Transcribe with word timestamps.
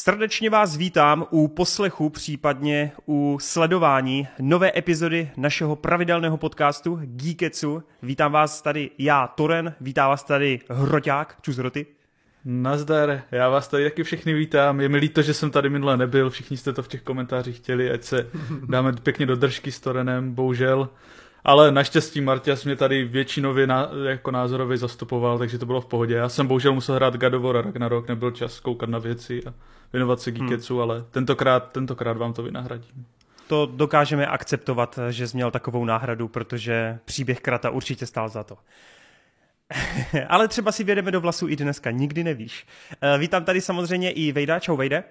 Srdečně 0.00 0.50
vás 0.50 0.76
vítám 0.76 1.26
u 1.30 1.48
poslechu, 1.48 2.10
případně 2.10 2.92
u 3.08 3.38
sledování 3.40 4.28
nové 4.38 4.72
epizody 4.76 5.30
našeho 5.36 5.76
pravidelného 5.76 6.36
podcastu 6.36 6.98
Geeketsu. 7.02 7.82
Vítám 8.02 8.32
vás 8.32 8.62
tady 8.62 8.90
já, 8.98 9.26
Toren, 9.26 9.74
vítám 9.80 10.08
vás 10.08 10.24
tady 10.24 10.60
Hroťák, 10.70 11.36
čus 11.42 11.56
Hroty. 11.56 11.86
Nazdar, 12.44 13.22
já 13.30 13.48
vás 13.48 13.68
tady 13.68 13.84
taky 13.84 14.02
všechny 14.02 14.34
vítám. 14.34 14.80
Je 14.80 14.88
mi 14.88 14.98
líto, 14.98 15.22
že 15.22 15.34
jsem 15.34 15.50
tady 15.50 15.70
minule 15.70 15.96
nebyl, 15.96 16.30
všichni 16.30 16.56
jste 16.56 16.72
to 16.72 16.82
v 16.82 16.88
těch 16.88 17.02
komentářích 17.02 17.56
chtěli, 17.56 17.90
ať 17.90 18.02
se 18.02 18.30
dáme 18.66 18.92
pěkně 18.92 19.26
do 19.26 19.36
držky 19.36 19.72
s 19.72 19.80
Torenem, 19.80 20.34
bohužel. 20.34 20.88
Ale 21.44 21.72
naštěstí 21.72 22.20
Martias 22.20 22.64
mě 22.64 22.76
tady 22.76 23.04
většinově 23.04 23.66
na, 23.66 23.90
jako 24.08 24.30
názorově 24.30 24.78
zastupoval, 24.78 25.38
takže 25.38 25.58
to 25.58 25.66
bylo 25.66 25.80
v 25.80 25.86
pohodě. 25.86 26.14
Já 26.14 26.28
jsem 26.28 26.46
bohužel 26.46 26.72
musel 26.72 26.94
hrát 26.94 27.16
God 27.16 27.34
of 27.34 27.42
War 27.42 27.56
a 27.56 27.62
Ragnarok, 27.62 28.08
nebyl 28.08 28.30
čas 28.30 28.60
koukat 28.60 28.88
na 28.88 28.98
věci 28.98 29.40
a 29.46 29.54
věnovat 29.92 30.20
se 30.20 30.30
Geeketsu, 30.30 30.74
hmm. 30.74 30.82
ale 30.82 31.04
tentokrát, 31.10 31.72
tentokrát 31.72 32.16
vám 32.16 32.32
to 32.32 32.42
vynahradím. 32.42 33.06
To 33.46 33.68
dokážeme 33.74 34.26
akceptovat, 34.26 34.98
že 35.10 35.28
jsi 35.28 35.36
měl 35.36 35.50
takovou 35.50 35.84
náhradu, 35.84 36.28
protože 36.28 36.98
příběh 37.04 37.40
Krata 37.40 37.70
určitě 37.70 38.06
stál 38.06 38.28
za 38.28 38.44
to. 38.44 38.56
ale 40.28 40.48
třeba 40.48 40.72
si 40.72 40.84
vědeme 40.84 41.10
do 41.10 41.20
vlasu 41.20 41.48
i 41.48 41.56
dneska, 41.56 41.90
nikdy 41.90 42.24
nevíš. 42.24 42.66
Eh, 43.00 43.18
vítám 43.18 43.44
tady 43.44 43.60
samozřejmě 43.60 44.10
i 44.10 44.32
Vejda. 44.32 44.60
Čau 44.60 44.76
Vejde. 44.76 45.04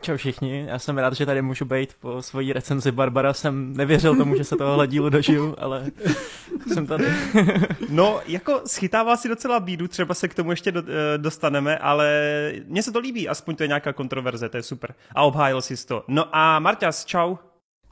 Čau 0.00 0.16
všichni, 0.16 0.64
já 0.68 0.78
jsem 0.78 0.98
rád, 0.98 1.14
že 1.14 1.26
tady 1.26 1.42
můžu 1.42 1.64
být 1.64 1.94
po 2.00 2.22
svojí 2.22 2.52
recenzi 2.52 2.92
Barbara. 2.92 3.32
Jsem 3.32 3.76
nevěřil 3.76 4.16
tomu, 4.16 4.36
že 4.36 4.44
se 4.44 4.56
tohohle 4.56 4.86
dílu 4.86 5.08
dožiju, 5.08 5.54
ale 5.58 5.86
jsem 6.72 6.86
tady. 6.86 7.04
no, 7.88 8.20
jako 8.26 8.62
schytával 8.66 9.16
si 9.16 9.28
docela 9.28 9.60
bídu, 9.60 9.88
třeba 9.88 10.14
se 10.14 10.28
k 10.28 10.34
tomu 10.34 10.50
ještě 10.50 10.72
do, 10.72 10.82
eh, 10.82 11.18
dostaneme, 11.18 11.78
ale 11.78 12.22
mně 12.66 12.82
se 12.82 12.92
to 12.92 12.98
líbí, 12.98 13.28
aspoň 13.28 13.56
to 13.56 13.62
je 13.62 13.68
nějaká 13.68 13.92
kontroverze, 13.92 14.48
to 14.48 14.56
je 14.56 14.62
super. 14.62 14.94
A 15.14 15.22
obhájil 15.22 15.62
si 15.62 15.86
to. 15.86 16.04
No 16.08 16.36
a 16.36 16.58
Marťas, 16.58 17.04
čau. 17.04 17.36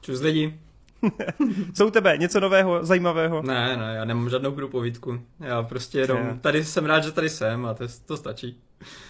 Čus 0.01 0.21
lidi. 0.21 0.62
Co 1.73 1.87
u 1.87 1.89
tebe? 1.91 2.17
Něco 2.17 2.39
nového, 2.39 2.85
zajímavého? 2.85 3.41
Ne, 3.41 3.77
ne, 3.77 3.93
já 3.95 4.05
nemám 4.05 4.29
žádnou 4.29 4.51
grupovídku. 4.51 5.19
Já 5.39 5.63
prostě 5.63 5.99
jenom, 5.99 6.39
tady 6.41 6.65
jsem 6.65 6.85
rád, 6.85 7.03
že 7.03 7.11
tady 7.11 7.29
jsem 7.29 7.65
a 7.65 7.73
to, 7.73 7.85
to 8.05 8.17
stačí. 8.17 8.61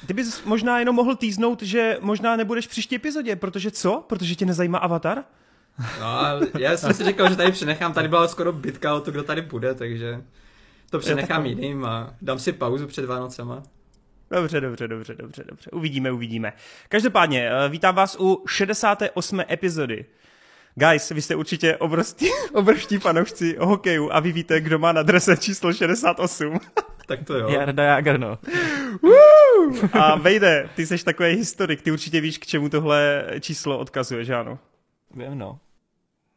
Ty 0.07 0.13
bys 0.13 0.43
možná 0.43 0.79
jenom 0.79 0.95
mohl 0.95 1.15
týznout, 1.15 1.61
že 1.61 1.97
možná 2.01 2.35
nebudeš 2.35 2.67
v 2.67 2.69
příští 2.69 2.95
epizodě, 2.95 3.35
protože 3.35 3.71
co? 3.71 4.03
Protože 4.07 4.35
tě 4.35 4.45
nezajímá 4.45 4.77
Avatar? 4.77 5.23
No, 5.99 6.39
já 6.59 6.77
jsem 6.77 6.93
si 6.93 7.03
říkal, 7.03 7.29
že 7.29 7.35
tady 7.35 7.51
přenechám, 7.51 7.93
tady 7.93 8.07
byla 8.07 8.27
skoro 8.27 8.53
bitka 8.53 8.95
o 8.95 9.01
to, 9.01 9.11
kdo 9.11 9.23
tady 9.23 9.41
bude, 9.41 9.73
takže 9.73 10.21
to 10.89 10.99
přenechám 10.99 11.45
jiným 11.45 11.85
a 11.85 12.13
dám 12.21 12.39
si 12.39 12.53
pauzu 12.53 12.87
před 12.87 13.05
Vánocema. 13.05 13.63
Dobře, 14.31 14.61
dobře, 14.61 14.87
dobře, 14.87 15.15
dobře, 15.15 15.43
dobře. 15.49 15.69
Uvidíme, 15.71 16.11
uvidíme. 16.11 16.53
Každopádně, 16.89 17.49
eh, 17.51 17.69
vítám 17.69 17.95
vás 17.95 18.17
u 18.19 18.43
68. 18.47 19.45
epizody. 19.49 20.05
Guys, 20.75 21.09
vy 21.09 21.21
jste 21.21 21.35
určitě 21.35 21.77
obrovští, 21.77 22.29
obrovští 22.53 22.97
fanoušci 22.97 23.55
hokeju 23.59 24.09
a 24.11 24.19
vy 24.19 24.31
víte, 24.31 24.61
kdo 24.61 24.79
má 24.79 24.91
na 24.91 25.03
drese 25.03 25.37
číslo 25.37 25.73
68. 25.73 26.59
tak 27.07 27.23
to 27.23 27.37
jo. 27.37 27.49
Jarda 27.49 27.83
Jager, 27.83 28.19
no. 28.19 28.37
A 29.93 30.15
Vejde, 30.15 30.69
ty 30.75 30.85
jsi 30.85 31.05
takový 31.05 31.29
historik, 31.35 31.81
ty 31.81 31.91
určitě 31.91 32.21
víš, 32.21 32.37
k 32.37 32.45
čemu 32.45 32.69
tohle 32.69 33.25
číslo 33.39 33.79
odkazuje, 33.79 34.25
že 34.25 34.35
ano? 34.35 34.59
Vím, 35.15 35.37
no. 35.37 35.59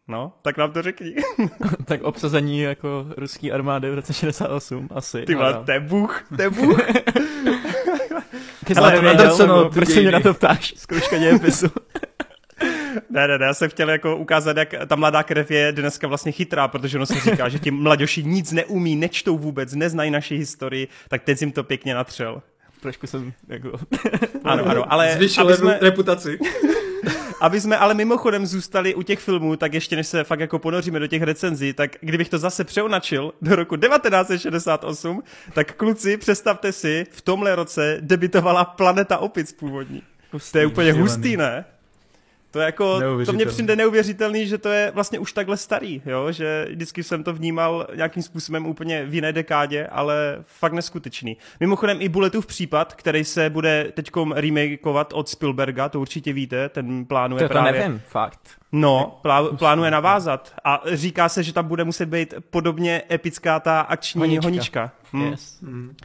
No, 0.08 0.32
tak 0.42 0.56
nám 0.56 0.72
to 0.72 0.82
řekni. 0.82 1.14
tak 1.84 2.02
obsazení 2.02 2.60
jako 2.60 3.06
ruský 3.16 3.52
armády 3.52 3.90
v 3.90 3.94
roce 3.94 4.12
68 4.12 4.88
asi. 4.94 5.22
Ty 5.22 5.34
vole, 5.34 5.62
to 5.66 5.72
je 5.72 5.80
Bůh, 5.80 6.26
to 6.36 6.42
je 6.42 6.50
Bůh. 6.50 6.80
Ty 8.64 8.74
jsi 8.74 8.80
proč 9.72 9.88
se 9.88 10.00
mě 10.00 10.10
na 10.10 10.20
to 10.20 10.34
ptáš? 10.34 10.74
Zkouška 10.76 11.18
dějepisu. 11.18 11.66
Ne, 13.10 13.28
ne, 13.28 13.38
ne, 13.38 13.46
já 13.46 13.54
jsem 13.54 13.70
chtěl 13.70 13.90
jako 13.90 14.16
ukázat, 14.16 14.56
jak 14.56 14.74
ta 14.86 14.96
mladá 14.96 15.22
krev 15.22 15.50
je 15.50 15.72
dneska 15.72 16.08
vlastně 16.08 16.32
chytrá, 16.32 16.68
protože 16.68 16.98
ono 16.98 17.06
se 17.06 17.30
říká, 17.30 17.48
že 17.48 17.58
ti 17.58 17.70
mladoši 17.70 18.24
nic 18.24 18.52
neumí, 18.52 18.96
nečtou 18.96 19.38
vůbec, 19.38 19.74
neznají 19.74 20.10
naši 20.10 20.36
historii, 20.36 20.88
tak 21.08 21.22
teď 21.22 21.40
jim 21.40 21.52
to 21.52 21.64
pěkně 21.64 21.94
natřel. 21.94 22.42
Trošku 22.80 23.06
jsem 23.06 23.32
jako... 23.48 23.78
ano, 24.44 24.64
ano, 24.66 24.92
ale... 24.92 25.14
Zvyšil 25.14 25.56
jsme... 25.56 25.78
reputaci. 25.80 26.38
aby 27.40 27.60
jsme 27.60 27.78
ale 27.78 27.94
mimochodem 27.94 28.46
zůstali 28.46 28.94
u 28.94 29.02
těch 29.02 29.18
filmů, 29.18 29.56
tak 29.56 29.74
ještě 29.74 29.96
než 29.96 30.06
se 30.06 30.24
fakt 30.24 30.40
jako 30.40 30.58
ponoříme 30.58 30.98
do 30.98 31.06
těch 31.06 31.22
recenzí, 31.22 31.72
tak 31.72 31.90
kdybych 32.00 32.28
to 32.28 32.38
zase 32.38 32.64
přeonačil 32.64 33.32
do 33.42 33.56
roku 33.56 33.76
1968, 33.76 35.22
tak 35.52 35.72
kluci, 35.72 36.16
představte 36.16 36.72
si, 36.72 37.06
v 37.10 37.22
tomhle 37.22 37.54
roce 37.54 37.98
debitovala 38.00 38.64
Planeta 38.64 39.18
opic 39.18 39.52
původní. 39.52 40.02
Hustý, 40.32 40.52
to 40.52 40.58
je 40.58 40.66
úplně 40.66 40.92
hustý, 40.92 41.36
ne? 41.36 41.64
To, 42.50 42.60
je 42.60 42.66
jako, 42.66 43.00
to 43.26 43.32
mě 43.32 43.46
přijde 43.46 43.76
neuvěřitelný, 43.76 44.46
že 44.46 44.58
to 44.58 44.68
je 44.68 44.90
vlastně 44.94 45.18
už 45.18 45.32
takhle 45.32 45.56
starý, 45.56 46.02
jo? 46.06 46.32
že 46.32 46.66
vždycky 46.70 47.02
jsem 47.02 47.24
to 47.24 47.32
vnímal 47.32 47.86
nějakým 47.94 48.22
způsobem 48.22 48.66
úplně 48.66 49.04
v 49.04 49.14
jiné 49.14 49.32
dekádě, 49.32 49.86
ale 49.86 50.44
fakt 50.46 50.72
neskutečný. 50.72 51.36
Mimochodem 51.60 51.98
i 52.00 52.08
Bulletův 52.08 52.46
případ, 52.46 52.94
který 52.94 53.24
se 53.24 53.50
bude 53.50 53.92
teďkom 53.94 54.32
remakeovat 54.32 55.12
od 55.12 55.28
Spielberga, 55.28 55.88
to 55.88 56.00
určitě 56.00 56.32
víte, 56.32 56.68
ten 56.68 57.04
plánuje 57.04 57.42
to, 57.42 57.48
to 57.48 57.52
právě... 57.52 57.72
nevím, 57.72 58.02
fakt. 58.08 58.40
No, 58.72 59.18
plá, 59.22 59.56
plánuje 59.56 59.90
navázat 59.90 60.54
a 60.64 60.82
říká 60.92 61.28
se, 61.28 61.42
že 61.42 61.52
tam 61.52 61.68
bude 61.68 61.84
muset 61.84 62.06
být 62.06 62.34
podobně 62.50 63.02
epická 63.10 63.60
ta 63.60 63.80
akční 63.80 64.20
honička. 64.20 64.46
honička. 64.46 64.90
Hm. 65.12 65.22
Yes. 65.22 65.58
Hm. 65.62 65.96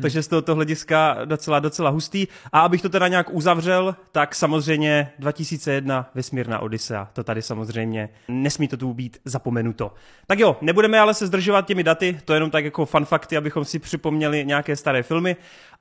Hmm. 0.00 0.02
takže 0.02 0.22
z 0.22 0.28
tohoto 0.28 0.54
hlediska 0.54 1.16
docela, 1.24 1.60
docela 1.60 1.90
hustý. 1.90 2.26
A 2.52 2.60
abych 2.60 2.82
to 2.82 2.88
teda 2.88 3.08
nějak 3.08 3.34
uzavřel, 3.34 3.96
tak 4.12 4.34
samozřejmě 4.34 5.12
2001 5.18 6.10
Vesmírná 6.14 6.58
Odisea, 6.58 7.08
to 7.12 7.24
tady 7.24 7.42
samozřejmě 7.42 8.08
nesmí 8.28 8.68
to 8.68 8.76
tu 8.76 8.94
být 8.94 9.18
zapomenuto. 9.24 9.94
Tak 10.26 10.38
jo, 10.38 10.56
nebudeme 10.60 11.00
ale 11.00 11.14
se 11.14 11.26
zdržovat 11.26 11.66
těmi 11.66 11.82
daty, 11.84 12.20
to 12.24 12.32
je 12.32 12.36
jenom 12.36 12.50
tak 12.50 12.64
jako 12.64 12.86
fun 12.86 13.04
fakty, 13.04 13.36
abychom 13.36 13.64
si 13.64 13.78
připomněli 13.78 14.44
nějaké 14.44 14.76
staré 14.76 15.02
filmy 15.02 15.36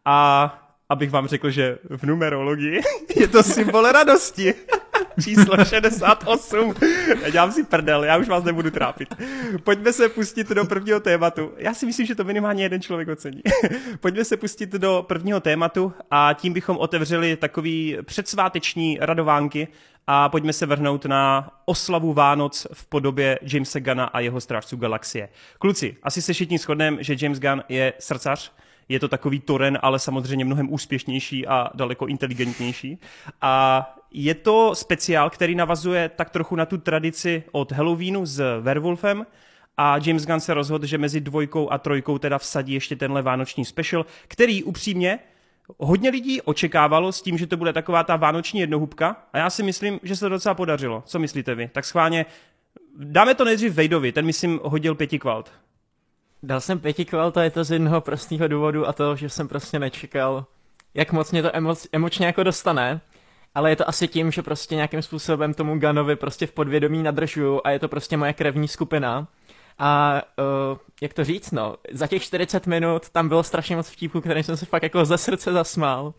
a 0.05 0.69
abych 0.89 1.11
vám 1.11 1.27
řekl, 1.27 1.49
že 1.49 1.77
v 1.97 2.03
numerologii 2.03 2.81
je 3.15 3.27
to 3.27 3.43
symbol 3.43 3.91
radosti. 3.91 4.53
Číslo 5.23 5.65
68. 5.65 6.73
Já 7.23 7.29
dělám 7.29 7.51
si 7.51 7.63
prdel, 7.63 8.03
já 8.03 8.17
už 8.17 8.27
vás 8.27 8.43
nebudu 8.43 8.71
trápit. 8.71 9.15
Pojďme 9.63 9.93
se 9.93 10.09
pustit 10.09 10.49
do 10.49 10.65
prvního 10.65 10.99
tématu. 10.99 11.51
Já 11.57 11.73
si 11.73 11.85
myslím, 11.85 12.05
že 12.05 12.15
to 12.15 12.23
minimálně 12.23 12.63
jeden 12.63 12.81
člověk 12.81 13.09
ocení. 13.09 13.41
Pojďme 13.99 14.25
se 14.25 14.37
pustit 14.37 14.69
do 14.69 15.05
prvního 15.07 15.39
tématu 15.39 15.93
a 16.11 16.33
tím 16.33 16.53
bychom 16.53 16.77
otevřeli 16.77 17.35
takový 17.35 17.97
předsváteční 18.05 18.97
radovánky 19.01 19.67
a 20.07 20.29
pojďme 20.29 20.53
se 20.53 20.65
vrhnout 20.65 21.05
na 21.05 21.51
oslavu 21.65 22.13
Vánoc 22.13 22.67
v 22.73 22.85
podobě 22.85 23.39
Jamesa 23.41 23.79
Guna 23.79 24.05
a 24.05 24.19
jeho 24.19 24.41
Strážců 24.41 24.77
galaxie. 24.77 25.29
Kluci, 25.59 25.95
asi 26.03 26.21
se 26.21 26.33
všichni 26.33 26.57
shodneme, 26.57 27.03
že 27.03 27.15
James 27.19 27.39
Gunn 27.39 27.63
je 27.69 27.93
srdcař, 27.99 28.51
je 28.89 28.99
to 28.99 29.07
takový 29.07 29.39
Toren, 29.39 29.79
ale 29.81 29.99
samozřejmě 29.99 30.45
mnohem 30.45 30.73
úspěšnější 30.73 31.47
a 31.47 31.69
daleko 31.73 32.07
inteligentnější. 32.07 32.99
A 33.41 33.95
je 34.11 34.35
to 34.35 34.75
speciál, 34.75 35.29
který 35.29 35.55
navazuje 35.55 36.09
tak 36.09 36.29
trochu 36.29 36.55
na 36.55 36.65
tu 36.65 36.77
tradici 36.77 37.43
od 37.51 37.71
Halloweenu 37.71 38.25
s 38.25 38.59
Werewolfem, 38.61 39.25
a 39.81 39.97
James 40.05 40.25
Gunn 40.25 40.39
se 40.39 40.53
rozhodl, 40.53 40.85
že 40.85 40.97
mezi 40.97 41.21
dvojkou 41.21 41.71
a 41.71 41.77
trojkou 41.77 42.17
teda 42.17 42.37
vsadí 42.37 42.73
ještě 42.73 42.95
tenhle 42.95 43.21
vánoční 43.21 43.65
special, 43.65 44.05
který 44.27 44.63
upřímně 44.63 45.19
hodně 45.77 46.09
lidí 46.09 46.41
očekávalo 46.41 47.11
s 47.11 47.21
tím, 47.21 47.37
že 47.37 47.47
to 47.47 47.57
bude 47.57 47.73
taková 47.73 48.03
ta 48.03 48.15
vánoční 48.15 48.59
jednohubka 48.59 49.15
a 49.33 49.37
já 49.37 49.49
si 49.49 49.63
myslím, 49.63 49.99
že 50.03 50.15
se 50.15 50.25
to 50.25 50.29
docela 50.29 50.55
podařilo. 50.55 51.03
Co 51.05 51.19
myslíte 51.19 51.55
vy? 51.55 51.69
Tak 51.73 51.85
schválně 51.85 52.25
dáme 52.97 53.35
to 53.35 53.45
nejdřív 53.45 53.73
Vejdovi, 53.73 54.11
ten 54.11 54.25
myslím 54.25 54.59
hodil 54.63 54.95
pěti 54.95 55.19
kvalt. 55.19 55.51
Dal 56.43 56.61
jsem 56.61 56.79
pěti 56.79 57.05
kvalt 57.05 57.37
a 57.37 57.43
je 57.43 57.49
to 57.49 57.63
z 57.63 57.71
jednoho 57.71 58.01
prostého 58.01 58.47
důvodu 58.47 58.87
a 58.87 58.93
to, 58.93 59.15
že 59.15 59.29
jsem 59.29 59.47
prostě 59.47 59.79
nečekal, 59.79 60.45
jak 60.93 61.11
moc 61.11 61.31
mě 61.31 61.41
to 61.41 61.49
emo- 61.49 61.87
emočně 61.91 62.25
jako 62.25 62.43
dostane 62.43 63.01
ale 63.55 63.69
je 63.69 63.75
to 63.75 63.89
asi 63.89 64.07
tím, 64.07 64.31
že 64.31 64.41
prostě 64.41 64.75
nějakým 64.75 65.01
způsobem 65.01 65.53
tomu 65.53 65.79
Ganovi 65.79 66.15
prostě 66.15 66.47
v 66.47 66.51
podvědomí 66.51 67.03
nadržuju 67.03 67.61
a 67.63 67.71
je 67.71 67.79
to 67.79 67.87
prostě 67.87 68.17
moje 68.17 68.33
krevní 68.33 68.67
skupina. 68.67 69.27
A 69.79 70.21
uh, 70.71 70.77
jak 71.01 71.13
to 71.13 71.23
říct, 71.23 71.51
no, 71.51 71.75
za 71.91 72.07
těch 72.07 72.23
40 72.23 72.67
minut 72.67 73.09
tam 73.09 73.27
bylo 73.27 73.43
strašně 73.43 73.75
moc 73.75 73.89
vtípů, 73.89 74.21
který 74.21 74.43
jsem 74.43 74.57
se 74.57 74.65
fakt 74.65 74.83
jako 74.83 75.05
ze 75.05 75.17
srdce 75.17 75.51
zasmál. 75.51 76.13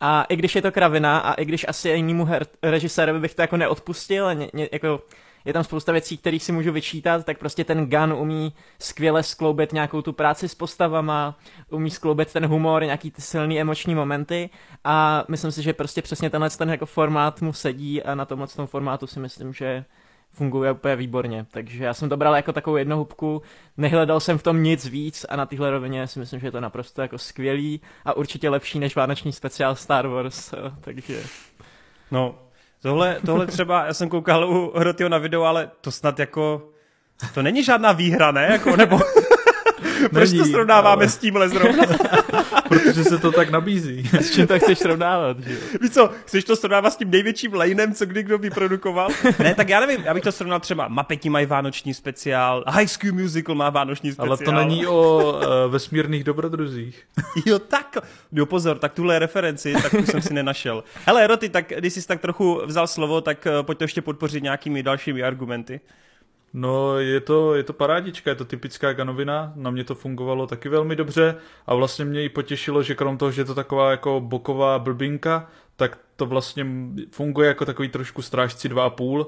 A 0.00 0.24
i 0.24 0.36
když 0.36 0.54
je 0.54 0.62
to 0.62 0.72
kravina 0.72 1.18
a 1.18 1.34
i 1.34 1.44
když 1.44 1.66
asi 1.68 1.88
jinému 1.88 2.24
her- 2.24 2.46
režisérovi 2.62 3.20
bych 3.20 3.34
to 3.34 3.42
jako 3.42 3.56
neodpustil, 3.56 4.34
ně, 4.34 4.50
ně, 4.54 4.68
jako 4.72 5.02
je 5.44 5.52
tam 5.52 5.64
spousta 5.64 5.92
věcí, 5.92 6.16
které 6.16 6.38
si 6.38 6.52
můžu 6.52 6.72
vyčítat, 6.72 7.24
tak 7.24 7.38
prostě 7.38 7.64
ten 7.64 7.90
Gun 7.90 8.12
umí 8.12 8.52
skvěle 8.78 9.22
skloubit 9.22 9.72
nějakou 9.72 10.02
tu 10.02 10.12
práci 10.12 10.48
s 10.48 10.54
postavama, 10.54 11.38
umí 11.70 11.90
skloubit 11.90 12.32
ten 12.32 12.46
humor, 12.46 12.84
nějaký 12.84 13.10
ty 13.10 13.22
silný 13.22 13.60
emoční 13.60 13.94
momenty 13.94 14.50
a 14.84 15.24
myslím 15.28 15.52
si, 15.52 15.62
že 15.62 15.72
prostě 15.72 16.02
přesně 16.02 16.30
tenhle 16.30 16.50
ten 16.50 16.70
jako 16.70 16.86
formát 16.86 17.42
mu 17.42 17.52
sedí 17.52 18.02
a 18.02 18.14
na 18.14 18.24
tomhle 18.24 18.46
tom 18.46 18.66
formátu 18.66 19.06
si 19.06 19.20
myslím, 19.20 19.52
že 19.52 19.84
funguje 20.32 20.72
úplně 20.72 20.96
výborně. 20.96 21.46
Takže 21.50 21.84
já 21.84 21.94
jsem 21.94 22.08
to 22.08 22.16
bral 22.16 22.36
jako 22.36 22.52
takovou 22.52 22.76
jednohubku, 22.76 23.42
nehledal 23.76 24.20
jsem 24.20 24.38
v 24.38 24.42
tom 24.42 24.62
nic 24.62 24.86
víc 24.86 25.26
a 25.28 25.36
na 25.36 25.46
téhle 25.46 25.70
rovině 25.70 26.06
si 26.06 26.18
myslím, 26.18 26.40
že 26.40 26.46
je 26.46 26.52
to 26.52 26.60
naprosto 26.60 27.02
jako 27.02 27.18
skvělý 27.18 27.80
a 28.04 28.16
určitě 28.16 28.50
lepší 28.50 28.78
než 28.78 28.96
vánoční 28.96 29.32
speciál 29.32 29.76
Star 29.76 30.06
Wars, 30.06 30.54
takže 30.80 31.22
No, 32.10 32.34
tohle, 32.82 33.16
tohle 33.26 33.46
třeba, 33.46 33.86
já 33.86 33.94
jsem 33.94 34.08
koukal 34.08 34.50
u 34.50 34.78
Hrotyho 34.78 35.08
na 35.08 35.18
video, 35.18 35.42
ale 35.42 35.70
to 35.80 35.90
snad 35.90 36.18
jako, 36.18 36.68
to 37.34 37.42
není 37.42 37.64
žádná 37.64 37.92
výhra, 37.92 38.30
ne? 38.32 38.48
Jako, 38.50 38.76
nebo, 38.76 39.00
proč 40.08 40.30
to 40.32 40.44
srovnáváme 40.44 41.02
ale- 41.02 41.08
s 41.08 41.18
tímhle 41.18 41.48
zrovna? 41.48 41.84
Protože 42.68 43.04
se 43.04 43.18
to 43.18 43.32
tak 43.32 43.50
nabízí. 43.50 44.08
S 44.20 44.30
čím 44.34 44.46
to 44.46 44.58
chceš 44.58 44.78
srovnávat, 44.78 45.40
že? 45.40 45.56
Víš 45.80 45.90
co, 45.90 46.10
chceš 46.24 46.44
to 46.44 46.56
srovnávat 46.56 46.92
s 46.92 46.96
tím 46.96 47.10
největším 47.10 47.54
lanem, 47.54 47.94
co 47.94 48.06
kdy 48.06 48.22
kdo 48.22 48.38
vyprodukoval? 48.38 49.08
ne, 49.38 49.54
tak 49.54 49.68
já 49.68 49.80
nevím, 49.80 50.00
já 50.04 50.14
bych 50.14 50.22
to 50.22 50.32
srovnal 50.32 50.60
třeba 50.60 50.88
Mapeti 50.88 51.28
mají 51.28 51.46
vánoční 51.46 51.94
speciál, 51.94 52.64
High 52.68 52.86
School 52.86 53.12
Musical 53.12 53.54
má 53.54 53.70
vánoční 53.70 54.12
speciál. 54.12 54.28
Ale 54.28 54.38
to 54.38 54.52
není 54.52 54.86
o 54.86 55.32
uh, 55.32 55.72
vesmírných 55.72 56.24
dobrodruzích. 56.24 57.02
Jo, 57.46 57.58
tak. 57.58 57.96
Jo, 58.32 58.46
pozor, 58.46 58.78
tak 58.78 58.92
tuhle 58.92 59.18
referenci, 59.18 59.72
tak 59.72 59.90
tu 59.90 60.06
jsem 60.06 60.22
si 60.22 60.34
nenašel. 60.34 60.84
Hele, 61.06 61.26
Roty, 61.26 61.48
tak 61.48 61.72
když 61.78 61.92
jsi 61.92 62.06
tak 62.06 62.20
trochu 62.20 62.60
vzal 62.64 62.86
slovo, 62.86 63.20
tak 63.20 63.46
eh, 63.46 63.62
pojď 63.62 63.78
to 63.78 63.84
ještě 63.84 64.02
podpořit 64.02 64.42
nějakými 64.42 64.82
dalšími 64.82 65.22
argumenty. 65.22 65.80
No, 66.52 66.98
je 66.98 67.20
to, 67.20 67.54
je 67.54 67.62
to 67.62 67.72
parádička, 67.72 68.30
je 68.30 68.36
to 68.36 68.44
typická 68.44 68.92
ganovina, 68.92 69.52
na 69.56 69.70
mě 69.70 69.84
to 69.84 69.94
fungovalo 69.94 70.46
taky 70.46 70.68
velmi 70.68 70.96
dobře 70.96 71.36
a 71.66 71.74
vlastně 71.74 72.04
mě 72.04 72.24
i 72.24 72.28
potěšilo, 72.28 72.82
že 72.82 72.94
krom 72.94 73.18
toho, 73.18 73.30
že 73.30 73.40
je 73.40 73.44
to 73.44 73.54
taková 73.54 73.90
jako 73.90 74.20
boková 74.20 74.78
blbinka, 74.78 75.50
tak 75.76 75.98
to 76.16 76.26
vlastně 76.26 76.66
funguje 77.10 77.48
jako 77.48 77.64
takový 77.64 77.88
trošku 77.88 78.22
strážci 78.22 78.68
2,5, 78.68 79.26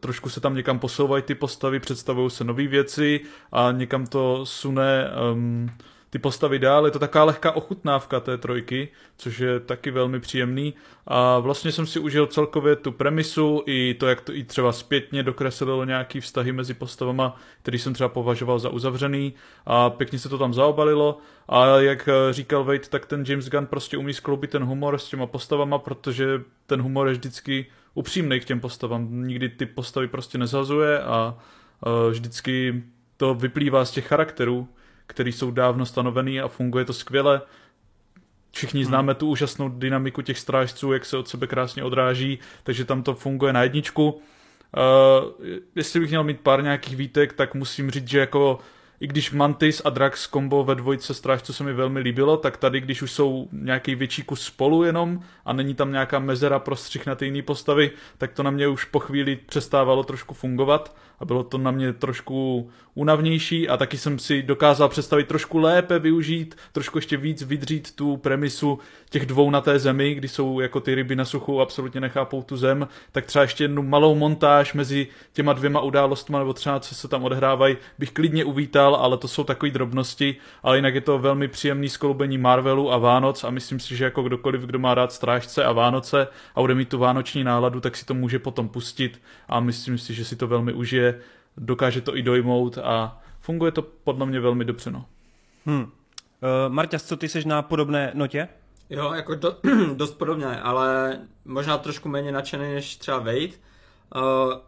trošku 0.00 0.28
se 0.30 0.40
tam 0.40 0.54
někam 0.54 0.78
posouvají 0.78 1.22
ty 1.22 1.34
postavy, 1.34 1.80
představují 1.80 2.30
se 2.30 2.44
nové 2.44 2.66
věci 2.66 3.20
a 3.52 3.72
někam 3.72 4.06
to 4.06 4.46
sune 4.46 5.10
um, 5.32 5.70
ty 6.10 6.18
postavy 6.18 6.58
dál. 6.58 6.84
Je 6.84 6.90
to 6.90 6.98
taková 6.98 7.24
lehká 7.24 7.52
ochutnávka 7.52 8.20
té 8.20 8.38
trojky, 8.38 8.88
což 9.16 9.38
je 9.38 9.60
taky 9.60 9.90
velmi 9.90 10.20
příjemný. 10.20 10.74
A 11.06 11.38
vlastně 11.38 11.72
jsem 11.72 11.86
si 11.86 11.98
užil 11.98 12.26
celkově 12.26 12.76
tu 12.76 12.92
premisu 12.92 13.62
i 13.66 13.94
to, 13.94 14.06
jak 14.06 14.20
to 14.20 14.34
i 14.34 14.44
třeba 14.44 14.72
zpětně 14.72 15.22
dokreslilo 15.22 15.84
nějaký 15.84 16.20
vztahy 16.20 16.52
mezi 16.52 16.74
postavama, 16.74 17.36
který 17.62 17.78
jsem 17.78 17.94
třeba 17.94 18.08
považoval 18.08 18.58
za 18.58 18.68
uzavřený 18.68 19.34
a 19.66 19.90
pěkně 19.90 20.18
se 20.18 20.28
to 20.28 20.38
tam 20.38 20.54
zaobalilo. 20.54 21.18
A 21.48 21.66
jak 21.66 22.08
eh, 22.08 22.32
říkal 22.32 22.64
Wade, 22.64 22.78
tak 22.78 23.06
ten 23.06 23.24
James 23.28 23.48
Gunn 23.48 23.66
prostě 23.66 23.96
umí 23.96 24.14
skloubit 24.14 24.50
ten 24.50 24.64
humor 24.64 24.98
s 24.98 25.08
těma 25.08 25.26
postavama, 25.26 25.78
protože 25.78 26.40
ten 26.66 26.82
humor 26.82 27.06
je 27.06 27.12
vždycky 27.12 27.66
upřímný 27.94 28.40
k 28.40 28.44
těm 28.44 28.60
postavám. 28.60 29.08
Nikdy 29.10 29.48
ty 29.48 29.66
postavy 29.66 30.08
prostě 30.08 30.38
nezazuje 30.38 31.02
a 31.02 31.38
eh, 31.86 32.10
vždycky 32.10 32.82
to 33.16 33.34
vyplývá 33.34 33.84
z 33.84 33.90
těch 33.90 34.06
charakterů, 34.06 34.68
který 35.08 35.32
jsou 35.32 35.50
dávno 35.50 35.86
stanovený 35.86 36.40
a 36.40 36.48
funguje 36.48 36.84
to 36.84 36.92
skvěle. 36.92 37.40
Všichni 38.52 38.84
známe 38.84 39.14
tu 39.14 39.28
úžasnou 39.28 39.68
dynamiku 39.68 40.22
těch 40.22 40.38
strážců, 40.38 40.92
jak 40.92 41.04
se 41.04 41.16
od 41.16 41.28
sebe 41.28 41.46
krásně 41.46 41.84
odráží, 41.84 42.38
takže 42.62 42.84
tam 42.84 43.02
to 43.02 43.14
funguje 43.14 43.52
na 43.52 43.62
jedničku. 43.62 44.10
Uh, 44.10 44.20
jestli 45.74 46.00
bych 46.00 46.08
měl 46.08 46.24
mít 46.24 46.40
pár 46.40 46.62
nějakých 46.62 46.96
výtek, 46.96 47.32
tak 47.32 47.54
musím 47.54 47.90
říct, 47.90 48.08
že 48.08 48.18
jako 48.18 48.58
i 49.00 49.06
když 49.06 49.30
Mantis 49.30 49.82
a 49.84 49.90
Drax 49.90 50.26
kombo 50.26 50.64
ve 50.64 50.74
dvojce 50.74 51.14
strážců 51.14 51.52
se 51.52 51.64
mi 51.64 51.72
velmi 51.72 52.00
líbilo, 52.00 52.36
tak 52.36 52.56
tady, 52.56 52.80
když 52.80 53.02
už 53.02 53.10
jsou 53.10 53.48
nějaký 53.52 53.94
větší 53.94 54.22
kus 54.22 54.42
spolu 54.42 54.84
jenom 54.84 55.20
a 55.44 55.52
není 55.52 55.74
tam 55.74 55.92
nějaká 55.92 56.18
mezera 56.18 56.58
pro 56.58 56.76
střih 56.76 57.06
na 57.06 57.14
ty 57.14 57.24
jiné 57.24 57.42
postavy, 57.42 57.90
tak 58.18 58.32
to 58.32 58.42
na 58.42 58.50
mě 58.50 58.68
už 58.68 58.84
po 58.84 58.98
chvíli 58.98 59.36
přestávalo 59.36 60.04
trošku 60.04 60.34
fungovat 60.34 60.96
a 61.20 61.24
bylo 61.24 61.44
to 61.44 61.58
na 61.58 61.70
mě 61.70 61.92
trošku 61.92 62.70
únavnější 62.94 63.68
a 63.68 63.76
taky 63.76 63.98
jsem 63.98 64.18
si 64.18 64.42
dokázal 64.42 64.88
představit 64.88 65.28
trošku 65.28 65.58
lépe 65.58 65.98
využít, 65.98 66.56
trošku 66.72 66.98
ještě 66.98 67.16
víc 67.16 67.42
vydřít 67.42 67.96
tu 67.96 68.16
premisu 68.16 68.78
těch 69.10 69.26
dvou 69.26 69.50
na 69.50 69.60
té 69.60 69.78
zemi, 69.78 70.14
kdy 70.14 70.28
jsou 70.28 70.60
jako 70.60 70.80
ty 70.80 70.94
ryby 70.94 71.16
na 71.16 71.24
suchu, 71.24 71.60
absolutně 71.60 72.00
nechápou 72.00 72.42
tu 72.42 72.56
zem, 72.56 72.88
tak 73.12 73.26
třeba 73.26 73.42
ještě 73.42 73.64
jednu 73.64 73.82
malou 73.82 74.14
montáž 74.14 74.74
mezi 74.74 75.06
těma 75.32 75.52
dvěma 75.52 75.80
událostmi 75.80 76.36
nebo 76.38 76.52
třeba 76.52 76.80
co 76.80 76.94
se 76.94 77.08
tam 77.08 77.24
odehrávají, 77.24 77.76
bych 77.98 78.10
klidně 78.10 78.44
uvítal, 78.44 78.94
ale 78.94 79.16
to 79.16 79.28
jsou 79.28 79.44
takové 79.44 79.72
drobnosti, 79.72 80.36
ale 80.62 80.78
jinak 80.78 80.94
je 80.94 81.00
to 81.00 81.18
velmi 81.18 81.48
příjemný 81.48 81.88
skloubení 81.88 82.38
Marvelu 82.38 82.92
a 82.92 82.98
Vánoc 82.98 83.44
a 83.44 83.50
myslím 83.50 83.80
si, 83.80 83.96
že 83.96 84.04
jako 84.04 84.22
kdokoliv, 84.22 84.62
kdo 84.62 84.78
má 84.78 84.94
rád 84.94 85.12
Strážce 85.12 85.64
a 85.64 85.72
Vánoce 85.72 86.26
a 86.54 86.60
bude 86.60 86.74
mít 86.74 86.88
tu 86.88 86.98
vánoční 86.98 87.44
náladu, 87.44 87.80
tak 87.80 87.96
si 87.96 88.04
to 88.04 88.14
může 88.14 88.38
potom 88.38 88.68
pustit 88.68 89.22
a 89.48 89.60
myslím 89.60 89.98
si, 89.98 90.14
že 90.14 90.24
si 90.24 90.36
to 90.36 90.46
velmi 90.46 90.72
užije, 90.72 91.07
dokáže 91.56 92.00
to 92.00 92.16
i 92.16 92.22
dojmout 92.22 92.78
a 92.78 93.22
funguje 93.40 93.72
to 93.72 93.82
podle 93.82 94.26
mě 94.26 94.40
velmi 94.40 94.64
dobře. 94.64 94.90
No. 94.90 95.04
Hm. 95.66 95.82
Uh, 95.82 95.88
Marťas, 96.68 97.02
co 97.02 97.16
ty 97.16 97.28
seš 97.28 97.44
na 97.44 97.62
podobné 97.62 98.10
notě? 98.14 98.48
Jo, 98.90 99.12
jako 99.12 99.34
do, 99.34 99.56
dost 99.94 100.14
podobně, 100.14 100.46
ale 100.46 101.18
možná 101.44 101.78
trošku 101.78 102.08
méně 102.08 102.32
nadšený 102.32 102.74
než 102.74 102.96
třeba 102.96 103.18
Wade. 103.18 103.46
Uh, 104.16 104.22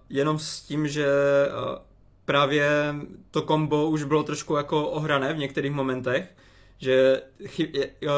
jenom 0.09 0.39
s 0.39 0.63
tím, 0.63 0.89
že 0.89 1.07
uh, 1.07 1.79
právě 2.25 2.95
to 3.31 3.43
kombo 3.43 3.89
už 3.89 4.05
bylo 4.05 4.23
trošku 4.23 4.57
jako 4.57 4.89
ohrané 4.89 5.33
v 5.33 5.39
některých 5.39 5.73
momentech, 5.73 6.37
že 6.81 7.23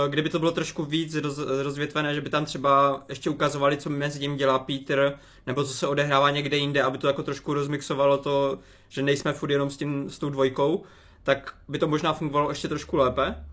kdyby 0.08 0.28
to 0.28 0.38
bylo 0.38 0.50
trošku 0.50 0.84
víc 0.84 1.14
roz, 1.14 1.38
rozvětvené, 1.62 2.14
že 2.14 2.20
by 2.20 2.30
tam 2.30 2.44
třeba 2.44 3.02
ještě 3.08 3.30
ukazovali, 3.30 3.76
co 3.76 3.90
mezi 3.90 4.18
tím 4.18 4.36
dělá 4.36 4.58
Peter, 4.58 5.18
nebo 5.46 5.64
co 5.64 5.74
se 5.74 5.86
odehrává 5.86 6.30
někde 6.30 6.56
jinde, 6.56 6.82
aby 6.82 6.98
to 6.98 7.06
jako 7.06 7.22
trošku 7.22 7.54
rozmixovalo 7.54 8.18
to, 8.18 8.58
že 8.88 9.02
nejsme 9.02 9.32
furt 9.32 9.50
jenom 9.50 9.70
s, 9.70 9.76
tím, 9.76 10.10
s 10.10 10.18
tou 10.18 10.30
dvojkou, 10.30 10.82
tak 11.22 11.54
by 11.68 11.78
to 11.78 11.88
možná 11.88 12.12
fungovalo 12.12 12.50
ještě 12.50 12.68
trošku 12.68 12.96
lépe. 12.96 13.44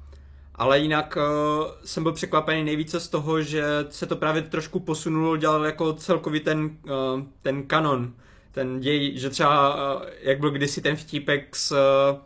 Ale 0.56 0.80
jinak 0.80 1.18
uh, 1.18 1.68
jsem 1.86 2.04
byl 2.04 2.12
překvapený 2.12 2.64
nejvíce 2.64 3.00
z 3.00 3.08
toho, 3.08 3.42
že 3.42 3.64
se 3.90 4.06
to 4.06 4.16
právě 4.16 4.42
trošku 4.42 4.80
posunulo, 4.80 5.38
dělal 5.38 5.66
jako 5.66 5.94
celkový 5.94 6.40
ten, 6.40 6.64
uh, 6.66 7.24
ten 7.42 7.64
kanon, 7.64 8.14
ten 8.52 8.80
děj, 8.80 9.18
že 9.18 9.30
třeba 9.30 9.76
uh, 9.96 10.02
jak 10.22 10.40
byl 10.40 10.52
kdysi 10.52 10.82
ten 10.82 10.96
vtípek 10.96 11.56
s, 11.56 11.72
uh, 11.72 12.18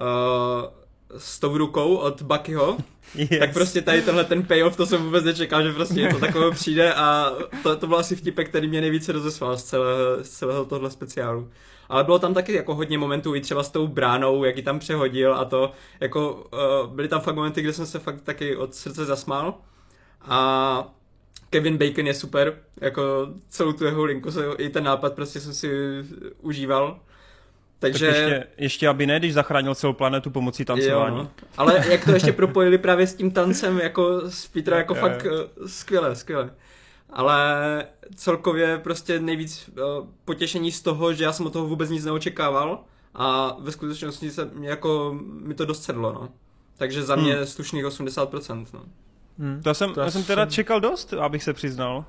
uh, 0.00 0.78
s 1.16 1.38
tou 1.38 1.58
rukou 1.58 1.94
od 1.96 2.22
Buckyho, 2.22 2.76
Yes. 3.14 3.28
tak 3.38 3.52
prostě 3.52 3.82
tady 3.82 4.02
tenhle 4.02 4.24
ten 4.24 4.42
payoff, 4.42 4.76
to 4.76 4.86
jsem 4.86 5.02
vůbec 5.02 5.24
nečekal, 5.24 5.62
že 5.62 5.72
prostě 5.72 5.94
něco 5.94 6.18
takového 6.18 6.52
přijde 6.52 6.94
a 6.94 7.32
to, 7.62 7.76
to 7.76 7.86
byl 7.86 7.96
asi 7.96 8.16
vtipek, 8.16 8.48
který 8.48 8.68
mě 8.68 8.80
nejvíce 8.80 9.12
rozesval 9.12 9.56
z 9.56 9.64
celého, 9.64 10.24
z 10.24 10.28
celého 10.28 10.64
tohle 10.64 10.90
speciálu. 10.90 11.48
Ale 11.88 12.04
bylo 12.04 12.18
tam 12.18 12.34
taky 12.34 12.52
jako 12.52 12.74
hodně 12.74 12.98
momentů 12.98 13.34
i 13.34 13.40
třeba 13.40 13.62
s 13.62 13.70
tou 13.70 13.86
bránou, 13.86 14.44
jak 14.44 14.56
ji 14.56 14.62
tam 14.62 14.78
přehodil 14.78 15.34
a 15.34 15.44
to, 15.44 15.72
jako 16.00 16.46
uh, 16.84 16.94
byly 16.94 17.08
tam 17.08 17.20
fakt 17.20 17.34
momenty, 17.34 17.62
kde 17.62 17.72
jsem 17.72 17.86
se 17.86 17.98
fakt 17.98 18.20
taky 18.20 18.56
od 18.56 18.74
srdce 18.74 19.04
zasmál. 19.04 19.54
A 20.22 20.94
Kevin 21.50 21.76
Bacon 21.78 22.06
je 22.06 22.14
super, 22.14 22.58
jako 22.80 23.02
celou 23.48 23.72
tu 23.72 23.84
jeho 23.84 24.04
linku, 24.04 24.30
i 24.58 24.68
ten 24.68 24.84
nápad 24.84 25.12
prostě 25.14 25.40
jsem 25.40 25.54
si 25.54 25.70
užíval. 26.40 27.00
Takže... 27.78 28.06
Tak 28.06 28.16
ještě, 28.16 28.46
ještě 28.58 28.88
aby 28.88 29.06
ne, 29.06 29.18
když 29.18 29.34
zachránil 29.34 29.74
celou 29.74 29.92
planetu 29.92 30.30
pomocí 30.30 30.64
tancování. 30.64 31.16
Jo, 31.16 31.22
no. 31.22 31.30
Ale 31.56 31.84
jak 31.90 32.04
to 32.04 32.10
ještě 32.10 32.32
propojili 32.32 32.78
právě 32.78 33.06
s 33.06 33.14
tím 33.14 33.30
tancem 33.30 33.78
jako 33.78 34.30
s 34.30 34.46
Petra, 34.48 34.76
jako 34.76 34.94
Jo, 34.94 35.00
fakt 35.00 35.24
jo. 35.24 35.32
eh, 35.64 35.68
skvěle, 35.68 36.16
skvěle. 36.16 36.50
Ale 37.10 37.84
celkově 38.14 38.78
prostě 38.78 39.20
nejvíc 39.20 39.70
eh, 39.78 39.80
potěšení 40.24 40.72
z 40.72 40.82
toho, 40.82 41.12
že 41.12 41.24
já 41.24 41.32
jsem 41.32 41.46
od 41.46 41.52
toho 41.52 41.66
vůbec 41.66 41.90
nic 41.90 42.04
neočekával 42.04 42.80
a 43.14 43.56
ve 43.60 43.72
skutečnosti 43.72 44.30
se 44.30 44.44
mě 44.54 44.68
jako, 44.68 45.18
mi 45.22 45.54
to 45.54 45.64
dost 45.64 45.82
sedlo, 45.82 46.12
no. 46.12 46.28
Takže 46.76 47.02
za 47.02 47.16
mě 47.16 47.34
Hmm. 47.34 47.46
slušných 47.46 47.84
80%, 47.84 48.66
no. 48.72 48.82
Hm. 49.38 49.60
To 49.64 49.74
jsem, 49.74 49.94
To 49.94 50.00
já 50.00 50.06
já 50.06 50.10
jsem 50.10 50.22
teda 50.24 50.42
jsem- 50.46 50.50
čekal 50.50 50.80
dost, 50.80 51.12
abych 51.12 51.42
se 51.42 51.52
přiznal. 51.52 52.04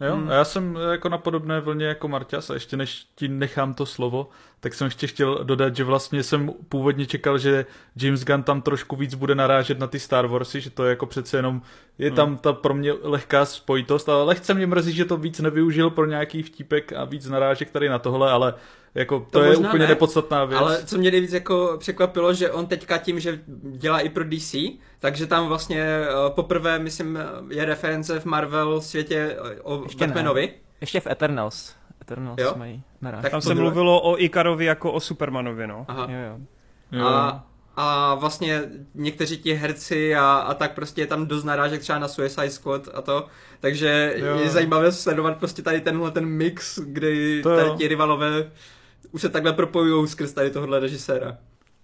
Jo? 0.00 0.14
Hmm. 0.16 0.28
A 0.28 0.32
já 0.34 0.44
jsem 0.44 0.78
jako 0.92 1.08
na 1.08 1.18
podobné 1.18 1.60
vlně 1.60 1.86
jako 1.86 2.08
Marťas 2.08 2.50
a 2.50 2.54
ještě 2.54 2.76
než 2.76 3.06
ti 3.14 3.28
nechám 3.28 3.74
to 3.74 3.86
slovo, 3.86 4.28
tak 4.64 4.74
jsem 4.74 4.84
ještě 4.84 5.06
chtěl 5.06 5.44
dodat, 5.44 5.76
že 5.76 5.84
vlastně 5.84 6.22
jsem 6.22 6.52
původně 6.68 7.06
čekal, 7.06 7.38
že 7.38 7.66
James 7.96 8.24
Gunn 8.24 8.42
tam 8.42 8.62
trošku 8.62 8.96
víc 8.96 9.14
bude 9.14 9.34
narážet 9.34 9.78
na 9.78 9.86
ty 9.86 10.00
Star 10.00 10.26
Warsy, 10.26 10.60
že 10.60 10.70
to 10.70 10.84
je 10.84 10.90
jako 10.90 11.06
přece 11.06 11.36
jenom, 11.36 11.62
je 11.98 12.08
Hmm. 12.08 12.16
tam 12.16 12.36
ta 12.36 12.52
pro 12.52 12.74
mě 12.74 12.92
lehká 13.02 13.44
spojitost, 13.44 14.08
ale 14.08 14.24
lehce 14.24 14.54
mě 14.54 14.66
mrzí, 14.66 14.92
že 14.92 15.04
to 15.04 15.16
víc 15.16 15.40
nevyužil 15.40 15.90
pro 15.90 16.06
nějaký 16.06 16.42
vtípek 16.42 16.92
a 16.92 17.04
víc 17.04 17.28
narážek 17.28 17.70
tady 17.70 17.88
na 17.88 17.98
tohle, 17.98 18.30
ale 18.30 18.54
jako 18.94 19.20
to, 19.20 19.38
To 19.38 19.44
je 19.44 19.56
úplně 19.56 19.82
ne, 19.84 19.88
nepodstatná 19.88 20.44
věc. 20.44 20.60
Ale 20.60 20.84
co 20.84 20.98
mě 20.98 21.10
nejvíc 21.10 21.32
jako 21.32 21.76
překvapilo, 21.78 22.34
že 22.34 22.50
on 22.50 22.66
teďka 22.66 22.98
tím, 22.98 23.20
že 23.20 23.40
dělá 23.62 24.00
i 24.00 24.08
pro 24.08 24.24
DC, 24.24 24.54
takže 24.98 25.26
tam 25.26 25.48
vlastně 25.48 25.82
eh, 25.82 26.06
poprvé, 26.28 26.78
myslím, 26.78 27.18
je 27.50 27.64
reference 27.64 28.20
v 28.20 28.24
Marvel 28.24 28.80
světě 28.80 29.36
eh, 29.56 29.60
o 29.62 29.82
Ještě 29.84 30.06
ne. 30.06 30.06
Batmanovi. 30.06 30.52
Ještě 30.80 31.00
v 31.00 31.06
Eternals. 31.06 31.74
Eternals 32.04 32.40
Jo? 32.40 32.54
mají 32.56 32.82
naráž. 33.00 33.22
Tak 33.22 33.30
Tam 33.30 33.40
se 33.42 33.54
bylo- 33.54 33.64
mluvilo 33.64 34.00
o 34.02 34.18
Ikarovi 34.22 34.64
jako 34.64 34.92
o 34.92 35.00
Supermanovi, 35.00 35.66
no. 35.66 35.84
Aha. 35.88 36.06
Jo, 36.10 36.18
jo. 36.18 36.38
Jo. 36.98 37.06
A, 37.06 37.46
a 37.76 38.14
vlastně 38.14 38.62
někteří 38.94 39.38
ti 39.38 39.52
herci 39.54 40.16
a, 40.16 40.32
a 40.34 40.54
tak 40.54 40.74
prostě 40.74 41.00
je 41.00 41.06
tam 41.06 41.26
dost 41.26 41.44
narážek 41.44 41.80
třeba 41.80 41.98
na 41.98 42.08
Suicide 42.08 42.50
Squad 42.50 42.88
a 42.94 43.02
to, 43.02 43.26
takže 43.60 44.14
Jo. 44.16 44.36
je 44.38 44.48
zajímavé 44.50 44.92
sledovat 44.92 45.38
prostě 45.38 45.62
tady 45.62 45.80
tenhle 45.80 46.10
ten 46.10 46.26
mix, 46.26 46.78
kdy 46.78 47.42
To 47.42 47.56
tady 47.56 47.70
ti 47.70 47.88
rivalové 47.88 48.50
už 49.12 49.20
se 49.20 49.28
takhle 49.28 49.52
propojují 49.52 50.08
skrz 50.08 50.32
tady 50.32 50.50
tohle 50.50 50.80
režiséra. 50.80 51.36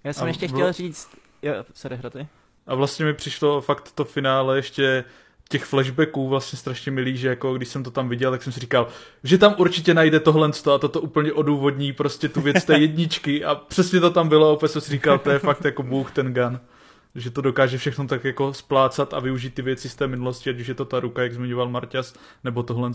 Já 0.05 0.13
jsem 0.13 0.25
A 0.25 0.29
ještě 0.29 0.49
bylo- 0.49 0.59
chtěl 0.61 0.73
říct, 0.73 1.09
jo, 1.43 1.55
hroty. 1.95 2.27
A 2.67 2.75
vlastně 2.75 3.05
mi 3.05 3.15
přišlo 3.15 3.61
fakt 3.61 3.93
to 3.93 4.05
finále 4.05 4.57
ještě 4.57 5.05
těch 5.51 5.65
flashbacků 5.65 6.29
vlastně 6.29 6.59
strašně 6.59 6.93
milý, 6.93 7.17
že 7.17 7.29
jako 7.29 7.55
když 7.55 7.69
jsem 7.69 7.83
to 7.83 7.91
tam 7.91 8.09
viděl, 8.09 8.31
tak 8.31 8.43
jsem 8.43 8.53
si 8.53 8.61
říkal, 8.61 8.89
že 9.25 9.39
tam 9.39 9.55
určitě 9.59 9.95
najde 9.95 10.21
tohle 10.21 10.51
a 10.75 10.79
toto 10.79 11.01
úplně 11.01 11.33
odůvodní 11.33 11.93
prostě 11.93 12.29
tu 12.29 12.41
věc 12.41 12.65
té 12.65 12.79
jedničky 12.79 13.45
a 13.45 13.55
přesně 13.55 14.01
to 14.01 14.11
tam 14.11 14.29
bylo 14.29 14.49
a 14.49 14.53
opět 14.53 14.69
jsem 14.69 14.81
si 14.81 14.91
říkal, 14.91 15.19
to 15.19 15.31
je 15.31 15.39
fakt 15.39 15.65
jako 15.65 15.83
bůh 15.83 16.13
ten 16.13 16.35
gun 16.35 16.61
že 17.15 17.31
to 17.31 17.41
dokáže 17.41 17.79
všechno 17.79 18.07
tak 18.07 18.25
jako 18.25 18.55
splácat 18.55 19.15
a 19.15 19.21
využít 19.21 19.55
ty 19.55 19.63
věci 19.63 19.89
z 19.89 19.95
té 19.95 20.07
minulosti, 20.07 20.51
ať 20.51 20.61
už 20.61 20.67
je 20.67 20.75
to 20.75 20.85
ta 20.85 21.01
ruka, 21.01 21.23
jak 21.23 21.33
zmiňoval 21.33 21.69
Marťas, 21.69 22.15
nebo 22.45 22.63
tohle. 22.63 22.89
Mně 22.89 22.95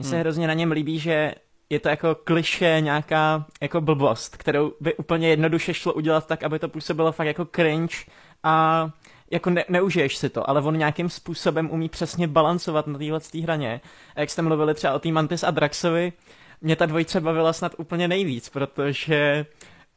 se 0.00 0.10
hmm. 0.10 0.20
hrozně 0.20 0.46
na 0.46 0.54
něm 0.54 0.72
líbí, 0.72 0.98
že 0.98 1.34
je 1.70 1.80
to 1.80 1.88
jako 1.88 2.14
kliše, 2.24 2.76
nějaká 2.80 3.46
jako 3.60 3.80
blbost, 3.80 4.36
kterou 4.36 4.72
by 4.80 4.94
úplně 4.94 5.28
jednoduše 5.28 5.74
šlo 5.74 5.92
udělat 5.92 6.26
tak, 6.26 6.42
aby 6.42 6.58
to 6.58 6.68
působilo 6.68 7.12
fakt 7.12 7.26
jako 7.26 7.44
cringe 7.44 7.96
a 8.42 8.88
jako 9.32 9.50
ne, 9.50 9.64
neužiješ 9.68 10.16
si 10.16 10.28
to, 10.28 10.50
ale 10.50 10.60
on 10.60 10.78
nějakým 10.78 11.08
způsobem 11.08 11.70
umí 11.70 11.88
přesně 11.88 12.28
balancovat 12.28 12.86
na 12.86 12.98
téhle 12.98 13.20
hraně. 13.42 13.80
A 14.16 14.20
jak 14.20 14.30
jste 14.30 14.42
mluvili 14.42 14.74
třeba 14.74 14.94
o 14.94 14.98
té 14.98 15.12
Mantis 15.12 15.44
a 15.44 15.50
Draxovi, 15.50 16.12
mě 16.60 16.76
ta 16.76 16.86
dvojice 16.86 17.20
bavila 17.20 17.52
snad 17.52 17.74
úplně 17.78 18.08
nejvíc, 18.08 18.48
protože 18.48 19.46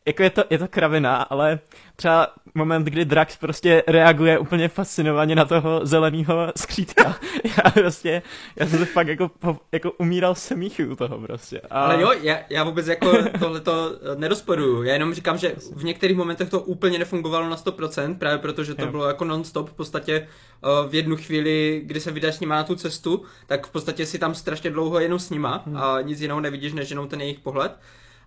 jako 0.06 0.24
je 0.24 0.30
to, 0.30 0.44
je 0.50 0.58
to 0.58 0.68
kravina, 0.68 1.16
ale 1.16 1.60
třeba 1.96 2.28
moment, 2.56 2.84
kdy 2.84 3.06
Drax 3.06 3.38
prostě 3.38 3.84
reaguje 3.88 4.40
úplně 4.40 4.68
fascinovaně 4.68 5.36
na 5.36 5.46
toho 5.46 5.86
zeleného 5.86 6.52
skřítka. 6.58 7.20
já 7.44 7.72
prostě, 7.72 8.22
já 8.56 8.68
jsem 8.68 8.80
to 8.80 8.86
fakt 8.86 9.08
jako, 9.08 9.32
jako 9.72 9.92
umíral 9.92 10.36
se 10.36 10.56
míchy 10.56 10.88
u 10.88 10.96
toho 10.96 11.18
prostě. 11.18 11.62
A... 11.70 11.82
Ale 11.82 12.02
jo, 12.02 12.12
já, 12.22 12.38
já 12.50 12.64
vůbec 12.64 12.88
jako 12.88 13.12
tohleto 13.40 13.92
nedospoduju. 14.16 14.84
Já 14.84 14.94
jenom 14.94 15.14
říkám, 15.14 15.38
že 15.38 15.56
v 15.76 15.84
některých 15.84 16.18
momentech 16.18 16.50
to 16.50 16.60
úplně 16.60 17.00
nefungovalo 17.00 17.50
na 17.50 17.56
100%, 17.56 18.18
právě 18.18 18.38
protože 18.38 18.76
to 18.76 18.82
jo. 18.82 18.92
bylo 18.92 19.08
jako 19.08 19.26
non-stop 19.26 19.70
v 19.70 19.74
podstatě 19.74 20.14
eh, 20.64 20.90
v 20.90 20.96
jednu 20.96 21.16
chvíli, 21.16 21.82
kdy 21.86 22.00
se 22.00 22.12
vydáš 22.12 22.36
s 22.36 22.40
nima 22.40 22.56
na 22.56 22.64
tu 22.64 22.76
cestu, 22.76 23.24
tak 23.48 23.68
v 23.68 23.72
podstatě 23.72 24.06
si 24.06 24.20
tam 24.20 24.36
strašně 24.36 24.70
dlouho 24.70 25.00
jenom 25.00 25.20
s 25.20 25.30
nima 25.30 25.64
hmm. 25.66 25.78
a 25.78 26.02
nic 26.02 26.22
jiného 26.22 26.42
nevidíš, 26.42 26.74
než 26.74 26.90
jenom 26.90 27.08
ten 27.08 27.22
jejich 27.22 27.40
pohled 27.40 27.72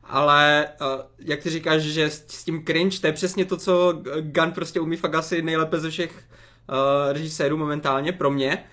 ale 0.08 0.68
uh, 0.80 0.86
jak 1.18 1.42
ty 1.42 1.50
říkáš, 1.50 1.82
že 1.82 2.10
s, 2.10 2.44
tím 2.44 2.64
cringe, 2.64 3.00
to 3.00 3.06
je 3.06 3.12
přesně 3.12 3.44
to, 3.44 3.56
co 3.56 4.02
Gun 4.20 4.52
prostě 4.52 4.80
umí 4.80 4.96
fakt 4.96 5.14
asi 5.14 5.42
nejlépe 5.42 5.80
ze 5.80 5.90
všech 5.90 6.10
uh, 6.12 7.12
režisérů 7.12 7.56
momentálně, 7.56 8.12
pro 8.12 8.30
mě, 8.30 8.64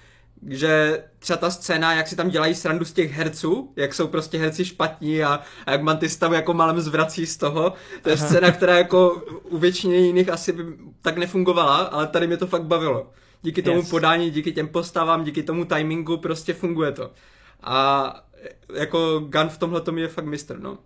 že 0.48 1.04
třeba 1.20 1.38
ta 1.38 1.50
scéna, 1.50 1.94
jak 1.94 2.08
si 2.08 2.16
tam 2.16 2.30
dělají 2.30 2.56
srandu 2.56 2.86
z 2.86 2.94
těch 2.94 3.12
herců, 3.12 3.74
jak 3.76 3.94
jsou 3.94 4.08
prostě 4.08 4.38
herci 4.38 4.66
špatní 4.66 5.24
a, 5.24 5.40
a 5.66 5.72
jak 5.72 5.82
Mantis 5.82 6.18
tam 6.18 6.34
jako 6.34 6.54
malem 6.54 6.82
zvrací 6.82 7.26
z 7.26 7.38
toho, 7.38 7.74
to 8.02 8.10
je 8.10 8.18
scéna, 8.18 8.52
která 8.52 8.78
jako 8.78 9.24
u 9.44 9.58
většiny 9.58 9.96
jiných 9.96 10.30
asi 10.30 10.52
by 10.52 10.64
tak 11.02 11.18
nefungovala, 11.18 11.78
ale 11.78 12.08
tady 12.08 12.28
mě 12.28 12.38
to 12.38 12.48
fakt 12.48 12.64
bavilo. 12.64 13.12
Díky 13.42 13.62
tomu 13.62 13.78
yes. 13.78 13.90
podání, 13.90 14.32
díky 14.32 14.52
těm 14.52 14.68
postavám, 14.68 15.24
díky 15.24 15.44
tomu 15.44 15.66
timingu 15.66 16.18
prostě 16.18 16.54
funguje 16.54 16.92
to. 16.92 17.12
A 17.64 18.26
jako 18.74 19.20
Gun 19.20 19.50
v 19.50 19.58
tomhle 19.58 19.82
je 19.96 20.08
fakt 20.08 20.26
mistr, 20.26 20.60
no. 20.60 20.78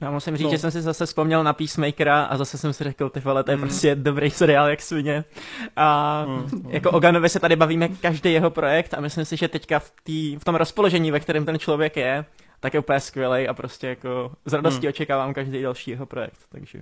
Já 0.00 0.10
musím 0.10 0.36
říct, 0.36 0.44
no. 0.44 0.50
že 0.50 0.58
jsem 0.58 0.70
si 0.70 0.82
zase 0.82 1.06
vzpomněl 1.06 1.44
na 1.44 1.52
Peacemakera 1.52 2.24
a 2.24 2.36
zase 2.36 2.58
jsem 2.58 2.72
si 2.72 2.84
řekl, 2.84 3.10
ty 3.10 3.20
vole, 3.20 3.44
to 3.44 3.50
je 3.50 3.56
mm. 3.56 3.60
prostě 3.60 3.94
dobrý 3.94 4.30
seriál 4.30 4.68
jak 4.68 4.82
svině. 4.82 5.24
A 5.76 6.24
mm. 6.28 6.70
jako 6.70 6.90
o 6.90 7.00
Ganovi 7.00 7.28
se 7.28 7.40
tady 7.40 7.56
bavíme 7.56 7.88
každý 7.88 8.32
jeho 8.32 8.50
projekt 8.50 8.94
a 8.94 9.00
myslím 9.00 9.24
si, 9.24 9.36
že 9.36 9.48
teďka 9.48 9.78
v, 9.78 9.92
tý, 10.02 10.36
v 10.36 10.44
tom 10.44 10.54
rozpoložení, 10.54 11.10
ve 11.10 11.20
kterém 11.20 11.44
ten 11.44 11.58
člověk 11.58 11.96
je, 11.96 12.24
tak 12.60 12.74
je 12.74 12.80
úplně 12.80 13.00
skvělý 13.00 13.48
a 13.48 13.54
prostě 13.54 13.86
jako 13.86 14.32
z 14.44 14.52
radostí 14.52 14.86
mm. 14.86 14.88
očekávám 14.88 15.34
každý 15.34 15.62
další 15.62 15.90
jeho 15.90 16.06
projekt, 16.06 16.38
takže... 16.48 16.78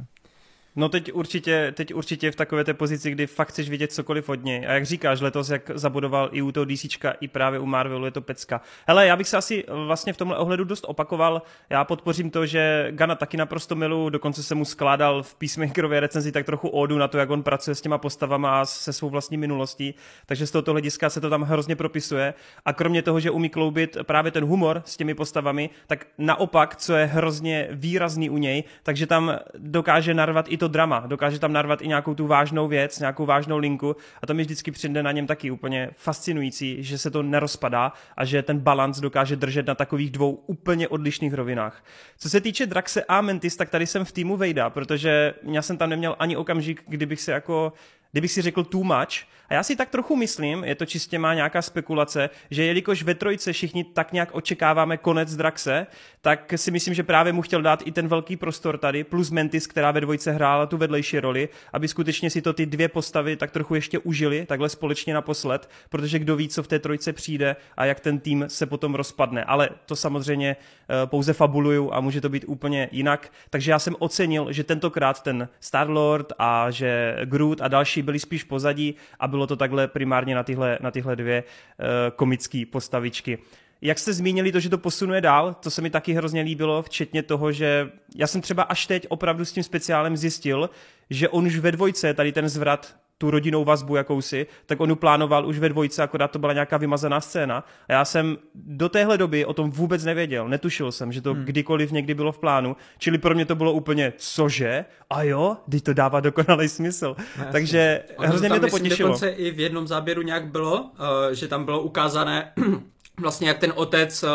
No 0.79 0.89
teď 0.89 1.13
určitě, 1.13 1.73
teď 1.77 1.95
určitě 1.95 2.31
v 2.31 2.37
takové 2.37 2.65
té 2.65 2.75
pozici, 2.75 3.11
kdy 3.11 3.27
fakt 3.27 3.49
chceš 3.49 3.71
vidět 3.71 3.93
cokoliv 3.93 4.29
od 4.29 4.45
něj. 4.45 4.67
A 4.67 4.73
jak 4.73 4.87
říkáš, 4.87 5.21
letos, 5.21 5.51
jak 5.51 5.71
zabudoval 5.75 6.29
i 6.33 6.43
u 6.43 6.53
toho 6.53 6.65
DC, 6.65 6.97
i 7.21 7.29
právě 7.29 7.61
u 7.61 7.67
Marvelu, 7.67 8.05
je 8.05 8.11
to 8.11 8.21
pecka. 8.21 8.61
Hele, 8.87 9.07
já 9.07 9.17
bych 9.17 9.29
se 9.29 9.37
asi 9.37 9.65
vlastně 9.69 10.13
v 10.13 10.17
tomhle 10.17 10.39
ohledu 10.39 10.65
dost 10.65 10.85
opakoval. 10.89 11.43
Já 11.71 11.85
podpořím 11.85 12.31
to, 12.31 12.47
že 12.47 12.89
Gana 12.91 13.15
taky 13.15 13.37
naprosto 13.37 13.75
milu, 13.75 14.11
dokonce 14.11 14.43
se 14.43 14.55
mu 14.55 14.65
skládal 14.65 15.23
v 15.23 15.35
Peacemakerově 15.35 16.01
recenzi 16.01 16.33
tak 16.33 16.47
trochu 16.47 16.69
ódu 16.69 16.99
na 16.99 17.09
to, 17.09 17.19
jak 17.19 17.31
on 17.31 17.43
pracuje 17.43 17.75
s 17.75 17.81
těma 17.81 17.99
postavama 17.99 18.61
a 18.61 18.65
se 18.65 18.93
svou 18.93 19.11
vlastní 19.11 19.37
minulostí. 19.37 19.95
Takže 20.27 20.47
z 20.47 20.51
tohoto 20.51 20.73
hlediska 20.73 21.11
se 21.11 21.21
to 21.21 21.31
tam 21.31 21.43
hrozně 21.43 21.77
propisuje. 21.77 22.35
A 22.65 22.73
kromě 22.73 23.03
toho, 23.03 23.21
že 23.21 23.31
umí 23.31 23.49
kloubit 23.49 23.97
právě 24.03 24.33
ten 24.33 24.45
humor 24.45 24.83
s 24.85 24.97
těmi 24.97 25.15
postavami, 25.15 25.71
tak 25.87 26.07
naopak, 26.19 26.77
co 26.77 26.95
je 26.95 27.07
hrozně 27.07 27.69
výrazný 27.71 28.31
u 28.31 28.39
něj, 28.39 28.65
takže 28.83 29.07
tam 29.07 29.39
dokáže 29.59 30.15
narvat 30.15 30.47
i 30.49 30.57
to 30.57 30.66
to 30.69 30.73
drama, 30.73 31.01
dokáže 31.07 31.39
tam 31.39 31.53
narvat 31.53 31.83
i 31.83 31.89
nějakou 31.89 32.15
tu 32.15 32.27
vážnou 32.27 32.69
věc, 32.69 32.99
nějakou 32.99 33.27
vážnou 33.27 33.59
linku 33.59 33.97
a 34.23 34.27
to 34.27 34.35
mi 34.35 34.43
vždycky 34.43 34.71
přijde 34.71 35.03
na 35.03 35.13
něm 35.13 35.27
taky 35.27 35.51
úplně 35.51 35.91
fascinující, 35.97 36.83
že 36.83 36.99
se 36.99 37.11
to 37.11 37.23
nerozpadá 37.23 37.93
a 38.17 38.25
že 38.25 38.43
ten 38.43 38.59
balans 38.59 39.01
dokáže 39.01 39.37
držet 39.37 39.67
na 39.67 39.75
takových 39.75 40.11
dvou 40.11 40.31
úplně 40.47 40.89
odlišných 40.89 41.35
rovinách. 41.35 41.85
Co 42.19 42.31
se 42.31 42.41
týče 42.41 42.67
Draxe 42.67 43.05
a 43.05 43.21
Mentis, 43.21 43.57
tak 43.57 43.71
tady 43.71 43.87
jsem 43.87 44.05
v 44.05 44.13
týmu 44.13 44.37
Vejda, 44.37 44.71
protože 44.71 45.35
já 45.43 45.63
jsem 45.63 45.79
tam 45.79 45.91
neměl 45.91 46.17
ani 46.19 46.37
okamžik, 46.37 46.83
kdybych 46.87 47.21
se 47.21 47.33
jako 47.33 47.73
kdybych 48.13 48.33
si 48.33 48.43
řekl 48.43 48.65
too 48.65 48.85
much. 48.85 49.29
A 49.49 49.55
já 49.55 49.63
si 49.63 49.77
tak 49.77 49.89
trochu 49.89 50.17
myslím, 50.17 50.65
je 50.65 50.75
to 50.75 50.87
čistě 50.87 51.19
má 51.19 51.35
nějaká 51.35 51.63
spekulace, 51.63 52.31
že 52.51 52.65
jelikož 52.65 53.03
ve 53.03 53.15
trojce 53.15 53.53
všichni 53.53 53.85
tak 53.85 54.13
nějak 54.13 54.29
očekáváme 54.33 54.97
konec 54.97 55.37
Draxe, 55.37 55.87
tak 56.21 56.53
si 56.57 56.71
myslím, 56.71 56.95
že 56.95 57.03
právě 57.03 57.33
mu 57.33 57.43
chtěl 57.43 57.63
dát 57.63 57.83
i 57.85 57.93
ten 57.93 58.09
velký 58.09 58.37
prostor 58.37 58.79
tady, 58.79 59.05
plus 59.05 59.31
Mentis, 59.31 59.67
která 59.67 59.91
ve 59.91 60.01
dvojce 60.01 60.33
hrála 60.33 60.67
tu 60.67 60.77
vedlejší 60.77 61.21
roli, 61.21 61.49
aby 61.73 61.89
skutečně 61.89 62.31
si 62.31 62.43
to 62.43 62.53
ty 62.53 62.67
dvě 62.67 62.89
postavy 62.89 63.37
tak 63.37 63.51
trochu 63.51 63.75
ještě 63.75 63.99
užili, 63.99 64.47
takhle 64.47 64.69
společně 64.69 65.15
naposled, 65.15 65.71
protože 65.89 66.19
kdo 66.19 66.37
ví, 66.37 66.49
co 66.49 66.63
v 66.63 66.69
té 66.69 66.79
trojce 66.79 67.13
přijde 67.13 67.57
a 67.77 67.85
jak 67.85 68.01
ten 68.01 68.19
tým 68.19 68.45
se 68.49 68.67
potom 68.67 68.95
rozpadne. 68.95 69.45
Ale 69.45 69.69
to 69.87 69.97
samozřejmě 69.97 70.57
uh, 70.57 71.11
pouze 71.11 71.33
fabuluju 71.33 71.93
a 71.93 72.01
může 72.01 72.21
to 72.21 72.29
být 72.29 72.45
úplně 72.47 72.89
jinak. 72.93 73.33
Takže 73.51 73.71
já 73.71 73.79
jsem 73.79 73.97
ocenil, 73.99 74.53
že 74.53 74.65
tentokrát 74.65 75.23
ten 75.23 75.49
Star-Lord 75.61 76.33
a 76.39 76.71
že 76.71 77.17
Groot 77.25 77.61
a 77.61 77.69
další 77.69 78.03
byli 78.03 78.19
spíš 78.19 78.45
pozadí 78.45 78.95
a 79.21 79.27
bylo 79.37 79.47
to 79.47 79.57
takhle 79.57 79.89
primárně 79.89 80.35
na 80.35 80.43
tyhle, 80.43 80.79
na 80.81 80.91
tyhle 80.91 81.17
dvě 81.17 81.45
uh, 81.45 81.87
komické 82.17 82.63
postavičky. 82.73 83.39
Jak 83.83 83.99
jste 83.99 84.13
zmínili 84.13 84.53
to, 84.53 84.61
že 84.61 84.69
to 84.69 84.79
posunuje 84.79 85.21
dál, 85.21 85.55
to 85.55 85.71
se 85.71 85.83
mi 85.83 85.91
taky 85.91 86.13
hrozně 86.13 86.43
líbilo, 86.43 86.83
včetně 86.83 87.23
toho, 87.23 87.53
že 87.53 87.91
já 88.17 88.27
jsem 88.27 88.41
třeba 88.41 88.63
až 88.63 88.87
teď 88.87 89.07
opravdu 89.09 89.45
s 89.45 89.53
tím 89.53 89.63
speciálem 89.63 90.17
zjistil, 90.17 90.71
že 91.11 91.29
on 91.29 91.47
už 91.47 91.59
ve 91.59 91.73
dvojce, 91.73 92.15
tady 92.15 92.33
ten 92.33 92.49
zvrat 92.49 92.97
tu 93.19 93.31
rodinnou 93.31 93.65
vazbu 93.65 93.97
jakousi, 93.97 94.47
tak 94.67 94.81
on 94.81 94.97
plánoval 94.97 95.47
už 95.47 95.59
ve 95.59 95.69
dvojce, 95.69 96.03
akorát 96.03 96.31
to 96.31 96.39
byla 96.39 96.53
nějaká 96.53 96.77
vymazaná 96.77 97.21
scéna. 97.21 97.65
A 97.89 97.93
já 97.93 98.05
jsem 98.05 98.39
do 98.55 98.89
téhle 98.89 99.19
doby 99.19 99.45
o 99.45 99.53
tom 99.53 99.71
vůbec 99.71 100.05
nevěděl, 100.05 100.49
netušil 100.49 100.93
jsem, 100.93 101.13
že 101.13 101.21
to 101.21 101.35
hmm. 101.35 101.45
kdykoliv 101.45 101.93
někdy 101.93 102.15
bylo 102.15 102.33
v 102.33 102.39
plánu, 102.39 102.77
čili 102.99 103.19
pro 103.19 103.35
mě 103.35 103.45
to 103.45 103.55
bylo 103.55 103.73
úplně 103.73 104.13
cože? 104.17 104.85
A 105.11 105.23
jo, 105.23 105.57
teď 105.71 105.85
to 105.85 105.95
dává 105.95 106.21
dokonalý 106.21 106.69
smysl. 106.69 107.17
No, 107.39 107.45
Takže 107.53 108.03
hrozně 108.19 108.49
mě 108.49 108.61
to 108.61 108.69
potěšilo. 108.69 109.09
Dokonce 109.09 109.29
i 109.29 109.51
v 109.51 109.61
jednom 109.61 109.87
záběru 109.87 110.23
nějak 110.23 110.47
bylo, 110.47 110.83
uh, 110.83 110.89
že 111.33 111.49
tam 111.49 111.65
bylo 111.65 111.83
ukázané 111.83 112.53
vlastně 113.21 113.49
jak 113.49 113.59
ten 113.59 113.73
otec 113.77 114.23
uh, 114.23 114.29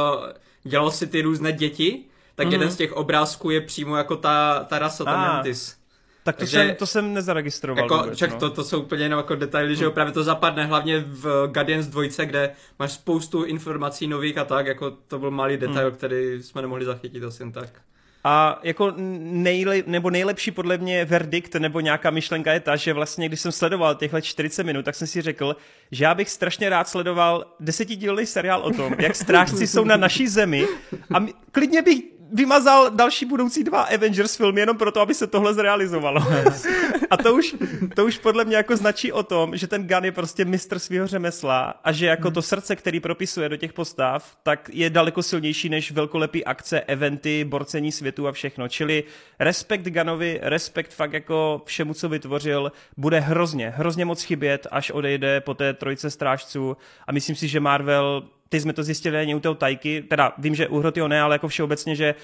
dělal 0.63 0.91
si 0.91 1.07
ty 1.07 1.21
různé 1.21 1.51
děti, 1.51 2.05
tak 2.35 2.47
mm-hmm. 2.47 2.51
jeden 2.51 2.71
z 2.71 2.75
těch 2.75 2.93
obrázků 2.93 3.49
je 3.49 3.61
přímo 3.61 3.97
jako 3.97 4.15
ta, 4.15 4.63
ta 4.63 4.79
rasa, 4.79 5.05
ta 5.05 5.11
ah. 5.11 5.33
Mantis. 5.33 5.80
Tak 6.23 6.35
to, 6.35 6.39
Takže, 6.39 6.57
jsem, 6.57 6.75
to 6.75 6.85
jsem 6.85 7.13
nezaregistroval. 7.13 7.85
Jako, 7.85 7.97
vůbec, 7.97 8.17
čak, 8.17 8.31
no. 8.31 8.39
to, 8.39 8.49
to 8.49 8.63
jsou 8.63 8.81
úplně 8.81 9.03
jenom 9.03 9.17
jako 9.17 9.35
detaily, 9.35 9.75
že 9.75 9.87
opravdu 9.87 10.13
to 10.13 10.23
zapadne 10.23 10.65
hlavně 10.65 11.03
v 11.07 11.47
Guardians 11.47 11.87
2, 11.87 12.25
kde 12.25 12.51
máš 12.79 12.91
spoustu 12.91 13.43
informací 13.43 14.07
nových 14.07 14.37
a 14.37 14.45
tak, 14.45 14.65
jako 14.65 14.91
to 15.07 15.19
byl 15.19 15.31
malý 15.31 15.57
detail, 15.57 15.87
hmm. 15.87 15.97
který 15.97 16.43
jsme 16.43 16.61
nemohli 16.61 16.85
zachytit 16.85 17.23
asi 17.23 17.43
jen 17.43 17.51
tak. 17.51 17.69
A 18.23 18.59
jako 18.63 18.93
nejle, 18.97 19.83
nebo 19.85 20.09
nejlepší 20.09 20.51
podle 20.51 20.77
mě 20.77 21.05
verdikt 21.05 21.55
nebo 21.55 21.79
nějaká 21.79 22.09
myšlenka 22.09 22.53
je 22.53 22.59
ta, 22.59 22.75
že 22.75 22.93
vlastně 22.93 23.27
když 23.27 23.39
jsem 23.39 23.51
sledoval 23.51 23.95
těchhle 23.95 24.21
40 24.21 24.63
minut, 24.63 24.85
tak 24.85 24.95
jsem 24.95 25.07
si 25.07 25.21
řekl, 25.21 25.55
že 25.91 26.03
já 26.03 26.15
bych 26.15 26.29
strašně 26.29 26.69
rád 26.69 26.87
sledoval 26.87 27.45
desetidílný 27.59 28.25
seriál 28.25 28.61
o 28.61 28.71
tom, 28.71 28.95
jak 28.99 29.15
strážci 29.15 29.67
jsou 29.67 29.83
na 29.83 29.97
naší 29.97 30.27
zemi 30.27 30.67
a 31.13 31.25
klidně 31.51 31.81
bych 31.81 32.10
vymazal 32.31 32.89
další 32.89 33.25
budoucí 33.25 33.63
dva 33.63 33.81
Avengers 33.81 34.35
filmy 34.35 34.59
jenom 34.59 34.77
proto, 34.77 35.01
aby 35.01 35.13
se 35.13 35.27
tohle 35.27 35.53
zrealizovalo. 35.53 36.25
a 37.09 37.17
to 37.17 37.35
už, 37.35 37.55
to 37.95 38.05
už 38.05 38.17
podle 38.17 38.45
mě 38.45 38.55
jako 38.55 38.77
značí 38.77 39.11
o 39.11 39.23
tom, 39.23 39.57
že 39.57 39.67
ten 39.67 39.87
Gun 39.87 40.05
je 40.05 40.11
prostě 40.11 40.45
mistr 40.45 40.79
svého 40.79 41.07
řemesla 41.07 41.73
a 41.83 41.91
že 41.91 42.05
jako 42.05 42.31
to 42.31 42.41
srdce, 42.41 42.75
který 42.75 42.99
propisuje 42.99 43.49
do 43.49 43.57
těch 43.57 43.73
postav, 43.73 44.37
tak 44.43 44.69
je 44.73 44.89
daleko 44.89 45.23
silnější 45.23 45.69
než 45.69 45.91
velkolepý 45.91 46.45
akce, 46.45 46.81
eventy, 46.81 47.43
borcení 47.43 47.91
světu 47.91 48.27
a 48.27 48.31
všechno. 48.31 48.67
Čili 48.67 49.03
respekt 49.39 49.87
Gunovi, 49.87 50.39
respekt 50.41 50.93
fakt 50.93 51.13
jako 51.13 51.61
všemu, 51.65 51.93
co 51.93 52.09
vytvořil, 52.09 52.71
bude 52.97 53.19
hrozně, 53.19 53.69
hrozně 53.69 54.05
moc 54.05 54.23
chybět, 54.23 54.67
až 54.71 54.91
odejde 54.91 55.41
po 55.41 55.53
té 55.53 55.73
trojce 55.73 56.09
strážců 56.09 56.77
a 57.07 57.11
myslím 57.11 57.35
si, 57.35 57.47
že 57.47 57.59
Marvel 57.59 58.23
ty 58.51 58.59
jsme 58.61 58.73
to 58.73 58.83
zjistili 58.83 59.17
ani 59.17 59.35
u 59.35 59.39
toho 59.39 59.55
tajky, 59.55 60.01
teda 60.09 60.33
vím, 60.37 60.55
že 60.55 60.67
u 60.67 60.79
Hrotyho 60.79 61.07
ne, 61.07 61.21
ale 61.21 61.35
jako 61.35 61.47
všeobecně, 61.47 61.95
že 61.95 62.15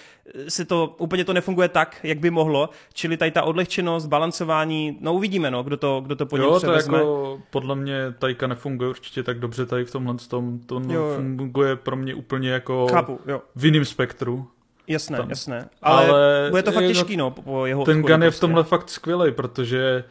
se 0.47 0.65
to, 0.65 0.95
úplně 0.97 1.25
to 1.25 1.33
nefunguje 1.33 1.69
tak, 1.69 1.99
jak 2.03 2.19
by 2.19 2.29
mohlo, 2.29 2.69
čili 2.93 3.17
tady 3.17 3.31
ta 3.31 3.43
odlehčenost, 3.43 4.07
balancování, 4.07 4.97
no 5.01 5.13
uvidíme, 5.13 5.51
no, 5.51 5.63
kdo 5.63 5.77
to, 5.77 6.01
kdo 6.05 6.15
to 6.15 6.25
po 6.25 6.37
něm 6.37 6.45
Jo, 6.45 6.59
to 6.59 6.71
jako 6.71 7.41
podle 7.49 7.75
mě 7.75 8.13
tajka 8.19 8.47
nefunguje 8.47 8.89
určitě 8.89 9.23
tak 9.23 9.39
dobře 9.39 9.65
tady 9.65 9.85
v 9.85 9.91
tomhle 9.91 10.15
tom, 10.27 10.59
to 10.59 10.81
Jo, 10.89 11.11
funguje 11.15 11.75
pro 11.75 11.95
mě 11.95 12.15
úplně 12.15 12.49
jako 12.49 12.87
Chápu, 12.91 13.19
jo, 13.27 13.41
v 13.55 13.65
jiném 13.65 13.85
spektru. 13.85 14.47
jasné, 14.87 15.17
Tam. 15.17 15.29
jasné, 15.29 15.69
ale, 15.81 16.09
Ale 16.09 16.47
bude 16.49 16.63
to 16.63 16.71
fakt 16.71 16.87
těžký, 16.87 17.17
no, 17.17 17.31
po, 17.31 17.65
jeho 17.65 17.85
Ten 17.85 18.01
Gun 18.01 18.11
je 18.11 18.17
v 18.17 18.19
prostě. 18.21 18.41
tomhle 18.41 18.63
fakt 18.63 18.89
skvělý, 18.89 19.31
protože 19.31 20.03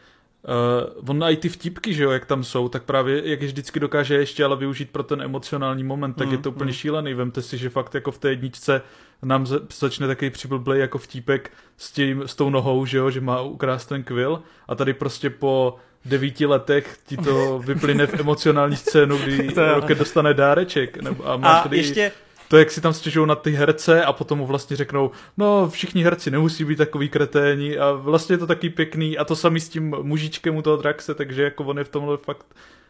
uh, 0.47 1.11
on 1.11 1.25
i 1.25 1.37
ty 1.37 1.49
vtipky, 1.49 1.95
že 1.95 2.05
jo, 2.05 2.11
jak 2.11 2.27
tam 2.27 2.45
jsou, 2.45 2.69
tak 2.69 2.83
právě 2.83 3.31
jak 3.31 3.41
je 3.43 3.47
vždycky 3.49 3.81
dokáže 3.81 4.15
ještě 4.15 4.45
ale 4.45 4.57
využít 4.57 4.91
pro 4.91 5.03
ten 5.03 5.23
emocionální 5.23 5.85
moment, 5.85 6.15
tak 6.15 6.27
Mm, 6.27 6.33
je 6.33 6.39
to 6.39 6.51
úplně 6.51 6.71
mm. 6.71 6.73
šílený. 6.75 7.15
Vemte 7.15 7.43
si, 7.43 7.59
že 7.59 7.69
fakt 7.71 7.95
jako 7.95 8.11
v 8.11 8.19
té 8.19 8.29
jedničce 8.29 8.83
nám 9.23 9.47
za- 9.47 9.61
začne 9.79 10.07
takový 10.07 10.31
přiblblej 10.31 10.81
jako 10.81 10.99
vtípek 10.99 11.51
s, 11.77 11.91
tím, 11.93 12.23
s 12.27 12.35
tou 12.35 12.51
nohou, 12.51 12.87
že 12.87 12.99
jo, 12.99 13.11
že 13.11 13.21
má 13.21 13.41
ukrást 13.41 13.87
ten 13.87 14.03
kvil 14.03 14.43
a 14.69 14.75
tady 14.75 14.93
prostě 14.95 15.31
po 15.31 15.77
devíti 16.05 16.47
letech 16.47 16.99
ti 17.07 17.17
to 17.17 17.59
vyplyne 17.59 18.07
v 18.07 18.15
emocionální 18.21 18.77
scénu, 18.77 19.19
kdy. 19.19 19.49
Rocket 19.75 19.99
dostane 19.99 20.35
dáreček. 20.35 20.97
Nebo, 21.03 21.29
a 21.29 21.37
máš 21.37 21.61
A 21.61 21.63
tady 21.63 21.77
ještě, 21.77 22.13
to, 22.49 22.59
jak 22.59 22.71
si 22.71 22.81
tam 22.81 22.93
stěžují 22.93 23.29
na 23.29 23.35
ty 23.35 23.51
herce 23.51 24.05
a 24.05 24.13
potom 24.13 24.39
mu 24.39 24.47
vlastně 24.47 24.77
řeknou, 24.77 25.11
no 25.37 25.71
všichni 25.71 26.03
herci 26.03 26.31
nemusí 26.31 26.65
být 26.65 26.77
takový 26.77 27.09
kreténi 27.09 27.79
a 27.79 27.93
vlastně 27.93 28.35
je 28.35 28.39
to 28.39 28.47
taky 28.47 28.71
pěkný 28.71 29.19
a 29.19 29.25
to 29.25 29.37
samý 29.37 29.61
s 29.61 29.69
tím 29.69 29.97
mužičkem 30.03 30.57
u 30.57 30.63
toho 30.63 30.77
Draxe, 30.77 31.15
takže 31.15 31.43
jako 31.43 31.65
on 31.65 31.79
je 31.79 31.85
v 31.85 31.89
tomhle 31.89 32.17
fakt 32.17 32.47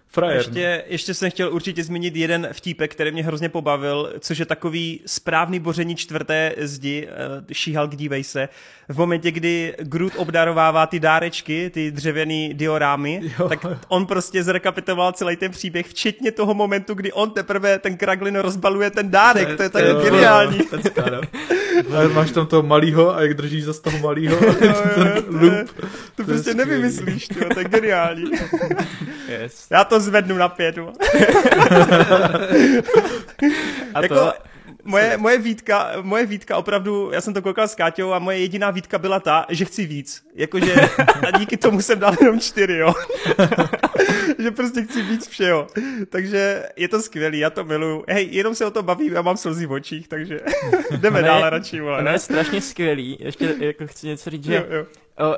frajer. 0.08 0.36
Ještě, 0.36 0.84
ještě 0.86 1.14
jsem 1.14 1.30
chtěl 1.30 1.54
určitě 1.54 1.84
zmínit 1.84 2.16
jeden 2.16 2.48
vtípek, 2.52 2.92
který 2.92 3.10
mě 3.10 3.24
hrozně 3.24 3.48
pobavil, 3.48 4.12
což 4.20 4.38
je 4.38 4.46
takový 4.46 5.00
správný 5.06 5.60
boření 5.60 5.96
čtvrté 5.96 6.54
zdi, 6.58 7.08
eh, 7.08 7.54
šíhalk, 7.54 7.96
dívej 7.96 8.24
se, 8.24 8.48
v 8.88 8.98
momentě, 8.98 9.30
kdy 9.30 9.74
Groot 9.78 10.12
obdarovává 10.16 10.86
ty 10.86 11.00
dárečky, 11.00 11.70
ty 11.74 11.90
dřevěný 11.90 12.54
diorámy, 12.54 13.20
Jo. 13.38 13.48
tak 13.48 13.66
on 13.88 14.06
prostě 14.06 14.42
zrekapitoval 14.42 15.12
celý 15.12 15.36
ten 15.36 15.50
příběh, 15.50 15.86
včetně 15.86 16.32
toho 16.32 16.54
momentu, 16.54 16.94
kdy 16.94 17.12
on 17.12 17.30
teprve 17.30 17.78
ten 17.78 17.96
Kraglin 17.96 18.36
rozbaluje 18.36 18.90
ten 18.90 19.10
dárek, 19.10 19.56
to 19.56 19.62
je 19.62 19.68
tak 19.70 19.84
jo. 19.84 20.00
geniální. 20.02 20.58
Pecka, 20.70 21.04
no. 21.10 21.20
A 21.96 22.08
máš 22.08 22.30
tam 22.30 22.46
toho 22.46 22.62
malýho 22.62 23.16
a 23.16 23.22
jak 23.22 23.34
držíš 23.34 23.64
za 23.64 23.80
toho 23.80 23.98
malýho 23.98 24.38
a 24.38 24.44
Jo, 24.44 24.52
ten, 24.54 24.68
jo, 24.68 24.74
ten 24.94 24.94
to 24.94 25.00
je- 25.00 25.14
loop. 25.30 25.70
To 26.14 26.22
je 26.22 26.26
prostě 26.26 26.50
skvělý. 26.50 26.58
nevymyslíš, 26.70 27.28
tyjo, 27.28 27.48
to 27.54 27.58
je 27.58 27.64
geniální. 27.64 28.24
Yes. 29.28 29.66
Já 29.70 29.84
to 29.84 30.00
zvednu 30.00 30.36
na 30.36 30.48
pět. 30.48 30.78
A 33.94 34.02
jako, 34.02 34.14
to, 34.14 34.32
moje, 34.86 35.16
moje, 35.16 35.38
výtka, 35.38 35.92
moje 36.02 36.26
výtka 36.26 36.56
opravdu, 36.56 37.10
já 37.12 37.20
jsem 37.20 37.34
to 37.34 37.42
koukal 37.42 37.68
s 37.68 37.74
Káťou 37.74 38.12
a 38.12 38.18
moje 38.18 38.38
jediná 38.38 38.70
výtka 38.70 38.98
byla 38.98 39.20
ta, 39.20 39.46
že 39.48 39.64
chci 39.64 39.86
víc. 39.86 40.26
Jakože 40.34 40.74
a 41.26 41.38
díky 41.38 41.56
tomu 41.56 41.80
jsem 41.82 41.98
dal 41.98 42.14
jenom 42.20 42.40
čtyři, 42.40 42.76
jo. 42.76 42.92
že 44.38 44.50
prostě 44.50 44.82
chci 44.82 45.02
víc 45.02 45.28
všeho. 45.28 45.66
Takže 46.08 46.68
je 46.76 46.88
to 46.88 47.02
skvělý, 47.02 47.38
já 47.38 47.50
to 47.50 47.64
miluju. 47.64 48.04
Hej, 48.08 48.28
jenom 48.30 48.54
se 48.54 48.66
o 48.66 48.70
to 48.70 48.82
bavím, 48.82 49.12
já 49.12 49.22
mám 49.22 49.36
slzy 49.36 49.66
v 49.66 49.72
očích, 49.72 50.08
takže 50.08 50.40
jdeme 50.96 51.18
je- 51.18 51.22
dále 51.22 51.50
radši, 51.50 51.80
vole, 51.80 52.02
ne? 52.02 52.12
je 52.12 52.18
strašně 52.18 52.60
skvělý, 52.60 53.18
ještě 53.20 53.54
jako 53.58 53.86
chci 53.86 54.06
něco 54.06 54.30
říct, 54.30 54.44
že 54.44 54.54
Jo, 54.54 54.76
jo. 54.76 54.86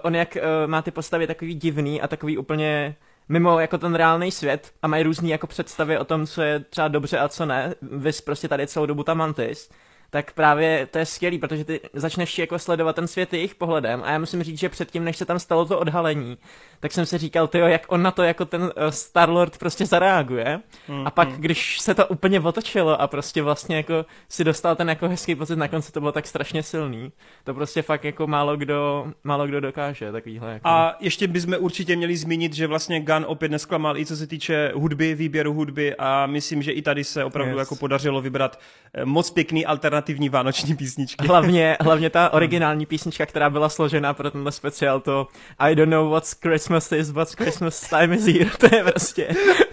On 0.02 0.14
jak 0.14 0.36
uh, 0.36 0.70
má 0.70 0.82
ty 0.82 0.90
postavy 0.90 1.26
takový 1.26 1.54
divný 1.54 2.00
a 2.00 2.08
takový 2.08 2.38
úplně 2.38 2.96
mimo 3.28 3.60
jako 3.60 3.78
ten 3.78 3.94
reálný 3.94 4.30
svět 4.30 4.72
a 4.82 4.88
mají 4.88 5.02
různý 5.02 5.30
jako 5.30 5.46
představy 5.46 5.98
o 5.98 6.04
tom, 6.04 6.26
co 6.26 6.42
je 6.42 6.60
třeba 6.60 6.88
dobře 6.88 7.18
a 7.18 7.28
co 7.28 7.46
ne, 7.46 7.74
vys 7.82 8.20
prostě 8.20 8.48
tady 8.48 8.66
celou 8.66 8.86
dobu 8.86 9.02
ta 9.02 9.14
Mantis, 9.14 9.70
tak 10.10 10.32
právě 10.32 10.86
to 10.86 10.98
je 10.98 11.06
skvělý, 11.06 11.38
protože 11.38 11.64
ty 11.64 11.80
začneš 11.92 12.38
jako 12.38 12.58
sledovat 12.58 12.96
ten 12.96 13.06
svět 13.06 13.32
jejich 13.32 13.54
pohledem 13.54 14.02
a 14.04 14.10
já 14.10 14.18
musím 14.18 14.42
říct, 14.42 14.58
že 14.58 14.68
předtím, 14.68 15.04
než 15.04 15.16
se 15.16 15.24
tam 15.24 15.38
stalo 15.38 15.64
to 15.64 15.78
odhalení, 15.78 16.38
tak 16.80 16.92
jsem 16.92 17.06
si 17.06 17.18
říkal, 17.18 17.46
tyjo, 17.48 17.66
jak 17.66 17.92
on 17.92 18.02
na 18.02 18.10
to 18.10 18.22
jako 18.22 18.44
ten 18.44 18.62
uh, 18.62 18.70
Star-Lord 18.90 19.58
prostě 19.58 19.86
zareaguje 19.86 20.60
Mm, 20.88 21.06
a 21.06 21.10
pak, 21.10 21.28
mm. 21.28 21.36
když 21.36 21.78
se 21.80 21.94
to 21.94 22.06
úplně 22.06 22.40
otočilo 22.40 23.00
a 23.00 23.06
prostě 23.06 23.42
vlastně 23.42 23.76
jako 23.76 24.06
si 24.28 24.44
dostal 24.44 24.76
ten 24.76 24.88
jako 24.88 25.08
hezký 25.08 25.34
pocit, 25.34 25.56
na 25.56 25.68
konci 25.68 25.92
to 25.92 26.00
bylo 26.00 26.12
tak 26.12 26.26
strašně 26.26 26.62
silný, 26.62 27.12
to 27.44 27.54
prostě 27.54 27.82
fakt 27.82 28.04
jako 28.04 28.26
málo 28.26 28.56
kdo, 28.56 29.06
málo 29.24 29.46
kdo 29.46 29.60
dokáže 29.60 30.12
takovýhle 30.12 30.52
jako. 30.52 30.68
A 30.68 30.96
ještě 31.00 31.26
bychom 31.26 31.54
určitě 31.58 31.96
měli 31.96 32.16
zmínit, 32.16 32.54
že 32.54 32.66
vlastně 32.66 33.00
Gun 33.00 33.24
opět 33.28 33.50
nesklamal 33.50 33.96
i 33.96 34.06
co 34.06 34.16
se 34.16 34.26
týče 34.26 34.72
hudby, 34.74 35.14
výběru 35.14 35.52
hudby 35.52 35.96
a 35.96 36.26
myslím, 36.26 36.62
že 36.62 36.72
i 36.72 36.82
tady 36.82 37.04
se 37.04 37.24
opravdu 37.24 37.52
Yes. 37.52 37.58
jako 37.58 37.76
podařilo 37.76 38.20
vybrat 38.20 38.60
eh, 38.94 39.04
moc 39.04 39.30
pěkný 39.30 39.66
alternativní 39.66 40.28
vánoční 40.28 40.76
písničky. 40.76 41.26
Hlavně, 41.26 41.76
hlavně 41.80 42.10
ta 42.10 42.32
originální 42.32 42.86
písnička, 42.86 43.26
která 43.26 43.50
byla 43.50 43.68
složena 43.68 44.14
pro 44.14 44.30
tenhle 44.30 44.52
speciál, 44.52 45.00
to 45.00 45.28
I 45.58 45.74
don't 45.74 45.92
know 45.92 46.10
what's 46.10 46.32
Christmas 46.32 46.67
is, 46.92 47.10
but 47.10 47.28
Christmas 47.36 47.88
time 47.88 48.12
is 48.12 48.26
here. 48.26 48.50
To 48.58 48.76
je 48.76 48.84
prostě, 48.84 49.28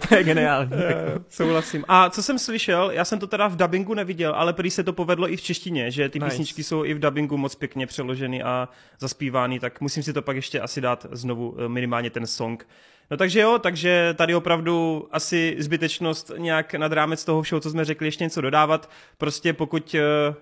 to 0.08 0.14
je 0.14 0.24
geniální. 0.24 0.70
Eh, 0.74 1.18
Souhlasím. 1.28 1.84
A 1.88 2.10
co 2.10 2.22
jsem 2.22 2.38
slyšel, 2.38 2.90
já 2.90 3.04
jsem 3.04 3.18
to 3.18 3.26
teda 3.26 3.48
v 3.48 3.56
dubbingu 3.56 3.94
neviděl, 3.94 4.34
ale 4.36 4.52
prý 4.52 4.70
se 4.70 4.84
to 4.84 4.92
povedlo 4.92 5.32
i 5.32 5.36
v 5.36 5.40
češtině, 5.42 5.90
že 5.90 6.08
ty 6.08 6.18
Nice. 6.18 6.30
písničky 6.30 6.62
jsou 6.64 6.84
i 6.84 6.94
v 6.94 6.98
dubbingu 6.98 7.36
moc 7.36 7.54
pěkně 7.54 7.86
přeloženy 7.86 8.42
a 8.42 8.68
zaspívány, 8.98 9.60
tak 9.60 9.80
musím 9.80 10.02
si 10.02 10.12
to 10.12 10.22
pak 10.22 10.36
ještě 10.36 10.60
asi 10.60 10.80
dát 10.80 11.06
znovu 11.10 11.56
eh, 11.58 11.68
minimálně 11.68 12.10
ten 12.10 12.26
song. 12.26 12.66
No 13.10 13.16
takže 13.16 13.40
jo, 13.40 13.58
takže 13.58 14.14
tady 14.18 14.34
opravdu 14.34 15.06
asi 15.10 15.56
zbytečnost 15.58 16.32
nějak 16.38 16.74
nad 16.74 16.92
rámec 16.92 17.24
toho 17.24 17.42
všeho, 17.42 17.60
co 17.60 17.70
jsme 17.70 17.84
řekli, 17.84 18.06
ještě 18.06 18.24
něco 18.24 18.40
dodávat. 18.40 18.90
Prostě 19.18 19.52
pokud 19.52 19.94
uh, 19.94 20.34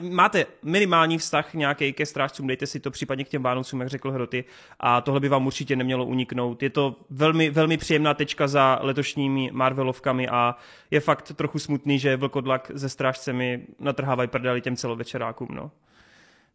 uh, 0.00 0.10
máte 0.10 0.46
minimální 0.62 1.18
vztah 1.18 1.54
nějaký 1.54 1.92
ke 1.92 2.06
strážcům, 2.06 2.46
dejte 2.46 2.66
si 2.66 2.80
to 2.80 2.90
případně 2.90 3.24
k 3.24 3.28
těm 3.28 3.42
Vánocům, 3.42 3.80
jak 3.80 3.88
řekl 3.88 4.10
Hroty, 4.10 4.44
a 4.80 5.00
tohle 5.00 5.20
by 5.20 5.28
vám 5.28 5.46
určitě 5.46 5.76
nemělo 5.76 6.04
uniknout. 6.06 6.62
Je 6.62 6.70
to 6.70 6.96
velmi, 7.10 7.50
velmi 7.50 7.76
příjemná 7.76 8.14
tečka 8.14 8.48
za 8.48 8.78
letošními 8.82 9.50
Marvelovkami 9.52 10.28
a 10.28 10.56
je 10.90 11.00
fakt 11.00 11.32
trochu 11.36 11.58
smutný, 11.58 11.98
že 11.98 12.16
Vlkodlak 12.16 12.70
se 12.76 12.88
strážcemi 12.88 13.66
natrhávají 13.78 14.28
prdeli 14.28 14.60
těm 14.60 14.76
celovečerákům, 14.76 15.48
no. 15.50 15.70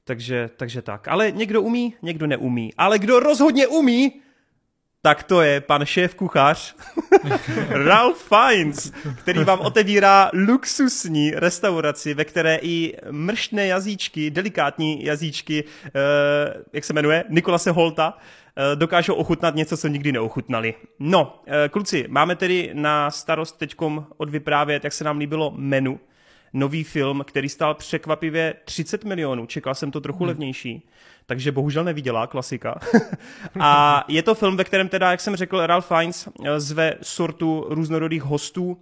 Takže, 0.03 0.49
takže 0.57 0.81
tak. 0.81 1.07
Ale 1.07 1.31
někdo 1.31 1.61
umí, 1.61 1.93
někdo 2.01 2.27
neumí. 2.27 2.73
Ale 2.77 2.99
kdo 2.99 3.19
rozhodně 3.19 3.67
umí, 3.67 4.21
tak 5.07 5.23
to 5.23 5.41
je 5.41 5.61
pan 5.61 5.85
šéf 5.85 6.15
kuchař 6.15 6.75
Ralph 7.69 8.29
Fiennes, 8.29 8.91
který 9.15 9.43
vám 9.43 9.59
otevírá 9.59 10.31
luxusní 10.33 11.31
restauraci, 11.31 12.13
ve 12.13 12.25
které 12.25 12.59
i 12.61 12.93
mrštné 13.11 13.67
jazyčky, 13.67 14.31
delikátní 14.31 15.05
jazyčky, 15.05 15.63
eh, 15.85 15.91
jak 16.73 16.83
se 16.83 16.93
jmenuje, 16.93 17.23
Nikolase 17.29 17.71
Holta, 17.71 18.17
eh, 18.17 18.75
dokážou 18.75 19.13
ochutnat 19.13 19.55
něco, 19.55 19.77
co 19.77 19.87
nikdy 19.87 20.11
neochutnali. 20.11 20.73
No, 20.99 21.41
eh, 21.47 21.69
kluci, 21.69 22.05
máme 22.07 22.35
tedy 22.35 22.69
na 22.73 23.11
starost 23.11 23.57
teďkom 23.57 24.07
odvyprávět, 24.17 24.83
jak 24.83 24.93
se 24.93 25.03
nám 25.03 25.17
líbilo 25.17 25.53
menu, 25.55 25.99
nový 26.53 26.83
film, 26.83 27.23
který 27.27 27.49
stál 27.49 27.73
překvapivě 27.73 28.55
30 28.65 29.03
milionů. 29.03 29.45
Čekal 29.45 29.75
jsem 29.75 29.91
to 29.91 30.01
trochu 30.01 30.19
hmm. 30.19 30.27
levnější, 30.27 30.89
takže 31.27 31.51
bohužel 31.51 31.83
neviděla, 31.83 32.27
klasika. 32.27 32.79
a 33.59 34.03
je 34.07 34.23
to 34.23 34.35
film, 34.35 34.57
ve 34.57 34.63
kterém 34.63 34.89
teda, 34.89 35.11
jak 35.11 35.21
jsem 35.21 35.35
řekl, 35.35 35.67
Ralph 35.67 35.87
Fiennes 35.87 36.29
eh, 36.45 36.59
zve 36.59 36.93
sortu 37.01 37.65
různorodých 37.69 38.23
hostů, 38.23 38.77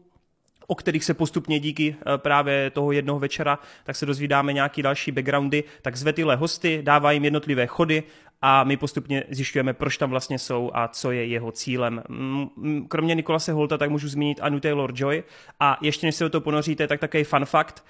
o 0.67 0.75
kterých 0.75 1.03
se 1.03 1.13
postupně 1.13 1.59
díky 1.59 1.95
eh, 1.99 2.17
právě 2.17 2.69
toho 2.69 2.91
jednoho 2.91 3.19
večera, 3.19 3.59
tak 3.83 3.95
se 3.95 4.05
dozvídáme 4.05 4.53
nějaký 4.53 4.81
další 4.81 5.11
backgroundy, 5.11 5.63
tak 5.81 5.95
zve 5.95 6.13
tyhle 6.13 6.35
hosty, 6.35 6.79
dává 6.83 7.11
jim 7.11 7.23
jednotlivé 7.23 7.67
chody 7.67 8.03
a 8.41 8.63
my 8.63 8.77
postupně 8.77 9.23
zjišťujeme, 9.29 9.73
proč 9.73 9.97
tam 9.97 10.09
vlastně 10.09 10.39
jsou 10.39 10.71
a 10.73 10.87
co 10.87 11.11
je 11.11 11.25
jeho 11.25 11.51
cílem. 11.51 12.03
Mm, 12.09 12.47
mm, 12.55 12.87
Kromě 12.87 13.15
Nikolase 13.15 13.51
Holta 13.51 13.77
tak 13.77 13.89
můžu 13.89 14.07
zmínit 14.07 14.39
Anu 14.41 14.59
Taylor-Joy 14.59 15.23
a 15.59 15.77
ještě 15.81 16.07
než 16.07 16.15
se 16.15 16.23
do 16.23 16.29
toho 16.29 16.41
ponoříte, 16.41 16.87
tak 16.87 16.99
takový 16.99 17.23
fun 17.23 17.45
fact, 17.45 17.83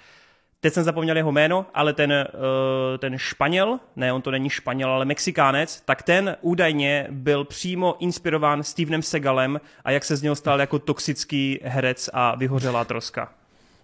Teď 0.60 0.72
jsem 0.72 0.84
zapomněl 0.84 1.16
jeho 1.16 1.32
jméno, 1.32 1.66
ale 1.74 1.92
ten, 1.92 2.12
uh, 2.12 2.98
ten 2.98 3.18
Španěl, 3.18 3.78
ne, 3.96 4.12
on 4.12 4.22
to 4.22 4.30
není 4.30 4.50
Španěl, 4.50 4.90
ale 4.90 5.04
Mexikánec, 5.04 5.82
tak 5.84 6.02
ten 6.02 6.36
údajně 6.40 7.06
byl 7.10 7.44
přímo 7.44 7.96
inspirován 7.98 8.62
Stevenem 8.62 9.02
Segalem 9.02 9.60
a 9.84 9.90
jak 9.90 10.04
se 10.04 10.16
z 10.16 10.22
něho 10.22 10.36
stal 10.36 10.60
jako 10.60 10.78
toxický 10.78 11.58
herec 11.62 12.10
a 12.12 12.34
vyhořelá 12.36 12.84
troska. 12.84 13.32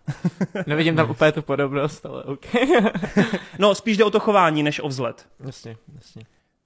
Nevidím 0.66 0.96
tam 0.96 1.10
úplně 1.10 1.32
tu 1.32 1.42
podobnost, 1.42 2.06
ale 2.06 2.24
OK. 2.24 2.46
No, 3.58 3.74
spíš 3.74 3.96
jde 3.96 4.04
o 4.04 4.10
to 4.10 4.20
chování, 4.20 4.62
než 4.62 4.80
o 4.80 4.88
vzhled. 4.88 5.28
jasně, 5.46 5.76
jasně. 5.94 6.22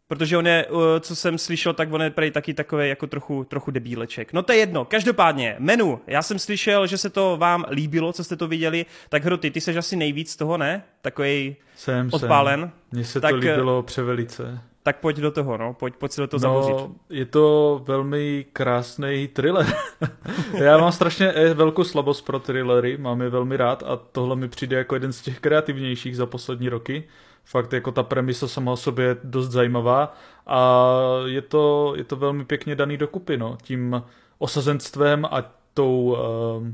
Protože 0.09 0.37
on 0.37 0.47
je, 0.47 0.67
uh, 0.67 0.81
co 1.01 1.17
jsem 1.17 1.39
slyšel, 1.39 1.73
tak 1.75 1.93
on 1.93 2.03
je 2.03 2.11
prej 2.11 2.31
taky 2.31 2.55
takový 2.55 2.89
jako 2.89 3.07
trochu, 3.07 3.45
trochu 3.45 3.71
debíleček. 3.71 4.33
No 4.33 4.43
to 4.43 4.53
je 4.53 4.59
jedno. 4.59 4.85
Každopádně, 4.85 5.57
menu. 5.59 6.01
Já 6.07 6.23
jsem 6.23 6.39
slyšel, 6.39 6.87
že 6.87 6.99
se 6.99 7.11
to 7.11 7.37
vám 7.37 7.65
líbilo, 7.71 8.13
co 8.13 8.25
jste 8.25 8.37
to 8.37 8.49
viděli. 8.49 8.87
Tak 9.09 9.25
Hroty, 9.25 9.51
ty 9.51 9.61
seš 9.61 9.77
asi 9.77 9.97
nejvíc 9.97 10.31
z 10.31 10.37
toho, 10.37 10.57
ne? 10.57 10.83
Takový 11.03 11.57
Jsem, 11.77 12.09
odpálen. 12.13 12.71
Mně 12.93 13.05
se 13.05 13.21
Tak, 13.21 13.31
to 13.31 13.37
líbilo 13.37 13.83
převelice. 13.83 14.61
tak 14.83 15.01
pojď 15.01 15.17
do 15.17 15.31
toho, 15.31 15.57
no, 15.57 15.75
pojď, 15.75 15.95
pojď 15.97 16.13
si 16.13 16.21
do 16.21 16.27
toho 16.27 16.55
no, 16.55 16.63
zabořit. 16.63 16.91
je 17.11 17.25
to 17.27 17.81
velmi 17.87 18.47
krásný 18.53 19.29
thriller. 19.29 19.67
Já 20.59 20.79
mám 20.79 20.93
strašně 20.93 21.29
eh, 21.33 21.55
velkou 21.55 21.85
slabost 21.85 22.25
pro 22.27 22.39
thrillery, 22.39 22.97
mám 22.97 23.23
je 23.23 23.29
velmi 23.29 23.57
rád 23.57 23.83
a 23.87 23.97
tohle 23.97 24.37
mi 24.37 24.49
přijde 24.49 24.77
jako 24.77 24.95
jeden 24.95 25.13
z 25.13 25.21
těch 25.21 25.41
kreativnějších 25.41 26.17
za 26.17 26.27
poslední 26.27 26.69
roky. 26.69 27.05
Fakt 27.49 27.73
jako 27.73 27.93
ta 27.93 28.03
premisa 28.03 28.49
sama 28.49 28.73
o 28.73 28.77
sobě 28.77 29.05
je 29.05 29.17
dost 29.25 29.49
zajímavá 29.49 30.15
a 30.47 30.91
je 31.27 31.43
to, 31.43 31.95
je 31.97 32.05
to 32.05 32.17
velmi 32.17 32.45
pěkně 32.45 32.75
daný 32.75 32.97
dokupy, 32.97 33.37
no, 33.37 33.59
tím 33.63 34.03
osazenstvem 34.39 35.25
a 35.31 35.53
tou 35.75 36.03
uh, 36.03 36.67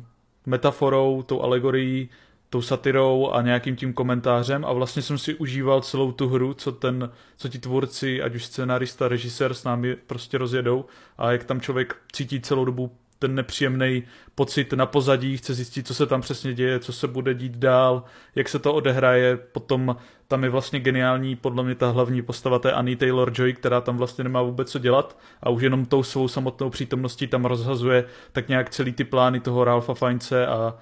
metaforou, 0.46 1.22
tou 1.22 1.42
alegorií 1.42 2.08
tou 2.52 2.62
satirou 2.62 3.30
a 3.30 3.42
nějakým 3.42 3.76
tím 3.76 3.92
komentářem. 3.92 4.64
A 4.64 4.72
vlastně 4.72 5.02
jsem 5.02 5.18
si 5.18 5.34
užíval 5.34 5.80
celou 5.80 6.12
tu 6.12 6.28
hru, 6.28 6.54
co 6.54 6.72
ten, 6.72 7.10
co 7.36 7.48
ti 7.48 7.58
tvůrci, 7.58 8.22
ať 8.22 8.34
už 8.34 8.44
scenárista, 8.44 9.08
režisér 9.08 9.54
s 9.54 9.64
námi 9.64 9.96
prostě 9.96 10.38
rozjedou 10.38 10.84
a 11.18 11.32
jak 11.32 11.44
tam 11.44 11.60
člověk 11.60 11.96
cítí 12.12 12.40
celou 12.40 12.64
dobu 12.64 12.92
ten 13.22 13.34
nepříjemný 13.34 14.02
pocit 14.34 14.72
na 14.72 14.86
pozadí, 14.86 15.36
chce 15.36 15.54
zjistit, 15.54 15.86
co 15.86 15.94
se 15.94 16.06
tam 16.06 16.20
přesně 16.20 16.54
děje, 16.54 16.78
co 16.78 16.92
se 16.92 17.06
bude 17.08 17.34
dít 17.34 17.52
dál, 17.52 18.04
jak 18.34 18.48
se 18.48 18.58
to 18.58 18.74
odehraje, 18.74 19.36
potom 19.36 19.96
tam 20.28 20.44
je 20.44 20.50
vlastně 20.50 20.80
geniální 20.80 21.36
podle 21.36 21.62
mě 21.64 21.74
ta 21.74 21.90
hlavní 21.90 22.22
postava 22.22 22.58
té 22.58 22.72
Annie 22.72 22.96
Taylor-Joy, 22.96 23.54
která 23.54 23.80
tam 23.80 23.96
vlastně 23.96 24.24
nemá 24.24 24.42
vůbec 24.42 24.70
co 24.70 24.78
dělat 24.78 25.18
a 25.42 25.50
už 25.50 25.62
jenom 25.62 25.86
tou 25.86 26.02
svou 26.02 26.28
samotnou 26.28 26.70
přítomností 26.70 27.26
tam 27.26 27.44
rozhazuje 27.44 28.04
tak 28.32 28.48
nějak 28.48 28.70
celý 28.70 28.92
ty 28.92 29.04
plány 29.04 29.40
toho 29.40 29.64
Ralpha 29.64 29.94
Fiennse 29.94 30.46
a 30.46 30.74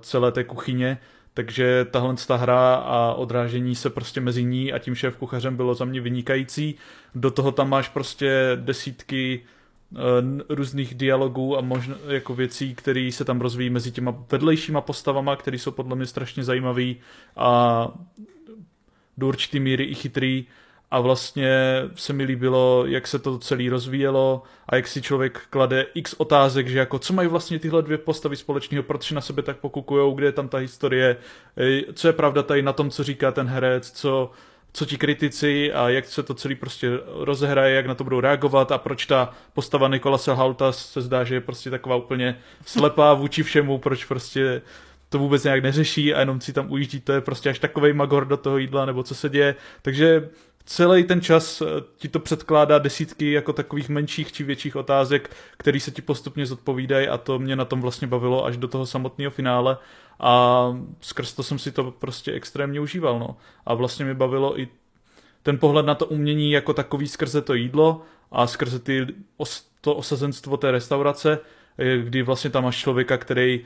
celé 0.00 0.32
té 0.32 0.44
kuchyně, 0.44 0.98
takže 1.34 1.86
tahle 1.90 2.14
ta 2.26 2.36
hra 2.36 2.74
a 2.74 3.14
odrážení 3.14 3.74
se 3.74 3.90
prostě 3.90 4.20
mezi 4.20 4.44
ní 4.44 4.72
a 4.72 4.78
tím 4.78 4.94
šéf 4.94 5.16
kuchařem 5.16 5.56
bylo 5.56 5.74
za 5.74 5.84
mě 5.84 6.00
vynikající. 6.00 6.74
Do 7.14 7.30
toho 7.30 7.52
tam 7.52 7.68
máš 7.68 7.88
prostě 7.88 8.52
desítky 8.54 9.42
různých 10.48 10.94
dialogů 10.94 11.58
a 11.58 11.60
možno, 11.60 11.94
jako 12.08 12.34
věcí, 12.34 12.74
které 12.74 13.10
se 13.12 13.24
tam 13.24 13.40
rozvíjí 13.40 13.70
mezi 13.70 13.92
těma 13.92 14.24
vedlejšíma 14.32 14.80
postavama, 14.80 15.36
které 15.36 15.58
jsou 15.58 15.70
podle 15.70 15.96
mě 15.96 16.06
strašně 16.06 16.44
zajímavý 16.44 16.96
a 17.36 17.88
do 19.18 19.26
určitý 19.26 19.60
míry 19.60 19.84
i 19.84 19.94
chytrý. 19.94 20.46
A 20.90 21.00
vlastně 21.00 21.50
se 21.94 22.12
mi 22.12 22.24
líbilo, 22.24 22.84
jak 22.86 23.06
se 23.06 23.18
to 23.18 23.38
celé 23.38 23.70
rozvíjelo 23.70 24.42
a 24.68 24.76
jak 24.76 24.88
si 24.88 25.02
člověk 25.02 25.40
klade 25.50 25.86
x 25.94 26.14
otázek, 26.14 26.68
že 26.68 26.78
jako 26.78 26.98
co 26.98 27.12
mají 27.12 27.28
vlastně 27.28 27.58
tyhle 27.58 27.82
dvě 27.82 27.98
postavy 27.98 28.36
společného, 28.36 28.82
proč 28.82 29.10
na 29.10 29.20
sebe 29.20 29.42
tak 29.42 29.56
pokukujou, 29.56 30.14
kde 30.14 30.26
je 30.26 30.32
tam 30.32 30.48
ta 30.48 30.58
historie, 30.58 31.16
co 31.94 32.08
je 32.08 32.12
pravda 32.12 32.42
tady 32.42 32.62
na 32.62 32.72
tom, 32.72 32.90
co 32.90 33.04
říká 33.04 33.32
ten 33.32 33.46
herec, 33.46 33.90
co, 33.90 34.30
co 34.76 34.86
ti 34.86 34.98
kritici 34.98 35.72
a 35.72 35.88
jak 35.88 36.04
se 36.04 36.22
to 36.22 36.34
celý 36.34 36.54
prostě 36.54 36.90
rozehraje, 37.06 37.74
jak 37.74 37.86
na 37.86 37.94
to 37.94 38.04
budou 38.04 38.20
reagovat 38.20 38.72
a 38.72 38.78
proč 38.78 39.06
ta 39.06 39.34
postava 39.52 39.88
Nikola 39.88 40.18
Halta 40.34 40.72
se 40.72 41.00
zdá, 41.00 41.24
že 41.24 41.34
je 41.34 41.40
prostě 41.40 41.70
taková 41.70 41.96
úplně 41.96 42.38
slepá 42.66 43.14
vůči 43.14 43.42
všemu, 43.42 43.78
proč 43.78 44.04
prostě 44.04 44.62
to 45.08 45.18
vůbec 45.18 45.44
nějak 45.44 45.62
neřeší 45.62 46.14
a 46.14 46.20
jenom 46.20 46.40
si 46.40 46.52
tam 46.52 46.72
ujíždí, 46.72 47.00
to 47.00 47.12
je 47.12 47.20
prostě 47.20 47.50
až 47.50 47.58
takový 47.58 47.92
magor 47.92 48.24
do 48.24 48.36
toho 48.36 48.58
jídla, 48.58 48.84
nebo 48.84 49.02
co 49.02 49.14
se 49.14 49.28
děje. 49.28 49.54
Takže 49.82 50.28
celý 50.66 51.04
ten 51.04 51.20
čas 51.20 51.62
eh, 51.62 51.66
ti 51.96 52.08
to 52.08 52.18
předkládá 52.18 52.78
desítky 52.78 53.32
jako 53.32 53.52
takových 53.52 53.88
menších 53.88 54.32
či 54.32 54.44
větších 54.44 54.76
otázek, 54.76 55.30
které 55.56 55.80
se 55.80 55.90
ti 55.90 56.02
postupně 56.02 56.46
zodpovídají 56.46 57.08
a 57.08 57.18
to 57.18 57.38
mě 57.38 57.56
na 57.56 57.64
tom 57.64 57.80
vlastně 57.80 58.08
bavilo 58.08 58.44
až 58.44 58.56
do 58.56 58.68
toho 58.68 58.86
samotného 58.86 59.30
finále 59.30 59.76
a 60.20 60.66
skrz 61.00 61.32
to 61.32 61.42
jsem 61.42 61.58
si 61.58 61.72
to 61.72 61.90
prostě 61.90 62.32
extrémně 62.32 62.80
užíval, 62.80 63.18
no. 63.18 63.36
A 63.66 63.74
vlastně 63.74 64.04
mi 64.04 64.14
bavilo 64.14 64.60
i 64.60 64.68
ten 65.42 65.58
pohled 65.58 65.86
na 65.86 65.94
to 65.94 66.06
umění 66.06 66.50
jako 66.50 66.74
takový 66.74 67.08
skrze 67.08 67.42
to 67.42 67.54
jídlo 67.54 68.02
a 68.32 68.46
skrze 68.46 68.78
ty, 68.78 69.06
to 69.80 69.94
osazenstvo 69.94 70.56
té 70.56 70.70
restaurace, 70.70 71.38
kdy 72.02 72.22
vlastně 72.22 72.50
tam 72.50 72.64
máš 72.64 72.76
člověka, 72.76 73.16
který 73.16 73.64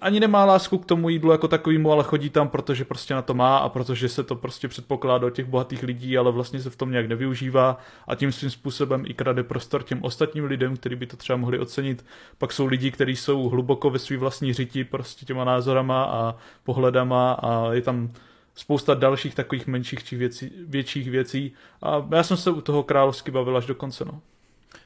ani 0.00 0.20
nemá 0.20 0.44
lásku 0.44 0.78
k 0.78 0.86
tomu 0.86 1.08
jídlu 1.08 1.30
jako 1.32 1.48
takovému, 1.48 1.92
ale 1.92 2.04
chodí 2.04 2.30
tam, 2.30 2.48
protože 2.48 2.84
prostě 2.84 3.14
na 3.14 3.22
to 3.22 3.34
má 3.34 3.58
a 3.58 3.68
protože 3.68 4.08
se 4.08 4.22
to 4.22 4.36
prostě 4.36 4.68
předpokládá 4.68 5.26
od 5.26 5.30
těch 5.30 5.46
bohatých 5.46 5.82
lidí, 5.82 6.18
ale 6.18 6.32
vlastně 6.32 6.60
se 6.60 6.70
v 6.70 6.76
tom 6.76 6.90
nějak 6.90 7.08
nevyužívá 7.08 7.78
a 8.08 8.14
tím 8.14 8.32
svým 8.32 8.50
způsobem 8.50 9.04
i 9.06 9.14
krade 9.14 9.42
prostor 9.42 9.82
těm 9.82 10.02
ostatním 10.02 10.44
lidem, 10.44 10.76
kteří 10.76 10.96
by 10.96 11.06
to 11.06 11.16
třeba 11.16 11.36
mohli 11.36 11.58
ocenit. 11.58 12.04
Pak 12.38 12.52
jsou 12.52 12.66
lidi, 12.66 12.90
kteří 12.90 13.16
jsou 13.16 13.48
hluboko 13.48 13.90
ve 13.90 13.98
svý 13.98 14.16
vlastní 14.16 14.52
řiti 14.52 14.84
prostě 14.84 15.26
těma 15.26 15.44
názorama 15.44 16.04
a 16.04 16.34
pohledama 16.64 17.32
a 17.32 17.72
je 17.72 17.82
tam 17.82 18.10
spousta 18.54 18.94
dalších 18.94 19.34
takových 19.34 19.66
menších 19.66 20.04
či 20.04 20.16
věcí, 20.16 20.52
větších 20.66 21.10
věcí 21.10 21.52
a 21.82 22.06
já 22.10 22.22
jsem 22.22 22.36
se 22.36 22.50
u 22.50 22.60
toho 22.60 22.82
královsky 22.82 23.30
bavil 23.30 23.56
až 23.56 23.66
do 23.66 23.74
konce. 23.74 24.04
No. 24.04 24.20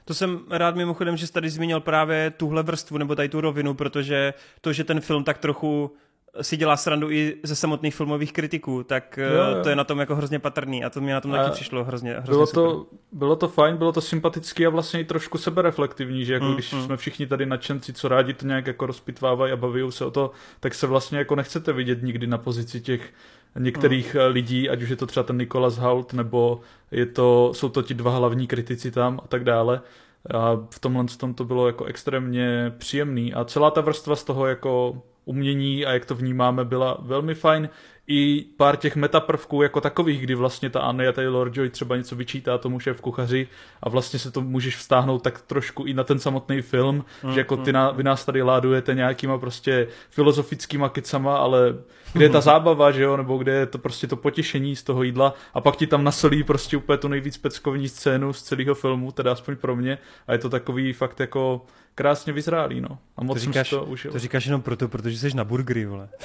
To 0.09 0.15
jsem 0.15 0.41
rád 0.51 0.77
mimochodem, 0.77 1.17
že 1.17 1.27
jsi 1.27 1.33
tady 1.33 1.51
zmínil 1.51 1.81
právě 1.81 2.31
tuhle 2.31 2.63
vrstvu 2.63 2.99
nebo 2.99 3.15
tady 3.15 3.29
tu 3.29 3.41
rovinu, 3.41 3.75
protože 3.75 4.35
to, 4.61 4.73
že 4.73 4.85
ten 4.85 5.01
film 5.01 5.25
tak 5.25 5.39
trochu 5.39 5.97
si 6.43 6.57
dělá 6.57 6.77
srandu 6.77 7.11
i 7.11 7.37
ze 7.43 7.57
samotných 7.57 7.95
filmových 7.95 8.33
kritiků, 8.33 8.83
tak 8.83 9.17
jo, 9.17 9.57
jo. 9.57 9.63
to 9.63 9.69
je 9.69 9.77
na 9.77 9.85
tom 9.85 9.99
jako 9.99 10.17
hrozně 10.17 10.39
patrný 10.39 10.85
a 10.85 10.91
to 10.91 11.01
mě 11.01 11.15
na 11.15 11.21
tom 11.21 11.35
a 11.35 11.37
taky 11.37 11.51
přišlo 11.51 11.85
hrozně, 11.85 12.13
hrozně 12.13 12.31
bylo 12.31 12.47
super. 12.47 12.63
to, 12.63 12.87
bylo 13.13 13.37
to 13.37 13.49
fajn, 13.49 13.77
bylo 13.77 13.93
to 13.93 14.01
sympatický 14.01 14.67
a 14.67 14.71
vlastně 14.71 15.01
i 15.01 15.05
trošku 15.05 15.39
sebereflektivní, 15.39 16.25
že 16.25 16.33
jako 16.33 16.45
mm, 16.45 16.55
když 16.55 16.73
mm. 16.73 16.85
jsme 16.85 16.97
všichni 16.97 17.27
tady 17.27 17.47
nadšenci, 17.47 17.93
co 17.93 18.09
rádi 18.09 18.35
to 18.35 18.47
nějak 18.47 18.67
jako 18.67 18.87
rozpitvávají 18.87 19.53
a 19.53 19.57
baví 19.57 19.93
se 19.93 20.05
o 20.05 20.11
to, 20.11 20.31
tak 20.61 20.75
se 20.75 20.87
vlastně 20.87 21.19
jako 21.19 21.37
nechcete 21.37 21.73
vidět 21.73 22.03
nikdy 22.03 22.27
na 22.27 22.39
pozici 22.39 22.81
těch 22.81 23.13
některých 23.59 24.15
mm. 24.15 24.21
lidí, 24.33 24.71
ať 24.71 24.83
už 24.83 24.89
je 24.89 24.97
to 24.97 25.07
třeba 25.07 25.25
ten 25.25 25.39
Nikolas 25.39 25.79
Hoult, 25.79 26.13
nebo 26.13 26.61
je 26.91 27.07
to, 27.07 27.53
jsou 27.55 27.69
to 27.69 27.83
ti 27.83 27.95
dva 27.95 28.17
hlavní 28.17 28.47
kritici 28.47 28.91
tam 28.91 29.21
a 29.25 29.29
tak 29.29 29.45
dále. 29.45 29.81
A 30.35 30.67
v 30.71 30.79
tomhle 30.79 31.05
tom 31.05 31.35
to 31.35 31.45
bylo 31.45 31.67
jako 31.67 31.85
extrémně 31.85 32.73
příjemný 32.79 33.35
a 33.35 33.45
celá 33.45 33.71
ta 33.71 33.81
vrstva 33.81 34.17
z 34.17 34.25
toho 34.25 34.47
jako 34.47 35.03
umění 35.25 35.87
a 35.87 35.93
jak 35.93 36.05
to 36.05 36.15
vnímáme 36.15 36.65
byla 36.65 36.99
velmi 37.01 37.35
fajn 37.35 37.69
i 38.09 38.45
pár 38.57 38.77
těch 38.77 38.97
metaprvků 38.97 39.63
jako 39.63 39.81
takových, 39.81 40.21
kdy 40.21 40.35
vlastně 40.35 40.71
ta 40.71 40.81
Anya 40.81 41.13
Taylor-Joy 41.13 41.71
třeba 41.71 41.97
něco 41.97 42.17
vyčítá 42.17 42.59
tomu 42.59 42.81
šéf 42.81 43.01
kuchaři 43.01 43.49
a 43.83 43.89
vlastně 43.89 44.19
se 44.19 44.31
to 44.31 44.41
můžeš 44.41 44.77
vztáhnout 44.77 45.23
tak 45.23 45.41
trošku 45.41 45.85
i 45.85 45.95
na 45.95 46.05
ten 46.05 46.19
samotný 46.19 46.63
film, 46.63 47.05
mm, 47.23 47.33
že 47.33 47.41
jako 47.41 47.57
ty 47.57 47.71
mm, 47.71 47.75
na, 47.75 47.91
vy 47.91 48.03
nás 48.03 48.25
tady 48.25 48.43
ládujete 48.43 48.95
nějakýma 48.95 49.39
prostě 49.39 49.89
filozofickýma 50.11 50.89
kecama, 50.89 51.37
ale 51.37 51.75
kde 52.17 52.25
je 52.25 52.31
ta 52.31 52.41
zábava, 52.41 52.91
že 52.91 53.03
jo, 53.03 53.17
nebo 53.17 53.39
kde 53.39 53.53
je 53.53 53.67
to 53.67 53.79
prostě 53.79 54.07
to 54.07 54.17
potěšení 54.17 54.77
z 54.77 54.83
toho 54.83 55.03
jídla 55.03 55.35
a 55.55 55.61
pak 55.61 55.77
ti 55.77 55.87
tam 55.87 56.05
nasolí 56.05 56.43
prostě 56.43 56.77
úplně 56.77 56.99
tu 56.99 57.09
nejvíc 57.09 57.39
peckovní 57.39 57.89
scénu 57.89 58.33
z 58.33 58.43
celého 58.43 58.75
filmu, 58.75 59.13
teda 59.13 59.33
aspoň 59.33 59.57
pro 59.57 59.77
mě 59.77 59.99
a 60.27 60.33
je 60.33 60.39
to 60.39 60.51
takový 60.51 60.93
fakt 60.93 61.21
jako 61.21 61.63
krásně 61.97 62.33
vyzrálý, 62.33 62.81
no. 62.81 62.99
A 63.17 63.25
moc 63.25 63.39
to 63.39 63.45
říkáš, 63.45 63.71
to 63.71 63.85
užil. 63.85 64.13
To 64.13 64.19
říkáš 64.19 64.47
jenom 64.47 64.63
proto, 64.63 64.89
protože 64.89 65.19
jsi 65.19 65.37
na 65.37 65.45
burgery, 65.45 65.87
vole. 65.87 66.09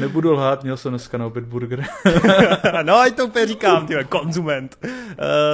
Nebudu 0.00 0.32
lhát, 0.32 0.62
měl 0.62 0.76
jsem 0.76 0.92
dneska 0.92 1.18
na 1.18 1.26
oběd 1.26 1.44
burger. 1.44 1.84
no, 2.82 2.98
ať 2.98 3.16
to 3.16 3.26
úplně 3.26 3.46
říkám, 3.46 3.86
ty 3.86 3.94
konzument. 4.08 4.78
Uh, 4.84 4.90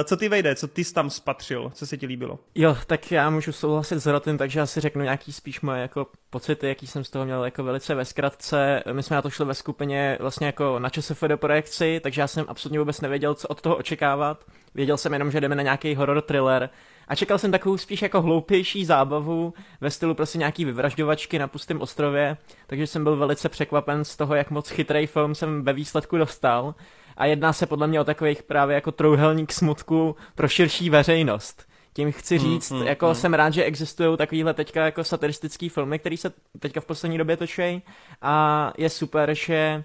co 0.03 0.17
ty 0.17 0.29
vejde, 0.29 0.55
co 0.55 0.67
ty 0.67 0.83
jsi 0.83 0.93
tam 0.93 1.09
spatřil, 1.09 1.71
co 1.73 1.87
se 1.87 1.97
ti 1.97 2.05
líbilo? 2.05 2.39
Jo, 2.55 2.77
tak 2.87 3.11
já 3.11 3.29
můžu 3.29 3.51
souhlasit 3.51 3.99
s 3.99 4.05
Rotem, 4.05 4.37
takže 4.37 4.61
asi 4.61 4.79
řeknu 4.79 5.03
nějaký 5.03 5.33
spíš 5.33 5.61
moje 5.61 5.81
jako 5.81 6.07
pocity, 6.29 6.67
jaký 6.67 6.87
jsem 6.87 7.03
z 7.03 7.09
toho 7.09 7.25
měl 7.25 7.45
jako 7.45 7.63
velice 7.63 7.95
ve 7.95 8.05
zkratce. 8.05 8.83
My 8.91 9.03
jsme 9.03 9.15
na 9.15 9.21
to 9.21 9.29
šli 9.29 9.45
ve 9.45 9.53
skupině 9.53 10.17
vlastně 10.19 10.45
jako 10.45 10.79
na 10.79 10.89
do 11.27 11.37
projekci, 11.37 11.99
takže 12.03 12.21
já 12.21 12.27
jsem 12.27 12.45
absolutně 12.47 12.79
vůbec 12.79 13.01
nevěděl, 13.01 13.35
co 13.35 13.47
od 13.47 13.61
toho 13.61 13.75
očekávat. 13.75 14.45
Věděl 14.75 14.97
jsem 14.97 15.13
jenom, 15.13 15.31
že 15.31 15.41
jdeme 15.41 15.55
na 15.55 15.63
nějaký 15.63 15.95
horror 15.95 16.21
thriller 16.21 16.69
a 17.07 17.15
čekal 17.15 17.37
jsem 17.37 17.51
takovou 17.51 17.77
spíš 17.77 18.01
jako 18.01 18.21
hloupější 18.21 18.85
zábavu 18.85 19.53
ve 19.81 19.91
stylu 19.91 20.15
prostě 20.15 20.37
nějaký 20.37 20.65
vyvražďovačky 20.65 21.39
na 21.39 21.47
pustém 21.47 21.81
ostrově, 21.81 22.37
takže 22.67 22.87
jsem 22.87 23.03
byl 23.03 23.15
velice 23.15 23.49
překvapen 23.49 24.05
z 24.05 24.17
toho, 24.17 24.35
jak 24.35 24.51
moc 24.51 24.69
chytrý 24.69 25.07
film 25.07 25.35
jsem 25.35 25.63
ve 25.63 25.73
výsledku 25.73 26.17
dostal. 26.17 26.75
A 27.17 27.25
jedná 27.25 27.53
se 27.53 27.65
podle 27.65 27.87
mě 27.87 28.01
o 28.01 28.03
takových 28.03 28.43
právě 28.43 28.75
jako 28.75 28.91
trouhelník 28.91 29.51
smutku 29.51 30.15
pro 30.35 30.47
širší 30.47 30.89
veřejnost. 30.89 31.68
Tím 31.99 32.11
chci 32.11 32.37
hmm, 32.37 32.51
říct, 32.51 32.71
mm, 32.71 32.79
mm, 32.79 32.87
jako 32.87 33.07
mm. 33.07 33.15
jsem 33.15 33.33
rád, 33.33 33.53
že 33.53 33.63
existují 33.63 34.17
takovýhle 34.17 34.53
teďka 34.53 34.85
jako 34.85 35.03
satiristický 35.03 35.69
filmy, 35.69 35.99
které 35.99 36.17
se 36.17 36.31
teďka 36.59 36.81
v 36.81 36.85
poslední 36.85 37.17
době 37.17 37.37
točí 37.37 37.83
a 38.21 38.73
je 38.77 38.89
super, 38.89 39.33
že 39.33 39.83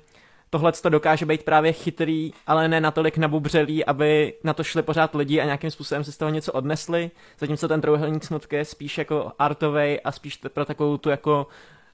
tohle 0.50 0.72
to 0.72 0.88
dokáže 0.88 1.26
být 1.26 1.42
právě 1.42 1.72
chytrý, 1.72 2.32
ale 2.46 2.68
ne 2.68 2.80
natolik 2.80 3.18
nabubřelý, 3.18 3.84
aby 3.84 4.34
na 4.44 4.52
to 4.54 4.64
šli 4.64 4.82
pořád 4.82 5.14
lidi 5.14 5.40
a 5.40 5.44
nějakým 5.44 5.70
způsobem 5.70 6.04
si 6.04 6.12
z 6.12 6.16
toho 6.16 6.30
něco 6.30 6.52
odnesli, 6.52 7.10
zatímco 7.38 7.68
ten 7.68 7.80
trouhelník 7.80 8.24
smutky 8.24 8.56
je 8.56 8.64
spíš 8.64 8.98
jako 8.98 9.32
artovej 9.38 10.00
a 10.04 10.12
spíš 10.12 10.36
pro 10.36 10.64
takovou 10.64 10.96
tu 10.96 11.10
jako 11.10 11.46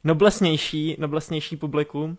noblesnější, 0.04 0.96
noblesnější 0.98 1.56
publikum. 1.56 2.16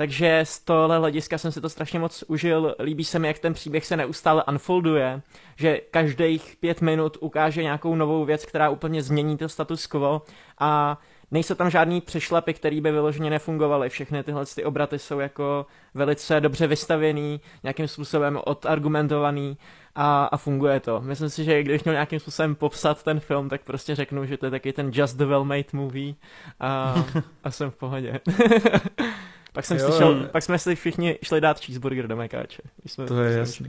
Takže 0.00 0.40
z 0.44 0.60
tohle 0.60 0.98
hlediska 0.98 1.38
jsem 1.38 1.52
si 1.52 1.60
to 1.60 1.68
strašně 1.68 1.98
moc 1.98 2.24
užil. 2.26 2.74
Líbí 2.78 3.04
se 3.04 3.18
mi, 3.18 3.28
jak 3.28 3.38
ten 3.38 3.54
příběh 3.54 3.86
se 3.86 3.96
neustále 3.96 4.44
unfolduje, 4.48 5.22
že 5.56 5.80
každých 5.90 6.56
pět 6.60 6.80
minut 6.80 7.16
ukáže 7.20 7.62
nějakou 7.62 7.94
novou 7.94 8.24
věc, 8.24 8.46
která 8.46 8.70
úplně 8.70 9.02
změní 9.02 9.36
to 9.36 9.48
status 9.48 9.86
quo 9.86 10.22
a 10.58 10.98
nejsou 11.30 11.54
tam 11.54 11.70
žádný 11.70 12.00
přešlapy, 12.00 12.54
který 12.54 12.80
by 12.80 12.92
vyloženě 12.92 13.30
nefungovaly. 13.30 13.88
Všechny 13.88 14.22
tyhle 14.22 14.46
ty 14.46 14.64
obraty 14.64 14.98
jsou 14.98 15.18
jako 15.18 15.66
velice 15.94 16.40
dobře 16.40 16.66
vystavěný, 16.66 17.40
nějakým 17.62 17.88
způsobem 17.88 18.40
odargumentovaný 18.44 19.58
a, 19.94 20.24
a 20.24 20.36
funguje 20.36 20.80
to. 20.80 21.00
Myslím 21.00 21.30
si, 21.30 21.44
že 21.44 21.62
když 21.62 21.84
měl 21.84 21.94
nějakým 21.94 22.20
způsobem 22.20 22.54
popsat 22.54 23.02
ten 23.02 23.20
film, 23.20 23.48
tak 23.48 23.60
prostě 23.64 23.94
řeknu, 23.94 24.26
že 24.26 24.36
to 24.36 24.46
je 24.46 24.50
taky 24.50 24.72
ten 24.72 24.90
Just 24.94 25.16
the 25.16 25.24
Well-Made 25.24 25.64
movie 25.72 26.14
a, 26.60 26.94
a 27.44 27.50
jsem 27.50 27.70
v 27.70 27.76
pohodě. 27.76 28.20
Pak, 29.52 29.64
jsem 29.64 29.78
jo, 29.78 29.88
slyšel, 29.88 30.28
pak 30.32 30.42
jsme 30.42 30.58
si 30.58 30.74
všichni 30.74 31.18
šli 31.22 31.40
dát 31.40 31.60
cheeseburger 31.60 32.06
do 32.06 32.16
Mekáče. 32.16 32.62
Jsme 32.86 33.06
to 33.06 33.22
je 33.22 33.38
jasný. 33.38 33.68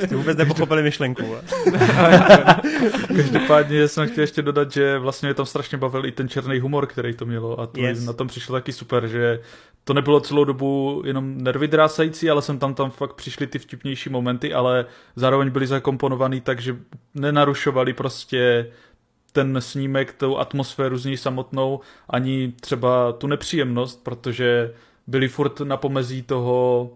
Ty 0.08 0.14
vůbec 0.14 0.38
nepochopili 0.38 0.82
myšlenku. 0.82 1.22
Každopádně 3.16 3.88
jsem 3.88 4.08
chtěl 4.08 4.22
ještě 4.22 4.42
dodat, 4.42 4.72
že 4.72 4.98
vlastně 4.98 5.26
mě 5.26 5.34
tam 5.34 5.46
strašně 5.46 5.78
bavil 5.78 6.06
i 6.06 6.12
ten 6.12 6.28
černý 6.28 6.60
humor, 6.60 6.86
který 6.86 7.14
to 7.14 7.26
mělo 7.26 7.60
a 7.60 7.66
to 7.66 7.80
yes. 7.80 8.04
na 8.04 8.12
tom 8.12 8.28
přišlo 8.28 8.52
taky 8.52 8.72
super, 8.72 9.06
že 9.06 9.40
to 9.84 9.94
nebylo 9.94 10.20
celou 10.20 10.44
dobu 10.44 11.02
jenom 11.06 11.38
nervy 11.38 11.68
drásající, 11.68 12.30
ale 12.30 12.42
jsem 12.42 12.58
tam 12.58 12.74
tam 12.74 12.90
fakt 12.90 13.12
přišly 13.12 13.46
ty 13.46 13.58
vtipnější 13.58 14.10
momenty, 14.10 14.54
ale 14.54 14.86
zároveň 15.16 15.50
byly 15.50 15.66
zakomponovaný 15.66 16.40
tak, 16.40 16.60
že 16.60 16.76
nenarušovali 17.14 17.92
prostě 17.92 18.70
ten 19.34 19.60
snímek, 19.60 20.12
tu 20.12 20.38
atmosféru 20.38 20.98
z 20.98 21.04
ní 21.04 21.16
samotnou, 21.16 21.80
ani 22.10 22.52
třeba 22.60 23.12
tu 23.12 23.26
nepříjemnost, 23.26 24.04
protože 24.04 24.74
byli 25.06 25.28
furt 25.28 25.60
na 25.60 25.76
pomezí 25.76 26.22
toho 26.22 26.90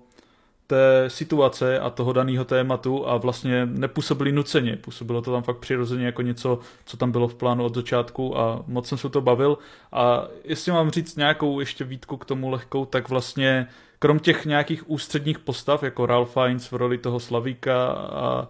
té 0.66 1.04
situace 1.08 1.80
a 1.80 1.90
toho 1.90 2.12
daného 2.12 2.44
tématu 2.44 3.08
a 3.08 3.16
vlastně 3.16 3.66
nepůsobili 3.66 4.32
nuceně. 4.32 4.76
Působilo 4.76 5.22
to 5.22 5.32
tam 5.32 5.42
fakt 5.42 5.58
přirozeně 5.58 6.06
jako 6.06 6.22
něco, 6.22 6.58
co 6.84 6.96
tam 6.96 7.12
bylo 7.12 7.28
v 7.28 7.34
plánu 7.34 7.64
od 7.64 7.74
začátku 7.74 8.38
a 8.38 8.62
moc 8.66 8.88
jsem 8.88 8.98
se 8.98 9.08
to 9.08 9.20
bavil. 9.20 9.58
A 9.92 10.24
jestli 10.44 10.72
mám 10.72 10.90
říct 10.90 11.16
nějakou 11.16 11.60
ještě 11.60 11.84
výtku 11.84 12.16
k 12.16 12.24
tomu 12.24 12.50
lehkou, 12.50 12.84
tak 12.84 13.08
vlastně 13.08 13.66
krom 13.98 14.18
těch 14.18 14.44
nějakých 14.44 14.90
ústředních 14.90 15.38
postav, 15.38 15.82
jako 15.82 16.06
Ralph 16.06 16.32
Fiennes 16.32 16.72
v 16.72 16.76
roli 16.76 16.98
toho 16.98 17.20
Slavíka 17.20 17.86
a 17.92 18.48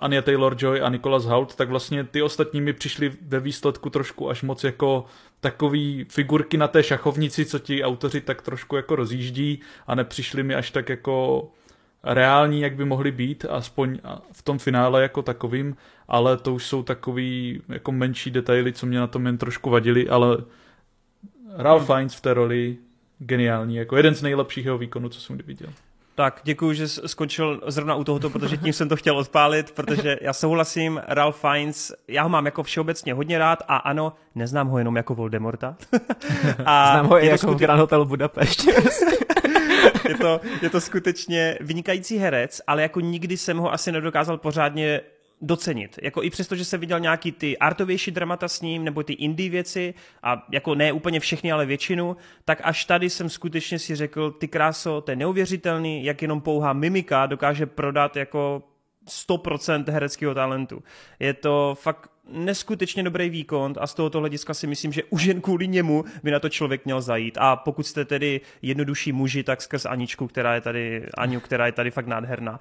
Anya 0.00 0.22
Taylor-Joy 0.22 0.84
a 0.84 0.88
Nicholas 0.88 1.24
Hoult, 1.24 1.54
tak 1.56 1.68
vlastně 1.68 2.04
ty 2.04 2.22
ostatní 2.22 2.60
mi 2.60 2.72
přišli 2.72 3.12
ve 3.22 3.40
výsledku 3.40 3.90
trošku 3.90 4.30
až 4.30 4.42
moc 4.42 4.64
jako 4.64 5.04
takový 5.40 6.06
figurky 6.08 6.56
na 6.56 6.68
té 6.68 6.82
šachovnici, 6.82 7.44
co 7.44 7.58
ti 7.58 7.84
autoři 7.84 8.20
tak 8.20 8.42
trošku 8.42 8.76
jako 8.76 8.96
rozjíždí 8.96 9.60
a 9.86 9.94
nepřišli 9.94 10.42
mi 10.42 10.54
až 10.54 10.70
tak 10.70 10.88
jako 10.88 11.48
reální, 12.02 12.60
jak 12.60 12.74
by 12.74 12.84
mohly 12.84 13.12
být, 13.12 13.44
aspoň 13.50 13.98
v 14.32 14.42
tom 14.42 14.58
finále 14.58 15.02
jako 15.02 15.22
takovým, 15.22 15.76
ale 16.08 16.36
to 16.36 16.54
už 16.54 16.66
jsou 16.66 16.82
takový 16.82 17.62
jako 17.68 17.92
menší 17.92 18.30
detaily, 18.30 18.72
co 18.72 18.86
mě 18.86 18.98
na 18.98 19.06
tom 19.06 19.26
jen 19.26 19.38
trošku 19.38 19.70
vadili, 19.70 20.08
ale 20.08 20.36
Ralph 21.56 21.86
Fiennes 21.86 22.14
v 22.14 22.20
té 22.20 22.34
roli 22.34 22.76
geniální, 23.18 23.76
jako 23.76 23.96
jeden 23.96 24.14
z 24.14 24.22
nejlepších 24.22 24.64
jeho 24.64 24.78
výkonů, 24.78 25.08
co 25.08 25.20
jsem 25.20 25.36
kdy 25.36 25.44
viděl. 25.44 25.70
Tak, 26.20 26.40
děkuji, 26.44 26.72
že 26.72 26.88
skončil 26.88 27.60
zrovna 27.66 27.94
u 27.94 28.04
tohoto, 28.04 28.30
protože 28.30 28.56
tím 28.56 28.72
jsem 28.72 28.88
to 28.88 28.96
chtěl 28.96 29.18
odpálit, 29.18 29.70
protože 29.70 30.18
já 30.20 30.32
souhlasím, 30.32 31.00
Ralph 31.08 31.40
Fiennes, 31.40 31.92
já 32.08 32.22
ho 32.22 32.28
mám 32.28 32.46
jako 32.46 32.62
všeobecně 32.62 33.14
hodně 33.14 33.38
rád 33.38 33.62
a 33.68 33.76
ano, 33.76 34.12
neznám 34.34 34.68
ho 34.68 34.78
jenom 34.78 34.96
jako 34.96 35.14
Voldemorta. 35.14 35.76
a 36.64 36.92
Znám 36.92 37.06
ho 37.06 37.24
i 37.24 37.26
jako 37.26 37.38
skute... 37.38 37.58
Grand 37.58 37.80
Hotel 37.80 38.04
Budapešť. 38.04 38.66
je, 40.08 40.14
to, 40.20 40.40
je 40.62 40.70
to 40.70 40.80
skutečně 40.80 41.58
vynikající 41.60 42.18
herec, 42.18 42.60
ale 42.66 42.82
jako 42.82 43.00
nikdy 43.00 43.36
jsem 43.36 43.58
ho 43.58 43.72
asi 43.72 43.92
nedokázal 43.92 44.38
pořádně 44.38 45.00
docenit. 45.40 45.98
Jako 46.02 46.22
i 46.22 46.30
přesto, 46.30 46.56
že 46.56 46.64
jsem 46.64 46.80
viděl 46.80 47.00
nějaký 47.00 47.32
ty 47.32 47.58
artovější 47.58 48.10
dramata 48.10 48.48
s 48.48 48.60
ním, 48.60 48.84
nebo 48.84 49.02
ty 49.02 49.12
indie 49.12 49.50
věci, 49.50 49.94
a 50.22 50.46
jako 50.52 50.74
ne 50.74 50.92
úplně 50.92 51.20
všechny, 51.20 51.52
ale 51.52 51.66
většinu, 51.66 52.16
tak 52.44 52.60
až 52.64 52.84
tady 52.84 53.10
jsem 53.10 53.28
skutečně 53.28 53.78
si 53.78 53.96
řekl, 53.96 54.30
ty 54.30 54.48
kráso, 54.48 55.00
to 55.00 55.10
je 55.12 55.16
neuvěřitelný, 55.16 56.04
jak 56.04 56.22
jenom 56.22 56.40
pouhá 56.40 56.72
mimika 56.72 57.26
dokáže 57.26 57.66
prodat 57.66 58.16
jako 58.16 58.62
100% 59.08 59.84
hereckého 59.92 60.34
talentu. 60.34 60.82
Je 61.20 61.34
to 61.34 61.76
fakt 61.80 62.10
neskutečně 62.32 63.02
dobrý 63.02 63.30
výkon 63.30 63.74
a 63.80 63.86
z 63.86 63.94
tohoto 63.94 64.18
hlediska 64.18 64.54
si 64.54 64.66
myslím, 64.66 64.92
že 64.92 65.02
už 65.10 65.24
jen 65.24 65.40
kvůli 65.40 65.68
němu 65.68 66.04
by 66.22 66.30
na 66.30 66.40
to 66.40 66.48
člověk 66.48 66.84
měl 66.84 67.00
zajít. 67.00 67.38
A 67.40 67.56
pokud 67.56 67.86
jste 67.86 68.04
tedy 68.04 68.40
jednodušší 68.62 69.12
muži, 69.12 69.42
tak 69.42 69.62
skrz 69.62 69.86
Aničku, 69.86 70.26
která 70.26 70.54
je 70.54 70.60
tady, 70.60 71.06
Aniu, 71.14 71.40
která 71.40 71.66
je 71.66 71.72
tady 71.72 71.90
fakt 71.90 72.06
nádherná. 72.06 72.52
Uh, 72.52 72.58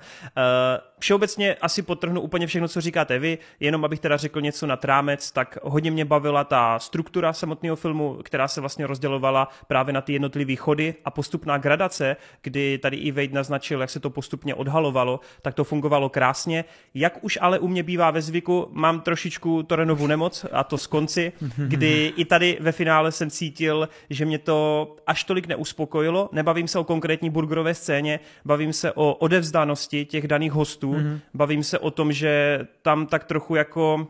všeobecně 0.99 1.55
asi 1.55 1.81
potrhnu 1.81 2.21
úplně 2.21 2.47
všechno, 2.47 2.67
co 2.67 2.81
říkáte 2.81 3.19
vy, 3.19 3.37
jenom 3.59 3.85
abych 3.85 3.99
teda 3.99 4.17
řekl 4.17 4.41
něco 4.41 4.67
na 4.67 4.77
trámec, 4.77 5.31
tak 5.31 5.57
hodně 5.63 5.91
mě 5.91 6.05
bavila 6.05 6.43
ta 6.43 6.79
struktura 6.79 7.33
samotného 7.33 7.75
filmu, 7.75 8.19
která 8.23 8.47
se 8.47 8.61
vlastně 8.61 8.87
rozdělovala 8.87 9.47
právě 9.67 9.93
na 9.93 10.01
ty 10.01 10.13
jednotlivé 10.13 10.55
chody 10.55 10.95
a 11.05 11.11
postupná 11.11 11.57
gradace, 11.57 12.15
kdy 12.41 12.77
tady 12.77 12.97
i 12.97 13.11
Wade 13.11 13.33
naznačil, 13.33 13.81
jak 13.81 13.89
se 13.89 13.99
to 13.99 14.09
postupně 14.09 14.55
odhalovalo, 14.55 15.19
tak 15.41 15.53
to 15.53 15.63
fungovalo 15.63 16.09
krásně. 16.09 16.65
Jak 16.93 17.23
už 17.23 17.37
ale 17.41 17.59
u 17.59 17.67
mě 17.67 17.83
bývá 17.83 18.11
ve 18.11 18.21
zvyku, 18.21 18.67
mám 18.71 19.01
trošičku 19.01 19.63
Torenovu 19.63 20.07
nemoc 20.07 20.45
a 20.51 20.63
to 20.63 20.77
z 20.77 20.87
konci, 20.87 21.31
kdy 21.57 22.13
i 22.17 22.25
tady 22.25 22.57
ve 22.61 22.71
finále 22.71 23.11
jsem 23.11 23.29
cítil, 23.29 23.89
že 24.09 24.25
mě 24.25 24.37
to 24.37 24.95
až 25.07 25.23
tolik 25.23 25.47
neuspokojilo. 25.47 26.29
Nebavím 26.31 26.67
se 26.67 26.79
o 26.79 26.83
konkrétní 26.83 27.29
burgerové 27.29 27.73
scéně, 27.73 28.19
bavím 28.45 28.73
se 28.73 28.91
o 28.91 29.13
odevzdanosti 29.13 30.05
těch 30.05 30.27
daných 30.27 30.51
hostů, 30.51 30.88
mm-hmm. 30.93 31.19
bavím 31.33 31.63
se 31.63 31.79
o 31.79 31.91
tom, 31.91 32.11
že 32.11 32.59
tam 32.81 33.07
tak 33.07 33.23
trochu 33.23 33.55
jako 33.55 34.07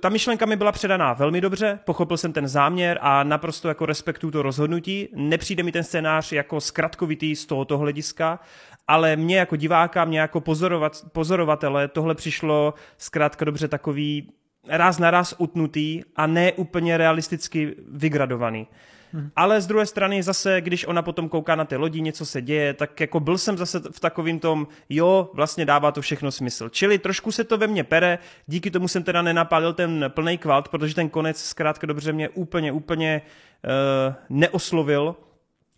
ta 0.00 0.08
myšlenka 0.08 0.46
mi 0.46 0.56
byla 0.56 0.72
předaná 0.72 1.12
velmi 1.12 1.40
dobře, 1.40 1.78
pochopil 1.84 2.16
jsem 2.16 2.32
ten 2.32 2.48
záměr 2.48 2.98
a 3.02 3.22
naprosto 3.22 3.68
jako 3.68 3.86
respektuju 3.86 4.30
to 4.30 4.42
rozhodnutí. 4.42 5.08
Nepřijde 5.14 5.62
mi 5.62 5.72
ten 5.72 5.84
scénář 5.84 6.32
jako 6.32 6.60
zkratkovitý 6.60 7.36
z 7.36 7.46
tohoto 7.46 7.78
hlediska, 7.78 8.40
ale 8.88 9.16
mě 9.16 9.38
jako 9.38 9.56
diváka, 9.56 10.04
mě 10.04 10.20
jako 10.20 10.40
pozorovat, 10.40 10.96
pozorovatele 11.12 11.88
tohle 11.88 12.14
přišlo 12.14 12.74
zkrátka 12.98 13.44
dobře 13.44 13.68
takový 13.68 14.32
raz 14.68 14.98
na 14.98 15.10
raz 15.10 15.34
utnutý 15.38 16.02
a 16.16 16.26
ne 16.26 16.52
úplně 16.52 16.96
realisticky 16.96 17.74
vygradovaný. 17.88 18.66
Hmm. 19.12 19.30
Ale 19.36 19.60
z 19.60 19.66
druhé 19.66 19.86
strany 19.86 20.22
zase, 20.22 20.60
když 20.60 20.86
ona 20.86 21.02
potom 21.02 21.28
kouká 21.28 21.54
na 21.54 21.64
ty 21.64 21.76
lodi, 21.76 22.00
něco 22.00 22.26
se 22.26 22.42
děje, 22.42 22.74
tak 22.74 23.00
jako 23.00 23.20
byl 23.20 23.38
jsem 23.38 23.58
zase 23.58 23.80
v 23.90 24.00
takovým 24.00 24.38
tom, 24.40 24.66
jo, 24.88 25.30
vlastně 25.34 25.66
dává 25.66 25.92
to 25.92 26.00
všechno 26.00 26.32
smysl. 26.32 26.68
Čili 26.68 26.98
trošku 26.98 27.32
se 27.32 27.44
to 27.44 27.58
ve 27.58 27.66
mně 27.66 27.84
pere, 27.84 28.18
díky 28.46 28.70
tomu 28.70 28.88
jsem 28.88 29.02
teda 29.02 29.22
nenapálil 29.22 29.72
ten 29.72 30.04
plný 30.08 30.38
kvalt, 30.38 30.68
protože 30.68 30.94
ten 30.94 31.08
konec 31.08 31.44
zkrátka 31.44 31.86
dobře 31.86 32.12
mě 32.12 32.28
úplně, 32.28 32.72
úplně 32.72 33.22
uh, 33.64 34.14
neoslovil, 34.28 35.16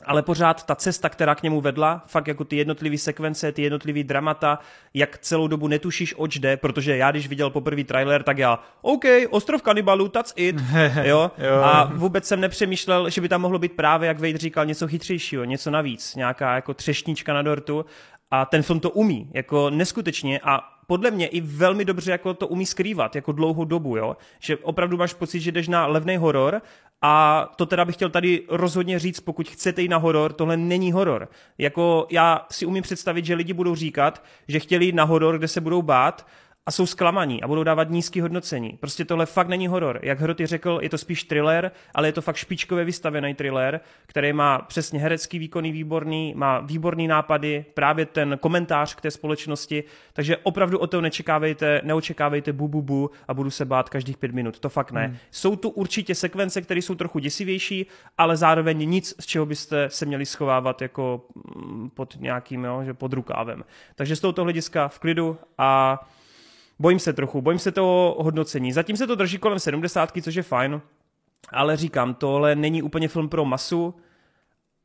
ale 0.05 0.23
pořád 0.23 0.67
ta 0.67 0.75
cesta, 0.75 1.09
která 1.09 1.35
k 1.35 1.43
němu 1.43 1.61
vedla, 1.61 2.03
fakt 2.07 2.29
jako 2.29 2.45
ty 2.45 2.57
jednotlivé 2.57 2.99
sekvence, 2.99 3.53
ty 3.53 3.63
jednotlivé 3.63 4.03
dramata, 4.03 4.59
jak 4.95 5.19
celou 5.19 5.49
dobu 5.49 5.69
netušíš, 5.69 6.15
oč 6.17 6.39
jde, 6.39 6.57
protože 6.57 6.97
já, 6.97 7.11
když 7.11 7.29
viděl 7.29 7.51
poprvý 7.51 7.85
trailer, 7.85 8.23
tak 8.23 8.39
já, 8.39 8.59
OK, 8.83 9.05
ostrov 9.31 9.63
kanibalů, 9.63 10.09
that's 10.09 10.33
it, 10.37 10.57
jo? 11.03 11.31
jo. 11.39 11.55
A 11.63 11.85
vůbec 11.85 12.27
jsem 12.27 12.41
nepřemýšlel, 12.41 13.11
že 13.11 13.21
by 13.21 13.29
tam 13.29 13.41
mohlo 13.41 13.59
být 13.59 13.73
právě, 13.73 14.07
jak 14.07 14.21
Wade 14.21 14.39
říkal, 14.39 14.67
něco 14.67 14.89
chytřejšího, 14.89 15.45
něco 15.45 15.71
navíc, 15.71 16.15
nějaká 16.15 16.55
jako 16.55 16.75
třešnička 16.75 17.35
na 17.35 17.43
dortu 17.43 17.85
a 18.31 18.45
ten 18.45 18.63
film 18.63 18.81
to 18.81 18.91
umí, 18.91 19.31
jako 19.35 19.71
neskutečně 19.71 20.41
a 20.45 20.61
podle 20.87 21.11
mě 21.11 21.27
i 21.27 21.41
velmi 21.41 21.85
dobře 21.85 22.11
jako 22.11 22.35
to 22.35 22.49
umí 22.49 22.67
skrývat, 22.67 23.17
jako 23.17 23.33
dlouhou 23.33 23.65
dobu, 23.65 23.97
jo? 23.97 24.17
Že 24.41 24.57
opravdu 24.57 24.97
máš 24.97 25.15
pocit, 25.15 25.41
že 25.41 25.53
jdeš 25.53 25.69
na 25.69 25.87
levný 25.87 26.17
horor 26.17 26.63
a 27.03 27.49
to 27.57 27.67
teda 27.67 27.85
bych 27.85 27.95
chtěl 27.95 28.11
tady 28.11 28.43
rozhodně 28.49 28.99
říct, 28.99 29.21
pokud 29.21 29.49
chcete 29.49 29.83
jít 29.83 29.89
na 29.89 29.97
horor, 29.97 30.33
tohle 30.33 30.57
není 30.57 30.93
horor. 30.93 31.29
Jako 31.59 32.07
já 32.11 32.47
si 32.51 32.67
umím 32.67 32.83
představit, 32.83 33.25
že 33.25 33.35
lidi 33.35 33.53
budou 33.53 33.75
říkat, 33.75 34.25
že 34.49 34.61
chtěli 34.61 34.85
jít 34.85 34.95
na 34.95 35.05
horor, 35.05 35.39
kde 35.39 35.49
se 35.49 35.61
budou 35.61 35.83
bát, 35.83 36.27
a 36.67 36.71
jsou 36.71 36.87
zklamaní 36.87 37.43
a 37.43 37.49
budou 37.49 37.63
dávat 37.63 37.91
nízký 37.91 38.21
hodnocení. 38.21 38.77
Prostě 38.81 39.05
tohle 39.05 39.27
fakt 39.27 39.49
není 39.49 39.69
horor. 39.69 40.01
Jak 40.03 40.21
Hroty 40.21 40.47
řekl, 40.47 40.79
je 40.83 40.89
to 40.91 40.99
spíš 40.99 41.25
thriller, 41.25 41.71
ale 41.95 42.09
je 42.09 42.13
to 42.13 42.23
fakt 42.23 42.37
špičkově 42.37 42.85
vystavený 42.85 43.35
thriller, 43.35 43.81
který 44.07 44.33
má 44.33 44.59
přesně 44.59 45.01
herecký 45.01 45.39
výkony 45.39 45.73
výborný, 45.73 46.35
má 46.37 46.61
výborný 46.61 47.09
nápady, 47.09 47.65
právě 47.75 48.07
ten 48.07 48.39
komentář 48.41 48.95
k 48.95 49.01
té 49.01 49.11
společnosti, 49.11 49.85
takže 50.13 50.37
opravdu 50.37 50.79
o 50.79 50.87
to 50.87 51.01
nečekávejte, 51.01 51.81
neočekávejte 51.85 52.53
bu, 52.53 52.69
bu, 52.69 52.83
bu 52.83 53.11
a 53.29 53.35
budu 53.35 53.51
se 53.51 53.65
bát 53.65 53.89
každých 53.89 54.19
pět 54.19 54.33
minut. 54.33 54.59
To 54.59 54.69
fakt 54.69 54.93
ne. 54.93 55.07
Hmm. 55.07 55.17
Jsou 55.31 55.57
tu 55.57 55.69
určitě 55.69 56.15
sekvence, 56.15 56.63
které 56.63 56.83
jsou 56.83 56.95
trochu 56.95 57.19
děsivější, 57.19 57.87
ale 58.19 58.37
zároveň 58.37 58.89
nic, 58.89 59.15
z 59.21 59.27
čeho 59.27 59.47
byste 59.47 59.91
se 59.91 60.07
měli 60.07 60.27
schovávat 60.27 60.83
jako 60.83 61.27
mm, 61.57 61.91
pod 61.91 62.17
nějakým, 62.21 62.65
jo, 62.65 62.83
že 62.85 62.95
pod 62.95 63.13
rukávem. 63.13 63.65
Takže 63.95 64.17
z 64.17 64.21
tohoto 64.21 64.43
hlediska 64.43 64.89
v 64.89 64.99
klidu 64.99 65.39
a 65.59 66.01
Bojím 66.79 66.99
se 66.99 67.13
trochu, 67.13 67.41
bojím 67.41 67.59
se 67.59 67.73
toho 67.73 68.17
hodnocení. 68.19 68.73
Zatím 68.73 68.97
se 68.97 69.07
to 69.07 69.15
drží 69.15 69.39
kolem 69.39 69.59
70, 69.59 70.13
což 70.23 70.35
je 70.35 70.43
fajn, 70.43 70.81
ale 71.53 71.77
říkám, 71.77 72.15
tohle 72.15 72.55
není 72.55 72.83
úplně 72.83 73.09
film 73.09 73.29
pro 73.29 73.45
masu, 73.45 73.95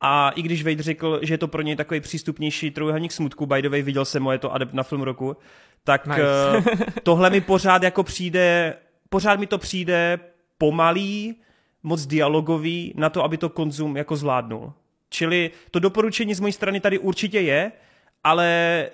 a 0.00 0.30
i 0.30 0.42
když 0.42 0.62
Wade 0.62 0.82
řekl, 0.82 1.20
že 1.22 1.34
je 1.34 1.38
to 1.38 1.48
pro 1.48 1.62
něj 1.62 1.76
takový 1.76 2.00
přístupnější 2.00 2.70
trojuhelník 2.70 3.12
smutku, 3.12 3.46
by 3.46 3.62
the 3.62 3.68
way, 3.68 3.82
viděl 3.82 4.04
jsem 4.04 4.24
ho, 4.24 4.32
je 4.32 4.38
to 4.38 4.54
adept 4.54 4.74
na 4.74 4.82
film 4.82 5.02
roku, 5.02 5.36
tak 5.84 6.06
nice. 6.06 6.22
Eh, 6.56 6.62
tohle 7.02 7.30
mi 7.30 7.40
pořád 7.40 7.82
jako 7.82 8.02
přijde, 8.02 8.76
pořád 9.08 9.40
mi 9.40 9.46
to 9.46 9.58
přijde 9.58 10.20
pomalý, 10.58 11.34
moc 11.82 12.06
dialogový 12.06 12.92
na 12.96 13.10
to, 13.10 13.24
aby 13.24 13.36
to 13.36 13.48
konzum 13.48 13.96
jako 13.96 14.16
zvládnul. 14.16 14.72
Čili 15.10 15.50
to 15.70 15.78
doporučení 15.78 16.34
z 16.34 16.40
mojí 16.40 16.52
strany 16.52 16.80
tady 16.80 16.98
určitě 16.98 17.40
je, 17.40 17.72
ale 18.24 18.90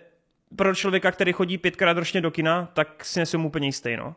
pro 0.57 0.75
člověka, 0.75 1.13
který 1.13 1.33
chodí 1.33 1.59
pětkrát 1.59 1.97
ročně 1.97 2.21
do 2.21 2.31
kina, 2.31 2.69
tak 2.73 3.05
si 3.05 3.19
nesem 3.21 3.47
úplně 3.47 3.69
jistý, 3.69 3.97
no. 3.97 4.15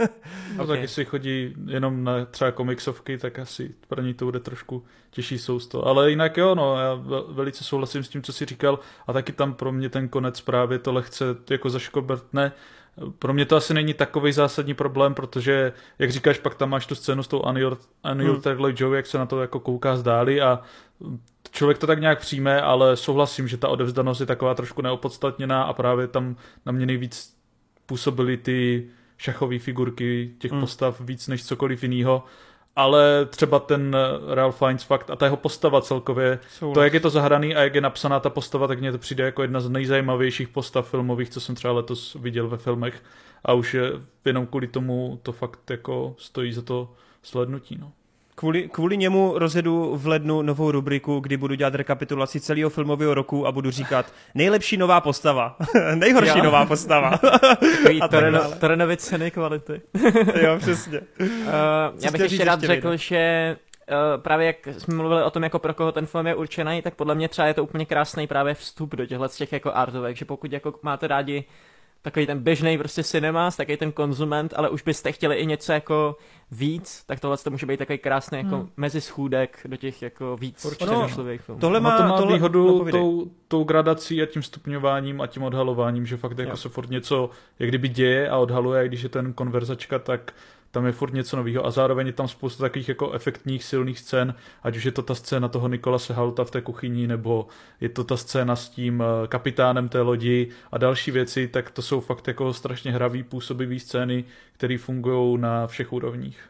no 0.56 0.66
tak 0.66 0.80
jestli 0.80 1.04
chodí 1.04 1.54
jenom 1.66 2.04
na 2.04 2.24
třeba 2.24 2.50
komiksovky, 2.50 3.18
tak 3.18 3.38
asi 3.38 3.74
pro 3.88 4.02
ní 4.02 4.14
to 4.14 4.24
bude 4.24 4.40
trošku 4.40 4.84
těžší 5.10 5.38
sousto. 5.38 5.86
Ale 5.86 6.10
jinak 6.10 6.36
jo, 6.36 6.54
no, 6.54 6.80
já 6.80 6.94
velice 7.28 7.64
souhlasím 7.64 8.04
s 8.04 8.08
tím, 8.08 8.22
co 8.22 8.32
jsi 8.32 8.44
říkal 8.44 8.78
a 9.06 9.12
taky 9.12 9.32
tam 9.32 9.54
pro 9.54 9.72
mě 9.72 9.88
ten 9.88 10.08
konec 10.08 10.40
právě 10.40 10.78
to 10.78 10.92
lehce 10.92 11.24
jako 11.50 11.70
zaškobrtne. 11.70 12.52
Pro 13.18 13.32
mě 13.34 13.44
to 13.44 13.56
asi 13.56 13.74
není 13.74 13.94
takový 13.94 14.32
zásadní 14.32 14.74
problém, 14.74 15.14
protože, 15.14 15.72
jak 15.98 16.12
říkáš, 16.12 16.38
pak 16.38 16.54
tam 16.54 16.70
máš 16.70 16.86
tu 16.86 16.94
scénu 16.94 17.22
s 17.22 17.28
tou 17.28 17.42
Annie 17.42 17.66
hmm. 18.04 18.40
Taylor-Joy, 18.40 18.92
jak 18.92 19.06
se 19.06 19.18
na 19.18 19.26
to 19.26 19.40
jako 19.40 19.60
kouká 19.60 19.96
zdáli 19.96 20.40
a 20.40 20.60
člověk 21.50 21.78
to 21.78 21.86
tak 21.86 22.00
nějak 22.00 22.20
přijme, 22.20 22.62
ale 22.62 22.96
souhlasím, 22.96 23.48
že 23.48 23.56
ta 23.56 23.68
odevzdanost 23.68 24.20
je 24.20 24.26
taková 24.26 24.54
trošku 24.54 24.82
neopodstatněná 24.82 25.62
a 25.62 25.72
právě 25.72 26.06
tam 26.06 26.36
na 26.66 26.72
mě 26.72 26.86
nejvíc 26.86 27.34
působily 27.86 28.36
ty 28.36 28.86
šachové 29.18 29.58
figurky 29.58 30.34
těch 30.38 30.50
hmm. 30.50 30.60
postav 30.60 31.00
víc 31.00 31.28
než 31.28 31.44
cokoliv 31.44 31.82
jiného. 31.82 32.24
Ale 32.76 33.26
třeba 33.30 33.58
ten 33.58 33.96
Ralph 34.34 34.58
Fiennes 34.58 34.82
fakt 34.82 35.10
a 35.10 35.16
ta 35.16 35.26
jeho 35.26 35.36
postava 35.36 35.80
celkově, 35.80 36.38
Souhlas. 36.48 36.74
to, 36.74 36.82
jak 36.82 36.94
je 36.94 37.00
to 37.00 37.10
zahraný 37.10 37.54
a 37.54 37.60
jak 37.60 37.74
je 37.74 37.80
napsaná 37.80 38.20
ta 38.20 38.30
postava, 38.30 38.66
tak 38.66 38.80
mně 38.80 38.92
to 38.92 38.98
přijde 38.98 39.24
jako 39.24 39.42
jedna 39.42 39.60
z 39.60 39.68
nejzajímavějších 39.68 40.48
postav 40.48 40.90
filmových, 40.90 41.30
co 41.30 41.40
jsem 41.40 41.54
třeba 41.54 41.74
letos 41.74 42.16
viděl 42.20 42.48
ve 42.48 42.56
filmech. 42.56 43.02
A 43.44 43.52
už 43.52 43.74
je 43.74 43.92
jenom 44.24 44.46
kvůli 44.46 44.66
tomu 44.66 45.20
to 45.22 45.32
fakt 45.32 45.70
jako 45.70 46.14
stojí 46.18 46.52
za 46.52 46.62
to 46.62 46.92
slednutí. 47.22 47.78
No. 47.80 47.92
Kvůli, 48.36 48.68
kvůli 48.68 48.96
němu 48.96 49.38
rozjedu 49.38 49.96
v 49.96 50.06
lednu 50.06 50.42
novou 50.42 50.70
rubriku, 50.70 51.20
kdy 51.20 51.36
budu 51.36 51.54
dělat 51.54 51.74
rekapitulaci 51.74 52.40
celého 52.40 52.70
filmového 52.70 53.14
roku 53.14 53.46
a 53.46 53.52
budu 53.52 53.70
říkat 53.70 54.06
nejlepší 54.34 54.76
nová 54.76 55.00
postava, 55.00 55.56
nejhorší 55.94 56.38
jo. 56.38 56.44
nová 56.44 56.66
postava. 56.66 57.10
Takový 57.18 58.00
ceny 58.96 59.30
kvality. 59.30 59.80
jo, 60.40 60.58
přesně. 60.58 61.00
Uh, 61.20 61.26
já 62.04 62.10
bych 62.10 62.20
ještě 62.20 62.44
rád 62.44 62.60
řekl, 62.60 62.88
nejde? 62.88 62.98
že 62.98 63.56
Uh, 63.90 64.22
právě 64.22 64.46
jak 64.46 64.56
jsme 64.66 64.94
mluvili 64.94 65.22
o 65.22 65.30
tom, 65.30 65.42
jako 65.42 65.58
pro 65.58 65.74
koho 65.74 65.92
ten 65.92 66.06
film 66.06 66.26
je 66.26 66.34
určený, 66.34 66.82
tak 66.82 66.94
podle 66.94 67.14
mě 67.14 67.28
třeba 67.28 67.48
je 67.48 67.54
to 67.54 67.64
úplně 67.64 67.86
krásný 67.86 68.26
právě 68.26 68.54
vstup 68.54 68.94
do 68.94 69.06
těchto 69.06 69.28
těch 69.28 69.52
jako 69.52 69.72
artovek, 69.72 70.16
že 70.16 70.24
pokud 70.24 70.52
jako 70.52 70.74
máte 70.82 71.06
rádi 71.06 71.44
takový 72.04 72.26
ten 72.26 72.38
běžný 72.38 72.78
prostě 72.78 73.02
cinema, 73.02 73.50
takový 73.50 73.76
ten 73.76 73.92
konzument, 73.92 74.54
ale 74.56 74.70
už 74.70 74.82
byste 74.82 75.12
chtěli 75.12 75.36
i 75.36 75.46
něco 75.46 75.72
jako 75.72 76.16
víc, 76.50 77.04
tak 77.06 77.20
tohle 77.20 77.36
to 77.36 77.50
může 77.50 77.66
být 77.66 77.76
takový 77.76 77.98
krásný 77.98 78.38
jako 78.38 78.56
hmm. 78.56 78.68
mezi 78.76 79.00
schůdek 79.00 79.60
do 79.64 79.76
těch 79.76 80.02
jako 80.02 80.36
víc 80.36 80.66
přemýšlivých 80.78 81.40
filmů. 81.40 81.60
Tohle 81.60 81.80
má, 81.80 81.90
no 81.90 81.96
to 81.96 82.08
má 82.08 82.18
tohle, 82.18 82.34
výhodu 82.34 82.84
no, 82.84 82.90
tou, 82.90 83.30
tou 83.48 83.64
gradací 83.64 84.22
a 84.22 84.26
tím 84.26 84.42
stupňováním 84.42 85.20
a 85.20 85.26
tím 85.26 85.42
odhalováním, 85.42 86.06
že 86.06 86.16
fakt 86.16 86.38
jako 86.38 86.50
jo. 86.50 86.56
se 86.56 86.68
furt 86.68 86.90
něco 86.90 87.30
jak 87.58 87.68
kdyby 87.68 87.88
děje 87.88 88.28
a 88.28 88.38
odhaluje, 88.38 88.88
když 88.88 89.02
je 89.02 89.08
ten 89.08 89.32
konverzačka, 89.32 89.98
tak 89.98 90.32
tam 90.74 90.86
je 90.86 90.92
furt 90.92 91.14
něco 91.14 91.36
nového 91.36 91.66
a 91.66 91.70
zároveň 91.70 92.06
je 92.06 92.12
tam 92.12 92.28
spousta 92.28 92.64
takových 92.64 92.88
jako 92.88 93.12
efektních 93.12 93.64
silných 93.64 93.98
scén, 93.98 94.34
ať 94.62 94.76
už 94.76 94.84
je 94.84 94.92
to 94.92 95.02
ta 95.02 95.14
scéna 95.14 95.48
toho 95.48 95.68
Nikolase 95.68 96.14
Halta 96.14 96.44
v 96.44 96.50
té 96.50 96.60
kuchyni, 96.60 97.06
nebo 97.06 97.46
je 97.80 97.88
to 97.88 98.04
ta 98.04 98.16
scéna 98.16 98.56
s 98.56 98.68
tím 98.68 99.02
eh, 99.02 99.28
kapitánem 99.28 99.88
té 99.88 100.00
lodi 100.00 100.48
a 100.72 100.78
další 100.78 101.10
věci, 101.10 101.48
tak 101.48 101.70
to 101.70 101.82
jsou 101.82 102.00
fakt 102.00 102.28
jako 102.28 102.52
strašně 102.52 102.92
hravý, 102.92 103.22
působivý 103.22 103.80
scény, 103.80 104.24
které 104.52 104.78
fungují 104.78 105.40
na 105.40 105.66
všech 105.66 105.92
úrovních. 105.92 106.40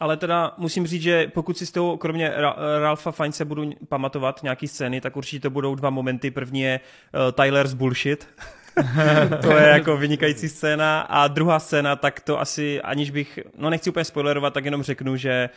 Ale 0.00 0.16
teda 0.16 0.54
musím 0.58 0.86
říct, 0.86 1.02
že 1.02 1.30
pokud 1.34 1.58
si 1.58 1.66
z 1.66 1.72
toho 1.72 1.96
kromě 1.96 2.30
Ra- 2.30 2.56
Ralfa 2.80 3.10
Fiense 3.12 3.44
budu 3.44 3.70
pamatovat 3.88 4.42
nějaký 4.42 4.68
scény, 4.68 5.00
tak 5.00 5.16
určitě 5.16 5.40
to 5.40 5.50
budou 5.50 5.74
dva 5.74 5.90
momenty. 5.90 6.30
První 6.30 6.60
je 6.60 6.80
uh, 6.80 7.32
Tyler's 7.32 7.74
bullshit, 7.74 8.28
to 9.42 9.52
je 9.52 9.68
jako 9.68 9.96
vynikající 9.96 10.48
scéna. 10.48 11.00
A 11.00 11.28
druhá 11.28 11.58
scéna, 11.58 11.96
tak 11.96 12.20
to 12.20 12.40
asi, 12.40 12.82
aniž 12.82 13.10
bych, 13.10 13.38
no 13.58 13.70
nechci 13.70 13.90
úplně 13.90 14.04
spoilerovat, 14.04 14.54
tak 14.54 14.64
jenom 14.64 14.82
řeknu, 14.82 15.16
že 15.16 15.50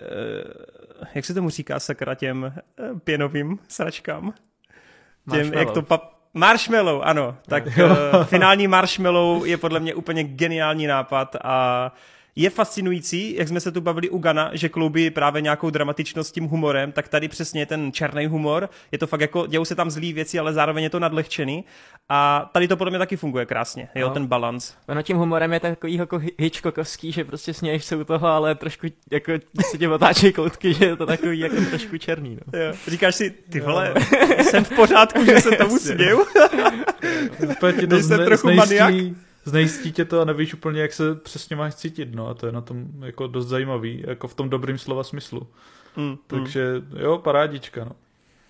uh, 0.00 1.04
jak 1.14 1.24
se 1.24 1.34
tomu 1.34 1.50
říká 1.50 1.80
sakra 1.80 2.14
těm 2.14 2.52
uh, 2.92 2.98
pěnovým 2.98 3.58
sračkám? 3.68 4.34
Těm, 5.30 5.54
jak 5.54 5.70
to 5.70 5.82
pa- 5.82 6.10
Marshmallow, 6.34 7.02
ano. 7.04 7.36
Tak 7.46 7.66
uh, 7.66 8.24
finální 8.24 8.68
marshmallow 8.68 9.46
je 9.46 9.56
podle 9.56 9.80
mě 9.80 9.94
úplně 9.94 10.24
geniální 10.24 10.86
nápad 10.86 11.36
a 11.44 11.92
je 12.36 12.50
fascinující, 12.50 13.36
jak 13.36 13.48
jsme 13.48 13.60
se 13.60 13.72
tu 13.72 13.80
bavili 13.80 14.10
u 14.10 14.18
Gana, 14.18 14.50
že 14.52 14.68
kloubí 14.68 15.10
právě 15.10 15.42
nějakou 15.42 15.70
dramatičnost 15.70 16.34
tím 16.34 16.44
humorem, 16.44 16.92
tak 16.92 17.08
tady 17.08 17.28
přesně 17.28 17.66
ten 17.66 17.92
černý 17.92 18.26
humor, 18.26 18.68
je 18.92 18.98
to 18.98 19.06
fakt 19.06 19.20
jako, 19.20 19.46
dějou 19.46 19.64
se 19.64 19.74
tam 19.74 19.90
zlý 19.90 20.12
věci, 20.12 20.38
ale 20.38 20.52
zároveň 20.52 20.84
je 20.84 20.90
to 20.90 21.00
nadlehčený 21.00 21.64
a 22.08 22.50
tady 22.52 22.68
to 22.68 22.76
podle 22.76 22.90
mě 22.90 22.98
taky 22.98 23.16
funguje 23.16 23.46
krásně, 23.46 23.88
jo, 23.94 24.08
no. 24.08 24.14
ten 24.14 24.26
balans. 24.26 24.74
Ono 24.88 25.02
tím 25.02 25.16
humorem 25.16 25.52
je 25.52 25.60
takový 25.60 25.94
jako 25.94 26.20
Hitchcockovský, 26.38 27.12
že 27.12 27.24
prostě 27.24 27.54
sněješ 27.54 27.84
se 27.84 27.96
u 27.96 28.04
toho, 28.04 28.26
ale 28.26 28.54
trošku 28.54 28.86
jako 29.10 29.32
se 29.70 29.78
tě 29.78 29.88
otáčí 29.88 30.32
koutky, 30.32 30.74
že 30.74 30.84
je 30.84 30.96
to 30.96 31.06
takový 31.06 31.38
jako 31.38 31.56
trošku 31.70 31.98
černý, 31.98 32.38
no. 32.46 32.58
Jo. 32.60 32.74
Říkáš 32.88 33.14
si, 33.14 33.30
ty 33.30 33.60
vole, 33.60 33.94
jo. 33.96 34.44
jsem 34.44 34.64
v 34.64 34.76
pořádku, 34.76 35.24
že 35.24 35.40
se 35.40 35.50
tomu 35.50 35.78
směju? 35.78 36.24
Jsem 38.00 38.24
trochu 38.24 38.52
maniak 38.52 38.94
znejistí 39.44 39.92
tě 39.92 40.04
to 40.04 40.20
a 40.20 40.24
nevíš 40.24 40.54
úplně, 40.54 40.80
jak 40.80 40.92
se 40.92 41.14
přesně 41.14 41.56
máš 41.56 41.74
cítit, 41.74 42.14
no 42.14 42.28
a 42.28 42.34
to 42.34 42.46
je 42.46 42.52
na 42.52 42.60
tom 42.60 42.86
jako 43.04 43.26
dost 43.26 43.46
zajímavý, 43.46 44.04
jako 44.06 44.28
v 44.28 44.34
tom 44.34 44.50
dobrým 44.50 44.78
slova 44.78 45.04
smyslu. 45.04 45.46
Mm, 45.96 46.16
Takže 46.26 46.74
mm. 46.78 47.00
jo, 47.00 47.18
parádička, 47.18 47.84
no. 47.84 47.92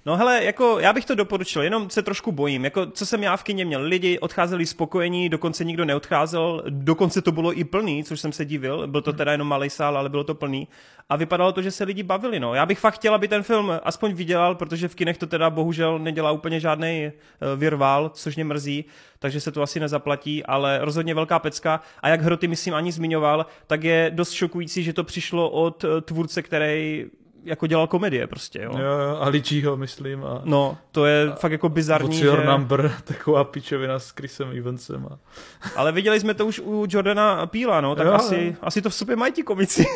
No 0.06 0.16
hele, 0.16 0.44
jako 0.44 0.78
já 0.78 0.92
bych 0.92 1.04
to 1.04 1.14
doporučil, 1.14 1.62
jenom 1.62 1.90
se 1.90 2.02
trošku 2.02 2.32
bojím. 2.32 2.64
Jako 2.64 2.86
co 2.86 3.06
jsem 3.06 3.22
já 3.22 3.36
v 3.36 3.42
kině 3.42 3.64
měl, 3.64 3.82
lidi 3.82 4.18
odcházeli 4.18 4.66
spokojení, 4.66 5.28
dokonce 5.28 5.64
nikdo 5.64 5.84
neodcházel, 5.84 6.62
dokonce 6.68 7.22
to 7.22 7.32
bylo 7.32 7.58
i 7.58 7.64
plný, 7.64 8.04
což 8.04 8.20
jsem 8.20 8.32
se 8.32 8.44
divil, 8.44 8.86
byl 8.86 9.02
to 9.02 9.12
teda 9.12 9.32
jenom 9.32 9.48
malý 9.48 9.70
sál, 9.70 9.98
ale 9.98 10.08
bylo 10.08 10.24
to 10.24 10.34
plný. 10.34 10.68
A 11.08 11.16
vypadalo 11.16 11.52
to, 11.52 11.62
že 11.62 11.70
se 11.70 11.84
lidi 11.84 12.02
bavili, 12.02 12.40
no. 12.40 12.54
Já 12.54 12.66
bych 12.66 12.78
fakt 12.78 12.94
chtěl, 12.94 13.14
aby 13.14 13.28
ten 13.28 13.42
film 13.42 13.72
aspoň 13.82 14.12
vydělal, 14.12 14.54
protože 14.54 14.88
v 14.88 14.94
kinech 14.94 15.18
to 15.18 15.26
teda 15.26 15.50
bohužel 15.50 15.98
nedělá 15.98 16.30
úplně 16.30 16.60
žádný 16.60 17.10
uh, 17.12 17.60
virvál, 17.60 18.08
což 18.14 18.36
mě 18.36 18.44
mrzí, 18.44 18.84
takže 19.18 19.40
se 19.40 19.52
to 19.52 19.62
asi 19.62 19.80
nezaplatí, 19.80 20.44
ale 20.44 20.78
rozhodně 20.82 21.14
velká 21.14 21.38
pecka. 21.38 21.80
A 22.00 22.08
jak 22.08 22.20
Hroty, 22.20 22.48
myslím, 22.48 22.74
ani 22.74 22.92
zmiňoval, 22.92 23.46
tak 23.66 23.84
je 23.84 24.10
dost 24.14 24.32
šokující, 24.32 24.82
že 24.82 24.92
to 24.92 25.04
přišlo 25.04 25.50
od 25.50 25.84
uh, 25.84 26.00
tvůrce, 26.00 26.42
který 26.42 27.04
jako 27.44 27.66
dělal 27.66 27.86
komedie 27.86 28.26
prostě, 28.26 28.62
jo. 28.62 28.72
Jo, 28.72 28.84
jo 28.84 29.16
a 29.20 29.28
Ličího, 29.28 29.76
myslím. 29.76 30.24
A, 30.24 30.40
no, 30.44 30.78
to 30.92 31.06
je 31.06 31.32
a, 31.32 31.34
fakt 31.34 31.52
jako 31.52 31.68
bizarní, 31.68 32.18
že... 32.18 32.26
Your 32.26 32.44
Number, 32.44 32.92
taková 33.04 33.44
pičovina 33.44 33.98
s 33.98 34.10
Chrisem 34.10 34.58
Evansem. 34.58 35.06
A... 35.10 35.18
Ale 35.76 35.92
viděli 35.92 36.20
jsme 36.20 36.34
to 36.34 36.46
už 36.46 36.60
u 36.64 36.86
Jordana 36.88 37.46
Píla, 37.46 37.80
no, 37.80 37.94
tak 37.94 38.06
jo, 38.06 38.12
asi, 38.12 38.46
jo. 38.46 38.52
asi 38.62 38.82
to 38.82 38.90
v 38.90 38.94
sobě 38.94 39.16
mají 39.16 39.32
ti 39.32 39.42
komici. 39.42 39.86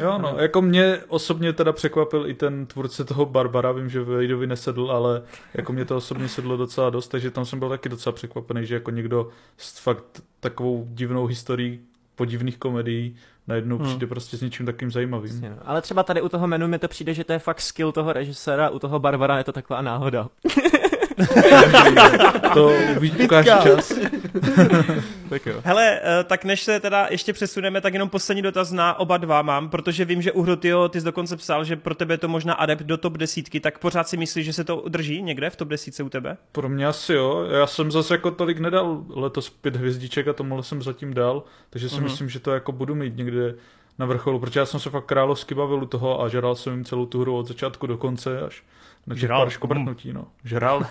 jo, 0.00 0.18
no, 0.18 0.34
jako 0.38 0.62
mě 0.62 1.00
osobně 1.08 1.52
teda 1.52 1.72
překvapil 1.72 2.26
i 2.26 2.34
ten 2.34 2.66
tvůrce 2.66 3.04
toho 3.04 3.26
Barbara, 3.26 3.72
vím, 3.72 3.88
že 3.88 4.02
Vejdovi 4.02 4.46
nesedl, 4.46 4.90
ale 4.90 5.22
jako 5.54 5.72
mě 5.72 5.84
to 5.84 5.96
osobně 5.96 6.28
sedlo 6.28 6.56
docela 6.56 6.90
dost, 6.90 7.08
takže 7.08 7.30
tam 7.30 7.44
jsem 7.44 7.58
byl 7.58 7.68
taky 7.68 7.88
docela 7.88 8.12
překvapený, 8.12 8.66
že 8.66 8.74
jako 8.74 8.90
někdo 8.90 9.28
s 9.56 9.78
fakt 9.78 10.22
takovou 10.40 10.86
divnou 10.88 11.26
historií 11.26 11.80
podivných 12.14 12.58
komedií 12.58 13.16
najednou 13.46 13.78
hmm. 13.78 13.86
přijde 13.86 14.06
prostě 14.06 14.36
s 14.36 14.40
něčím 14.40 14.66
takým 14.66 14.90
zajímavým. 14.90 15.40
no. 15.40 15.56
Ale 15.64 15.82
třeba 15.82 16.02
tady 16.02 16.22
u 16.22 16.28
toho 16.28 16.46
menu 16.46 16.68
mi 16.68 16.78
to 16.78 16.88
přijde, 16.88 17.14
že 17.14 17.24
to 17.24 17.32
je 17.32 17.38
fakt 17.38 17.60
skill 17.60 17.92
toho 17.92 18.12
režiséra, 18.12 18.70
u 18.70 18.78
toho 18.78 18.98
Barbara 18.98 19.38
je 19.38 19.44
to 19.44 19.52
taková 19.52 19.82
náhoda. 19.82 20.28
to 22.54 22.72
ukáže 23.24 23.50
čas. 23.62 23.92
tak 25.28 25.46
jo. 25.46 25.60
Hele, 25.64 26.00
eh, 26.02 26.24
tak 26.24 26.44
než 26.44 26.62
se 26.62 26.80
teda 26.80 27.06
ještě 27.10 27.32
přesuneme, 27.32 27.80
tak 27.80 27.92
jenom 27.92 28.08
poslední 28.08 28.42
dotaz 28.42 28.72
na 28.72 28.98
oba 28.98 29.16
dva 29.16 29.42
mám, 29.42 29.68
protože 29.68 30.04
vím, 30.04 30.22
že 30.22 30.32
u 30.32 30.42
Hrotio 30.42 30.88
ty 30.88 31.00
jsi 31.00 31.04
dokonce 31.04 31.36
psal, 31.36 31.64
že 31.64 31.76
pro 31.76 31.94
tebe 31.94 32.14
je 32.14 32.18
to 32.18 32.28
možná 32.28 32.54
adept 32.54 32.82
do 32.82 32.96
top 32.96 33.18
desítky, 33.18 33.60
tak 33.60 33.78
pořád 33.78 34.08
si 34.08 34.16
myslíš, 34.16 34.46
že 34.46 34.52
se 34.52 34.64
to 34.64 34.84
drží 34.88 35.22
někde 35.22 35.50
v 35.50 35.56
top 35.56 35.68
desítce 35.68 36.02
u 36.02 36.08
tebe? 36.08 36.36
Pro 36.52 36.68
mě 36.68 36.86
asi 36.86 37.12
jo, 37.12 37.46
já 37.50 37.66
jsem 37.66 37.92
zase 37.92 38.14
jako 38.14 38.30
tolik 38.30 38.58
nedal 38.58 39.04
letos 39.08 39.50
pět 39.50 39.76
hvězdiček 39.76 40.28
a 40.28 40.32
tomuhle 40.32 40.62
jsem 40.62 40.82
zatím 40.82 41.14
dal, 41.14 41.42
takže 41.70 41.88
si 41.88 41.96
mm-hmm. 41.96 42.02
myslím, 42.02 42.28
že 42.28 42.40
to 42.40 42.50
jako 42.50 42.72
budu 42.72 42.94
mít 42.94 43.16
někde 43.16 43.54
na 43.98 44.06
vrcholu, 44.06 44.38
protože 44.38 44.60
já 44.60 44.66
jsem 44.66 44.80
se 44.80 44.90
fakt 44.90 45.06
královsky 45.06 45.54
bavil 45.54 45.82
u 45.82 45.86
toho 45.86 46.22
a 46.22 46.28
žral 46.28 46.54
jsem 46.54 46.72
jim 46.72 46.84
celou 46.84 47.06
tu 47.06 47.20
hru 47.20 47.36
od 47.36 47.48
začátku 47.48 47.86
do 47.86 47.96
konce 47.96 48.40
až 48.40 48.62
na 49.06 49.16
Žral. 49.16 49.40
pár 49.40 49.50
škobrtnutí, 49.50 50.12
no. 50.12 50.26
Žral. 50.44 50.86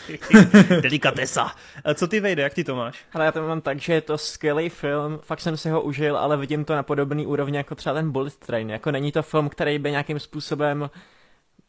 Delikatesa. 0.80 1.52
A 1.84 1.94
co 1.94 2.08
ty 2.08 2.20
vejde, 2.20 2.42
jak 2.42 2.54
ty 2.54 2.64
to 2.64 2.76
máš? 2.76 3.04
Ale 3.12 3.24
já 3.24 3.32
to 3.32 3.48
mám 3.48 3.60
tak, 3.60 3.80
že 3.80 3.92
je 3.92 4.00
to 4.00 4.18
skvělý 4.18 4.68
film, 4.68 5.18
fakt 5.22 5.40
jsem 5.40 5.56
si 5.56 5.70
ho 5.70 5.82
užil, 5.82 6.16
ale 6.18 6.36
vidím 6.36 6.64
to 6.64 6.74
na 6.74 6.82
podobný 6.82 7.26
úrovni 7.26 7.56
jako 7.56 7.74
třeba 7.74 7.94
ten 7.94 8.10
Bullet 8.10 8.36
Train. 8.36 8.70
Jako 8.70 8.90
není 8.90 9.12
to 9.12 9.22
film, 9.22 9.48
který 9.48 9.78
by 9.78 9.90
nějakým 9.90 10.18
způsobem 10.18 10.90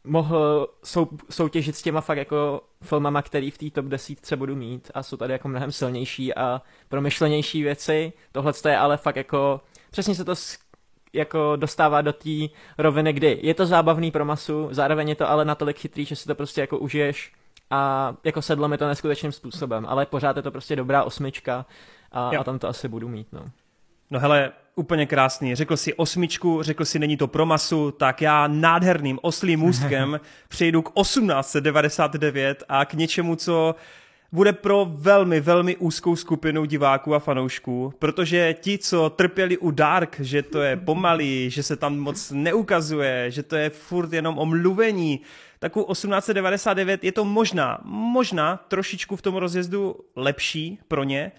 mohl 0.03 0.67
sou, 0.83 1.09
soutěžit 1.29 1.75
s 1.75 1.81
těma 1.81 2.01
fakt 2.01 2.17
jako 2.17 2.61
filmama, 2.81 3.21
který 3.21 3.51
v 3.51 3.57
té 3.57 3.69
top 3.69 3.85
desítce 3.85 4.35
budu 4.35 4.55
mít 4.55 4.91
a 4.93 5.03
jsou 5.03 5.17
tady 5.17 5.33
jako 5.33 5.47
mnohem 5.47 5.71
silnější 5.71 6.35
a 6.35 6.61
promyšlenější 6.89 7.63
věci. 7.63 8.13
Tohle 8.31 8.53
je 8.69 8.77
ale 8.77 8.97
fakt 8.97 9.15
jako, 9.15 9.61
přesně 9.91 10.15
se 10.15 10.25
to 10.25 10.35
jako 11.17 11.55
dostává 11.55 12.01
do 12.01 12.13
té 12.13 12.47
roviny, 12.77 13.13
kdy 13.13 13.39
je 13.41 13.53
to 13.53 13.65
zábavný 13.65 14.11
pro 14.11 14.25
masu, 14.25 14.67
zároveň 14.71 15.09
je 15.09 15.15
to 15.15 15.29
ale 15.29 15.45
natolik 15.45 15.79
chytrý, 15.79 16.05
že 16.05 16.15
si 16.15 16.27
to 16.27 16.35
prostě 16.35 16.61
jako 16.61 16.77
užiješ 16.77 17.31
a 17.69 18.13
jako 18.23 18.41
sedlo 18.41 18.67
mi 18.67 18.77
to 18.77 18.87
neskutečným 18.87 19.31
způsobem, 19.31 19.85
ale 19.89 20.05
pořád 20.05 20.37
je 20.37 20.43
to 20.43 20.51
prostě 20.51 20.75
dobrá 20.75 21.03
osmička 21.03 21.65
a, 22.11 22.29
a 22.39 22.43
tam 22.43 22.59
to 22.59 22.67
asi 22.67 22.87
budu 22.87 23.07
mít, 23.07 23.27
no. 23.31 23.49
No 24.11 24.19
hele, 24.19 24.51
úplně 24.75 25.05
krásný. 25.05 25.55
Řekl 25.55 25.77
si 25.77 25.93
osmičku, 25.93 26.63
řekl 26.63 26.85
si 26.85 26.99
není 26.99 27.17
to 27.17 27.27
pro 27.27 27.45
masu, 27.45 27.91
tak 27.91 28.21
já 28.21 28.47
nádherným 28.47 29.19
oslým 29.21 29.59
můstkem 29.59 30.19
přejdu 30.47 30.81
k 30.81 31.01
1899 31.01 32.63
a 32.69 32.85
k 32.85 32.93
něčemu, 32.93 33.35
co 33.35 33.75
bude 34.31 34.53
pro 34.53 34.87
velmi, 34.89 35.39
velmi 35.39 35.75
úzkou 35.75 36.15
skupinu 36.15 36.65
diváků 36.65 37.15
a 37.15 37.19
fanoušků, 37.19 37.93
protože 37.99 38.53
ti, 38.53 38.77
co 38.77 39.09
trpěli 39.09 39.57
u 39.57 39.71
Dark, 39.71 40.19
že 40.19 40.41
to 40.43 40.61
je 40.61 40.77
pomalý, 40.77 41.49
že 41.49 41.63
se 41.63 41.75
tam 41.75 41.97
moc 41.97 42.31
neukazuje, 42.31 43.31
že 43.31 43.43
to 43.43 43.55
je 43.55 43.69
furt 43.69 44.13
jenom 44.13 44.37
o 44.37 44.45
mluvení, 44.45 45.21
tak 45.59 45.77
u 45.77 45.93
1899 45.93 47.03
je 47.03 47.11
to 47.11 47.25
možná, 47.25 47.79
možná 47.83 48.57
trošičku 48.67 49.15
v 49.15 49.21
tom 49.21 49.35
rozjezdu 49.35 49.95
lepší 50.15 50.79
pro 50.87 51.03
ně, 51.03 51.31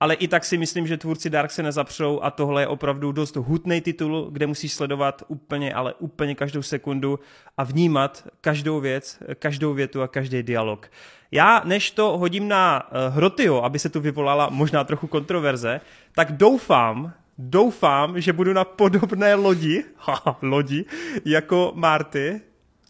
ale 0.00 0.14
i 0.14 0.28
tak 0.28 0.44
si 0.44 0.58
myslím, 0.58 0.86
že 0.86 0.96
tvůrci 0.96 1.30
Dark 1.30 1.50
se 1.50 1.62
nezapřou 1.62 2.20
a 2.22 2.30
tohle 2.30 2.62
je 2.62 2.66
opravdu 2.66 3.12
dost 3.12 3.36
hutný 3.36 3.80
titul, 3.80 4.28
kde 4.32 4.46
musíš 4.46 4.72
sledovat 4.72 5.22
úplně, 5.28 5.74
ale 5.74 5.94
úplně 5.94 6.34
každou 6.34 6.62
sekundu 6.62 7.18
a 7.56 7.64
vnímat 7.64 8.28
každou 8.40 8.80
věc, 8.80 9.18
každou 9.34 9.74
větu 9.74 10.02
a 10.02 10.08
každý 10.08 10.42
dialog. 10.42 10.90
Já, 11.34 11.62
než 11.64 11.90
to 11.90 12.18
hodím 12.18 12.48
na 12.48 12.82
uh, 12.82 13.14
Hrotio, 13.14 13.62
aby 13.62 13.78
se 13.78 13.88
tu 13.88 14.00
vyvolala 14.00 14.48
možná 14.50 14.84
trochu 14.84 15.06
kontroverze, 15.06 15.80
tak 16.14 16.32
doufám, 16.32 17.12
doufám, 17.38 18.20
že 18.20 18.32
budu 18.32 18.52
na 18.52 18.64
podobné 18.64 19.34
lodi, 19.34 19.84
haha, 19.96 20.38
lodi, 20.42 20.84
jako 21.24 21.72
Marty, 21.74 22.40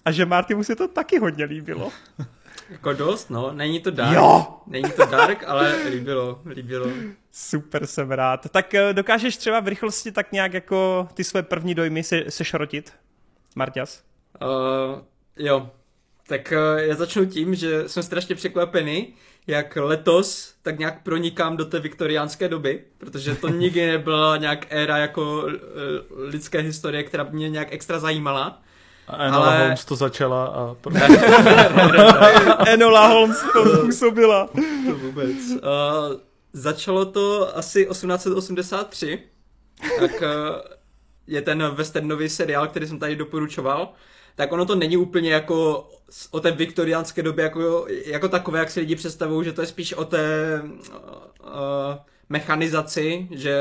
a 0.04 0.12
že 0.12 0.26
Marty 0.26 0.54
mu 0.54 0.64
se 0.64 0.76
to 0.76 0.88
taky 0.88 1.18
hodně 1.18 1.44
líbilo. 1.44 1.92
Jako 2.70 2.92
dost, 2.92 3.30
no. 3.30 3.52
Není 3.52 3.80
to 3.80 3.90
dark. 3.90 4.16
Jo! 4.16 4.46
Není 4.66 4.90
to 4.90 5.06
dark, 5.06 5.44
ale 5.46 5.88
líbilo, 5.88 6.40
líbilo. 6.46 6.86
Super, 7.32 7.86
jsem 7.86 8.10
rád. 8.10 8.50
Tak 8.50 8.74
eh, 8.74 8.92
dokážeš 8.92 9.36
třeba 9.36 9.60
v 9.60 9.68
rychlosti 9.68 10.12
tak 10.12 10.32
nějak 10.32 10.52
jako 10.52 11.08
ty 11.14 11.24
své 11.24 11.42
první 11.42 11.74
dojmy 11.74 12.02
se, 12.02 12.24
sešrotit? 12.28 12.92
Marťas? 13.56 14.02
Uh, 14.42 15.00
jo. 15.36 15.70
Tak 16.28 16.52
uh, 16.52 16.80
já 16.80 16.94
začnu 16.94 17.26
tím, 17.26 17.54
že 17.54 17.88
jsem 17.88 18.02
strašně 18.02 18.34
překvapený, 18.34 19.14
jak 19.46 19.78
letos 19.80 20.54
tak 20.62 20.78
nějak 20.78 21.02
pronikám 21.02 21.56
do 21.56 21.64
té 21.64 21.80
viktoriánské 21.80 22.48
doby, 22.48 22.84
protože 22.98 23.34
to 23.34 23.48
nikdy 23.48 23.86
nebyla 23.86 24.36
nějak 24.36 24.66
éra 24.70 24.98
jako 24.98 25.42
uh, 25.42 25.50
lidské 26.16 26.58
historie, 26.58 27.02
která 27.02 27.24
by 27.24 27.36
mě 27.36 27.50
nějak 27.50 27.72
extra 27.72 27.98
zajímala. 27.98 28.62
A 29.08 29.24
Enola 29.24 29.46
ale... 29.46 29.58
Holmes 29.58 29.84
to 29.84 29.96
začala 29.96 30.46
a... 30.46 30.76
Enola 32.68 33.06
Holmes 33.06 33.44
to 33.52 33.76
způsobila. 33.76 34.48
to 34.86 34.94
vůbec. 34.94 35.36
Uh, 35.50 35.60
začalo 36.52 37.04
to 37.04 37.56
asi 37.56 37.86
1883, 37.86 39.22
tak 40.00 40.10
uh, 40.10 40.28
je 41.26 41.42
ten 41.42 41.70
westernový 41.74 42.28
seriál, 42.28 42.68
který 42.68 42.86
jsem 42.86 42.98
tady 42.98 43.16
doporučoval, 43.16 43.92
tak 44.34 44.52
ono 44.52 44.66
to 44.66 44.74
není 44.74 44.96
úplně 44.96 45.32
jako 45.32 45.88
o 46.30 46.40
té 46.40 46.50
viktoriánské 46.50 47.22
době 47.22 47.42
jako, 47.42 47.86
jako 48.06 48.28
takové, 48.28 48.58
jak 48.58 48.70
si 48.70 48.80
lidi 48.80 48.96
představují, 48.96 49.44
že 49.44 49.52
to 49.52 49.60
je 49.60 49.66
spíš 49.66 49.92
o 49.92 50.04
té 50.04 50.60
uh, 50.62 51.50
mechanizaci, 52.28 53.28
že 53.30 53.56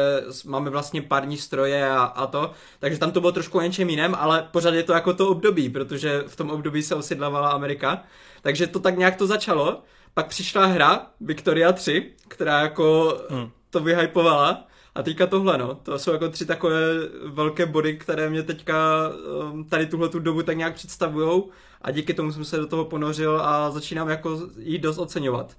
máme 0.46 0.70
vlastně 0.70 1.02
parní 1.02 1.38
stroje 1.38 1.90
a, 1.90 2.04
a 2.04 2.28
to, 2.28 2.52
takže 2.80 3.00
tam 3.00 3.12
to 3.12 3.20
bylo 3.22 3.32
trošku 3.32 3.62
něčem 3.62 3.90
jiném, 3.90 4.16
ale 4.16 4.48
pořád 4.52 4.74
je 4.74 4.84
to 4.84 4.94
jako 4.94 5.14
to 5.14 5.30
období, 5.30 5.70
protože 5.70 6.24
v 6.28 6.36
tom 6.36 6.50
období 6.50 6.84
se 6.84 6.96
osidlávala 6.96 7.50
Amerika, 7.50 8.04
takže 8.42 8.68
to 8.68 8.80
tak 8.80 8.98
nějak 8.98 9.16
to 9.16 9.28
začalo, 9.28 9.82
pak 10.14 10.28
přišla 10.28 10.66
hra 10.66 11.08
Victoria 11.22 11.72
3, 11.72 12.12
která 12.28 12.60
jako 12.62 13.18
hmm. 13.30 13.50
to 13.70 13.80
vyhypovala 13.80 14.68
a 14.96 15.04
teďka 15.04 15.28
tohle, 15.28 15.58
no, 15.58 15.76
to 15.76 16.00
jsou 16.00 16.12
jako 16.12 16.30
tři 16.30 16.46
takové 16.46 16.80
velké 17.26 17.66
body, 17.66 17.98
které 17.98 18.30
mě 18.30 18.44
teďka 18.44 19.10
um, 19.52 19.64
tady 19.66 19.86
tuhle 19.86 20.10
tu 20.10 20.20
dobu 20.20 20.44
tak 20.44 20.58
nějak 20.58 20.74
představujou 20.74 21.50
a 21.82 21.92
díky 21.92 22.14
tomu 22.14 22.32
jsem 22.32 22.46
se 22.46 22.58
do 22.58 22.68
toho 22.68 22.86
ponořil 22.86 23.42
a 23.42 23.72
začínám 23.72 24.10
jako 24.10 24.42
jí 24.58 24.80
dost 24.80 24.98
oceňovat. 24.98 25.58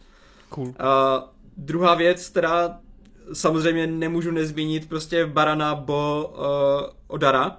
Cool. 0.49 0.67
Uh, 0.67 0.75
druhá 1.57 1.95
věc, 1.95 2.29
která 2.29 2.79
samozřejmě 3.33 3.87
nemůžu 3.87 4.31
nezmínit 4.31 4.89
prostě 4.89 5.27
Barana 5.27 5.75
Bo 5.75 6.35
uh, 6.35 6.45
Odara, 7.07 7.57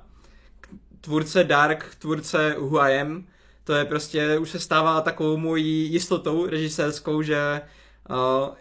tvůrce 1.02 1.44
Dark, 1.44 1.96
tvůrce 2.00 2.56
Who 2.60 2.80
I 2.80 3.02
Am, 3.02 3.24
to 3.64 3.74
je 3.74 3.86
prostě, 3.86 4.40
už 4.40 4.50
se 4.50 4.60
stává 4.60 5.02
takovou 5.02 5.38
mojí 5.38 5.92
jistotou 5.92 6.46
režisérskou, 6.46 7.22
že 7.22 7.62
uh, 8.10 8.56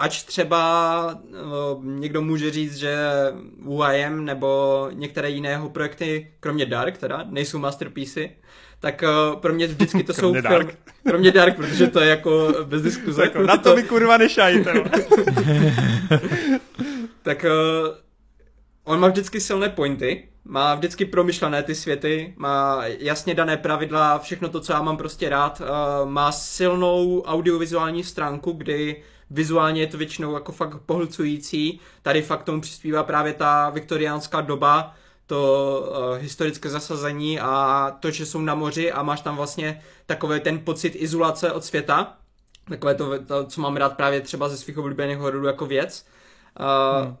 ač 0.00 0.22
třeba 0.22 1.14
uh, 1.14 1.84
někdo 1.84 2.22
může 2.22 2.50
říct, 2.50 2.76
že 2.76 2.96
UIM 3.64 4.24
nebo 4.24 4.88
některé 4.92 5.30
jiného 5.30 5.68
projekty, 5.68 6.32
kromě 6.40 6.66
Dark 6.66 6.98
teda, 6.98 7.24
nejsou 7.30 7.58
masterpiece, 7.58 8.28
tak 8.80 9.02
uh, 9.02 9.40
pro 9.40 9.52
mě 9.52 9.66
vždycky 9.66 10.02
to 10.02 10.14
jsou... 10.14 10.32
Dark. 10.32 10.66
Film, 10.66 10.78
pro 11.02 11.18
mě 11.18 11.32
Dark, 11.32 11.56
protože 11.56 11.86
to 11.86 12.00
je 12.00 12.08
jako 12.08 12.54
bez 12.64 12.82
diskuze. 12.82 13.22
Jako, 13.22 13.42
na 13.42 13.56
to 13.56 13.76
mi 13.76 13.82
kurva 13.82 14.16
nešajte. 14.16 14.72
tak 17.22 17.44
uh, 17.44 17.94
on 18.84 19.00
má 19.00 19.08
vždycky 19.08 19.40
silné 19.40 19.68
pointy, 19.68 20.28
má 20.44 20.74
vždycky 20.74 21.04
promyšlené 21.04 21.62
ty 21.62 21.74
světy, 21.74 22.34
má 22.36 22.82
jasně 22.98 23.34
dané 23.34 23.56
pravidla, 23.56 24.18
všechno 24.18 24.48
to, 24.48 24.60
co 24.60 24.72
já 24.72 24.82
mám 24.82 24.96
prostě 24.96 25.28
rád, 25.28 25.60
uh, 25.60 26.10
má 26.10 26.32
silnou 26.32 27.22
audiovizuální 27.22 28.04
stránku, 28.04 28.52
kdy 28.52 29.02
vizuálně 29.30 29.80
je 29.80 29.86
to 29.86 29.98
většinou 29.98 30.34
jako 30.34 30.52
fakt 30.52 30.80
pohlcující, 30.86 31.80
tady 32.02 32.22
fakt 32.22 32.42
tomu 32.42 32.60
přispívá 32.60 33.02
právě 33.02 33.32
ta 33.32 33.70
viktoriánská 33.70 34.40
doba, 34.40 34.94
to 35.26 35.82
uh, 35.90 36.16
historické 36.16 36.68
zasazení 36.68 37.40
a 37.40 37.90
to, 38.00 38.10
že 38.10 38.26
jsou 38.26 38.40
na 38.40 38.54
moři 38.54 38.92
a 38.92 39.02
máš 39.02 39.20
tam 39.20 39.36
vlastně 39.36 39.82
takový 40.06 40.40
ten 40.40 40.58
pocit 40.58 40.88
izolace 40.96 41.52
od 41.52 41.64
světa, 41.64 42.16
takové 42.68 42.94
to, 42.94 43.24
to 43.24 43.44
co 43.44 43.60
mám 43.60 43.76
rád 43.76 43.96
právě 43.96 44.20
třeba 44.20 44.48
ze 44.48 44.56
svých 44.56 44.78
oblíbených 44.78 45.18
hororů 45.18 45.46
jako 45.46 45.66
věc. 45.66 46.06
Uh, 46.60 47.06
hmm. 47.06 47.16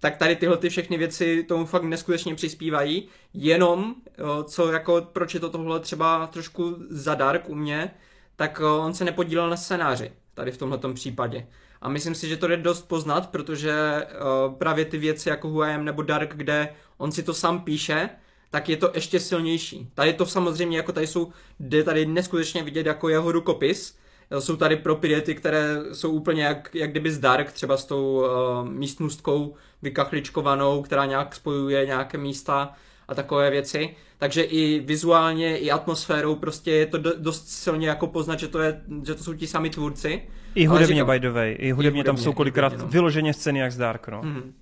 Tak 0.00 0.16
tady 0.16 0.36
tyhle 0.36 0.56
ty 0.56 0.68
všechny 0.68 0.98
věci 0.98 1.44
tomu 1.48 1.66
fakt 1.66 1.82
neskutečně 1.82 2.34
přispívají, 2.34 3.08
jenom 3.34 3.94
uh, 3.94 4.42
co 4.44 4.72
jako, 4.72 5.08
proč 5.12 5.34
je 5.34 5.40
to 5.40 5.50
tohle 5.50 5.80
třeba 5.80 6.26
trošku 6.26 6.76
za 6.90 7.14
dark 7.14 7.48
u 7.48 7.54
mě, 7.54 7.94
tak 8.36 8.60
uh, 8.60 8.84
on 8.84 8.94
se 8.94 9.04
nepodílel 9.04 9.50
na 9.50 9.56
scénáři 9.56 10.12
tady 10.34 10.50
v 10.52 10.56
tomhle 10.56 10.78
případě. 10.94 11.46
A 11.82 11.88
myslím 11.88 12.14
si, 12.14 12.28
že 12.28 12.36
to 12.36 12.46
jde 12.46 12.56
dost 12.56 12.88
poznat, 12.88 13.30
protože 13.30 14.06
uh, 14.46 14.54
právě 14.54 14.84
ty 14.84 14.98
věci 14.98 15.28
jako 15.28 15.48
Huayem 15.48 15.84
nebo 15.84 16.02
Dark, 16.02 16.36
kde 16.36 16.68
on 16.98 17.12
si 17.12 17.22
to 17.22 17.34
sám 17.34 17.60
píše, 17.60 18.08
tak 18.50 18.68
je 18.68 18.76
to 18.76 18.90
ještě 18.94 19.20
silnější. 19.20 19.90
Tady 19.94 20.12
to 20.12 20.26
samozřejmě, 20.26 20.76
jako 20.76 20.92
tady 20.92 21.06
jsou, 21.06 21.32
jde 21.60 21.84
tady 21.84 22.06
neskutečně 22.06 22.62
vidět 22.62 22.86
jako 22.86 23.08
jeho 23.08 23.32
rukopis, 23.32 23.98
jsou 24.38 24.56
tady 24.56 24.76
propriety, 24.76 25.34
které 25.34 25.76
jsou 25.92 26.10
úplně 26.10 26.44
jak, 26.44 26.74
jak 26.74 26.90
kdyby 26.90 27.12
z 27.12 27.18
Dark, 27.18 27.52
třeba 27.52 27.76
s 27.76 27.84
tou 27.84 28.16
uh, 28.16 28.68
místnostkou 28.68 29.54
vykachličkovanou, 29.82 30.82
která 30.82 31.06
nějak 31.06 31.34
spojuje 31.34 31.86
nějaké 31.86 32.18
místa 32.18 32.72
a 33.12 33.14
takové 33.14 33.50
věci. 33.50 33.90
Takže 34.18 34.42
i 34.42 34.80
vizuálně, 34.80 35.58
i 35.58 35.70
atmosférou 35.70 36.34
prostě 36.34 36.70
je 36.70 36.86
to 36.86 36.98
dost 36.98 37.48
silně 37.48 37.88
jako 37.88 38.06
poznat, 38.06 38.38
že 38.38 38.48
to, 38.48 38.58
je, 38.58 38.80
že 39.06 39.14
to 39.14 39.24
jsou 39.24 39.34
ti 39.34 39.46
sami 39.46 39.70
tvůrci. 39.70 40.22
I 40.54 40.66
hudebně, 40.66 40.86
říkám, 40.94 41.10
by 41.10 41.20
the 41.20 41.30
way. 41.30 41.48
I 41.48 41.52
hudebně, 41.52 41.68
I 41.68 41.72
hudebně 41.72 42.04
tam 42.04 42.16
jsou 42.16 42.32
kolikrát 42.32 42.72
hudebně, 42.72 42.84
no. 42.84 42.90
vyloženě 42.90 43.34
scény 43.34 43.58
jak 43.58 43.72
z 43.72 43.76
Dark, 43.76 44.08
no. 44.08 44.22
Mm-hmm. 44.22 44.52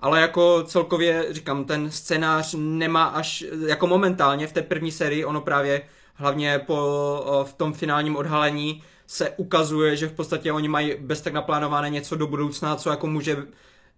Ale 0.00 0.20
jako 0.20 0.62
celkově, 0.66 1.26
říkám, 1.30 1.64
ten 1.64 1.90
scénář 1.90 2.54
nemá 2.58 3.04
až, 3.04 3.44
jako 3.66 3.86
momentálně 3.86 4.46
v 4.46 4.52
té 4.52 4.62
první 4.62 4.90
sérii, 4.90 5.24
ono 5.24 5.40
právě 5.40 5.82
hlavně 6.14 6.58
po, 6.58 7.44
v 7.44 7.52
tom 7.52 7.72
finálním 7.72 8.16
odhalení 8.16 8.82
se 9.06 9.30
ukazuje, 9.30 9.96
že 9.96 10.08
v 10.08 10.12
podstatě 10.12 10.52
oni 10.52 10.68
mají 10.68 10.94
bez 11.00 11.20
tak 11.20 11.32
naplánované 11.32 11.90
něco 11.90 12.16
do 12.16 12.26
budoucna, 12.26 12.76
co 12.76 12.90
jako 12.90 13.06
může 13.06 13.36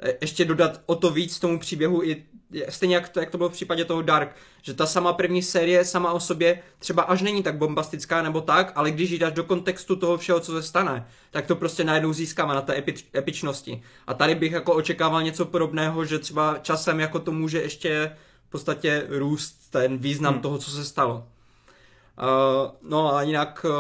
e, 0.01 0.15
ještě 0.21 0.45
dodat 0.45 0.81
o 0.87 0.95
to 0.95 1.11
víc 1.11 1.41
tomu 1.41 1.59
příběhu 1.59 2.03
i 2.03 2.25
stejně 2.69 2.95
jak 2.95 3.09
to, 3.09 3.21
jak 3.21 3.31
to 3.31 3.39
bylo 3.39 3.49
v 3.49 3.53
případě 3.53 3.85
toho 3.85 4.03
Dark, 4.03 4.37
že 4.63 4.75
ta 4.75 4.87
sama 4.87 5.13
první 5.13 5.43
série 5.43 5.85
sama 5.85 6.13
o 6.13 6.21
sobě 6.21 6.63
třeba 6.79 7.03
až 7.03 7.23
není 7.23 7.43
tak 7.43 7.57
bombastická 7.57 8.23
nebo 8.23 8.41
tak, 8.41 8.73
ale 8.75 8.91
když 8.91 9.11
ji 9.11 9.19
dáš 9.19 9.33
do 9.33 9.45
kontextu 9.45 9.97
toho 9.97 10.19
všeho, 10.19 10.41
co 10.41 10.53
se 10.53 10.63
stane, 10.63 11.07
tak 11.31 11.47
to 11.47 11.57
prostě 11.57 11.85
najednou 11.85 12.13
získává 12.13 12.55
na 12.55 12.63
té 12.63 12.73
epi- 12.73 13.05
epičnosti. 13.17 13.83
A 14.07 14.15
tady 14.15 14.35
bych 14.35 14.53
jako 14.53 14.75
očekával 14.75 15.23
něco 15.23 15.45
podobného, 15.45 16.05
že 16.05 16.19
třeba 16.19 16.59
časem 16.63 17.01
jako 17.01 17.19
to 17.19 17.33
může 17.33 17.63
ještě 17.63 18.17
v 18.49 18.51
podstatě 18.51 19.07
růst 19.09 19.71
ten 19.71 19.99
význam 19.99 20.33
hmm. 20.33 20.43
toho, 20.43 20.59
co 20.59 20.71
se 20.71 20.85
stalo. 20.85 21.27
Uh, 22.23 22.91
no 22.91 23.15
a 23.15 23.23
jinak 23.23 23.67
uh, 23.69 23.71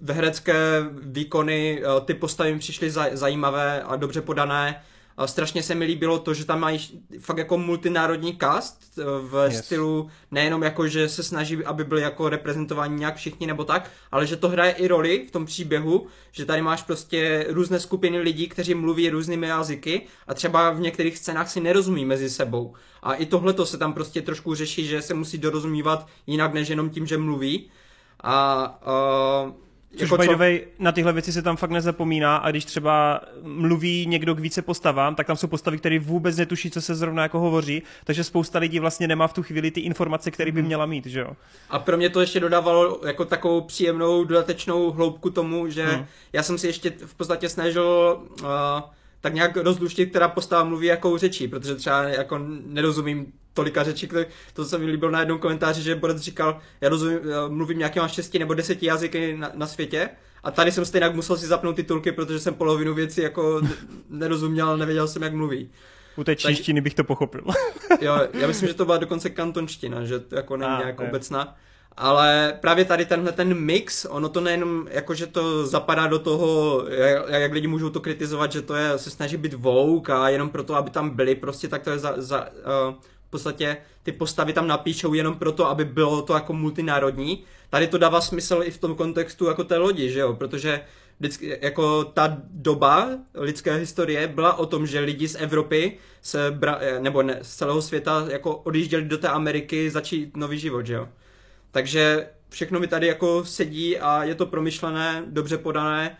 ve 0.00 0.14
herecké 0.14 0.84
výkony 1.02 1.82
uh, 1.82 2.04
ty 2.04 2.14
postavy 2.14 2.58
přišly 2.58 2.90
zaj- 2.90 3.10
zajímavé 3.12 3.82
a 3.82 3.96
dobře 3.96 4.20
podané 4.20 4.82
strašně 5.24 5.62
se 5.62 5.74
mi 5.74 5.84
líbilo 5.84 6.18
to, 6.18 6.34
že 6.34 6.44
tam 6.44 6.60
mají 6.60 7.02
fakt 7.20 7.38
jako 7.38 7.58
multinárodní 7.58 8.36
cast 8.36 8.98
eh, 8.98 9.02
v 9.04 9.48
yes. 9.50 9.64
stylu 9.64 10.10
nejenom 10.30 10.62
jako, 10.62 10.88
že 10.88 11.08
se 11.08 11.22
snaží, 11.22 11.64
aby 11.64 11.84
byli 11.84 12.02
jako 12.02 12.28
reprezentováni 12.28 12.96
nějak 12.96 13.16
všichni 13.16 13.46
nebo 13.46 13.64
tak, 13.64 13.90
ale 14.12 14.26
že 14.26 14.36
to 14.36 14.48
hraje 14.48 14.72
i 14.72 14.88
roli 14.88 15.26
v 15.28 15.30
tom 15.30 15.46
příběhu, 15.46 16.06
že 16.32 16.44
tady 16.44 16.62
máš 16.62 16.82
prostě 16.82 17.46
různé 17.48 17.80
skupiny 17.80 18.18
lidí, 18.18 18.48
kteří 18.48 18.74
mluví 18.74 19.10
různými 19.10 19.46
jazyky 19.46 20.02
a 20.26 20.34
třeba 20.34 20.70
v 20.70 20.80
některých 20.80 21.18
scénách 21.18 21.50
si 21.50 21.60
nerozumí 21.60 22.04
mezi 22.04 22.30
sebou. 22.30 22.74
A 23.02 23.14
i 23.14 23.26
tohle 23.26 23.52
to 23.52 23.66
se 23.66 23.78
tam 23.78 23.92
prostě 23.92 24.22
trošku 24.22 24.54
řeší, 24.54 24.86
že 24.86 25.02
se 25.02 25.14
musí 25.14 25.38
dorozumívat 25.38 26.06
jinak 26.26 26.54
než 26.54 26.68
jenom 26.68 26.90
tím, 26.90 27.06
že 27.06 27.18
mluví. 27.18 27.70
A 28.22 28.78
uh, 29.46 29.65
Což 29.98 30.10
jako 30.10 30.16
by 30.16 30.28
the 30.28 30.36
way, 30.36 30.60
na 30.78 30.92
tyhle 30.92 31.12
věci 31.12 31.32
se 31.32 31.42
tam 31.42 31.56
fakt 31.56 31.70
nezapomíná 31.70 32.36
a 32.36 32.50
když 32.50 32.64
třeba 32.64 33.20
mluví 33.42 34.06
někdo 34.06 34.34
k 34.34 34.38
více 34.38 34.62
postavám, 34.62 35.14
tak 35.14 35.26
tam 35.26 35.36
jsou 35.36 35.46
postavy, 35.46 35.78
které 35.78 35.98
vůbec 35.98 36.36
netuší, 36.36 36.70
co 36.70 36.80
se 36.80 36.94
zrovna 36.94 37.22
jako 37.22 37.38
hovoří, 37.38 37.82
takže 38.04 38.24
spousta 38.24 38.58
lidí 38.58 38.78
vlastně 38.78 39.08
nemá 39.08 39.26
v 39.26 39.32
tu 39.32 39.42
chvíli 39.42 39.70
ty 39.70 39.80
informace, 39.80 40.30
které 40.30 40.52
by 40.52 40.60
mhm. 40.60 40.66
měla 40.66 40.86
mít, 40.86 41.06
že 41.06 41.20
jo. 41.20 41.30
A 41.70 41.78
pro 41.78 41.96
mě 41.96 42.10
to 42.10 42.20
ještě 42.20 42.40
dodávalo 42.40 43.00
jako 43.06 43.24
takovou 43.24 43.60
příjemnou 43.60 44.24
dodatečnou 44.24 44.90
hloubku 44.90 45.30
tomu, 45.30 45.68
že 45.68 45.86
hmm. 45.86 46.06
já 46.32 46.42
jsem 46.42 46.58
si 46.58 46.66
ještě 46.66 46.92
v 47.06 47.14
podstatě 47.14 47.48
snažil 47.48 48.18
uh, 48.42 48.48
tak 49.20 49.34
nějak 49.34 49.56
rozluštit, 49.56 50.10
která 50.10 50.28
postava 50.28 50.64
mluví 50.64 50.86
jakou 50.86 51.18
řečí, 51.18 51.48
protože 51.48 51.74
třeba 51.74 52.02
jako 52.02 52.38
nerozumím 52.66 53.32
tolika 53.56 53.84
řečí, 53.84 54.08
které, 54.08 54.26
to 54.54 54.64
se 54.64 54.78
mi 54.78 54.86
líbilo 54.86 55.10
na 55.10 55.20
jednom 55.20 55.38
komentáři, 55.38 55.82
že 55.82 55.94
Borec 55.94 56.18
říkal, 56.18 56.60
já 56.80 56.88
rozumím, 56.88 57.18
já 57.28 57.48
mluvím 57.48 57.78
nějakýma 57.78 58.08
šesti 58.08 58.38
nebo 58.38 58.54
deseti 58.54 58.86
jazyky 58.86 59.36
na, 59.36 59.50
na 59.54 59.66
světě 59.66 60.08
a 60.44 60.50
tady 60.50 60.72
jsem 60.72 60.84
stejně 60.84 61.08
musel 61.08 61.36
si 61.36 61.46
zapnout 61.46 61.76
titulky, 61.76 62.12
protože 62.12 62.38
jsem 62.38 62.54
polovinu 62.54 62.94
věcí 62.94 63.20
jako 63.20 63.60
nerozuměl, 64.10 64.76
nevěděl 64.76 65.08
jsem, 65.08 65.22
jak 65.22 65.34
mluví. 65.34 65.70
U 66.16 66.24
té 66.24 66.36
češtiny 66.36 66.80
bych 66.80 66.94
to 66.94 67.04
pochopil. 67.04 67.44
jo, 68.00 68.20
já 68.32 68.46
myslím, 68.46 68.68
že 68.68 68.74
to 68.74 68.84
byla 68.84 68.98
dokonce 68.98 69.30
kantonština, 69.30 70.04
že 70.04 70.20
to 70.20 70.36
jako 70.36 70.56
není 70.56 70.76
nějak 70.78 71.00
obecná. 71.00 71.56
Ale 71.96 72.58
právě 72.60 72.84
tady 72.84 73.04
tenhle 73.04 73.32
ten 73.32 73.54
mix, 73.54 74.04
ono 74.04 74.28
to 74.28 74.40
nejenom 74.40 74.88
jako, 74.90 75.14
že 75.14 75.26
to 75.26 75.66
zapadá 75.66 76.06
do 76.06 76.18
toho, 76.18 76.84
jak, 76.88 77.28
jak 77.28 77.52
lidi 77.52 77.66
můžou 77.66 77.90
to 77.90 78.00
kritizovat, 78.00 78.52
že 78.52 78.62
to 78.62 78.74
je, 78.74 78.98
se 78.98 79.10
snaží 79.10 79.36
být 79.36 79.54
vouk 79.54 80.10
a 80.10 80.28
jenom 80.28 80.48
proto, 80.48 80.74
aby 80.74 80.90
tam 80.90 81.10
byli, 81.10 81.34
prostě 81.34 81.68
tak 81.68 81.82
to 81.82 81.90
je 81.90 81.98
za, 81.98 82.14
za 82.16 82.48
uh, 82.88 82.94
v 83.26 83.30
podstatě 83.30 83.76
ty 84.02 84.12
postavy 84.12 84.52
tam 84.52 84.66
napíšou 84.66 85.14
jenom 85.14 85.34
proto, 85.34 85.66
aby 85.66 85.84
bylo 85.84 86.22
to 86.22 86.34
jako 86.34 86.52
multinárodní. 86.52 87.44
Tady 87.70 87.86
to 87.86 87.98
dává 87.98 88.20
smysl 88.20 88.60
i 88.64 88.70
v 88.70 88.78
tom 88.78 88.94
kontextu 88.94 89.46
jako 89.46 89.64
té 89.64 89.76
lodi, 89.76 90.10
že 90.10 90.20
jo, 90.20 90.34
protože 90.34 90.80
vždycky, 91.18 91.58
jako 91.62 92.04
ta 92.04 92.36
doba 92.50 93.08
lidské 93.34 93.74
historie 93.74 94.28
byla 94.28 94.58
o 94.58 94.66
tom, 94.66 94.86
že 94.86 95.00
lidi 95.00 95.28
z 95.28 95.34
Evropy 95.34 95.98
se 96.22 96.50
bra, 96.50 96.80
nebo 96.98 97.22
ne, 97.22 97.38
z 97.42 97.56
celého 97.56 97.82
světa 97.82 98.26
jako 98.30 98.56
odjížděli 98.56 99.04
do 99.04 99.18
té 99.18 99.28
Ameriky 99.28 99.90
začít 99.90 100.36
nový 100.36 100.58
život, 100.58 100.86
že 100.86 100.94
jo. 100.94 101.08
Takže 101.70 102.28
všechno 102.48 102.80
mi 102.80 102.86
tady 102.86 103.06
jako 103.06 103.44
sedí 103.44 103.98
a 103.98 104.24
je 104.24 104.34
to 104.34 104.46
promyšlené, 104.46 105.24
dobře 105.26 105.58
podané. 105.58 106.16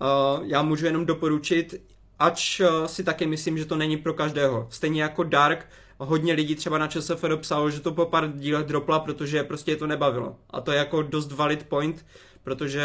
Uh, 0.00 0.46
já 0.46 0.62
můžu 0.62 0.86
jenom 0.86 1.06
doporučit, 1.06 1.82
ač 2.18 2.60
uh, 2.60 2.86
si 2.86 3.04
taky 3.04 3.26
myslím, 3.26 3.58
že 3.58 3.64
to 3.64 3.76
není 3.76 3.96
pro 3.96 4.14
každého. 4.14 4.66
Stejně 4.70 5.02
jako 5.02 5.22
Dark, 5.22 5.66
hodně 5.98 6.32
lidí 6.32 6.54
třeba 6.54 6.78
na 6.78 6.86
ČSFD 6.86 7.24
psalo, 7.36 7.70
že 7.70 7.80
to 7.80 7.92
po 7.92 8.06
pár 8.06 8.32
dílech 8.32 8.66
dropla, 8.66 8.98
protože 8.98 9.44
prostě 9.44 9.72
je 9.72 9.76
to 9.76 9.86
nebavilo. 9.86 10.36
A 10.50 10.60
to 10.60 10.72
je 10.72 10.78
jako 10.78 11.02
dost 11.02 11.32
valid 11.32 11.62
point, 11.62 12.06
protože 12.44 12.82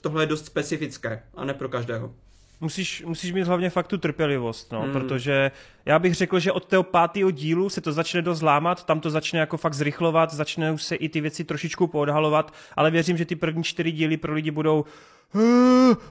tohle 0.00 0.22
je 0.22 0.26
dost 0.26 0.46
specifické 0.46 1.22
a 1.34 1.44
ne 1.44 1.54
pro 1.54 1.68
každého. 1.68 2.14
Musíš, 2.60 3.04
musíš 3.06 3.32
mít 3.32 3.46
hlavně 3.46 3.70
fakt 3.70 3.88
tu 3.88 3.98
trpělivost, 3.98 4.72
no, 4.72 4.82
mm. 4.82 4.92
protože 4.92 5.50
já 5.84 5.98
bych 5.98 6.14
řekl, 6.14 6.40
že 6.40 6.52
od 6.52 6.64
toho 6.64 6.82
pátého 6.82 7.30
dílu 7.30 7.68
se 7.68 7.80
to 7.80 7.92
začne 7.92 8.22
dost 8.22 8.42
lámat, 8.42 8.86
tam 8.86 9.00
to 9.00 9.10
začne 9.10 9.40
jako 9.40 9.56
fakt 9.56 9.74
zrychlovat, 9.74 10.34
začne 10.34 10.78
se 10.78 10.94
i 10.94 11.08
ty 11.08 11.20
věci 11.20 11.44
trošičku 11.44 11.86
poodhalovat, 11.86 12.54
ale 12.76 12.90
věřím, 12.90 13.16
že 13.16 13.24
ty 13.24 13.36
první 13.36 13.64
čtyři 13.64 13.92
díly 13.92 14.16
pro 14.16 14.32
lidi 14.32 14.50
budou 14.50 14.84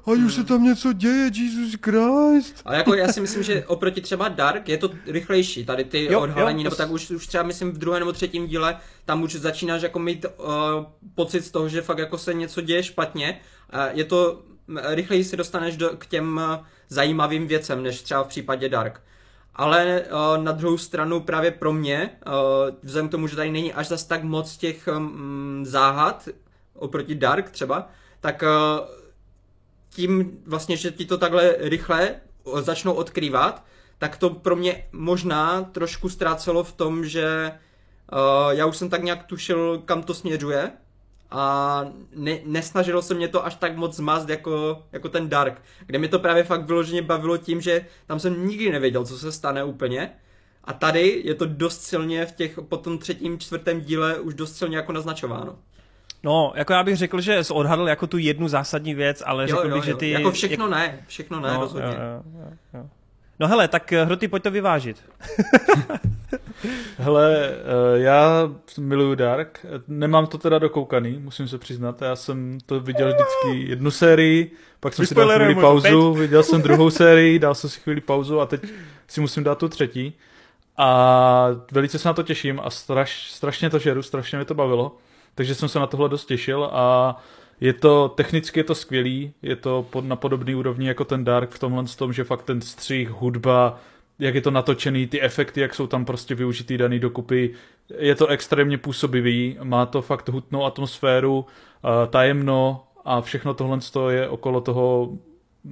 a 0.05 0.11
už 0.11 0.33
se 0.33 0.43
tam 0.43 0.63
něco 0.63 0.93
děje, 0.93 1.31
Jesus 1.33 1.75
Christ. 1.81 2.61
Ale 2.65 2.77
jako 2.77 2.93
já 2.93 3.13
si 3.13 3.21
myslím, 3.21 3.43
že 3.43 3.65
oproti 3.65 4.01
třeba 4.01 4.27
Dark 4.27 4.69
je 4.69 4.77
to 4.77 4.89
rychlejší, 5.07 5.65
tady 5.65 5.83
ty 5.83 6.05
jo, 6.11 6.21
odhalení, 6.21 6.59
jo, 6.59 6.63
nebo 6.63 6.75
tak 6.75 6.91
už, 6.91 7.11
už 7.11 7.27
třeba 7.27 7.43
myslím 7.43 7.71
v 7.71 7.77
druhém 7.77 7.99
nebo 7.99 8.11
třetím 8.11 8.47
díle, 8.47 8.77
tam 9.05 9.23
už 9.23 9.35
začínáš 9.35 9.81
jako 9.81 9.99
mít 9.99 10.25
uh, 10.25 10.45
pocit 11.15 11.41
z 11.41 11.51
toho, 11.51 11.69
že 11.69 11.81
fakt 11.81 11.97
jako 11.97 12.17
se 12.17 12.33
něco 12.33 12.61
děje 12.61 12.83
špatně. 12.83 13.39
Uh, 13.73 13.79
je 13.91 14.03
to, 14.03 14.41
rychleji 14.85 15.23
se 15.23 15.37
dostaneš 15.37 15.77
do, 15.77 15.89
k 15.89 16.05
těm 16.05 16.37
uh, 16.37 16.65
zajímavým 16.89 17.47
věcem, 17.47 17.83
než 17.83 18.01
třeba 18.01 18.23
v 18.23 18.27
případě 18.27 18.69
Dark. 18.69 19.01
Ale 19.55 20.01
uh, 20.01 20.43
na 20.43 20.51
druhou 20.51 20.77
stranu 20.77 21.19
právě 21.19 21.51
pro 21.51 21.73
mě, 21.73 22.09
uh, 22.27 22.33
vzhledem 22.83 23.07
k 23.07 23.11
tomu, 23.11 23.27
že 23.27 23.35
tady 23.35 23.51
není 23.51 23.73
až 23.73 23.87
zas 23.87 24.03
tak 24.03 24.23
moc 24.23 24.57
těch 24.57 24.89
um, 24.97 25.63
záhad, 25.65 26.29
oproti 26.73 27.15
Dark 27.15 27.49
třeba, 27.49 27.89
tak 28.21 28.43
uh, 28.43 29.04
tím 29.95 30.37
vlastně, 30.45 30.77
že 30.77 30.91
ti 30.91 31.05
to 31.05 31.17
takhle 31.17 31.55
rychle 31.59 32.15
začnou 32.61 32.93
odkrývat, 32.93 33.65
tak 33.97 34.17
to 34.17 34.29
pro 34.29 34.55
mě 34.55 34.87
možná 34.91 35.63
trošku 35.63 36.09
ztrácelo 36.09 36.63
v 36.63 36.71
tom, 36.71 37.05
že 37.05 37.51
uh, 38.13 38.49
já 38.49 38.65
už 38.65 38.77
jsem 38.77 38.89
tak 38.89 39.03
nějak 39.03 39.23
tušil, 39.23 39.81
kam 39.85 40.03
to 40.03 40.13
směřuje 40.13 40.71
a 41.31 41.85
ne, 42.15 42.39
nesnažilo 42.45 43.01
se 43.01 43.13
mě 43.13 43.27
to 43.27 43.45
až 43.45 43.55
tak 43.55 43.77
moc 43.77 43.95
zmást 43.95 44.29
jako, 44.29 44.83
jako 44.91 45.09
ten 45.09 45.29
Dark, 45.29 45.61
kde 45.85 45.99
mi 45.99 46.07
to 46.07 46.19
právě 46.19 46.43
fakt 46.43 46.65
vyloženě 46.65 47.01
bavilo 47.01 47.37
tím, 47.37 47.61
že 47.61 47.85
tam 48.05 48.19
jsem 48.19 48.47
nikdy 48.47 48.71
nevěděl, 48.71 49.05
co 49.05 49.17
se 49.17 49.31
stane 49.31 49.63
úplně 49.63 50.11
a 50.63 50.73
tady 50.73 51.21
je 51.25 51.35
to 51.35 51.45
dost 51.45 51.81
silně 51.81 52.25
v 52.25 52.31
těch, 52.31 52.59
po 52.69 52.77
tom 52.77 52.97
třetím, 52.97 53.39
čtvrtém 53.39 53.81
díle 53.81 54.19
už 54.19 54.33
dost 54.33 54.55
silně 54.55 54.77
jako 54.77 54.91
naznačováno. 54.91 55.59
No, 56.25 56.53
jako 56.55 56.73
já 56.73 56.83
bych 56.83 56.97
řekl, 56.97 57.21
že 57.21 57.43
jsi 57.43 57.53
odhadl 57.53 57.87
jako 57.87 58.07
tu 58.07 58.17
jednu 58.17 58.47
zásadní 58.47 58.93
věc, 58.93 59.23
ale 59.25 59.43
jo, 59.43 59.47
řekl 59.47 59.67
jo, 59.67 59.75
bych, 59.75 59.83
jo. 59.87 59.93
že 59.93 59.95
ty... 59.95 60.09
Jako 60.09 60.31
všechno 60.31 60.67
ne, 60.67 60.99
všechno 61.07 61.39
ne, 61.39 61.53
no, 61.53 61.59
rozhodně. 61.59 61.87
Jo, 61.87 62.23
jo, 62.39 62.51
jo. 62.73 62.85
No 63.39 63.47
hele, 63.47 63.67
tak 63.67 63.93
eh, 63.93 64.05
Hroty, 64.05 64.27
pojď 64.27 64.43
to 64.43 64.51
vyvážit. 64.51 65.03
hele, 66.97 67.49
eh, 67.49 67.99
já 67.99 68.51
miluju 68.79 69.15
Dark, 69.15 69.65
nemám 69.87 70.27
to 70.27 70.37
teda 70.37 70.59
dokoukaný, 70.59 71.19
musím 71.19 71.47
se 71.47 71.57
přiznat, 71.57 72.01
já 72.01 72.15
jsem 72.15 72.57
to 72.65 72.79
viděl 72.79 73.07
vždycky 73.07 73.69
jednu 73.69 73.91
sérii, 73.91 74.51
pak 74.79 74.93
jsem 74.93 75.05
si 75.05 75.15
dal 75.15 75.29
chvíli 75.29 75.55
pauzu, 75.55 76.13
viděl 76.19 76.43
jsem 76.43 76.61
druhou 76.61 76.89
sérii, 76.89 77.39
dal 77.39 77.55
jsem 77.55 77.69
si 77.69 77.79
chvíli 77.79 78.01
pauzu 78.01 78.39
a 78.39 78.45
teď 78.45 78.61
si 79.07 79.21
musím 79.21 79.43
dát 79.43 79.57
tu 79.57 79.69
třetí. 79.69 80.13
A 80.77 81.47
velice 81.71 81.99
se 81.99 82.07
na 82.07 82.13
to 82.13 82.23
těším 82.23 82.59
a 82.63 82.69
straš, 82.69 83.31
strašně 83.31 83.69
to 83.69 83.79
žeru, 83.79 84.01
strašně 84.01 84.37
mě 84.37 84.45
to 84.45 84.53
bavilo 84.53 84.97
takže 85.35 85.55
jsem 85.55 85.69
se 85.69 85.79
na 85.79 85.87
tohle 85.87 86.09
dost 86.09 86.25
těšil 86.25 86.69
a 86.71 87.17
je 87.61 87.73
to, 87.73 88.09
technicky 88.09 88.59
je 88.59 88.63
to 88.63 88.75
skvělý, 88.75 89.33
je 89.41 89.55
to 89.55 89.85
pod, 89.89 90.05
na 90.05 90.15
podobný 90.15 90.55
úrovni 90.55 90.87
jako 90.87 91.05
ten 91.05 91.23
Dark 91.23 91.51
v 91.51 91.59
tomhle 91.59 91.83
tom, 91.97 92.13
že 92.13 92.23
fakt 92.23 92.43
ten 92.43 92.61
střih, 92.61 93.09
hudba, 93.09 93.79
jak 94.19 94.35
je 94.35 94.41
to 94.41 94.51
natočený, 94.51 95.07
ty 95.07 95.21
efekty, 95.21 95.61
jak 95.61 95.75
jsou 95.75 95.87
tam 95.87 96.05
prostě 96.05 96.35
využitý 96.35 96.77
daný 96.77 96.99
dokupy, 96.99 97.53
je 97.97 98.15
to 98.15 98.27
extrémně 98.27 98.77
působivý, 98.77 99.57
má 99.63 99.85
to 99.85 100.01
fakt 100.01 100.29
hutnou 100.29 100.65
atmosféru, 100.65 101.45
tajemno 102.09 102.83
a 103.05 103.21
všechno 103.21 103.53
tohle 103.53 103.79
je 104.09 104.29
okolo 104.29 104.61
toho 104.61 105.09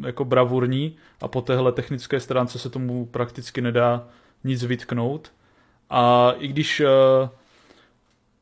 jako 0.05 0.26
bravurní 0.26 0.95
a 1.22 1.28
po 1.28 1.41
téhle 1.41 1.72
technické 1.72 2.20
stránce 2.20 2.59
se 2.59 2.70
tomu 2.70 3.05
prakticky 3.05 3.61
nedá 3.61 4.07
nic 4.43 4.64
vytknout. 4.64 5.32
A 5.89 6.34
i 6.38 6.47
když 6.47 6.80
uh, 6.80 6.88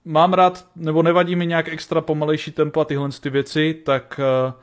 mám 0.06 0.34
rád, 0.34 0.68
nebo 0.76 1.04
nevadí 1.04 1.36
mi 1.36 1.46
nějak 1.46 1.68
extra 1.68 2.02
pomalejší 2.02 2.52
tempo 2.52 2.80
a 2.80 2.86
tyhle 2.86 3.10
ty 3.22 3.30
věci, 3.30 3.74
tak 3.86 4.20
uh, 4.20 4.54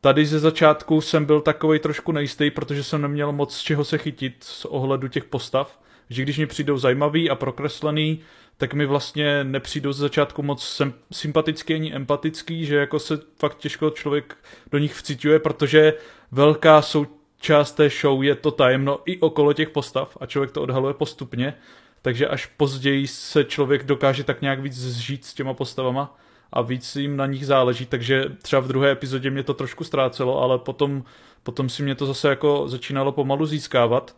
tady 0.00 0.26
ze 0.26 0.38
začátku 0.38 1.00
jsem 1.00 1.24
byl 1.24 1.40
takový 1.40 1.78
trošku 1.78 2.12
nejistý, 2.12 2.50
protože 2.50 2.84
jsem 2.84 3.02
neměl 3.02 3.32
moc 3.32 3.56
z 3.56 3.60
čeho 3.60 3.84
se 3.84 3.98
chytit 3.98 4.44
z 4.44 4.64
ohledu 4.64 5.08
těch 5.08 5.24
postav, 5.24 5.80
že 6.10 6.22
když 6.22 6.38
mi 6.38 6.46
přijdou 6.46 6.78
zajímavý 6.78 7.30
a 7.30 7.34
prokreslený, 7.34 8.20
tak 8.56 8.74
mi 8.74 8.86
vlastně 8.86 9.44
nepřijdou 9.44 9.92
ze 9.92 10.00
začátku 10.00 10.42
moc 10.42 10.82
sympatický 11.12 11.74
ani 11.74 11.94
empatický, 11.94 12.66
že 12.66 12.76
jako 12.76 12.98
se 12.98 13.18
fakt 13.38 13.58
těžko 13.58 13.90
člověk 13.90 14.36
do 14.70 14.78
nich 14.78 14.94
vcituje, 14.94 15.38
protože 15.38 15.94
velká 16.32 16.82
součást 16.82 17.72
té 17.72 17.88
show 17.88 18.22
je 18.22 18.34
to 18.34 18.50
tajemno 18.50 19.00
i 19.04 19.20
okolo 19.20 19.52
těch 19.52 19.70
postav 19.70 20.16
a 20.20 20.26
člověk 20.26 20.50
to 20.50 20.62
odhaluje 20.62 20.94
postupně 20.94 21.54
takže 22.02 22.28
až 22.28 22.46
později 22.46 23.06
se 23.06 23.44
člověk 23.44 23.84
dokáže 23.84 24.24
tak 24.24 24.42
nějak 24.42 24.60
víc 24.60 24.74
zžít 24.74 25.24
s 25.24 25.34
těma 25.34 25.54
postavama 25.54 26.16
a 26.52 26.62
víc 26.62 26.96
jim 26.96 27.16
na 27.16 27.26
nich 27.26 27.46
záleží, 27.46 27.86
takže 27.86 28.24
třeba 28.42 28.60
v 28.60 28.68
druhé 28.68 28.90
epizodě 28.90 29.30
mě 29.30 29.42
to 29.42 29.54
trošku 29.54 29.84
ztrácelo, 29.84 30.42
ale 30.42 30.58
potom, 30.58 31.04
potom 31.42 31.68
si 31.68 31.82
mě 31.82 31.94
to 31.94 32.06
zase 32.06 32.28
jako 32.28 32.68
začínalo 32.68 33.12
pomalu 33.12 33.46
získávat. 33.46 34.16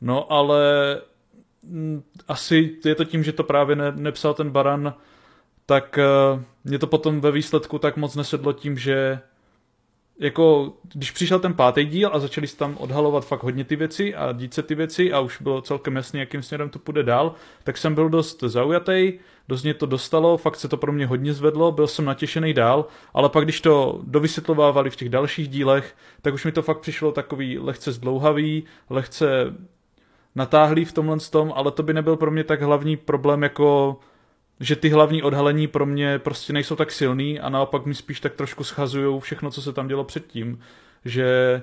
No 0.00 0.32
ale 0.32 0.60
m, 1.64 1.70
mm, 1.70 2.02
asi 2.28 2.76
je 2.84 2.94
to 2.94 3.04
tím, 3.04 3.24
že 3.24 3.32
to 3.32 3.44
právě 3.44 3.76
ne, 3.76 3.92
nepsal 3.92 4.34
ten 4.34 4.50
Baran, 4.50 4.94
tak 5.66 5.98
uh, 6.34 6.42
mě 6.64 6.78
to 6.78 6.86
potom 6.86 7.20
ve 7.20 7.30
výsledku 7.32 7.78
tak 7.78 7.96
moc 7.96 8.16
nesedlo 8.16 8.52
tím, 8.52 8.78
že 8.78 9.20
jako, 10.18 10.72
když 10.94 11.10
přišel 11.10 11.40
ten 11.40 11.54
pátý 11.54 11.84
díl 11.84 12.10
a 12.12 12.18
začali 12.18 12.46
se 12.46 12.56
tam 12.56 12.76
odhalovat 12.78 13.26
fakt 13.26 13.42
hodně 13.42 13.64
ty 13.64 13.76
věci 13.76 14.14
a 14.14 14.32
dít 14.32 14.54
se 14.54 14.62
ty 14.62 14.74
věci 14.74 15.12
a 15.12 15.20
už 15.20 15.42
bylo 15.42 15.60
celkem 15.60 15.96
jasné, 15.96 16.20
jakým 16.20 16.42
směrem 16.42 16.70
to 16.70 16.78
půjde 16.78 17.02
dál, 17.02 17.34
tak 17.64 17.76
jsem 17.78 17.94
byl 17.94 18.08
dost 18.08 18.40
zaujatý, 18.40 19.12
dost 19.48 19.62
mě 19.62 19.74
to 19.74 19.86
dostalo, 19.86 20.36
fakt 20.36 20.56
se 20.56 20.68
to 20.68 20.76
pro 20.76 20.92
mě 20.92 21.06
hodně 21.06 21.32
zvedlo, 21.32 21.72
byl 21.72 21.86
jsem 21.86 22.04
natěšený 22.04 22.54
dál, 22.54 22.86
ale 23.14 23.28
pak 23.28 23.44
když 23.44 23.60
to 23.60 24.00
dovysvětlovávali 24.02 24.90
v 24.90 24.96
těch 24.96 25.08
dalších 25.08 25.48
dílech, 25.48 25.96
tak 26.22 26.34
už 26.34 26.44
mi 26.44 26.52
to 26.52 26.62
fakt 26.62 26.80
přišlo 26.80 27.12
takový 27.12 27.58
lehce 27.58 27.92
zdlouhavý, 27.92 28.64
lehce 28.90 29.54
natáhlý 30.34 30.84
v 30.84 30.92
tomhle 30.92 31.18
tom, 31.30 31.52
ale 31.56 31.70
to 31.70 31.82
by 31.82 31.92
nebyl 31.92 32.16
pro 32.16 32.30
mě 32.30 32.44
tak 32.44 32.62
hlavní 32.62 32.96
problém 32.96 33.42
jako 33.42 33.98
že 34.60 34.76
ty 34.76 34.88
hlavní 34.88 35.22
odhalení 35.22 35.66
pro 35.66 35.86
mě 35.86 36.18
prostě 36.18 36.52
nejsou 36.52 36.76
tak 36.76 36.92
silný 36.92 37.40
a 37.40 37.48
naopak 37.48 37.86
mi 37.86 37.94
spíš 37.94 38.20
tak 38.20 38.34
trošku 38.34 38.64
schazují 38.64 39.20
všechno, 39.20 39.50
co 39.50 39.62
se 39.62 39.72
tam 39.72 39.88
dělo 39.88 40.04
předtím. 40.04 40.58
Že 41.04 41.62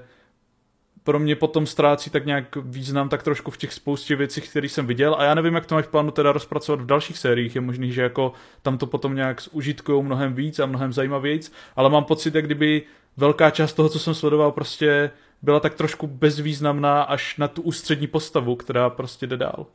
pro 1.03 1.19
mě 1.19 1.35
potom 1.35 1.65
ztrácí 1.65 2.09
tak 2.09 2.25
nějak 2.25 2.55
význam 2.55 3.09
tak 3.09 3.23
trošku 3.23 3.51
v 3.51 3.57
těch 3.57 3.73
spoustě 3.73 4.15
věcí, 4.15 4.41
které 4.41 4.69
jsem 4.69 4.87
viděl 4.87 5.15
a 5.19 5.23
já 5.23 5.33
nevím, 5.35 5.55
jak 5.55 5.65
to 5.65 5.75
máš 5.75 5.85
v 5.85 5.89
plánu 5.89 6.11
teda 6.11 6.31
rozpracovat 6.31 6.81
v 6.81 6.85
dalších 6.85 7.17
sériích, 7.17 7.55
je 7.55 7.61
možný, 7.61 7.91
že 7.91 8.01
jako 8.01 8.33
tam 8.61 8.77
to 8.77 8.87
potom 8.87 9.15
nějak 9.15 9.41
zužitkujou 9.41 10.03
mnohem 10.03 10.33
víc 10.33 10.59
a 10.59 10.65
mnohem 10.65 10.93
zajímavějíc, 10.93 11.53
ale 11.75 11.89
mám 11.89 12.03
pocit, 12.03 12.35
jak 12.35 12.45
kdyby 12.45 12.83
velká 13.17 13.49
část 13.49 13.73
toho, 13.73 13.89
co 13.89 13.99
jsem 13.99 14.13
sledoval, 14.13 14.51
prostě 14.51 15.11
byla 15.41 15.59
tak 15.59 15.73
trošku 15.73 16.07
bezvýznamná 16.07 17.03
až 17.03 17.37
na 17.37 17.47
tu 17.47 17.61
ústřední 17.61 18.07
postavu, 18.07 18.55
která 18.55 18.89
prostě 18.89 19.27
jde 19.27 19.37
dál. 19.37 19.65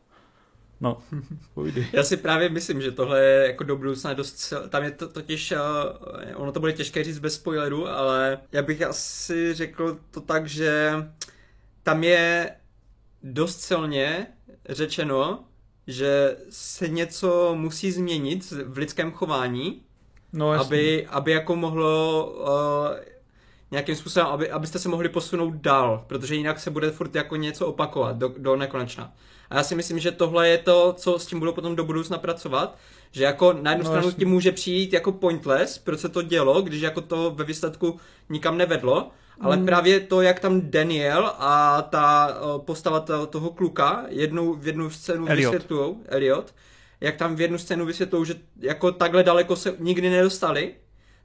No, 0.81 1.03
půjde. 1.55 1.85
Já 1.93 2.03
si 2.03 2.17
právě 2.17 2.49
myslím, 2.49 2.83
že 2.83 2.93
tohle 2.93 3.25
je 3.25 3.47
jako 3.47 3.65
do 3.65 3.77
budoucna 3.77 4.15
dost, 4.15 4.53
tam 4.69 4.83
je 4.85 4.91
to 4.91 5.09
totiž, 5.09 5.53
uh, 5.53 5.59
ono 6.35 6.53
to 6.53 6.61
bude 6.61 6.73
těžké 6.73 7.05
říct 7.05 7.19
bez 7.19 7.35
spoileru, 7.35 7.89
ale 7.89 8.39
já 8.53 8.63
bych 8.63 8.83
asi 8.83 9.55
řekl 9.55 9.99
to 10.11 10.21
tak, 10.21 10.47
že 10.47 10.93
tam 11.83 12.05
je 12.05 12.51
dost 13.23 13.61
silně 13.61 14.27
řečeno, 14.69 15.45
že 15.87 16.37
se 16.51 16.89
něco 16.89 17.55
musí 17.55 17.93
změnit 17.93 18.51
v 18.51 18.79
lidském 18.79 19.13
chování, 19.13 19.83
no, 20.33 20.51
aby, 20.51 21.07
aby 21.07 21.31
jako 21.31 21.57
mohlo 21.57 22.25
uh, 22.27 22.47
nějakým 23.71 23.97
způsobem, 23.97 24.27
aby, 24.27 24.51
abyste 24.51 24.79
se 24.79 24.89
mohli 24.89 25.09
posunout 25.09 25.55
dál, 25.55 26.05
protože 26.07 26.35
jinak 26.35 26.61
se 26.61 26.71
bude 26.71 26.91
furt 26.91 27.15
jako 27.15 27.37
něco 27.37 27.67
opakovat 27.67 28.17
do, 28.17 28.35
do 28.39 28.57
nekonečna. 28.57 29.13
A 29.51 29.57
já 29.57 29.63
si 29.63 29.75
myslím, 29.75 29.99
že 29.99 30.11
tohle 30.11 30.49
je 30.49 30.59
to, 30.59 30.93
co 30.93 31.19
s 31.19 31.27
tím 31.27 31.39
budou 31.39 31.53
potom 31.53 31.77
do 31.77 31.85
budoucna 31.85 32.19
pracovat, 32.19 32.79
že 33.13 33.25
jako 33.25 33.53
na 33.53 33.71
jednu 33.71 33.85
no, 33.85 33.91
stranu 33.91 34.11
ti 34.11 34.25
může 34.25 34.53
přijít 34.53 34.93
jako 34.93 35.13
pointless, 35.13 35.79
proč 35.79 36.01
se 36.01 36.09
to 36.09 36.23
dělo, 36.23 36.63
když 36.63 36.83
jako 36.83 37.01
to 37.01 37.31
ve 37.31 37.45
výsledku 37.45 38.01
nikam 38.29 38.59
nevedlo, 38.59 39.11
ale 39.41 39.57
mm. 39.57 39.67
právě 39.67 40.01
to, 40.01 40.23
jak 40.23 40.41
tam 40.41 40.61
Daniel 40.61 41.33
a 41.39 41.83
ta 41.83 42.37
postava 42.59 43.01
toho 43.27 43.51
kluka 43.51 44.05
jednou 44.09 44.55
v 44.55 44.67
jednu 44.67 44.91
scénu 44.91 45.27
vysvětlují, 45.27 45.97
Elliot, 46.09 46.55
jak 47.01 47.17
tam 47.17 47.37
v 47.37 47.41
jednu 47.41 47.59
scénu 47.59 47.87
vysvětlují, 47.87 48.27
že 48.27 48.35
jako 48.61 48.93
takhle 48.93 49.23
daleko 49.23 49.57
se 49.57 49.75
nikdy 49.79 50.11
nedostali, 50.11 50.75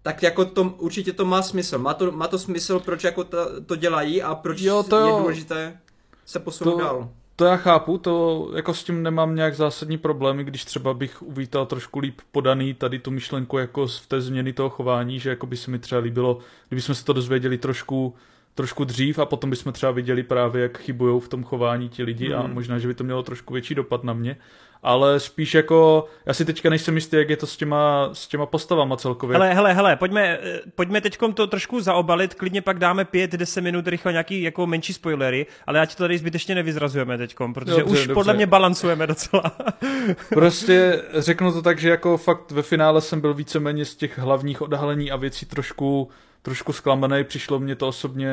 tak 0.03 0.23
jako 0.23 0.45
to, 0.45 0.63
určitě 0.63 1.13
to 1.13 1.25
má 1.25 1.41
smysl. 1.41 1.77
Má 1.77 1.93
to, 1.93 2.11
má 2.11 2.27
to 2.27 2.39
smysl, 2.39 2.79
proč 2.79 3.03
jako 3.03 3.23
to, 3.23 3.61
to 3.61 3.75
dělají 3.75 4.23
a 4.23 4.35
proč 4.35 4.61
jo, 4.61 4.83
to 4.83 4.97
je 4.97 5.09
jo. 5.09 5.17
důležité 5.19 5.77
se 6.25 6.39
posunout 6.39 6.71
to, 6.71 6.83
dál. 6.83 7.09
To 7.35 7.45
já 7.45 7.57
chápu, 7.57 7.97
to 7.97 8.47
jako 8.55 8.73
s 8.73 8.83
tím 8.83 9.03
nemám 9.03 9.35
nějak 9.35 9.55
zásadní 9.55 9.97
problémy, 9.97 10.43
když 10.43 10.65
třeba 10.65 10.93
bych 10.93 11.21
uvítal 11.21 11.65
trošku 11.65 11.99
líp 11.99 12.21
podaný 12.31 12.73
tady 12.73 12.99
tu 12.99 13.11
myšlenku 13.11 13.57
jako 13.57 13.87
v 13.87 14.07
té 14.07 14.21
změny 14.21 14.53
toho 14.53 14.69
chování, 14.69 15.19
že 15.19 15.29
jako 15.29 15.45
by 15.45 15.57
se 15.57 15.71
mi 15.71 15.79
třeba 15.79 16.01
líbilo, 16.01 16.37
kdyby 16.67 16.81
jsme 16.81 16.95
se 16.95 17.05
to 17.05 17.13
dozvěděli 17.13 17.57
trošku 17.57 18.15
trošku 18.55 18.83
dřív 18.83 19.19
a 19.19 19.25
potom 19.25 19.49
bychom 19.49 19.73
třeba 19.73 19.91
viděli 19.91 20.23
právě, 20.23 20.61
jak 20.61 20.77
chybují 20.77 21.21
v 21.21 21.27
tom 21.27 21.43
chování 21.43 21.89
ti 21.89 22.03
lidi 22.03 22.29
mm. 22.29 22.35
a 22.35 22.41
hmm. 22.41 22.53
možná, 22.53 22.79
že 22.79 22.87
by 22.87 22.93
to 22.93 23.03
mělo 23.03 23.23
trošku 23.23 23.53
větší 23.53 23.75
dopad 23.75 24.03
na 24.03 24.13
mě 24.13 24.37
ale 24.83 25.19
spíš 25.19 25.53
jako, 25.53 26.05
já 26.25 26.33
si 26.33 26.45
teďka 26.45 26.69
nejsem 26.69 26.95
jistý, 26.95 27.15
jak 27.15 27.29
je 27.29 27.37
to 27.37 27.47
s 27.47 27.57
těma, 27.57 28.09
s 28.13 28.27
těma 28.27 28.45
postavama 28.45 28.97
celkově. 28.97 29.35
Hele, 29.35 29.53
hele, 29.53 29.73
hele, 29.73 29.95
pojďme, 29.95 30.39
pojďme 30.75 31.01
teď 31.01 31.17
to 31.33 31.47
trošku 31.47 31.81
zaobalit, 31.81 32.33
klidně 32.33 32.61
pak 32.61 32.79
dáme 32.79 33.03
5-10 33.03 33.61
minut 33.61 33.87
rychle 33.87 34.11
nějaký 34.11 34.41
jako 34.41 34.67
menší 34.67 34.93
spoilery, 34.93 35.45
ale 35.67 35.79
ať 35.79 35.95
to 35.95 36.03
tady 36.03 36.17
zbytečně 36.17 36.55
nevyzrazujeme 36.55 37.17
teď, 37.17 37.35
protože 37.53 37.77
dobře, 37.77 37.83
už 37.83 37.99
dobře. 37.99 38.13
podle 38.13 38.33
mě 38.33 38.47
balancujeme 38.47 39.07
docela. 39.07 39.43
prostě 40.29 41.01
řeknu 41.13 41.53
to 41.53 41.61
tak, 41.61 41.79
že 41.79 41.89
jako 41.89 42.17
fakt 42.17 42.51
ve 42.51 42.61
finále 42.61 43.01
jsem 43.01 43.21
byl 43.21 43.33
víceméně 43.33 43.85
z 43.85 43.95
těch 43.95 44.19
hlavních 44.19 44.61
odhalení 44.61 45.11
a 45.11 45.15
věcí 45.15 45.45
trošku, 45.45 46.09
trošku 46.41 46.73
zklamaný, 46.73 47.23
přišlo 47.23 47.59
mě 47.59 47.75
to 47.75 47.87
osobně 47.87 48.31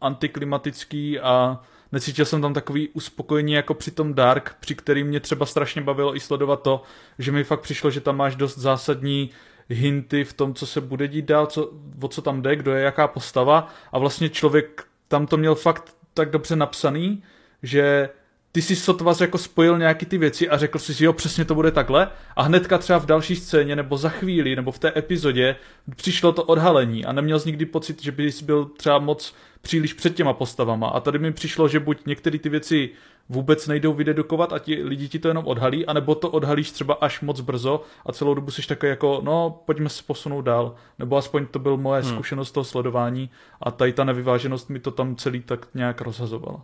antiklimatický 0.00 1.20
a 1.20 1.60
necítil 1.94 2.24
jsem 2.24 2.42
tam 2.42 2.54
takový 2.54 2.88
uspokojení 2.88 3.52
jako 3.52 3.74
při 3.74 3.90
tom 3.90 4.14
Dark, 4.14 4.56
při 4.60 4.74
kterým 4.74 5.06
mě 5.06 5.20
třeba 5.20 5.46
strašně 5.46 5.82
bavilo 5.82 6.16
i 6.16 6.20
sledovat 6.20 6.62
to, 6.62 6.82
že 7.18 7.32
mi 7.32 7.44
fakt 7.44 7.60
přišlo, 7.60 7.90
že 7.90 8.00
tam 8.00 8.16
máš 8.16 8.36
dost 8.36 8.58
zásadní 8.58 9.30
hinty 9.68 10.24
v 10.24 10.32
tom, 10.32 10.54
co 10.54 10.66
se 10.66 10.80
bude 10.80 11.08
dít 11.08 11.24
dál, 11.24 11.46
co, 11.46 11.70
o 12.00 12.08
co 12.08 12.22
tam 12.22 12.42
jde, 12.42 12.56
kdo 12.56 12.72
je 12.72 12.84
jaká 12.84 13.08
postava. 13.08 13.68
A 13.92 13.98
vlastně 13.98 14.28
člověk 14.28 14.86
tam 15.08 15.26
to 15.26 15.36
měl 15.36 15.54
fakt 15.54 15.96
tak 16.14 16.30
dobře 16.30 16.56
napsaný, 16.56 17.22
že 17.62 18.08
ty 18.54 18.62
si 18.62 18.76
sotva 18.76 19.12
jako 19.20 19.38
spojil 19.38 19.78
nějaký 19.78 20.06
ty 20.06 20.18
věci 20.18 20.48
a 20.48 20.58
řekl 20.58 20.78
si, 20.78 20.92
že 20.92 21.04
jo, 21.04 21.12
přesně 21.12 21.44
to 21.44 21.54
bude 21.54 21.70
takhle 21.70 22.08
a 22.36 22.42
hnedka 22.42 22.78
třeba 22.78 22.98
v 22.98 23.06
další 23.06 23.36
scéně 23.36 23.76
nebo 23.76 23.96
za 23.96 24.08
chvíli 24.08 24.56
nebo 24.56 24.72
v 24.72 24.78
té 24.78 24.92
epizodě 24.96 25.56
přišlo 25.96 26.32
to 26.32 26.44
odhalení 26.44 27.04
a 27.04 27.12
neměl 27.12 27.40
jsi 27.40 27.48
nikdy 27.48 27.66
pocit, 27.66 28.02
že 28.02 28.12
bys 28.12 28.42
byl 28.42 28.64
třeba 28.64 28.98
moc 28.98 29.34
příliš 29.62 29.92
před 29.92 30.14
těma 30.14 30.32
postavama 30.32 30.88
a 30.88 31.00
tady 31.00 31.18
mi 31.18 31.32
přišlo, 31.32 31.68
že 31.68 31.80
buď 31.80 32.06
některé 32.06 32.38
ty 32.38 32.48
věci 32.48 32.90
vůbec 33.28 33.66
nejdou 33.66 33.92
vydedukovat 33.92 34.52
a 34.52 34.58
ti 34.58 34.82
lidi 34.82 35.08
ti 35.08 35.18
to 35.18 35.28
jenom 35.28 35.46
odhalí, 35.46 35.86
anebo 35.86 36.14
to 36.14 36.30
odhalíš 36.30 36.70
třeba 36.70 36.94
až 36.94 37.20
moc 37.20 37.40
brzo 37.40 37.82
a 38.06 38.12
celou 38.12 38.34
dobu 38.34 38.50
jsi 38.50 38.66
takový 38.66 38.90
jako, 38.90 39.20
no, 39.24 39.62
pojďme 39.66 39.88
se 39.88 40.02
posunout 40.06 40.42
dál. 40.42 40.74
Nebo 40.98 41.16
aspoň 41.16 41.46
to 41.46 41.58
byl 41.58 41.76
moje 41.76 42.02
hmm. 42.02 42.12
zkušenost 42.12 42.50
toho 42.50 42.64
sledování 42.64 43.30
a 43.60 43.70
tady 43.70 43.92
ta 43.92 44.04
nevyváženost 44.04 44.70
mi 44.70 44.78
to 44.78 44.90
tam 44.90 45.16
celý 45.16 45.40
tak 45.40 45.66
nějak 45.74 46.00
rozhazovala. 46.00 46.62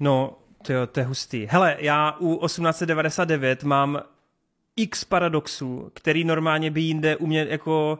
No, 0.00 0.36
to, 0.62 0.86
to 0.86 1.00
je 1.00 1.06
hustý. 1.06 1.46
Hele, 1.50 1.76
já 1.78 2.16
u 2.18 2.46
1899 2.46 3.64
mám 3.64 4.02
x 4.76 5.04
paradoxů, 5.04 5.90
který 5.94 6.24
normálně 6.24 6.70
by 6.70 6.80
jinde 6.80 7.16
u 7.16 7.26
mě 7.26 7.46
jako 7.50 7.98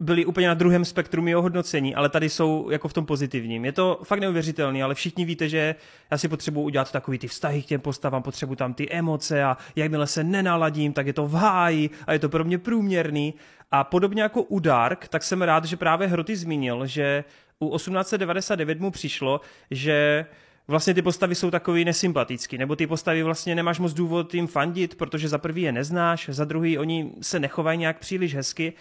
byli 0.00 0.24
úplně 0.24 0.48
na 0.48 0.54
druhém 0.54 0.84
spektru 0.84 1.22
mého 1.22 1.42
hodnocení, 1.42 1.94
ale 1.94 2.08
tady 2.08 2.28
jsou 2.28 2.70
jako 2.70 2.88
v 2.88 2.92
tom 2.92 3.06
pozitivním. 3.06 3.64
Je 3.64 3.72
to 3.72 4.00
fakt 4.04 4.20
neuvěřitelný, 4.20 4.82
ale 4.82 4.94
všichni 4.94 5.24
víte, 5.24 5.48
že 5.48 5.74
já 6.10 6.18
si 6.18 6.28
potřebuji 6.28 6.62
udělat 6.62 6.92
takový 6.92 7.18
ty 7.18 7.28
vztahy 7.28 7.62
k 7.62 7.66
těm 7.66 7.80
postavám, 7.80 8.22
potřebuji 8.22 8.54
tam 8.54 8.74
ty 8.74 8.90
emoce 8.90 9.44
a 9.44 9.56
jakmile 9.76 10.06
se 10.06 10.24
nenaladím, 10.24 10.92
tak 10.92 11.06
je 11.06 11.12
to 11.12 11.26
v 11.26 11.34
háji 11.34 11.90
a 12.06 12.12
je 12.12 12.18
to 12.18 12.28
pro 12.28 12.44
mě 12.44 12.58
průměrný. 12.58 13.34
A 13.70 13.84
podobně 13.84 14.22
jako 14.22 14.42
u 14.42 14.58
Dark, 14.58 15.08
tak 15.08 15.22
jsem 15.22 15.42
rád, 15.42 15.64
že 15.64 15.76
právě 15.76 16.08
Hroty 16.08 16.36
zmínil, 16.36 16.86
že 16.86 17.24
u 17.58 17.76
1899 17.76 18.80
mu 18.80 18.90
přišlo, 18.90 19.40
že 19.70 20.26
vlastně 20.68 20.94
ty 20.94 21.02
postavy 21.02 21.34
jsou 21.34 21.50
takový 21.50 21.84
nesympatický, 21.84 22.58
nebo 22.58 22.76
ty 22.76 22.86
postavy 22.86 23.22
vlastně 23.22 23.54
nemáš 23.54 23.78
moc 23.78 23.92
důvod 23.92 24.34
jim 24.34 24.46
fandit, 24.46 24.94
protože 24.94 25.28
za 25.28 25.38
prvý 25.38 25.62
je 25.62 25.72
neznáš, 25.72 26.28
za 26.32 26.44
druhý 26.44 26.78
oni 26.78 27.12
se 27.22 27.40
nechovají 27.40 27.78
nějak 27.78 27.98
příliš 27.98 28.34
hezky 28.34 28.72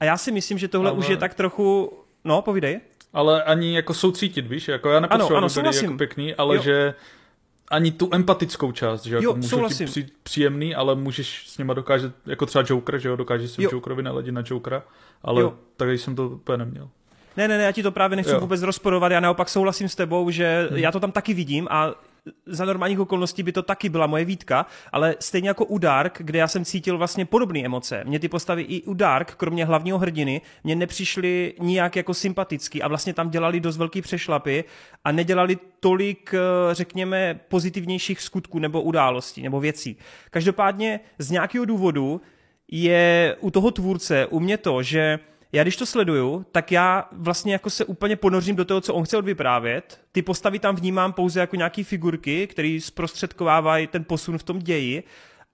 a 0.00 0.04
já 0.04 0.16
si 0.16 0.32
myslím, 0.32 0.58
že 0.58 0.68
tohle 0.68 0.90
Ale... 0.90 0.98
už 0.98 1.08
je 1.08 1.16
tak 1.16 1.34
trochu, 1.34 1.92
no 2.24 2.42
povídej. 2.42 2.80
Ale 3.12 3.42
ani 3.42 3.74
jako 3.76 3.94
soucítit, 3.94 4.46
víš, 4.46 4.68
jako 4.68 4.90
já 4.90 5.00
nepotřebuji, 5.00 5.36
ano, 5.36 5.48
ano, 5.56 5.72
jako 5.82 5.94
pěkný, 5.96 6.34
ale 6.34 6.56
jo. 6.56 6.62
že 6.62 6.94
ani 7.70 7.92
tu 7.92 8.08
empatickou 8.12 8.72
část, 8.72 9.06
že 9.06 9.14
jako 9.14 9.24
jo, 9.24 9.34
můžu 9.36 9.48
souhlasím. 9.48 9.86
ti 9.86 9.90
při, 9.92 10.06
příjemný, 10.22 10.74
ale 10.74 10.94
můžeš 10.94 11.48
s 11.48 11.58
nima 11.58 11.74
dokážet, 11.74 12.12
jako 12.26 12.46
třeba 12.46 12.64
Joker, 12.68 12.98
že 12.98 13.08
jo, 13.08 13.16
dokážeš 13.16 13.50
si 13.50 13.62
jo. 13.62 13.70
Jokerovi 13.72 14.02
naladit 14.02 14.34
na 14.34 14.42
Jokera, 14.46 14.82
ale 15.22 15.42
jo. 15.42 15.54
tady 15.76 15.98
jsem 15.98 16.16
to 16.16 16.28
úplně 16.28 16.58
neměl. 16.58 16.88
Ne, 17.36 17.48
ne, 17.48 17.58
ne, 17.58 17.64
já 17.64 17.72
ti 17.72 17.82
to 17.82 17.92
právě 17.92 18.16
nechci 18.16 18.32
jo. 18.32 18.40
vůbec 18.40 18.62
rozporovat, 18.62 19.12
já 19.12 19.20
naopak 19.20 19.48
souhlasím 19.48 19.88
s 19.88 19.94
tebou, 19.94 20.30
že 20.30 20.66
hmm. 20.70 20.78
já 20.78 20.92
to 20.92 21.00
tam 21.00 21.12
taky 21.12 21.34
vidím 21.34 21.68
a 21.70 21.94
za 22.46 22.64
normálních 22.64 23.00
okolností 23.00 23.42
by 23.42 23.52
to 23.52 23.62
taky 23.62 23.88
byla 23.88 24.06
moje 24.06 24.24
výtka, 24.24 24.66
ale 24.92 25.16
stejně 25.20 25.48
jako 25.48 25.64
u 25.64 25.78
Dark, 25.78 26.18
kde 26.22 26.38
já 26.38 26.48
jsem 26.48 26.64
cítil 26.64 26.98
vlastně 26.98 27.24
podobné 27.24 27.60
emoce. 27.64 28.04
Mě 28.04 28.18
ty 28.18 28.28
postavy 28.28 28.62
i 28.62 28.82
u 28.82 28.94
Dark, 28.94 29.34
kromě 29.34 29.64
hlavního 29.64 29.98
hrdiny, 29.98 30.40
mě 30.64 30.76
nepřišly 30.76 31.54
nijak 31.60 31.96
jako 31.96 32.14
sympatický 32.14 32.82
a 32.82 32.88
vlastně 32.88 33.14
tam 33.14 33.30
dělali 33.30 33.60
dost 33.60 33.76
velký 33.76 34.02
přešlapy 34.02 34.64
a 35.04 35.12
nedělali 35.12 35.58
tolik, 35.80 36.34
eh, 36.34 36.74
řekněme, 36.74 37.40
pozitivnějších 37.48 38.20
skutků 38.20 38.58
nebo 38.58 38.82
událostí 38.82 39.42
nebo 39.42 39.60
věcí. 39.60 39.96
Každopádně 40.30 41.00
z 41.18 41.30
nějakého 41.30 41.64
důvodu 41.64 42.20
je 42.68 43.36
u 43.40 43.50
toho 43.50 43.70
tvůrce 43.70 44.26
u 44.26 44.40
mě 44.40 44.58
to, 44.58 44.82
že 44.82 45.18
já 45.56 45.62
když 45.62 45.76
to 45.76 45.86
sleduju, 45.86 46.46
tak 46.52 46.72
já 46.72 47.08
vlastně 47.12 47.52
jako 47.52 47.70
se 47.70 47.84
úplně 47.84 48.16
ponořím 48.16 48.56
do 48.56 48.64
toho, 48.64 48.80
co 48.80 48.94
on 48.94 49.04
chce 49.04 49.16
odvyprávět. 49.16 50.00
Ty 50.12 50.22
postavy 50.22 50.58
tam 50.58 50.76
vnímám 50.76 51.12
pouze 51.12 51.40
jako 51.40 51.56
nějaký 51.56 51.84
figurky, 51.84 52.46
které 52.46 52.78
zprostředkovávají 52.80 53.86
ten 53.86 54.04
posun 54.04 54.38
v 54.38 54.42
tom 54.42 54.58
ději 54.58 55.04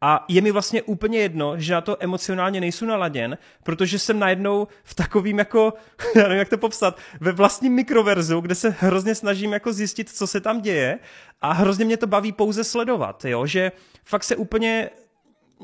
A 0.00 0.24
je 0.28 0.40
mi 0.40 0.50
vlastně 0.50 0.82
úplně 0.82 1.18
jedno, 1.18 1.58
že 1.58 1.72
na 1.72 1.80
to 1.80 1.96
emocionálně 2.00 2.60
nejsou 2.60 2.86
naladěn, 2.86 3.38
protože 3.62 3.98
jsem 3.98 4.18
najednou 4.18 4.68
v 4.84 4.94
takovým 4.94 5.38
jako, 5.38 5.74
já 6.16 6.22
nevím 6.22 6.38
jak 6.38 6.48
to 6.48 6.58
popsat, 6.58 6.98
ve 7.20 7.32
vlastním 7.32 7.72
mikroverzu, 7.72 8.40
kde 8.40 8.54
se 8.54 8.74
hrozně 8.78 9.14
snažím 9.14 9.52
jako 9.52 9.72
zjistit, 9.72 10.10
co 10.10 10.26
se 10.26 10.40
tam 10.40 10.60
děje 10.60 10.98
a 11.40 11.52
hrozně 11.52 11.84
mě 11.84 11.96
to 11.96 12.06
baví 12.06 12.32
pouze 12.32 12.64
sledovat, 12.64 13.24
jo, 13.24 13.46
že 13.46 13.72
fakt 14.04 14.24
se 14.24 14.36
úplně 14.36 14.90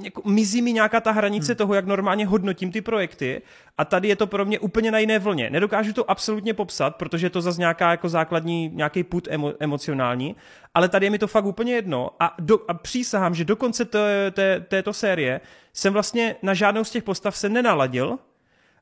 jako 0.02 0.22
mizí 0.24 0.62
mi 0.62 0.72
nějaká 0.72 1.00
ta 1.00 1.10
hranice 1.10 1.52
hmm. 1.52 1.56
toho, 1.56 1.74
jak 1.74 1.86
normálně 1.86 2.26
hodnotím 2.26 2.72
ty 2.72 2.80
projekty 2.80 3.42
a 3.78 3.84
tady 3.84 4.08
je 4.08 4.16
to 4.16 4.26
pro 4.26 4.44
mě 4.44 4.58
úplně 4.58 4.90
na 4.90 4.98
jiné 4.98 5.18
vlně. 5.18 5.50
Nedokážu 5.50 5.92
to 5.92 6.10
absolutně 6.10 6.54
popsat, 6.54 6.96
protože 6.96 7.26
je 7.26 7.30
to 7.30 7.40
zase 7.40 7.60
nějaká 7.60 7.90
jako 7.90 8.08
základní, 8.08 8.70
nějaký 8.74 9.04
put 9.04 9.28
emo, 9.30 9.52
emocionální, 9.60 10.36
ale 10.74 10.88
tady 10.88 11.06
je 11.06 11.10
mi 11.10 11.18
to 11.18 11.26
fakt 11.26 11.44
úplně 11.44 11.74
jedno 11.74 12.10
a, 12.20 12.34
do, 12.38 12.58
a 12.68 12.74
přísahám, 12.74 13.34
že 13.34 13.44
do 13.44 13.56
konce 13.56 13.84
té, 13.84 14.30
té, 14.30 14.60
této 14.68 14.92
série 14.92 15.40
jsem 15.72 15.92
vlastně 15.92 16.36
na 16.42 16.54
žádnou 16.54 16.84
z 16.84 16.90
těch 16.90 17.02
postav 17.02 17.36
se 17.36 17.48
nenaladil, 17.48 18.18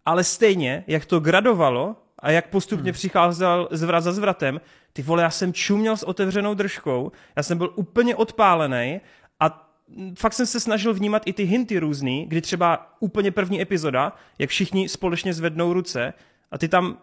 ale 0.05 0.25
stejně, 0.25 0.85
jak 0.87 1.05
to 1.05 1.21
gradovalo 1.21 1.97
a 2.19 2.31
jak 2.31 2.49
postupně 2.49 2.91
hmm. 2.91 2.95
přicházel 2.95 3.69
zvrat 3.71 4.05
za 4.05 4.13
zvratem, 4.13 4.61
ty 4.93 5.03
vole, 5.03 5.23
já 5.23 5.31
jsem 5.31 5.53
čuměl 5.53 5.97
s 5.97 6.03
otevřenou 6.03 6.55
držkou, 6.55 7.13
já 7.37 7.43
jsem 7.43 7.59
byl 7.59 7.73
úplně 7.75 8.17
odpálený 8.17 9.01
a 9.41 9.66
fakt 10.19 10.33
jsem 10.33 10.47
se 10.47 10.61
snažil 10.61 10.95
vnímat 10.95 11.23
i 11.27 11.33
ty 11.33 11.45
hinty 11.45 11.79
různý, 11.79 12.27
kdy 12.27 12.41
třeba 12.41 12.97
úplně 13.01 13.31
první 13.31 13.61
epizoda, 13.61 14.13
jak 14.39 14.51
všichni 14.51 14.89
společně 14.89 15.35
zvednou 15.35 15.73
ruce 15.73 16.13
a 16.51 16.59
ty 16.59 16.69
tam 16.69 16.99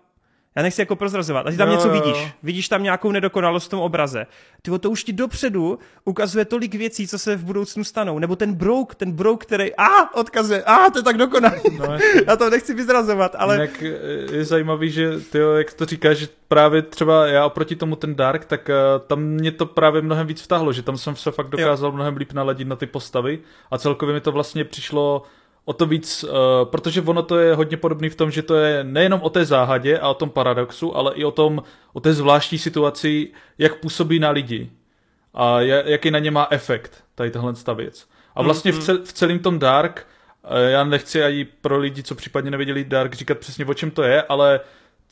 já 0.55 0.63
nechci 0.63 0.81
jako 0.81 0.95
prozrazovat. 0.95 1.47
A 1.47 1.51
ty 1.51 1.57
tam 1.57 1.67
jo, 1.67 1.75
něco 1.75 1.87
jo. 1.87 1.93
vidíš. 1.93 2.27
Vidíš 2.43 2.69
tam 2.69 2.83
nějakou 2.83 3.11
nedokonalost 3.11 3.67
v 3.67 3.69
tom 3.69 3.79
obraze. 3.79 4.25
Ty 4.61 4.79
to 4.79 4.91
už 4.91 5.03
ti 5.03 5.13
dopředu 5.13 5.79
ukazuje 6.05 6.45
tolik 6.45 6.75
věcí, 6.75 7.07
co 7.07 7.19
se 7.19 7.35
v 7.35 7.43
budoucnu 7.43 7.83
stanou. 7.83 8.19
Nebo 8.19 8.35
ten 8.35 8.53
brouk, 8.53 8.95
ten 8.95 9.11
brouk, 9.11 9.45
který 9.45 9.75
a 9.77 10.15
odkazuje, 10.15 10.63
a 10.63 10.89
to 10.89 10.99
je 10.99 11.03
tak 11.03 11.17
dokonalý. 11.17 11.61
No, 11.79 11.85
já 12.27 12.35
to 12.35 12.49
nechci 12.49 12.73
vyzrazovat, 12.73 13.35
ale... 13.37 13.55
Jinak 13.55 13.83
eh, 13.83 14.35
je 14.35 14.45
zajímavý, 14.45 14.91
že 14.91 15.19
ty, 15.19 15.37
jak 15.57 15.73
to 15.73 15.85
říkáš, 15.85 16.17
že 16.17 16.27
právě 16.47 16.81
třeba 16.81 17.27
já 17.27 17.45
oproti 17.45 17.75
tomu 17.75 17.95
ten 17.95 18.15
Dark, 18.15 18.45
tak 18.45 18.69
uh, 18.69 19.07
tam 19.07 19.21
mě 19.21 19.51
to 19.51 19.65
právě 19.65 20.01
mnohem 20.01 20.27
víc 20.27 20.41
vtahlo, 20.41 20.73
že 20.73 20.81
tam 20.81 20.97
jsem 20.97 21.15
se 21.15 21.31
fakt 21.31 21.49
dokázal 21.49 21.89
jo. 21.89 21.95
mnohem 21.95 22.17
líp 22.17 22.33
naladit 22.33 22.67
na 22.67 22.75
ty 22.75 22.85
postavy 22.85 23.39
a 23.71 23.77
celkově 23.77 24.13
mi 24.13 24.21
to 24.21 24.31
vlastně 24.31 24.65
přišlo 24.65 25.23
o 25.65 25.73
to 25.73 25.85
víc, 25.85 26.23
uh, 26.23 26.29
protože 26.63 27.01
ono 27.01 27.23
to 27.23 27.37
je 27.37 27.55
hodně 27.55 27.77
podobný 27.77 28.09
v 28.09 28.15
tom, 28.15 28.31
že 28.31 28.41
to 28.41 28.55
je 28.55 28.83
nejenom 28.83 29.21
o 29.21 29.29
té 29.29 29.45
záhadě 29.45 29.99
a 29.99 30.09
o 30.09 30.13
tom 30.13 30.29
paradoxu, 30.29 30.97
ale 30.97 31.13
i 31.15 31.25
o 31.25 31.31
tom, 31.31 31.63
o 31.93 31.99
té 31.99 32.13
zvláštní 32.13 32.57
situaci, 32.57 33.31
jak 33.57 33.75
působí 33.75 34.19
na 34.19 34.29
lidi 34.29 34.69
a 35.33 35.61
jaký 35.61 36.11
na 36.11 36.19
ně 36.19 36.31
má 36.31 36.47
efekt 36.49 37.03
tady 37.15 37.31
tohle 37.31 37.53
ta 37.53 37.73
věc. 37.73 38.07
A 38.35 38.41
vlastně 38.41 38.71
mm-hmm. 38.71 38.79
v, 38.79 38.83
cel, 38.83 39.05
v 39.05 39.13
celém 39.13 39.39
tom 39.39 39.59
Dark, 39.59 40.07
uh, 40.43 40.57
já 40.57 40.83
nechci 40.83 41.23
ani 41.23 41.45
pro 41.45 41.77
lidi, 41.77 42.03
co 42.03 42.15
případně 42.15 42.51
neviděli 42.51 42.83
Dark, 42.83 43.13
říkat 43.13 43.37
přesně 43.37 43.65
o 43.65 43.73
čem 43.73 43.91
to 43.91 44.03
je, 44.03 44.21
ale 44.21 44.59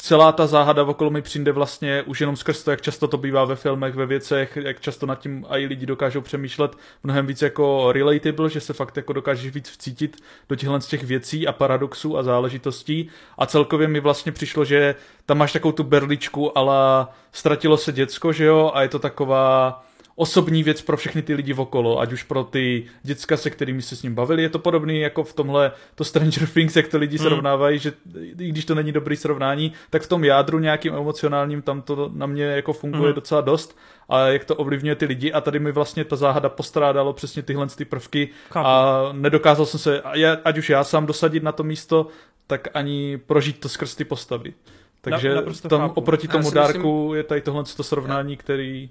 celá 0.01 0.31
ta 0.31 0.47
záhada 0.47 0.83
okolo 0.83 1.09
mi 1.09 1.21
přijde 1.21 1.51
vlastně 1.51 2.03
už 2.03 2.19
jenom 2.21 2.35
skrz 2.35 2.63
to, 2.63 2.71
jak 2.71 2.81
často 2.81 3.07
to 3.07 3.17
bývá 3.17 3.45
ve 3.45 3.55
filmech, 3.55 3.95
ve 3.95 4.05
věcech, 4.05 4.57
jak 4.61 4.79
často 4.79 5.05
nad 5.05 5.19
tím 5.19 5.45
i 5.49 5.65
lidi 5.65 5.85
dokážou 5.85 6.21
přemýšlet 6.21 6.75
mnohem 7.03 7.27
víc 7.27 7.41
jako 7.41 7.91
relatable, 7.91 8.49
že 8.49 8.59
se 8.59 8.73
fakt 8.73 8.97
jako 8.97 9.13
dokážeš 9.13 9.51
víc 9.51 9.69
vcítit 9.69 10.17
do 10.49 10.55
těchhle 10.55 10.81
z 10.81 10.87
těch 10.87 11.03
věcí 11.03 11.47
a 11.47 11.51
paradoxů 11.51 12.17
a 12.17 12.23
záležitostí. 12.23 13.09
A 13.37 13.45
celkově 13.45 13.87
mi 13.87 13.99
vlastně 13.99 14.31
přišlo, 14.31 14.65
že 14.65 14.95
tam 15.25 15.37
máš 15.37 15.53
takovou 15.53 15.71
tu 15.71 15.83
berličku, 15.83 16.57
ale 16.57 17.07
ztratilo 17.31 17.77
se 17.77 17.91
děcko, 17.91 18.33
že 18.33 18.45
jo, 18.45 18.71
a 18.73 18.81
je 18.81 18.89
to 18.89 18.99
taková 18.99 19.83
osobní 20.15 20.63
věc 20.63 20.81
pro 20.81 20.97
všechny 20.97 21.21
ty 21.21 21.33
lidi 21.33 21.53
okolo, 21.53 21.99
ať 21.99 22.13
už 22.13 22.23
pro 22.23 22.43
ty 22.43 22.85
děcka, 23.03 23.37
se 23.37 23.49
kterými 23.49 23.81
se 23.81 23.95
s 23.95 24.03
ním 24.03 24.15
bavili. 24.15 24.43
Je 24.43 24.49
to 24.49 24.59
podobný 24.59 24.99
jako 24.99 25.23
v 25.23 25.33
tomhle 25.33 25.71
to 25.95 26.03
Stranger 26.03 26.47
Things, 26.47 26.75
jak 26.75 26.87
to 26.87 26.97
lidi 26.97 27.17
hmm. 27.17 27.27
srovnávají, 27.27 27.79
že 27.79 27.93
i 28.39 28.49
když 28.49 28.65
to 28.65 28.75
není 28.75 28.91
dobrý 28.91 29.15
srovnání, 29.15 29.71
tak 29.89 30.01
v 30.01 30.07
tom 30.07 30.23
jádru 30.23 30.59
nějakým 30.59 30.93
emocionálním 30.93 31.61
tam 31.61 31.81
to 31.81 32.11
na 32.13 32.25
mě 32.25 32.43
jako 32.43 32.73
funguje 32.73 33.05
hmm. 33.05 33.15
docela 33.15 33.41
dost 33.41 33.77
a 34.09 34.19
jak 34.19 34.45
to 34.45 34.55
ovlivňuje 34.55 34.95
ty 34.95 35.05
lidi 35.05 35.31
a 35.31 35.41
tady 35.41 35.59
mi 35.59 35.71
vlastně 35.71 36.05
ta 36.05 36.15
záhada 36.15 36.49
postrádalo 36.49 37.13
přesně 37.13 37.43
tyhle 37.43 37.67
ty 37.67 37.85
prvky 37.85 38.29
Chápu. 38.49 38.67
a 38.67 39.09
nedokázal 39.11 39.65
jsem 39.65 39.79
se, 39.79 40.01
ať 40.43 40.57
už 40.57 40.69
já 40.69 40.83
sám 40.83 41.05
dosadit 41.05 41.43
na 41.43 41.51
to 41.51 41.63
místo, 41.63 42.07
tak 42.47 42.67
ani 42.73 43.17
prožít 43.17 43.59
to 43.59 43.69
skrz 43.69 43.95
ty 43.95 44.05
postavy. 44.05 44.53
Takže 45.01 45.35
na, 45.35 45.69
tam 45.69 45.91
oproti 45.95 46.27
tomu 46.27 46.51
Darku 46.51 47.03
myslím... 47.03 47.17
je 47.17 47.23
tady 47.23 47.41
tohle 47.41 47.63
to 47.77 47.83
srovnání, 47.83 48.37
který 48.37 48.89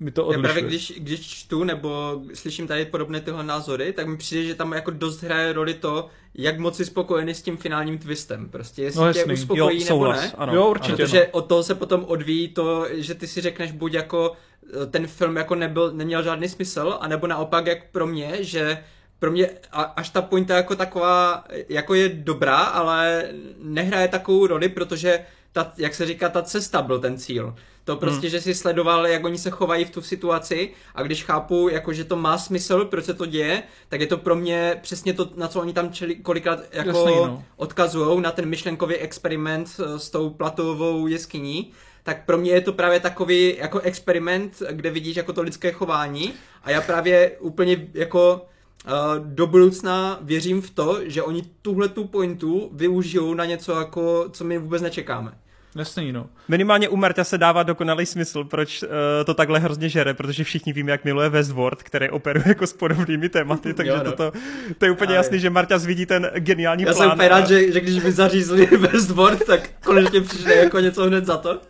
mi 0.00 0.10
to 0.10 0.26
odlišuje. 0.26 0.48
Já 0.48 0.52
právě 0.52 0.68
když, 0.68 0.92
když 0.96 1.20
čtu 1.20 1.64
nebo 1.64 2.22
slyším 2.34 2.66
tady 2.66 2.84
podobné 2.84 3.20
tyhle 3.20 3.44
názory, 3.44 3.92
tak 3.92 4.06
mi 4.06 4.16
přijde, 4.16 4.44
že 4.44 4.54
tam 4.54 4.72
jako 4.72 4.90
dost 4.90 5.22
hraje 5.22 5.52
roli 5.52 5.74
to, 5.74 6.08
jak 6.34 6.58
moc 6.58 6.76
si 6.76 6.84
spokojený 6.84 7.34
s 7.34 7.42
tím 7.42 7.56
finálním 7.56 7.98
twistem. 7.98 8.48
Prostě 8.48 8.82
jestli 8.82 9.00
no, 9.00 9.12
tě 9.12 9.24
uspokojí 9.24 9.80
jo, 9.80 9.86
souhlas, 9.86 10.16
nebo 10.16 10.26
ne. 10.26 10.32
Ano. 10.38 10.54
Jo, 10.54 10.70
určitě. 10.70 10.96
Protože 10.96 11.20
no. 11.20 11.38
od 11.38 11.46
toho 11.46 11.62
se 11.62 11.74
potom 11.74 12.04
odvíjí 12.04 12.48
to, 12.48 12.86
že 12.90 13.14
ty 13.14 13.26
si 13.26 13.40
řekneš 13.40 13.72
buď 13.72 13.92
jako 13.92 14.32
eh, 14.82 14.86
ten 14.86 15.06
film 15.06 15.36
jako 15.36 15.54
nebyl, 15.54 15.92
neměl 15.92 16.22
žádný 16.22 16.48
smysl, 16.48 16.98
anebo 17.00 17.26
naopak 17.26 17.66
jak 17.66 17.90
pro 17.90 18.06
mě, 18.06 18.36
že 18.40 18.78
pro 19.18 19.30
mě 19.30 19.50
až 19.72 20.08
ta 20.08 20.22
pointa 20.22 20.56
jako 20.56 20.76
taková, 20.76 21.44
jako 21.68 21.94
je 21.94 22.08
dobrá, 22.08 22.56
ale 22.56 23.28
nehraje 23.62 24.08
takovou 24.08 24.46
roli, 24.46 24.68
protože 24.68 25.20
ta, 25.54 25.72
jak 25.76 25.94
se 25.94 26.06
říká, 26.06 26.28
ta 26.28 26.42
cesta 26.42 26.82
byl 26.82 26.98
ten 26.98 27.18
cíl. 27.18 27.54
To 27.84 27.96
prostě, 27.96 28.26
hmm. 28.26 28.30
že 28.30 28.40
si 28.40 28.54
sledoval, 28.54 29.06
jak 29.06 29.24
oni 29.24 29.38
se 29.38 29.50
chovají 29.50 29.84
v 29.84 29.90
tu 29.90 30.02
situaci 30.02 30.70
a 30.94 31.02
když 31.02 31.24
chápu, 31.24 31.68
jako, 31.68 31.92
že 31.92 32.04
to 32.04 32.16
má 32.16 32.38
smysl, 32.38 32.84
proč 32.84 33.04
se 33.04 33.14
to 33.14 33.26
děje, 33.26 33.62
tak 33.88 34.00
je 34.00 34.06
to 34.06 34.18
pro 34.18 34.36
mě 34.36 34.78
přesně 34.82 35.14
to, 35.14 35.30
na 35.36 35.48
co 35.48 35.60
oni 35.60 35.72
tam 35.72 35.92
čeli, 35.92 36.14
kolikrát 36.16 36.60
jako 36.72 37.06
no. 37.06 37.44
odkazují 37.56 38.20
na 38.20 38.30
ten 38.30 38.46
myšlenkový 38.46 38.94
experiment 38.94 39.80
eh, 39.80 39.98
s 39.98 40.10
tou 40.10 40.30
platovou 40.30 41.06
jeskyní 41.06 41.72
tak 42.02 42.24
pro 42.26 42.38
mě 42.38 42.50
je 42.50 42.60
to 42.60 42.72
právě 42.72 43.00
takový 43.00 43.56
jako 43.58 43.80
experiment, 43.80 44.62
kde 44.70 44.90
vidíš 44.90 45.16
jako 45.16 45.32
to 45.32 45.42
lidské 45.42 45.72
chování 45.72 46.32
a 46.62 46.70
já 46.70 46.80
právě 46.80 47.30
úplně 47.40 47.88
jako 47.94 48.46
uh, 48.86 48.92
do 49.18 49.46
budoucna 49.46 50.18
věřím 50.22 50.62
v 50.62 50.70
to, 50.70 50.98
že 51.02 51.22
oni 51.22 51.42
tuhle 51.62 51.88
tu 51.88 52.04
pointu 52.04 52.70
využijou 52.72 53.34
na 53.34 53.44
něco 53.44 53.72
jako, 53.72 54.28
co 54.32 54.44
my 54.44 54.58
vůbec 54.58 54.82
nečekáme. 54.82 55.38
Jasný, 55.76 56.12
no. 56.12 56.26
Minimálně 56.48 56.88
u 56.88 56.96
Marta 56.96 57.24
se 57.24 57.38
dává 57.38 57.62
dokonalý 57.62 58.06
smysl, 58.06 58.44
proč 58.44 58.82
uh, 58.82 58.88
to 59.26 59.34
takhle 59.34 59.58
hrozně 59.58 59.88
žere, 59.88 60.14
protože 60.14 60.44
všichni 60.44 60.72
víme, 60.72 60.90
jak 60.90 61.04
miluje 61.04 61.28
Westworld, 61.28 61.82
který 61.82 62.10
operuje 62.10 62.44
jako 62.48 62.66
s 62.66 62.72
podobnými 62.72 63.28
tématy, 63.28 63.74
takže 63.74 63.92
jo, 63.92 64.02
no. 64.04 64.12
to, 64.12 64.32
to 64.78 64.84
je 64.84 64.90
úplně 64.90 65.14
jasný, 65.14 65.40
že 65.40 65.50
Marta 65.50 65.78
zvidí 65.78 66.06
ten 66.06 66.30
geniální 66.34 66.82
Já 66.82 66.92
plán. 66.92 67.02
Já 67.02 67.08
jsem 67.08 67.16
úplně 67.16 67.28
rád, 67.28 67.48
že, 67.48 67.72
že 67.72 67.80
když 67.80 68.02
by 68.02 68.12
zařízli 68.12 68.66
Westworld, 68.76 69.44
tak 69.44 69.70
konečně 69.84 70.20
přijde 70.20 70.54
jako 70.54 70.80
něco 70.80 71.04
hned 71.04 71.26
za 71.26 71.36
to. 71.36 71.60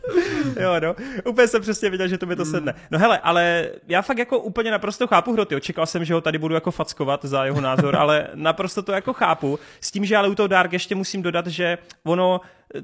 jo, 0.61 0.81
no. 0.81 0.95
Úplně 1.25 1.49
jsem 1.49 1.63
přesně 1.63 1.91
viděl, 1.91 2.09
že 2.09 2.19
to 2.19 2.27
mi 2.27 2.37
to 2.37 2.45
sedne. 2.45 2.73
Hmm. 2.73 2.81
No 2.91 2.99
hele, 2.99 3.19
ale 3.19 3.69
já 3.89 4.03
fakt 4.03 4.19
jako 4.19 4.39
úplně 4.39 4.71
naprosto 4.71 5.07
chápu 5.07 5.33
Hroty. 5.33 5.61
Čekal 5.61 5.87
jsem, 5.87 6.05
že 6.05 6.15
ho 6.15 6.21
tady 6.21 6.39
budu 6.39 6.55
jako 6.55 6.71
fackovat 6.71 7.25
za 7.25 7.45
jeho 7.45 7.61
názor, 7.61 7.97
ale 7.99 8.27
naprosto 8.35 8.83
to 8.83 8.93
jako 8.93 9.13
chápu. 9.13 9.59
S 9.81 9.91
tím, 9.91 10.05
že 10.05 10.17
ale 10.17 10.29
u 10.29 10.35
toho 10.35 10.47
Dark 10.47 10.73
ještě 10.73 10.95
musím 10.95 11.23
dodat, 11.23 11.47
že 11.47 11.79
ono 12.05 12.41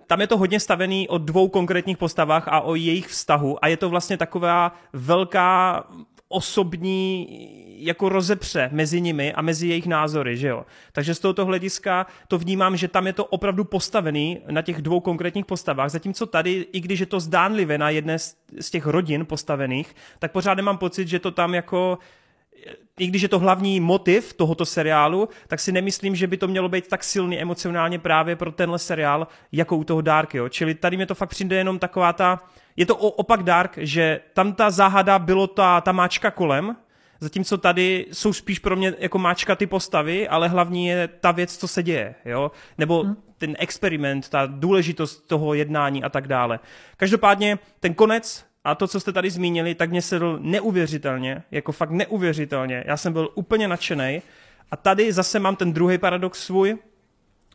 tam 0.07 0.21
je 0.21 0.27
to 0.27 0.39
hodně 0.39 0.61
stavený 0.61 1.09
o 1.09 1.19
dvou 1.19 1.49
konkrétních 1.49 1.99
postavách 1.99 2.49
a 2.49 2.61
o 2.61 2.75
jejich 2.75 3.07
vztahu 3.07 3.65
a 3.65 3.69
je 3.69 3.77
to 3.77 3.89
vlastně 3.89 4.17
taková 4.17 4.73
velká 4.93 5.85
osobní 6.33 7.27
jako 7.87 8.09
rozepře 8.09 8.69
mezi 8.73 9.01
nimi 9.01 9.33
a 9.33 9.43
mezi 9.43 9.69
jejich 9.69 9.87
názory, 9.87 10.37
že 10.37 10.49
jo. 10.49 10.67
Takže 10.93 11.15
z 11.15 11.19
tohoto 11.19 11.47
hlediska 11.47 12.07
to 12.29 12.39
vnímám, 12.39 12.77
že 12.77 12.89
tam 12.89 13.07
je 13.07 13.13
to 13.13 13.25
opravdu 13.25 13.65
postavený 13.65 14.41
na 14.51 14.63
těch 14.63 14.83
dvou 14.83 15.01
konkrétních 15.01 15.47
postavách, 15.47 15.91
zatímco 15.91 16.27
tady, 16.27 16.67
i 16.73 16.81
když 16.81 17.01
je 17.01 17.07
to 17.07 17.21
zdánlivě 17.21 17.79
na 17.79 17.91
jedné 17.91 18.19
z 18.61 18.71
těch 18.71 18.87
rodin 18.87 19.27
postavených, 19.27 19.95
tak 20.19 20.33
pořád 20.33 20.55
nemám 20.55 20.79
pocit, 20.79 21.09
že 21.09 21.19
to 21.19 21.31
tam 21.31 21.55
jako 21.55 21.99
i 22.99 23.07
když 23.07 23.23
je 23.23 23.29
to 23.29 23.39
hlavní 23.39 23.81
motiv 23.81 24.33
tohoto 24.33 24.67
seriálu, 24.67 25.29
tak 25.49 25.61
si 25.61 25.73
nemyslím, 25.73 26.17
že 26.17 26.27
by 26.27 26.37
to 26.37 26.49
mělo 26.49 26.69
být 26.69 26.89
tak 26.89 27.05
silný 27.05 27.41
emocionálně 27.41 27.99
právě 27.99 28.37
pro 28.37 28.53
tenhle 28.53 28.79
seriál, 28.79 29.27
jako 29.53 29.77
u 29.77 29.85
toho 29.85 30.01
Dark, 30.01 30.35
jo. 30.35 30.49
Čili 30.49 30.75
tady 30.75 30.97
mě 30.97 31.07
to 31.07 31.15
fakt 31.15 31.29
přijde 31.29 31.57
jenom 31.57 31.79
taková 31.79 32.13
ta, 32.13 32.43
je 32.77 32.87
to 32.87 32.97
opak 32.97 33.43
Dark, 33.43 33.79
že 33.81 34.21
tam 34.35 34.53
ta 34.53 34.71
záhada 34.71 35.19
bylo 35.19 35.47
ta, 35.47 35.81
ta 35.81 35.93
máčka 35.93 36.31
kolem, 36.31 36.77
zatímco 37.21 37.59
tady 37.59 38.07
jsou 38.13 38.33
spíš 38.33 38.59
pro 38.59 38.77
mě 38.77 38.95
jako 38.99 39.19
máčka 39.19 39.57
ty 39.57 39.67
postavy, 39.67 40.29
ale 40.29 40.49
hlavní 40.49 40.87
je 40.87 41.09
ta 41.09 41.33
věc, 41.33 41.57
co 41.57 41.69
se 41.69 41.83
děje, 41.83 42.15
jo. 42.25 42.51
Nebo 42.79 43.03
hmm. 43.03 43.17
ten 43.39 43.57
experiment, 43.59 44.29
ta 44.29 44.47
důležitost 44.47 45.29
toho 45.29 45.55
jednání 45.55 46.05
a 46.05 46.09
tak 46.09 46.29
dále. 46.29 46.61
Každopádně 46.97 47.59
ten 47.81 47.95
konec 47.95 48.50
a 48.65 48.75
to, 48.75 48.89
co 48.89 49.01
jste 49.01 49.13
tady 49.13 49.31
zmínili, 49.31 49.75
tak 49.75 49.91
mě 49.91 50.03
sedl 50.03 50.39
neuvěřitelně, 50.43 51.43
jako 51.51 51.73
fakt 51.73 51.91
neuvěřitelně. 51.91 52.85
Já 52.87 52.97
jsem 52.97 53.13
byl 53.13 53.31
úplně 53.35 53.69
nadšený. 53.69 54.23
A 54.71 54.77
tady 54.77 55.13
zase 55.13 55.39
mám 55.39 55.57
ten 55.57 55.73
druhý 55.73 55.99
paradox 55.99 56.45
svůj, 56.45 56.79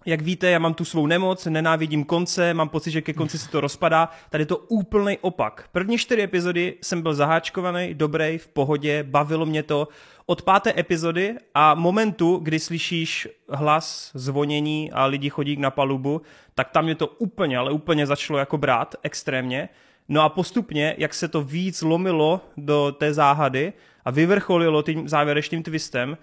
jak 0.05 0.21
víte, 0.21 0.49
já 0.49 0.59
mám 0.59 0.73
tu 0.73 0.85
svou 0.85 1.07
nemoc, 1.07 1.45
nenávidím 1.45 2.03
konce, 2.03 2.53
mám 2.53 2.69
pocit, 2.69 2.91
že 2.91 3.01
ke 3.01 3.13
konci 3.13 3.39
se 3.39 3.49
to 3.49 3.61
rozpadá. 3.61 4.09
Tady 4.29 4.41
je 4.41 4.45
to 4.45 4.57
úplný 4.57 5.17
opak. 5.21 5.69
První 5.71 5.97
čtyři 5.97 6.21
epizody 6.21 6.73
jsem 6.81 7.01
byl 7.01 7.13
zaháčkovaný, 7.13 7.93
dobrý, 7.93 8.37
v 8.37 8.47
pohodě, 8.47 9.03
bavilo 9.03 9.45
mě 9.45 9.63
to. 9.63 9.87
Od 10.25 10.41
páté 10.41 10.73
epizody 10.79 11.35
a 11.53 11.75
momentu, 11.75 12.37
kdy 12.37 12.59
slyšíš 12.59 13.27
hlas, 13.49 14.11
zvonění 14.13 14.91
a 14.91 15.05
lidi 15.05 15.29
chodí 15.29 15.57
na 15.57 15.71
palubu, 15.71 16.21
tak 16.55 16.69
tam 16.69 16.85
mě 16.85 16.95
to 16.95 17.07
úplně, 17.07 17.57
ale 17.57 17.71
úplně 17.71 18.07
začalo 18.07 18.39
jako 18.39 18.57
brát 18.57 18.95
extrémně. 19.03 19.69
No 20.09 20.21
a 20.21 20.29
postupně, 20.29 20.95
jak 20.97 21.13
se 21.13 21.27
to 21.27 21.41
víc 21.41 21.81
lomilo 21.81 22.41
do 22.57 22.95
té 22.97 23.13
záhady 23.13 23.73
a 24.05 24.11
vyvrcholilo 24.11 24.81
tím 24.81 25.09
závěrečným 25.09 25.63
twistem, 25.63 26.17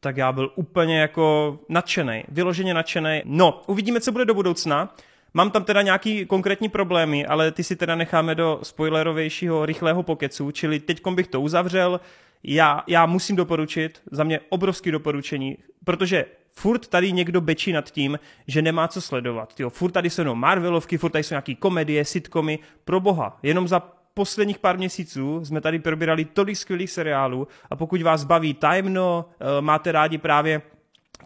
tak 0.00 0.16
já 0.16 0.32
byl 0.32 0.52
úplně 0.54 1.00
jako 1.00 1.58
nadšený, 1.68 2.24
vyloženě 2.28 2.74
nadšený. 2.74 3.22
No, 3.24 3.62
uvidíme, 3.66 4.00
co 4.00 4.12
bude 4.12 4.24
do 4.24 4.34
budoucna. 4.34 4.94
Mám 5.34 5.50
tam 5.50 5.64
teda 5.64 5.82
nějaký 5.82 6.26
konkrétní 6.26 6.68
problémy, 6.68 7.26
ale 7.26 7.52
ty 7.52 7.64
si 7.64 7.76
teda 7.76 7.94
necháme 7.94 8.34
do 8.34 8.60
spoilerovějšího 8.62 9.66
rychlého 9.66 10.02
pokecu, 10.02 10.50
čili 10.50 10.80
teď 10.80 11.00
bych 11.14 11.26
to 11.26 11.40
uzavřel. 11.40 12.00
Já, 12.42 12.84
já 12.86 13.06
musím 13.06 13.36
doporučit, 13.36 14.02
za 14.10 14.24
mě 14.24 14.40
obrovský 14.48 14.90
doporučení, 14.90 15.58
protože 15.84 16.24
furt 16.58 16.88
tady 16.88 17.12
někdo 17.12 17.40
bečí 17.40 17.72
nad 17.72 17.90
tím, 17.90 18.18
že 18.46 18.62
nemá 18.62 18.88
co 18.88 19.00
sledovat. 19.00 19.54
Tyjo, 19.54 19.70
furt 19.70 19.90
tady 19.90 20.10
jsou 20.10 20.20
jenom 20.20 20.40
Marvelovky, 20.40 20.98
furt 20.98 21.10
tady 21.10 21.24
jsou 21.24 21.34
nějaký 21.34 21.54
komedie, 21.54 22.04
sitcomy, 22.04 22.58
pro 22.84 23.00
boha. 23.00 23.38
Jenom 23.42 23.68
za 23.68 23.80
posledních 24.14 24.58
pár 24.58 24.78
měsíců 24.78 25.44
jsme 25.44 25.60
tady 25.60 25.78
probírali 25.78 26.24
tolik 26.24 26.56
skvělých 26.56 26.90
seriálů 26.90 27.48
a 27.70 27.76
pokud 27.76 28.02
vás 28.02 28.24
baví 28.24 28.54
Timeno, 28.54 29.24
eh, 29.40 29.60
máte 29.60 29.92
rádi 29.92 30.18
právě 30.18 30.62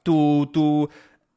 tu, 0.03 0.47
tu 0.53 0.89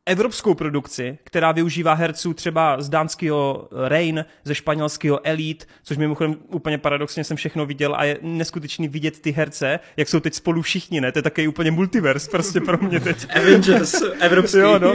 evropskou 0.05 0.53
produkci, 0.53 1.17
která 1.23 1.51
využívá 1.51 1.93
herců 1.93 2.33
třeba 2.33 2.81
z 2.81 2.89
dánského 2.89 3.69
Rain, 3.87 4.25
ze 4.43 4.55
španělského 4.55 5.27
Elite, 5.27 5.65
což 5.83 5.97
mimochodem 5.97 6.35
úplně 6.47 6.77
paradoxně 6.77 7.23
jsem 7.23 7.37
všechno 7.37 7.65
viděl 7.65 7.95
a 7.95 8.03
je 8.03 8.17
neskutečný 8.21 8.87
vidět 8.87 9.19
ty 9.19 9.31
herce, 9.31 9.79
jak 9.97 10.09
jsou 10.09 10.19
teď 10.19 10.33
spolu 10.33 10.61
všichni, 10.61 11.01
ne? 11.01 11.11
To 11.11 11.19
je 11.19 11.23
takový 11.23 11.47
úplně 11.47 11.71
multiverse 11.71 12.31
prostě 12.31 12.61
pro 12.61 12.77
mě 12.77 12.99
teď. 12.99 13.27
Avengers, 13.35 13.95
evropský. 14.19 14.57
Jo, 14.57 14.79
no. 14.79 14.93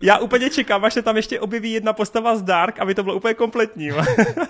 Já 0.00 0.18
úplně 0.18 0.50
čekám, 0.50 0.84
až 0.84 0.94
se 0.94 1.02
tam 1.02 1.16
ještě 1.16 1.40
objeví 1.40 1.72
jedna 1.72 1.92
postava 1.92 2.36
z 2.36 2.42
Dark, 2.42 2.78
aby 2.80 2.94
to 2.94 3.02
bylo 3.02 3.16
úplně 3.16 3.34
kompletní. 3.34 3.90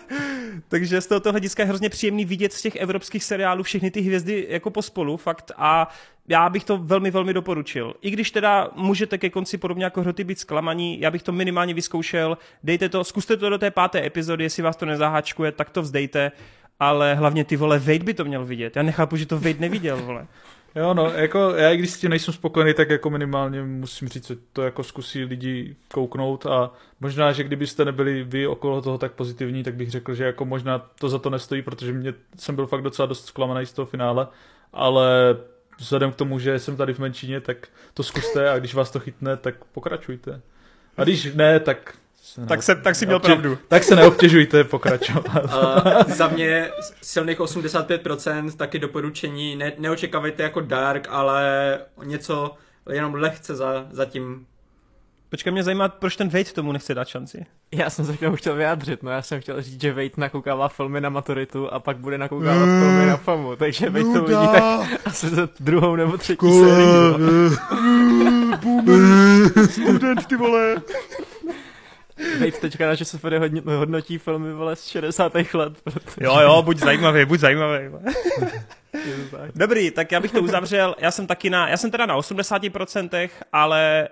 Takže 0.69 1.01
z 1.01 1.07
tohoto 1.07 1.31
hlediska 1.31 1.63
je 1.63 1.67
hrozně 1.67 1.91
příjemný 1.91 2.25
vidět 2.25 2.53
z 2.53 2.63
těch 2.63 2.77
evropských 2.77 3.25
seriálů 3.25 3.63
všechny 3.63 3.91
ty 3.91 4.01
hvězdy 4.01 4.47
jako 4.49 4.71
pospolu, 4.71 5.17
fakt. 5.17 5.53
A 5.57 5.89
já 6.29 6.49
bych 6.49 6.65
to 6.65 6.79
velmi, 6.79 7.11
velmi 7.11 7.35
doporučil. 7.35 7.95
I 8.03 8.11
když 8.11 8.31
teda 8.31 8.71
můžete 8.75 9.19
ke 9.19 9.31
konci 9.31 9.59
podobně 9.59 9.85
jako 9.85 10.01
hroty 10.01 10.25
být 10.25 10.39
zklamaní, 10.39 11.01
já 11.01 11.11
bych 11.11 11.23
to 11.23 11.33
minimálně 11.33 11.75
vyzkoušel, 11.75 12.39
dejte 12.63 12.89
to, 12.89 13.05
zkuste 13.05 13.37
to 13.37 13.51
do 13.51 13.59
té 13.59 13.71
páté 13.71 14.07
epizody, 14.07 14.45
jestli 14.45 14.63
vás 14.63 14.77
to 14.77 14.87
nezaháčkuje, 14.87 15.53
tak 15.53 15.71
to 15.71 15.83
vzdejte, 15.83 16.33
ale 16.81 17.15
hlavně 17.15 17.45
ty 17.45 17.57
vole, 17.57 17.79
Wade 17.79 18.05
by 18.05 18.15
to 18.15 18.25
měl 18.25 18.45
vidět. 18.45 18.77
Já 18.77 18.83
nechápu, 18.83 19.17
že 19.17 19.27
to 19.27 19.37
Wade 19.37 19.59
neviděl, 19.59 19.97
vole. 19.97 20.27
Jo, 20.75 20.95
no, 20.95 21.11
jako 21.11 21.39
já 21.39 21.71
i 21.71 21.77
když 21.77 21.91
s 21.91 21.99
tím 21.99 22.11
nejsem 22.11 22.35
spokojený, 22.35 22.75
tak 22.75 22.91
jako 22.91 23.11
minimálně 23.11 23.63
musím 23.63 24.09
říct, 24.09 24.27
že 24.27 24.37
to 24.53 24.63
jako 24.63 24.83
zkusí 24.83 25.25
lidi 25.25 25.77
kouknout 25.93 26.47
a 26.47 26.71
možná, 27.01 27.33
že 27.33 27.45
kdybyste 27.45 27.85
nebyli 27.85 28.25
vy 28.25 28.47
okolo 28.47 28.83
toho 28.83 28.99
tak 28.99 29.13
pozitivní, 29.13 29.63
tak 29.63 29.75
bych 29.75 29.91
řekl, 29.91 30.15
že 30.15 30.25
jako 30.25 30.45
možná 30.45 30.79
to 30.79 31.09
za 31.09 31.19
to 31.19 31.31
nestojí, 31.31 31.63
protože 31.63 31.93
mě 31.93 32.15
jsem 32.37 32.55
byl 32.57 32.67
fakt 32.67 32.83
docela 32.83 33.07
dost 33.07 33.27
zklamaný 33.27 33.67
z 33.67 33.73
toho 33.73 33.87
finále, 33.87 34.27
ale 34.73 35.37
vzhledem 35.79 36.13
k 36.13 36.17
tomu, 36.17 36.39
že 36.39 36.59
jsem 36.59 36.77
tady 36.77 36.95
v 36.95 36.99
menšině, 36.99 37.41
tak 37.41 37.69
to 37.95 38.03
zkuste 38.03 38.51
a 38.51 38.59
když 38.59 38.75
vás 38.75 38.91
to 38.91 39.01
chytne, 39.01 39.37
tak 39.37 39.55
pokračujte. 39.65 40.41
A 40.97 41.05
když 41.05 41.35
ne, 41.35 41.61
tak 41.61 41.95
tak, 42.49 42.63
se, 42.63 42.75
tak 42.75 42.95
si 42.95 43.07
měl 43.07 43.21
pravdu. 43.21 43.59
Tak 43.69 43.85
se 43.85 43.97
neobtěžujte 43.97 44.65
pokračovat. 44.65 45.45
uh, 45.45 46.15
za 46.15 46.29
mě 46.29 46.71
silných 47.03 47.39
85% 47.39 48.57
taky 48.57 48.79
doporučení. 48.79 49.57
Ne, 49.57 49.73
neočekávejte 49.79 50.43
jako 50.43 50.61
Dark, 50.61 51.07
ale 51.11 51.79
něco 52.05 52.55
jenom 52.91 53.15
lehce 53.15 53.55
za, 53.55 53.87
za 53.91 54.05
tím 54.05 54.47
Počkej, 55.33 55.53
mě 55.53 55.63
zajímá, 55.63 55.89
proč 55.89 56.17
ten 56.17 56.29
Wade 56.29 56.45
tomu 56.45 56.73
nechce 56.73 56.95
dát 56.95 57.09
šanci. 57.09 57.47
Já 57.75 57.91
jsem 57.91 58.05
se 58.05 58.17
k 58.17 58.21
tomu 58.21 58.37
chtěl 58.37 58.55
vyjádřit, 58.55 59.03
no 59.03 59.11
já 59.11 59.23
jsem 59.23 59.41
chtěl 59.41 59.63
říct, 59.63 59.81
že 59.81 59.93
Wade 59.93 60.11
nakoukává 60.17 60.69
filmy 60.69 61.01
na 61.01 61.09
maturitu 61.09 61.73
a 61.73 61.81
pak 61.81 61.97
bude 61.97 62.19
nakoukávat 62.19 62.67
mm. 62.67 62.81
filmy 62.81 63.07
na 63.07 63.17
FAMu, 63.17 63.57
takže 63.57 63.91
Wade 63.91 64.05
to 64.05 64.23
uvidí 64.23 64.49
tak 64.53 64.91
asi 65.05 65.29
za 65.29 65.49
druhou 65.61 65.97
nebo 65.97 66.19
třetí 66.19 66.47
sérii. 66.61 67.51
Student, 69.71 70.27
ty 70.27 70.37
vole. 70.37 70.77
Wade 72.39 72.53
teďka 72.53 72.89
na 72.89 72.97
se 72.97 73.19
hodnotí 73.65 74.19
filmy 74.19 74.53
vole 74.53 74.77
z 74.77 74.87
60. 74.87 75.33
let. 75.55 75.73
Protože... 75.85 76.17
Jo, 76.21 76.41
jo, 76.41 76.63
buď 76.63 76.79
zajímavý, 76.79 77.25
buď 77.25 77.41
zajímavý. 77.41 77.79
Dobrý, 79.55 79.91
tak 79.91 80.13
já 80.13 80.21
bych 80.21 80.33
to 80.33 80.43
uzavřel. 80.43 80.95
Já 80.99 81.11
jsem 81.11 81.27
taky 81.27 81.51
na, 81.51 81.69
já 81.69 81.77
jsem 81.77 81.91
teda 81.91 82.07
na 82.07 82.19
80%, 82.19 83.31
ale 83.53 84.09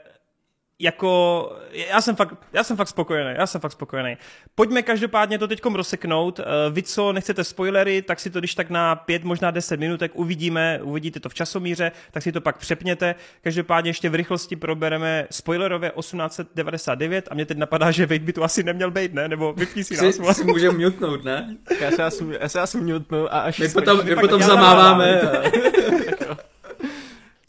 jako, 0.81 1.53
já 1.73 2.01
jsem, 2.01 2.17
fakt, 2.17 2.35
já 2.53 2.65
jsem 2.65 2.77
fakt 2.77 2.89
spokojený, 2.89 3.35
já 3.37 3.47
jsem 3.47 3.61
fakt 3.61 3.73
spokojený. 3.73 4.17
Pojďme 4.55 4.83
každopádně 4.83 5.39
to 5.39 5.49
teďkom 5.49 5.75
rozseknout. 5.75 6.41
Eh, 6.41 6.45
vy, 6.71 6.83
co 6.83 7.13
nechcete 7.13 7.45
spoilery, 7.45 8.03
tak 8.03 8.21
si 8.21 8.31
to 8.31 8.39
když 8.39 8.55
tak 8.55 8.71
na 8.71 8.97
pět, 8.97 9.25
možná 9.25 9.51
deset 9.51 9.81
minutek 9.81 10.13
uvidíme, 10.15 10.81
uvidíte 10.83 11.21
to 11.21 11.29
v 11.29 11.35
časomíře, 11.35 11.93
tak 12.11 12.23
si 12.23 12.33
to 12.33 12.41
pak 12.41 12.59
přepněte. 12.59 13.15
Každopádně 13.43 13.91
ještě 13.91 14.09
v 14.09 14.15
rychlosti 14.15 14.57
probereme 14.57 15.27
spoilerové 15.31 15.91
1899 15.91 17.29
a 17.31 17.35
mě 17.35 17.47
teď 17.47 17.59
napadá, 17.59 17.91
že 17.91 18.07
Vejt 18.07 18.23
by 18.23 18.33
tu 18.33 18.45
asi 18.45 18.63
neměl 18.63 18.91
být, 18.91 19.15
ne? 19.15 19.29
Nebo 19.29 19.53
vypni 19.53 19.85
si 19.85 19.97
nás. 19.97 20.15
Si, 20.17 20.35
si 20.35 20.45
můžeme 20.45 20.79
mutnout, 20.79 21.25
ne? 21.25 21.57
Já 21.81 21.91
se 21.91 22.05
asi, 22.05 22.25
já 22.41 22.49
se 22.49 22.61
asi 22.61 22.81
mutnu 22.81 23.35
a 23.35 23.41
až... 23.41 23.59
My 23.59 23.69
potom, 23.69 24.01
my 24.05 24.17
potom 24.17 24.43
zamáváme. 24.43 25.21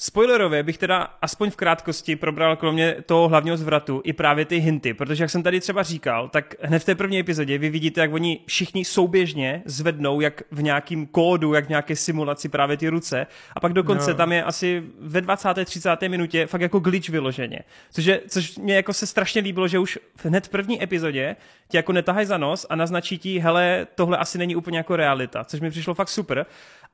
Spoilerově 0.04 0.64
bych 0.64 0.78
teda 0.78 1.08
aspoň 1.22 1.50
v 1.50 1.56
krátkosti 1.56 2.16
probral 2.16 2.56
kromě 2.56 2.96
toho 3.06 3.28
hlavního 3.28 3.58
zvratu 3.58 4.02
i 4.04 4.14
právě 4.14 4.46
ty 4.46 4.58
hinty, 4.58 4.94
protože 4.94 5.24
jak 5.24 5.30
jsem 5.30 5.44
tady 5.44 5.60
třeba 5.60 5.84
říkal, 5.84 6.30
tak 6.30 6.56
hned 6.62 6.80
v 6.80 6.86
té 6.86 6.96
první 6.96 7.20
epizodě 7.20 7.58
vy 7.58 7.70
vidíte, 7.70 8.02
jak 8.02 8.14
oni 8.14 8.40
všichni 8.46 8.86
souběžně 8.86 9.64
zvednou, 9.66 10.22
jak 10.22 10.44
v 10.52 10.64
nějakým 10.64 11.08
kódu, 11.08 11.54
jak 11.54 11.66
v 11.66 11.70
nějaké 11.70 11.96
simulaci 11.96 12.50
právě 12.50 12.78
ty 12.78 12.90
ruce 12.90 13.28
a 13.56 13.60
pak 13.60 13.74
dokonce 13.74 14.12
no. 14.12 14.18
tam 14.18 14.32
je 14.32 14.44
asi 14.44 14.84
ve 15.00 15.22
20. 15.22 15.50
30. 15.66 16.02
minutě 16.08 16.48
fakt 16.48 16.62
jako 16.62 16.80
glitch 16.80 17.10
vyloženě. 17.10 17.60
Což, 17.92 18.06
je, 18.06 18.22
což 18.28 18.58
mě 18.58 18.76
jako 18.76 18.94
se 18.94 19.08
strašně 19.08 19.42
líbilo, 19.42 19.68
že 19.68 19.80
už 19.80 20.00
hned 20.24 20.48
v 20.48 20.50
první 20.50 20.84
epizodě 20.84 21.36
ti 21.68 21.78
jako 21.78 21.92
netahají 21.92 22.26
za 22.26 22.38
nos 22.38 22.66
a 22.70 22.76
naznačí 22.76 23.18
ti, 23.18 23.40
hele, 23.40 23.88
tohle 23.96 24.18
asi 24.18 24.38
není 24.38 24.56
úplně 24.56 24.78
jako 24.78 24.96
realita, 24.96 25.44
což 25.44 25.60
mi 25.60 25.70
přišlo 25.70 25.94
fakt 25.94 26.10
super. 26.10 26.46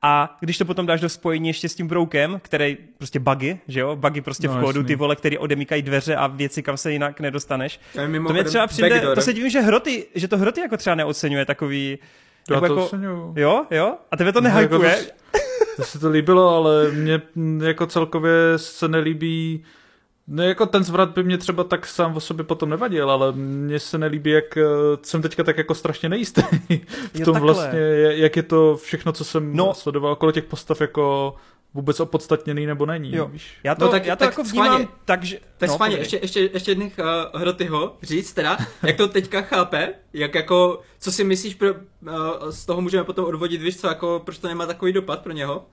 A 0.02 0.36
když 0.40 0.58
to 0.58 0.64
potom 0.64 0.86
dáš 0.86 1.00
do 1.00 1.08
spojení 1.08 1.48
ještě 1.48 1.68
s 1.68 1.74
tím 1.74 1.88
broukem, 1.88 2.40
který 2.42 2.76
prostě 2.98 3.18
bugy, 3.20 3.58
že 3.68 3.80
jo, 3.80 3.96
bugy 3.96 4.20
prostě 4.20 4.48
no, 4.48 4.54
v 4.54 4.60
kódu, 4.60 4.82
ty 4.82 4.96
vole, 4.96 5.16
který 5.16 5.38
odemykají 5.38 5.82
dveře 5.82 6.16
a 6.16 6.26
věci, 6.26 6.62
kam 6.62 6.76
se 6.76 6.92
jinak 6.92 7.20
nedostaneš. 7.20 7.80
To, 7.92 8.00
je 8.00 8.20
to 8.20 8.32
mě 8.32 8.44
třeba 8.44 8.66
přijde, 8.66 8.90
backdoor. 8.90 9.14
to 9.14 9.20
se 9.20 9.32
divím, 9.32 9.50
že 9.50 9.60
hroty, 9.60 10.06
že 10.14 10.28
to 10.28 10.38
hroty 10.38 10.60
jako 10.60 10.76
třeba 10.76 10.96
neocenuje 10.96 11.44
takový, 11.44 11.98
já 12.50 12.60
to 12.60 12.64
jako, 12.64 12.84
oceňuju. 12.84 13.34
Jo, 13.36 13.66
jo? 13.70 13.94
A 14.10 14.16
tebe 14.16 14.32
to 14.32 14.40
nehypuje? 14.40 14.90
Jako 14.90 15.06
to, 15.32 15.38
to 15.76 15.82
se 15.82 15.98
to 15.98 16.10
líbilo, 16.10 16.48
ale 16.48 16.90
mně 16.90 17.22
jako 17.62 17.86
celkově 17.86 18.32
se 18.56 18.88
nelíbí 18.88 19.64
No 20.30 20.42
jako 20.42 20.66
ten 20.66 20.84
zvrat 20.84 21.10
by 21.10 21.22
mě 21.22 21.38
třeba 21.38 21.64
tak 21.64 21.86
sám 21.86 22.16
o 22.16 22.20
sobě 22.20 22.44
potom 22.44 22.68
nevadil, 22.68 23.10
ale 23.10 23.32
mně 23.32 23.80
se 23.80 23.98
nelíbí, 23.98 24.30
jak 24.30 24.56
eh, 24.56 24.62
jsem 25.02 25.22
teďka 25.22 25.44
tak 25.44 25.58
jako 25.58 25.74
strašně 25.74 26.08
nejistý 26.08 26.42
v 27.14 27.24
tom 27.24 27.40
vlastně, 27.40 27.78
jak 28.10 28.36
je 28.36 28.42
to 28.42 28.76
všechno, 28.76 29.12
co 29.12 29.24
jsem 29.24 29.56
no. 29.56 29.74
sledoval 29.74 30.12
okolo 30.12 30.32
těch 30.32 30.44
postav 30.44 30.80
jako 30.80 31.34
vůbec 31.74 32.00
opodstatněný 32.00 32.66
nebo 32.66 32.86
není. 32.86 33.14
Jo. 33.14 33.28
Víš? 33.28 33.58
Já 33.64 33.74
to, 33.74 33.84
no, 33.84 33.90
tak, 33.90 34.06
já 34.06 34.16
to 34.16 34.24
tak 34.24 34.32
jako 34.32 34.42
vnímám 34.42 34.66
schváně, 34.66 34.88
tak, 35.04 35.24
že... 35.24 35.38
Tak 35.58 35.68
no, 35.68 35.74
schválně, 35.74 35.96
ještě, 35.96 36.18
ještě, 36.22 36.40
ještě 36.40 36.70
jedných 36.70 36.98
uh, 36.98 37.40
Hrotyho 37.40 37.96
říct 38.02 38.32
teda, 38.32 38.58
jak 38.82 38.96
to 38.96 39.08
teďka 39.08 39.42
chápe, 39.42 39.94
jak 40.12 40.34
jako, 40.34 40.80
co 40.98 41.12
si 41.12 41.24
myslíš, 41.24 41.54
pro, 41.54 41.74
uh, 41.74 42.50
z 42.50 42.66
toho 42.66 42.80
můžeme 42.80 43.04
potom 43.04 43.24
odvodit, 43.24 43.62
víš 43.62 43.80
co, 43.80 43.86
jako, 43.86 44.22
proč 44.24 44.38
to 44.38 44.48
nemá 44.48 44.66
takový 44.66 44.92
dopad 44.92 45.22
pro 45.22 45.32
něho? 45.32 45.66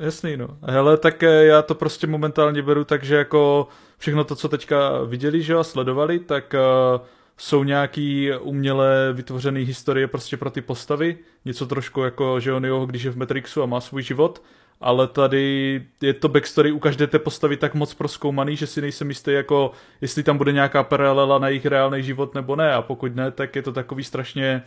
Jasný, 0.00 0.36
no. 0.36 0.58
Hele, 0.62 0.96
tak 0.96 1.22
eh, 1.22 1.44
já 1.44 1.62
to 1.62 1.74
prostě 1.74 2.06
momentálně 2.06 2.62
beru 2.62 2.84
tak, 2.84 3.04
že 3.04 3.16
jako 3.16 3.68
všechno 3.98 4.24
to, 4.24 4.36
co 4.36 4.48
teďka 4.48 5.02
viděli, 5.02 5.42
že 5.42 5.54
a 5.54 5.62
sledovali, 5.62 6.18
tak 6.18 6.54
uh, 6.54 7.06
jsou 7.36 7.64
nějaký 7.64 8.30
uměle 8.40 9.12
vytvořené 9.12 9.60
historie 9.60 10.08
prostě 10.08 10.36
pro 10.36 10.50
ty 10.50 10.60
postavy. 10.60 11.18
Něco 11.44 11.66
trošku 11.66 12.00
jako, 12.02 12.40
že 12.40 12.52
on 12.52 12.64
jo, 12.64 12.86
když 12.86 13.02
je 13.02 13.10
v 13.10 13.16
Matrixu 13.16 13.62
a 13.62 13.66
má 13.66 13.80
svůj 13.80 14.02
život, 14.02 14.42
ale 14.80 15.06
tady 15.06 15.82
je 16.02 16.14
to 16.14 16.28
backstory 16.28 16.72
u 16.72 16.78
každé 16.78 17.06
té 17.06 17.18
postavy 17.18 17.56
tak 17.56 17.74
moc 17.74 17.94
proskoumaný, 17.94 18.56
že 18.56 18.66
si 18.66 18.80
nejsem 18.80 19.08
jistý, 19.08 19.30
jako 19.30 19.72
jestli 20.00 20.22
tam 20.22 20.38
bude 20.38 20.52
nějaká 20.52 20.82
paralela 20.82 21.38
na 21.38 21.48
jejich 21.48 21.66
reálný 21.66 22.02
život 22.02 22.34
nebo 22.34 22.56
ne. 22.56 22.72
A 22.72 22.82
pokud 22.82 23.16
ne, 23.16 23.30
tak 23.30 23.56
je 23.56 23.62
to 23.62 23.72
takový 23.72 24.04
strašně 24.04 24.62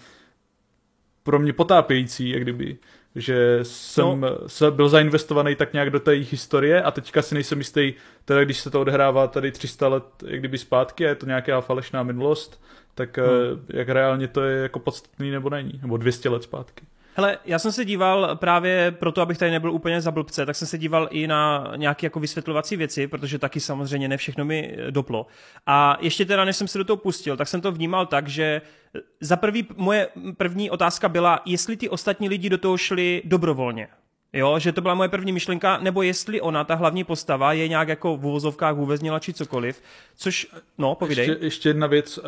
pro 1.24 1.40
mě 1.40 1.54
potápějící, 1.54 2.30
jak 2.30 2.42
kdyby 2.42 2.78
že 3.16 3.60
jsem 3.62 4.22
no. 4.22 4.30
se 4.48 4.72
byl 4.72 4.90
zainvestovaný 4.90 5.56
tak 5.56 5.74
nějak 5.74 5.90
do 5.90 6.00
té 6.00 6.14
jejich 6.14 6.32
historie 6.32 6.82
a 6.82 6.92
teďka 6.92 7.22
si 7.22 7.36
nejsem 7.36 7.58
jistý, 7.58 7.94
teda 8.26 8.44
když 8.44 8.60
se 8.60 8.70
to 8.70 8.82
odhrává 8.82 9.28
tady 9.28 9.52
300 9.52 9.88
let 9.88 10.04
jak 10.28 10.40
kdyby 10.40 10.58
zpátky 10.58 11.06
a 11.06 11.10
je 11.10 11.16
to 11.16 11.26
nějaká 11.26 11.62
falešná 11.62 12.04
minulost, 12.04 12.64
tak 12.96 13.18
hmm. 13.18 13.66
jak 13.70 13.90
reálně 13.90 14.28
to 14.28 14.44
je 14.44 14.62
jako 14.62 14.80
podstatný 14.80 15.32
nebo 15.32 15.50
není, 15.50 15.80
nebo 15.82 15.98
200 15.98 16.30
let 16.30 16.44
zpátky. 16.44 16.86
Hele, 17.16 17.38
já 17.46 17.60
jsem 17.60 17.72
se 17.72 17.86
díval 17.86 18.36
právě 18.36 18.92
proto, 19.00 19.22
abych 19.22 19.38
tady 19.38 19.52
nebyl 19.52 19.72
úplně 19.72 20.02
za 20.02 20.12
blbce, 20.12 20.46
tak 20.46 20.56
jsem 20.56 20.68
se 20.68 20.78
díval 20.78 21.08
i 21.12 21.28
na 21.28 21.74
nějaké 21.76 22.06
jako 22.06 22.20
vysvětlovací 22.20 22.76
věci, 22.76 23.08
protože 23.08 23.40
taky 23.40 23.60
samozřejmě 23.60 24.08
ne 24.08 24.18
všechno 24.18 24.46
mi 24.46 24.76
eh, 24.78 24.92
doplo. 24.92 25.28
A 25.66 25.98
ještě 26.02 26.26
teda, 26.26 26.46
než 26.46 26.58
jsem 26.58 26.68
se 26.68 26.78
do 26.78 26.84
toho 26.84 26.98
pustil, 26.98 27.38
tak 27.38 27.48
jsem 27.48 27.62
to 27.62 27.72
vnímal 27.72 28.06
tak, 28.06 28.28
že 28.28 28.62
eh, 28.96 29.00
za 29.22 29.36
prvý 29.36 29.68
moje 29.76 30.08
první 30.38 30.70
otázka 30.72 31.10
byla, 31.10 31.42
jestli 31.46 31.78
ty 31.78 31.90
ostatní 31.90 32.30
lidi 32.30 32.50
do 32.50 32.58
toho 32.58 32.78
šli 32.78 33.22
dobrovolně. 33.26 33.88
Jo, 34.34 34.60
že 34.60 34.72
to 34.72 34.82
byla 34.82 34.94
moje 34.94 35.10
první 35.10 35.32
myšlenka, 35.32 35.78
nebo 35.78 36.02
jestli 36.02 36.42
ona, 36.42 36.64
ta 36.64 36.76
hlavní 36.76 37.04
postava, 37.04 37.54
je 37.54 37.68
nějak 37.68 37.88
jako 37.88 38.18
v 38.18 38.26
uvozovkách 38.26 38.78
uvěznila 38.78 39.20
či 39.20 39.34
cokoliv, 39.34 39.82
což, 40.16 40.48
no, 40.78 40.96
povídej. 40.96 41.28
Ještě, 41.28 41.46
ještě 41.46 41.70
jedna 41.70 41.88
věc, 41.88 42.18
uh 42.18 42.24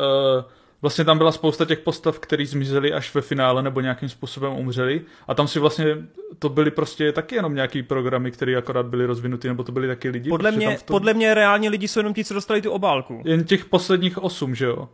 Vlastně 0.82 1.04
tam 1.04 1.18
byla 1.18 1.32
spousta 1.32 1.64
těch 1.64 1.78
postav, 1.78 2.18
které 2.18 2.46
zmizely 2.46 2.92
až 2.92 3.14
ve 3.14 3.20
finále 3.20 3.62
nebo 3.62 3.80
nějakým 3.80 4.08
způsobem 4.08 4.52
umřeli. 4.52 5.02
A 5.28 5.34
tam 5.34 5.48
si 5.48 5.58
vlastně 5.58 5.96
to 6.38 6.48
byly 6.48 6.70
prostě 6.70 7.12
taky 7.12 7.34
jenom 7.34 7.54
nějaký 7.54 7.82
programy, 7.82 8.30
které 8.30 8.56
akorát 8.56 8.86
byly 8.86 9.06
rozvinuty, 9.06 9.48
nebo 9.48 9.64
to 9.64 9.72
byly 9.72 9.88
taky 9.88 10.08
lidi. 10.08 10.30
Podle 10.30 10.50
mě, 10.50 10.68
tom... 10.68 10.94
podle 10.94 11.14
mě 11.14 11.34
reálně 11.34 11.68
lidi 11.68 11.88
jsou 11.88 12.00
jenom 12.00 12.14
ti, 12.14 12.24
co 12.24 12.34
dostali 12.34 12.62
tu 12.62 12.70
obálku. 12.70 13.22
Jen 13.24 13.44
těch 13.44 13.64
posledních 13.64 14.18
osm, 14.18 14.54
že 14.54 14.64
jo? 14.64 14.88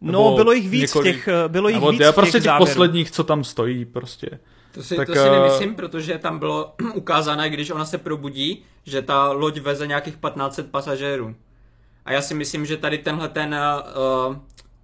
Nebo 0.00 0.30
no, 0.30 0.36
bylo 0.36 0.52
jich 0.52 0.68
víc 0.68 0.82
několik... 0.82 1.16
těch, 1.16 1.28
bylo 1.48 1.68
jich 1.68 1.76
nebo 1.76 1.90
víc 1.90 2.00
já 2.00 2.12
prostě 2.12 2.40
těch, 2.40 2.42
těch 2.42 2.58
posledních, 2.58 3.10
co 3.10 3.24
tam 3.24 3.44
stojí 3.44 3.84
prostě. 3.84 4.38
To 4.74 4.82
si, 4.82 4.96
tak, 4.96 5.06
to 5.06 5.14
si 5.14 5.30
nemyslím, 5.30 5.74
protože 5.74 6.18
tam 6.18 6.38
bylo 6.38 6.74
ukázané, 6.94 7.50
když 7.50 7.70
ona 7.70 7.84
se 7.84 7.98
probudí, 7.98 8.64
že 8.84 9.02
ta 9.02 9.32
loď 9.32 9.58
veze 9.58 9.86
nějakých 9.86 10.14
1500 10.14 10.70
pasažérů. 10.70 11.34
A 12.04 12.12
já 12.12 12.22
si 12.22 12.34
myslím, 12.34 12.66
že 12.66 12.76
tady 12.76 12.98
tenhle 12.98 13.28
ten 13.28 13.56
uh, 14.28 14.36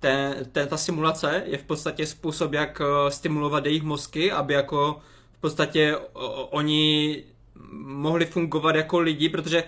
ten, 0.05 0.44
ten, 0.52 0.68
ta 0.68 0.76
simulace 0.76 1.42
je 1.46 1.59
v 1.59 1.62
podstatě 1.62 2.07
způsob, 2.07 2.52
jak 2.52 2.80
eh, 2.80 3.11
stimulovat 3.11 3.66
jejich 3.66 3.82
mozky, 3.82 4.32
aby 4.32 4.55
jako 4.55 5.00
v 5.32 5.40
podstatě 5.40 5.96
o, 6.12 6.46
oni 6.46 7.24
mohli 7.84 8.26
fungovat 8.26 8.76
jako 8.76 8.98
lidi, 8.98 9.28
protože 9.28 9.64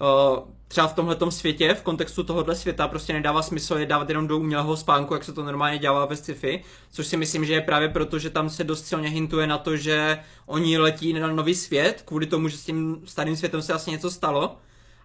o, 0.00 0.44
třeba 0.68 0.86
v 0.86 0.94
tomhle 0.94 1.16
světě, 1.30 1.74
v 1.74 1.82
kontextu 1.82 2.22
tohohle 2.24 2.54
světa 2.54 2.88
prostě 2.88 3.12
nedává 3.12 3.42
smysl 3.42 3.76
je 3.76 3.86
dávat 3.86 4.08
jenom 4.08 4.26
do 4.26 4.38
umělého 4.38 4.76
spánku, 4.76 5.14
jak 5.14 5.24
se 5.24 5.32
to 5.32 5.44
normálně 5.44 5.78
dělá 5.78 6.06
ve 6.06 6.16
sci-fi, 6.16 6.64
což 6.90 7.06
si 7.06 7.16
myslím, 7.16 7.44
že 7.44 7.52
je 7.52 7.60
právě 7.60 7.88
proto, 7.88 8.18
že 8.18 8.30
tam 8.30 8.50
se 8.50 8.64
dost 8.64 8.86
silně 8.86 9.08
hintuje 9.08 9.46
na 9.46 9.58
to, 9.58 9.76
že 9.76 10.18
oni 10.46 10.78
letí 10.78 11.12
na 11.12 11.26
nový 11.26 11.54
svět, 11.54 12.02
kvůli 12.06 12.26
tomu, 12.26 12.48
že 12.48 12.56
s 12.56 12.64
tím 12.64 13.02
starým 13.04 13.36
světem 13.36 13.62
se 13.62 13.72
asi 13.72 13.90
něco 13.90 14.10
stalo, 14.10 14.56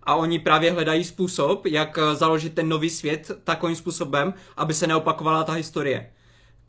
a 0.08 0.16
oni 0.16 0.40
právě 0.40 0.72
hledají 0.72 1.04
způsob, 1.04 1.66
jak 1.66 1.98
eh, 1.98 2.16
založit 2.16 2.54
ten 2.54 2.70
nový 2.70 2.90
svět 2.90 3.32
takovým 3.44 3.76
způsobem, 3.76 4.34
aby 4.58 4.74
se 4.74 4.88
neopakovala 4.88 5.44
ta 5.44 5.54
historie. 5.54 6.10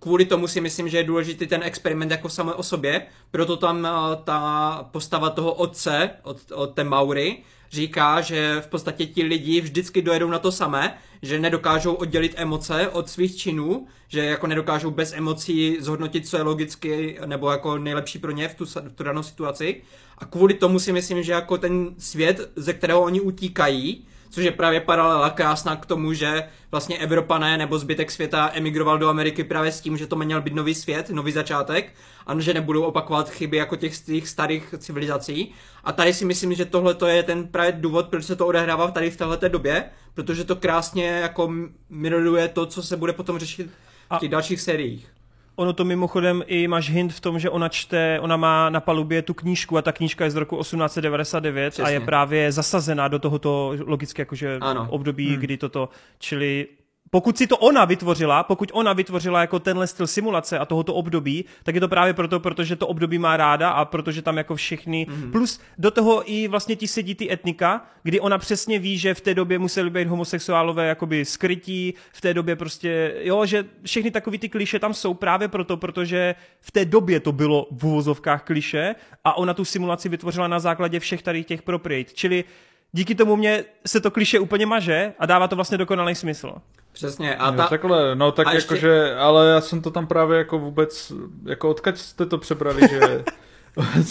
Kvůli 0.01 0.24
tomu 0.24 0.49
si 0.49 0.61
myslím, 0.61 0.89
že 0.89 0.97
je 0.97 1.05
důležitý 1.05 1.47
ten 1.47 1.62
experiment 1.62 2.11
jako 2.11 2.28
samé 2.28 2.55
o 2.55 2.62
sobě, 2.62 3.07
proto 3.30 3.57
tam 3.57 3.86
eh, 3.86 3.91
ta 4.24 4.89
postava 4.93 5.30
toho 5.30 5.53
otce 5.53 6.11
od, 6.22 6.39
od 6.55 6.74
té 6.74 6.84
Maury 6.84 7.39
říká, 7.70 8.20
že 8.20 8.61
v 8.61 8.66
podstatě 8.66 9.07
ti 9.07 9.22
lidi 9.22 9.61
vždycky 9.61 10.03
dojedou 10.03 10.30
na 10.30 10.39
to 10.39 10.53
samé, 10.53 10.99
že 11.22 11.40
nedokážou 11.40 11.94
oddělit 11.94 12.34
emoce 12.36 12.88
od 12.88 13.10
svých 13.10 13.36
činů, 13.36 13.86
že 14.08 14.24
jako 14.24 14.46
nedokážou 14.46 14.90
bez 14.90 15.12
emocí 15.12 15.76
zhodnotit, 15.80 16.28
co 16.28 16.36
je 16.36 16.42
logicky 16.42 17.18
nebo 17.26 17.50
jako 17.50 17.78
nejlepší 17.78 18.18
pro 18.18 18.32
ně 18.32 18.48
v 18.48 18.54
tu, 18.54 18.64
v 18.64 18.92
tu 18.94 19.04
danou 19.04 19.22
situaci. 19.22 19.82
A 20.18 20.24
kvůli 20.24 20.54
tomu 20.54 20.78
si 20.78 20.92
myslím, 20.92 21.22
že 21.22 21.32
jako 21.32 21.58
ten 21.58 21.94
svět, 21.98 22.50
ze 22.56 22.72
kterého 22.72 23.02
oni 23.02 23.20
utíkají, 23.20 24.06
což 24.30 24.44
je 24.44 24.50
právě 24.50 24.80
paralela 24.80 25.30
krásná 25.30 25.76
k 25.76 25.86
tomu, 25.86 26.12
že 26.12 26.48
vlastně 26.70 26.98
Evropané 26.98 27.58
nebo 27.58 27.78
zbytek 27.78 28.10
světa 28.10 28.50
emigroval 28.54 28.98
do 28.98 29.08
Ameriky 29.08 29.44
právě 29.44 29.72
s 29.72 29.80
tím, 29.80 29.96
že 29.96 30.06
to 30.06 30.16
měl 30.16 30.42
být 30.42 30.54
nový 30.54 30.74
svět, 30.74 31.10
nový 31.10 31.32
začátek 31.32 31.94
a 32.26 32.40
že 32.40 32.54
nebudou 32.54 32.82
opakovat 32.82 33.30
chyby 33.30 33.56
jako 33.56 33.76
těch, 33.76 33.98
těch 34.00 34.28
starých 34.28 34.74
civilizací. 34.78 35.52
A 35.84 35.92
tady 35.92 36.14
si 36.14 36.24
myslím, 36.24 36.54
že 36.54 36.64
tohle 36.64 36.96
je 37.06 37.22
ten 37.22 37.48
právě 37.48 37.72
důvod, 37.72 38.08
proč 38.08 38.24
se 38.24 38.36
to 38.36 38.46
odehrává 38.46 38.90
tady 38.90 39.10
v 39.10 39.16
této 39.16 39.48
době, 39.48 39.84
protože 40.14 40.44
to 40.44 40.56
krásně 40.56 41.06
jako 41.06 41.52
miroruje 41.88 42.48
to, 42.48 42.66
co 42.66 42.82
se 42.82 42.96
bude 42.96 43.12
potom 43.12 43.38
řešit 43.38 43.70
v 44.16 44.18
těch 44.18 44.30
dalších 44.30 44.60
sériích. 44.60 45.17
Ono 45.59 45.72
to 45.72 45.84
mimochodem 45.84 46.44
i 46.46 46.68
máš 46.68 46.90
hint 46.90 47.12
v 47.12 47.20
tom, 47.20 47.38
že 47.38 47.50
ona 47.50 47.68
čte, 47.68 48.18
ona 48.20 48.36
má 48.36 48.70
na 48.70 48.80
palubě 48.80 49.22
tu 49.22 49.34
knížku 49.34 49.78
a 49.78 49.82
ta 49.82 49.92
knížka 49.92 50.24
je 50.24 50.30
z 50.30 50.36
roku 50.36 50.56
1899 50.56 51.70
Přesně. 51.70 51.84
a 51.84 51.88
je 51.88 52.00
právě 52.00 52.52
zasazená 52.52 53.09
do 53.09 53.18
tohoto 53.18 53.74
logicky 53.86 54.22
jakože 54.22 54.59
ano. 54.61 54.86
období, 54.90 55.28
hmm. 55.28 55.40
kdy 55.40 55.56
toto, 55.56 55.88
čili 56.18 56.66
pokud 57.11 57.38
si 57.38 57.46
to 57.46 57.56
ona 57.56 57.84
vytvořila, 57.84 58.42
pokud 58.42 58.70
ona 58.74 58.92
vytvořila 58.92 59.40
jako 59.40 59.59
tenhle 59.59 59.86
styl 59.86 60.06
simulace 60.06 60.59
a 60.59 60.64
tohoto 60.64 60.94
období, 60.94 61.44
tak 61.62 61.74
je 61.74 61.80
to 61.80 61.88
právě 61.88 62.14
proto, 62.14 62.40
protože 62.40 62.76
to 62.76 62.86
období 62.86 63.18
má 63.18 63.36
ráda 63.36 63.70
a 63.70 63.84
protože 63.84 64.22
tam 64.22 64.36
jako 64.36 64.56
všechny, 64.56 65.06
mm-hmm. 65.11 65.30
plus 65.30 65.61
do 65.78 65.90
toho 65.90 66.32
i 66.32 66.48
vlastně 66.48 66.76
ti 66.76 66.88
sedí 66.88 67.14
ty 67.14 67.32
etnika, 67.32 67.86
kdy 68.02 68.20
ona 68.20 68.38
přesně 68.38 68.78
ví, 68.78 68.98
že 68.98 69.14
v 69.14 69.20
té 69.20 69.34
době 69.34 69.59
museli 69.59 69.90
být 69.90 70.09
homosexuálové 70.09 70.86
jakoby 70.86 71.24
skrytí, 71.24 71.94
v 72.12 72.20
té 72.20 72.34
době 72.34 72.56
prostě, 72.56 73.14
jo, 73.20 73.46
že 73.46 73.64
všechny 73.84 74.11
takový 74.11 74.38
ty 74.38 74.48
kliše 74.48 74.78
tam 74.78 74.94
jsou 74.94 75.14
právě 75.14 75.48
proto, 75.48 75.76
protože 75.76 76.34
v 76.61 76.70
té 76.70 76.84
době 76.84 77.20
to 77.20 77.32
bylo 77.32 77.66
v 77.70 77.86
uvozovkách 77.86 78.44
kliše 78.44 78.94
a 79.24 79.36
ona 79.36 79.54
tu 79.54 79.64
simulaci 79.64 80.09
vytvořila 80.09 80.48
na 80.48 80.61
základě 80.61 81.00
všech 81.00 81.22
tady 81.22 81.44
těch 81.44 81.62
propriet, 81.62 82.12
čili 82.12 82.44
díky 82.93 83.14
tomu 83.14 83.36
mě 83.36 83.64
se 83.86 84.01
to 84.01 84.11
kliše 84.11 84.39
úplně 84.39 84.66
maže 84.66 85.12
a 85.18 85.26
dává 85.26 85.49
to 85.49 85.57
vlastně 85.57 85.78
dokonalý 85.78 86.14
smysl. 86.14 86.53
Přesně. 86.93 87.36
A 87.36 87.53
ta... 87.53 87.62
jo, 87.62 87.68
takhle, 87.68 88.14
no 88.14 88.32
tak 88.32 88.47
jakože, 88.47 88.89
ještě... 88.89 89.14
ale 89.14 89.49
já 89.49 89.61
jsem 89.61 89.82
to 89.82 89.91
tam 89.91 90.07
právě 90.07 90.39
jako 90.39 90.59
vůbec, 90.59 91.12
jako 91.47 91.70
odkaď 91.70 91.99
jste 91.99 92.26
to 92.26 92.39
přebrali, 92.39 92.89
že... 92.89 93.01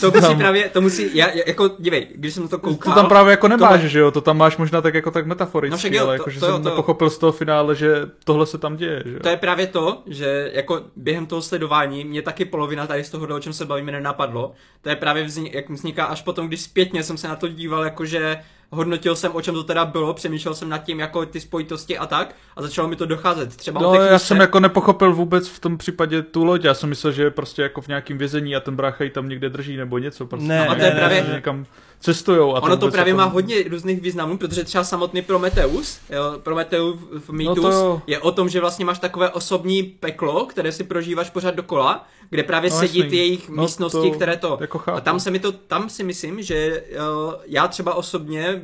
to 0.02 0.08
musí 0.08 0.22
tam... 0.22 0.38
právě, 0.38 0.70
to 0.70 0.82
musí, 0.82 1.18
já, 1.18 1.30
jako, 1.46 1.70
dívej, 1.80 2.08
když 2.16 2.34
jsem 2.34 2.48
to 2.48 2.60
koukal... 2.60 2.94
To 2.94 3.00
tam 3.00 3.10
právě 3.10 3.32
jako 3.32 3.48
nemáš, 3.48 3.82
to... 3.82 3.88
že 3.88 4.00
jo, 4.00 4.12
to 4.12 4.22
tam 4.22 4.38
máš 4.38 4.58
možná 4.58 4.82
tak 4.82 4.94
jako 4.94 5.12
tak 5.12 5.26
metaforicky, 5.26 5.90
no 5.90 5.98
jo, 5.98 6.04
ale 6.04 6.16
jako, 6.16 6.30
že 6.30 6.40
to, 6.40 6.46
jsem 6.46 6.64
to, 6.64 6.70
nepochopil 6.70 7.10
z 7.10 7.18
toho 7.18 7.32
finále, 7.32 7.76
že 7.76 8.02
tohle 8.24 8.46
se 8.46 8.58
tam 8.58 8.78
děje, 8.78 9.04
že 9.06 9.14
jo. 9.14 9.20
To 9.20 9.30
je 9.30 9.38
právě 9.38 9.68
to, 9.68 10.04
že 10.06 10.52
jako 10.54 10.82
během 10.96 11.26
toho 11.26 11.42
sledování 11.42 12.06
mě 12.06 12.22
taky 12.22 12.46
polovina 12.46 12.88
tady 12.88 13.04
z 13.04 13.10
toho, 13.10 13.36
o 13.36 13.40
čem 13.40 13.54
se 13.54 13.66
bavíme, 13.66 13.92
nenapadlo. 13.92 14.52
To 14.82 14.90
je 14.90 14.96
právě 14.96 15.24
vznik, 15.24 15.54
jak 15.54 15.70
vzniká 15.70 16.06
až 16.06 16.22
potom, 16.22 16.48
když 16.48 16.62
zpětně 16.62 17.04
jsem 17.04 17.18
se 17.18 17.28
na 17.28 17.36
to 17.36 17.48
díval, 17.48 17.84
jakože 17.84 18.38
hodnotil 18.72 19.16
jsem, 19.16 19.36
o 19.36 19.42
čem 19.42 19.54
to 19.54 19.64
teda 19.64 19.86
bylo, 19.86 20.14
přemýšlel 20.14 20.54
jsem 20.54 20.70
nad 20.70 20.78
tím, 20.78 21.00
jako 21.00 21.26
ty 21.26 21.40
spojitosti 21.40 21.98
a 21.98 22.06
tak, 22.06 22.36
a 22.56 22.62
začalo 22.62 22.88
mi 22.88 22.96
to 22.96 23.06
docházet. 23.06 23.56
Třeba 23.56 23.82
no, 23.82 23.94
já 23.94 24.20
jsem 24.20 24.40
jako 24.40 24.60
nepochopil 24.60 25.14
vůbec 25.14 25.48
v 25.50 25.60
tom 25.60 25.78
případě 25.78 26.22
tu 26.22 26.46
loď, 26.46 26.64
já 26.64 26.74
jsem 26.74 26.90
myslel, 26.90 27.14
že 27.14 27.24
je 27.24 27.32
prostě 27.32 27.62
jako 27.62 27.82
v 27.82 27.88
nějakém 27.88 28.18
vězení 28.18 28.56
a 28.56 28.60
ten 28.60 28.76
brácha 28.76 29.04
ji 29.04 29.10
tam 29.10 29.30
někde 29.30 29.50
drží 29.50 29.78
nebo 29.78 29.98
něco. 29.98 30.26
Prostě 30.26 30.48
ne, 30.48 30.68
a 30.68 30.76
to 30.76 30.82
je 30.82 30.92
právě... 30.92 31.26
Někam 31.34 31.66
cestujou. 32.00 32.56
A 32.56 32.64
ono 32.64 32.78
to 32.78 32.92
právě 32.92 33.12
jako... 33.12 33.18
má 33.18 33.26
hodně 33.26 33.64
různých 33.64 34.02
významů, 34.02 34.38
protože 34.38 34.64
třeba 34.64 34.84
samotný 34.84 35.22
Prometeus, 35.22 36.00
jo, 36.10 36.40
Prometeus 36.44 37.00
v 37.12 37.30
Mythos 37.30 37.58
no 37.58 37.72
to... 37.72 38.02
je 38.08 38.20
o 38.20 38.32
tom, 38.32 38.50
že 38.50 38.60
vlastně 38.60 38.86
máš 38.86 39.00
takové 39.00 39.30
osobní 39.30 39.84
peklo, 39.84 40.46
které 40.46 40.72
si 40.72 40.84
prožíváš 40.84 41.30
pořád 41.30 41.56
dokola, 41.56 42.08
kde 42.30 42.44
právě 42.44 42.70
no, 42.70 42.78
sedí 42.78 43.04
ty 43.04 43.18
jejich 43.18 43.50
no, 43.50 43.64
místnosti, 43.64 44.10
to 44.10 44.12
které 44.12 44.38
to... 44.38 44.58
Jako 44.62 44.82
a 44.94 45.02
tam 45.02 45.20
se 45.20 45.32
mi 45.32 45.40
to, 45.40 45.52
tam 45.52 45.90
si 45.90 46.04
myslím, 46.04 46.42
že 46.42 46.84
uh, 46.92 47.34
já 47.46 47.68
třeba 47.68 47.94
osobně 47.94 48.62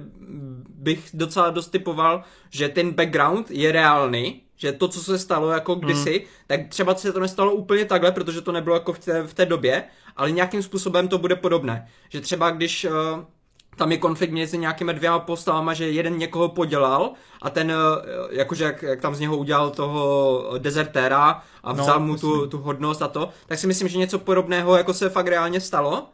bych 0.69 1.09
docela 1.13 1.49
dost 1.49 1.67
typoval, 1.67 2.23
že 2.49 2.69
ten 2.69 2.91
background 2.91 3.51
je 3.51 3.71
reálný, 3.71 4.41
že 4.63 4.71
to, 4.71 4.87
co 4.87 4.99
se 4.99 5.19
stalo 5.19 5.49
jako 5.49 5.75
kdysi, 5.75 6.11
hmm. 6.11 6.27
tak 6.47 6.67
třeba 6.69 6.95
se 6.95 7.13
to 7.13 7.19
nestalo 7.19 7.51
úplně 7.51 7.85
takhle, 7.85 8.11
protože 8.11 8.41
to 8.41 8.51
nebylo 8.51 8.75
jako 8.75 8.93
v 8.93 8.99
té, 8.99 9.23
v 9.23 9.33
té 9.33 9.45
době, 9.45 9.83
ale 10.15 10.31
nějakým 10.31 10.63
způsobem 10.63 11.07
to 11.07 11.17
bude 11.17 11.35
podobné. 11.35 11.87
Že 12.09 12.21
třeba 12.21 12.51
když 12.51 12.85
uh, 12.85 12.91
tam 13.75 13.91
je 13.91 13.97
konflikt 13.97 14.31
mezi 14.31 14.57
nějakými 14.57 14.93
dvěma 14.93 15.19
postavama, 15.19 15.73
že 15.73 15.91
jeden 15.91 16.17
někoho 16.17 16.49
podělal 16.49 17.11
a 17.41 17.49
ten, 17.49 17.71
uh, 17.71 17.77
jakože 18.29 18.63
jak, 18.63 18.81
jak 18.81 19.01
tam 19.01 19.15
z 19.15 19.19
něho 19.19 19.37
udělal 19.37 19.69
toho 19.69 20.55
dezertéra 20.57 21.43
a 21.63 21.73
no, 21.73 21.83
vzal 21.83 21.99
no, 21.99 22.05
mu 22.05 22.17
tu, 22.17 22.47
tu 22.47 22.57
hodnost 22.57 23.01
a 23.01 23.07
to, 23.07 23.29
tak 23.47 23.59
si 23.59 23.67
myslím, 23.67 23.87
že 23.87 23.97
něco 23.97 24.19
podobného 24.19 24.77
jako 24.77 24.93
se 24.93 25.09
fakt 25.09 25.27
reálně 25.27 25.61
stalo. 25.61 26.07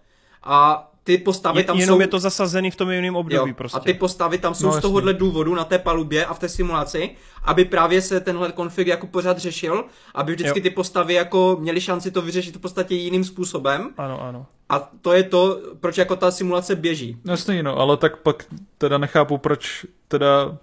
A 0.43 0.89
ty 1.03 1.17
postavy 1.17 1.59
je, 1.59 1.63
tam 1.63 1.79
jenom 1.79 1.97
jsou... 1.97 2.01
je 2.01 2.07
to 2.07 2.19
zasazený 2.19 2.71
v 2.71 2.75
tom 2.75 2.89
jiném 2.89 3.15
období 3.15 3.49
jo, 3.49 3.55
prostě. 3.55 3.77
A 3.77 3.81
ty 3.81 3.93
postavy 3.93 4.37
tam 4.37 4.55
jsou 4.55 4.65
no, 4.65 4.71
z 4.71 4.79
tohohle 4.79 5.13
důvodu 5.13 5.55
na 5.55 5.63
té 5.63 5.79
palubě 5.79 6.25
a 6.25 6.33
v 6.33 6.39
té 6.39 6.49
simulaci, 6.49 7.09
aby 7.43 7.65
právě 7.65 8.01
se 8.01 8.19
tenhle 8.19 8.51
konflikt 8.51 8.87
jako 8.87 9.07
pořád 9.07 9.37
řešil, 9.37 9.85
aby 10.15 10.33
vždycky 10.33 10.59
jo. 10.59 10.63
ty 10.63 10.69
postavy 10.69 11.13
jako 11.13 11.57
měly 11.59 11.81
šanci 11.81 12.11
to 12.11 12.21
vyřešit 12.21 12.55
v 12.55 12.59
podstatě 12.59 12.95
jiným 12.95 13.23
způsobem. 13.23 13.89
Ano, 13.97 14.21
ano. 14.21 14.45
A 14.69 14.91
to 15.01 15.13
je 15.13 15.23
to, 15.23 15.61
proč 15.79 15.97
jako 15.97 16.15
ta 16.15 16.31
simulace 16.31 16.75
běží. 16.75 17.17
Jasně, 17.25 17.63
no, 17.63 17.77
ale 17.77 17.97
tak 17.97 18.17
pak 18.17 18.45
teda 18.77 18.97
nechápu, 18.97 19.37
proč 19.37 19.85
teda 20.07 20.57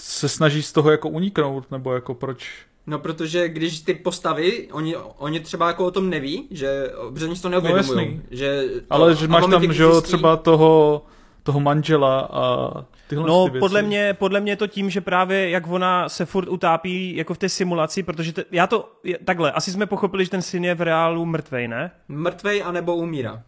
se 0.00 0.28
snaží 0.28 0.62
z 0.62 0.72
toho 0.72 0.90
jako 0.90 1.08
uniknout, 1.08 1.70
nebo 1.70 1.94
jako 1.94 2.14
proč 2.14 2.67
No, 2.88 2.98
protože 2.98 3.48
když 3.48 3.80
ty 3.80 3.94
postavy, 3.94 4.68
oni, 4.72 4.96
oni 4.96 5.40
třeba 5.40 5.66
jako 5.66 5.84
o 5.86 5.90
tom 5.90 6.10
neví, 6.10 6.46
že, 6.50 6.90
protože 7.12 7.26
oni 7.26 7.36
si 7.36 7.42
to 7.42 7.48
neuvědomují. 7.48 8.06
jasný. 8.06 8.22
že 8.30 8.64
to, 8.88 8.94
Ale 8.94 9.14
že 9.14 9.28
máš 9.28 9.46
tam, 9.50 9.72
že 9.72 9.82
jo, 9.82 10.00
třeba 10.00 10.36
toho, 10.36 11.02
toho 11.42 11.60
manžela 11.60 12.20
a 12.20 12.70
tyhle 13.08 13.28
No, 13.28 13.44
ty 13.44 13.50
věci. 13.50 13.60
podle 13.60 13.82
mě, 13.82 14.14
podle 14.14 14.40
mě 14.40 14.52
je 14.52 14.56
to 14.56 14.66
tím, 14.66 14.90
že 14.90 15.00
právě 15.00 15.50
jak 15.50 15.66
ona 15.68 16.08
se 16.08 16.24
furt 16.26 16.48
utápí 16.48 17.16
jako 17.16 17.34
v 17.34 17.38
té 17.38 17.48
simulaci, 17.48 18.02
protože 18.02 18.32
te, 18.32 18.44
já 18.50 18.66
to, 18.66 18.92
je, 19.04 19.18
takhle, 19.24 19.52
asi 19.52 19.72
jsme 19.72 19.86
pochopili, 19.86 20.24
že 20.24 20.30
ten 20.30 20.42
syn 20.42 20.64
je 20.64 20.74
v 20.74 20.80
reálu 20.82 21.26
mrtvej, 21.26 21.68
ne? 21.68 21.90
Mrtvej 22.08 22.62
anebo 22.62 22.96
umírá. 22.96 23.42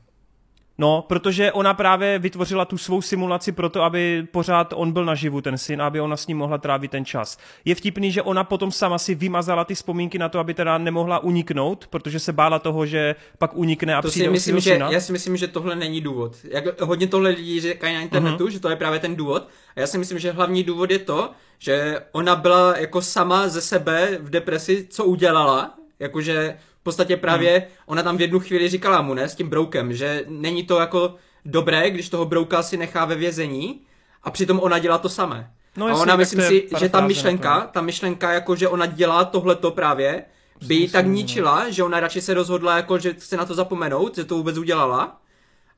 No, 0.80 1.04
protože 1.08 1.52
ona 1.52 1.74
právě 1.74 2.18
vytvořila 2.18 2.64
tu 2.64 2.78
svou 2.78 3.02
simulaci 3.02 3.52
proto, 3.52 3.82
aby 3.82 4.26
pořád 4.30 4.72
on 4.76 4.92
byl 4.92 5.04
naživu, 5.04 5.40
ten 5.40 5.58
syn, 5.58 5.82
aby 5.82 6.00
ona 6.00 6.16
s 6.16 6.26
ním 6.26 6.38
mohla 6.38 6.58
trávit 6.58 6.90
ten 6.90 7.04
čas. 7.04 7.38
Je 7.64 7.74
vtipný, 7.74 8.12
že 8.12 8.22
ona 8.22 8.44
potom 8.44 8.72
sama 8.72 8.98
si 8.98 9.14
vymazala 9.14 9.64
ty 9.64 9.74
vzpomínky 9.74 10.18
na 10.18 10.28
to, 10.28 10.38
aby 10.38 10.54
teda 10.54 10.78
nemohla 10.78 11.18
uniknout, 11.18 11.86
protože 11.86 12.18
se 12.18 12.32
bála 12.32 12.58
toho, 12.58 12.86
že 12.86 13.14
pak 13.38 13.56
unikne 13.56 13.94
a 13.94 14.02
To 14.02 14.08
přijde 14.08 14.26
si 14.26 14.30
myslím, 14.30 14.60
že, 14.60 14.72
syna. 14.72 14.90
já 14.90 15.00
si 15.00 15.12
myslím, 15.12 15.36
že 15.36 15.48
tohle 15.48 15.76
není 15.76 16.00
důvod. 16.00 16.36
Jak 16.50 16.80
hodně 16.80 17.06
tohle 17.06 17.30
lidí 17.30 17.60
říkají 17.60 17.94
na 17.94 18.00
internetu, 18.00 18.44
Mhm. 18.44 18.52
že 18.52 18.60
to 18.60 18.70
je 18.70 18.76
právě 18.76 18.98
ten 18.98 19.16
důvod. 19.16 19.48
A 19.76 19.80
já 19.80 19.86
si 19.86 19.98
myslím, 19.98 20.18
že 20.18 20.32
hlavní 20.32 20.62
důvod 20.64 20.90
je 20.90 20.98
to, 20.98 21.30
že 21.58 22.00
ona 22.12 22.36
byla 22.36 22.76
jako 22.78 23.02
sama 23.02 23.48
ze 23.48 23.60
sebe 23.60 24.18
v 24.20 24.30
depresi, 24.30 24.86
co 24.90 25.04
udělala, 25.04 25.74
jakože 25.98 26.56
v 26.80 26.82
podstatě 26.82 27.16
právě 27.16 27.58
Mhm. 27.58 27.68
ona 27.86 28.02
tam 28.02 28.16
v 28.16 28.20
jednu 28.20 28.40
chvíli 28.40 28.68
říkala 28.68 29.02
mu, 29.02 29.14
ne, 29.14 29.28
s 29.28 29.34
tím 29.34 29.48
broukem, 29.48 29.92
že 29.92 30.24
není 30.28 30.64
to 30.64 30.78
jako 30.80 31.14
dobré, 31.44 31.90
když 31.90 32.08
toho 32.08 32.24
brouka 32.24 32.62
si 32.62 32.76
nechá 32.76 33.04
ve 33.04 33.14
vězení 33.14 33.80
a 34.22 34.30
přitom 34.30 34.60
ona 34.60 34.78
dělá 34.78 34.98
to 34.98 35.08
samé. 35.08 35.50
No 35.76 35.86
a 35.86 35.94
ona 36.02 36.16
myslím 36.16 36.40
si, 36.48 36.68
že 36.78 36.88
ta 36.88 37.00
myšlenka, 37.08 37.60
ta 37.72 37.80
myšlenka 37.80 38.32
jako, 38.32 38.56
že 38.56 38.68
ona 38.68 38.86
dělá 38.86 39.24
tohleto 39.24 39.70
právě, 39.70 40.24
by 40.66 40.74
ji 40.74 40.88
tak 40.88 41.06
ničila, 41.06 41.70
že 41.70 41.82
ona 41.84 42.00
radši 42.00 42.20
se 42.20 42.34
rozhodla 42.34 42.76
jako, 42.76 42.98
že 42.98 43.12
chce 43.14 43.36
na 43.36 43.44
to 43.44 43.54
zapomenout, 43.54 44.16
že 44.16 44.24
to 44.24 44.34
vůbec 44.36 44.58
udělala. 44.58 45.20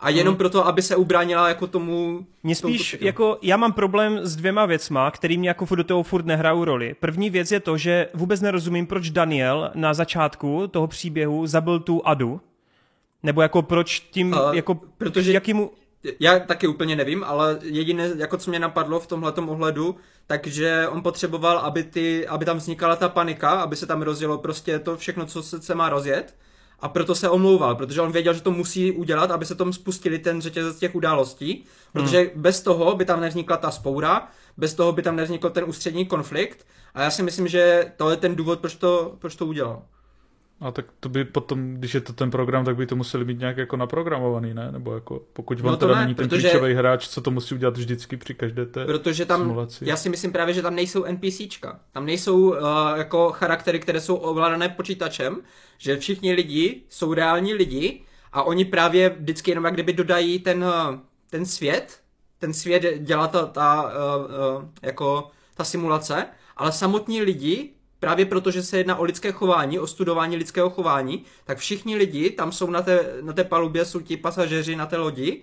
A 0.03 0.11
jenom 0.11 0.37
proto, 0.37 0.67
aby 0.67 0.83
se 0.83 0.97
ubránila 0.97 1.49
jako 1.49 1.67
tomu... 1.67 2.27
Tomu 2.43 2.55
spíš, 2.55 2.91
pocitu. 2.91 3.05
jako, 3.05 3.39
já 3.43 3.57
mám 3.57 3.73
problém 3.73 4.19
s 4.23 4.37
dvěma 4.37 4.67
věcma, 4.67 5.11
který 5.11 5.39
mě 5.39 5.49
jako 5.49 5.75
do 5.75 5.85
toho 5.85 6.03
furt 6.03 6.27
nehrajou 6.27 6.65
roli. 6.65 6.95
První 7.01 7.31
věc 7.31 7.53
je 7.53 7.61
to, 7.61 7.77
že 7.77 8.09
vůbec 8.15 8.41
nerozumím, 8.41 8.87
proč 8.87 9.11
Daniel 9.11 9.71
na 9.75 9.95
začátku 9.95 10.67
toho 10.67 10.87
příběhu 10.87 11.47
zabil 11.47 11.81
tu 11.81 12.03
Adu. 12.05 12.41
Nebo 13.23 13.43
jako 13.43 13.63
proč 13.63 14.01
tím, 14.01 14.35
A, 14.35 14.55
jako, 14.55 14.81
protože- 14.99 15.33
jakýmu, 15.33 15.71
Já 16.21 16.39
taky 16.39 16.67
úplně 16.67 16.97
nevím, 16.97 17.25
ale 17.25 17.59
jediné, 17.63 18.11
jako 18.17 18.37
co 18.37 18.51
mě 18.51 18.59
napadlo 18.59 19.01
v 19.01 19.07
tomhletom 19.07 19.49
ohledu, 19.49 19.97
takže 20.27 20.89
on 20.89 21.03
potřeboval, 21.03 21.59
aby, 21.59 21.83
ty, 21.83 22.27
aby 22.27 22.45
tam 22.45 22.57
vznikala 22.57 22.97
ta 22.97 23.09
panika, 23.09 23.51
aby 23.51 23.77
se 23.77 23.87
tam 23.87 24.03
rozjelo 24.03 24.39
prostě 24.39 24.79
to 24.79 24.97
všechno, 24.97 25.27
co 25.27 25.43
se, 25.43 25.63
se 25.63 25.75
má 25.75 25.89
rozjet. 25.89 26.35
A 26.83 26.89
proto 26.89 27.15
se 27.15 27.29
omlouval, 27.31 27.75
protože 27.75 28.01
on 28.01 28.13
věděl, 28.13 28.35
že 28.35 28.41
to 28.41 28.51
musí 28.51 28.93
udělat, 28.93 29.31
aby 29.31 29.47
se 29.47 29.55
tom 29.55 29.73
spustili 29.73 30.19
ten 30.19 30.41
řetězec 30.41 30.79
těch 30.79 30.95
událostí, 30.95 31.65
protože 31.93 32.19
Hmm. 32.19 32.43
bez 32.43 32.61
toho 32.61 32.95
by 32.95 33.05
tam 33.05 33.21
nevznikla 33.21 33.57
ta 33.57 33.71
spoura, 33.71 34.29
bez 34.57 34.75
toho 34.75 34.93
by 34.93 35.03
tam 35.03 35.17
nevznikl 35.17 35.51
ten 35.51 35.65
ústřední 35.67 36.07
konflikt 36.07 36.67
a 36.95 37.03
já 37.03 37.11
si 37.11 37.23
myslím, 37.23 37.49
že 37.49 37.93
to 37.97 38.11
je 38.11 38.17
ten 38.17 38.37
důvod, 38.37 38.61
proč 38.61 38.75
to, 38.75 39.17
proč 39.19 39.37
to 39.37 39.47
udělal. 39.47 39.83
A 40.63 40.71
tak 40.71 40.87
to 41.01 41.09
by 41.09 41.25
potom, 41.25 41.75
když 41.75 41.95
je 41.95 42.01
to 42.01 42.13
ten 42.13 42.31
program, 42.31 42.65
tak 42.65 42.77
by 42.77 42.87
to 42.87 42.97
museli 42.97 43.25
mít 43.25 43.39
nějak 43.39 43.57
jako 43.57 43.77
naprogramovaný, 43.77 44.55
ne? 44.55 44.73
Nebo 44.73 44.95
jako, 44.95 45.23
pokud 45.33 45.61
on 45.61 45.67
No 45.67 45.77
teda 45.77 45.95
ne, 45.95 46.01
není 46.01 46.15
ten 46.15 46.29
protože- 46.29 46.49
klíčový 46.51 46.75
hráč, 46.75 47.09
co 47.09 47.21
to 47.21 47.31
musí 47.31 47.55
udělat 47.55 47.77
vždycky 47.77 48.17
při 48.17 48.35
každé 48.35 48.67
té 48.67 48.85
Protože 48.85 49.27
tam, 49.27 49.41
simulaci. 49.41 49.85
já 49.89 49.97
si 49.97 50.09
myslím 50.09 50.33
právě, 50.33 50.55
že 50.55 50.63
tam 50.63 50.75
nejsou 50.75 51.05
NPCčka. 51.05 51.81
Tam 51.93 52.07
nejsou 52.07 52.39
uh, 52.51 52.57
jako 52.97 53.31
charaktery, 53.33 53.81
které 53.81 54.01
jsou 54.01 54.15
ovládané 54.17 54.69
počítačem, 54.69 55.37
že 55.79 55.97
všichni 55.97 56.33
lidi 56.33 56.83
jsou 56.89 57.15
reální 57.15 57.55
lidi 57.55 58.01
a 58.33 58.43
oni 58.43 58.65
právě 58.65 59.09
vždycky 59.09 59.51
jenom 59.51 59.65
jak 59.65 59.75
kdyby 59.75 59.93
dodají 59.93 60.39
ten, 60.39 60.65
uh, 60.65 60.99
ten 61.31 61.47
svět, 61.47 62.01
ten 62.39 62.53
svět 62.55 62.83
dělá 62.99 63.29
ta, 63.29 63.47
ta, 63.47 63.83
uh, 63.83 64.59
uh, 64.59 64.69
jako 64.83 65.31
ta 65.55 65.65
simulace, 65.65 66.27
ale 66.57 66.73
samotní 66.73 67.23
lidi, 67.23 67.71
právě 68.03 68.27
protože 68.27 68.63
se 68.63 68.79
jedná 68.79 68.97
o 68.97 69.05
lidské 69.05 69.33
chování, 69.33 69.79
o 69.79 69.87
studování 69.87 70.37
lidského 70.37 70.71
chování, 70.71 71.25
tak 71.45 71.59
všichni 71.59 71.97
lidi 71.97 72.31
tam 72.31 72.53
jsou 72.53 72.71
na 72.71 72.83
té, 72.83 73.07
na 73.23 73.33
té 73.33 73.45
palubě, 73.45 73.85
jsou 73.85 74.01
ti 74.01 74.17
pasažéři 74.17 74.77
na 74.77 74.87
té 74.87 74.97
lodi 74.97 75.43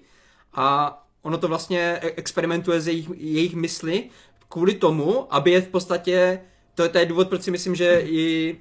a 0.54 0.98
ono 1.22 1.38
to 1.38 1.48
vlastně 1.48 1.80
e- 2.02 2.12
experimentuje 2.16 2.82
z 2.82 2.88
jejich, 2.88 3.10
jejich 3.18 3.56
mysli 3.56 4.04
kvůli 4.50 4.74
tomu, 4.74 5.34
aby 5.34 5.52
je 5.52 5.62
v 5.62 5.68
podstatě, 5.68 6.42
to, 6.76 6.84
je- 6.84 6.90
to 6.90 6.98
je 6.98 7.06
důvod, 7.06 7.30
proč 7.30 7.42
si 7.42 7.52
myslím, 7.52 7.76
že 7.76 8.02
i, 8.06 8.56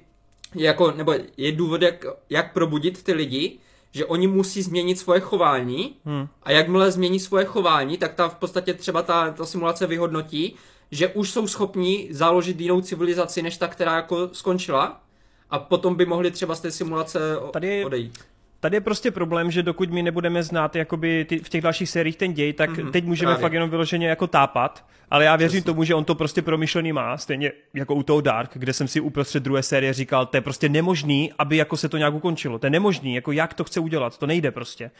je 0.55 0.65
jako, 0.65 0.91
nebo 0.91 1.13
je 1.37 1.51
důvod, 1.51 1.81
jak, 1.81 2.05
jak 2.29 2.53
probudit 2.53 3.03
ty 3.03 3.13
lidi, 3.13 3.57
že 3.91 4.05
oni 4.05 4.27
musí 4.27 4.61
změnit 4.61 4.99
svoje 4.99 5.19
chování 5.19 5.95
Hmm. 6.05 6.27
a 6.43 6.51
jakmile 6.51 6.91
změní 6.91 7.19
svoje 7.19 7.45
chování, 7.45 7.97
tak 7.97 8.13
ta 8.13 8.29
v 8.29 8.35
podstatě 8.35 8.73
třeba 8.73 9.01
ta, 9.01 9.31
ta 9.31 9.45
simulace 9.45 9.87
vyhodnotí, 9.87 10.55
že 10.91 11.07
už 11.07 11.31
jsou 11.31 11.47
schopní 11.47 12.07
založit 12.11 12.61
jinou 12.61 12.81
civilizaci, 12.81 13.41
než 13.41 13.57
ta, 13.57 13.67
která 13.67 13.95
jako 13.95 14.29
skončila 14.31 15.01
a 15.49 15.59
potom 15.59 15.95
by 15.95 16.05
mohli 16.05 16.31
třeba 16.31 16.55
z 16.55 16.61
té 16.61 16.71
simulace 16.71 17.19
Tady 17.51 17.85
odejít. 17.85 18.19
Tady 18.61 18.77
je 18.77 18.81
prostě 18.81 19.11
problém, 19.11 19.51
že 19.51 19.63
dokud 19.63 19.89
my 19.91 20.03
nebudeme 20.03 20.43
znát 20.43 20.75
jakoby 20.75 21.25
ty, 21.29 21.39
v 21.39 21.49
těch 21.49 21.61
dalších 21.61 21.89
sériích 21.89 22.17
ten 22.17 22.33
děj, 22.33 22.53
tak 22.53 22.69
Mhm, 22.69 22.79
mm-hmm, 22.79 22.91
teď 22.91 23.05
můžeme 23.05 23.31
právě. 23.31 23.41
fakt 23.41 23.53
jenom 23.53 23.69
vyloženě 23.69 24.07
jako 24.07 24.27
tápat, 24.27 24.85
ale 25.09 25.25
já 25.25 25.35
věřím 25.35 25.63
tomu, 25.63 25.83
že 25.83 25.95
on 25.95 26.05
to 26.05 26.15
prostě 26.15 26.41
promyšlený 26.41 26.93
má, 26.93 27.17
stejně 27.17 27.51
jako 27.73 27.95
u 27.95 28.03
toho 28.03 28.21
Dark, 28.21 28.51
kde 28.53 28.73
jsem 28.73 28.87
si 28.87 28.99
uprostřed 28.99 29.43
druhé 29.43 29.63
série 29.63 29.93
říkal, 29.93 30.25
to 30.25 30.37
je 30.37 30.41
prostě 30.41 30.69
nemožný, 30.69 31.33
aby 31.37 31.57
jako 31.57 31.77
se 31.77 31.89
to 31.89 31.97
nějak 31.97 32.13
ukončilo. 32.13 32.59
To 32.59 32.65
je 32.65 32.69
nemožný, 32.69 33.15
jako 33.15 33.31
jak 33.31 33.53
to 33.53 33.63
chce 33.63 33.79
udělat, 33.79 34.17
to 34.17 34.27
nejde 34.27 34.51
prostě. 34.51 34.91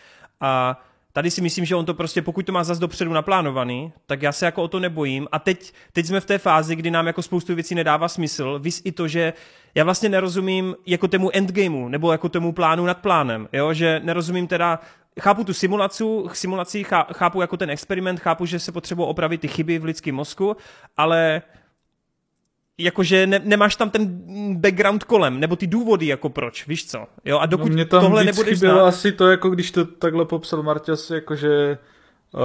A 0.42 0.82
tady 1.14 1.32
si 1.32 1.42
myslím, 1.42 1.66
že 1.66 1.76
on 1.76 1.86
to 1.86 1.94
prostě, 1.94 2.22
pokud 2.22 2.46
to 2.46 2.52
má 2.52 2.64
zas 2.64 2.80
dopředu 2.80 3.14
naplánovaný, 3.14 3.94
tak 4.06 4.22
já 4.22 4.32
se 4.32 4.46
jako 4.46 4.64
o 4.64 4.68
to 4.68 4.80
nebojím. 4.80 5.28
A 5.32 5.40
teď, 5.40 5.74
teď 5.94 6.06
jsme 6.06 6.20
v 6.20 6.26
té 6.26 6.38
fázi, 6.38 6.76
kdy 6.76 6.92
nám 6.92 7.08
jako 7.08 7.22
spoustu 7.22 7.56
věcí 7.56 7.76
nedává 7.76 8.08
smysl. 8.08 8.60
Vys 8.60 8.82
i 8.86 8.92
to, 8.92 9.08
že 9.08 9.34
já 9.76 9.84
vlastně 9.84 10.10
nerozumím 10.10 10.76
jako 10.86 11.08
tomu 11.08 11.36
endgameu, 11.36 11.88
nebo 11.88 12.12
jako 12.12 12.30
tomu 12.30 12.52
plánu 12.52 12.86
nad 12.86 12.98
plánem, 12.98 13.48
jo? 13.54 13.74
že 13.74 14.02
nerozumím 14.04 14.48
teda, 14.48 14.80
chápu 15.20 15.44
tu 15.44 15.54
simulaci, 15.54 16.04
simulaci 16.34 16.84
chá- 16.84 17.14
chápu 17.14 17.42
jako 17.42 17.58
ten 17.58 17.70
experiment, 17.70 18.20
chápu, 18.20 18.46
že 18.46 18.60
se 18.60 18.72
potřebují 18.72 19.10
opravit 19.10 19.42
ty 19.42 19.48
chyby 19.48 19.80
v 19.80 19.84
lidském 19.84 20.16
mozku, 20.16 20.58
ale 20.98 21.42
jakože 22.80 23.28
ne, 23.28 23.42
nemáš 23.44 23.76
tam 23.76 23.90
ten 23.90 24.22
background 24.54 25.04
kolem, 25.04 25.40
nebo 25.40 25.56
ty 25.56 25.68
důvody 25.68 26.06
jako 26.08 26.30
proč, 26.30 26.68
víš 26.68 26.88
co? 26.88 27.06
Jo, 27.26 27.40
a 27.40 27.46
dokud 27.46 27.70
no, 27.70 27.74
mě 27.74 27.86
tam 27.86 28.02
tohle 28.02 28.24
nebudeš 28.24 28.54
chybělo 28.54 28.76
znát, 28.76 28.88
asi 28.88 29.12
to, 29.12 29.28
jako 29.28 29.50
když 29.50 29.72
to 29.72 29.86
takhle 29.86 30.26
popsal 30.26 30.64
Marťas, 30.64 31.10
jakože 31.10 31.78
uh, 32.32 32.42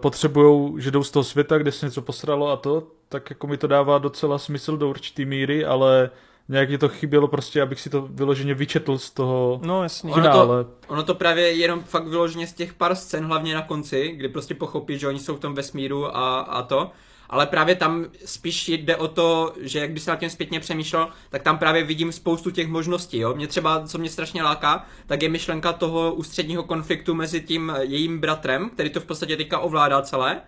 potřebujou, 0.00 0.78
že 0.78 0.90
jdou 0.90 1.02
z 1.02 1.10
toho 1.10 1.24
světa, 1.24 1.58
kde 1.58 1.72
se 1.72 1.86
něco 1.86 2.02
posralo 2.02 2.48
a 2.48 2.56
to, 2.56 2.86
tak 3.08 3.30
jako 3.30 3.46
mi 3.46 3.56
to 3.56 3.66
dává 3.66 3.98
docela 3.98 4.38
smysl 4.38 4.76
do 4.76 4.88
určitý 4.88 5.24
míry, 5.24 5.64
ale 5.64 6.10
nějak 6.48 6.70
mi 6.70 6.78
to 6.78 6.88
chybělo 6.88 7.28
prostě, 7.28 7.62
abych 7.62 7.80
si 7.80 7.90
to 7.90 8.08
vyloženě 8.10 8.54
vyčetl 8.54 8.98
z 8.98 9.10
toho 9.10 9.60
no 9.62 9.82
jasně. 9.82 10.12
Ono 10.12 10.22
finále. 10.22 10.66
Ono 10.86 11.02
to 11.02 11.14
právě 11.14 11.52
jenom 11.52 11.84
fakt 11.84 12.06
vyloženě 12.06 12.46
z 12.46 12.52
těch 12.52 12.74
pár 12.74 12.94
scén, 12.94 13.24
hlavně 13.24 13.54
na 13.54 13.62
konci, 13.62 14.08
kdy 14.08 14.28
prostě 14.28 14.54
pochopí, 14.54 14.98
že 14.98 15.08
oni 15.08 15.18
jsou 15.18 15.36
v 15.36 15.40
tom 15.40 15.54
vesmíru 15.54 16.16
a, 16.16 16.40
a 16.40 16.62
to. 16.62 16.90
Ale 17.30 17.46
právě 17.46 17.74
tam 17.74 18.06
spíš 18.24 18.68
jde 18.68 18.96
o 18.96 19.08
to, 19.08 19.52
že 19.60 19.88
když 19.88 20.02
jsem 20.02 20.12
nad 20.12 20.20
tím 20.20 20.30
zpětně 20.30 20.60
přemýšlel, 20.60 21.08
tak 21.30 21.42
tam 21.42 21.58
právě 21.58 21.84
vidím 21.84 22.12
spoustu 22.12 22.50
těch 22.50 22.68
možností. 22.68 23.18
Jo? 23.18 23.34
Mě 23.34 23.46
třeba, 23.46 23.86
co 23.86 23.98
mě 23.98 24.10
strašně 24.10 24.42
láká, 24.42 24.86
tak 25.06 25.22
je 25.22 25.28
myšlenka 25.28 25.72
toho 25.72 26.14
ústředního 26.14 26.62
konfliktu 26.62 27.14
mezi 27.14 27.40
tím 27.40 27.72
jejím 27.80 28.18
bratrem, 28.18 28.70
který 28.70 28.90
to 28.90 29.00
v 29.00 29.04
podstatě 29.04 29.36
teďka 29.36 29.58
ovládá 29.58 30.02
celé, 30.02 30.40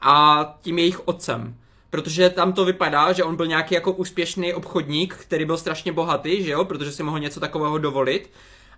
a 0.00 0.44
tím 0.62 0.78
jejich 0.78 1.08
otcem. 1.08 1.56
Protože 1.90 2.30
tam 2.30 2.52
to 2.52 2.64
vypadá, 2.64 3.12
že 3.12 3.24
on 3.24 3.36
byl 3.36 3.46
nějaký 3.46 3.74
jako 3.74 3.92
úspěšný 3.92 4.54
obchodník, 4.54 5.14
který 5.14 5.44
byl 5.44 5.56
strašně 5.58 5.92
bohatý, 5.92 6.44
že 6.44 6.50
jo, 6.50 6.64
protože 6.64 6.92
si 6.92 7.02
mohl 7.02 7.18
něco 7.18 7.40
takového 7.40 7.78
dovolit. 7.78 8.30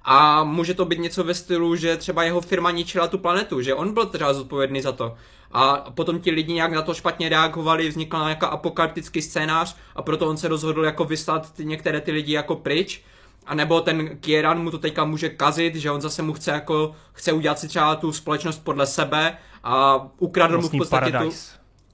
A 0.04 0.44
může 0.44 0.74
to 0.74 0.84
být 0.84 0.98
něco 0.98 1.24
ve 1.24 1.34
stylu, 1.34 1.76
že 1.76 1.96
třeba 1.96 2.22
jeho 2.22 2.40
firma 2.40 2.70
ničila 2.70 3.08
tu 3.08 3.18
planetu, 3.18 3.62
že 3.62 3.74
on 3.74 3.94
byl 3.94 4.06
třeba 4.06 4.32
zodpovědný 4.32 4.82
za 4.82 4.92
to. 4.92 5.16
A 5.52 5.90
potom 5.94 6.20
ti 6.20 6.30
lidi 6.30 6.52
nějak 6.52 6.72
na 6.72 6.82
to 6.82 6.94
špatně 6.94 7.28
reagovali, 7.28 7.88
vznikl 7.88 8.18
nějaký 8.18 8.46
apokalyptický 8.46 9.22
scénář 9.22 9.76
a 9.96 10.02
proto 10.02 10.26
on 10.28 10.36
se 10.36 10.48
rozhodl 10.48 10.84
jako 10.84 11.04
vyslat 11.04 11.52
ty, 11.52 11.64
některé 11.64 12.00
ty 12.00 12.12
lidi 12.12 12.32
jako 12.32 12.56
pryč. 12.56 13.02
A 13.46 13.54
nebo 13.54 13.80
ten 13.80 14.18
Kieran 14.18 14.62
mu 14.62 14.70
to 14.70 14.78
teďka 14.78 15.04
může 15.04 15.28
kazit, 15.28 15.74
že 15.74 15.90
on 15.90 16.00
zase 16.00 16.22
mu 16.22 16.32
chce 16.32 16.50
jako, 16.50 16.94
chce 17.12 17.32
udělat 17.32 17.58
si 17.58 17.68
třeba 17.68 17.96
tu 17.96 18.12
společnost 18.12 18.58
podle 18.64 18.86
sebe 18.86 19.38
a 19.64 20.06
ukradl 20.18 20.60
mu 20.60 20.68
v 20.68 20.76
podstatě 20.78 21.12
tu, 21.12 21.30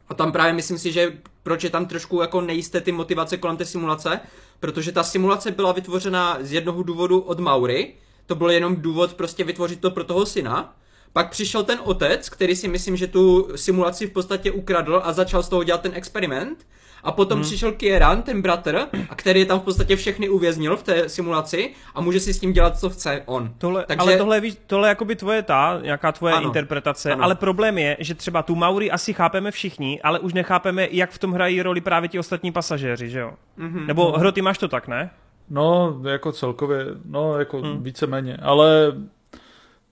a 0.08 0.14
tam 0.14 0.32
právě 0.32 0.52
myslím 0.52 0.78
si, 0.78 0.92
že 0.92 1.12
proč 1.42 1.64
je 1.64 1.70
tam 1.70 1.86
trošku 1.86 2.20
jako 2.20 2.40
nejisté 2.40 2.80
ty 2.80 2.92
motivace 2.92 3.36
kolem 3.36 3.56
té 3.56 3.64
simulace, 3.64 4.20
protože 4.60 4.92
ta 4.92 5.02
simulace 5.02 5.50
byla 5.50 5.72
vytvořena 5.72 6.38
z 6.40 6.52
jednoho 6.52 6.82
důvodu 6.82 7.20
od 7.20 7.40
Maury, 7.40 7.94
to 8.26 8.34
byl 8.34 8.50
jenom 8.50 8.76
důvod 8.76 9.14
prostě 9.14 9.44
vytvořit 9.44 9.80
to 9.80 9.90
pro 9.90 10.04
toho 10.04 10.26
syna, 10.26 10.74
pak 11.16 11.30
přišel 11.30 11.64
ten 11.64 11.78
otec, 11.84 12.28
který 12.28 12.56
si 12.56 12.68
myslím, 12.68 12.96
že 12.96 13.06
tu 13.06 13.48
simulaci 13.56 14.06
v 14.06 14.10
podstatě 14.10 14.52
ukradl 14.52 15.00
a 15.04 15.12
začal 15.12 15.42
z 15.42 15.48
toho 15.48 15.64
dělat 15.64 15.80
ten 15.80 15.92
experiment 15.94 16.66
a 17.04 17.12
potom 17.12 17.38
hmm. 17.38 17.44
přišel 17.44 17.72
Kieran, 17.72 18.22
ten 18.22 18.42
bratr, 18.42 18.86
a 19.10 19.14
který 19.14 19.40
je 19.40 19.46
tam 19.46 19.60
v 19.60 19.62
podstatě 19.62 19.96
všechny 19.96 20.28
uvěznil 20.28 20.76
v 20.76 20.82
té 20.82 21.08
simulaci 21.08 21.70
a 21.94 22.00
může 22.00 22.20
si 22.20 22.34
s 22.34 22.40
tím 22.40 22.52
dělat, 22.52 22.78
co 22.78 22.90
chce 22.90 23.22
on. 23.26 23.52
Tohle, 23.58 23.84
Takže... 23.88 24.00
Ale 24.00 24.16
tohle, 24.16 24.40
víš, 24.40 24.56
tohle 24.66 24.88
je 24.88 24.90
jakoby 24.90 25.16
tvoje 25.16 25.42
ta, 25.42 25.78
jaká 25.82 26.12
tvoje 26.12 26.34
ano. 26.34 26.46
interpretace, 26.46 27.12
ano. 27.12 27.24
ale 27.24 27.34
problém 27.34 27.78
je, 27.78 27.96
že 28.00 28.14
třeba 28.14 28.42
tu 28.42 28.54
Mauri 28.54 28.90
asi 28.90 29.12
chápeme 29.12 29.50
všichni, 29.50 30.00
ale 30.02 30.18
už 30.18 30.32
nechápeme, 30.32 30.88
jak 30.90 31.10
v 31.10 31.18
tom 31.18 31.32
hrají 31.32 31.62
roli 31.62 31.80
právě 31.80 32.08
ti 32.08 32.18
ostatní 32.18 32.52
pasažéři, 32.52 33.10
že 33.10 33.20
jo? 33.20 33.32
Mm-hmm. 33.58 33.86
Nebo 33.86 34.12
Hro, 34.12 34.32
ty 34.32 34.42
máš 34.42 34.58
to 34.58 34.68
tak, 34.68 34.88
ne? 34.88 35.10
No, 35.50 35.96
jako 36.08 36.32
celkově, 36.32 36.86
no, 37.04 37.38
jako 37.38 37.58
hmm. 37.60 37.82
víceméně, 37.82 38.36
ale 38.42 38.92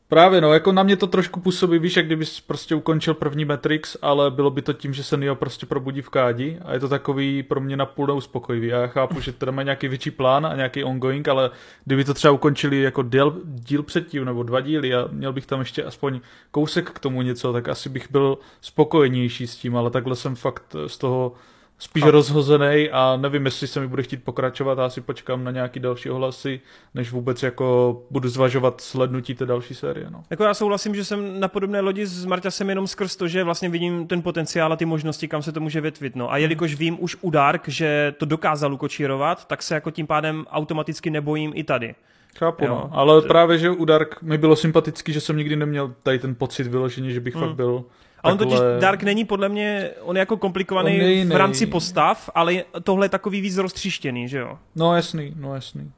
Právě 0.08 0.40
no, 0.40 0.52
jako 0.52 0.72
na 0.72 0.82
mě 0.82 0.96
to 0.96 1.06
trošku 1.06 1.40
působí, 1.40 1.78
víš, 1.78 1.96
jak 1.96 2.06
kdybys 2.06 2.40
prostě 2.40 2.74
ukončil 2.74 3.14
první 3.14 3.44
Matrix, 3.44 3.96
ale 4.02 4.30
bylo 4.30 4.50
by 4.50 4.62
to 4.62 4.72
tím, 4.72 4.94
že 4.94 5.04
se 5.04 5.16
Neo 5.16 5.34
prostě 5.34 5.66
probudí 5.66 6.02
v 6.02 6.08
kádi 6.08 6.58
a 6.64 6.72
je 6.72 6.80
to 6.80 6.88
takový 6.88 7.42
pro 7.42 7.60
mě 7.60 7.76
napůl 7.76 8.06
neuspokojivý. 8.06 8.68
Já 8.68 8.86
chápu, 8.86 9.20
že 9.20 9.32
teda 9.32 9.52
má 9.52 9.62
nějaký 9.62 9.88
větší 9.88 10.10
plán 10.10 10.46
a 10.46 10.56
nějaký 10.56 10.84
ongoing, 10.84 11.28
ale 11.28 11.50
kdyby 11.84 12.04
to 12.04 12.14
třeba 12.14 12.32
ukončili 12.32 12.82
jako 12.82 13.02
díl, 13.02 13.40
díl 13.44 13.82
předtím 13.82 14.24
nebo 14.24 14.42
dva 14.42 14.60
díly 14.60 14.94
a 14.94 15.08
měl 15.10 15.32
bych 15.32 15.46
tam 15.46 15.60
ještě 15.60 15.84
aspoň 15.84 16.20
kousek 16.50 16.90
k 16.90 16.98
tomu 16.98 17.22
něco, 17.22 17.52
tak 17.52 17.68
asi 17.68 17.88
bych 17.88 18.10
byl 18.10 18.38
spokojenější 18.60 19.46
s 19.46 19.56
tím, 19.56 19.76
ale 19.76 19.90
takhle 19.90 20.16
jsem 20.16 20.34
fakt 20.34 20.76
z 20.86 20.98
toho 20.98 21.32
spíš 21.78 22.02
a... 22.02 22.10
rozhozený 22.10 22.88
a 22.92 23.16
nevím, 23.16 23.44
jestli 23.44 23.66
se 23.66 23.80
mi 23.80 23.88
bude 23.88 24.02
chtít 24.02 24.24
pokračovat 24.24 24.78
a 24.78 24.84
asi 24.84 25.00
počkám 25.00 25.44
na 25.44 25.50
nějaký 25.50 25.80
další 25.80 26.10
ohlasy, 26.10 26.60
než 26.94 27.12
vůbec 27.12 27.42
jako 27.42 27.96
budu 28.10 28.28
zvažovat 28.28 28.80
slednutí 28.80 29.34
té 29.34 29.46
další 29.46 29.74
série. 29.74 30.06
No. 30.10 30.24
Jako 30.30 30.44
já 30.44 30.54
souhlasím, 30.54 30.94
že 30.94 31.04
jsem 31.04 31.40
na 31.40 31.48
podobné 31.48 31.80
lodi 31.80 32.06
s 32.06 32.24
Marťasem 32.24 32.68
jenom 32.68 32.86
skrz 32.86 33.16
to, 33.16 33.28
že 33.28 33.44
vlastně 33.44 33.68
vidím 33.68 34.06
ten 34.06 34.22
potenciál 34.22 34.72
a 34.72 34.76
ty 34.76 34.84
možnosti, 34.84 35.28
kam 35.28 35.42
se 35.42 35.52
to 35.52 35.60
může 35.60 35.80
větvit. 35.80 36.16
No. 36.16 36.32
A 36.32 36.36
jelikož 36.36 36.74
vím 36.74 36.96
už 37.00 37.16
u 37.20 37.30
Dark, 37.30 37.68
že 37.68 38.14
to 38.18 38.26
dokázal 38.26 38.74
ukočírovat, 38.74 39.44
tak 39.44 39.62
se 39.62 39.74
jako 39.74 39.90
tím 39.90 40.06
pádem 40.06 40.44
automaticky 40.50 41.10
nebojím 41.10 41.52
i 41.54 41.64
tady. 41.64 41.94
Chápu, 42.38 42.66
no. 42.66 42.90
Ale 42.92 43.22
právě, 43.22 43.58
že 43.58 43.70
u 43.70 43.84
Dark 43.84 44.22
mi 44.22 44.38
bylo 44.38 44.56
sympatický, 44.56 45.12
že 45.12 45.20
jsem 45.20 45.36
nikdy 45.36 45.56
neměl 45.56 45.94
tady 46.02 46.18
ten 46.18 46.34
pocit 46.34 46.66
vyložený, 46.66 47.12
že 47.12 47.20
bych 47.20 47.34
hmm. 47.34 47.44
fakt 47.44 47.56
byl 47.56 47.84
a 48.24 48.32
on 48.32 48.38
totiž 48.38 48.58
Dark 48.80 49.02
není 49.02 49.24
podle 49.24 49.48
mě, 49.48 49.90
on 50.00 50.16
je 50.16 50.20
jako 50.20 50.36
komplikovaný 50.36 50.98
nej, 50.98 51.24
v 51.24 51.36
rámci 51.36 51.66
postav, 51.66 52.30
ale 52.34 52.64
tohle 52.82 53.04
je 53.04 53.10
takový 53.10 53.40
víc 53.40 53.56
roztříštěný, 53.56 54.28
že 54.28 54.38
jo? 54.38 54.58
No 54.76 54.96
jasný, 54.96 55.34
no 55.36 55.54
jasný. 55.54 55.92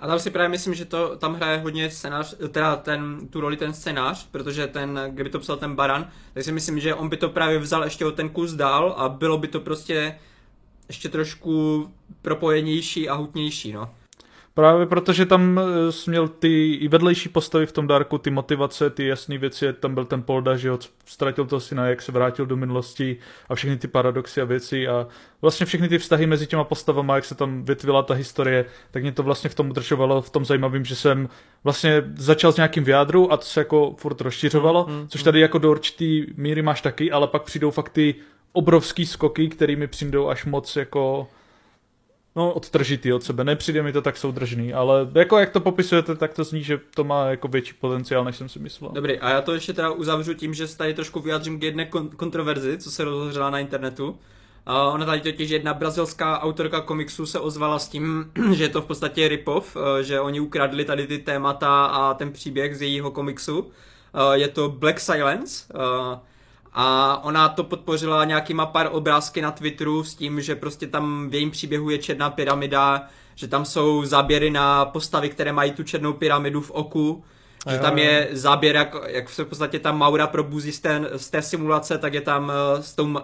A 0.00 0.06
tam 0.06 0.18
si 0.18 0.30
právě 0.30 0.48
myslím, 0.48 0.74
že 0.74 0.84
to 0.84 1.16
tam 1.16 1.34
hraje 1.34 1.58
hodně 1.58 1.90
scénář, 1.90 2.36
teda 2.50 2.76
ten, 2.76 3.28
tu 3.30 3.40
roli 3.40 3.56
ten 3.56 3.74
scénář, 3.74 4.28
protože 4.30 4.66
ten, 4.66 5.00
kdyby 5.08 5.30
to 5.30 5.38
psal 5.38 5.56
ten 5.56 5.74
Baran, 5.74 6.10
tak 6.34 6.44
si 6.44 6.52
myslím, 6.52 6.80
že 6.80 6.94
on 6.94 7.08
by 7.08 7.16
to 7.16 7.28
právě 7.28 7.58
vzal 7.58 7.84
ještě 7.84 8.06
o 8.06 8.10
ten 8.10 8.28
kus 8.28 8.52
dál 8.52 8.94
a 8.98 9.08
bylo 9.08 9.38
by 9.38 9.48
to 9.48 9.60
prostě 9.60 10.18
ještě 10.88 11.08
trošku 11.08 11.86
propojenější 12.22 13.08
a 13.08 13.14
hutnější, 13.14 13.72
no. 13.72 13.90
Právě 14.56 14.86
protože 14.86 15.26
tam 15.26 15.60
eh, 15.60 15.92
jsi 15.92 16.10
měl 16.10 16.28
ty 16.28 16.74
i 16.74 16.88
vedlejší 16.88 17.28
postavy 17.28 17.66
v 17.66 17.72
tom 17.72 17.86
Darku, 17.86 18.18
ty 18.18 18.30
motivace, 18.30 18.90
ty 18.90 19.06
jasné 19.06 19.38
věci, 19.38 19.72
tam 19.72 19.94
byl 19.94 20.04
ten 20.04 20.22
Polda, 20.22 20.56
že 20.56 20.70
ho 20.70 20.78
ztratil 21.04 21.44
to 21.44 21.60
syna, 21.60 21.86
jak 21.86 22.02
se 22.02 22.12
vrátil 22.12 22.46
do 22.46 22.56
minulosti 22.56 23.16
a 23.48 23.54
všechny 23.54 23.76
ty 23.76 23.88
paradoxy 23.88 24.40
a 24.40 24.44
věci 24.44 24.88
a 24.88 25.06
vlastně 25.42 25.66
všechny 25.66 25.88
ty 25.88 25.98
vztahy 25.98 26.26
mezi 26.26 26.46
těma 26.46 26.64
postavama, 26.64 27.14
jak 27.14 27.24
se 27.24 27.34
tam 27.34 27.64
vytvila 27.64 28.02
ta 28.02 28.14
historie, 28.14 28.64
tak 28.90 29.02
mě 29.02 29.12
to 29.12 29.22
vlastně 29.22 29.50
v 29.50 29.54
tom 29.54 29.70
udržovalo 29.70 30.22
v 30.22 30.30
tom 30.30 30.44
zajímavým, 30.44 30.84
že 30.84 30.96
jsem 30.96 31.28
vlastně 31.64 32.02
začal 32.14 32.52
s 32.52 32.56
nějakým 32.56 32.84
vyjádru 32.84 33.32
a 33.32 33.36
to 33.36 33.44
se 33.44 33.60
jako 33.60 33.94
furt 33.98 34.20
rozšiřovalo, 34.20 34.86
mm, 34.88 34.96
mm, 34.96 35.08
což 35.08 35.22
tady 35.22 35.40
jako 35.40 35.58
do 35.58 35.70
určitý 35.70 36.26
míry 36.36 36.62
máš 36.62 36.80
taky, 36.80 37.12
ale 37.12 37.26
pak 37.26 37.42
přijdou 37.42 37.70
fakt 37.70 37.88
ty 37.88 38.14
obrovský 38.52 39.06
skoky, 39.06 39.48
kterými 39.48 39.86
přijdou 39.86 40.28
až 40.28 40.44
moc 40.44 40.76
jako 40.76 41.28
no, 42.36 42.52
odtržitý 42.52 43.12
od 43.12 43.22
sebe. 43.22 43.44
Nepřijde 43.44 43.82
mi 43.82 43.92
to 43.92 44.02
tak 44.02 44.16
soudržný, 44.16 44.74
ale 44.74 45.08
jako 45.14 45.38
jak 45.38 45.50
to 45.50 45.60
popisujete, 45.60 46.16
tak 46.16 46.34
to 46.34 46.44
zní, 46.44 46.62
že 46.62 46.80
to 46.94 47.04
má 47.04 47.26
jako 47.26 47.48
větší 47.48 47.74
potenciál, 47.74 48.24
než 48.24 48.36
jsem 48.36 48.48
si 48.48 48.58
myslel. 48.58 48.90
Dobrý, 48.94 49.18
a 49.18 49.30
já 49.30 49.40
to 49.40 49.54
ještě 49.54 49.72
teda 49.72 49.90
uzavřu 49.90 50.34
tím, 50.34 50.54
že 50.54 50.68
se 50.68 50.78
tady 50.78 50.94
trošku 50.94 51.20
vyjádřím 51.20 51.60
k 51.60 51.62
jedné 51.62 51.84
kon- 51.84 52.08
kontroverzi, 52.08 52.78
co 52.78 52.90
se 52.90 53.04
rozhořela 53.04 53.50
na 53.50 53.58
internetu. 53.58 54.08
Uh, 54.08 54.94
ona 54.94 55.06
tady 55.06 55.20
totiž 55.20 55.50
jedna 55.50 55.74
brazilská 55.74 56.42
autorka 56.42 56.80
komiksu 56.80 57.26
se 57.26 57.40
ozvala 57.40 57.78
s 57.78 57.88
tím, 57.88 58.32
že 58.54 58.64
je 58.64 58.68
to 58.68 58.82
v 58.82 58.86
podstatě 58.86 59.28
ripov, 59.28 59.76
uh, 59.76 59.82
že 60.02 60.20
oni 60.20 60.40
ukradli 60.40 60.84
tady 60.84 61.06
ty 61.06 61.18
témata 61.18 61.86
a 61.86 62.14
ten 62.14 62.32
příběh 62.32 62.76
z 62.76 62.82
jejího 62.82 63.10
komiksu. 63.10 63.58
Uh, 63.58 63.70
je 64.32 64.48
to 64.48 64.68
Black 64.68 65.00
Silence. 65.00 65.74
Uh, 65.74 66.18
a 66.78 67.20
ona 67.24 67.48
to 67.48 67.64
podpořila 67.64 68.24
nějakýma 68.24 68.66
pár 68.66 68.88
obrázky 68.92 69.42
na 69.42 69.50
Twitteru 69.50 70.04
s 70.04 70.14
tím, 70.14 70.40
že 70.40 70.54
prostě 70.54 70.86
tam 70.86 71.28
v 71.30 71.34
jejím 71.34 71.50
příběhu 71.50 71.90
je 71.90 71.98
černá 71.98 72.30
pyramida, 72.30 73.02
že 73.34 73.48
tam 73.48 73.64
jsou 73.64 74.04
záběry 74.04 74.50
na 74.50 74.84
postavy, 74.84 75.28
které 75.28 75.52
mají 75.52 75.70
tu 75.70 75.82
černou 75.82 76.12
pyramidu 76.12 76.60
v 76.60 76.70
oku, 76.70 77.24
že 77.70 77.78
tam 77.78 77.98
je 77.98 78.28
záběr, 78.32 78.76
jak, 78.76 78.96
jak 79.06 79.30
se 79.30 79.44
v 79.44 79.46
podstatě 79.46 79.78
tam 79.78 79.98
Maura 79.98 80.26
probuzí 80.26 80.72
z 80.72 80.80
té, 80.80 81.00
z 81.16 81.30
té 81.30 81.42
simulace, 81.42 81.98
tak 81.98 82.14
je 82.14 82.20
tam 82.20 82.52
eh, 82.52 82.82
s 82.82 82.94
tou, 82.94 83.14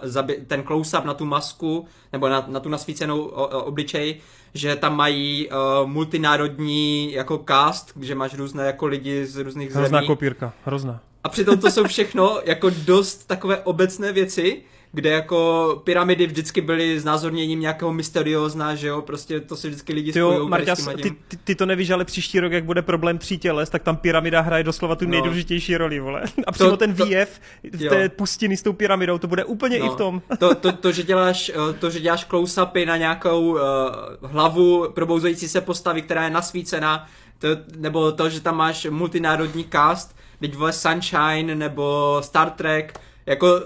ten 0.47 0.63
close-up 0.63 1.05
na 1.05 1.13
tu 1.13 1.25
masku, 1.25 1.85
nebo 2.13 2.29
na, 2.29 2.45
na 2.47 2.59
tu 2.59 2.69
nasvícenou 2.69 3.21
obličej, 3.23 4.15
že 4.53 4.75
tam 4.75 4.95
mají 4.97 5.49
uh, 5.49 5.89
multinárodní 5.89 7.13
jako 7.13 7.43
cast, 7.47 7.93
že 8.01 8.15
máš 8.15 8.33
různé 8.33 8.65
jako 8.65 8.85
lidi 8.85 9.25
z 9.25 9.37
různých 9.37 9.71
hrozná 9.71 9.87
zemí. 9.87 9.97
Hrozná 9.97 10.07
kopírka, 10.07 10.53
hrozná. 10.65 10.99
A 11.23 11.29
přitom 11.29 11.57
to 11.57 11.71
jsou 11.71 11.87
všechno 11.87 12.39
jako 12.45 12.69
dost 12.69 13.27
takové 13.27 13.57
obecné 13.57 14.11
věci, 14.11 14.63
kde 14.95 15.09
jako 15.09 15.81
pyramidy 15.83 16.27
vždycky 16.27 16.61
byly 16.61 16.99
znázorněním 16.99 17.59
nějakého 17.59 17.93
mysteriózna, 17.93 18.75
že 18.75 18.87
jo, 18.87 19.01
prostě 19.01 19.39
to 19.39 19.55
si 19.55 19.67
vždycky 19.67 19.93
lidi 19.93 20.11
spojou. 20.11 20.47
Marťas, 20.47 20.89
ty, 21.01 21.11
ty, 21.27 21.37
ty, 21.43 21.55
to 21.55 21.65
nevíš, 21.65 21.89
ale 21.89 22.05
příští 22.05 22.39
rok, 22.39 22.51
jak 22.51 22.65
bude 22.65 22.81
problém 22.81 23.17
tří 23.17 23.37
těles, 23.37 23.69
tak 23.69 23.83
tam 23.83 23.97
pyramida 23.97 24.41
hraje 24.41 24.63
doslova 24.63 24.95
tu 24.95 25.05
no. 25.05 25.11
nejdůležitější 25.11 25.77
roli, 25.77 25.99
vole. 25.99 26.23
A 26.47 26.51
přímo 26.51 26.69
to, 26.69 26.77
ten 26.77 26.93
výjev 26.93 27.41
v 27.63 27.89
té 27.89 28.09
pustiny 28.09 28.57
s 28.57 28.63
tou 28.63 28.73
pyramidou, 28.73 29.17
to 29.17 29.27
bude 29.27 29.45
úplně 29.45 29.79
no. 29.79 29.85
i 29.85 29.89
v 29.89 29.95
tom. 29.95 30.21
To, 30.39 30.55
to, 30.55 30.71
to, 30.71 30.91
že 30.91 31.03
děláš, 31.03 31.49
eh, 31.49 31.73
to, 31.73 31.89
že 31.89 31.99
děláš 31.99 32.27
close-upy 32.27 32.85
na 32.85 32.97
nějakou 32.97 33.51
uh, 33.51 33.59
hlavu 34.21 34.91
probouzející 34.93 35.47
se 35.47 35.61
postavy, 35.61 36.01
která 36.01 36.23
je 36.23 36.29
nasvícená, 36.29 37.07
to, 37.39 37.47
nebo 37.77 38.11
to, 38.11 38.29
že 38.29 38.41
tam 38.41 38.57
máš 38.57 38.87
multinárodní 38.89 39.65
cast, 39.71 40.15
teď 40.43 40.55
vole 40.55 40.73
Sunshine 40.73 41.55
nebo 41.55 42.17
Star 42.21 42.49
Trek, 42.49 42.99
jako 43.25 43.61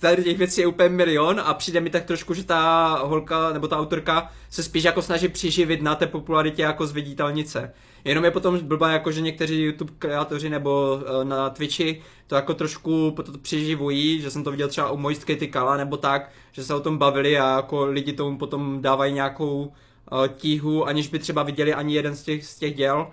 tady 0.00 0.24
těch 0.24 0.38
věcí 0.38 0.60
je 0.60 0.66
úplně 0.66 0.88
milion 0.88 1.40
a 1.44 1.54
přijde 1.54 1.80
mi 1.80 1.90
tak 1.90 2.04
trošku, 2.04 2.34
že 2.34 2.44
ta 2.44 2.88
holka 3.04 3.52
nebo 3.52 3.68
ta 3.68 3.78
autorka 3.78 4.30
se 4.50 4.62
spíš 4.62 4.84
jako 4.84 5.02
snaží 5.02 5.28
přiživit 5.28 5.82
na 5.82 5.94
té 5.94 6.06
popularitě 6.06 6.62
jako 6.62 6.86
z 6.86 6.92
viditelnice. 6.92 7.72
Jenom 8.04 8.24
je 8.24 8.30
potom 8.30 8.58
blbá 8.58 8.90
jako, 8.90 9.12
že 9.12 9.20
někteří 9.20 9.62
YouTube 9.62 9.92
kreatoři 9.98 10.50
nebo 10.50 11.00
uh, 11.00 11.24
na 11.24 11.50
Twitchi 11.50 12.02
to 12.26 12.34
jako 12.34 12.54
trošku 12.54 13.14
to 13.24 13.38
přiživují, 13.38 14.20
že 14.20 14.30
jsem 14.30 14.44
to 14.44 14.50
viděl 14.50 14.68
třeba 14.68 14.90
u 14.90 14.96
Moist 14.96 15.30
Kala 15.50 15.76
nebo 15.76 15.96
tak, 15.96 16.30
že 16.52 16.64
se 16.64 16.74
o 16.74 16.80
tom 16.80 16.98
bavili 16.98 17.38
a 17.38 17.56
jako 17.56 17.84
lidi 17.84 18.12
tomu 18.12 18.38
potom 18.38 18.82
dávají 18.82 19.12
nějakou 19.12 19.62
uh, 19.62 20.26
tíhu, 20.26 20.86
aniž 20.86 21.08
by 21.08 21.18
třeba 21.18 21.42
viděli 21.42 21.74
ani 21.74 21.94
jeden 21.94 22.16
z 22.16 22.22
těch, 22.22 22.46
z 22.46 22.58
těch 22.58 22.74
děl. 22.74 23.06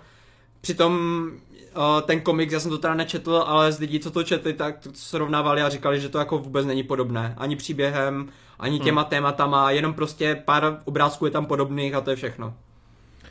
Přitom 0.60 1.30
ten 2.02 2.20
komiks, 2.20 2.52
já 2.52 2.60
jsem 2.60 2.70
to 2.70 2.78
teda 2.78 2.94
nečetl, 2.94 3.44
ale 3.46 3.72
z 3.72 3.78
lidí, 3.78 4.00
co 4.00 4.10
to 4.10 4.22
četli, 4.22 4.52
tak 4.52 4.78
to 4.78 4.90
srovnávali 4.94 5.62
a 5.62 5.68
říkali, 5.68 6.00
že 6.00 6.08
to 6.08 6.18
jako 6.18 6.38
vůbec 6.38 6.66
není 6.66 6.82
podobné. 6.82 7.34
Ani 7.38 7.56
příběhem, 7.56 8.28
ani 8.58 8.76
hmm. 8.76 8.84
těma 8.84 9.00
hmm. 9.02 9.10
tématama, 9.10 9.70
jenom 9.70 9.94
prostě 9.94 10.42
pár 10.44 10.80
obrázků 10.84 11.24
je 11.24 11.30
tam 11.30 11.46
podobných 11.46 11.94
a 11.94 12.00
to 12.00 12.10
je 12.10 12.16
všechno. 12.16 12.54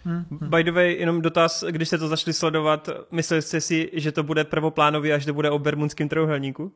Hmm. 0.04 0.26
By 0.32 0.64
the 0.64 0.72
way, 0.72 0.96
jenom 1.00 1.22
dotaz, 1.22 1.64
když 1.70 1.88
jste 1.88 1.98
to 1.98 2.08
začali 2.08 2.34
sledovat, 2.34 2.90
mysleli 3.12 3.42
jste 3.42 3.62
si, 3.62 3.90
že 3.94 4.12
to 4.12 4.24
bude 4.24 4.44
prvoplánově, 4.44 5.14
až 5.14 5.26
to 5.26 5.34
bude 5.34 5.50
o 5.50 5.60
Bermudském 5.60 6.10
trojuhelníku? 6.10 6.72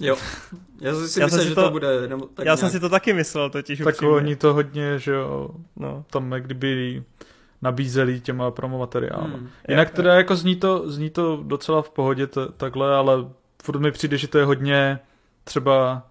Jo, 0.00 0.16
já 0.80 0.94
jsem 0.94 1.08
si 1.08 1.20
já 1.20 1.26
myslel, 1.26 1.44
že 1.44 1.54
to, 1.54 1.62
to 1.62 1.70
bude. 1.70 2.08
Nebo 2.08 2.26
tak 2.26 2.38
já 2.38 2.44
nějak. 2.44 2.58
jsem 2.58 2.70
si 2.70 2.80
to 2.80 2.88
taky 2.88 3.12
myslel 3.12 3.50
totiž. 3.50 3.78
Tak 3.78 3.94
upřímně. 3.94 4.14
oni 4.14 4.36
to 4.36 4.54
hodně, 4.54 4.98
že 4.98 5.12
jo, 5.12 5.50
no. 5.76 6.04
tam 6.10 6.32
jak 6.32 6.44
kdyby 6.44 7.02
nabízeli 7.62 8.20
těma 8.20 8.50
promomateriálama. 8.50 9.36
Hmm. 9.36 9.48
Jinak 9.68 9.90
teda 9.90 10.14
jako 10.14 10.36
zní 10.36 10.56
to, 10.56 10.90
zní 10.90 11.10
to 11.10 11.42
docela 11.42 11.82
v 11.82 11.90
pohodě 11.90 12.26
t- 12.26 12.48
takhle, 12.56 12.96
ale 12.96 13.14
furt 13.62 13.78
mi 13.78 13.90
přijde, 13.90 14.18
že 14.18 14.28
to 14.28 14.38
je 14.38 14.44
hodně 14.44 14.98
třeba 15.44 16.06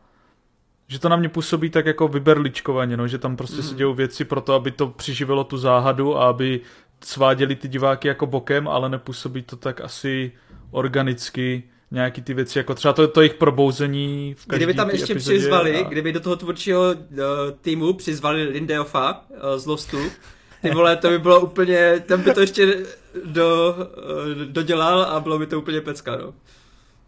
že 0.92 1.00
to 1.00 1.10
na 1.10 1.16
mě 1.16 1.30
působí 1.30 1.70
tak 1.70 1.86
jako 1.86 2.08
vyberličkovaně, 2.08 2.98
no, 2.98 3.08
že 3.08 3.18
tam 3.18 3.36
prostě 3.36 3.58
mm. 3.58 3.64
se 3.64 3.76
dějou 3.76 3.94
věci 3.94 4.26
pro 4.26 4.42
to, 4.42 4.54
aby 4.54 4.72
to 4.72 4.88
přiživilo 4.88 5.44
tu 5.44 5.58
záhadu 5.58 6.18
a 6.18 6.30
aby 6.30 6.62
sváděli 7.04 7.56
ty 7.56 7.68
diváky 7.68 8.08
jako 8.08 8.26
bokem, 8.26 8.68
ale 8.68 8.90
nepůsobí 8.90 9.42
to 9.42 9.56
tak 9.56 9.82
asi 9.82 10.32
organicky 10.72 11.64
nějaký 11.92 12.22
ty 12.22 12.34
věci, 12.34 12.58
jako 12.58 12.76
třeba 12.76 12.94
to, 12.94 13.08
to 13.08 13.22
jejich 13.22 13.34
probouzení 13.34 14.36
v 14.38 14.48
Kdyby 14.48 14.74
tam 14.74 14.90
ještě 14.90 15.16
přizvali, 15.16 15.86
a... 15.86 15.90
kdyby 15.90 16.14
do 16.14 16.20
toho 16.20 16.36
tvůrčího 16.36 16.82
uh, 16.82 17.18
týmu 17.62 17.94
přizvali 17.94 18.44
Lindeofa 18.44 19.26
uh, 19.30 19.38
z 19.58 19.66
Lostu, 19.66 19.98
ty 20.62 20.72
vole, 20.72 20.98
to 20.98 21.10
by 21.10 21.20
bylo 21.20 21.40
úplně, 21.40 22.04
ten 22.06 22.22
by 22.22 22.34
to 22.34 22.42
ještě 22.42 22.78
do, 23.26 23.76
dodělal 24.46 25.02
a 25.02 25.20
bylo 25.20 25.40
by 25.40 25.48
to 25.48 25.60
úplně 25.60 25.82
pecka, 25.82 26.16
no. 26.16 26.34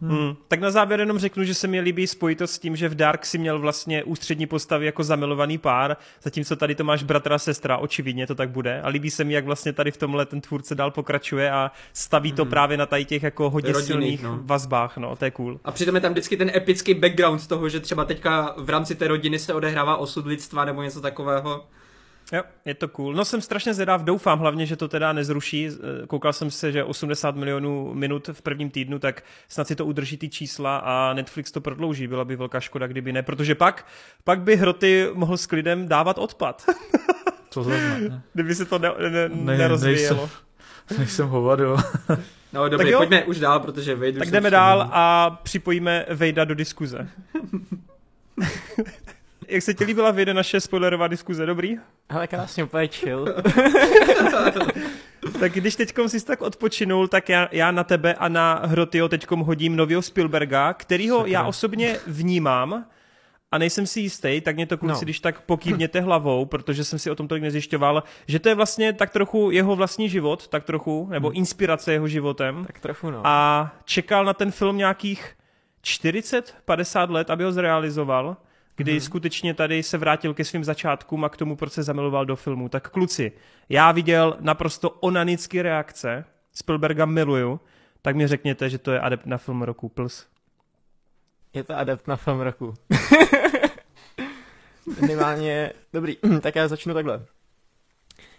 Hmm. 0.02 0.36
Tak 0.48 0.60
na 0.60 0.70
závěr 0.70 1.00
jenom 1.00 1.18
řeknu, 1.18 1.44
že 1.44 1.54
se 1.54 1.66
mi 1.66 1.80
líbí 1.80 2.06
spojitost 2.06 2.54
s 2.54 2.58
tím, 2.58 2.76
že 2.76 2.88
v 2.88 2.94
Dark 2.94 3.26
si 3.26 3.38
měl 3.38 3.58
vlastně 3.58 4.04
ústřední 4.04 4.46
postavy 4.46 4.86
jako 4.86 5.04
zamilovaný 5.04 5.58
pár, 5.58 5.96
zatímco 6.22 6.56
tady 6.56 6.74
to 6.74 6.84
máš 6.84 7.02
bratra 7.02 7.34
a 7.34 7.38
sestra, 7.38 7.78
očividně 7.78 8.26
to 8.26 8.34
tak 8.34 8.50
bude. 8.50 8.80
A 8.82 8.88
líbí 8.88 9.10
se 9.10 9.24
mi, 9.24 9.34
jak 9.34 9.44
vlastně 9.44 9.72
tady 9.72 9.90
v 9.90 9.96
tomhle 9.96 10.26
ten 10.26 10.40
tvůrce 10.40 10.74
dál 10.74 10.90
pokračuje 10.90 11.50
a 11.50 11.70
staví 11.92 12.32
to 12.32 12.44
právě 12.44 12.76
na 12.76 12.86
tady 12.86 13.04
těch 13.04 13.22
jako 13.22 13.50
hodně 13.50 13.72
Rodinných, 13.72 13.86
silných 13.86 14.22
no. 14.22 14.38
vazbách, 14.42 14.96
no, 14.96 15.16
to 15.16 15.24
je 15.24 15.30
cool. 15.30 15.60
A 15.64 15.72
přitom 15.72 15.94
je 15.94 16.00
tam 16.00 16.12
vždycky 16.12 16.36
ten 16.36 16.50
epický 16.54 16.94
background 16.94 17.46
toho, 17.46 17.68
že 17.68 17.80
třeba 17.80 18.04
teďka 18.04 18.54
v 18.56 18.70
rámci 18.70 18.94
té 18.94 19.08
rodiny 19.08 19.38
se 19.38 19.54
odehrává 19.54 19.96
osud 19.96 20.26
lidstva 20.26 20.64
nebo 20.64 20.82
něco 20.82 21.00
takového. 21.00 21.64
Jo, 22.32 22.42
je 22.64 22.74
to 22.74 22.88
cool. 22.88 23.14
No 23.14 23.24
jsem 23.24 23.40
strašně 23.40 23.74
zvědav, 23.74 24.02
doufám 24.02 24.38
hlavně, 24.38 24.66
že 24.66 24.76
to 24.76 24.88
teda 24.88 25.12
nezruší. 25.12 25.68
Eh, 25.68 26.06
Koukal 26.06 26.32
jsem 26.32 26.50
se, 26.50 26.72
že 26.72 26.84
80 26.84 27.36
milionů 27.36 27.94
minut 27.94 28.28
v 28.32 28.42
prvním 28.42 28.70
týdnu, 28.70 28.98
tak 28.98 29.22
snad 29.48 29.66
si 29.68 29.76
to 29.76 29.86
udrží 29.86 30.16
ty 30.16 30.28
čísla 30.28 30.76
a 30.76 31.12
Netflix 31.14 31.52
to 31.52 31.60
prodlouží. 31.60 32.06
Byla 32.06 32.24
by 32.24 32.36
velká 32.36 32.60
škoda, 32.60 32.86
kdyby 32.86 33.12
ne, 33.12 33.22
protože 33.22 33.54
pak, 33.54 33.86
pak 34.24 34.40
by 34.40 34.56
Hroty 34.56 35.08
mohl 35.14 35.36
s 35.36 35.46
klidem 35.46 35.88
dávat 35.88 36.18
odpad, 36.18 36.64
Co 37.50 37.60
to 37.60 37.64
znamená? 37.64 38.22
kdyby 38.32 38.54
se 38.54 38.64
to 38.64 38.78
ne, 38.78 38.88
ne, 39.10 39.28
Ne, 39.28 39.58
nerozvíjelo. 39.58 40.16
nejsem, 40.88 40.98
nejsem 40.98 41.28
hovado. 41.28 41.76
No 42.52 42.68
dobrý, 42.68 42.90
jo. 42.90 42.98
pojďme 42.98 43.24
už 43.24 43.38
dál, 43.40 43.60
protože 43.60 43.94
už 43.94 44.14
Tak 44.18 44.30
jdeme 44.30 44.50
dál 44.50 44.88
a 44.92 45.30
připojíme 45.42 46.06
Vejda 46.10 46.44
do 46.44 46.54
diskuze. 46.54 47.08
Jak 49.52 49.62
se 49.62 49.74
ti 49.74 49.84
líbila 49.84 50.10
vyjde 50.10 50.34
naše 50.34 50.60
spoilerová 50.60 51.08
diskuze, 51.08 51.46
dobrý? 51.46 51.76
Ale 52.08 52.26
krásně 52.26 52.64
úplně 52.64 52.88
chill. 52.88 53.26
Tak 55.40 55.52
když 55.52 55.76
teďkom 55.76 56.08
jsi 56.08 56.24
tak 56.24 56.42
odpočinul, 56.42 57.08
tak 57.08 57.28
já, 57.28 57.48
já 57.52 57.70
na 57.70 57.84
tebe 57.84 58.14
a 58.14 58.28
na 58.28 58.60
Hrotyho 58.64 59.08
teďkom 59.08 59.40
hodím 59.40 59.76
nového 59.76 60.02
Spielberga, 60.02 60.72
kterýho 60.74 61.16
Sakra. 61.18 61.32
já 61.32 61.44
osobně 61.44 61.98
vnímám 62.06 62.84
a 63.52 63.58
nejsem 63.58 63.86
si 63.86 64.00
jistý, 64.00 64.40
tak 64.40 64.56
mě 64.56 64.66
to 64.66 64.78
kluci, 64.78 64.94
No. 64.94 65.00
když 65.00 65.20
tak 65.20 65.40
pokývněte 65.40 66.00
hlavou, 66.00 66.44
protože 66.44 66.84
jsem 66.84 66.98
si 66.98 67.10
o 67.10 67.14
tom 67.14 67.28
tolik 67.28 67.42
nezjišťoval, 67.42 68.02
že 68.26 68.38
to 68.38 68.48
je 68.48 68.54
vlastně 68.54 68.92
tak 68.92 69.10
trochu 69.10 69.50
jeho 69.50 69.76
vlastní 69.76 70.08
život, 70.08 70.48
tak 70.48 70.64
trochu, 70.64 71.08
nebo 71.10 71.30
inspirace 71.30 71.92
jeho 71.92 72.08
životem 72.08 72.64
tak 72.66 72.80
trochu 72.80 73.10
no. 73.10 73.20
a 73.24 73.70
čekal 73.84 74.24
na 74.24 74.34
ten 74.34 74.50
film 74.50 74.76
nějakých 74.76 75.34
40-50 75.84 77.10
let, 77.10 77.30
aby 77.30 77.44
ho 77.44 77.52
zrealizoval, 77.52 78.36
kdy 78.76 79.00
skutečně 79.00 79.54
tady 79.54 79.82
se 79.82 79.98
vrátil 79.98 80.34
ke 80.34 80.44
svým 80.44 80.64
začátkům 80.64 81.24
a 81.24 81.28
k 81.28 81.36
tomu, 81.36 81.56
proč 81.56 81.72
se 81.72 81.82
zamiloval 81.82 82.26
do 82.26 82.36
filmu. 82.36 82.68
Tak 82.68 82.90
kluci, 82.90 83.32
já 83.68 83.92
viděl 83.92 84.36
naprosto 84.40 84.90
onanické 84.90 85.62
reakce, 85.62 86.24
Spielberga 86.54 87.04
miluju, 87.04 87.60
tak 88.02 88.16
mi 88.16 88.26
řekněte, 88.26 88.70
že 88.70 88.78
to 88.78 88.92
je 88.92 89.00
adept 89.00 89.26
na 89.26 89.38
film 89.38 89.62
roku 89.62 89.88
Plus. 89.88 90.26
Je 91.54 91.64
to 91.64 91.78
adept 91.78 92.08
na 92.08 92.16
film 92.16 92.40
roku. 92.40 92.74
Minimálně, 95.00 95.72
dobrý, 95.92 96.16
tak 96.40 96.56
já 96.56 96.68
začnu 96.68 96.94
takhle. 96.94 97.26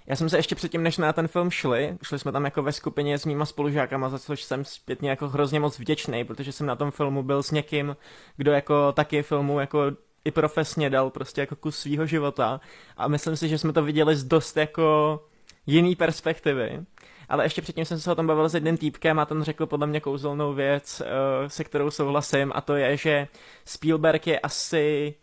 Já 0.07 0.15
jsem 0.15 0.29
se 0.29 0.37
ještě 0.37 0.55
předtím, 0.55 0.83
než 0.83 0.97
na 0.97 1.13
ten 1.13 1.27
film 1.27 1.51
šli, 1.51 1.97
šli 2.03 2.19
jsme 2.19 2.31
tam 2.31 2.45
jako 2.45 2.63
ve 2.63 2.71
skupině 2.71 3.17
s 3.17 3.25
mýma 3.25 3.45
spolužákama, 3.45 4.09
za 4.09 4.19
což 4.19 4.43
jsem 4.43 4.65
zpětně 4.65 5.09
jako 5.09 5.29
hrozně 5.29 5.59
moc 5.59 5.79
vděčný, 5.79 6.23
protože 6.23 6.51
jsem 6.51 6.67
na 6.67 6.75
tom 6.75 6.91
filmu 6.91 7.23
byl 7.23 7.43
s 7.43 7.51
někým, 7.51 7.97
kdo 8.37 8.51
jako 8.51 8.91
taky 8.91 9.23
filmu 9.23 9.59
jako 9.59 9.91
i 10.25 10.31
profesně 10.31 10.89
dal 10.89 11.09
prostě 11.09 11.41
jako 11.41 11.55
kus 11.55 11.77
svýho 11.79 12.05
života 12.05 12.61
a 12.97 13.07
myslím 13.07 13.35
si, 13.35 13.49
že 13.49 13.57
jsme 13.57 13.73
to 13.73 13.83
viděli 13.83 14.15
z 14.15 14.23
dost 14.23 14.57
jako 14.57 15.19
jiný 15.67 15.95
perspektivy. 15.95 16.85
Ale 17.29 17.45
ještě 17.45 17.61
předtím 17.61 17.85
jsem 17.85 17.99
se 17.99 18.11
o 18.11 18.15
tom 18.15 18.27
bavil 18.27 18.49
s 18.49 18.53
jedním 18.53 18.77
týpkem 18.77 19.19
a 19.19 19.25
ten 19.25 19.43
řekl 19.43 19.65
podle 19.65 19.87
mě 19.87 19.99
kouzelnou 20.01 20.53
věc, 20.53 21.01
eh, 21.01 21.49
se 21.49 21.63
kterou 21.63 21.91
souhlasím 21.91 22.51
a 22.55 22.61
to 22.61 22.75
je, 22.75 22.97
že 22.97 23.27
Spielberg 23.65 24.27
je 24.27 24.39
asi 24.39 25.13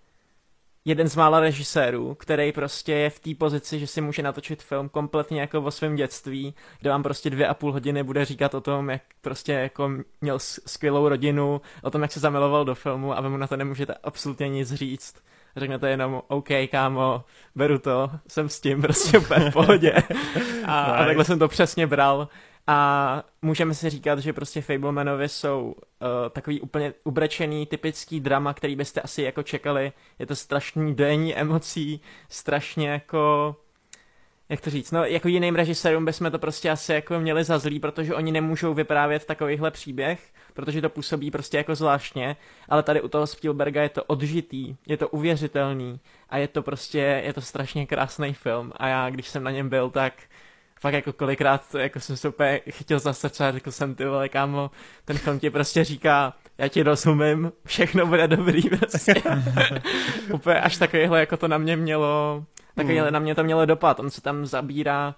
jeden 0.85 1.09
z 1.09 1.17
mála 1.17 1.41
režisérů, 1.41 2.15
který 2.15 2.53
prostě 2.53 2.93
je 2.93 3.11
v 3.11 3.19
té 3.19 3.31
pozici, 3.39 3.79
že 3.79 3.87
si 3.87 4.01
může 4.01 4.23
natočit 4.23 4.63
film 4.63 4.89
kompletně 4.89 5.41
jako 5.41 5.63
o 5.63 5.71
svém 5.71 5.97
dětství, 5.97 6.55
kde 6.81 6.91
vám 6.91 7.03
prostě 7.03 7.31
dvě 7.31 7.49
a 7.49 7.55
půl 7.55 7.73
hodiny 7.73 8.03
bude 8.03 8.25
říkat 8.25 8.55
o 8.55 8.61
tom, 8.61 8.91
jak 8.91 9.03
prostě 9.21 9.53
jako 9.53 9.91
měl 10.21 10.39
skvělou 10.39 11.09
rodinu, 11.09 11.61
o 11.83 11.91
tom, 11.91 12.03
jak 12.03 12.13
se 12.13 12.21
zamiloval 12.21 12.65
do 12.65 12.75
filmu 12.75 13.17
a 13.17 13.21
vy 13.21 13.29
mu 13.29 13.37
na 13.37 13.47
to 13.47 13.57
nemůžete 13.57 13.95
absolutně 14.03 14.49
nic 14.49 14.73
říct. 14.73 15.15
Řeknete 15.57 15.91
jenom, 15.91 16.23
OK, 16.29 16.49
kámo, 16.71 17.25
beru 17.55 17.79
to, 17.79 18.11
jsem 18.29 18.49
s 18.49 18.61
tím 18.61 18.83
prostě 18.83 19.19
v 19.21 19.53
pohodě. 19.53 19.93
A, 20.67 20.83
a 20.83 20.93
Nice. 20.97 21.07
takhle 21.07 21.25
jsem 21.25 21.39
to 21.39 21.49
přesně 21.49 21.87
bral. 21.87 22.29
A 22.73 23.25
můžeme 23.43 23.75
si 23.75 23.91
říkat, 23.91 24.19
že 24.19 24.33
prostě 24.33 24.63
Fablemanovi 24.63 25.29
jsou 25.29 25.75
uh, 25.75 26.09
takový 26.31 26.61
úplně 26.61 26.95
ubrečený, 27.05 27.67
typický 27.67 28.21
drama, 28.21 28.55
který 28.55 28.77
byste 28.77 29.01
asi 29.01 29.23
jako 29.23 29.43
čekali. 29.43 29.93
Je 30.19 30.27
to 30.27 30.37
strašný 30.37 30.95
dojení 30.95 31.37
emocí, 31.37 32.01
strašně 32.29 32.89
jako 32.89 33.57
jak 34.49 34.61
to 34.61 34.71
říct, 34.71 34.91
no 34.91 35.05
jako 35.05 35.29
jiným 35.29 35.55
režisérům 35.55 36.05
bychom 36.05 36.31
to 36.31 36.39
prostě 36.39 36.71
asi 36.71 36.93
jako 36.93 37.21
měli 37.21 37.45
za 37.45 37.59
zlý, 37.59 37.81
protože 37.81 38.15
oni 38.15 38.33
nemůžou 38.33 38.75
vyprávět 38.75 39.25
takovýhle 39.25 39.71
příběh, 39.71 40.21
protože 40.55 40.83
to 40.83 40.89
působí 40.89 41.31
prostě 41.31 41.57
jako 41.57 41.75
zvláštně, 41.75 42.37
ale 42.69 42.83
tady 42.83 43.03
u 43.03 43.09
toho 43.09 43.27
Spielberga 43.27 43.83
je 43.83 43.89
to 43.89 44.05
odžitý, 44.05 44.77
je 44.87 44.97
to 44.97 45.09
uvěřitelný 45.09 46.01
a 46.29 46.39
je 46.39 46.49
to 46.49 46.63
prostě, 46.63 47.23
je 47.25 47.33
to 47.33 47.41
strašně 47.41 47.87
krásný 47.87 48.35
film 48.35 48.73
a 48.77 48.89
já, 48.89 49.11
když 49.11 49.29
jsem 49.29 49.43
na 49.43 49.51
něm 49.51 49.69
byl, 49.69 49.91
tak 49.91 50.13
fakt 50.81 50.95
jako 50.95 51.13
kolikrát 51.13 51.75
jako 51.79 52.01
jsem 52.01 52.17
se 52.17 52.29
úplně 52.29 52.61
chytil 52.71 52.99
za 52.99 53.13
srdce 53.13 53.49
a 53.49 53.53
řekl 53.53 53.71
jsem 53.71 53.95
ty 53.95 54.05
vole 54.07 54.29
kámo, 54.29 54.71
ten 55.05 55.19
film 55.19 55.39
ti 55.39 55.51
prostě 55.51 55.85
říká, 55.85 56.35
já 56.59 56.69
ti 56.69 56.83
rozumím, 56.83 57.53
všechno 57.67 58.07
bude 58.07 58.29
dobrý 58.29 58.63
prostě. 58.79 59.15
úplně 60.33 60.61
až 60.61 60.77
takovýhle 60.77 61.21
jako 61.21 61.37
to 61.37 61.49
na 61.49 61.59
mě 61.59 61.77
mělo, 61.77 62.45
takovýhle 62.75 63.03
Hmm. 63.05 63.13
na 63.13 63.19
mě 63.19 63.35
to 63.35 63.45
mělo 63.45 63.67
dopad, 63.67 64.01
on 64.01 64.11
se 64.11 64.21
tam 64.21 64.47
zabírá 64.47 65.15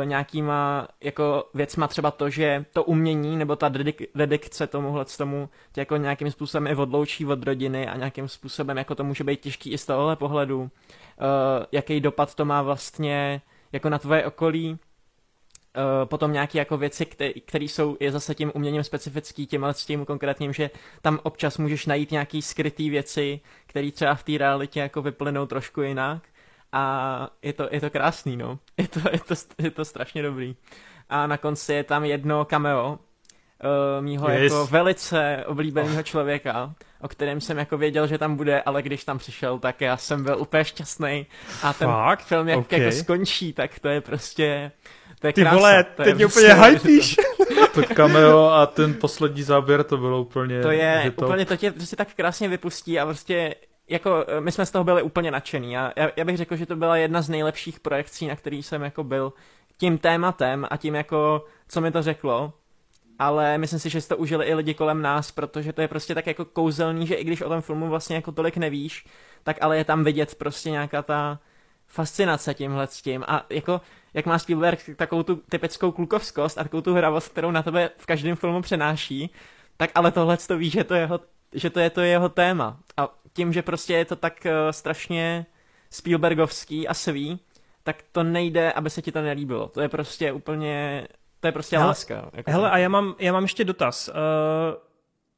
uh, 0.00 0.06
nějakýma 0.06 0.88
jako 1.00 1.50
věcma 1.54 1.88
třeba 1.88 2.10
to, 2.10 2.30
že 2.30 2.64
to 2.72 2.84
umění 2.84 3.36
nebo 3.36 3.56
ta 3.56 3.68
dedik- 3.70 4.06
dedikce 4.14 4.66
tomuhle 4.66 5.04
tomu 5.04 5.48
tě 5.72 5.80
jako 5.80 5.96
nějakým 5.96 6.30
způsobem 6.30 6.66
i 6.66 6.74
odloučí 6.76 7.26
od 7.26 7.42
rodiny 7.42 7.88
a 7.88 7.96
nějakým 7.96 8.28
způsobem 8.28 8.76
jako 8.78 8.94
to 8.94 9.04
může 9.04 9.24
být 9.24 9.40
těžký 9.40 9.72
i 9.72 9.78
z 9.78 9.86
tohohle 9.86 10.16
pohledu, 10.16 10.60
uh, 10.60 10.68
jaký 11.72 12.00
dopad 12.00 12.34
to 12.34 12.44
má 12.44 12.62
vlastně 12.62 13.40
jako 13.72 13.88
na 13.88 13.98
tvoje 13.98 14.26
okolí, 14.26 14.78
potom 16.04 16.32
nějaké 16.32 16.58
jako 16.58 16.76
věci, 16.76 17.06
které 17.46 17.64
jsou 17.64 17.96
je 18.00 18.12
zase 18.12 18.34
tím 18.34 18.52
uměním 18.54 18.82
specifický, 18.84 19.46
tím 19.46 19.64
ale 19.64 19.74
s 19.74 19.86
tím 19.86 20.04
konkrétním, 20.04 20.52
že 20.52 20.70
tam 21.02 21.18
občas 21.22 21.58
můžeš 21.58 21.86
najít 21.86 22.10
nějaký 22.10 22.42
skrytý 22.42 22.90
věci, 22.90 23.40
které 23.66 23.90
třeba 23.90 24.14
v 24.14 24.22
té 24.22 24.38
realitě 24.38 24.80
jako 24.80 25.02
vyplynou 25.02 25.46
trošku 25.46 25.82
jinak 25.82 26.22
a 26.72 27.28
je 27.42 27.52
to, 27.52 27.68
je 27.70 27.80
to 27.80 27.90
krásný, 27.90 28.36
no. 28.36 28.58
Je 28.78 28.88
to, 28.88 29.00
je, 29.12 29.18
to, 29.28 29.34
je 29.58 29.70
to 29.70 29.84
strašně 29.84 30.22
dobrý. 30.22 30.56
A 31.08 31.26
na 31.26 31.36
konci 31.36 31.72
je 31.74 31.84
tam 31.84 32.04
jedno 32.04 32.44
cameo 32.44 32.88
uh, 32.92 34.04
mýho 34.04 34.30
Yes. 34.30 34.52
jako 34.52 34.66
velice 34.66 35.44
oblíbeného 35.46 36.02
člověka, 36.02 36.74
o 37.00 37.08
kterém 37.08 37.40
jsem 37.40 37.58
jako 37.58 37.78
věděl, 37.78 38.06
že 38.06 38.18
tam 38.18 38.36
bude, 38.36 38.62
ale 38.62 38.82
když 38.82 39.04
tam 39.04 39.18
přišel, 39.18 39.58
tak 39.58 39.80
já 39.80 39.96
jsem 39.96 40.24
byl 40.24 40.38
úplně 40.38 40.64
šťastný 40.64 41.26
a 41.62 41.72
ten 41.72 41.88
Fakt? 41.88 42.22
film 42.24 42.48
jak 42.48 42.58
Ok. 42.58 42.72
jako 42.72 42.92
skončí, 42.96 43.52
tak 43.52 43.78
to 43.78 43.88
je 43.88 44.00
prostě 44.00 44.72
to 45.22 45.26
je 45.26 45.32
Ty 45.32 45.40
krása, 45.40 45.56
vole, 45.56 45.84
to 45.84 46.02
je 46.02 46.06
teď 46.06 46.14
mě 46.14 46.26
prostě 46.26 46.54
úplně 46.54 46.70
hypíš. 46.70 47.16
To 47.74 47.82
cameo 47.94 48.48
a 48.48 48.66
ten 48.66 48.94
poslední 48.94 49.42
záběr, 49.42 49.84
to 49.84 49.96
bylo 49.96 50.20
úplně... 50.20 50.62
To 50.62 50.70
je, 50.70 51.02
hit-top. 51.04 51.24
úplně 51.24 51.46
to 51.46 51.56
tě 51.56 51.72
prostě 51.72 51.96
tak 51.96 52.08
krásně 52.14 52.48
vypustí 52.48 52.98
a 52.98 53.04
prostě 53.04 53.54
jako 53.88 54.24
eh, 54.28 54.40
my 54.40 54.52
jsme 54.52 54.66
z 54.66 54.70
toho 54.70 54.84
byli 54.84 55.02
úplně 55.02 55.30
nadšený. 55.30 55.72
Já, 55.72 55.92
já, 55.96 56.10
já 56.16 56.24
bych 56.24 56.36
řekl, 56.36 56.56
že 56.56 56.66
to 56.66 56.76
byla 56.76 56.96
jedna 56.96 57.22
z 57.22 57.28
nejlepších 57.28 57.80
projekcí, 57.80 58.26
na 58.26 58.36
který 58.36 58.62
jsem 58.62 58.82
jako 58.82 59.04
byl 59.04 59.32
tím 59.76 59.98
tématem 59.98 60.66
a 60.70 60.76
tím 60.76 60.94
jako, 60.94 61.44
co 61.68 61.80
mi 61.80 61.90
to 61.90 62.02
řeklo. 62.02 62.52
Ale 63.18 63.58
myslím 63.58 63.78
si, 63.78 63.90
že 63.90 64.00
si 64.00 64.08
to 64.08 64.16
užili 64.16 64.46
i 64.46 64.54
lidi 64.54 64.74
kolem 64.74 65.02
nás, 65.02 65.32
protože 65.32 65.72
to 65.72 65.80
je 65.80 65.88
prostě 65.88 66.14
tak 66.14 66.26
jako 66.26 66.44
kouzelný, 66.44 67.06
že 67.06 67.14
i 67.14 67.24
když 67.24 67.42
o 67.42 67.48
tom 67.48 67.60
filmu 67.60 67.88
vlastně 67.88 68.16
jako 68.16 68.32
tolik 68.32 68.56
nevíš, 68.56 69.06
tak 69.42 69.56
ale 69.60 69.76
je 69.76 69.84
tam 69.84 70.04
vidět 70.04 70.34
prostě 70.34 70.70
nějaká 70.70 71.02
ta 71.02 71.38
fascinace 71.86 72.54
tímhle 72.54 72.86
s 72.86 73.02
tím 73.02 73.24
a 73.28 73.46
jako 73.50 73.80
jak 74.14 74.26
má 74.26 74.38
Spielberg 74.38 74.90
takovou 74.96 75.22
tu 75.22 75.36
typickou 75.36 75.92
klukovskost 75.92 76.58
a 76.58 76.62
takovou 76.62 76.80
tu 76.80 76.94
hravost, 76.94 77.28
kterou 77.28 77.50
na 77.50 77.62
tebe 77.62 77.90
v 77.96 78.06
každém 78.06 78.36
filmu 78.36 78.62
přenáší, 78.62 79.30
tak 79.76 79.90
ale 79.94 80.12
tohle 80.12 80.36
to 80.36 80.58
ví, 80.58 80.70
že 80.70 80.84
to, 80.84 80.94
je 80.94 81.00
jeho, 81.00 81.20
že 81.52 81.70
to 81.70 81.80
je 81.80 81.90
to 81.90 82.00
jeho 82.00 82.28
téma. 82.28 82.80
A 82.96 83.08
tím, 83.32 83.52
že 83.52 83.62
prostě 83.62 83.94
je 83.94 84.04
to 84.04 84.16
tak 84.16 84.46
uh, 84.46 84.70
strašně 84.70 85.46
Spielbergovský 85.90 86.88
a 86.88 86.94
svý, 86.94 87.40
tak 87.82 87.96
to 88.12 88.22
nejde, 88.22 88.72
aby 88.72 88.90
se 88.90 89.02
ti 89.02 89.12
to 89.12 89.22
nelíbilo. 89.22 89.68
To 89.68 89.80
je 89.80 89.88
prostě 89.88 90.32
úplně, 90.32 91.08
to 91.40 91.48
je 91.48 91.52
prostě 91.52 91.76
Hele, 91.76 91.88
láska. 91.88 92.30
Jako 92.32 92.50
Hele, 92.50 92.70
a 92.70 92.78
já 92.78 92.88
mám, 92.88 93.14
já 93.18 93.32
mám 93.32 93.42
ještě 93.42 93.64
dotaz. 93.64 94.08
Uh, 94.08 94.14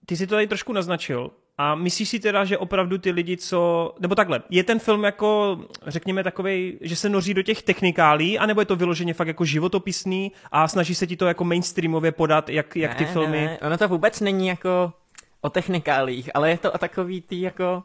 ty 0.06 0.16
si 0.16 0.26
to 0.26 0.34
tady 0.34 0.46
trošku 0.46 0.72
naznačil. 0.72 1.30
A 1.58 1.74
myslíš 1.74 2.08
si 2.08 2.20
teda, 2.20 2.44
že 2.44 2.58
opravdu 2.58 2.98
ty 2.98 3.10
lidi, 3.10 3.36
co... 3.36 3.92
Nebo 4.00 4.14
takhle, 4.14 4.42
je 4.50 4.64
ten 4.64 4.78
film 4.78 5.04
jako, 5.04 5.58
řekněme, 5.86 6.24
takovej, 6.24 6.78
že 6.80 6.96
se 6.96 7.08
noří 7.08 7.34
do 7.34 7.42
těch 7.42 7.62
technikálí, 7.62 8.38
anebo 8.38 8.60
je 8.60 8.64
to 8.64 8.76
vyloženě 8.76 9.14
fakt 9.14 9.28
jako 9.28 9.44
životopisný 9.44 10.32
a 10.52 10.68
snaží 10.68 10.94
se 10.94 11.06
ti 11.06 11.16
to 11.16 11.26
jako 11.26 11.44
mainstreamově 11.44 12.12
podat, 12.12 12.48
jak, 12.48 12.76
jak 12.76 12.94
ty 12.94 13.04
ne, 13.04 13.12
filmy... 13.12 13.44
Ne, 13.44 13.58
ono 13.58 13.78
to 13.78 13.88
vůbec 13.88 14.20
není 14.20 14.46
jako 14.46 14.92
o 15.40 15.50
technikálích, 15.50 16.30
ale 16.34 16.50
je 16.50 16.58
to 16.58 16.72
o 16.72 16.78
takový 16.78 17.20
tý 17.20 17.40
jako 17.40 17.82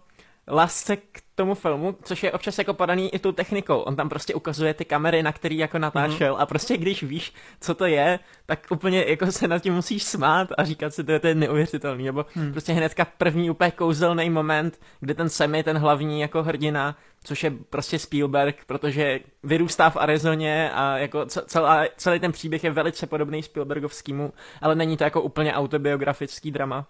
lásce 0.50 0.98
k 0.98 1.22
tomu 1.36 1.56
filmu, 1.56 1.96
což 2.04 2.24
je 2.24 2.32
občas 2.32 2.58
jako 2.58 2.74
podaný 2.74 3.14
i 3.14 3.20
tou 3.20 3.32
technikou. 3.32 3.80
On 3.80 3.96
tam 3.96 4.10
prostě 4.10 4.36
ukazuje 4.36 4.74
ty 4.74 4.86
kamery, 4.86 5.24
na 5.24 5.32
který 5.32 5.58
jako 5.58 5.80
natáčel 5.80 6.36
mm-hmm. 6.36 6.42
a 6.42 6.46
prostě 6.46 6.78
když 6.78 7.04
víš, 7.04 7.34
co 7.62 7.76
to 7.76 7.86
je, 7.86 8.20
tak 8.46 8.60
úplně 8.70 9.06
jako 9.08 9.32
se 9.32 9.48
nad 9.48 9.60
tím 9.60 9.74
musíš 9.74 10.04
smát 10.04 10.50
a 10.58 10.64
říkat 10.64 10.94
si, 10.94 11.04
to 11.04 11.12
je, 11.12 11.20
to 11.20 11.28
je 11.28 11.36
neuvěřitelný. 11.36 12.04
Nebo 12.04 12.26
mm. 12.36 12.52
prostě 12.52 12.74
hnedka 12.74 13.06
první 13.06 13.50
úplně 13.50 13.72
kouzelný 13.72 14.30
moment, 14.30 14.80
kde 15.00 15.14
ten 15.14 15.30
Sammy, 15.30 15.64
ten 15.64 15.78
hlavní 15.78 16.22
jako 16.22 16.44
hrdina, 16.44 16.98
což 17.24 17.44
je 17.44 17.52
prostě 17.70 18.00
Spielberg, 18.00 18.66
protože 18.66 19.20
vyrůstá 19.44 19.90
v 19.90 19.98
Arizoně 19.98 20.72
a 20.74 20.98
jako 20.98 21.26
celá, 21.26 21.86
celý 21.98 22.20
ten 22.20 22.32
příběh 22.32 22.64
je 22.64 22.72
velice 22.72 23.08
podobný 23.08 23.44
Spielbergovskému, 23.44 24.34
ale 24.62 24.76
není 24.76 24.98
to 24.98 25.04
jako 25.04 25.22
úplně 25.22 25.54
autobiografický 25.54 26.52
drama 26.52 26.88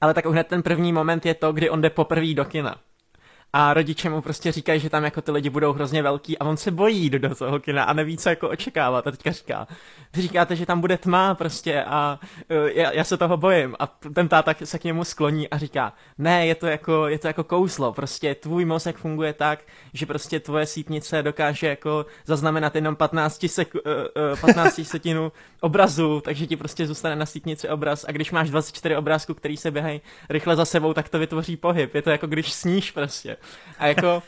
ale 0.00 0.14
tak 0.14 0.26
hned 0.26 0.46
ten 0.46 0.62
první 0.62 0.92
moment 0.92 1.26
je 1.26 1.34
to, 1.34 1.52
kdy 1.52 1.70
on 1.70 1.80
jde 1.80 1.90
poprvé 1.90 2.34
do 2.34 2.44
kina 2.44 2.76
a 3.52 3.74
rodiče 3.74 4.10
mu 4.10 4.20
prostě 4.22 4.52
říkají, 4.52 4.80
že 4.80 4.90
tam 4.90 5.04
jako 5.04 5.22
ty 5.22 5.30
lidi 5.30 5.50
budou 5.50 5.72
hrozně 5.72 6.02
velký 6.02 6.38
a 6.38 6.44
on 6.44 6.56
se 6.56 6.70
bojí 6.70 7.10
do 7.10 7.34
toho 7.34 7.58
kina 7.58 7.84
a 7.84 7.92
neví, 7.92 8.16
co 8.16 8.28
jako 8.28 8.48
očekávat 8.48 9.06
a 9.06 9.10
teďka 9.10 9.32
říká, 9.32 9.66
vy 10.16 10.22
říkáte, 10.22 10.56
že 10.56 10.66
tam 10.66 10.80
bude 10.80 10.98
tma 10.98 11.34
prostě 11.34 11.84
a 11.84 12.18
uh, 12.50 12.56
já, 12.66 12.92
já, 12.92 13.04
se 13.04 13.16
toho 13.16 13.36
bojím. 13.36 13.76
A 13.78 13.86
ten 14.14 14.28
táta 14.28 14.54
se 14.64 14.78
k 14.78 14.84
němu 14.84 15.04
skloní 15.04 15.48
a 15.48 15.58
říká, 15.58 15.92
ne, 16.18 16.46
je 16.46 16.54
to 16.54 16.66
jako, 16.66 17.08
je 17.08 17.18
to 17.18 17.26
jako 17.26 17.44
kouzlo, 17.44 17.92
prostě 17.92 18.34
tvůj 18.34 18.64
mozek 18.64 18.96
funguje 18.96 19.32
tak, 19.32 19.60
že 19.92 20.06
prostě 20.06 20.40
tvoje 20.40 20.66
sítnice 20.66 21.22
dokáže 21.22 21.66
jako 21.66 22.06
zaznamenat 22.26 22.74
jenom 22.74 22.96
15, 22.96 23.46
sek, 23.46 23.74
uh, 23.74 23.80
uh, 24.32 24.40
15 24.40 24.80
setinu 24.82 25.32
obrazu, 25.60 26.20
takže 26.20 26.46
ti 26.46 26.56
prostě 26.56 26.86
zůstane 26.86 27.16
na 27.16 27.26
sítnici 27.26 27.68
obraz. 27.68 28.04
A 28.08 28.12
když 28.12 28.30
máš 28.30 28.50
24 28.50 28.96
obrázků, 28.96 29.34
který 29.34 29.56
se 29.56 29.70
běhají 29.70 30.00
rychle 30.30 30.56
za 30.56 30.64
sebou, 30.64 30.94
tak 30.94 31.08
to 31.08 31.18
vytvoří 31.18 31.56
pohyb, 31.56 31.94
je 31.94 32.02
to 32.02 32.10
jako 32.10 32.26
když 32.26 32.52
sníš 32.52 32.90
prostě. 32.90 33.37
A 33.78 33.86
jako, 33.86 34.22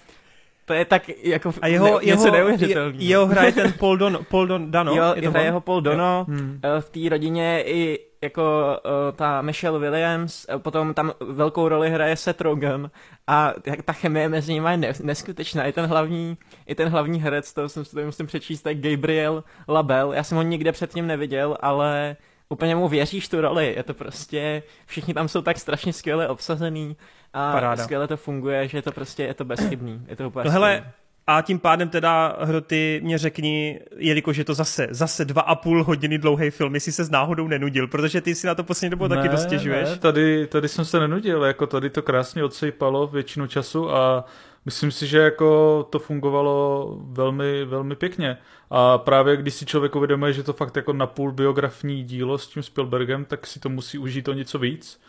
to 0.64 0.74
je 0.74 0.84
tak 0.84 1.08
jako 1.08 1.52
a 1.62 1.66
jeho, 1.66 1.98
ne, 1.98 2.06
něco 2.06 2.30
neuvěřitelného. 2.30 2.92
Jeho 2.98 3.26
hraje 3.26 3.52
ten 3.52 3.72
Paul, 3.72 3.96
Don, 3.96 4.18
Paul 4.30 4.46
Don, 4.46 4.70
Dano. 4.70 4.94
Jo, 4.94 5.14
je 5.16 5.30
hraje 5.30 5.46
jeho 5.46 5.60
Paul 5.60 5.80
Dono. 5.80 6.26
Hmm. 6.28 6.60
Eh, 6.62 6.80
v 6.80 6.90
té 6.90 7.08
rodině 7.08 7.62
i 7.66 7.98
jako 8.22 8.42
uh, 8.84 9.16
ta 9.16 9.42
Michelle 9.42 9.78
Williams, 9.78 10.46
eh, 10.48 10.58
potom 10.58 10.94
tam 10.94 11.12
velkou 11.20 11.68
roli 11.68 11.90
hraje 11.90 12.16
Seth 12.16 12.40
Rogen 12.40 12.90
a 13.26 13.52
ta 13.84 13.92
chemie 13.92 14.28
mezi 14.28 14.52
nimi 14.52 14.68
je 14.80 14.94
neskutečná. 15.02 15.64
I 15.64 15.72
ten 15.72 15.86
hlavní, 15.86 16.36
i 16.66 16.74
ten 16.74 16.88
hlavní 16.88 17.20
herec, 17.20 17.52
to 17.52 17.68
jsem 17.68 17.84
si 17.84 17.94
to 17.94 18.00
musím 18.00 18.26
přečíst, 18.26 18.62
tak 18.62 18.76
Gabriel 18.76 19.44
Label. 19.68 20.12
Já 20.12 20.22
jsem 20.22 20.36
ho 20.36 20.42
nikde 20.42 20.72
předtím 20.72 21.06
neviděl, 21.06 21.56
ale 21.60 22.16
úplně 22.48 22.76
mu 22.76 22.88
věříš 22.88 23.28
tu 23.28 23.40
roli. 23.40 23.74
Je 23.76 23.82
to 23.82 23.94
prostě, 23.94 24.62
všichni 24.86 25.14
tam 25.14 25.28
jsou 25.28 25.42
tak 25.42 25.58
strašně 25.58 25.92
skvěle 25.92 26.28
obsazený 26.28 26.96
a 27.32 27.52
Paráda. 27.52 27.84
skvěle 27.84 28.08
to 28.08 28.16
funguje, 28.16 28.68
že 28.68 28.78
je 28.78 28.82
to 28.82 28.92
prostě, 28.92 29.22
je 29.22 29.34
to 29.34 29.44
bezchybný. 29.44 30.02
Je 30.08 30.16
to 30.16 30.28
úplně 30.28 30.44
no 30.44 30.50
hele, 30.50 30.92
a 31.26 31.42
tím 31.42 31.58
pádem 31.58 31.88
teda, 31.88 32.36
Hroty, 32.40 33.00
mě 33.04 33.18
řekni, 33.18 33.80
jelikož 33.96 34.36
je 34.36 34.44
to 34.44 34.54
zase, 34.54 34.88
zase 34.90 35.24
dva 35.24 35.42
a 35.42 35.54
půl 35.54 35.84
hodiny 35.84 36.18
dlouhý 36.18 36.50
film, 36.50 36.74
jestli 36.74 36.92
se 36.92 37.04
s 37.04 37.10
náhodou 37.10 37.48
nenudil, 37.48 37.86
protože 37.86 38.20
ty 38.20 38.34
si 38.34 38.46
na 38.46 38.54
to 38.54 38.64
poslední 38.64 38.90
dobu 38.90 39.08
ne, 39.08 39.16
taky 39.16 39.28
dostěžuješ. 39.28 39.88
Ne, 39.88 39.96
tady, 39.96 40.46
tady 40.46 40.68
jsem 40.68 40.84
se 40.84 41.00
nenudil, 41.00 41.44
jako 41.44 41.66
tady 41.66 41.90
to 41.90 42.02
krásně 42.02 42.44
odsejpalo 42.44 43.06
většinu 43.06 43.46
času 43.46 43.90
a 43.90 44.24
myslím 44.64 44.90
si, 44.90 45.06
že 45.06 45.18
jako 45.18 45.82
to 45.90 45.98
fungovalo 45.98 46.96
velmi, 47.02 47.64
velmi 47.64 47.96
pěkně. 47.96 48.38
A 48.70 48.98
právě 48.98 49.36
když 49.36 49.54
si 49.54 49.66
člověk 49.66 49.96
uvědomuje, 49.96 50.32
že 50.32 50.42
to 50.42 50.52
fakt 50.52 50.76
jako 50.76 50.92
napůl 50.92 51.32
biografní 51.32 52.04
dílo 52.04 52.38
s 52.38 52.48
tím 52.48 52.62
Spielbergem, 52.62 53.24
tak 53.24 53.46
si 53.46 53.60
to 53.60 53.68
musí 53.68 53.98
užít 53.98 54.28
o 54.28 54.32
něco 54.32 54.58
víc 54.58 55.00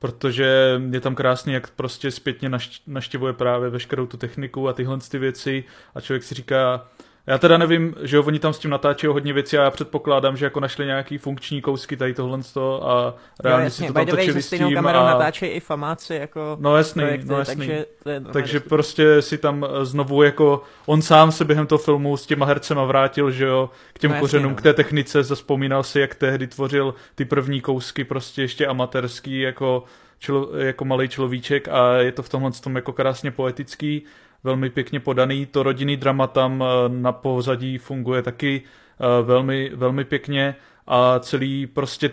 protože 0.00 0.80
je 0.90 1.00
tam 1.00 1.14
krásný, 1.14 1.52
jak 1.52 1.70
prostě 1.70 2.10
zpětně 2.10 2.50
naštěvuje 2.86 3.32
právě 3.32 3.70
veškerou 3.70 4.06
tu 4.06 4.16
techniku 4.16 4.68
a 4.68 4.72
tyhle 4.72 4.98
ty 5.10 5.18
věci. 5.18 5.64
A 5.94 6.00
člověk 6.00 6.22
si 6.22 6.34
říká, 6.34 6.88
já 7.26 7.38
teda 7.38 7.58
nevím, 7.58 7.94
že 8.02 8.16
jo, 8.16 8.22
oni 8.22 8.38
tam 8.38 8.52
s 8.52 8.58
tím 8.58 8.70
natáčejí 8.70 9.12
hodně 9.12 9.32
věcí 9.32 9.58
a 9.58 9.62
já 9.62 9.70
předpokládám, 9.70 10.36
že 10.36 10.44
jako 10.46 10.60
našli 10.60 10.86
nějaký 10.86 11.18
funkční 11.18 11.60
kousky 11.62 11.96
tady 11.96 12.14
tohle 12.14 12.38
a 12.82 13.14
reálně 13.44 13.64
jo, 13.64 13.70
si 13.70 13.86
to 13.86 13.92
tam 13.92 14.06
točili 14.06 14.42
s 14.42 14.50
tím. 14.50 14.74
kamerou 14.74 14.98
a... 14.98 15.04
natáčejí 15.10 15.52
i 15.52 15.60
famáci 15.60 16.14
jako 16.14 16.56
No 16.60 16.76
jasný, 16.76 17.02
projekty, 17.02 17.28
no 17.28 17.38
jasný. 17.38 17.56
Takže, 17.56 17.84
takže 18.32 18.60
prostě 18.60 19.22
si 19.22 19.38
tam 19.38 19.66
znovu 19.82 20.22
jako 20.22 20.62
on 20.86 21.02
sám 21.02 21.32
se 21.32 21.44
během 21.44 21.66
toho 21.66 21.78
filmu 21.78 22.16
s 22.16 22.26
těma 22.26 22.46
hercema 22.46 22.84
vrátil, 22.84 23.30
že 23.30 23.44
jo, 23.44 23.70
k 23.92 23.98
těm 23.98 24.10
no, 24.10 24.20
kořenům, 24.20 24.52
jasný, 24.52 24.56
no. 24.56 24.60
k 24.60 24.62
té 24.62 24.74
technice, 24.74 25.22
zaspomínal 25.22 25.82
si, 25.82 26.00
jak 26.00 26.14
tehdy 26.14 26.46
tvořil 26.46 26.94
ty 27.14 27.24
první 27.24 27.60
kousky 27.60 28.04
prostě 28.04 28.42
ještě 28.42 28.66
amatérský 28.66 29.40
jako, 29.40 29.84
člo, 30.18 30.48
jako 30.56 30.84
malý 30.84 31.08
človíček 31.08 31.68
a 31.68 31.94
je 31.96 32.12
to 32.12 32.22
v 32.22 32.28
tomhle 32.28 32.50
tom 32.50 32.76
jako 32.76 32.92
krásně 32.92 33.30
poetický 33.30 34.04
velmi 34.44 34.70
pěkně 34.70 35.00
podaný. 35.00 35.46
To 35.46 35.62
rodinný 35.62 35.96
drama 35.96 36.26
tam 36.26 36.64
eh, 36.64 36.88
na 36.88 37.12
pozadí 37.12 37.78
funguje 37.78 38.22
taky 38.22 38.62
eh, 38.62 39.22
velmi, 39.22 39.70
velmi 39.74 40.04
pěkně 40.04 40.54
a 40.86 41.18
celý 41.18 41.66
prostě 41.66 42.10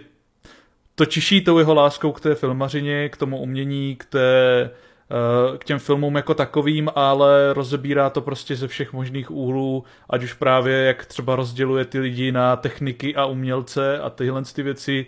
to 0.95 1.05
čiší 1.05 1.41
tou 1.41 1.59
jeho 1.59 1.73
láskou 1.73 2.11
k 2.11 2.21
té 2.21 2.35
filmařině, 2.35 3.09
k 3.09 3.17
tomu 3.17 3.37
umění, 3.37 3.95
k, 3.95 4.05
té, 4.05 4.29
eh, 4.63 5.57
k 5.57 5.63
těm 5.63 5.79
filmům 5.79 6.15
jako 6.15 6.33
takovým, 6.33 6.89
ale 6.95 7.53
rozebírá 7.53 8.09
to 8.09 8.21
prostě 8.21 8.55
ze 8.55 8.67
všech 8.67 8.93
možných 8.93 9.31
úhlů, 9.31 9.83
ať 10.09 10.23
už 10.23 10.33
právě 10.33 10.77
jak 10.77 11.05
třeba 11.05 11.35
rozděluje 11.35 11.85
ty 11.85 11.99
lidi 11.99 12.31
na 12.31 12.55
techniky 12.55 13.15
a 13.15 13.25
umělce 13.25 13.99
a 13.99 14.09
tyhle 14.09 14.43
ty 14.55 14.63
věci, 14.63 15.05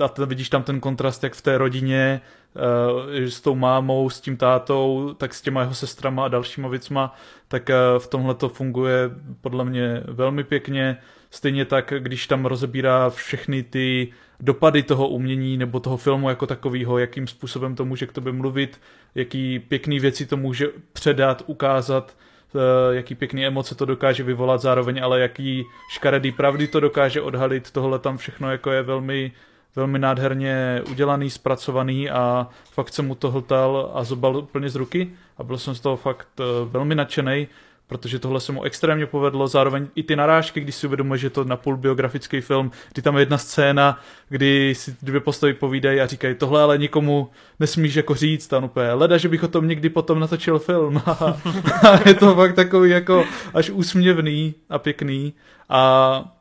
a 0.00 0.24
vidíš 0.24 0.48
tam 0.48 0.62
ten 0.62 0.80
kontrast, 0.80 1.24
jak 1.24 1.34
v 1.34 1.42
té 1.42 1.58
rodině 1.58 2.20
uh, 2.54 3.24
s 3.24 3.40
tou 3.40 3.54
mámou, 3.54 4.10
s 4.10 4.20
tím 4.20 4.36
tátou, 4.36 5.14
tak 5.18 5.34
s 5.34 5.42
těma 5.42 5.60
jeho 5.60 5.74
sestrama 5.74 6.24
a 6.24 6.28
dalšíma 6.28 6.68
věcma, 6.68 7.14
tak 7.48 7.68
uh, 7.68 7.98
v 7.98 8.06
tomhle 8.06 8.34
to 8.34 8.48
funguje 8.48 9.10
podle 9.40 9.64
mě 9.64 10.02
velmi 10.06 10.44
pěkně. 10.44 10.96
Stejně 11.30 11.64
tak, 11.64 11.92
když 11.98 12.26
tam 12.26 12.46
rozebírá 12.46 13.10
všechny 13.10 13.62
ty 13.62 14.08
dopady 14.40 14.82
toho 14.82 15.08
umění 15.08 15.56
nebo 15.56 15.80
toho 15.80 15.96
filmu 15.96 16.28
jako 16.28 16.46
takového, 16.46 16.98
jakým 16.98 17.26
způsobem 17.26 17.74
to 17.74 17.84
může 17.84 18.06
k 18.06 18.12
tobě 18.12 18.32
mluvit, 18.32 18.80
jaký 19.14 19.58
pěkný 19.58 20.00
věci 20.00 20.26
to 20.26 20.36
může 20.36 20.68
předat, 20.92 21.42
ukázat, 21.46 22.16
uh, 22.54 22.60
jaký 22.90 23.14
pěkný 23.14 23.46
emoce 23.46 23.74
to 23.74 23.84
dokáže 23.84 24.22
vyvolat 24.22 24.60
zároveň, 24.60 25.00
ale 25.02 25.20
jaký 25.20 25.64
škaredý 25.90 26.32
pravdy 26.32 26.66
to 26.66 26.80
dokáže 26.80 27.20
odhalit, 27.20 27.70
tohle 27.70 27.98
tam 27.98 28.16
všechno 28.16 28.50
jako 28.50 28.70
je 28.70 28.82
velmi 28.82 29.32
velmi 29.76 29.98
nádherně 29.98 30.82
udělaný, 30.90 31.30
zpracovaný 31.30 32.10
a 32.10 32.48
fakt 32.72 32.92
jsem 32.92 33.06
mu 33.06 33.14
to 33.14 33.30
hltal 33.30 33.90
a 33.94 34.04
zobal 34.04 34.36
úplně 34.36 34.70
z 34.70 34.74
ruky 34.74 35.10
a 35.38 35.42
byl 35.42 35.58
jsem 35.58 35.74
z 35.74 35.80
toho 35.80 35.96
fakt 35.96 36.28
eh, 36.40 36.44
velmi 36.64 36.94
nadšený, 36.94 37.48
protože 37.88 38.18
tohle 38.18 38.40
se 38.40 38.52
mu 38.52 38.62
extrémně 38.62 39.06
povedlo, 39.06 39.48
zároveň 39.48 39.86
i 39.94 40.02
ty 40.02 40.16
narážky, 40.16 40.60
když 40.60 40.74
si 40.74 40.86
uvědomuje, 40.86 41.18
že 41.18 41.30
to 41.30 41.44
napůl 41.44 41.76
biografický 41.76 42.40
film, 42.40 42.70
kdy 42.92 43.02
tam 43.02 43.16
je 43.16 43.22
jedna 43.22 43.38
scéna, 43.38 44.00
kdy 44.28 44.74
si 44.74 44.96
dvě 45.02 45.20
postavy 45.20 45.54
povídají 45.54 46.00
a 46.00 46.06
říkají, 46.06 46.34
tohle 46.34 46.62
ale 46.62 46.78
nikomu 46.78 47.30
nesmíš 47.60 47.94
jako 47.94 48.14
říct, 48.14 48.48
tam 48.48 48.64
úplně, 48.64 48.92
leda, 48.92 49.16
že 49.16 49.28
bych 49.28 49.42
o 49.42 49.48
tom 49.48 49.68
někdy 49.68 49.88
potom 49.88 50.20
natočil 50.20 50.58
film. 50.58 51.02
a 51.88 52.08
je 52.08 52.14
to 52.14 52.34
fakt 52.34 52.54
takový 52.54 52.90
jako 52.90 53.24
až 53.54 53.70
úsměvný 53.70 54.54
a 54.70 54.78
pěkný. 54.78 55.32
A 55.68 56.37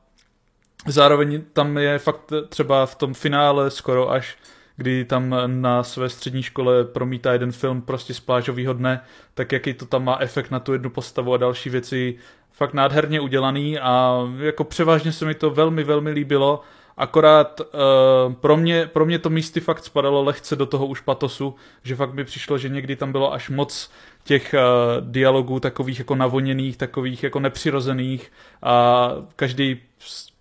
Zároveň 0.87 1.41
tam 1.53 1.77
je 1.77 1.99
fakt 1.99 2.33
třeba 2.49 2.85
v 2.85 2.95
tom 2.95 3.13
finále 3.13 3.71
skoro 3.71 4.11
až 4.11 4.37
kdy 4.77 5.05
tam 5.05 5.35
na 5.45 5.83
své 5.83 6.09
střední 6.09 6.43
škole 6.43 6.83
promítá 6.83 7.33
jeden 7.33 7.51
film 7.51 7.81
prostě 7.81 8.13
z 8.13 8.19
plážového 8.19 8.73
dne, 8.73 9.01
tak 9.33 9.51
jaký 9.51 9.73
to 9.73 9.85
tam 9.85 10.03
má 10.03 10.17
efekt 10.19 10.51
na 10.51 10.59
tu 10.59 10.73
jednu 10.73 10.89
postavu 10.89 11.33
a 11.33 11.37
další 11.37 11.69
věci. 11.69 12.15
Fakt 12.51 12.73
nádherně 12.73 13.19
udělaný 13.19 13.79
a 13.79 14.21
jako 14.37 14.63
převážně 14.63 15.11
se 15.11 15.25
mi 15.25 15.35
to 15.35 15.49
velmi, 15.49 15.83
velmi 15.83 16.11
líbilo. 16.11 16.61
Akorát 16.97 17.61
uh, 17.61 18.33
pro, 18.33 18.57
mě, 18.57 18.85
pro 18.85 19.05
mě 19.05 19.19
to 19.19 19.29
místy 19.29 19.59
fakt 19.59 19.83
spadalo 19.83 20.23
lehce 20.23 20.55
do 20.55 20.65
toho 20.65 20.87
už 20.87 21.01
patosu, 21.01 21.55
že 21.83 21.95
fakt 21.95 22.13
mi 22.13 22.23
přišlo, 22.23 22.57
že 22.57 22.69
někdy 22.69 22.95
tam 22.95 23.11
bylo 23.11 23.33
až 23.33 23.49
moc 23.49 23.91
těch 24.23 24.53
uh, 24.53 25.11
dialogů 25.11 25.59
takových 25.59 25.99
jako 25.99 26.15
navoněných, 26.15 26.77
takových 26.77 27.23
jako 27.23 27.39
nepřirozených 27.39 28.31
a 28.63 29.09
každý 29.35 29.79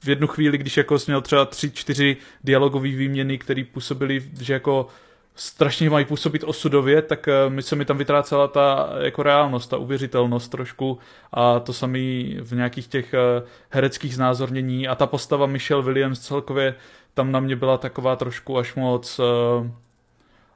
v 0.05 0.09
jednu 0.09 0.27
chvíli, 0.27 0.59
když 0.59 0.77
jako 0.77 0.97
měl 1.07 1.21
třeba 1.21 1.45
tři, 1.45 1.71
čtyři 1.71 2.17
dialogové 2.45 2.89
výměny, 2.89 3.39
které 3.39 3.65
působily, 3.73 4.23
že 4.41 4.53
jako 4.53 4.89
strašně 5.37 5.91
mají 5.91 6.05
působit 6.05 6.45
osudově, 6.45 7.03
tak 7.03 7.29
eh, 7.29 7.51
mi 7.51 7.63
se 7.63 7.77
mi 7.77 7.85
tam 7.85 7.99
vytrácela 7.99 8.49
ta 8.49 8.91
jako 9.01 9.23
reálnost, 9.23 9.71
ta 9.71 9.77
uvěřitelnost 9.77 10.51
trošku. 10.51 10.99
A 11.33 11.61
to 11.61 11.73
samý 11.73 12.37
v 12.41 12.53
nějakých 12.53 12.87
těch 12.87 13.15
eh, 13.15 13.43
hereckých 13.71 14.15
znázornění. 14.15 14.89
A 14.89 14.95
ta 14.95 15.07
postava 15.07 15.47
Michelle 15.47 15.83
Williams 15.83 16.21
celkově 16.21 16.75
tam 17.17 17.33
na 17.33 17.41
mě 17.41 17.57
byla 17.57 17.79
taková 17.79 18.17
trošku 18.17 18.59
až 18.59 18.75
moc 18.75 19.19
uh, 19.19 19.27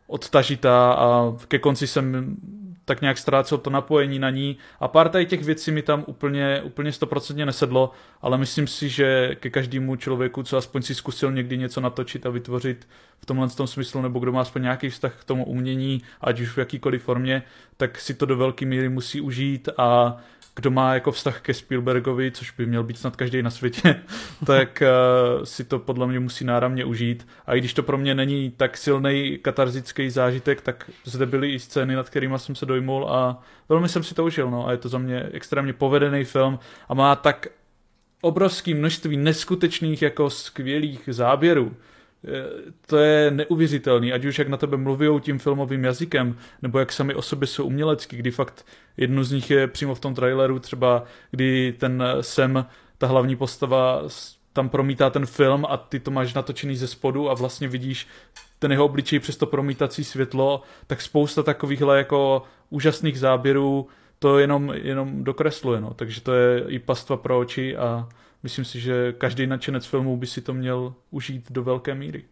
odtažitá 0.07 0.93
a 0.93 1.32
ke 1.48 1.59
konci 1.59 1.86
jsem 1.86 2.36
tak 2.85 3.01
nějak 3.01 3.19
ztrácel 3.19 3.59
to 3.59 3.70
napojení 3.70 4.19
na 4.19 4.31
ní. 4.31 4.57
A 4.81 4.89
pár 4.89 5.09
tady 5.09 5.27
těch 5.27 5.44
věcí 5.44 5.70
mi 5.70 5.82
tam 5.82 6.05
úplně, 6.07 6.62
úplně 6.62 6.93
stoprocentně 6.93 7.47
nesedlo, 7.47 7.90
ale 8.23 8.39
myslím 8.39 8.66
si, 8.66 8.89
že 8.89 9.35
ke 9.35 9.51
každému 9.51 9.97
člověku, 9.97 10.43
co 10.43 10.57
aspoň 10.57 10.82
si 10.82 10.94
zkusil 10.94 11.32
někdy 11.32 11.59
něco 11.59 11.81
natočit 11.81 12.27
a 12.27 12.31
vytvořit 12.31 12.89
v 13.19 13.27
tomhle 13.27 13.48
tom 13.48 13.66
smyslu, 13.66 14.02
nebo 14.02 14.19
kdo 14.19 14.32
má 14.32 14.40
aspoň 14.40 14.62
nějaký 14.62 14.90
vztah 14.90 15.20
k 15.20 15.24
tomu 15.24 15.44
umění, 15.44 16.02
ať 16.20 16.40
už 16.40 16.48
v 16.48 16.59
jakýkoliv 16.59 17.02
formě, 17.02 17.43
tak 17.77 18.01
si 18.01 18.15
to 18.15 18.27
do 18.27 18.36
velké 18.36 18.66
míry 18.66 18.89
musí 18.89 19.20
užít 19.20 19.69
a 19.78 20.16
kdo 20.56 20.70
má 20.70 20.94
jako 20.94 21.12
vztah 21.12 21.40
ke 21.40 21.55
Spielbergovi, 21.55 22.31
což 22.31 22.51
by 22.51 22.66
měl 22.66 22.82
být 22.82 22.98
snad 22.98 23.16
každý 23.16 23.43
na 23.43 23.51
světě, 23.51 24.02
tak 24.47 24.82
uh, 24.82 25.44
si 25.44 25.64
to 25.64 25.78
podle 25.78 26.06
mě 26.06 26.20
musí 26.20 26.44
náramně 26.44 26.85
užít. 26.85 27.27
A 27.47 27.55
i 27.55 27.59
když 27.59 27.74
to 27.74 27.82
pro 27.82 27.98
mě 27.98 28.14
není 28.14 28.51
tak 28.51 28.77
silný 28.77 29.39
katarzický 29.43 30.10
zážitek, 30.10 30.60
tak 30.60 30.90
zde 31.05 31.27
byly 31.27 31.52
i 31.52 31.59
scény, 31.59 31.94
nad 31.94 32.09
kterými 32.09 32.39
jsem 32.39 32.55
se 32.55 32.66
dojmul 32.66 33.09
a 33.10 33.43
velmi 33.68 33.89
jsem 33.89 34.02
si 34.02 34.14
to 34.14 34.24
užil. 34.24 34.51
No. 34.51 34.66
A 34.66 34.72
je 34.72 34.78
to 34.78 34.89
za 34.89 34.98
mě 34.98 35.28
extrémně 35.32 35.72
povedený 35.72 36.24
film 36.24 36.59
a 36.89 36.94
má 36.94 37.16
tak 37.16 37.47
obrovské 38.20 38.74
množství 38.74 39.16
neskutečných 39.16 40.02
jako 40.02 40.31
skvělých 40.31 41.01
záběrů, 41.06 41.77
to 42.86 42.97
je 42.97 43.30
neuvěřitelný, 43.30 44.12
ať 44.12 44.24
už 44.24 44.38
jak 44.38 44.48
na 44.48 44.56
tebe 44.56 44.76
mluví 44.76 45.20
tím 45.20 45.38
filmovým 45.38 45.84
jazykem, 45.84 46.36
nebo 46.62 46.78
jak 46.78 46.92
sami 46.92 47.14
o 47.14 47.22
sobě 47.22 47.47
jsou 47.47 47.64
umělecký, 47.64 48.16
kdy 48.16 48.30
fakt 48.30 48.66
jednu 48.97 49.24
z 49.24 49.32
nich 49.32 49.51
je 49.51 49.66
přímo 49.66 49.94
v 49.94 50.01
tom 50.01 50.14
traileru, 50.14 50.59
třeba 50.59 51.05
kdy 51.30 51.74
ten 51.78 52.05
Sem, 52.20 52.66
ta 52.98 53.06
hlavní 53.06 53.36
postava, 53.36 54.02
tam 54.52 54.68
promítá 54.68 55.10
ten 55.10 55.26
film 55.26 55.66
a 55.68 55.76
ty 55.76 56.01
to 56.01 56.10
máš 56.10 56.34
natočený 56.34 56.76
ze 56.76 56.86
spodu 56.86 57.30
a 57.30 57.34
vlastně 57.34 57.68
vidíš 57.68 58.06
ten 58.59 58.72
jeho 58.72 58.84
obličej 58.84 59.18
přes 59.18 59.36
to 59.36 59.47
promítací 59.47 60.05
světlo, 60.05 60.62
tak 60.86 61.02
spousta 61.02 61.42
takovýchhle 61.42 61.98
jako 61.98 62.42
úžasných 62.70 63.18
záběrů 63.18 63.86
to 64.18 64.38
jenom, 64.38 64.72
jenom 64.74 65.24
dokresluje, 65.24 65.80
no. 65.80 65.94
takže 65.94 66.20
to 66.20 66.32
je 66.32 66.64
i 66.68 66.78
pastva 66.78 67.16
pro 67.16 67.38
oči 67.38 67.76
a 67.76 68.09
myslím 68.42 68.64
si, 68.64 68.80
že 68.80 69.12
každý 69.12 69.46
nadšenec 69.46 69.86
filmů 69.86 70.16
by 70.16 70.26
si 70.26 70.40
to 70.40 70.54
měl 70.54 70.94
užít 71.10 71.52
do 71.52 71.62
velké 71.64 71.94
míry. 71.94 72.24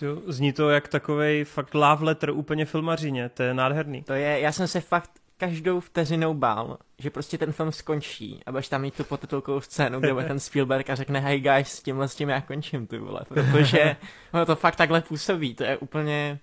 Jo, 0.00 0.22
zní 0.26 0.52
to 0.52 0.70
jak 0.70 0.88
takový 0.88 1.44
fakt 1.44 1.74
love 1.74 2.04
letter 2.04 2.30
úplně 2.30 2.64
filmařině, 2.64 3.28
to 3.28 3.42
je 3.42 3.54
nádherný. 3.54 4.02
To 4.02 4.12
je, 4.12 4.40
já 4.40 4.52
jsem 4.52 4.68
se 4.68 4.80
fakt 4.80 5.10
každou 5.36 5.80
vteřinou 5.80 6.34
bál, 6.34 6.78
že 6.98 7.10
prostě 7.10 7.38
ten 7.38 7.52
film 7.52 7.72
skončí 7.72 8.40
a 8.46 8.50
budeš 8.52 8.68
tam 8.68 8.82
mít 8.82 8.94
tu 8.94 9.04
potitulkovou 9.04 9.60
scénu, 9.60 10.00
kde 10.00 10.12
bude 10.12 10.26
ten 10.26 10.40
Spielberg 10.40 10.90
a 10.90 10.94
řekne 10.94 11.20
hey 11.20 11.40
guys, 11.40 11.68
s 11.68 11.82
tímhle 11.82 12.08
s 12.08 12.14
tím 12.14 12.28
já 12.28 12.40
končím, 12.40 12.86
ty 12.86 12.98
vole, 12.98 13.20
protože 13.28 13.96
ono 14.32 14.46
to 14.46 14.56
fakt 14.56 14.76
takhle 14.76 15.00
působí, 15.00 15.54
to 15.54 15.64
je 15.64 15.76
úplně 15.76 16.38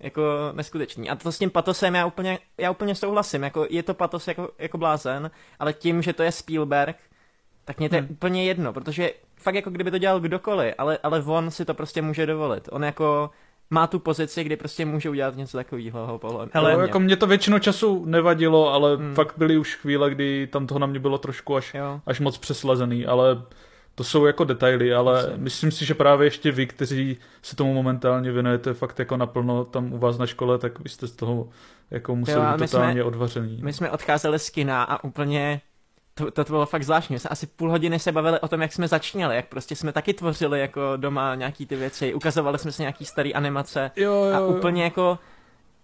jako 0.00 0.22
neskutečný. 0.52 1.10
A 1.10 1.16
to 1.16 1.32
s 1.32 1.38
tím 1.38 1.50
patosem 1.50 1.94
já 1.94 2.06
úplně, 2.06 2.38
já 2.58 2.70
úplně 2.70 2.94
souhlasím, 2.94 3.42
jako 3.42 3.66
je 3.70 3.82
to 3.82 3.94
patos 3.94 4.28
jako, 4.28 4.50
jako 4.58 4.78
blázen, 4.78 5.30
ale 5.58 5.72
tím, 5.72 6.02
že 6.02 6.12
to 6.12 6.22
je 6.22 6.32
Spielberg, 6.32 6.96
tak 7.64 7.78
mě 7.78 7.88
to 7.88 7.94
je 7.94 8.00
hmm. 8.00 8.10
úplně 8.10 8.44
jedno, 8.44 8.72
protože 8.72 9.10
fakt 9.36 9.54
jako 9.54 9.70
kdyby 9.70 9.90
to 9.90 9.98
dělal 9.98 10.20
kdokoliv, 10.20 10.74
ale, 10.78 10.98
ale 11.02 11.22
on 11.22 11.50
si 11.50 11.64
to 11.64 11.74
prostě 11.74 12.02
může 12.02 12.26
dovolit. 12.26 12.68
On 12.72 12.84
jako 12.84 13.30
má 13.70 13.86
tu 13.86 13.98
pozici, 13.98 14.44
kdy 14.44 14.56
prostě 14.56 14.84
může 14.84 15.10
udělat 15.10 15.36
něco 15.36 15.56
takového. 15.56 16.20
Hele, 16.52 16.74
mě. 16.74 16.82
jako 16.82 17.00
mě 17.00 17.16
to 17.16 17.26
většinou 17.26 17.58
času 17.58 18.04
nevadilo, 18.04 18.72
ale 18.72 18.96
hmm. 18.96 19.14
fakt 19.14 19.34
byly 19.36 19.58
už 19.58 19.74
chvíle, 19.74 20.10
kdy 20.10 20.46
tam 20.46 20.66
toho 20.66 20.78
na 20.78 20.86
mě 20.86 20.98
bylo 20.98 21.18
trošku 21.18 21.56
až, 21.56 21.76
až 22.06 22.20
moc 22.20 22.38
přeslazený, 22.38 23.06
ale 23.06 23.42
to 23.94 24.04
jsou 24.04 24.26
jako 24.26 24.44
detaily, 24.44 24.94
ale 24.94 25.22
myslím. 25.22 25.42
myslím 25.42 25.70
si, 25.70 25.84
že 25.84 25.94
právě 25.94 26.26
ještě 26.26 26.52
vy, 26.52 26.66
kteří 26.66 27.16
se 27.42 27.56
tomu 27.56 27.74
momentálně 27.74 28.32
věnujete 28.32 28.74
fakt 28.74 28.98
jako 28.98 29.16
naplno 29.16 29.64
tam 29.64 29.92
u 29.92 29.98
vás 29.98 30.18
na 30.18 30.26
škole, 30.26 30.58
tak 30.58 30.80
vy 30.80 30.88
jste 30.88 31.06
z 31.06 31.12
toho 31.12 31.48
jako 31.90 32.16
museli 32.16 32.46
jo, 32.46 32.52
být 32.52 32.70
totálně 32.70 32.92
jsme, 32.92 33.04
odvařený. 33.04 33.60
My 33.62 33.72
jsme 33.72 33.90
odcházeli 33.90 34.38
z 34.38 34.50
kina 34.50 34.82
a 34.82 35.04
úplně 35.04 35.60
to, 36.14 36.30
to, 36.30 36.44
to 36.44 36.52
bylo 36.52 36.66
fakt 36.66 36.82
zvláštní. 36.82 37.14
My 37.14 37.20
jsme 37.20 37.30
asi 37.30 37.46
půl 37.46 37.70
hodiny 37.70 37.98
se 37.98 38.12
bavili 38.12 38.40
o 38.40 38.48
tom, 38.48 38.62
jak 38.62 38.72
jsme 38.72 38.88
začínali, 38.88 39.36
jak 39.36 39.46
prostě 39.46 39.76
jsme 39.76 39.92
taky 39.92 40.14
tvořili 40.14 40.60
jako 40.60 40.80
doma 40.96 41.34
nějaký 41.34 41.66
ty 41.66 41.76
věci, 41.76 42.14
ukazovali 42.14 42.58
jsme 42.58 42.72
si 42.72 42.82
nějaký 42.82 43.04
starý 43.04 43.34
animace 43.34 43.90
jo, 43.96 44.12
jo, 44.12 44.34
a 44.34 44.40
úplně 44.40 44.84
jako 44.84 45.18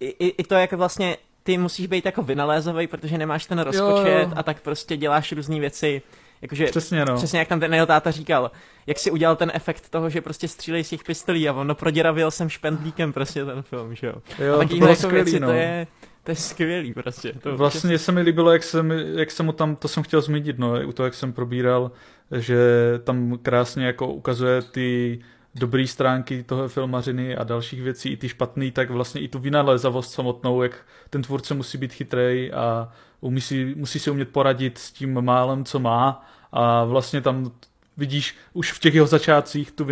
i, 0.00 0.28
i, 0.28 0.44
to, 0.44 0.54
jak 0.54 0.72
vlastně 0.72 1.16
ty 1.42 1.58
musíš 1.58 1.86
být 1.86 2.06
jako 2.06 2.22
vynalézavý, 2.22 2.86
protože 2.86 3.18
nemáš 3.18 3.46
ten 3.46 3.58
rozpočet 3.58 4.12
jo, 4.12 4.18
jo. 4.18 4.32
a 4.36 4.42
tak 4.42 4.60
prostě 4.60 4.96
děláš 4.96 5.32
různé 5.32 5.60
věci. 5.60 6.02
Jakože, 6.42 6.66
přesně, 6.66 7.04
no. 7.04 7.16
přesně 7.16 7.38
jak 7.38 7.48
tam 7.48 7.60
ten 7.60 7.74
jeho 7.74 7.86
táta 7.86 8.10
říkal, 8.10 8.50
jak 8.86 8.98
si 8.98 9.10
udělal 9.10 9.36
ten 9.36 9.50
efekt 9.54 9.88
toho, 9.88 10.10
že 10.10 10.20
prostě 10.20 10.48
střílej 10.48 10.84
z 10.84 10.88
těch 10.88 11.04
pistolí 11.04 11.48
a 11.48 11.52
ono 11.52 11.74
proděravil 11.74 12.30
jsem 12.30 12.48
špendlíkem 12.48 13.12
prostě 13.12 13.44
ten 13.44 13.62
film, 13.62 13.94
že 13.94 14.06
jo. 14.06 14.14
jo 14.38 14.60
a 14.60 14.68
to 14.68 14.86
jako 14.86 15.08
věci, 15.08 15.40
no. 15.40 15.46
to 15.46 15.52
je, 15.52 15.86
to 16.24 16.30
je 16.30 16.36
skvělý 16.36 16.94
prostě. 16.94 17.32
To 17.32 17.56
vlastně 17.56 17.98
se 17.98 18.12
mi 18.12 18.20
líbilo, 18.20 18.52
jak 18.52 18.62
jsem, 18.62 18.90
jak 18.90 19.30
jsem 19.30 19.46
mu 19.46 19.52
tam, 19.52 19.76
to 19.76 19.88
jsem 19.88 20.02
chtěl 20.02 20.20
zmínit, 20.20 20.58
no, 20.58 20.86
u 20.86 20.92
toho, 20.92 21.04
jak 21.04 21.14
jsem 21.14 21.32
probíral, 21.32 21.90
že 22.38 22.58
tam 23.04 23.38
krásně 23.42 23.86
jako 23.86 24.12
ukazuje 24.12 24.62
ty 24.62 25.20
dobré 25.54 25.86
stránky 25.86 26.42
toho 26.42 26.68
filmařiny 26.68 27.36
a 27.36 27.44
dalších 27.44 27.82
věcí, 27.82 28.08
i 28.08 28.16
ty 28.16 28.28
špatný, 28.28 28.70
tak 28.70 28.90
vlastně 28.90 29.20
i 29.20 29.28
tu 29.28 29.38
vynalézavost 29.38 30.12
samotnou, 30.12 30.62
jak 30.62 30.86
ten 31.10 31.22
tvůrce 31.22 31.54
musí 31.54 31.78
být 31.78 31.92
chytrý 31.92 32.52
a 32.52 32.92
umí 33.20 33.40
si, 33.40 33.74
musí 33.76 33.98
si 33.98 34.10
umět 34.10 34.28
poradit 34.28 34.78
s 34.78 34.92
tím 34.92 35.20
málem, 35.20 35.64
co 35.64 35.78
má 35.78 36.26
a 36.52 36.84
vlastně 36.84 37.20
tam 37.20 37.52
vidíš 38.00 38.36
už 38.52 38.72
v 38.72 38.78
těch 38.78 38.94
jeho 38.94 39.06
začátcích 39.06 39.70
tu 39.70 39.86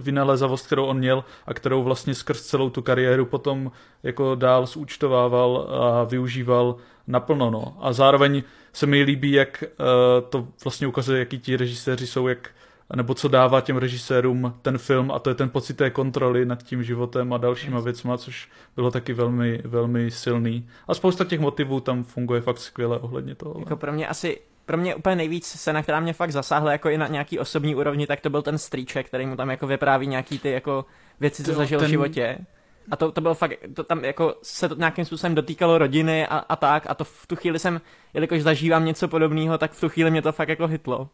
vynalezavost, 0.00 0.66
kterou 0.66 0.84
on 0.84 0.98
měl 0.98 1.24
a 1.46 1.54
kterou 1.54 1.82
vlastně 1.82 2.14
skrz 2.14 2.42
celou 2.42 2.70
tu 2.70 2.82
kariéru 2.82 3.26
potom 3.26 3.72
jako 4.02 4.34
dál 4.34 4.66
zúčtovával 4.66 5.68
a 5.70 6.04
využíval 6.04 6.76
naplno. 7.06 7.50
No. 7.50 7.76
A 7.80 7.92
zároveň 7.92 8.42
se 8.72 8.86
mi 8.86 9.02
líbí, 9.02 9.32
jak 9.32 9.64
uh, 9.64 9.86
to 10.28 10.48
vlastně 10.64 10.86
ukazuje, 10.86 11.18
jaký 11.18 11.38
ti 11.38 11.56
režiséři 11.56 12.06
jsou, 12.06 12.28
jak 12.28 12.50
nebo 12.96 13.14
co 13.14 13.28
dává 13.28 13.60
těm 13.60 13.76
režisérům 13.76 14.54
ten 14.62 14.78
film 14.78 15.10
a 15.10 15.18
to 15.18 15.30
je 15.30 15.34
ten 15.34 15.50
pocit 15.50 15.74
té 15.74 15.90
kontroly 15.90 16.46
nad 16.46 16.62
tím 16.62 16.82
životem 16.82 17.32
a 17.32 17.38
dalšíma 17.38 17.80
věcma, 17.80 18.18
což 18.18 18.48
bylo 18.76 18.90
taky 18.90 19.12
velmi, 19.12 19.62
velmi 19.64 20.10
silný. 20.10 20.68
A 20.88 20.94
spousta 20.94 21.24
těch 21.24 21.40
motivů 21.40 21.80
tam 21.80 22.04
funguje 22.04 22.40
fakt 22.40 22.58
skvěle 22.58 22.98
ohledně 22.98 23.34
toho. 23.34 23.54
Jako 23.60 23.76
pro 23.76 23.92
mě 23.92 24.08
asi 24.08 24.40
pro 24.68 24.76
mě 24.76 24.94
úplně 24.94 25.16
nejvíc 25.16 25.46
scéna, 25.46 25.82
která 25.82 26.00
mě 26.00 26.12
fakt 26.12 26.32
zasáhla 26.32 26.72
jako 26.72 26.88
i 26.88 26.98
na 26.98 27.06
nějaký 27.06 27.38
osobní 27.38 27.74
úrovni, 27.74 28.06
tak 28.06 28.20
to 28.20 28.30
byl 28.30 28.42
ten 28.42 28.58
strýček, 28.58 29.06
který 29.06 29.26
mu 29.26 29.36
tam 29.36 29.50
jako 29.50 29.66
vypráví 29.66 30.06
nějaký 30.06 30.38
ty 30.38 30.50
jako 30.50 30.84
věci, 31.20 31.44
co 31.44 31.54
zažil 31.54 31.78
ten... 31.78 31.86
v 31.86 31.90
životě. 31.90 32.38
A 32.90 32.96
to, 32.96 33.12
to 33.12 33.20
bylo 33.20 33.34
fakt, 33.34 33.52
to 33.74 33.84
tam 33.84 34.04
jako 34.04 34.34
se 34.42 34.68
to 34.68 34.74
nějakým 34.74 35.04
způsobem 35.04 35.34
dotýkalo 35.34 35.78
rodiny 35.78 36.26
a, 36.26 36.38
a 36.38 36.56
tak 36.56 36.90
a 36.90 36.94
to 36.94 37.04
v 37.04 37.26
tu 37.26 37.36
chvíli 37.36 37.58
jsem, 37.58 37.80
jelikož 38.14 38.42
zažívám 38.42 38.84
něco 38.84 39.08
podobného, 39.08 39.58
tak 39.58 39.72
v 39.72 39.80
tu 39.80 39.88
chvíli 39.88 40.10
mě 40.10 40.22
to 40.22 40.32
fakt 40.32 40.48
jako 40.48 40.66
hitlo. 40.66 41.08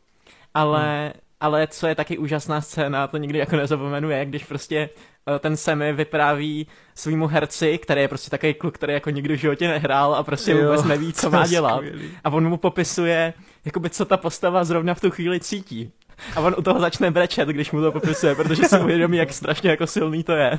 Ale, 0.54 1.02
hmm. 1.02 1.12
Ale 1.44 1.66
co 1.66 1.86
je 1.86 1.94
taky 1.94 2.18
úžasná 2.18 2.60
scéna, 2.60 3.06
to 3.06 3.16
nikdy 3.16 3.38
jako 3.38 3.56
nezapomenu, 3.56 4.10
je, 4.10 4.24
když 4.24 4.44
prostě 4.44 4.88
Eh, 5.28 5.38
ten 5.38 5.56
Semi 5.56 5.92
vypráví 5.92 6.66
svýmu 6.94 7.26
herci, 7.26 7.78
který 7.78 8.00
je 8.00 8.08
prostě 8.08 8.30
takový 8.30 8.54
kluk, 8.54 8.74
který 8.74 8.92
jako 8.92 9.10
nikdy 9.10 9.36
v 9.36 9.40
životě 9.40 9.68
nehrál 9.68 10.14
a 10.14 10.22
prostě 10.22 10.52
jo, 10.52 10.62
vůbec 10.62 10.84
neví, 10.84 11.12
co 11.12 11.30
má 11.30 11.46
dělat. 11.46 11.76
Skvělý. 11.76 12.10
A 12.24 12.30
on 12.30 12.48
mu 12.48 12.56
popisuje, 12.56 13.32
jakoby 13.64 13.90
co 13.90 14.04
ta 14.04 14.16
postava 14.16 14.64
zrovna 14.64 14.94
v 14.94 15.00
tu 15.00 15.10
chvíli 15.10 15.40
cítí. 15.40 15.92
A 16.36 16.40
on 16.40 16.54
u 16.58 16.62
toho 16.62 16.80
začne 16.80 17.10
brečet, 17.10 17.48
když 17.48 17.72
mu 17.72 17.80
to 17.80 17.92
popisuje, 17.92 18.34
protože 18.34 18.64
si 18.64 18.78
uvědomí, 18.78 19.16
jak 19.16 19.32
strašně 19.32 19.70
jako 19.70 19.86
silný 19.86 20.22
to 20.22 20.32
je. 20.32 20.58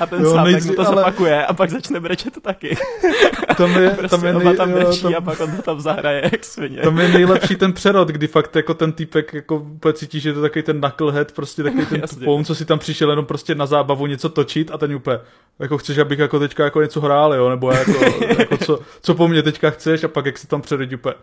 A 0.00 0.06
ten 0.06 0.22
jo, 0.22 0.34
sám 0.34 0.44
nejdří, 0.44 0.68
mu 0.68 0.74
to 0.74 0.86
ale... 0.86 0.96
zopakuje 0.96 1.46
a 1.46 1.52
pak 1.54 1.70
začne 1.70 2.00
brečet 2.00 2.42
taky. 2.42 2.76
Tam 3.56 3.82
je, 3.82 3.90
prostě 3.98 4.16
tam 4.16 4.26
je 4.26 4.32
nej... 4.32 4.56
tam 4.56 4.72
brečí 4.72 5.04
jo, 5.04 5.10
tam... 5.10 5.14
a 5.14 5.20
pak 5.20 5.40
on 5.40 5.56
to 5.56 5.62
tam 5.62 5.80
zahraje 5.80 6.20
jak 6.32 6.44
svině. 6.44 6.80
Tam 6.80 6.98
je 6.98 7.08
nejlepší 7.08 7.56
ten 7.56 7.72
přerod, 7.72 8.08
kdy 8.08 8.26
fakt 8.26 8.56
jako 8.56 8.74
ten 8.74 8.92
týpek 8.92 9.34
jako 9.34 9.66
cítí, 9.92 10.20
že 10.20 10.28
je 10.28 10.32
to 10.32 10.42
takový 10.42 10.62
ten 10.62 10.80
knucklehead, 10.80 11.32
prostě 11.32 11.62
takový 11.62 11.86
ten 11.86 12.02
poum, 12.24 12.44
co 12.44 12.54
si 12.54 12.64
tam 12.64 12.78
přišel 12.78 13.10
jenom 13.10 13.26
prostě 13.26 13.54
na 13.54 13.66
zábavu 13.66 14.06
něco 14.06 14.28
točit 14.28 14.70
a 14.72 14.78
ten 14.78 14.94
úplně, 14.94 15.18
jako 15.58 15.78
chceš, 15.78 15.98
abych 15.98 16.18
jako 16.18 16.38
teďka 16.38 16.64
jako 16.64 16.82
něco 16.82 17.00
hrál, 17.00 17.34
jo, 17.34 17.50
nebo 17.50 17.70
jako, 17.70 18.04
jako 18.38 18.56
co, 18.56 18.78
co 19.02 19.14
po 19.14 19.28
mně 19.28 19.42
teďka 19.42 19.70
chceš 19.70 20.04
a 20.04 20.08
pak 20.08 20.26
jak 20.26 20.38
se 20.38 20.46
tam 20.46 20.62
předhodí 20.62 20.94
úplně, 20.94 21.14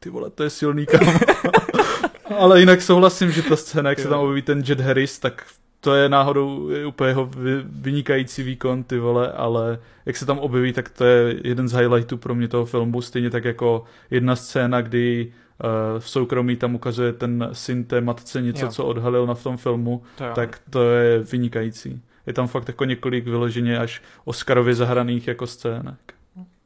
ty 0.00 0.10
vole, 0.10 0.30
to 0.30 0.42
je 0.42 0.50
silný 0.50 0.86
kam. 0.86 1.18
Ale 2.38 2.60
jinak 2.60 2.82
souhlasím, 2.82 3.30
že 3.30 3.42
ta 3.42 3.56
scéna, 3.56 3.90
jak 3.90 3.98
jo. 3.98 4.02
se 4.02 4.08
tam 4.08 4.20
objeví 4.20 4.42
ten 4.42 4.62
Jet 4.66 4.80
Harris, 4.80 5.18
tak 5.18 5.46
to 5.80 5.94
je 5.94 6.08
náhodou 6.08 6.68
je 6.68 6.86
úplně 6.86 7.10
jeho 7.10 7.30
vynikající 7.64 8.42
výkon, 8.42 8.84
ty 8.84 8.98
vole, 8.98 9.32
ale 9.32 9.78
jak 10.06 10.16
se 10.16 10.26
tam 10.26 10.38
objeví, 10.38 10.72
tak 10.72 10.88
to 10.88 11.04
je 11.04 11.36
jeden 11.44 11.68
z 11.68 11.72
highlightů 11.72 12.16
pro 12.16 12.34
mě 12.34 12.48
toho 12.48 12.66
filmu, 12.66 13.02
stejně 13.02 13.30
tak 13.30 13.44
jako 13.44 13.84
jedna 14.10 14.36
scéna, 14.36 14.80
kdy 14.80 15.32
uh, 15.64 16.00
v 16.00 16.10
soukromí 16.10 16.56
tam 16.56 16.74
ukazuje 16.74 17.12
ten 17.12 17.48
syn 17.52 17.84
té 17.84 18.00
matce 18.00 18.42
něco, 18.42 18.64
jo. 18.64 18.72
co 18.72 18.84
odhalil 18.84 19.26
na 19.26 19.34
v 19.34 19.42
tom 19.42 19.56
filmu, 19.56 20.02
to 20.14 20.24
tak 20.34 20.60
to 20.70 20.90
je 20.90 21.18
vynikající. 21.18 22.02
Je 22.26 22.32
tam 22.32 22.48
fakt 22.48 22.68
jako 22.68 22.84
několik 22.84 23.24
vyloženě 23.24 23.78
až 23.78 24.02
Oscarově 24.24 24.74
zahraných 24.74 25.28
jako 25.28 25.46
scének. 25.46 26.14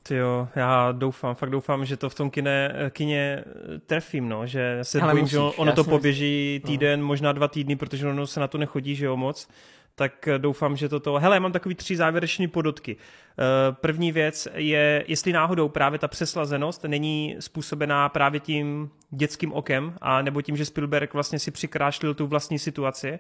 Ty 0.09 0.15
jo, 0.15 0.49
já 0.55 0.93
doufám, 0.93 1.35
fakt 1.35 1.51
doufám, 1.51 1.85
že 1.85 1.97
to 1.97 2.11
v 2.11 2.15
tom 2.15 2.31
kine, 2.31 2.75
kině 2.91 3.45
trefím, 3.87 4.29
no, 4.29 4.47
že 4.47 4.79
se 4.83 5.01
Hele, 5.01 5.13
bojím, 5.13 5.23
musíš, 5.23 5.33
že 5.33 5.39
ono 5.39 5.73
to 5.73 5.85
poběží 5.85 6.61
no. 6.63 6.69
týden, 6.69 7.01
no. 7.01 7.07
možná 7.07 7.33
dva 7.33 7.49
týdny, 7.49 7.77
protože 7.77 8.09
ono 8.09 8.27
se 8.27 8.41
na 8.41 8.49
to 8.49 8.59
nechodí, 8.59 8.97
že 8.97 9.07
jo, 9.07 9.17
moc, 9.17 9.49
tak 9.95 10.29
doufám, 10.39 10.77
že 10.77 10.89
toto... 10.89 11.19
Hele, 11.19 11.37
já 11.37 11.41
mám 11.41 11.53
takový 11.53 11.75
tři 11.75 11.97
závěrečné 11.97 12.49
podotky. 12.49 12.97
Eh, 12.97 13.73
první 13.73 14.13
věc 14.13 14.49
je, 14.55 15.05
jestli 15.09 15.33
náhodou 15.33 15.69
právě 15.69 15.99
ta 15.99 16.09
přeslazenost 16.09 16.85
není 16.85 17.37
způsobená 17.41 18.09
právě 18.09 18.41
tím 18.41 18.91
dětským 19.11 19.53
okem, 19.53 19.95
a 20.01 20.23
nebo 20.23 20.43
tím, 20.43 20.57
že 20.57 20.65
Spielberg 20.65 21.15
vlastně 21.15 21.39
si 21.39 21.51
přikrášlil 21.51 22.15
tu 22.15 22.27
vlastní 22.27 22.59
situaci, 22.59 23.19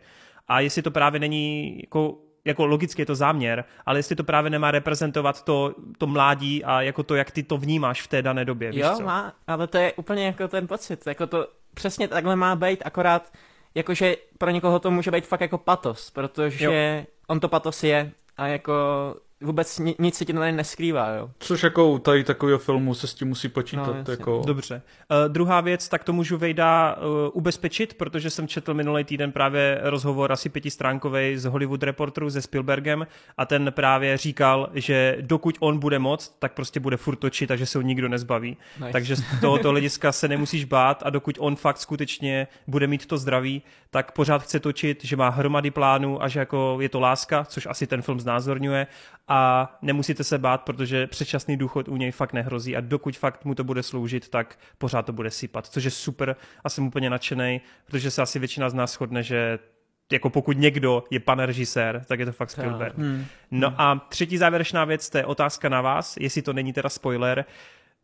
a 0.49 0.61
jestli 0.61 0.83
to 0.83 0.91
právě 0.91 1.21
není 1.21 1.79
jako 1.81 2.19
jako 2.45 2.67
logicky 2.67 3.03
je 3.03 3.07
to 3.07 3.15
záměr, 3.15 3.65
ale 3.87 3.99
jestli 3.99 4.17
to 4.17 4.25
právě 4.25 4.51
nemá 4.51 4.71
reprezentovat 4.71 5.43
to, 5.45 5.75
to 5.99 6.07
mládí 6.07 6.65
a 6.65 6.83
jako 6.83 7.03
to, 7.03 7.15
jak 7.15 7.31
ty 7.31 7.43
to 7.43 7.59
vnímáš 7.59 8.03
v 8.03 8.07
té 8.09 8.23
dané 8.23 8.45
době, 8.45 8.71
víš 8.71 8.81
Jo, 8.81 8.95
co? 8.97 9.03
má, 9.03 9.33
ale 9.47 9.67
to 9.67 9.79
je 9.79 9.93
úplně 9.93 10.27
jako 10.27 10.49
ten 10.49 10.69
pocit, 10.69 11.07
jako 11.07 11.27
to 11.27 11.47
přesně 11.75 12.09
takhle 12.09 12.37
má 12.37 12.57
být, 12.57 12.83
akorát 12.85 13.33
jakože 13.75 14.17
pro 14.39 14.51
někoho 14.51 14.79
to 14.79 14.91
může 14.91 15.11
být 15.11 15.27
fakt 15.27 15.41
jako 15.41 15.59
patos, 15.59 16.11
protože 16.11 16.65
jo. 16.65 17.05
on 17.27 17.41
to 17.41 17.49
patos 17.49 17.85
je 17.85 18.11
a 18.37 18.47
jako 18.47 18.73
vůbec 19.45 19.79
ni- 19.79 19.95
nic 19.99 20.15
se 20.17 20.25
ti 20.25 20.33
tady 20.33 20.53
neskrývá, 20.53 21.09
jo. 21.15 21.31
Což 21.39 21.63
jako 21.63 21.91
u 21.91 21.99
tady 21.99 22.25
takového 22.25 22.59
filmu 22.59 22.95
se 22.95 23.07
s 23.07 23.15
tím 23.15 23.29
musí 23.29 23.49
počítat. 23.49 23.87
No, 23.87 23.93
No, 23.93 23.99
jasně. 23.99 24.13
jako... 24.13 24.43
Dobře. 24.47 24.83
Uh, 25.11 25.33
druhá 25.33 25.61
věc, 25.61 25.89
tak 25.89 26.05
to 26.05 26.13
můžu 26.13 26.37
Vejda 26.39 26.97
uh, 26.97 27.03
ubezpečit, 27.33 27.95
protože 27.95 28.31
jsem 28.31 28.49
četl 28.49 28.75
minulý 28.75 29.05
týden 29.05 29.33
právě 29.33 29.79
rozhovor 29.83 30.33
asi 30.33 30.49
pětistránkový 30.49 31.37
z 31.39 31.45
Hollywood 31.45 31.83
Reporteru 31.83 32.31
se 32.31 32.43
Spielbergem 32.43 33.07
a 33.37 33.47
ten 33.47 33.73
právě 33.73 34.17
říkal, 34.17 34.71
že 34.75 35.17
dokud 35.21 35.57
on 35.61 35.79
bude 35.79 35.99
moc, 35.99 36.37
tak 36.39 36.53
prostě 36.53 36.81
bude 36.81 36.97
furt 36.97 37.17
točit, 37.17 37.47
takže 37.47 37.67
se 37.67 37.79
ho 37.79 37.83
nikdo 37.83 38.09
nezbaví. 38.09 38.57
Nice. 38.81 38.93
Takže 38.93 39.17
z 39.17 39.23
tohoto 39.41 39.71
hlediska 39.71 40.13
se 40.13 40.29
nemusíš 40.29 40.65
bát 40.65 41.03
a 41.07 41.11
dokud 41.11 41.37
on 41.41 41.57
fakt 41.57 41.79
skutečně 41.79 42.47
bude 42.67 42.87
mít 42.87 43.07
to 43.07 43.19
zdraví, 43.19 43.63
tak 43.91 44.13
pořád 44.13 44.43
chce 44.43 44.61
točit, 44.61 45.05
že 45.05 45.17
má 45.17 45.29
hromady 45.29 45.71
plánů 45.71 46.23
a 46.23 46.29
že 46.29 46.39
jako 46.39 46.77
je 46.81 46.89
to 46.89 47.01
láska, 47.01 47.45
což 47.45 47.67
asi 47.67 47.87
ten 47.87 48.03
film 48.03 48.21
znázorňuje 48.21 48.87
a 49.29 49.34
nemusíte 49.83 50.25
se 50.25 50.39
bát, 50.39 50.63
protože 50.63 51.07
předčasný 51.07 51.57
důchod 51.57 51.89
u 51.89 51.97
něj 51.97 52.11
fakt 52.11 52.33
nehrozí 52.33 52.77
a 52.77 52.81
dokud 52.81 53.17
fakt 53.17 53.45
mu 53.45 53.55
to 53.55 53.65
bude 53.65 53.83
sloužit, 53.83 54.29
tak 54.29 54.59
pořád 54.79 55.07
to 55.07 55.13
bude 55.13 55.31
sypat, 55.31 55.67
což 55.67 55.85
je 55.85 55.91
super 55.91 56.37
a 56.65 56.69
jsem 56.69 56.87
úplně 56.87 57.11
nadšený, 57.11 57.61
protože 57.87 58.11
se 58.11 58.23
asi 58.23 58.39
většina 58.39 58.71
z 58.71 58.75
nás 58.75 58.93
shodne, 58.93 59.23
že 59.23 59.59
jako 60.13 60.31
pokud 60.31 60.59
někdo 60.59 61.05
je 61.11 61.21
pan 61.21 61.39
režisér, 61.39 62.05
tak 62.09 62.21
je 62.21 62.27
to 62.27 62.33
fakt 62.33 62.51
Spielberg. 62.51 62.99
Hmm. 62.99 63.27
No 63.51 63.75
a 63.79 64.07
třetí 64.09 64.39
závěrečná 64.39 64.85
věc, 64.85 65.11
to 65.11 65.19
je 65.19 65.25
otázka 65.25 65.69
na 65.69 65.81
vás, 65.81 66.17
jestli 66.21 66.43
to 66.43 66.53
není 66.53 66.73
teda 66.73 66.89
spoiler. 66.89 67.45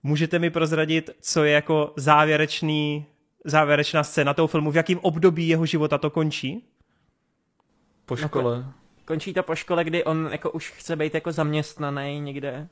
Můžete 0.03 0.39
mi 0.39 0.51
prozradit, 0.51 1.11
co 1.21 1.45
je 1.45 1.53
jako 1.53 1.93
závěrečný, 1.97 3.07
závěrečná 3.45 4.05
scéna 4.05 4.35
toho 4.35 4.49
filmu, 4.49 4.71
v 4.71 4.77
jakém 4.77 4.99
období 5.03 5.49
jeho 5.49 5.67
života 5.67 5.99
to 5.99 6.11
končí? 6.11 6.65
Po 8.07 8.17
škole. 8.17 8.65
Končí 9.11 9.35
to 9.35 9.43
po 9.43 9.55
škole, 9.55 9.85
kdy 9.85 10.05
on 10.05 10.29
jako 10.33 10.51
už 10.51 10.71
chce 10.71 10.97
být 10.97 11.15
jako 11.15 11.33
zaměstnaný 11.33 12.21
někde 12.21 12.67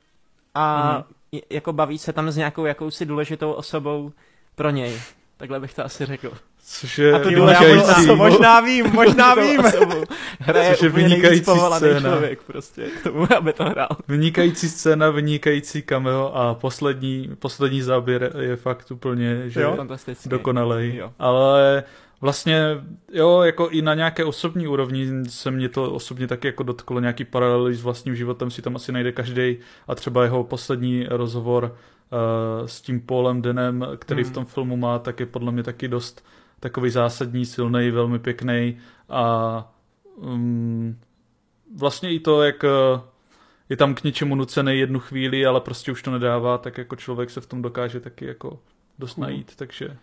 a 0.55 0.97
mm. 1.31 1.39
jako 1.49 1.73
baví 1.73 1.97
se 1.97 2.13
tam 2.13 2.31
s 2.31 2.37
nějakou 2.37 2.65
jakousi 2.65 3.05
důležitou 3.05 3.51
osobou 3.51 4.11
pro 4.55 4.69
něj. 4.69 5.01
Takhle 5.37 5.59
bych 5.59 5.73
to 5.73 5.85
asi 5.85 6.05
řekl. 6.05 6.31
Což 6.63 6.97
je 6.97 7.13
A 7.13 7.19
to 7.19 7.29
vynikající. 7.29 8.15
možná 8.15 8.59
vím, 8.59 8.93
možná 8.93 9.35
vím. 9.35 9.61
Hraje 10.39 10.71
Což 10.71 10.81
je 10.81 10.89
vynikající 10.89 11.51
scéna. 11.75 11.99
člověk 11.99 12.43
prostě 12.43 12.83
k 12.83 13.03
tomu, 13.03 13.27
aby 13.37 13.53
to 13.53 13.63
hrál. 13.63 13.89
Vynikající 14.07 14.69
scéna, 14.69 15.09
vynikající 15.09 15.81
cameo 15.81 16.31
a 16.33 16.53
poslední, 16.53 17.35
poslední 17.39 17.81
záběr 17.81 18.31
je 18.39 18.55
fakt 18.55 18.91
úplně, 18.91 19.49
že 19.49 19.61
Jo? 19.61 19.75
Fantastický. 19.75 20.29
dokonalej. 20.29 20.95
Jo. 20.95 21.13
Ale 21.19 21.83
vlastně, 22.21 22.61
jo, 23.13 23.41
jako 23.41 23.69
i 23.69 23.81
na 23.81 23.93
nějaké 23.93 24.25
osobní 24.25 24.67
úrovni 24.67 25.25
se 25.29 25.51
mě 25.51 25.69
to 25.69 25.93
osobně 25.93 26.27
taky 26.27 26.47
jako 26.47 26.63
dotklo 26.63 26.99
nějaký 26.99 27.25
paralely 27.25 27.75
s 27.75 27.83
vlastním 27.83 28.15
životem 28.15 28.51
si 28.51 28.61
tam 28.61 28.75
asi 28.75 28.91
najde 28.91 29.11
každý 29.11 29.57
a 29.87 29.95
třeba 29.95 30.23
jeho 30.23 30.43
poslední 30.43 31.05
rozhovor 31.09 31.63
uh, 31.63 32.67
s 32.67 32.81
tím 32.81 33.01
Paulem 33.01 33.41
Denem, 33.41 33.85
který 33.99 34.23
Hmm. 34.23 34.31
v 34.31 34.33
tom 34.33 34.45
filmu 34.45 34.77
má, 34.77 34.99
tak 34.99 35.19
je 35.19 35.25
podle 35.25 35.51
mě 35.51 35.63
taky 35.63 35.87
dost 35.87 36.25
takový 36.59 36.89
zásadní, 36.89 37.45
silný, 37.45 37.91
velmi 37.91 38.19
pěkný 38.19 38.77
a 39.09 39.73
um, 40.15 40.99
vlastně 41.77 42.13
i 42.13 42.19
to, 42.19 42.43
jak 42.43 42.63
eh, 42.63 43.01
je 43.69 43.77
tam 43.77 43.95
k 43.95 44.03
něčemu 44.03 44.35
nucený 44.35 44.79
jednu 44.79 44.99
chvíli, 44.99 45.45
ale 45.45 45.61
prostě 45.61 45.91
už 45.91 46.01
to 46.01 46.11
nedává, 46.11 46.57
tak 46.57 46.77
jako 46.77 46.95
člověk 46.95 47.29
se 47.29 47.41
v 47.41 47.45
tom 47.45 47.61
dokáže 47.61 47.99
taky 47.99 48.25
jako 48.25 48.59
dost 48.99 49.17
najít, 49.17 49.55
takže 49.55 49.97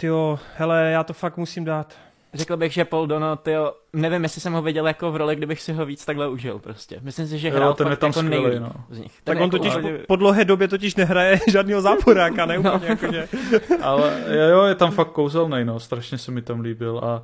Tyjo, 0.00 0.38
hele, 0.56 0.90
já 0.90 1.04
to 1.04 1.12
fakt 1.12 1.36
musím 1.36 1.64
dát. 1.64 1.94
Řekl 2.34 2.56
bych, 2.56 2.72
že 2.72 2.84
Paul 2.84 3.06
Dono, 3.06 3.36
tyjo, 3.36 3.72
nevím, 3.92 4.22
jestli 4.22 4.40
jsem 4.40 4.52
ho 4.52 4.62
viděl 4.62 4.86
jako 4.86 5.12
v 5.12 5.16
roli, 5.16 5.36
kdybych 5.36 5.62
si 5.62 5.72
ho 5.72 5.86
víc 5.86 6.04
takhle 6.04 6.28
užil 6.28 6.58
prostě. 6.58 6.98
Myslím 7.02 7.26
si, 7.26 7.38
že 7.38 7.48
Jo, 7.48 7.54
hrál 7.54 7.74
ten 7.74 7.86
je 7.86 7.90
fakt 7.90 8.00
tam 8.00 8.08
jako 8.08 8.20
skvělej, 8.20 8.50
nejlíp 8.50 8.62
no. 8.62 8.84
z 8.90 8.98
nich. 8.98 9.12
Tak 9.12 9.22
Ten 9.24 9.36
on 9.36 9.42
jako 9.42 9.58
totiž 9.58 9.76
úplně- 9.76 9.98
po, 9.98 10.04
po 10.06 10.16
dlouhé 10.16 10.44
době 10.44 10.68
totiž 10.68 10.96
nehraje 10.96 11.40
žádného 11.48 11.80
záporáka, 11.80 12.46
ne? 12.46 12.58
No. 12.58 12.74
Úplně 12.74 12.90
jako, 12.90 13.12
že... 13.12 13.28
Ale 13.82 14.24
jo, 14.50 14.62
je 14.64 14.74
tam 14.74 14.90
fakt 14.90 15.12
kouzelný, 15.12 15.64
no, 15.64 15.80
strašně 15.80 16.18
se 16.18 16.30
mi 16.30 16.42
tam 16.42 16.60
líbil 16.60 16.98
a 16.98 17.22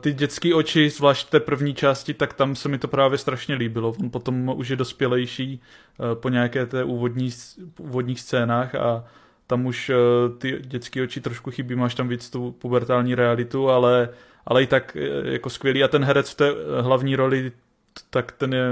ty 0.00 0.12
dětské 0.12 0.54
oči, 0.54 0.90
zvlášť 0.90 1.30
té 1.30 1.40
první 1.40 1.74
části, 1.74 2.14
tak 2.14 2.32
tam 2.32 2.56
se 2.56 2.68
mi 2.68 2.78
to 2.78 2.88
právě 2.88 3.18
strašně 3.18 3.54
líbilo. 3.54 3.94
On 4.00 4.10
potom 4.10 4.48
už 4.48 4.68
je 4.68 4.76
dospělejší 4.76 5.60
eh, 5.60 6.14
po 6.14 6.28
nějaké 6.28 6.66
té 6.66 6.84
úvodní, 6.84 7.30
úvodních 7.78 8.20
scénách 8.20 8.74
a 8.74 9.04
tam 9.52 9.66
už 9.66 9.90
eh, 9.90 9.94
ty 10.38 10.58
dětské 10.60 11.02
oči 11.02 11.20
trošku 11.20 11.50
chybí, 11.50 11.74
máš 11.74 11.94
tam 11.94 12.08
víc 12.08 12.30
tu 12.30 12.52
pubertální 12.52 13.14
realitu, 13.14 13.68
ale, 13.68 14.08
ale 14.46 14.62
i 14.62 14.66
tak 14.66 14.96
eh, 14.96 15.32
jako 15.32 15.50
skvělý. 15.50 15.84
A 15.84 15.88
ten 15.88 16.04
herec 16.04 16.30
v 16.30 16.34
té 16.34 16.48
eh, 16.48 16.82
hlavní 16.82 17.16
roli 17.16 17.52
tak 18.10 18.32
ten 18.32 18.54
je 18.54 18.64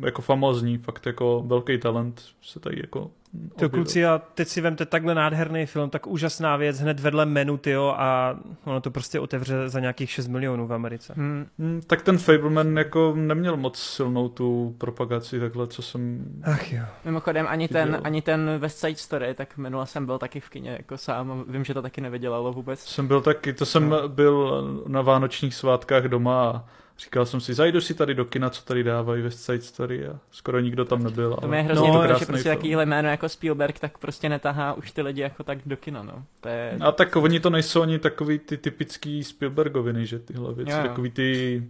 jako 0.00 0.22
famózní, 0.22 0.78
fakt 0.78 1.06
jako 1.06 1.44
velký 1.46 1.78
talent 1.78 2.22
se 2.42 2.60
tady 2.60 2.80
jako 2.80 3.10
To 3.58 3.68
kluci, 3.70 4.06
a 4.06 4.22
teď 4.34 4.48
si 4.48 4.60
vemte 4.60 4.86
takhle 4.86 5.14
nádherný 5.14 5.66
film, 5.66 5.90
tak 5.90 6.06
úžasná 6.06 6.56
věc, 6.56 6.80
hned 6.80 7.00
vedle 7.00 7.26
menu, 7.26 7.56
tyjo, 7.56 7.94
a 7.98 8.36
ono 8.64 8.80
to 8.80 8.90
prostě 8.90 9.20
otevře 9.20 9.68
za 9.68 9.80
nějakých 9.80 10.10
6 10.10 10.28
milionů 10.28 10.66
v 10.66 10.72
Americe. 10.72 11.12
Hmm, 11.16 11.46
Hmm, 11.58 11.80
tak 11.86 12.02
ten 12.02 12.18
Fableman 12.18 12.78
jako 12.78 13.12
neměl 13.16 13.56
moc 13.56 13.78
silnou 13.78 14.28
tu 14.28 14.74
propagaci 14.78 15.40
takhle, 15.40 15.66
co 15.66 15.82
jsem... 15.82 16.24
Ach 16.42 16.72
jo. 16.72 16.82
Mimochodem 17.04 17.46
ani 17.48 17.68
ten, 17.68 18.00
ani 18.04 18.22
ten 18.22 18.50
West 18.58 18.78
Side 18.78 18.96
Story, 18.96 19.34
tak 19.34 19.56
minule 19.56 19.86
jsem 19.86 20.06
byl 20.06 20.18
taky 20.18 20.40
v 20.40 20.48
kině 20.48 20.70
jako 20.70 20.98
sám 20.98 21.32
a 21.32 21.44
vím, 21.52 21.64
že 21.64 21.74
to 21.74 21.82
taky 21.82 22.00
nevydělalo 22.00 22.52
vůbec. 22.52 22.80
Jsem 22.80 23.06
byl 23.06 23.20
taky, 23.20 23.52
to 23.52 23.66
jsem 23.66 23.88
No. 23.88 24.08
byl 24.08 24.64
na 24.88 25.02
vánočních 25.02 25.54
svátkách 25.54 26.04
doma 26.04 26.50
a 26.50 26.64
říkal 26.98 27.26
jsem 27.26 27.40
si, 27.40 27.54
zajdu 27.54 27.80
si 27.80 27.94
tady 27.94 28.14
do 28.14 28.24
kina, 28.24 28.50
co 28.50 28.62
tady 28.62 28.82
dávají 28.84 29.22
West 29.22 29.44
Side 29.44 29.60
Story 29.60 30.06
a 30.06 30.18
skoro 30.30 30.60
nikdo 30.60 30.84
tam 30.84 31.02
nebyl. 31.02 31.36
To 31.40 31.54
je 31.54 31.62
hrozně 31.62 31.88
No, 31.88 32.02
líto, 32.02 32.18
že 32.18 32.26
prostě 32.26 32.48
takovýhle 32.48 32.86
jméno 32.86 33.08
jako 33.08 33.28
Spielberg 33.28 33.78
tak 33.78 33.98
prostě 33.98 34.28
netahá 34.28 34.72
už 34.72 34.90
ty 34.90 35.02
lidi 35.02 35.20
jako 35.20 35.44
tak 35.44 35.58
do 35.66 35.76
kina, 35.76 36.02
no. 36.02 36.24
To 36.40 36.48
je... 36.48 36.78
A 36.80 36.92
tak 36.92 37.16
oni 37.16 37.40
to 37.40 37.50
nejsou 37.50 37.82
ani 37.82 37.98
takový 37.98 38.38
ty 38.38 38.56
typický 38.56 39.24
Spielbergoviny, 39.24 40.06
že 40.06 40.18
tyhle 40.18 40.54
věci, 40.54 40.70
Jo, 40.72 40.76
jo. 40.76 40.82
takový 40.88 41.10
ty 41.10 41.62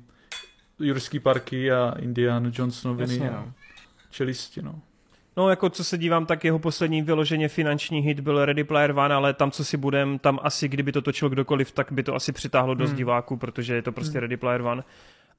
Jurský 0.79 1.19
parky 1.19 1.73
a 1.73 1.95
Indiana 1.99 2.51
Johnsonoviny 2.55 3.15
Jasně, 3.15 3.31
a 3.31 3.41
no. 3.41 3.53
čelisti, 4.11 4.63
no. 4.63 4.81
No, 5.37 5.51
jako 5.51 5.71
co 5.71 5.85
se 5.85 5.99
dívám, 5.99 6.27
tak 6.27 6.45
jeho 6.45 6.59
poslední 6.59 7.03
vyloženě 7.03 7.49
finanční 7.49 8.01
hit 8.01 8.21
byl 8.21 8.45
Ready 8.45 8.65
Player 8.65 8.91
One, 8.99 9.15
ale 9.15 9.35
tam, 9.35 9.51
co 9.51 9.65
si 9.65 9.77
budem, 9.77 10.19
tam 10.19 10.39
asi, 10.43 10.69
kdyby 10.69 10.93
to 10.93 11.03
točil 11.03 11.29
kdokoliv, 11.29 11.73
tak 11.73 11.93
by 11.93 12.03
to 12.03 12.15
asi 12.15 12.33
přitáhlo 12.33 12.75
dost 12.75 12.91
Hmm. 12.91 12.97
diváků, 12.97 13.37
protože 13.37 13.75
je 13.75 13.83
to 13.83 13.93
prostě 13.93 14.13
Hmm. 14.13 14.21
Ready 14.21 14.37
Player 14.37 14.63
One. 14.63 14.85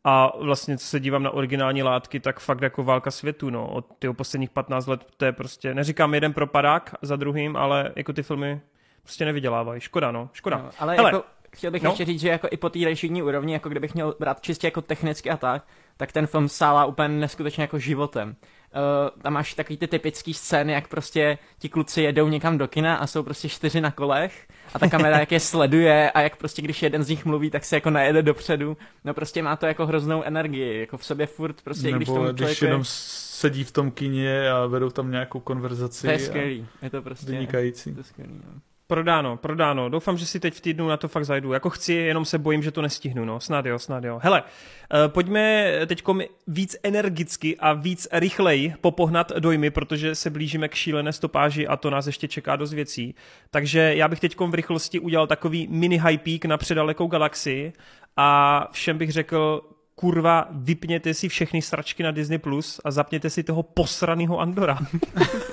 A 0.03 0.31
vlastně, 0.41 0.77
co 0.77 0.85
se 0.85 0.99
dívám 0.99 1.23
na 1.23 1.31
originální 1.31 1.83
látky, 1.83 2.19
tak 2.19 2.39
fakt 2.39 2.61
jako 2.61 2.83
válka 2.83 3.11
světu, 3.11 3.49
no. 3.49 3.67
Od 3.67 3.85
těch 3.99 4.11
posledních 4.15 4.49
15 4.49 4.87
let 4.87 5.01
to 5.17 5.25
je 5.25 5.31
prostě, 5.31 5.73
neříkám 5.73 6.13
jeden 6.13 6.33
propadák 6.33 6.95
za 7.01 7.15
druhým, 7.15 7.55
ale 7.57 7.91
jako 7.95 8.13
ty 8.13 8.23
filmy 8.23 8.61
prostě 9.03 9.25
nevydělávají. 9.25 9.81
Škoda, 9.81 10.11
no. 10.11 10.29
Škoda. 10.33 10.57
No, 10.57 10.69
ale 10.79 10.95
Hele, 10.95 11.09
jako, 11.09 11.23
chtěl 11.55 11.71
bych 11.71 11.83
no. 11.83 11.89
ještě 11.89 12.05
říct, 12.05 12.21
že 12.21 12.29
jako 12.29 12.47
i 12.51 12.57
po 12.57 12.69
té 12.69 12.79
režijní 12.85 13.23
úrovni, 13.23 13.53
jako 13.53 13.69
kdybych 13.69 13.93
měl 13.93 14.15
brát 14.19 14.41
čistě 14.41 14.67
jako 14.67 14.81
technicky 14.81 15.29
a 15.29 15.37
tak, 15.37 15.63
tak 15.97 16.11
ten 16.11 16.27
film 16.27 16.49
sálá 16.49 16.85
úplně 16.85 17.07
neskutečně 17.07 17.61
jako 17.61 17.79
životem. 17.79 18.35
Uh, 18.75 19.21
tam 19.21 19.33
máš 19.33 19.53
takový 19.53 19.77
ty 19.77 19.87
typický 19.87 20.33
scény, 20.33 20.73
jak 20.73 20.87
prostě 20.87 21.37
ti 21.59 21.69
kluci 21.69 22.01
jedou 22.01 22.27
někam 22.27 22.57
do 22.57 22.67
kina 22.67 22.95
a 22.95 23.07
jsou 23.07 23.23
prostě 23.23 23.49
čtyři 23.49 23.81
na 23.81 23.91
kolech 23.91 24.47
a 24.73 24.79
ta 24.79 24.89
kamera 24.89 25.19
jak 25.19 25.31
je 25.31 25.39
sleduje 25.39 26.11
a 26.11 26.21
jak 26.21 26.35
prostě 26.35 26.61
když 26.61 26.83
jeden 26.83 27.03
z 27.03 27.09
nich 27.09 27.25
mluví, 27.25 27.49
tak 27.49 27.65
se 27.65 27.75
jako 27.75 27.89
najede 27.89 28.21
dopředu. 28.21 28.77
No 29.03 29.13
prostě 29.13 29.43
má 29.43 29.55
to 29.55 29.65
jako 29.65 29.85
hroznou 29.85 30.23
energii, 30.23 30.79
jako 30.79 30.97
v 30.97 31.05
sobě 31.05 31.25
furt 31.25 31.61
prostě, 31.61 31.87
Nebo 31.87 31.97
když 31.97 32.07
tomu 32.07 32.23
když 32.23 32.37
člověku 32.37 32.65
jenom 32.65 32.81
je... 32.81 32.85
sedí 32.87 33.63
v 33.63 33.71
tom 33.71 33.91
kině 33.91 34.51
a 34.51 34.65
vedou 34.65 34.89
tam 34.89 35.11
nějakou 35.11 35.39
konverzaci. 35.39 36.07
To 36.07 36.11
je 36.11 36.19
skvělý, 36.19 36.67
je 36.81 36.89
to 36.89 37.01
prostě... 37.01 37.31
Vynikající. 37.31 37.93
To 37.93 37.99
je 37.99 38.03
skvělý, 38.03 38.33
no. 38.33 38.61
Prodáno, 38.93 39.37
prodáno. 39.37 39.89
Doufám, 39.89 40.17
že 40.17 40.25
si 40.25 40.39
teď 40.39 40.53
v 40.53 40.61
týdnu 40.61 40.87
na 40.87 40.97
to 40.97 41.07
fakt 41.07 41.25
zajdu. 41.25 41.53
Jako 41.53 41.69
chci, 41.69 41.93
jenom 41.93 42.25
se 42.25 42.37
bojím, 42.37 42.63
že 42.63 42.71
to 42.71 42.81
nestihnu. 42.81 43.25
No, 43.25 43.39
snad 43.39 43.65
jo, 43.65 43.79
snad 43.79 44.03
jo. 44.03 44.19
Hele, 44.23 44.43
eh, 44.43 45.07
pojďme 45.07 45.71
teď 45.85 46.03
víc 46.47 46.75
energicky 46.83 47.57
a 47.57 47.73
víc 47.73 48.07
rychleji 48.11 48.73
popohnat 48.81 49.31
dojmy, 49.39 49.71
protože 49.71 50.15
se 50.15 50.29
blížíme 50.29 50.67
k 50.67 50.75
šílené 50.75 51.13
stopáži 51.13 51.67
a 51.67 51.77
to 51.77 51.89
nás 51.89 52.07
ještě 52.07 52.27
čeká 52.27 52.55
dost 52.55 52.73
věcí. 52.73 53.15
Takže 53.51 53.95
já 53.95 54.07
bych 54.07 54.19
teď 54.19 54.39
v 54.39 54.53
rychlosti 54.53 54.99
udělal 54.99 55.27
takový 55.27 55.67
mini 55.71 56.01
hypík 56.07 56.45
na 56.45 56.57
předalekou 56.57 57.07
galaxii 57.07 57.73
a 58.17 58.67
všem 58.71 58.97
bych 58.97 59.11
řekl, 59.11 59.61
kurva, 59.95 60.47
vypněte 60.51 61.13
si 61.13 61.29
všechny 61.29 61.61
stračky 61.61 62.03
na 62.03 62.11
Disney 62.11 62.37
Plus 62.37 62.81
a 62.85 62.91
zapněte 62.91 63.29
si 63.29 63.43
toho 63.43 63.63
posraného 63.63 64.39
Andora. 64.39 64.77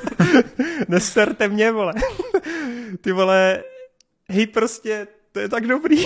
Nesterte 0.88 1.48
mě, 1.48 1.72
vole. 1.72 1.92
Ty 3.00 3.12
vole, 3.12 3.64
hej 4.28 4.46
prostě, 4.46 5.06
to 5.32 5.40
je 5.40 5.48
tak 5.48 5.66
dobrý. 5.66 6.04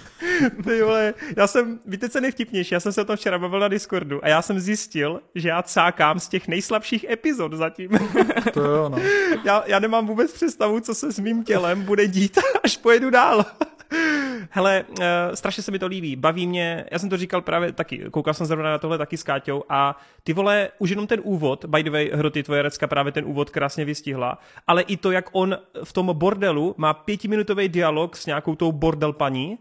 Ty 0.64 0.82
vole, 0.82 1.14
já 1.36 1.46
jsem, 1.46 1.80
víte, 1.86 2.08
co 2.08 2.20
nejvtipnější, 2.20 2.74
já 2.74 2.80
jsem 2.80 2.92
se 2.92 3.00
o 3.00 3.04
tom 3.04 3.16
včera 3.16 3.38
bavil 3.38 3.60
na 3.60 3.68
Discordu 3.68 4.24
a 4.24 4.28
já 4.28 4.42
jsem 4.42 4.60
zjistil, 4.60 5.20
že 5.34 5.48
já 5.48 5.62
cákám 5.62 6.20
z 6.20 6.28
těch 6.28 6.48
nejslabších 6.48 7.04
epizod 7.04 7.52
zatím. 7.52 7.90
To 8.52 8.64
jo, 8.64 8.88
no. 8.88 8.98
já, 9.44 9.62
já 9.66 9.78
nemám 9.78 10.06
vůbec 10.06 10.32
představu, 10.32 10.80
co 10.80 10.94
se 10.94 11.12
s 11.12 11.18
mým 11.18 11.44
tělem 11.44 11.82
bude 11.82 12.06
dít, 12.06 12.38
až 12.62 12.76
pojedu 12.76 13.10
dál. 13.10 13.44
Hele, 14.50 14.84
uh, 14.88 14.96
strašně 15.34 15.62
se 15.62 15.70
mi 15.70 15.78
to 15.78 15.86
líbí, 15.86 16.16
baví 16.16 16.46
mě, 16.46 16.84
já 16.92 16.98
jsem 16.98 17.08
to 17.08 17.16
říkal 17.16 17.40
právě 17.40 17.72
taky, 17.72 18.10
koukal 18.10 18.34
jsem 18.34 18.46
zrovna 18.46 18.70
na 18.70 18.78
tohle 18.78 18.98
taky 18.98 19.16
s 19.16 19.22
Káťou 19.22 19.64
a 19.68 20.00
ty 20.24 20.32
vole, 20.32 20.68
už 20.78 20.90
jenom 20.90 21.06
ten 21.06 21.20
úvod, 21.22 21.64
by 21.64 21.82
the 21.82 21.90
way, 21.90 22.10
Hroty, 22.14 22.42
tvoje 22.42 22.62
Recka 22.62 22.86
právě 22.86 23.12
ten 23.12 23.24
úvod 23.24 23.50
krásně 23.50 23.84
vystihla, 23.84 24.38
ale 24.66 24.82
i 24.82 24.96
to, 24.96 25.10
jak 25.10 25.28
on 25.32 25.58
v 25.84 25.92
tom 25.92 26.10
bordelu 26.12 26.74
má 26.78 26.94
pětiminutový 26.94 27.68
dialog 27.68 28.16
s 28.16 28.26
nějakou 28.26 28.54
tou 28.54 28.72
bordel 28.72 29.12
paní 29.12 29.58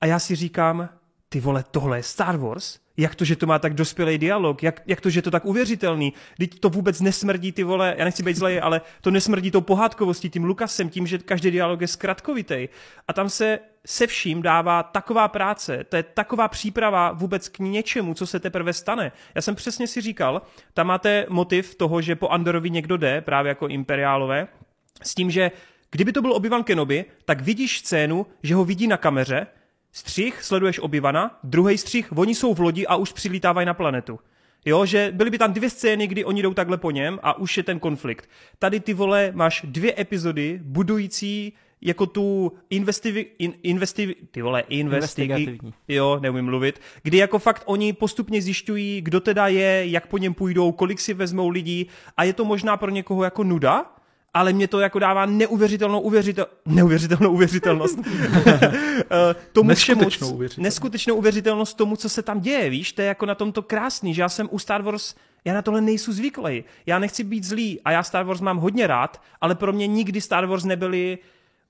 a 0.00 0.06
já 0.06 0.18
si 0.18 0.34
říkám, 0.34 0.88
ty 1.28 1.40
vole, 1.40 1.64
tohle 1.70 1.98
je 1.98 2.02
Star 2.02 2.36
Wars? 2.36 2.81
Jak 2.96 3.14
to, 3.14 3.24
že 3.24 3.36
to 3.36 3.46
má 3.46 3.58
tak 3.58 3.74
dospělý 3.74 4.18
dialog? 4.18 4.62
Jak, 4.62 4.82
jak 4.86 5.00
to, 5.00 5.10
že 5.10 5.22
to 5.22 5.30
tak 5.30 5.44
uvěřitelný? 5.44 6.12
Teď 6.38 6.60
to 6.60 6.68
vůbec 6.68 7.00
nesmrdí 7.00 7.52
ty 7.52 7.62
vole, 7.64 7.94
já 7.98 8.04
nechci 8.04 8.22
být 8.22 8.36
zlej, 8.36 8.60
ale 8.62 8.80
to 9.00 9.10
nesmrdí 9.10 9.50
tou 9.50 9.60
pohádkovostí, 9.60 10.30
tím 10.30 10.44
Lukasem, 10.44 10.88
tím, 10.88 11.06
že 11.06 11.18
každý 11.18 11.50
dialog 11.50 11.80
je 11.80 11.88
zkratkovitý. 11.88 12.68
A 13.08 13.12
tam 13.12 13.28
se 13.28 13.58
se 13.86 14.06
vším 14.06 14.42
dává 14.42 14.82
taková 14.82 15.28
práce, 15.28 15.84
to 15.88 15.96
je 15.96 16.02
taková 16.02 16.48
příprava 16.48 17.12
vůbec 17.12 17.48
k 17.48 17.58
něčemu, 17.58 18.14
co 18.14 18.26
se 18.26 18.40
teprve 18.40 18.72
stane. 18.72 19.12
Já 19.34 19.42
jsem 19.42 19.54
přesně 19.54 19.86
si 19.86 20.00
říkal, 20.00 20.42
tam 20.74 20.86
máte 20.86 21.26
motiv 21.28 21.74
toho, 21.74 22.00
že 22.00 22.16
po 22.16 22.28
Andorovi 22.28 22.70
někdo 22.70 22.96
jde, 22.96 23.20
právě 23.20 23.48
jako 23.48 23.68
imperiálové, 23.68 24.48
s 25.02 25.14
tím, 25.14 25.30
že 25.30 25.50
kdyby 25.90 26.12
to 26.12 26.22
byl 26.22 26.32
Obi-Wan 26.32 26.62
Kenobi, 26.62 27.04
tak 27.24 27.40
vidíš 27.40 27.78
scénu, 27.78 28.26
že 28.42 28.54
ho 28.54 28.64
vidí 28.64 28.86
na 28.86 28.96
kameře, 28.96 29.46
střih, 29.92 30.42
sleduješ 30.42 30.78
Obivana, 30.78 31.38
druhý 31.44 31.78
střih, 31.78 32.18
oni 32.18 32.34
jsou 32.34 32.54
v 32.54 32.60
lodi 32.60 32.86
a 32.86 32.96
už 32.96 33.12
přilítávají 33.12 33.66
na 33.66 33.74
planetu. 33.74 34.18
Jo, 34.64 34.86
že 34.86 35.10
byly 35.14 35.30
by 35.30 35.38
tam 35.38 35.52
dvě 35.52 35.70
scény, 35.70 36.06
kdy 36.06 36.24
oni 36.24 36.42
jdou 36.42 36.54
takhle 36.54 36.76
po 36.76 36.90
něm 36.90 37.18
a 37.22 37.38
už 37.38 37.56
je 37.56 37.62
ten 37.62 37.78
konflikt. 37.78 38.28
Tady 38.58 38.80
ty 38.80 38.94
vole 38.94 39.32
máš 39.34 39.62
dvě 39.64 39.94
epizody 40.00 40.60
budující 40.62 41.52
jako 41.80 42.06
tu 42.06 42.52
investivi, 42.70 43.26
in, 43.38 43.54
investivi, 43.62 44.14
ty 44.30 44.42
vole, 44.42 44.64
investigi, 44.68 45.58
jo, 45.88 46.18
neumím 46.22 46.44
mluvit, 46.44 46.80
kdy 47.02 47.16
jako 47.16 47.38
fakt 47.38 47.62
oni 47.66 47.92
postupně 47.92 48.42
zjišťují, 48.42 49.00
kdo 49.00 49.20
teda 49.20 49.48
je, 49.48 49.86
jak 49.86 50.06
po 50.06 50.18
něm 50.18 50.34
půjdou, 50.34 50.72
kolik 50.72 51.00
si 51.00 51.14
vezmou 51.14 51.48
lidí 51.48 51.86
a 52.16 52.24
je 52.24 52.32
to 52.32 52.44
možná 52.44 52.76
pro 52.76 52.90
někoho 52.90 53.24
jako 53.24 53.44
nuda, 53.44 53.92
ale 54.34 54.52
mě 54.52 54.68
to 54.68 54.80
jako 54.80 54.98
dává 54.98 55.26
neuvěřitelnou 55.26 56.00
uvěřitel, 56.00 56.46
neuvěřitelnou 56.66 57.32
uvěřitelnost. 57.32 57.98
Eh, 59.10 59.34
tomu 59.52 59.68
neskutečnou 59.68 60.08
všemu, 60.10 60.34
uvěřitelnost. 60.34 60.64
neskutečnou 60.64 61.14
uvěřitelnost 61.14 61.76
tomu, 61.76 61.96
co 61.96 62.08
se 62.08 62.22
tam 62.22 62.40
děje, 62.40 62.70
víš, 62.70 62.92
to 62.92 63.02
je 63.02 63.08
jako 63.08 63.26
na 63.26 63.34
tom 63.34 63.52
to 63.52 63.62
krásný, 63.62 64.14
že 64.14 64.22
já 64.22 64.28
jsem 64.28 64.48
u 64.50 64.58
Star 64.58 64.82
Wars 64.82 65.14
já 65.44 65.54
na 65.54 65.62
tohle 65.62 65.80
nejsou 65.80 66.12
zvyklý. 66.12 66.64
Já 66.86 66.98
nechci 66.98 67.24
být 67.24 67.44
zlý 67.44 67.80
a 67.84 67.90
já 67.90 68.02
Star 68.02 68.24
Wars 68.24 68.40
mám 68.40 68.58
hodně 68.58 68.86
rád, 68.86 69.22
ale 69.40 69.54
pro 69.54 69.72
mě 69.72 69.86
nikdy 69.86 70.20
Star 70.20 70.46
Wars 70.46 70.64
nebyly 70.64 71.18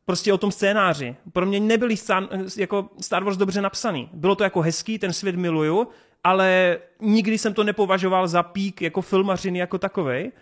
prostě 0.05 0.33
o 0.33 0.39
tom 0.39 0.53
scénáři. 0.53 1.17
Pro 1.33 1.47
mě 1.47 1.61
nebyly 1.61 1.97
Star, 1.97 2.29
jako 2.57 2.89
Star 3.01 3.25
Wars 3.25 3.37
dobře 3.37 3.61
napsaný. 3.61 4.09
Bylo 4.13 4.35
to 4.35 4.45
jako 4.45 4.61
hezký, 4.61 4.99
ten 4.99 5.13
svět 5.13 5.37
miluju, 5.37 5.89
ale 6.25 6.79
nikdy 7.01 7.39
jsem 7.39 7.55
to 7.55 7.65
nepovažoval 7.65 8.29
za 8.29 8.43
pík 8.43 8.83
jako 8.83 9.03
filmařiny 9.03 9.59
jako 9.59 9.79
takovej 9.79 10.33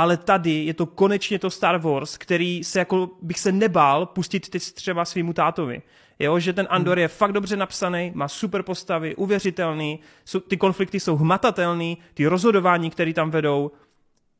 ale 0.00 0.16
tady 0.16 0.50
je 0.50 0.74
to 0.74 0.86
konečně 0.86 1.38
to 1.38 1.50
Star 1.50 1.78
Wars, 1.78 2.16
který 2.18 2.64
se 2.64 2.78
jako 2.78 3.10
bych 3.22 3.38
se 3.38 3.52
nebál 3.52 4.06
pustit 4.06 4.48
teď 4.48 4.72
třeba 4.72 5.04
svýmu 5.04 5.32
tátovi. 5.32 5.82
Jo, 6.18 6.38
že 6.38 6.52
ten 6.52 6.66
Andor 6.70 6.98
je 6.98 7.08
fakt 7.08 7.32
dobře 7.32 7.56
napsaný, 7.56 8.12
má 8.14 8.28
super 8.28 8.62
postavy, 8.62 9.16
uvěřitelný, 9.16 10.00
jsou, 10.24 10.40
ty 10.40 10.56
konflikty 10.56 11.00
jsou 11.00 11.16
hmatatelný, 11.16 11.98
ty 12.14 12.26
rozhodování, 12.26 12.90
které 12.90 13.12
tam 13.12 13.30
vedou, 13.30 13.70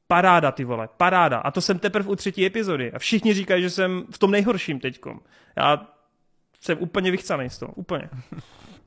paráda 0.07 0.53
ty 0.53 0.65
vole, 0.65 0.89
paráda. 0.97 1.39
A 1.39 1.51
to 1.51 1.61
jsem 1.61 1.79
teprve 1.79 2.09
u 2.09 2.17
třetí 2.17 2.47
epizody. 2.47 2.93
A 2.93 2.99
všichni 2.99 3.35
říkají, 3.35 3.63
že 3.63 3.71
jsem 3.71 4.05
v 4.11 4.19
tom 4.19 4.31
nejhorším 4.31 4.81
teďkom. 4.81 5.21
Já 5.57 5.87
jsem 6.61 6.79
úplně 6.81 7.11
vychcaný 7.11 7.51
z 7.51 7.59
toho, 7.59 7.73
úplně. 7.73 8.11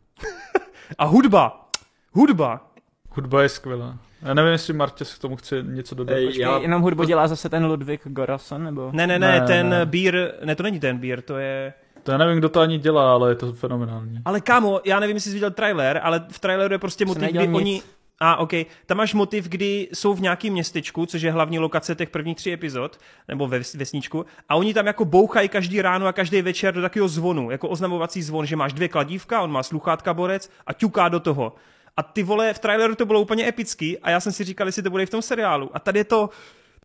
A 0.98 1.06
hudba, 1.06 1.70
hudba. 2.12 2.72
Hudba 3.10 3.42
je 3.42 3.50
skvělá. 3.50 3.98
Já 4.24 4.34
nevím, 4.34 4.52
jestli 4.52 4.74
Martě 4.74 5.06
k 5.06 5.20
tomu 5.20 5.36
chce 5.36 5.62
něco 5.64 5.96
dodat. 5.96 6.14
Ej, 6.16 6.26
Počkej, 6.26 6.42
já- 6.42 6.58
jenom 6.58 6.82
hudbu 6.82 7.04
dělá 7.04 7.28
zase 7.28 7.50
ten 7.50 7.66
Ludvík 7.66 8.02
Gorason, 8.06 8.64
nebo? 8.64 8.90
Ne, 8.94 9.08
ne, 9.08 9.20
ne, 9.20 9.40
Ne, 9.40 9.48
ten 9.48 9.70
ne. 9.70 9.86
bír, 9.86 10.16
ne, 10.44 10.56
to 10.56 10.64
není 10.64 10.80
ten 10.80 10.98
bír, 10.98 11.22
to 11.22 11.38
je... 11.38 11.74
To 12.04 12.12
já 12.12 12.18
nevím, 12.18 12.38
kdo 12.38 12.50
to 12.50 12.60
ani 12.60 12.78
dělá, 12.78 13.14
ale 13.14 13.32
je 13.32 13.36
to 13.36 13.54
fenomenální. 13.54 14.20
Ale 14.26 14.42
kámo, 14.42 14.82
já 14.86 15.00
nevím, 15.00 15.16
jestli 15.16 15.30
jsi 15.32 15.36
viděl 15.36 15.52
trailer, 15.52 16.00
ale 16.04 16.26
v 16.32 16.40
traileru 16.40 16.74
je 16.74 16.80
prostě 16.80 17.06
motiv, 17.06 17.30
kdy 17.30 17.48
nic. 17.48 17.58
oni... 17.58 17.82
A, 18.20 18.36
ok. 18.36 18.52
Tam 18.86 18.98
máš 18.98 19.14
motiv, 19.14 19.50
kdy 19.50 19.90
jsou 19.94 20.14
v 20.14 20.22
nějakém 20.22 20.54
městečku, 20.54 21.06
což 21.06 21.22
je 21.22 21.32
hlavní 21.32 21.60
lokace 21.60 21.96
těch 21.96 22.10
prvních 22.10 22.38
tří 22.38 22.54
epizod, 22.54 22.98
nebo 23.28 23.48
ve 23.48 23.60
vesničku, 23.76 24.26
a 24.50 24.56
oni 24.56 24.74
tam 24.74 24.88
jako 24.88 25.06
bouchají 25.06 25.50
každý 25.50 25.82
ráno 25.82 26.08
a 26.08 26.14
každý 26.14 26.42
večer 26.42 26.74
do 26.74 26.82
takového 26.82 27.08
zvonu, 27.08 27.52
jako 27.52 27.70
oznamovací 27.70 28.22
zvon, 28.24 28.46
že 28.46 28.56
máš 28.56 28.74
dvě 28.74 28.88
kladívka, 28.88 29.42
on 29.42 29.52
má 29.52 29.64
sluchátka 29.64 30.14
borec 30.14 30.50
a 30.68 30.74
ťuká 30.74 31.10
do 31.10 31.20
toho. 31.20 31.54
A 31.98 32.04
ty 32.04 32.24
vole, 32.24 32.54
v 32.54 32.60
traileru 32.60 32.96
to 32.96 33.06
bylo 33.06 33.22
úplně 33.22 33.48
epický 33.48 33.98
a 34.00 34.10
já 34.10 34.20
jsem 34.20 34.32
si 34.32 34.44
říkal, 34.44 34.68
jestli 34.68 34.84
to 34.84 34.90
bude 34.90 35.04
i 35.04 35.06
v 35.06 35.10
tom 35.10 35.22
seriálu. 35.22 35.70
A 35.74 35.80
tady 35.80 36.00
je 36.00 36.04
to, 36.04 36.30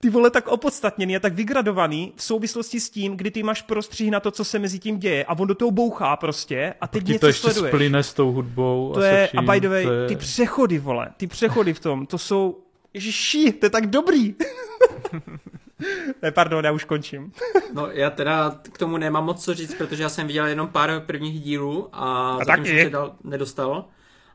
ty 0.00 0.10
vole, 0.10 0.30
tak 0.30 0.48
opodstatněný 0.48 1.16
a 1.16 1.20
tak 1.20 1.32
vygradovaný 1.34 2.12
v 2.16 2.22
souvislosti 2.22 2.80
s 2.80 2.90
tím, 2.90 3.16
kdy 3.16 3.30
ty 3.30 3.42
máš 3.42 3.62
prostřih 3.62 4.10
na 4.10 4.20
to, 4.20 4.30
co 4.30 4.44
se 4.44 4.58
mezi 4.58 4.78
tím 4.78 4.98
děje 4.98 5.24
a 5.24 5.38
on 5.38 5.48
do 5.48 5.54
toho 5.54 5.70
bouchá 5.70 6.16
prostě 6.16 6.74
a 6.80 6.88
teď 6.88 7.04
Ti 7.04 7.12
něco 7.12 7.20
to 7.20 7.26
ještě 7.26 7.42
sleduješ. 7.50 7.74
splyne 7.74 8.02
s 8.02 8.14
tou 8.14 8.32
hudbou. 8.32 8.90
To 8.94 9.00
a 9.00 9.04
je, 9.06 9.28
a 9.36 9.42
by 9.42 9.60
the 9.60 9.68
way, 9.68 9.84
je... 9.84 10.08
ty 10.08 10.16
přechody, 10.16 10.78
vole, 10.78 11.08
ty 11.16 11.26
přechody 11.26 11.74
v 11.74 11.80
tom, 11.80 12.06
to 12.06 12.18
jsou, 12.18 12.58
ježiši, 12.94 13.52
to 13.52 13.66
je 13.66 13.70
tak 13.70 13.86
dobrý. 13.86 14.34
ne, 16.22 16.30
pardon, 16.30 16.64
já 16.64 16.72
už 16.72 16.84
končím. 16.84 17.32
No 17.74 17.86
já 17.92 18.10
teda 18.10 18.58
k 18.72 18.78
tomu 18.78 18.96
nemám 18.96 19.24
moc 19.24 19.44
co 19.44 19.54
říct, 19.54 19.74
protože 19.74 20.02
já 20.02 20.08
jsem 20.08 20.26
viděl 20.26 20.46
jenom 20.46 20.68
pár 20.68 21.00
prvních 21.06 21.40
dílů 21.40 21.88
a, 21.92 22.30
A 22.36 22.44
zatím 22.44 22.64
taky. 22.64 22.68
jsem 22.68 22.84
se 22.84 22.90
dal, 22.90 23.14
nedostal. 23.24 23.84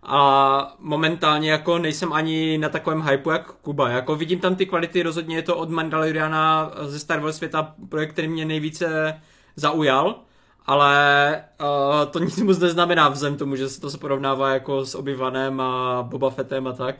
A 0.05 0.75
momentálně 0.79 1.51
jako 1.51 1.77
nejsem 1.77 2.13
ani 2.13 2.57
na 2.57 2.69
takovém 2.69 3.01
hypeu 3.01 3.29
jak 3.29 3.51
Kuba. 3.51 3.89
Jako 3.89 4.15
vidím 4.15 4.39
tam 4.39 4.55
ty 4.55 4.65
kvality, 4.65 5.03
rozhodně 5.03 5.35
je 5.35 5.41
to 5.41 5.57
od 5.57 5.69
Mandaloriana 5.69 6.71
ze 6.81 6.99
Star 6.99 7.19
Wars 7.19 7.35
světa 7.35 7.75
projekt, 7.89 8.11
který 8.11 8.27
mě 8.27 8.45
nejvíce 8.45 9.21
zaujal. 9.55 10.19
Ale 10.65 11.43
uh, 11.61 12.11
to 12.11 12.19
nic 12.19 12.41
moc 12.41 12.59
neznamená 12.59 13.09
vzhledem 13.09 13.37
tomu, 13.37 13.55
že 13.55 13.69
se 13.69 13.81
to 13.81 13.89
se 13.89 13.97
porovnává 13.97 14.53
jako 14.53 14.85
s 14.85 14.95
Obi-Wanem 14.95 15.61
a 15.61 16.03
Boba 16.03 16.29
Fettem 16.29 16.67
a 16.67 16.73
tak. 16.73 16.95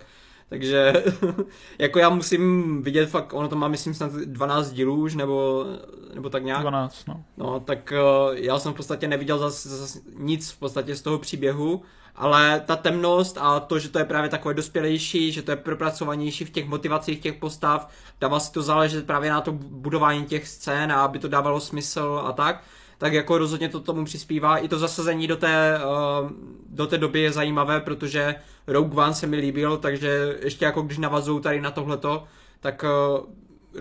Takže 0.50 0.94
jako 1.80 2.00
já 2.00 2.10
musím 2.10 2.82
vidět 2.84 3.10
fakt, 3.10 3.34
ono 3.34 3.48
to 3.48 3.56
má 3.56 3.68
myslím 3.68 3.94
snad 3.94 4.12
12 4.12 4.72
dílů 4.72 4.96
už, 4.96 5.16
nebo, 5.16 5.66
nebo 6.14 6.30
tak 6.30 6.44
nějak. 6.44 6.62
12, 6.62 7.08
no. 7.08 7.24
No, 7.38 7.60
tak 7.60 7.94
uh, 8.28 8.36
já 8.38 8.60
jsem 8.60 8.74
v 8.74 8.76
podstatě 8.76 9.08
neviděl 9.08 9.38
zas, 9.38 9.68
zas 9.68 9.98
nic 10.18 10.52
v 10.52 10.60
podstatě 10.60 10.96
z 10.96 11.02
toho 11.02 11.20
příběhu, 11.20 11.82
ale 12.16 12.64
ta 12.66 12.76
temnost 12.76 13.38
a 13.42 13.60
to, 13.60 13.80
že 13.80 13.90
to 13.90 14.00
je 14.00 14.06
právě 14.06 14.30
takové 14.30 14.54
dospělejší, 14.54 15.32
že 15.32 15.42
to 15.42 15.52
je 15.52 15.58
propracovanější 15.58 16.46
v 16.46 16.50
těch 16.50 16.68
motivacích 16.68 17.20
těch 17.20 17.34
postav, 17.34 17.90
dává 18.22 18.40
si 18.40 18.52
to 18.52 18.62
záležet 18.62 19.08
právě 19.08 19.32
na 19.32 19.42
to 19.42 19.52
budování 19.52 20.26
těch 20.26 20.48
scén 20.48 20.92
a 20.92 21.04
aby 21.04 21.20
to 21.20 21.28
dávalo 21.28 21.60
smysl 21.60 22.22
a 22.26 22.32
tak, 22.32 22.64
tak 22.98 23.14
jako 23.14 23.38
rozhodně 23.38 23.70
to 23.70 23.80
tomu 23.80 24.06
přispívá. 24.06 24.58
I 24.58 24.68
to 24.68 24.80
zasazení 24.80 25.28
do 25.28 25.38
té, 25.38 25.80
uh, 25.80 26.32
do 26.70 26.88
té 26.88 26.98
doby 26.98 27.20
je 27.20 27.32
zajímavé, 27.32 27.80
protože 27.80 28.36
Rogue 28.68 29.04
One 29.04 29.14
se 29.14 29.28
mi 29.28 29.38
líbil, 29.38 29.78
takže 29.78 30.38
ještě 30.42 30.66
jako 30.66 30.82
když 30.82 30.98
navazují 30.98 31.42
tady 31.42 31.62
na 31.62 31.72
tohleto, 31.72 32.24
tak 32.60 32.84
uh, 32.84 33.26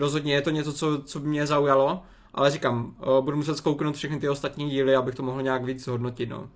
rozhodně 0.01 0.35
je 0.35 0.43
to 0.43 0.51
něco, 0.51 0.73
co, 0.73 1.03
co 1.03 1.21
mě 1.21 1.47
zaujalo. 1.47 2.03
Ale 2.35 2.51
říkám, 2.51 2.95
uh, 3.07 3.25
budu 3.25 3.37
muset 3.37 3.57
zkouknout 3.57 3.97
všechny 3.97 4.21
ty 4.21 4.29
ostatní 4.29 4.71
díly, 4.71 4.97
abych 4.97 5.15
to 5.15 5.23
mohl 5.23 5.43
nějak 5.43 5.65
víc 5.65 5.87
hodnotit, 5.87 6.29
no. 6.29 6.49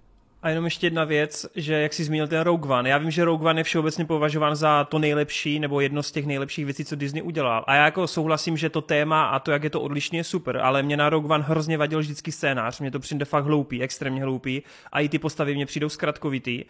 A 0.47 0.48
jenom 0.48 0.64
ještě 0.64 0.86
jedna 0.86 1.05
věc, 1.05 1.47
že 1.55 1.74
jak 1.74 1.93
jsi 1.93 2.05
zmínil 2.05 2.28
ten 2.28 2.40
Rogue 2.40 2.74
One, 2.74 2.89
já 2.89 2.98
vím, 2.98 3.10
že 3.10 3.24
Rogue 3.24 3.51
One 3.51 3.60
je 3.60 3.64
všeobecně 3.64 4.05
považován 4.05 4.56
za 4.56 4.85
to 4.85 4.98
nejlepší 4.98 5.60
nebo 5.60 5.81
jedno 5.81 6.02
z 6.02 6.12
těch 6.12 6.27
nejlepších 6.27 6.64
věcí, 6.64 6.85
co 6.85 6.97
Disney 6.97 7.23
udělal. 7.23 7.64
A 7.66 7.74
já 7.74 7.85
jako 7.85 8.06
souhlasím, 8.06 8.56
že 8.56 8.70
to 8.70 8.81
téma 8.81 9.27
a 9.27 9.39
to, 9.39 9.51
jak 9.51 9.64
je 9.64 9.70
to 9.70 9.81
odlišně, 9.81 10.18
je 10.18 10.24
super, 10.24 10.56
ale 10.56 10.82
mě 10.82 10.97
na 10.97 11.10
Rogue 11.10 11.35
One 11.35 11.44
hrozně 11.44 11.78
vadil 11.78 11.98
vždycky 11.98 12.32
scénář, 12.32 12.81
mě 12.81 12.90
to 12.90 12.98
přijde 12.98 13.24
fakt 13.24 13.44
hloupý, 13.44 13.82
extrémně 13.82 14.23
hloupý 14.23 14.62
a 14.93 15.01
i 15.01 15.09
ty 15.09 15.18
postavy 15.18 15.55
mě 15.55 15.66
přijdou 15.66 15.89
zkratkovitý. 15.89 16.64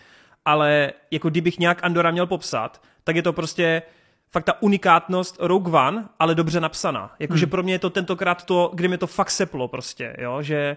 Ale 0.45 0.93
jako 1.11 1.31
kdybych 1.31 1.59
nějak 1.59 1.85
Andora 1.85 2.11
měl 2.11 2.27
popsat, 2.27 2.83
tak 3.05 3.17
je 3.17 3.23
to 3.23 3.33
prostě 3.33 3.83
fakt 4.31 4.45
ta 4.45 4.63
unikátnost 4.63 5.37
Rogue 5.41 5.79
One, 5.79 6.05
ale 6.19 6.35
dobře 6.35 6.61
napsaná. 6.61 7.15
Jakože 7.19 7.47
hmm. 7.47 7.51
pro 7.51 7.63
mě 7.63 7.75
je 7.75 7.79
to 7.79 7.91
tentokrát 7.91 8.45
to, 8.45 8.71
kde 8.75 8.89
mi 8.89 8.99
to 8.99 9.07
fakt 9.07 9.31
seplo 9.31 9.69
prostě, 9.69 10.17
jo, 10.19 10.43
že 10.43 10.77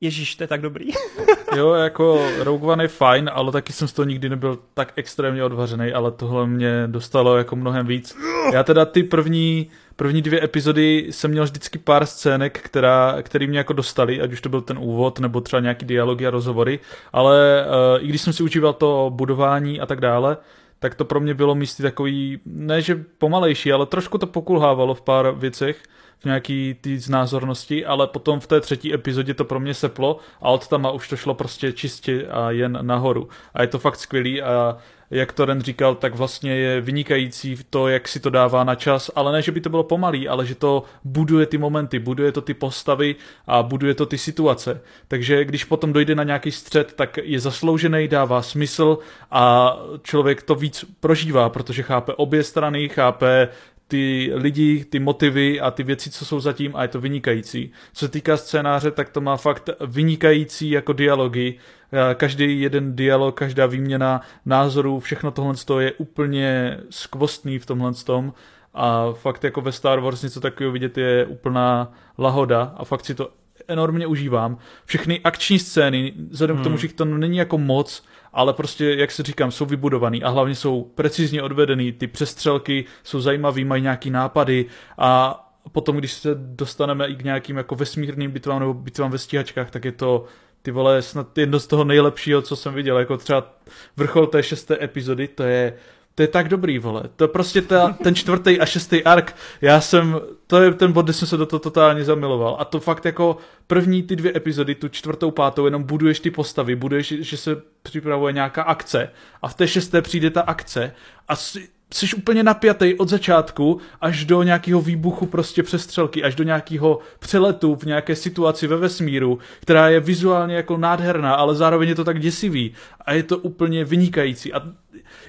Ježíš, 0.00 0.34
to 0.34 0.44
je 0.44 0.48
tak 0.48 0.60
dobrý. 0.60 0.86
jo, 1.56 1.72
jako 1.72 2.26
Rogue 2.38 2.72
One 2.72 2.84
je 2.84 2.88
fajn, 2.88 3.30
ale 3.32 3.52
taky 3.52 3.72
jsem 3.72 3.88
z 3.88 3.92
toho 3.92 4.06
nikdy 4.06 4.28
nebyl 4.28 4.58
tak 4.74 4.92
extrémně 4.96 5.44
odvařený, 5.44 5.92
ale 5.92 6.10
tohle 6.10 6.46
mě 6.46 6.82
dostalo 6.86 7.36
jako 7.36 7.56
mnohem 7.56 7.86
víc. 7.86 8.16
Já 8.52 8.64
teda 8.64 8.84
ty 8.84 9.02
první, 9.02 9.70
první 9.96 10.22
dvě 10.22 10.44
epizody 10.44 11.06
jsem 11.10 11.30
měl 11.30 11.44
vždycky 11.44 11.78
pár 11.78 12.06
scének, 12.06 12.60
která, 12.62 13.16
který 13.22 13.46
mě 13.46 13.58
jako 13.58 13.72
dostali, 13.72 14.20
ať 14.20 14.32
už 14.32 14.40
to 14.40 14.48
byl 14.48 14.60
ten 14.60 14.78
úvod, 14.80 15.20
nebo 15.20 15.40
třeba 15.40 15.60
nějaký 15.60 15.86
dialogy 15.86 16.26
a 16.26 16.30
rozhovory, 16.30 16.80
ale 17.12 17.66
uh, 17.66 18.04
i 18.04 18.08
když 18.08 18.20
jsem 18.20 18.32
si 18.32 18.42
učíval 18.42 18.72
to 18.72 19.10
budování 19.14 19.80
a 19.80 19.86
tak 19.86 20.00
dále, 20.00 20.36
tak 20.78 20.94
to 20.94 21.04
pro 21.04 21.20
mě 21.20 21.34
bylo 21.34 21.54
místy 21.54 21.82
takový, 21.82 22.40
ne 22.46 22.82
že 22.82 23.04
pomalejší, 23.18 23.72
ale 23.72 23.86
trošku 23.86 24.18
to 24.18 24.26
pokulhávalo 24.26 24.94
v 24.94 25.02
pár 25.02 25.34
věcech, 25.34 25.82
v 26.20 26.24
nějaký 26.24 26.76
ty 26.80 26.98
znázornosti, 26.98 27.86
ale 27.86 28.06
potom 28.06 28.40
v 28.40 28.46
té 28.46 28.60
třetí 28.60 28.94
epizodě 28.94 29.34
to 29.34 29.44
pro 29.44 29.60
mě 29.60 29.74
seplo 29.74 30.18
a 30.42 30.50
od 30.50 30.68
tam 30.68 30.88
už 30.94 31.08
to 31.08 31.16
šlo 31.16 31.34
prostě 31.34 31.72
čistě 31.72 32.26
a 32.26 32.50
jen 32.50 32.78
nahoru. 32.82 33.28
A 33.54 33.62
je 33.62 33.68
to 33.68 33.78
fakt 33.78 33.96
skvělý 33.96 34.42
a 34.42 34.76
jak 35.10 35.32
to 35.32 35.44
Ren 35.44 35.60
říkal, 35.60 35.94
tak 35.94 36.14
vlastně 36.14 36.56
je 36.56 36.80
vynikající 36.80 37.56
v 37.56 37.64
to, 37.64 37.88
jak 37.88 38.08
si 38.08 38.20
to 38.20 38.30
dává 38.30 38.64
na 38.64 38.74
čas, 38.74 39.10
ale 39.14 39.32
ne, 39.32 39.42
že 39.42 39.52
by 39.52 39.60
to 39.60 39.70
bylo 39.70 39.82
pomalý, 39.82 40.28
ale 40.28 40.46
že 40.46 40.54
to 40.54 40.82
buduje 41.04 41.46
ty 41.46 41.58
momenty, 41.58 41.98
buduje 41.98 42.32
to 42.32 42.40
ty 42.40 42.54
postavy 42.54 43.16
a 43.46 43.62
buduje 43.62 43.94
to 43.94 44.06
ty 44.06 44.18
situace. 44.18 44.80
Takže 45.08 45.44
když 45.44 45.64
potom 45.64 45.92
dojde 45.92 46.14
na 46.14 46.22
nějaký 46.22 46.50
střed, 46.50 46.92
tak 46.92 47.18
je 47.22 47.40
zasloužený, 47.40 48.08
dává 48.08 48.42
smysl 48.42 48.98
a 49.30 49.76
člověk 50.02 50.42
to 50.42 50.54
víc 50.54 50.84
prožívá, 51.00 51.48
protože 51.48 51.82
chápe 51.82 52.14
obě 52.14 52.42
strany, 52.42 52.88
chápe 52.88 53.48
ty 53.88 54.30
lidi, 54.34 54.84
ty 54.84 55.00
motivy 55.00 55.60
a 55.60 55.70
ty 55.70 55.82
věci, 55.82 56.10
co 56.10 56.24
jsou 56.24 56.40
zatím 56.40 56.76
a 56.76 56.82
je 56.82 56.88
to 56.88 57.00
vynikající. 57.00 57.72
Co 57.92 58.04
se 58.04 58.10
týká 58.10 58.36
scénáře, 58.36 58.90
tak 58.90 59.08
to 59.08 59.20
má 59.20 59.36
fakt 59.36 59.70
vynikající 59.86 60.70
jako 60.70 60.92
dialogy. 60.92 61.54
Eh, 61.92 62.14
každý 62.14 62.60
jeden 62.60 62.96
dialog, 62.96 63.38
každá 63.38 63.66
výměna 63.66 64.20
názorů, 64.46 65.00
všechno 65.00 65.30
tohle 65.30 65.54
je 65.80 65.92
úplně 65.92 66.78
skvostný 66.90 67.58
v 67.58 67.66
tomhle 67.66 67.94
tom 67.94 68.32
a 68.74 69.12
fakt 69.12 69.44
jako 69.44 69.60
ve 69.60 69.72
Star 69.72 70.00
Wars 70.00 70.22
něco 70.22 70.40
takového 70.40 70.72
vidět 70.72 70.98
je 70.98 71.26
úplná 71.26 71.92
lahoda 72.18 72.74
a 72.76 72.84
fakt 72.84 73.04
si 73.04 73.14
to 73.14 73.30
enormně 73.68 74.06
užívám. 74.06 74.58
Všechny 74.84 75.20
akční 75.20 75.58
scény, 75.58 76.12
vzhledem 76.30 76.56
hmm. 76.56 76.62
k 76.62 76.64
tomu, 76.64 76.76
hmm. 76.76 76.80
že 76.80 76.94
to 76.94 77.04
není 77.04 77.36
jako 77.36 77.58
moc, 77.58 78.04
ale 78.38 78.52
prostě, 78.52 78.94
jak 78.94 79.10
se 79.10 79.22
říkám, 79.22 79.50
jsou 79.50 79.66
vybudovaný 79.66 80.22
a 80.22 80.28
hlavně 80.28 80.54
jsou 80.54 80.82
precizně 80.94 81.42
odvedený, 81.42 81.92
ty 81.92 82.06
přestřelky 82.06 82.84
jsou 83.02 83.20
zajímavý, 83.20 83.64
mají 83.64 83.82
nějaký 83.82 84.10
nápady 84.10 84.66
a 84.98 85.44
potom, 85.72 85.96
když 85.96 86.12
se 86.12 86.30
dostaneme 86.34 87.06
i 87.06 87.16
k 87.16 87.24
nějakým 87.24 87.56
jako 87.56 87.74
vesmírným 87.74 88.30
bitvám 88.30 88.60
nebo 88.60 88.74
bitvám 88.74 89.10
ve 89.10 89.18
stíhačkách, 89.18 89.70
tak 89.70 89.84
je 89.84 89.92
to 89.92 90.24
ty 90.62 90.70
vole 90.70 91.02
snad 91.02 91.38
jedno 91.38 91.60
z 91.60 91.66
toho 91.66 91.84
nejlepšího, 91.84 92.42
co 92.42 92.56
jsem 92.56 92.74
viděl, 92.74 92.98
jako 92.98 93.16
třeba 93.16 93.54
vrchol 93.96 94.26
té 94.26 94.42
šesté 94.42 94.78
epizody, 94.84 95.28
to 95.28 95.42
je 95.42 95.74
to 96.18 96.22
je 96.22 96.28
tak 96.28 96.48
dobrý, 96.48 96.78
vole. 96.78 97.02
To 97.16 97.28
prostě 97.28 97.62
ta, 97.62 97.96
ten 98.02 98.14
čtvrtý 98.14 98.60
a 98.60 98.66
šestý 98.66 99.04
ark, 99.04 99.36
já 99.60 99.80
jsem, 99.80 100.20
to 100.46 100.62
je 100.62 100.74
ten 100.74 100.92
bod, 100.92 101.02
kde 101.04 101.12
jsem 101.12 101.28
se 101.28 101.36
do 101.36 101.46
toho 101.46 101.60
totálně 101.60 102.04
zamiloval. 102.04 102.56
A 102.58 102.64
to 102.64 102.80
fakt 102.80 103.04
jako 103.04 103.36
první 103.66 104.02
ty 104.02 104.16
dvě 104.16 104.32
epizody, 104.36 104.74
tu 104.74 104.88
čtvrtou, 104.88 105.30
pátou, 105.30 105.64
jenom 105.64 105.82
buduješ 105.82 106.20
ty 106.20 106.30
postavy, 106.30 106.76
buduješ, 106.76 107.14
že 107.20 107.36
se 107.36 107.62
připravuje 107.82 108.32
nějaká 108.32 108.62
akce 108.62 109.10
a 109.42 109.48
v 109.48 109.54
té 109.54 109.68
šesté 109.68 110.02
přijde 110.02 110.30
ta 110.30 110.40
akce 110.40 110.92
a 111.28 111.36
si, 111.36 111.68
jsi 111.94 112.16
úplně 112.16 112.42
napjatý 112.42 112.94
od 112.94 113.08
začátku 113.08 113.80
až 114.00 114.24
do 114.24 114.42
nějakého 114.42 114.80
výbuchu 114.80 115.26
prostě 115.26 115.62
přestřelky, 115.62 116.24
až 116.24 116.34
do 116.34 116.44
nějakého 116.44 116.98
přeletu 117.18 117.74
v 117.74 117.84
nějaké 117.84 118.16
situaci 118.16 118.66
ve 118.66 118.76
vesmíru, 118.76 119.38
která 119.60 119.88
je 119.88 120.00
vizuálně 120.00 120.56
jako 120.56 120.76
nádherná, 120.76 121.34
ale 121.34 121.54
zároveň 121.54 121.88
je 121.88 121.94
to 121.94 122.04
tak 122.04 122.20
děsivý 122.20 122.74
a 123.00 123.12
je 123.12 123.22
to 123.22 123.38
úplně 123.38 123.84
vynikající. 123.84 124.52
A 124.52 124.62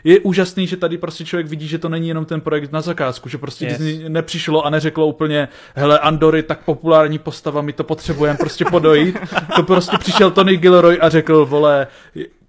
je 0.03 0.19
úžasný, 0.19 0.67
že 0.67 0.77
tady 0.77 0.97
prostě 0.97 1.25
člověk 1.25 1.47
vidí, 1.47 1.67
že 1.67 1.77
to 1.77 1.89
není 1.89 2.07
jenom 2.07 2.25
ten 2.25 2.41
projekt 2.41 2.71
na 2.71 2.81
zakázku, 2.81 3.29
že 3.29 3.37
prostě 3.37 3.65
yes. 3.65 3.77
Disney 3.77 4.09
nepřišlo 4.09 4.65
a 4.65 4.69
neřeklo 4.69 5.07
úplně, 5.07 5.47
hele, 5.75 5.99
Andory, 5.99 6.43
tak 6.43 6.59
populární 6.59 7.19
postava, 7.19 7.61
my 7.61 7.73
to 7.73 7.83
potřebujeme 7.83 8.37
prostě 8.37 8.65
podojit. 8.65 9.17
to 9.55 9.63
prostě 9.63 9.97
přišel 9.97 10.31
Tony 10.31 10.57
Gilroy 10.57 10.97
a 11.01 11.09
řekl, 11.09 11.45
vole, 11.45 11.87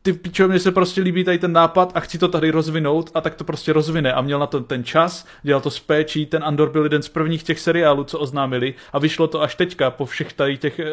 ty 0.03 0.13
pičo, 0.13 0.49
mně 0.49 0.59
se 0.59 0.73
prostě 0.73 1.01
líbí 1.01 1.25
tady 1.25 1.39
ten 1.39 1.53
nápad 1.53 1.93
a 1.95 2.01
chci 2.01 2.19
to 2.19 2.29
tady 2.29 2.51
rozvinout 2.51 3.11
a 3.15 3.21
tak 3.21 3.35
to 3.35 3.45
prostě 3.45 3.73
rozvine 3.73 4.13
a 4.13 4.21
měl 4.21 4.39
na 4.39 4.47
to 4.47 4.61
ten 4.61 4.85
čas, 4.85 5.27
dělal 5.43 5.61
to 5.61 5.71
s 5.71 5.81
péčí, 5.81 6.27
ten 6.27 6.45
Andor 6.45 6.71
byl 6.71 6.83
jeden 6.83 7.03
z 7.03 7.09
prvních 7.09 7.43
těch 7.43 7.61
seriálů, 7.61 8.05
co 8.05 8.19
oznámili 8.19 8.75
a 8.93 8.99
vyšlo 8.99 9.27
to 9.27 9.43
až 9.43 9.55
teďka 9.55 9.91
po 9.91 10.07
všech 10.07 10.33
tady 10.33 10.57
těch 10.59 10.79
uh, 10.79 10.85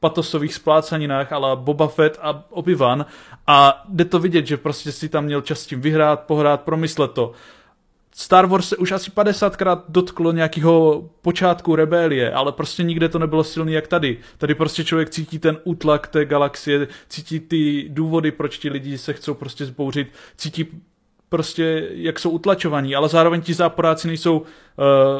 patosových 0.00 0.54
splácaninách 0.54 1.32
ale 1.32 1.56
Boba 1.56 1.88
Fett 1.88 2.18
a 2.22 2.44
Obi-Wan 2.50 3.06
a 3.46 3.84
jde 3.88 4.04
to 4.04 4.18
vidět, 4.18 4.46
že 4.46 4.56
prostě 4.56 4.92
si 4.92 5.08
tam 5.08 5.24
měl 5.24 5.40
čas 5.40 5.60
s 5.60 5.66
tím 5.66 5.80
vyhrát, 5.80 6.20
pohrát, 6.20 6.60
promyslet 6.60 7.12
to. 7.12 7.32
Star 8.14 8.46
Wars 8.46 8.68
se 8.68 8.76
už 8.76 8.92
asi 8.92 9.10
50krát 9.10 9.82
dotklo 9.88 10.32
nějakého 10.32 11.04
počátku 11.22 11.76
rebelie, 11.76 12.32
ale 12.32 12.52
prostě 12.52 12.82
nikde 12.82 13.08
to 13.08 13.18
nebylo 13.18 13.44
silný 13.44 13.72
jak 13.72 13.86
tady. 13.86 14.18
Tady 14.38 14.54
prostě 14.54 14.84
člověk 14.84 15.10
cítí 15.10 15.38
ten 15.38 15.58
útlak 15.64 16.06
té 16.06 16.24
galaxie, 16.24 16.88
cítí 17.08 17.40
ty 17.40 17.86
důvody, 17.88 18.30
proč 18.30 18.58
ti 18.58 18.70
lidi 18.70 18.98
se 18.98 19.12
chcou 19.12 19.34
prostě 19.34 19.64
zbouřit, 19.64 20.08
cítí 20.36 20.66
prostě, 21.32 21.88
jak 21.90 22.18
jsou 22.18 22.30
utlačovaní, 22.30 22.94
ale 22.94 23.08
zároveň 23.08 23.40
ti 23.40 23.54
záporáci 23.54 24.08
nejsou 24.08 24.38
uh, 24.38 24.46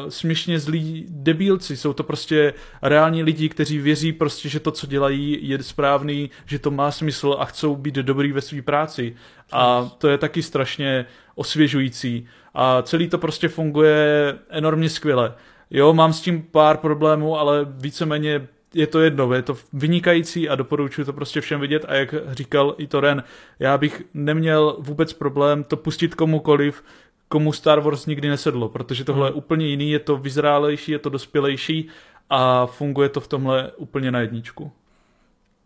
směšně 0.09 0.59
zlí 0.59 1.05
debílci, 1.09 1.77
jsou 1.77 1.93
to 1.93 2.03
prostě 2.03 2.53
reální 2.81 3.23
lidi, 3.23 3.49
kteří 3.49 3.77
věří 3.77 4.13
prostě, 4.13 4.49
že 4.49 4.59
to, 4.59 4.71
co 4.71 4.87
dělají, 4.87 5.37
je 5.41 5.63
správný, 5.63 6.29
že 6.45 6.59
to 6.59 6.71
má 6.71 6.91
smysl 6.91 7.35
a 7.39 7.45
chcou 7.45 7.75
být 7.75 7.95
dobrý 7.95 8.31
ve 8.31 8.41
své 8.41 8.61
práci. 8.61 9.15
A 9.51 9.89
to 9.97 10.07
je 10.07 10.17
taky 10.17 10.43
strašně 10.43 11.05
osvěžující 11.35 12.27
a 12.53 12.81
celý 12.81 13.09
to 13.09 13.17
prostě 13.17 13.47
funguje 13.47 14.35
enormně 14.49 14.89
skvěle. 14.89 15.33
Jo, 15.69 15.93
mám 15.93 16.13
s 16.13 16.21
tím 16.21 16.41
pár 16.41 16.77
problémů, 16.77 17.37
ale 17.37 17.65
víceméně 17.69 18.47
je 18.73 18.87
to 18.87 18.99
jedno, 18.99 19.33
je 19.33 19.41
to 19.41 19.57
vynikající 19.73 20.49
a 20.49 20.55
doporučuji 20.55 21.05
to 21.05 21.13
prostě 21.13 21.41
všem 21.41 21.59
vidět 21.59 21.85
a 21.87 21.95
jak 21.95 22.15
říkal 22.31 22.75
i 22.77 22.87
to 22.87 22.99
Ren, 23.01 23.23
já 23.59 23.77
bych 23.77 24.03
neměl 24.13 24.77
vůbec 24.79 25.13
problém 25.13 25.63
to 25.63 25.77
pustit 25.77 26.15
komukoliv, 26.15 26.83
komu 27.27 27.53
Star 27.53 27.79
Wars 27.79 28.05
nikdy 28.05 28.29
nesedlo, 28.29 28.69
protože 28.69 29.03
tohle 29.03 29.27
je 29.27 29.31
hmm. 29.31 29.37
úplně 29.37 29.67
jiný, 29.67 29.91
je 29.91 29.99
to 29.99 30.17
vyzrálejší, 30.17 30.91
je 30.91 30.99
to 30.99 31.09
dospělejší 31.09 31.87
a 32.29 32.65
funguje 32.65 33.09
to 33.09 33.19
v 33.19 33.27
tomhle 33.27 33.71
úplně 33.71 34.11
na 34.11 34.19
jedničku. 34.19 34.71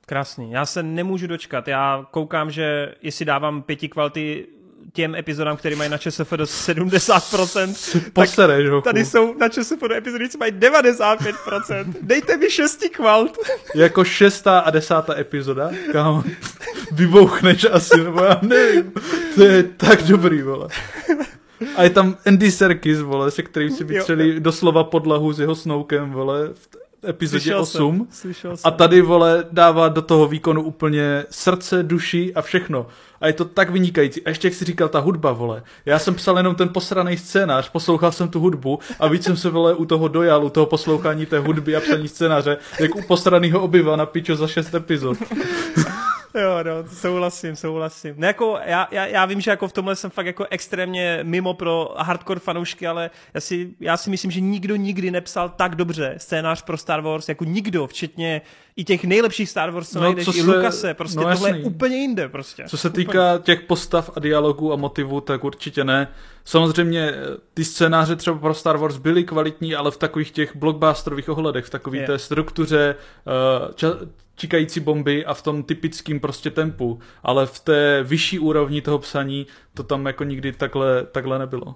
Krásný. 0.06 0.52
Já 0.52 0.66
se 0.66 0.84
nemůžu 0.84 1.28
dočkat. 1.28 1.68
Já 1.68 2.06
koukám, 2.12 2.52
že 2.52 2.96
jestli 3.02 3.26
dávám 3.26 3.62
pěti 3.62 3.90
kvality 3.90 4.48
těm 4.94 5.16
epizodám, 5.16 5.58
které 5.58 5.76
mají 5.76 5.90
na 5.90 5.98
ČSF 5.98 6.32
do 6.32 6.44
70%, 6.44 8.02
Posere, 8.14 8.70
tak 8.70 8.84
tady 8.84 9.06
jsou 9.06 9.34
na 9.38 9.50
ČSF 9.50 9.82
do 9.88 9.96
epizody, 9.96 10.30
co 10.30 10.38
mají 10.38 10.52
95%. 10.52 11.94
Dejte 12.02 12.38
mi 12.38 12.50
šesti 12.50 12.90
kvalt. 12.90 13.38
jako 13.76 14.04
šestá 14.04 14.60
a 14.60 14.70
desátá 14.70 15.20
epizoda, 15.20 15.72
kam 15.92 16.24
vybouchneš 16.92 17.66
asi, 17.72 17.98
nebo 18.04 18.24
já 18.24 18.40
nevím. 18.42 18.94
To 19.36 19.44
je 19.44 19.64
tak 19.64 20.04
dobrý, 20.04 20.42
vole. 20.42 20.68
A 21.76 21.84
je 21.84 21.90
tam 21.90 22.18
Andy 22.26 22.52
Serkis, 22.52 23.00
vole, 23.00 23.32
se 23.32 23.44
kterým 23.44 23.72
si 23.72 23.84
vytřeli 23.84 24.40
doslova 24.40 24.84
podlahu 24.84 25.34
s 25.34 25.40
jeho 25.40 25.56
snoukem, 25.56 26.12
vole, 26.12 26.50
epizodě 27.08 27.42
slyšel 27.42 27.62
8. 27.62 27.98
Jsem, 27.98 28.08
slyšel 28.12 28.58
jsem. 28.58 28.68
A 28.68 28.72
tady, 28.72 29.02
vole, 29.02 29.46
dává 29.52 29.88
do 29.88 30.02
toho 30.02 30.28
výkonu 30.28 30.62
úplně 30.62 31.26
srdce, 31.30 31.84
duši 31.84 32.34
a 32.36 32.42
všechno. 32.42 32.88
A 33.22 33.28
je 33.28 33.34
to 33.34 33.46
tak 33.46 33.70
vynikající. 33.70 34.24
A 34.24 34.30
ještě 34.30 34.48
jak 34.48 34.54
si 34.54 34.66
říkal, 34.66 34.90
ta 34.90 35.00
hudba, 35.00 35.32
vole. 35.32 35.64
Já 35.86 36.00
jsem 36.00 36.16
psal 36.16 36.38
jenom 36.38 36.56
ten 36.56 36.70
posraný 36.70 37.18
scénář, 37.18 37.70
poslouchal 37.70 38.12
jsem 38.12 38.28
tu 38.30 38.40
hudbu 38.40 38.80
a 39.00 39.08
víc 39.08 39.24
jsem 39.24 39.38
se, 39.38 39.50
vole, 39.50 39.74
u 39.74 39.86
toho 39.86 40.08
dojal, 40.08 40.46
u 40.46 40.50
toho 40.50 40.66
poslouchání 40.66 41.26
té 41.26 41.40
hudby 41.40 41.76
a 41.76 41.80
psaní 41.80 42.08
scénáře, 42.08 42.58
jak 42.80 42.96
u 42.96 43.02
posraného 43.02 43.62
obyva 43.62 43.96
na 43.96 44.06
pičo 44.06 44.36
za 44.36 44.48
šest 44.48 44.76
epizod. 44.76 45.18
Jo, 46.42 46.64
no, 46.64 46.90
souhlasím, 46.94 47.56
souhlasím. 47.56 48.16
Ne, 48.18 48.28
jako, 48.28 48.60
já, 48.66 48.88
já, 48.92 49.06
já, 49.06 49.26
vím, 49.26 49.42
že 49.42 49.52
jako 49.52 49.68
v 49.68 49.74
tomhle 49.74 49.96
jsem 49.96 50.10
fakt 50.10 50.26
jako 50.26 50.46
extrémně 50.50 51.20
mimo 51.24 51.54
pro 51.54 51.96
hardcore 51.98 52.40
fanoušky, 52.40 52.88
ale 52.88 53.10
já 53.34 53.42
si, 53.42 53.74
já 53.80 53.98
si 53.98 54.10
myslím, 54.10 54.32
že 54.32 54.40
nikdo 54.42 54.76
nikdy 54.76 55.12
nepsal 55.12 55.50
tak 55.50 55.76
dobře 55.76 56.16
scénář 56.18 56.62
pro 56.62 56.78
Star 56.78 57.02
Wars, 57.02 57.30
jako 57.30 57.44
nikdo, 57.44 57.88
včetně 57.88 58.42
i 58.76 58.84
těch 58.84 59.04
nejlepších 59.04 59.50
Star 59.50 59.72
Wars, 59.72 59.90
co 59.90 60.00
no, 60.00 60.06
najdeš, 60.06 60.26
co 60.26 60.36
i 60.36 60.42
se, 60.42 60.56
Lukase, 60.56 60.94
prostě 60.94 61.20
no, 61.20 61.24
tohle 61.24 61.50
je 61.50 61.64
úplně 61.64 61.98
jinde 61.98 62.30
prostě. 62.30 62.64
Co 62.68 62.78
se 62.78 62.90
týká 62.90 63.34
úplně. 63.34 63.44
těch 63.44 63.62
postav 63.62 64.12
a 64.16 64.20
dialogů 64.20 64.74
a 64.74 64.76
motivů, 64.76 65.22
tak 65.22 65.44
určitě 65.44 65.84
ne. 65.84 66.08
Samozřejmě 66.46 67.14
ty 67.54 67.66
scénáře 67.66 68.16
třeba 68.16 68.38
pro 68.38 68.54
Star 68.54 68.78
Wars 68.78 68.98
byly 68.98 69.24
kvalitní, 69.24 69.76
ale 69.76 69.92
v 69.92 69.98
takových 69.98 70.32
těch 70.32 70.56
blockbusterových 70.56 71.30
ohledech, 71.30 71.66
v 71.66 71.70
takové 71.70 72.06
té 72.06 72.20
struktuře, 72.20 72.96
uh, 73.26 73.72
ča- 73.72 74.08
čikající 74.38 74.80
bomby 74.80 75.26
a 75.26 75.34
v 75.34 75.42
tom 75.42 75.64
typickém 75.64 76.20
prostě 76.20 76.50
tempu, 76.50 77.00
ale 77.24 77.46
v 77.46 77.60
té 77.60 78.04
vyšší 78.04 78.40
úrovni 78.40 78.82
toho 78.82 79.00
psaní 79.00 79.48
to 79.74 79.84
tam 79.84 80.06
jako 80.06 80.24
nikdy 80.24 80.52
takhle, 80.52 81.04
takhle 81.04 81.40
nebylo. 81.40 81.76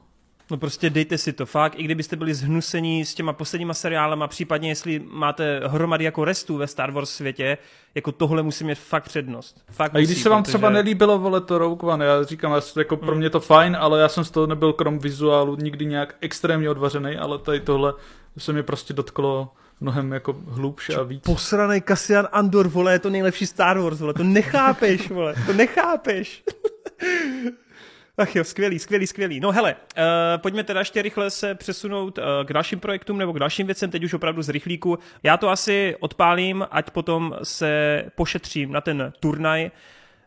No 0.52 0.58
prostě 0.58 0.90
dejte 0.90 1.18
si 1.18 1.34
to 1.34 1.46
fakt, 1.46 1.74
i 1.78 1.84
kdybyste 1.84 2.16
byli 2.16 2.34
zhnusení 2.34 3.06
s 3.06 3.14
těma 3.16 3.34
posledníma 3.34 3.74
seriálama, 3.74 4.28
případně 4.28 4.70
jestli 4.70 5.02
máte 5.12 5.62
hromady 5.68 6.06
jako 6.06 6.26
restů 6.26 6.58
ve 6.58 6.68
Star 6.68 6.92
Wars 6.92 7.10
světě, 7.10 7.58
jako 7.96 8.12
tohle 8.12 8.44
musí 8.44 8.64
mít 8.64 8.78
fakt 8.78 9.04
přednost. 9.04 9.64
Fakt 9.72 9.96
A 9.96 10.00
i 10.00 10.02
když 10.02 10.10
musí, 10.10 10.24
se 10.24 10.30
vám 10.30 10.44
protože... 10.44 10.52
třeba 10.52 10.70
nelíbilo, 10.70 11.20
vole, 11.20 11.42
to 11.42 11.58
Rogue 11.58 11.92
One, 11.94 12.06
já 12.06 12.24
říkám, 12.24 12.62
jako 12.78 12.98
pro 12.98 13.16
mě 13.16 13.30
to 13.30 13.40
fajn, 13.40 13.78
ale 13.80 14.00
já 14.00 14.10
jsem 14.10 14.24
z 14.24 14.32
toho 14.32 14.48
nebyl 14.48 14.74
krom 14.74 15.00
vizuálu 15.00 15.56
nikdy 15.56 15.86
nějak 15.86 16.16
extrémně 16.22 16.70
odvařený, 16.70 17.18
ale 17.18 17.40
tady 17.40 17.60
tohle 17.60 17.94
se 18.38 18.54
mě 18.54 18.64
prostě 18.64 18.94
dotklo 18.94 19.54
mnohem 19.82 20.12
jako 20.12 20.36
hlubš 20.48 20.90
a 20.90 21.04
víc. 21.04 21.24
Posranej 21.24 21.82
Cassian 21.82 22.28
Andor, 22.32 22.68
vole, 22.68 22.94
je 22.94 23.00
to 23.00 23.10
nejlepší 23.10 23.46
Star 23.46 23.80
Wars, 23.80 24.00
vole, 24.00 24.14
to 24.14 24.24
nechápeš, 24.24 25.10
vole, 25.10 25.36
to 25.46 25.54
nechápeš. 25.54 26.44
Ach 28.18 28.36
jo, 28.36 28.44
skvělý, 28.44 28.80
skvělý, 28.80 29.08
skvělý. 29.08 29.40
No 29.40 29.52
hele, 29.52 29.76
uh, 29.76 30.04
pojďme 30.42 30.64
teda 30.64 30.80
ještě 30.80 31.02
rychle 31.02 31.30
se 31.30 31.56
přesunout 31.56 32.18
uh, 32.18 32.24
k 32.46 32.54
dalším 32.54 32.80
projektům 32.80 33.18
nebo 33.18 33.34
k 33.34 33.40
dalším 33.40 33.66
věcem, 33.66 33.90
teď 33.90 34.04
už 34.04 34.14
opravdu 34.14 34.42
z 34.42 34.50
rychlíku. 34.50 35.00
Já 35.24 35.38
to 35.38 35.50
asi 35.50 35.96
odpálím, 36.00 36.68
ať 36.72 36.92
potom 36.92 37.36
se 37.44 38.04
pošetřím 38.16 38.72
na 38.72 38.82
ten 38.82 39.14
turnaj. 39.20 39.72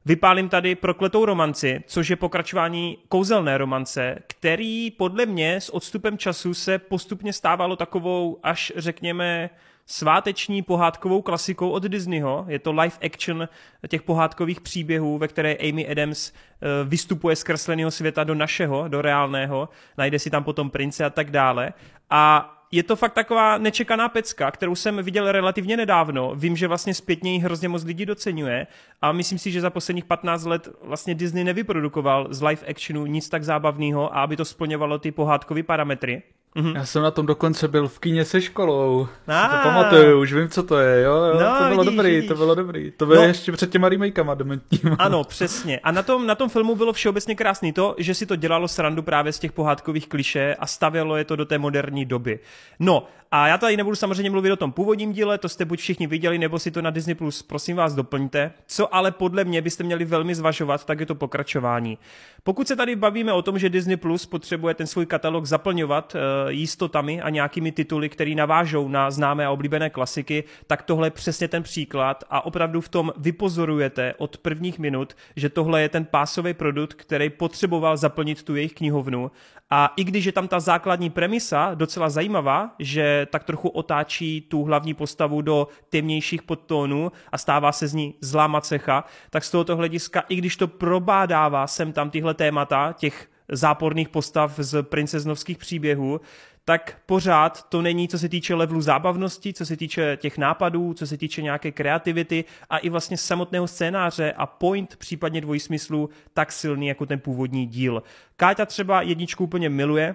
Vypálím 0.07 0.49
tady 0.49 0.75
prokletou 0.75 1.25
romanci, 1.25 1.83
což 1.87 2.09
je 2.09 2.17
pokračování 2.17 2.99
kouzelné 3.09 3.59
romance, 3.59 4.19
který 4.27 4.91
podle 4.91 5.27
mě 5.27 5.61
s 5.61 5.75
odstupem 5.75 6.19
času 6.19 6.55
se 6.55 6.79
postupně 6.79 7.33
stávalo 7.33 7.77
takovou 7.77 8.39
až 8.43 8.73
řekněme 8.77 9.51
sváteční 9.87 10.63
pohádkovou 10.63 11.23
klasikou 11.23 11.71
od 11.71 11.83
Disneyho. 11.83 12.45
Je 12.49 12.59
to 12.59 12.73
live 12.73 12.97
action 13.05 13.49
těch 13.89 14.03
pohádkových 14.03 14.61
příběhů, 14.61 15.19
ve 15.19 15.29
které 15.29 15.55
Amy 15.55 15.89
Adams 15.89 16.33
eh, 16.33 16.67
vystupuje 16.85 17.37
z 17.37 17.43
kresleného 17.43 17.91
světa 17.91 18.25
do 18.25 18.35
našeho, 18.35 18.89
do 18.89 19.03
reálného. 19.03 19.69
Najde 19.99 20.19
si 20.19 20.31
tam 20.31 20.45
potom 20.45 20.71
prince 20.71 21.05
a 21.05 21.11
tak 21.11 21.31
dále. 21.31 21.73
A 22.11 22.54
je 22.75 22.83
to 22.83 22.97
fakt 22.97 23.13
taková 23.13 23.59
nečekaná 23.59 24.09
pecka, 24.09 24.51
kterou 24.51 24.75
jsem 24.75 25.03
viděl 25.03 25.33
relativně 25.33 25.77
nedávno. 25.77 26.33
Vím, 26.35 26.57
že 26.57 26.69
vlastně 26.69 26.95
zpětně 26.95 27.33
ji 27.33 27.39
hrozně 27.39 27.69
moc 27.69 27.85
lidí 27.85 28.07
docenuje 28.07 28.67
a 29.03 29.13
myslím 29.13 29.39
si, 29.39 29.53
že 29.53 29.61
za 29.61 29.71
posledních 29.71 30.05
15 30.05 30.45
let 30.45 30.69
vlastně 30.83 31.15
Disney 31.15 31.45
nevyprodukoval 31.45 32.27
z 32.31 32.43
live 32.43 32.67
actionu 32.67 33.07
nic 33.07 33.29
tak 33.29 33.45
zábavného 33.45 34.17
a 34.17 34.23
aby 34.23 34.37
to 34.37 34.45
splňovalo 34.45 34.99
ty 34.99 35.13
pohádkové 35.13 35.63
parametry. 35.63 36.23
Mm-hmm. 36.57 36.77
Já 36.77 36.85
jsem 36.87 37.03
na 37.03 37.11
tom 37.11 37.27
dokonce 37.27 37.69
byl 37.69 37.89
v 37.89 37.99
kíně 37.99 38.25
se 38.25 38.41
školou. 38.41 39.09
Ah. 39.29 39.49
To 39.49 39.69
pamatuju, 39.69 40.21
už 40.21 40.33
vím, 40.33 40.49
co 40.49 40.63
to 40.63 40.79
je, 40.79 41.03
jo, 41.03 41.13
jo 41.15 41.41
no, 41.41 41.59
to 41.59 41.65
bylo 41.65 41.83
vidíš, 41.85 41.97
dobrý, 41.97 42.11
vidíš. 42.15 42.29
to 42.29 42.35
bylo 42.35 42.55
dobrý. 42.55 42.91
To 42.91 43.07
bylo 43.07 43.21
No. 43.23 43.29
ještě 43.29 43.53
před 43.53 43.71
těma 43.71 43.89
remakeama 43.89 44.35
dementníma. 44.35 44.97
Ano, 44.99 45.25
přesně. 45.25 45.79
A 45.79 45.91
na 45.93 46.03
tom, 46.03 46.27
na 46.27 46.35
tom 46.35 46.49
filmu 46.49 46.75
bylo 46.77 46.93
všeobecně 46.93 47.35
krásný 47.35 47.73
to, 47.73 47.95
že 47.99 48.15
si 48.15 48.27
to 48.27 48.37
dělalo 48.37 48.69
srandu 48.69 49.03
právě 49.03 49.33
z 49.33 49.39
těch 49.39 49.53
pohádkových 49.53 50.09
kliše 50.09 50.55
a 50.59 50.67
stavělo 50.67 51.17
je 51.17 51.25
to 51.25 51.37
do 51.37 51.45
té 51.45 51.59
moderní 51.59 52.05
doby. 52.05 52.39
No, 52.79 53.07
a 53.37 53.47
já 53.49 53.59
tady 53.59 53.77
nebudu 53.77 53.97
samozřejmě 53.97 54.31
mluvit 54.31 54.53
o 54.53 54.57
tom 54.57 54.73
původním 54.73 55.13
díle, 55.13 55.39
to 55.39 55.49
jste 55.49 55.65
buď 55.65 55.81
všichni 55.81 56.07
viděli, 56.07 56.39
nebo 56.39 56.59
si 56.59 56.71
to 56.71 56.83
na 56.83 56.91
Disney 56.91 57.15
Plus, 57.15 57.43
prosím 57.43 57.77
vás, 57.77 57.95
doplňte. 57.95 58.53
Co 58.67 58.95
ale 58.95 59.11
podle 59.11 59.45
mě 59.45 59.63
byste 59.63 59.85
měli 59.85 60.05
velmi 60.05 60.35
zvažovat, 60.35 60.85
tak 60.85 61.01
je 61.01 61.07
to 61.07 61.15
pokračování. 61.15 61.99
Pokud 62.45 62.69
se 62.69 62.77
tady 62.77 62.97
bavíme 62.97 63.33
o 63.33 63.43
tom, 63.43 63.59
že 63.59 63.69
Disney 63.69 63.97
Plus 63.97 64.27
potřebuje 64.27 64.75
ten 64.75 64.87
svůj 64.87 65.07
katalog 65.07 65.47
zaplňovat 65.47 66.15
uh, 66.15 66.21
jistotami 66.51 67.23
a 67.23 67.31
nějakými 67.31 67.73
tituly, 67.73 68.09
které 68.09 68.35
navážou 68.35 68.89
na 68.89 69.11
známé 69.11 69.47
a 69.47 69.51
oblíbené 69.51 69.91
klasiky, 69.91 70.45
tak 70.67 70.83
tohle 70.83 71.07
je 71.07 71.11
přesně 71.11 71.49
ten 71.49 71.63
příklad 71.63 72.25
a 72.31 72.45
opravdu 72.45 72.81
v 72.81 72.89
tom 72.89 73.13
vypozorujete 73.17 74.15
od 74.19 74.39
prvních 74.39 74.79
minut, 74.79 75.17
že 75.37 75.49
tohle 75.49 75.83
je 75.83 75.89
ten 75.89 76.05
pásový 76.05 76.55
produkt, 76.55 76.95
který 76.95 77.31
potřeboval 77.31 77.97
zaplnit 77.97 78.43
tu 78.43 78.57
jejich 78.57 78.73
knihovnu. 78.73 79.31
A 79.77 79.93
i 79.97 80.05
když 80.05 80.25
je 80.25 80.33
tam 80.33 80.49
ta 80.49 80.61
základní 80.61 81.11
premisa 81.11 81.71
docela 81.75 82.11
zajímavá, 82.11 82.75
že 82.79 83.27
tak 83.31 83.45
trochu 83.45 83.69
otáčí 83.69 84.41
tu 84.41 84.65
hlavní 84.65 84.95
postavu 84.95 85.43
do 85.43 85.69
temnějších 85.89 86.43
podtónů 86.43 87.13
a 87.33 87.39
stává 87.39 87.73
se 87.73 87.89
z 87.89 87.95
ní 87.95 88.15
zlá 88.21 88.47
macecha, 88.47 89.05
tak 89.31 89.45
z 89.45 89.51
tohoto 89.51 89.77
hlediska, 89.77 90.25
i 90.29 90.37
když 90.37 90.57
to 90.57 90.69
probádává 90.69 91.67
sem 91.67 91.93
tam 91.93 92.11
tyhle 92.11 92.35
témata, 92.35 92.95
těch 92.99 93.29
záporných 93.49 94.09
postav 94.09 94.53
z 94.59 94.83
princeznovských 94.83 95.59
příběhů, 95.59 96.21
tak 96.65 96.99
pořád 97.07 97.69
to 97.69 97.83
není, 97.83 98.09
co 98.09 98.19
se 98.19 98.29
týče 98.29 98.55
levelu 98.55 98.81
zábavnosti, 98.81 99.53
co 99.53 99.67
se 99.67 99.77
týče 99.77 100.19
těch 100.21 100.39
nápadů, 100.39 100.95
co 100.95 101.07
se 101.07 101.17
týče 101.17 101.43
nějaké 101.43 101.73
kreativity 101.73 102.45
a 102.71 102.79
i 102.79 102.89
vlastně 102.89 103.17
samotného 103.17 103.69
scénáře 103.69 104.33
a 104.33 104.47
point, 104.47 104.97
případně 104.97 105.41
dvojsmyslu, 105.41 106.11
tak 106.35 106.53
silný 106.53 106.87
jako 106.87 107.07
ten 107.07 107.21
původní 107.21 107.67
díl. 107.67 108.03
Káťa 108.37 108.67
třeba 108.67 109.03
jedničku 109.03 109.45
úplně 109.45 109.69
miluje, 109.69 110.15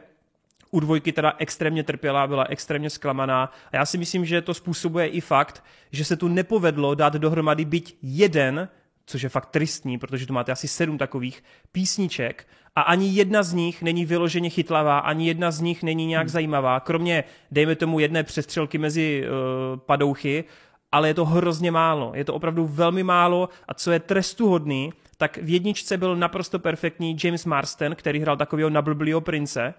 u 0.71 0.80
dvojky 0.80 1.11
teda 1.11 1.34
extrémně 1.38 1.84
trpěla, 1.84 2.27
byla 2.27 2.45
extrémně 2.49 2.89
zklamaná 2.89 3.51
a 3.71 3.76
já 3.76 3.85
si 3.85 3.97
myslím, 3.97 4.26
že 4.26 4.41
to 4.41 4.53
způsobuje 4.53 5.07
i 5.07 5.21
fakt, 5.21 5.63
že 5.91 6.05
se 6.05 6.15
tu 6.15 6.27
nepovedlo 6.27 6.95
dát 6.95 7.13
dohromady 7.13 7.65
byť 7.65 7.97
jeden 8.01 8.69
což 9.10 9.22
je 9.22 9.30
fakt 9.30 9.45
tristní, 9.45 9.98
protože 9.98 10.26
tu 10.26 10.34
máte 10.34 10.52
asi 10.52 10.68
sedm 10.68 10.98
takových 10.98 11.44
písniček 11.72 12.48
a 12.76 12.81
ani 12.81 13.10
jedna 13.10 13.44
z 13.44 13.53
nich 13.53 13.81
není 13.81 14.06
vyloženě 14.06 14.49
chytlavá, 14.49 14.99
ani 14.99 15.27
jedna 15.27 15.52
z 15.52 15.61
nich 15.61 15.84
není 15.84 16.06
nějak 16.06 16.23
hmm. 16.23 16.30
zajímavá, 16.30 16.80
kromě, 16.80 17.23
dejme 17.52 17.76
tomu, 17.76 17.99
jedné 17.99 18.23
přestřelky 18.23 18.77
mezi 18.77 19.23
uh, 19.23 19.80
padouchy, 19.80 20.44
ale 20.91 21.07
je 21.07 21.14
to 21.14 21.26
hrozně 21.26 21.72
málo. 21.72 22.11
Je 22.15 22.26
to 22.26 22.34
opravdu 22.34 22.68
velmi 22.68 23.03
málo 23.03 23.49
a 23.68 23.73
co 23.73 23.91
je 23.91 23.99
trestuhodný, 23.99 24.94
tak 25.18 25.38
v 25.38 25.49
jedničce 25.49 25.98
byl 25.98 26.15
naprosto 26.15 26.60
perfektní 26.60 27.18
James 27.23 27.45
Marston, 27.45 27.95
který 27.95 28.19
hrál 28.19 28.38
takového 28.38 28.69
nablblýho 28.69 29.22
prince 29.22 29.73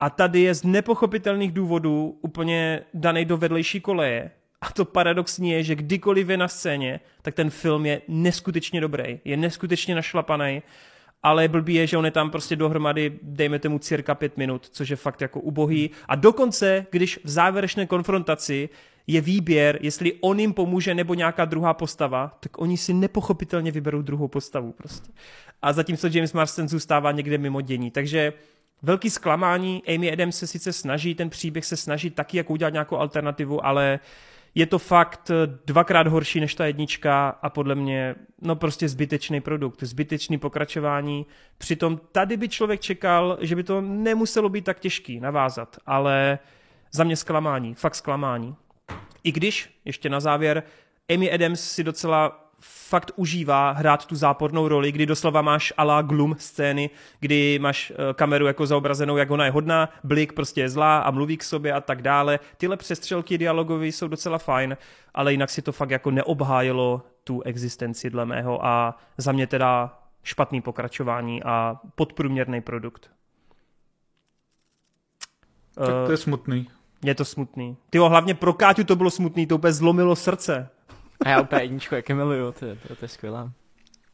a 0.00 0.10
tady 0.10 0.40
je 0.40 0.54
z 0.54 0.62
nepochopitelných 0.62 1.52
důvodů 1.52 2.18
úplně 2.22 2.80
daný 2.94 3.24
do 3.24 3.36
vedlejší 3.36 3.80
koleje 3.80 4.30
a 4.60 4.72
to 4.72 4.84
paradoxní 4.84 5.50
je, 5.50 5.62
že 5.62 5.74
kdykoliv 5.74 6.28
je 6.28 6.36
na 6.36 6.48
scéně, 6.48 7.00
tak 7.22 7.34
ten 7.34 7.50
film 7.50 7.86
je 7.86 8.02
neskutečně 8.08 8.80
dobrý, 8.80 9.20
je 9.24 9.36
neskutečně 9.36 9.94
našlapaný, 9.94 10.62
ale 11.22 11.48
blbý 11.48 11.74
je, 11.74 11.86
že 11.86 11.96
on 11.96 12.04
je 12.04 12.10
tam 12.10 12.30
prostě 12.30 12.56
dohromady, 12.56 13.18
dejme 13.22 13.58
tomu 13.58 13.78
cirka 13.78 14.14
pět 14.14 14.36
minut, 14.36 14.68
což 14.70 14.88
je 14.88 14.96
fakt 14.96 15.20
jako 15.20 15.40
ubohý. 15.40 15.90
A 16.08 16.14
dokonce, 16.14 16.86
když 16.90 17.20
v 17.24 17.28
závěrečné 17.28 17.86
konfrontaci 17.86 18.68
je 19.06 19.20
výběr, 19.20 19.78
jestli 19.82 20.12
on 20.20 20.40
jim 20.40 20.52
pomůže 20.52 20.94
nebo 20.94 21.14
nějaká 21.14 21.44
druhá 21.44 21.74
postava, 21.74 22.38
tak 22.40 22.60
oni 22.60 22.76
si 22.76 22.92
nepochopitelně 22.94 23.70
vyberou 23.70 24.02
druhou 24.02 24.28
postavu 24.28 24.72
prostě. 24.72 25.12
A 25.62 25.72
zatímco 25.72 26.08
James 26.12 26.32
Marston 26.32 26.68
zůstává 26.68 27.12
někde 27.12 27.38
mimo 27.38 27.60
dění. 27.60 27.90
Takže 27.90 28.32
velký 28.82 29.10
zklamání, 29.10 29.82
Amy 29.86 30.12
Adams 30.12 30.38
se 30.38 30.46
sice 30.46 30.72
snaží, 30.72 31.14
ten 31.14 31.30
příběh 31.30 31.64
se 31.64 31.76
snaží 31.76 32.10
taky 32.10 32.36
jako 32.36 32.52
udělat 32.52 32.72
nějakou 32.72 32.96
alternativu, 32.96 33.66
ale 33.66 34.00
je 34.56 34.66
to 34.66 34.78
fakt 34.78 35.30
dvakrát 35.66 36.06
horší 36.06 36.40
než 36.40 36.54
ta 36.54 36.66
jednička 36.66 37.28
a 37.28 37.50
podle 37.50 37.74
mě 37.74 38.14
no 38.42 38.56
prostě 38.56 38.88
zbytečný 38.88 39.40
produkt, 39.40 39.82
zbytečný 39.82 40.38
pokračování. 40.38 41.26
Přitom 41.58 42.00
tady 42.12 42.36
by 42.36 42.48
člověk 42.48 42.80
čekal, 42.80 43.38
že 43.40 43.56
by 43.56 43.62
to 43.62 43.80
nemuselo 43.80 44.48
být 44.48 44.64
tak 44.64 44.78
těžký 44.80 45.20
navázat, 45.20 45.76
ale 45.86 46.38
za 46.92 47.04
mě 47.04 47.16
zklamání, 47.16 47.74
fakt 47.74 47.94
zklamání. 47.94 48.56
I 49.24 49.32
když, 49.32 49.80
ještě 49.84 50.08
na 50.08 50.20
závěr, 50.20 50.62
Amy 51.14 51.32
Adams 51.32 51.60
si 51.60 51.84
docela 51.84 52.45
fakt 52.60 53.10
užívá 53.16 53.70
hrát 53.70 54.06
tu 54.06 54.14
zápornou 54.14 54.68
roli, 54.68 54.92
kdy 54.92 55.06
doslova 55.06 55.42
máš 55.42 55.72
ala 55.76 56.02
glum 56.02 56.34
scény, 56.38 56.90
kdy 57.20 57.58
máš 57.58 57.92
kameru 58.14 58.46
jako 58.46 58.66
zaobrazenou, 58.66 59.16
jak 59.16 59.30
ona 59.30 59.44
je 59.44 59.50
hodná, 59.50 59.88
blik 60.04 60.32
prostě 60.32 60.60
je 60.60 60.68
zlá 60.68 60.98
a 60.98 61.10
mluví 61.10 61.36
k 61.36 61.42
sobě 61.42 61.72
a 61.72 61.80
tak 61.80 62.02
dále. 62.02 62.38
Tyhle 62.56 62.76
přestřelky 62.76 63.38
dialogové 63.38 63.86
jsou 63.86 64.08
docela 64.08 64.38
fajn, 64.38 64.76
ale 65.14 65.32
jinak 65.32 65.50
si 65.50 65.62
to 65.62 65.72
fakt 65.72 65.90
jako 65.90 66.10
neobhájilo 66.10 67.02
tu 67.24 67.42
existenci 67.42 68.10
dle 68.10 68.26
mého 68.26 68.66
a 68.66 68.98
za 69.18 69.32
mě 69.32 69.46
teda 69.46 69.98
špatný 70.22 70.60
pokračování 70.62 71.42
a 71.42 71.80
podprůměrný 71.94 72.60
produkt. 72.60 73.10
Tak 75.74 76.06
to 76.06 76.10
je 76.10 76.16
smutný. 76.16 76.68
Je 77.04 77.14
to 77.14 77.24
smutný. 77.24 77.76
Ty 77.90 77.98
hlavně 77.98 78.34
pro 78.34 78.52
Káťu 78.52 78.84
to 78.84 78.96
bylo 78.96 79.10
smutný, 79.10 79.46
to 79.46 79.54
úplně 79.54 79.72
zlomilo 79.72 80.16
srdce. 80.16 80.68
A 81.24 81.28
já 81.28 81.40
úplně 81.40 81.62
jedničku, 81.62 81.94
jak 81.94 82.08
je 82.08 82.14
miluju, 82.14 82.52
to, 82.52 82.64
je, 82.64 82.76
to, 82.88 82.96
to 82.96 83.04
je 83.04 83.08
skvělá. 83.08 83.50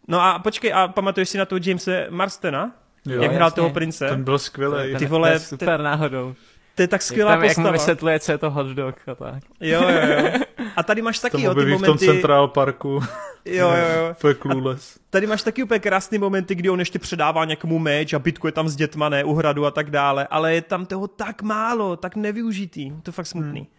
No 0.08 0.20
a 0.20 0.38
počkej, 0.38 0.72
a 0.74 0.88
pamatuješ 0.88 1.28
si 1.28 1.38
na 1.38 1.44
toho 1.44 1.58
Jamese 1.64 2.06
Marstona? 2.10 2.72
Jo, 3.06 3.22
jak 3.22 3.32
hrál 3.32 3.46
jasně. 3.46 3.56
toho 3.56 3.70
prince? 3.70 4.08
Ten 4.08 4.24
byl 4.24 4.38
skvělý. 4.38 4.96
Ty 4.98 5.06
vole, 5.06 5.28
to 5.28 5.34
je 5.34 5.40
super 5.40 5.80
náhodou. 5.80 6.34
To 6.74 6.82
je 6.82 6.88
tak 6.88 7.02
skvělá 7.02 7.30
jak 7.30 7.40
tam, 7.40 7.48
postava. 7.48 7.66
Jak 7.66 7.72
mu 7.72 7.78
vysvětluje, 7.78 8.20
co 8.20 8.32
je 8.32 8.38
to 8.38 8.50
hot 8.50 8.66
dog 8.66 8.94
a 9.06 9.14
tak. 9.14 9.42
Jo, 9.60 9.82
jo, 9.82 10.24
jo. 10.24 10.30
A 10.76 10.82
tady 10.82 11.02
máš 11.02 11.18
taky 11.18 11.42
jo, 11.42 11.42
ty 11.42 11.48
objeví 11.48 11.72
v 11.72 11.74
tom 11.74 11.82
momenty... 11.82 12.06
Central 12.06 12.48
Parku. 12.48 13.00
Jo, 13.44 13.70
jo, 13.70 13.88
jo. 13.98 14.14
To 14.20 14.28
je 14.28 14.34
clueless. 14.34 14.98
Tady 15.10 15.26
máš 15.26 15.42
taky 15.42 15.62
úplně 15.62 15.80
krásný 15.80 16.18
momenty, 16.18 16.54
kdy 16.54 16.70
on 16.70 16.78
ještě 16.78 16.98
předává 16.98 17.44
někomu 17.44 17.78
meč 17.78 18.12
a 18.12 18.18
bitku 18.18 18.46
je 18.46 18.52
tam 18.52 18.68
s 18.68 18.76
dětma, 18.76 19.08
ne, 19.08 19.24
u 19.24 19.34
hradu 19.34 19.66
a 19.66 19.70
tak 19.70 19.90
dále, 19.90 20.26
ale 20.30 20.54
je 20.54 20.62
tam 20.62 20.86
toho 20.86 21.08
tak 21.08 21.42
málo, 21.42 21.96
tak 21.96 22.16
nevyužitý, 22.16 22.90
to 22.90 23.08
je 23.08 23.12
fakt 23.12 23.26
smutný. 23.26 23.60
Hmm. 23.60 23.70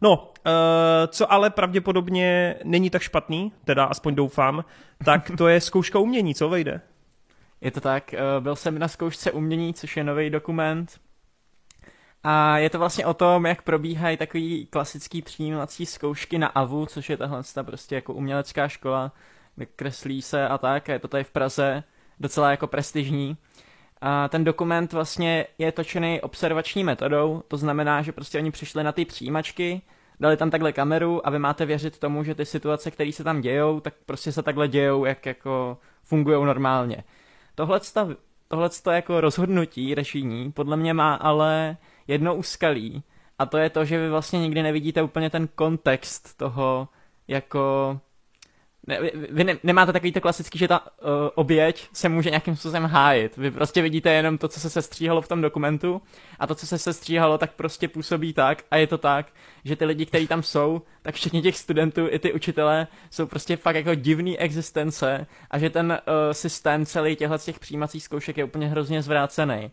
No, 0.00 0.32
uh, 0.46 0.52
co 1.08 1.32
ale 1.32 1.50
pravděpodobně 1.50 2.56
není 2.64 2.90
tak 2.90 3.02
špatný, 3.02 3.52
teda 3.64 3.84
aspoň 3.84 4.14
doufám, 4.14 4.64
tak 5.04 5.30
to 5.38 5.48
je 5.48 5.60
zkouška 5.60 5.98
umění, 5.98 6.34
co 6.34 6.48
vejde? 6.48 6.80
Je 7.60 7.70
to 7.70 7.80
tak, 7.80 8.14
uh, 8.14 8.42
byl 8.42 8.56
jsem 8.56 8.78
na 8.78 8.88
zkoušce 8.88 9.32
umění, 9.32 9.74
což 9.74 9.96
je 9.96 10.04
nový 10.04 10.30
dokument, 10.30 11.00
A 12.24 12.58
je 12.58 12.70
to 12.70 12.78
vlastně 12.78 13.06
o 13.06 13.14
tom, 13.14 13.46
jak 13.46 13.62
probíhají 13.62 14.16
takový 14.16 14.66
klasický 14.66 15.22
přijímací 15.22 15.86
zkoušky 15.86 16.38
na 16.38 16.46
AVU, 16.48 16.86
což 16.86 17.10
je 17.10 17.16
tahle 17.16 17.42
ta 17.54 17.62
prostě 17.62 17.94
jako 17.94 18.14
umělecká 18.14 18.68
škola, 18.68 19.12
kreslí 19.76 20.22
se 20.22 20.48
a 20.48 20.58
tak, 20.58 20.88
a 20.88 20.92
je 20.92 20.98
to 20.98 21.08
tady 21.08 21.24
v 21.24 21.30
Praze 21.30 21.84
docela 22.20 22.50
jako 22.50 22.66
prestižní. 22.66 23.36
A 24.00 24.28
ten 24.28 24.44
dokument 24.44 24.92
vlastně 24.92 25.46
je 25.58 25.72
točený 25.72 26.20
observační 26.20 26.84
metodou, 26.84 27.42
to 27.48 27.56
znamená, 27.56 28.02
že 28.02 28.12
prostě 28.12 28.38
oni 28.38 28.50
přišli 28.50 28.84
na 28.84 28.92
ty 28.92 29.04
přijímačky, 29.04 29.82
dali 30.20 30.36
tam 30.36 30.50
takhle 30.50 30.72
kameru 30.72 31.26
a 31.26 31.30
vy 31.30 31.38
máte 31.38 31.66
věřit 31.66 31.98
tomu, 31.98 32.24
že 32.24 32.34
ty 32.34 32.44
situace, 32.44 32.90
které 32.90 33.12
se 33.12 33.24
tam 33.24 33.40
dějou, 33.40 33.80
tak 33.80 33.94
prostě 34.06 34.32
se 34.32 34.42
takhle 34.42 34.68
dějou, 34.68 35.04
jak 35.04 35.26
jako 35.26 35.78
fungují 36.02 36.44
normálně. 36.44 37.04
Tohle 37.54 37.80
tohle 38.48 38.70
jako 38.90 39.20
rozhodnutí 39.20 39.94
režijní 39.94 40.52
podle 40.52 40.76
mě 40.76 40.94
má 40.94 41.14
ale 41.14 41.76
jedno 42.08 42.34
úskalí 42.34 43.02
a 43.38 43.46
to 43.46 43.58
je 43.58 43.70
to, 43.70 43.84
že 43.84 43.98
vy 43.98 44.10
vlastně 44.10 44.40
nikdy 44.40 44.62
nevidíte 44.62 45.02
úplně 45.02 45.30
ten 45.30 45.48
kontext 45.54 46.36
toho 46.36 46.88
jako 47.28 48.00
ne, 48.86 48.98
vy, 49.30 49.44
ne, 49.44 49.56
nemáte 49.62 49.92
takový 49.92 50.12
to 50.12 50.20
klasický, 50.20 50.58
že 50.58 50.68
ta 50.68 50.80
uh, 50.80 51.08
oběť 51.34 51.88
se 51.92 52.08
může 52.08 52.30
nějakým 52.30 52.56
způsobem 52.56 52.84
hájit. 52.84 53.36
Vy 53.36 53.50
prostě 53.50 53.82
vidíte 53.82 54.10
jenom 54.10 54.38
to, 54.38 54.48
co 54.48 54.60
se 54.60 54.70
sestříhalo 54.70 55.22
v 55.22 55.28
tom 55.28 55.40
dokumentu 55.40 56.02
a 56.38 56.46
to, 56.46 56.54
co 56.54 56.66
se 56.66 56.78
sestříhalo, 56.78 57.38
tak 57.38 57.52
prostě 57.52 57.88
působí 57.88 58.32
tak 58.32 58.64
a 58.70 58.76
je 58.76 58.86
to 58.86 58.98
tak, 58.98 59.26
že 59.64 59.76
ty 59.76 59.84
lidi, 59.84 60.06
kteří 60.06 60.26
tam 60.26 60.42
jsou, 60.42 60.82
tak 61.02 61.14
všichni 61.14 61.42
těch 61.42 61.56
studentů 61.56 62.06
i 62.10 62.18
ty 62.18 62.32
učitelé 62.32 62.86
jsou 63.10 63.26
prostě 63.26 63.56
fakt 63.56 63.76
jako 63.76 63.94
divný 63.94 64.38
existence 64.38 65.26
a 65.50 65.58
že 65.58 65.70
ten 65.70 65.90
uh, 65.90 66.32
systém 66.32 66.86
celý 66.86 67.16
těchto 67.16 67.38
těch 67.38 67.58
přijímacích 67.58 68.02
zkoušek 68.02 68.38
je 68.38 68.44
úplně 68.44 68.68
hrozně 68.68 69.02
zvrácený. 69.02 69.70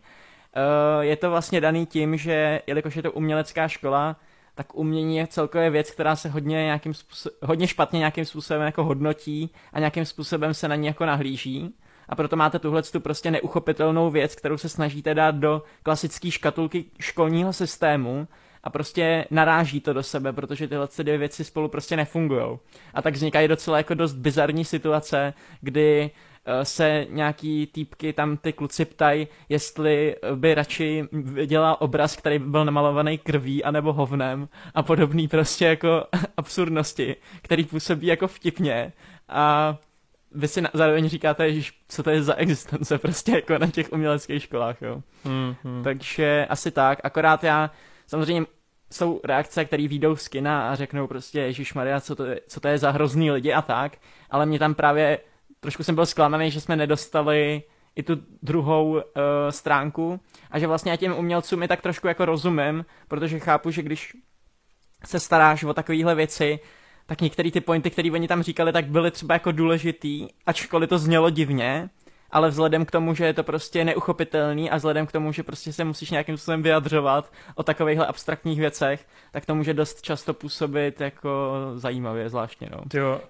Uh, 0.56 1.02
je 1.04 1.16
to 1.16 1.30
vlastně 1.30 1.60
daný 1.60 1.86
tím, 1.86 2.16
že 2.16 2.62
jelikož 2.66 2.96
je 2.96 3.02
to 3.02 3.12
umělecká 3.12 3.68
škola, 3.68 4.16
tak 4.58 4.74
umění 4.74 5.16
je 5.16 5.26
celkově 5.26 5.70
věc, 5.70 5.90
která 5.90 6.16
se 6.16 6.28
hodně, 6.28 6.56
nějakým 6.56 6.94
způsob, 6.94 7.32
hodně 7.42 7.66
špatně 7.66 7.98
nějakým 7.98 8.24
způsobem 8.24 8.62
jako 8.62 8.84
hodnotí 8.84 9.50
a 9.72 9.78
nějakým 9.78 10.04
způsobem 10.04 10.54
se 10.54 10.68
na 10.68 10.74
ní 10.74 10.86
jako 10.86 11.06
nahlíží. 11.06 11.74
A 12.08 12.16
proto 12.16 12.36
máte 12.36 12.58
tuhle 12.58 12.82
tu 12.82 13.00
prostě 13.00 13.30
neuchopitelnou 13.30 14.10
věc, 14.10 14.34
kterou 14.34 14.58
se 14.58 14.68
snažíte 14.68 15.14
dát 15.14 15.34
do 15.34 15.62
klasické 15.82 16.30
škatulky 16.30 16.84
školního 17.00 17.52
systému 17.52 18.28
a 18.64 18.70
prostě 18.70 19.24
naráží 19.30 19.80
to 19.80 19.92
do 19.92 20.02
sebe, 20.02 20.32
protože 20.32 20.68
tyhle 20.68 20.88
dvě 20.98 21.18
věci 21.18 21.44
spolu 21.44 21.68
prostě 21.68 21.96
nefungují. 21.96 22.58
A 22.94 23.02
tak 23.02 23.14
vznikají 23.14 23.48
docela 23.48 23.76
jako 23.76 23.94
dost 23.94 24.14
bizarní 24.14 24.64
situace, 24.64 25.34
kdy 25.60 26.10
se 26.62 27.06
nějaký 27.10 27.66
týpky 27.66 28.12
tam 28.12 28.36
ty 28.36 28.52
kluci 28.52 28.84
ptají, 28.84 29.28
jestli 29.48 30.16
by 30.34 30.54
radši 30.54 31.04
dělal 31.46 31.76
obraz, 31.80 32.16
který 32.16 32.38
by 32.38 32.44
byl 32.44 32.64
namalovaný 32.64 33.18
krví 33.18 33.64
anebo 33.64 33.92
hovnem 33.92 34.48
a 34.74 34.82
podobný 34.82 35.28
prostě 35.28 35.64
jako 35.64 36.06
absurdnosti, 36.36 37.16
který 37.42 37.64
působí 37.64 38.06
jako 38.06 38.28
vtipně 38.28 38.92
a 39.28 39.76
vy 40.32 40.48
si 40.48 40.62
zároveň 40.74 41.08
říkáte, 41.08 41.52
že 41.52 41.70
co 41.88 42.02
to 42.02 42.10
je 42.10 42.22
za 42.22 42.34
existence 42.34 42.98
prostě 42.98 43.32
jako 43.32 43.58
na 43.58 43.66
těch 43.66 43.92
uměleckých 43.92 44.42
školách, 44.42 44.82
jo. 44.82 45.02
Hmm, 45.24 45.54
hmm. 45.64 45.84
Takže 45.84 46.46
asi 46.50 46.70
tak, 46.70 46.98
akorát 47.04 47.44
já 47.44 47.70
samozřejmě 48.06 48.46
jsou 48.92 49.20
reakce, 49.24 49.64
které 49.64 49.88
výjdou 49.88 50.16
z 50.16 50.28
kina 50.28 50.70
a 50.70 50.74
řeknou 50.74 51.06
prostě 51.06 51.40
Ježíš 51.40 51.74
Maria, 51.74 52.00
co 52.00 52.16
to, 52.16 52.24
je, 52.24 52.40
co 52.48 52.60
to 52.60 52.68
je 52.68 52.78
za 52.78 52.90
hrozný 52.90 53.30
lidi 53.30 53.52
a 53.52 53.62
tak, 53.62 53.96
ale 54.30 54.46
mě 54.46 54.58
tam 54.58 54.74
právě 54.74 55.18
trošku 55.60 55.82
jsem 55.82 55.94
byl 55.94 56.06
zklamaný, 56.06 56.50
že 56.50 56.60
jsme 56.60 56.76
nedostali 56.76 57.62
i 57.96 58.02
tu 58.02 58.16
druhou 58.42 58.90
uh, 58.90 59.00
stránku 59.50 60.20
a 60.50 60.58
že 60.58 60.66
vlastně 60.66 60.90
já 60.90 60.96
těm 60.96 61.14
umělcům 61.18 61.62
i 61.62 61.68
tak 61.68 61.82
trošku 61.82 62.06
jako 62.06 62.24
rozumím, 62.24 62.84
protože 63.08 63.38
chápu, 63.38 63.70
že 63.70 63.82
když 63.82 64.16
se 65.04 65.20
staráš 65.20 65.64
o 65.64 65.74
takovéhle 65.74 66.14
věci, 66.14 66.58
tak 67.06 67.20
některé 67.20 67.50
ty 67.50 67.60
pointy, 67.60 67.90
které 67.90 68.10
oni 68.12 68.28
tam 68.28 68.42
říkali, 68.42 68.72
tak 68.72 68.86
byly 68.86 69.10
třeba 69.10 69.34
jako 69.34 69.52
důležitý, 69.52 70.28
ačkoliv 70.46 70.88
to 70.88 70.98
znělo 70.98 71.30
divně, 71.30 71.90
ale 72.30 72.48
vzhledem 72.48 72.84
k 72.84 72.90
tomu, 72.90 73.14
že 73.14 73.24
je 73.24 73.34
to 73.34 73.42
prostě 73.42 73.84
neuchopitelný 73.84 74.70
a 74.70 74.76
vzhledem 74.76 75.06
k 75.06 75.12
tomu, 75.12 75.32
že 75.32 75.42
prostě 75.42 75.72
se 75.72 75.84
musíš 75.84 76.10
nějakým 76.10 76.36
způsobem 76.36 76.62
vyjadřovat 76.62 77.32
o 77.54 77.62
takovýchhle 77.62 78.06
abstraktních 78.06 78.58
věcech, 78.58 79.06
tak 79.32 79.46
to 79.46 79.54
může 79.54 79.74
dost 79.74 80.02
často 80.02 80.34
působit 80.34 81.00
jako 81.00 81.52
zajímavě 81.74 82.28
zvláštně, 82.28 82.68
no. 82.72 83.00
Jo, 83.00 83.20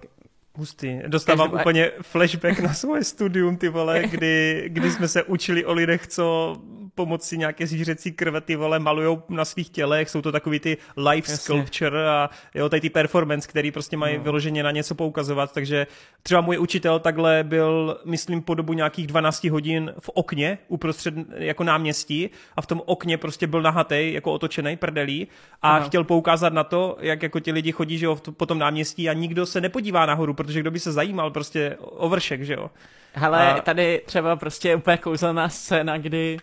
Hustý. 0.53 0.99
Dostávám 1.07 1.53
úplně 1.53 1.91
flashback 2.01 2.59
na 2.59 2.73
svoje 2.73 3.03
studium, 3.03 3.57
ty 3.57 3.69
vole, 3.69 4.03
kdy, 4.11 4.63
kdy 4.67 4.91
jsme 4.91 5.07
se 5.07 5.23
učili 5.23 5.65
o 5.65 5.73
lidech, 5.73 6.07
co 6.07 6.55
pomocí 6.95 7.37
nějaké 7.37 7.67
zvířecí 7.67 8.11
krve 8.11 8.41
ty 8.41 8.55
vole 8.55 8.79
malujou 8.79 9.23
na 9.29 9.45
svých 9.45 9.69
tělech, 9.69 10.09
jsou 10.09 10.21
to 10.21 10.31
takový 10.31 10.59
ty 10.59 10.77
life 10.97 11.31
Jasně. 11.31 11.43
sculpture 11.43 12.09
a 12.09 12.29
jo, 12.55 12.69
tady 12.69 12.81
ty 12.81 12.89
performance, 12.89 13.47
který 13.47 13.71
prostě 13.71 13.97
mají 13.97 14.17
no. 14.17 14.23
vyloženě 14.23 14.63
na 14.63 14.71
něco 14.71 14.95
poukazovat, 14.95 15.53
takže 15.53 15.87
třeba 16.23 16.41
můj 16.41 16.59
učitel 16.59 16.99
takhle 16.99 17.43
byl, 17.43 17.99
myslím, 18.05 18.41
po 18.41 18.53
dobu 18.53 18.73
nějakých 18.73 19.07
12 19.07 19.43
hodin 19.43 19.93
v 19.99 20.09
okně 20.13 20.57
uprostřed 20.67 21.13
jako 21.35 21.63
náměstí 21.63 22.29
a 22.55 22.61
v 22.61 22.67
tom 22.67 22.81
okně 22.85 23.17
prostě 23.17 23.47
byl 23.47 23.61
nahatej, 23.61 24.13
jako 24.13 24.33
otočený 24.33 24.77
prdelí 24.77 25.27
a 25.61 25.69
Aha. 25.75 25.85
chtěl 25.85 26.03
poukázat 26.03 26.53
na 26.53 26.63
to, 26.63 26.97
jak 26.99 27.23
jako 27.23 27.39
ti 27.39 27.51
lidi 27.51 27.71
chodí, 27.71 27.97
že 27.97 28.05
jo, 28.05 28.17
po 28.37 28.45
tom 28.45 28.59
náměstí 28.59 29.09
a 29.09 29.13
nikdo 29.13 29.45
se 29.45 29.61
nepodívá 29.61 30.05
nahoru, 30.05 30.33
protože 30.39 30.59
kdo 30.59 30.71
by 30.71 30.79
se 30.79 30.91
zajímal 30.91 31.31
prostě 31.31 31.77
o 31.79 32.09
vršek, 32.09 32.41
že 32.41 32.53
jo. 32.53 32.69
Hele, 33.13 33.53
a... 33.53 33.61
tady 33.61 34.01
třeba 34.05 34.35
prostě 34.35 34.75
úplně 34.75 34.97
kouzelná 34.97 35.49
scéna, 35.49 35.97
kdy 35.97 36.37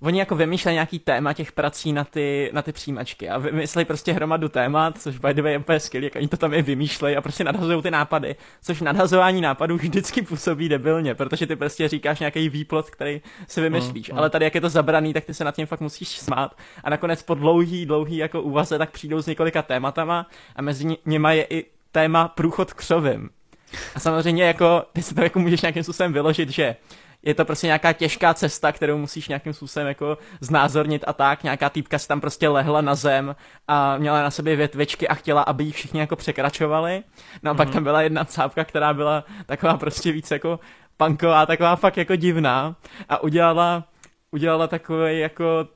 oni 0.00 0.18
jako 0.18 0.36
vymýšlejí 0.36 0.74
nějaký 0.74 0.98
téma 0.98 1.32
těch 1.32 1.52
prací 1.52 1.92
na 1.92 2.04
ty, 2.04 2.50
na 2.52 2.62
ty 2.62 2.72
přijímačky 2.72 3.28
a 3.28 3.38
vymyslejí 3.38 3.84
prostě 3.84 4.12
hromadu 4.12 4.48
témat, 4.48 4.98
což 4.98 5.18
by 5.18 5.34
the 5.34 5.42
way 5.42 5.52
je 5.52 5.58
úplně 5.58 5.80
skvělý, 5.80 6.04
jak 6.04 6.16
oni 6.16 6.28
to 6.28 6.36
tam 6.36 6.54
i 6.54 6.62
vymýšlejí 6.62 7.16
a 7.16 7.20
prostě 7.20 7.44
nadhazují 7.44 7.82
ty 7.82 7.90
nápady, 7.90 8.36
což 8.62 8.80
nadhazování 8.80 9.40
nápadů 9.40 9.76
vždycky 9.76 10.22
působí 10.22 10.68
debilně, 10.68 11.14
protože 11.14 11.46
ty 11.46 11.56
prostě 11.56 11.88
říkáš 11.88 12.20
nějaký 12.20 12.48
výplot, 12.48 12.90
který 12.90 13.20
si 13.48 13.60
vymyslíš, 13.60 14.08
mm, 14.08 14.14
mm. 14.14 14.18
ale 14.18 14.30
tady 14.30 14.44
jak 14.44 14.54
je 14.54 14.60
to 14.60 14.68
zabraný, 14.68 15.12
tak 15.12 15.24
ty 15.24 15.34
se 15.34 15.44
nad 15.44 15.56
tím 15.56 15.66
fakt 15.66 15.80
musíš 15.80 16.08
smát 16.08 16.56
a 16.84 16.90
nakonec 16.90 17.22
po 17.22 17.34
dlouhý, 17.34 17.86
dlouhý 17.86 18.16
jako 18.16 18.42
úvaze 18.42 18.78
tak 18.78 18.90
přijdou 18.90 19.22
s 19.22 19.26
několika 19.26 19.62
tématama 19.62 20.26
a 20.56 20.62
mezi 20.62 20.96
nimi 21.06 21.36
je 21.36 21.46
i 21.50 21.73
téma 21.94 22.28
průchod 22.28 22.72
křovím. 22.72 23.30
A 23.94 24.00
samozřejmě 24.00 24.44
jako, 24.44 24.82
ty 24.92 25.02
si 25.02 25.14
to 25.14 25.22
jako 25.22 25.38
můžeš 25.38 25.60
nějakým 25.62 25.82
způsobem 25.82 26.12
vyložit, 26.12 26.50
že 26.50 26.76
je 27.22 27.34
to 27.34 27.44
prostě 27.44 27.66
nějaká 27.66 27.92
těžká 27.92 28.34
cesta, 28.34 28.72
kterou 28.72 28.98
musíš 28.98 29.28
nějakým 29.28 29.52
způsobem 29.52 29.88
jako 29.88 30.18
znázornit 30.40 31.04
a 31.06 31.12
tak. 31.12 31.42
Nějaká 31.42 31.70
týpka 31.70 31.98
si 31.98 32.08
tam 32.08 32.20
prostě 32.20 32.48
lehla 32.48 32.80
na 32.80 32.94
zem 32.94 33.36
a 33.68 33.98
měla 33.98 34.22
na 34.22 34.30
sobě 34.30 34.56
větvičky 34.56 35.08
a 35.08 35.14
chtěla, 35.14 35.42
aby 35.42 35.64
ji 35.64 35.72
všichni 35.72 36.00
jako 36.00 36.16
překračovali. 36.16 37.02
No 37.42 37.50
a 37.50 37.54
mm-hmm. 37.54 37.56
pak 37.56 37.70
tam 37.70 37.84
byla 37.84 38.02
jedna 38.02 38.24
cápka, 38.24 38.64
která 38.64 38.94
byla 38.94 39.24
taková 39.46 39.76
prostě 39.76 40.12
víc 40.12 40.30
jako 40.30 40.60
punková, 40.96 41.46
taková 41.46 41.76
fakt 41.76 41.96
jako 41.96 42.16
divná 42.16 42.76
a 43.08 43.22
udělala, 43.22 43.84
udělala 44.30 44.66
takový 44.66 45.18
jako 45.18 45.66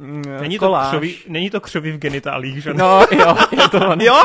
Mm, 0.00 0.22
není 0.40 0.58
to, 0.58 0.76
křoví, 0.88 1.18
není 1.28 1.50
to 1.50 1.60
křoví 1.60 1.92
v 1.92 1.98
genitálích, 1.98 2.62
že? 2.62 2.74
No, 2.74 3.06
jo, 3.10 3.36
je 3.50 3.68
to 3.68 3.88
ono. 3.88 4.04
jo? 4.04 4.24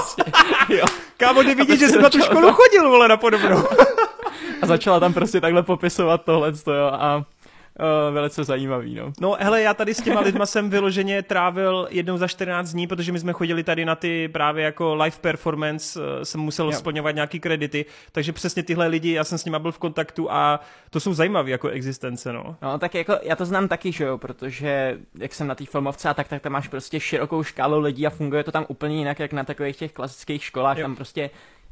jo. 0.70 0.86
Kámo, 1.18 1.44
ty 1.44 1.56
vidíš, 1.56 1.80
že 1.80 1.90
jsem 1.90 2.02
na 2.02 2.10
tu 2.10 2.20
školu 2.22 2.54
chodil, 2.54 2.90
vole, 2.90 3.08
na 3.08 3.18
podobnou. 3.18 3.58
a 4.62 4.68
začala 4.68 5.00
tam 5.00 5.14
prostě 5.14 5.42
takhle 5.42 5.64
popisovat 5.64 6.22
tohle, 6.26 6.54
jo, 6.68 6.86
a 6.92 7.24
Uh, 7.80 8.14
velice 8.14 8.44
zajímavý, 8.44 8.96
no. 8.96 9.14
No, 9.22 9.38
hele, 9.40 9.62
já 9.62 9.74
tady 9.74 9.94
s 9.94 10.02
těma 10.02 10.22
lidma 10.22 10.46
jsem 10.46 10.70
vyloženě 10.70 11.24
trávil 11.24 11.88
jednou 11.92 12.18
za 12.18 12.28
14 12.28 12.72
dní, 12.72 12.88
protože 12.88 13.12
my 13.12 13.20
jsme 13.20 13.34
chodili 13.34 13.64
tady 13.64 13.86
na 13.86 13.96
ty 13.96 14.28
právě 14.28 14.64
jako 14.66 14.96
live 14.96 15.18
performance, 15.22 16.00
uh, 16.00 16.06
jsem 16.24 16.42
musel 16.42 16.66
jo. 16.66 16.72
splňovat 16.72 17.16
nějaký 17.16 17.40
kredity, 17.40 17.86
takže 18.12 18.34
přesně 18.34 18.64
tyhle 18.64 18.88
lidi, 18.88 19.12
já 19.12 19.24
jsem 19.24 19.38
s 19.38 19.46
nima 19.46 19.60
byl 19.60 19.72
v 19.72 19.78
kontaktu 19.78 20.32
a 20.32 20.60
to 20.90 21.00
jsou 21.00 21.14
zajímavé 21.14 21.50
jako 21.50 21.68
existence, 21.68 22.34
no. 22.34 22.56
No, 22.62 22.80
tak 22.80 22.96
jako 22.96 23.18
já 23.24 23.36
to 23.36 23.46
znám 23.46 23.68
taky, 23.68 23.92
že 23.92 24.04
jo, 24.04 24.18
protože 24.18 24.98
jak 25.20 25.34
jsem 25.34 25.48
na 25.48 25.56
té 25.56 25.66
filmovce 25.66 26.10
a 26.10 26.14
tak, 26.14 26.28
tak 26.28 26.42
tam 26.42 26.52
máš 26.52 26.68
prostě 26.68 27.00
širokou 27.00 27.44
škálu 27.44 27.80
lidí 27.80 28.08
a 28.08 28.10
funguje 28.10 28.44
to 28.44 28.52
tam 28.52 28.66
úplně 28.68 28.98
jinak, 28.98 29.20
jak 29.20 29.34
na 29.34 29.44
takových 29.44 29.76
těch 29.76 29.92
klasických 29.92 30.44
školách, 30.44 30.78
jo. 30.78 30.82
tam 30.82 30.96
prostě 30.96 31.30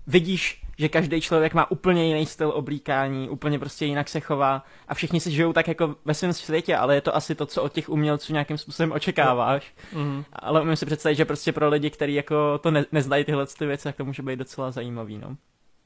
vidíš, 0.07 0.63
že 0.77 0.89
každý 0.89 1.21
člověk 1.21 1.53
má 1.53 1.71
úplně 1.71 2.05
jiný 2.05 2.25
styl 2.25 2.51
oblíkání, 2.55 3.29
úplně 3.29 3.59
prostě 3.59 3.85
jinak 3.85 4.09
se 4.09 4.19
chová 4.19 4.63
a 4.87 4.93
všichni 4.93 5.19
si 5.19 5.31
žijou 5.31 5.53
tak 5.53 5.67
jako 5.67 5.95
ve 6.05 6.13
svém 6.13 6.33
světě, 6.33 6.77
ale 6.77 6.95
je 6.95 7.01
to 7.01 7.15
asi 7.15 7.35
to, 7.35 7.45
co 7.45 7.63
od 7.63 7.73
těch 7.73 7.89
umělců 7.89 8.33
nějakým 8.33 8.57
způsobem 8.57 8.91
očekáváš. 8.91 9.73
Mm-hmm. 9.93 10.23
Ale 10.33 10.61
umím 10.61 10.75
si 10.75 10.85
představit, 10.85 11.15
že 11.15 11.25
prostě 11.25 11.51
pro 11.51 11.69
lidi, 11.69 11.89
kteří 11.89 12.13
jako 12.13 12.57
to 12.57 12.71
ne- 12.71 12.85
neznají 12.91 13.25
tyhle 13.25 13.45
ty 13.45 13.65
věci, 13.65 13.83
tak 13.83 13.95
to 13.95 14.05
může 14.05 14.23
být 14.23 14.39
docela 14.39 14.71
zajímavý, 14.71 15.17
no. 15.17 15.37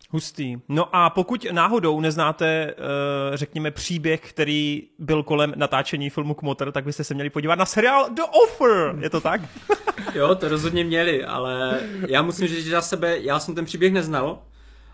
Hustý. 0.09 0.57
No 0.69 0.95
a 0.95 1.09
pokud 1.09 1.45
náhodou 1.51 1.99
neznáte, 1.99 2.73
uh, 2.77 3.35
řekněme, 3.35 3.71
příběh, 3.71 4.21
který 4.21 4.83
byl 4.99 5.23
kolem 5.23 5.53
natáčení 5.55 6.09
filmu 6.09 6.33
Kmotr, 6.33 6.71
tak 6.71 6.85
byste 6.85 7.03
se 7.03 7.13
měli 7.13 7.29
podívat 7.29 7.59
na 7.59 7.65
seriál 7.65 8.09
The 8.09 8.21
Offer. 8.21 8.95
Je 8.99 9.09
to 9.09 9.21
tak? 9.21 9.41
jo, 10.13 10.35
to 10.35 10.49
rozhodně 10.49 10.83
měli, 10.83 11.25
ale 11.25 11.79
já 12.07 12.21
musím 12.21 12.47
říct, 12.47 12.65
že 12.65 12.71
za 12.71 12.81
sebe, 12.81 13.17
já 13.19 13.39
jsem 13.39 13.55
ten 13.55 13.65
příběh 13.65 13.93
neznal. 13.93 14.39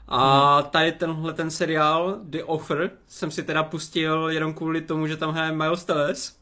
A 0.07 0.56
hmm. 0.56 0.69
tady 0.69 0.91
tenhle 0.91 1.34
ten 1.34 1.52
seriál 1.52 2.18
The 2.23 2.44
Offer 2.45 2.91
jsem 3.07 3.31
si 3.31 3.44
teda 3.44 3.64
pustil 3.64 4.30
jenom 4.30 4.53
kvůli 4.53 4.81
tomu, 4.81 5.07
že 5.07 5.18
tam 5.18 5.31
hraje 5.34 5.52
Miles 5.52 5.85
Teles, 5.85 6.40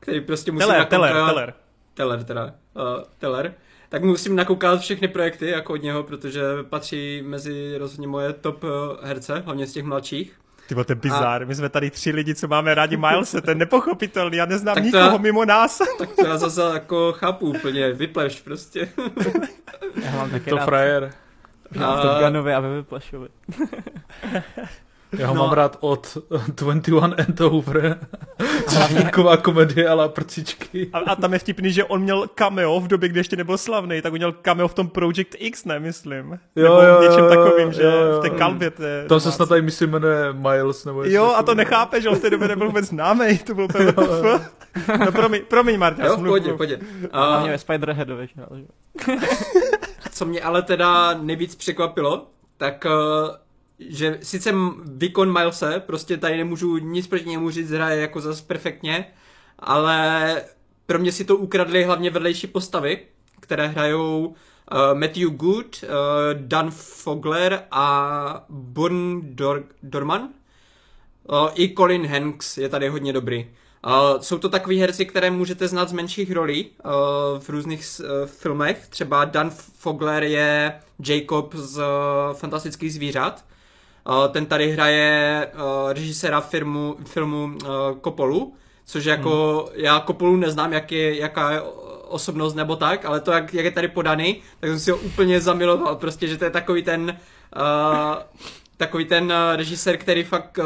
který 0.00 0.20
prostě 0.20 0.52
musím 0.52 0.68
Teller, 0.68 0.86
Teller, 0.86 1.12
Teller. 1.12 1.54
Teller 1.94 2.24
teda, 2.24 2.44
uh, 2.44 3.02
Teller, 3.18 3.54
tak 3.88 4.04
musím 4.04 4.36
nakoukat 4.36 4.80
všechny 4.80 5.08
projekty 5.08 5.50
jako 5.50 5.72
od 5.72 5.82
něho, 5.82 6.02
protože 6.02 6.42
patří 6.70 7.22
mezi 7.26 7.78
rozhodně 7.78 8.06
moje 8.06 8.32
top 8.32 8.64
uh, 8.64 8.70
herce, 9.02 9.42
hlavně 9.44 9.66
z 9.66 9.72
těch 9.72 9.84
mladších. 9.84 10.38
Ty 10.68 10.74
to 10.74 10.84
je 10.88 10.94
bizár. 10.94 11.42
A... 11.42 11.46
My 11.46 11.54
jsme 11.54 11.68
tady 11.68 11.90
tři 11.90 12.10
lidi, 12.10 12.34
co 12.34 12.48
máme 12.48 12.74
rádi 12.74 12.96
Milese, 12.96 13.40
to 13.40 13.50
je 13.50 13.54
nepochopitelný, 13.54 14.36
já 14.36 14.46
neznám 14.46 14.74
tak 14.74 14.84
nikoho 14.84 15.04
já, 15.04 15.16
mimo 15.16 15.44
nás. 15.44 15.78
Tak 15.98 16.08
to 16.16 16.26
já 16.26 16.38
zase 16.38 16.62
jako 16.74 17.12
chápu 17.12 17.46
úplně, 17.46 17.92
vypleš 17.92 18.40
prostě. 18.40 18.88
Já 20.04 20.10
mám 20.10 20.30
taky 20.30 20.50
to 20.50 20.56
rád. 20.56 20.64
frajer. 20.64 21.12
A... 21.84 22.02
Top 22.02 22.22
Gunovi 22.24 22.54
a 22.54 22.60
Vyplešovi. 22.60 23.28
Já 25.12 25.28
ho 25.28 25.34
no. 25.34 25.42
mám 25.42 25.52
rád 25.52 25.76
od 25.80 26.16
21 26.48 27.16
and 27.18 27.40
Over. 27.40 27.98
Taková 29.02 29.36
komedie 29.36 29.88
ale 29.88 30.08
prcičky. 30.08 30.90
A, 30.92 30.98
a, 30.98 31.16
tam 31.16 31.32
je 31.32 31.38
vtipný, 31.38 31.72
že 31.72 31.84
on 31.84 32.02
měl 32.02 32.26
cameo 32.34 32.80
v 32.80 32.88
době, 32.88 33.08
kdy 33.08 33.20
ještě 33.20 33.36
nebyl 33.36 33.58
slavný, 33.58 34.02
tak 34.02 34.12
on 34.12 34.18
měl 34.18 34.32
cameo 34.32 34.68
v 34.68 34.74
tom 34.74 34.88
Project 34.88 35.34
X, 35.38 35.64
ne, 35.64 35.80
myslím. 35.80 36.38
Jo, 36.56 36.80
jo, 36.82 37.02
něčem 37.02 37.24
jo, 37.24 37.28
takovým, 37.28 37.72
že 37.72 37.82
jo, 37.82 37.90
jo. 37.90 38.18
v 38.18 38.22
té 38.22 38.30
kalbě. 38.30 38.70
Té, 38.70 39.04
tam 39.08 39.20
se 39.20 39.32
snad 39.32 39.48
tady 39.48 39.62
myslím 39.62 39.90
jmenuje 39.90 40.32
Miles, 40.32 40.84
nebo 40.84 41.04
Jo, 41.04 41.34
a 41.36 41.42
to 41.42 41.54
nechápe, 41.54 42.00
že 42.00 42.08
on 42.08 42.16
v 42.16 42.20
té 42.20 42.30
době 42.30 42.48
nebyl 42.48 42.66
vůbec 42.66 42.84
známý, 42.84 43.38
to 43.38 43.54
byl 43.54 43.64
úplně 43.64 43.92
No 45.04 45.12
promiň, 45.12 45.42
promiň 45.48 45.78
Marta. 45.78 46.06
Jo, 46.06 46.16
pojď, 46.16 46.52
pojď. 46.56 46.72
A 47.12 47.26
hlavně 47.26 47.50
ve 47.50 47.58
Spiderheadovi. 47.58 48.28
Co 50.12 50.26
mě 50.26 50.40
ale 50.40 50.62
teda 50.62 51.14
nejvíc 51.14 51.54
překvapilo, 51.54 52.26
tak 52.56 52.84
uh, 52.84 53.36
že 53.78 54.18
sice 54.22 54.54
výkon 54.84 55.32
Milese, 55.32 55.82
prostě 55.86 56.16
tady 56.16 56.36
nemůžu 56.36 56.78
nic 56.78 57.06
proti 57.06 57.28
němu 57.28 57.50
říct, 57.50 57.70
hraje 57.70 58.00
jako 58.00 58.20
zase 58.20 58.42
perfektně, 58.42 59.04
ale 59.58 60.42
pro 60.86 60.98
mě 60.98 61.12
si 61.12 61.24
to 61.24 61.36
ukradly 61.36 61.84
hlavně 61.84 62.10
vedlejší 62.10 62.46
postavy, 62.46 63.00
které 63.40 63.66
hrajou 63.66 64.26
uh, 64.26 64.34
Matthew 64.98 65.30
Good, 65.30 65.82
uh, 65.82 65.88
Dan 66.34 66.70
Fogler 66.70 67.62
a 67.70 68.46
Burn 68.48 69.20
Dor- 69.34 69.64
Dorman. 69.82 70.22
Uh, 70.22 71.48
I 71.54 71.74
Colin 71.74 72.06
Hanks 72.06 72.58
je 72.58 72.68
tady 72.68 72.88
hodně 72.88 73.12
dobrý. 73.12 73.46
Uh, 73.86 74.20
jsou 74.20 74.38
to 74.38 74.48
takový 74.48 74.80
herci, 74.80 75.06
které 75.06 75.30
můžete 75.30 75.68
znát 75.68 75.88
z 75.88 75.92
menších 75.92 76.32
rolí 76.32 76.66
uh, 76.66 76.90
v 77.38 77.48
různých 77.48 77.84
uh, 78.00 78.06
filmech. 78.26 78.88
Třeba 78.88 79.24
Dan 79.24 79.50
Fogler 79.50 80.22
je 80.22 80.80
Jacob 81.06 81.54
z 81.54 81.78
uh, 81.78 81.84
Fantastických 82.32 82.94
zvířat. 82.94 83.44
Uh, 84.08 84.28
ten 84.28 84.46
tady 84.46 84.72
hraje 84.72 85.46
uh, 85.54 85.92
režiséra 85.92 86.40
firmu, 86.40 86.96
filmu 87.06 87.44
uh, 87.44 87.68
Kopolu, 88.00 88.54
což 88.84 89.04
jako, 89.04 89.64
hmm. 89.72 89.84
já 89.84 90.00
Kopolu 90.00 90.36
neznám, 90.36 90.72
jak 90.72 90.92
je, 90.92 91.18
jaká 91.18 91.50
je 91.50 91.60
osobnost 92.08 92.54
nebo 92.54 92.76
tak, 92.76 93.04
ale 93.04 93.20
to, 93.20 93.32
jak, 93.32 93.54
jak 93.54 93.64
je 93.64 93.70
tady 93.70 93.88
podaný, 93.88 94.42
tak 94.60 94.70
jsem 94.70 94.78
si 94.78 94.90
ho 94.90 94.96
úplně 94.96 95.40
zamiloval, 95.40 95.96
prostě, 95.96 96.26
že 96.26 96.36
to 96.36 96.44
je 96.44 96.50
takový 96.50 96.82
ten 96.82 97.18
uh, 97.56 98.16
takový 98.76 99.04
ten 99.04 99.34
režisér, 99.56 99.96
který 99.96 100.24
fakt 100.24 100.58
uh, 100.58 100.64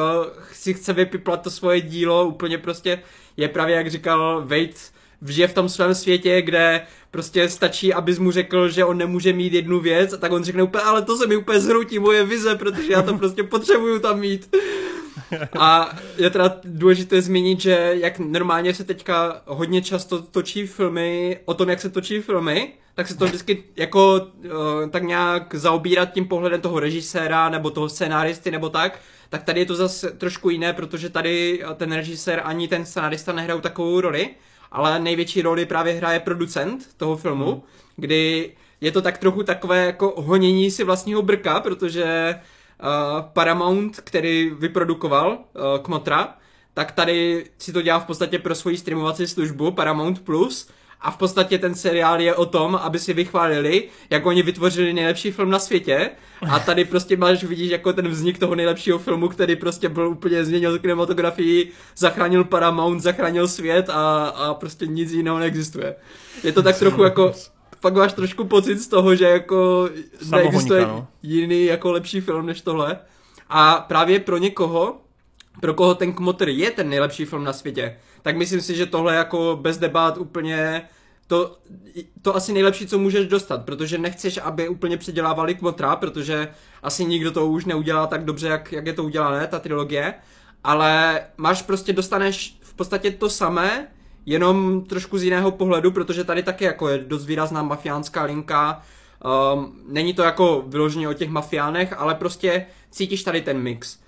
si 0.52 0.74
chce 0.74 0.92
vypiplat 0.92 1.42
to 1.42 1.50
svoje 1.50 1.80
dílo, 1.80 2.24
úplně 2.24 2.58
prostě 2.58 3.02
je 3.36 3.48
právě, 3.48 3.76
jak 3.76 3.90
říkal 3.90 4.40
Wade, 4.40 4.92
žije 5.26 5.48
v 5.48 5.54
tom 5.54 5.68
svém 5.68 5.94
světě, 5.94 6.42
kde 6.42 6.86
prostě 7.12 7.48
stačí, 7.48 7.94
abys 7.94 8.18
mu 8.18 8.30
řekl, 8.30 8.68
že 8.68 8.84
on 8.84 8.98
nemůže 8.98 9.32
mít 9.32 9.52
jednu 9.52 9.80
věc 9.80 10.12
a 10.12 10.16
tak 10.16 10.32
on 10.32 10.44
řekne 10.44 10.62
úplně, 10.62 10.84
ale 10.84 11.02
to 11.02 11.16
se 11.16 11.26
mi 11.26 11.36
úplně 11.36 11.60
zhroutí 11.60 11.98
moje 11.98 12.24
vize, 12.24 12.54
protože 12.54 12.92
já 12.92 13.02
to 13.02 13.18
prostě 13.18 13.42
potřebuju 13.42 13.98
tam 13.98 14.20
mít. 14.20 14.56
A 15.58 15.98
je 16.16 16.30
teda 16.30 16.60
důležité 16.64 17.22
zmínit, 17.22 17.60
že 17.60 17.90
jak 17.92 18.18
normálně 18.18 18.74
se 18.74 18.84
teďka 18.84 19.42
hodně 19.46 19.82
často 19.82 20.22
točí 20.22 20.66
filmy 20.66 21.38
o 21.44 21.54
tom, 21.54 21.68
jak 21.68 21.80
se 21.80 21.90
točí 21.90 22.20
filmy, 22.20 22.72
tak 22.94 23.08
se 23.08 23.16
to 23.16 23.24
vždycky 23.24 23.64
jako 23.76 24.20
uh, 24.44 24.50
tak 24.90 25.02
nějak 25.02 25.54
zaobírat 25.54 26.12
tím 26.12 26.28
pohledem 26.28 26.60
toho 26.60 26.80
režiséra 26.80 27.48
nebo 27.48 27.70
toho 27.70 27.88
scénáristy 27.88 28.50
nebo 28.50 28.68
tak, 28.68 29.00
tak 29.28 29.42
tady 29.42 29.60
je 29.60 29.66
to 29.66 29.74
zase 29.74 30.10
trošku 30.10 30.50
jiné, 30.50 30.72
protože 30.72 31.08
tady 31.08 31.62
ten 31.76 31.92
režisér 31.92 32.40
ani 32.44 32.68
ten 32.68 32.86
scenárista 32.86 33.32
nehrajou 33.32 33.60
takovou 33.60 34.00
roli, 34.00 34.30
ale 34.72 34.98
největší 34.98 35.42
roli 35.42 35.66
právě 35.66 35.94
hraje 35.94 36.20
producent 36.20 36.94
toho 36.96 37.16
filmu, 37.16 37.50
hmm. 37.50 37.60
kdy 37.96 38.52
je 38.80 38.92
to 38.92 39.02
tak 39.02 39.18
trochu 39.18 39.42
takové 39.42 39.86
jako 39.86 40.14
honění 40.16 40.70
si 40.70 40.84
vlastního 40.84 41.22
brka, 41.22 41.60
protože 41.60 42.34
uh, 42.34 42.88
Paramount, 43.32 44.00
který 44.00 44.50
vyprodukoval 44.58 45.28
uh, 45.30 45.82
Kmotra, 45.82 46.36
tak 46.74 46.92
tady 46.92 47.46
si 47.58 47.72
to 47.72 47.82
dělá 47.82 47.98
v 47.98 48.06
podstatě 48.06 48.38
pro 48.38 48.54
svoji 48.54 48.76
streamovací 48.76 49.26
službu 49.26 49.70
Paramount 49.70 50.24
Plus 50.24 50.68
a 51.02 51.10
v 51.10 51.16
podstatě 51.16 51.58
ten 51.58 51.74
seriál 51.74 52.20
je 52.20 52.34
o 52.34 52.46
tom, 52.46 52.74
aby 52.82 52.98
si 52.98 53.12
vychválili, 53.12 53.88
jak 54.10 54.26
oni 54.26 54.42
vytvořili 54.42 54.92
nejlepší 54.92 55.30
film 55.30 55.50
na 55.50 55.58
světě 55.58 56.10
a 56.50 56.58
tady 56.58 56.84
prostě 56.84 57.16
máš, 57.16 57.44
vidíš 57.44 57.70
jako 57.70 57.92
ten 57.92 58.08
vznik 58.08 58.38
toho 58.38 58.54
nejlepšího 58.54 58.98
filmu, 58.98 59.28
který 59.28 59.56
prostě 59.56 59.88
byl 59.88 60.08
úplně 60.08 60.44
změnil 60.44 60.78
kinematografii, 60.78 61.72
zachránil 61.96 62.44
Paramount, 62.44 63.02
zachránil 63.02 63.48
svět 63.48 63.90
a, 63.90 64.26
a 64.26 64.54
prostě 64.54 64.86
nic 64.86 65.12
jiného 65.12 65.38
neexistuje. 65.38 65.94
Je 66.44 66.52
to 66.52 66.62
tak 66.62 66.78
trochu 66.78 67.02
jako 67.02 67.32
pak 67.80 67.94
máš 67.94 68.12
trošku 68.12 68.44
pocit 68.44 68.78
z 68.78 68.88
toho, 68.88 69.14
že 69.14 69.24
jako 69.24 69.88
neexistuje 70.30 70.86
no. 70.86 71.06
jiný 71.22 71.64
jako 71.64 71.92
lepší 71.92 72.20
film 72.20 72.46
než 72.46 72.60
tohle. 72.60 72.98
A 73.48 73.84
právě 73.88 74.20
pro 74.20 74.38
někoho, 74.38 75.00
pro 75.60 75.74
koho 75.74 75.94
ten 75.94 76.12
Kmotr 76.12 76.48
je 76.48 76.70
ten 76.70 76.88
nejlepší 76.88 77.24
film 77.24 77.44
na 77.44 77.52
světě, 77.52 77.96
tak 78.22 78.36
myslím 78.36 78.60
si, 78.60 78.74
že 78.74 78.86
tohle 78.86 79.14
jako 79.14 79.58
bez 79.62 79.78
debat 79.78 80.18
úplně 80.18 80.82
to, 81.26 81.58
to 82.22 82.36
asi 82.36 82.52
nejlepší, 82.52 82.86
co 82.86 82.98
můžeš 82.98 83.26
dostat, 83.26 83.64
protože 83.64 83.98
nechceš, 83.98 84.38
aby 84.42 84.68
úplně 84.68 84.96
předělávali 84.96 85.54
Kmotra, 85.54 85.96
protože 85.96 86.48
asi 86.82 87.04
nikdo 87.04 87.32
to 87.32 87.46
už 87.46 87.64
neudělá 87.64 88.06
tak 88.06 88.24
dobře, 88.24 88.48
jak, 88.48 88.72
jak 88.72 88.86
je 88.86 88.92
to 88.92 89.04
udělané, 89.04 89.46
ta 89.46 89.58
trilogie, 89.58 90.14
ale 90.64 91.20
máš 91.36 91.62
prostě, 91.62 91.92
dostaneš 91.92 92.58
v 92.60 92.74
podstatě 92.74 93.10
to 93.10 93.30
samé, 93.30 93.88
jenom 94.26 94.84
trošku 94.84 95.18
z 95.18 95.22
jiného 95.24 95.50
pohledu, 95.50 95.90
protože 95.90 96.24
tady 96.24 96.42
taky 96.42 96.64
jako 96.64 96.88
je 96.88 96.98
dost 96.98 97.26
výrazná 97.26 97.62
mafiánská 97.62 98.22
linka, 98.22 98.82
um, 99.54 99.80
není 99.88 100.14
to 100.14 100.22
jako 100.22 100.64
vyloženě 100.66 101.08
o 101.08 101.12
těch 101.12 101.28
mafiánech, 101.28 101.92
ale 101.96 102.14
prostě 102.14 102.66
cítíš 102.90 103.22
tady 103.22 103.40
ten 103.40 103.58
mix 103.58 103.98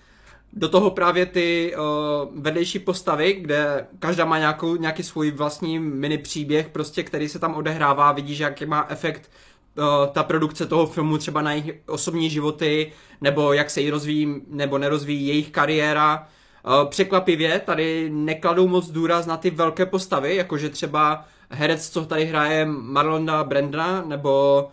do 0.56 0.68
toho 0.68 0.90
právě 0.90 1.26
ty 1.26 1.74
uh, 1.76 2.42
vedlejší 2.42 2.78
postavy, 2.78 3.32
kde 3.32 3.86
každá 3.98 4.24
má 4.24 4.38
nějakou, 4.38 4.76
nějaký 4.76 5.02
svůj 5.02 5.30
vlastní 5.30 5.78
mini 5.78 6.18
příběh, 6.18 6.68
prostě, 6.68 7.02
který 7.02 7.28
se 7.28 7.38
tam 7.38 7.54
odehrává, 7.54 8.12
vidíš, 8.12 8.38
jaký 8.38 8.66
má 8.66 8.86
efekt 8.88 9.30
uh, 9.78 9.84
ta 10.12 10.22
produkce 10.22 10.66
toho 10.66 10.86
filmu 10.86 11.18
třeba 11.18 11.42
na 11.42 11.52
jejich 11.52 11.74
osobní 11.86 12.30
životy, 12.30 12.92
nebo 13.20 13.52
jak 13.52 13.70
se 13.70 13.80
jí 13.80 13.90
rozvíjí 13.90 14.42
nebo 14.48 14.78
nerozvíjí 14.78 15.26
jejich 15.26 15.50
kariéra. 15.50 16.26
Uh, 16.66 16.88
překvapivě 16.88 17.58
tady 17.58 18.10
nekladou 18.10 18.68
moc 18.68 18.90
důraz 18.90 19.26
na 19.26 19.36
ty 19.36 19.50
velké 19.50 19.86
postavy, 19.86 20.36
jakože 20.36 20.70
třeba 20.70 21.24
herec, 21.50 21.90
co 21.90 22.04
tady 22.04 22.24
hraje 22.24 22.64
Marlona 22.64 23.44
Brandna, 23.44 24.02
nebo 24.06 24.64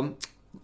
uh, 0.00 0.06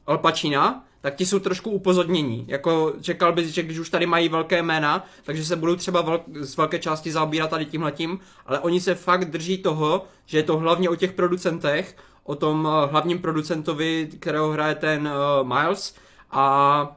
Al 0.06 0.19
Pacina, 0.19 0.85
tak 1.01 1.15
ti 1.15 1.27
jsou 1.27 1.39
trošku 1.39 1.70
upozornění. 1.70 2.45
Jako 2.49 2.93
čekal 3.01 3.33
bys, 3.33 3.47
že 3.47 3.62
když 3.62 3.79
už 3.79 3.91
tady 3.91 4.07
mají 4.07 4.29
velké 4.29 4.62
jména, 4.62 5.07
takže 5.25 5.45
se 5.45 5.57
budou 5.57 5.77
třeba 5.77 6.03
velk, 6.03 6.23
z 6.41 6.57
velké 6.57 6.79
části 6.79 7.12
zaobírat 7.12 7.51
tady 7.51 7.65
tímhletím, 7.65 8.20
ale 8.47 8.59
oni 8.59 8.81
se 8.81 8.95
fakt 8.95 9.31
drží 9.31 9.59
toho, 9.59 10.05
že 10.27 10.39
je 10.39 10.43
to 10.43 10.59
hlavně 10.59 10.89
o 10.89 10.97
těch 10.97 11.12
producentech, 11.12 11.97
o 12.25 12.35
tom 12.35 12.65
uh, 12.65 12.91
hlavním 12.91 13.19
producentovi, 13.19 14.09
kterého 14.20 14.51
hraje 14.51 14.75
ten 14.75 15.09
uh, 15.09 15.49
Miles 15.49 15.95
a 16.31 16.97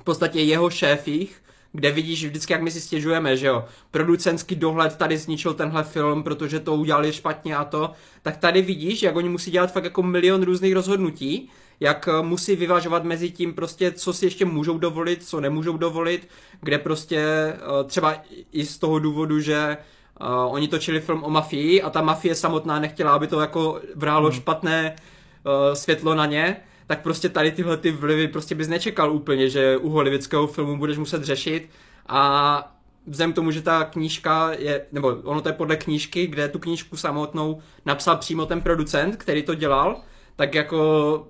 v 0.00 0.04
podstatě 0.04 0.40
jeho 0.40 0.70
šéfích, 0.70 1.42
kde 1.72 1.90
vidíš 1.90 2.24
vždycky, 2.24 2.52
jak 2.52 2.62
my 2.62 2.70
si 2.70 2.80
stěžujeme, 2.80 3.36
že 3.36 3.46
jo, 3.46 3.64
producentský 3.90 4.54
dohled 4.54 4.96
tady 4.96 5.18
zničil 5.18 5.54
tenhle 5.54 5.84
film, 5.84 6.22
protože 6.22 6.60
to 6.60 6.74
udělali 6.74 7.12
špatně 7.12 7.56
a 7.56 7.64
to, 7.64 7.90
tak 8.22 8.36
tady 8.36 8.62
vidíš, 8.62 9.02
jak 9.02 9.16
oni 9.16 9.28
musí 9.28 9.50
dělat 9.50 9.72
fakt 9.72 9.84
jako 9.84 10.02
milion 10.02 10.42
různých 10.42 10.74
rozhodnutí, 10.74 11.50
jak 11.82 12.08
eh, 12.08 12.22
musí 12.22 12.56
vyvažovat 12.56 13.04
mezi 13.04 13.30
tím 13.30 13.54
prostě, 13.54 13.92
co 13.92 14.12
si 14.12 14.26
ještě 14.26 14.44
můžou 14.44 14.78
dovolit, 14.78 15.28
co 15.28 15.40
nemůžou 15.40 15.76
dovolit, 15.76 16.28
kde 16.60 16.78
prostě 16.78 17.18
eh, 17.18 17.84
třeba 17.86 18.14
i 18.52 18.66
z 18.66 18.78
toho 18.78 18.98
důvodu, 18.98 19.40
že 19.40 19.76
Uh, 20.20 20.54
oni 20.54 20.68
točili 20.68 21.00
film 21.00 21.24
o 21.24 21.30
mafii 21.30 21.82
a 21.82 21.90
ta 21.90 22.02
mafie 22.02 22.34
samotná 22.34 22.78
nechtěla, 22.78 23.12
aby 23.12 23.26
to 23.26 23.40
jako 23.40 23.80
vrálo 23.94 24.28
hmm. 24.28 24.36
špatné 24.36 24.94
uh, 24.94 25.74
světlo 25.74 26.14
na 26.14 26.26
ně, 26.26 26.56
tak 26.86 27.02
prostě 27.02 27.28
tady 27.28 27.52
tyhle 27.52 27.76
ty 27.76 27.90
vlivy 27.90 28.28
prostě 28.28 28.54
bys 28.54 28.68
nečekal 28.68 29.12
úplně, 29.12 29.50
že 29.50 29.76
u 29.76 29.88
holivického 29.88 30.46
filmu 30.46 30.78
budeš 30.78 30.98
muset 30.98 31.24
řešit 31.24 31.70
a 32.08 32.74
vzhledem 33.06 33.32
k 33.32 33.34
tomu, 33.34 33.50
že 33.50 33.62
ta 33.62 33.84
knížka 33.84 34.52
je, 34.58 34.86
nebo 34.92 35.08
ono 35.08 35.40
to 35.40 35.48
je 35.48 35.52
podle 35.52 35.76
knížky, 35.76 36.26
kde 36.26 36.48
tu 36.48 36.58
knížku 36.58 36.96
samotnou 36.96 37.62
napsal 37.86 38.16
přímo 38.16 38.46
ten 38.46 38.60
producent, 38.60 39.16
který 39.16 39.42
to 39.42 39.54
dělal, 39.54 40.00
tak 40.36 40.54
jako 40.54 41.28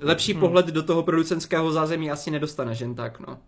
lepší 0.00 0.32
hmm. 0.32 0.40
pohled 0.40 0.66
do 0.66 0.82
toho 0.82 1.02
producentského 1.02 1.72
zázemí 1.72 2.10
asi 2.10 2.30
nedostane, 2.30 2.74
jen 2.80 2.94
tak, 2.94 3.20
no. 3.20 3.38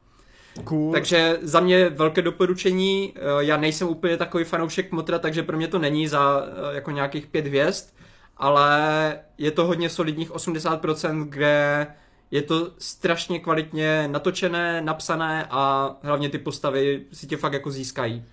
Cool. 0.64 0.93
Takže 0.93 1.38
za 1.43 1.60
mě 1.60 1.88
velké 1.88 2.22
doporučení, 2.22 3.12
eh, 3.16 3.20
já 3.38 3.56
nejsem 3.56 3.88
úplně 3.88 4.16
takový 4.16 4.44
fanoušek 4.44 4.93
Motra, 4.93 5.18
takže 5.18 5.43
pro 5.43 5.56
mě 5.56 5.68
to 5.68 5.78
není 5.78 6.09
za 6.09 6.47
eh, 6.47 6.74
jako 6.74 6.90
nějakých 6.90 7.26
pět 7.26 7.47
hvězd, 7.47 7.94
ale 8.36 9.18
je 9.38 9.51
to 9.51 9.66
hodně 9.66 9.88
solidních 9.88 10.30
80%, 10.30 11.28
kde 11.28 11.86
je 12.30 12.43
to 12.43 12.70
strašně 12.78 13.38
kvalitně 13.38 14.09
natočené, 14.09 14.80
napsané 14.80 15.47
a 15.51 15.94
hlavně 16.02 16.28
ty 16.28 16.38
postavy 16.38 17.02
si 17.12 17.26
tě 17.26 17.36
fakt 17.36 17.52
jako 17.52 17.70
získají. 17.70 18.24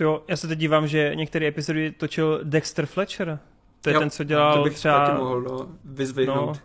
Jo, 0.00 0.22
já 0.28 0.36
se 0.36 0.48
teď 0.48 0.58
dívám, 0.58 0.86
že 0.88 1.12
některé 1.14 1.46
epizody 1.46 1.92
točil 1.92 2.40
Dexter 2.42 2.86
Fletcher. 2.86 3.38
To 3.80 3.90
je 3.90 3.94
jo, 3.94 4.00
ten, 4.00 4.10
co 4.10 4.24
dělal 4.24 4.56
to 4.56 4.62
bych 4.62 4.74
třeba... 4.74 5.14
mohl 5.14 5.42
no, 5.42 5.68
vyzvihnout. 5.84 6.56
No, 6.56 6.62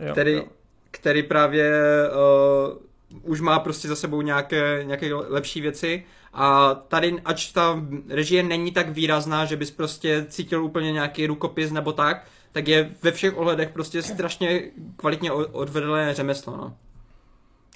jo, 0.00 0.12
který, 0.12 0.32
jo. 0.32 0.44
který 0.90 1.22
právě 1.22 1.72
uh, 3.20 3.30
už 3.32 3.40
má 3.40 3.58
prostě 3.58 3.88
za 3.88 3.96
sebou 3.96 4.22
nějaké, 4.22 4.80
nějaké 4.84 5.14
lepší 5.14 5.60
věci 5.60 6.04
a 6.32 6.74
tady, 6.74 7.16
ač 7.24 7.52
ta 7.52 7.82
režie 8.08 8.42
není 8.42 8.72
tak 8.72 8.88
výrazná, 8.88 9.44
že 9.44 9.56
bys 9.56 9.70
prostě 9.70 10.26
cítil 10.28 10.64
úplně 10.64 10.92
nějaký 10.92 11.26
rukopis 11.26 11.72
nebo 11.72 11.92
tak, 11.92 12.24
tak 12.52 12.68
je 12.68 12.90
ve 13.02 13.12
všech 13.12 13.36
ohledech 13.36 13.68
prostě 13.68 14.02
strašně 14.02 14.62
kvalitně 14.96 15.32
odvedené 15.32 16.14
řemeslo, 16.14 16.56
no. 16.56 16.76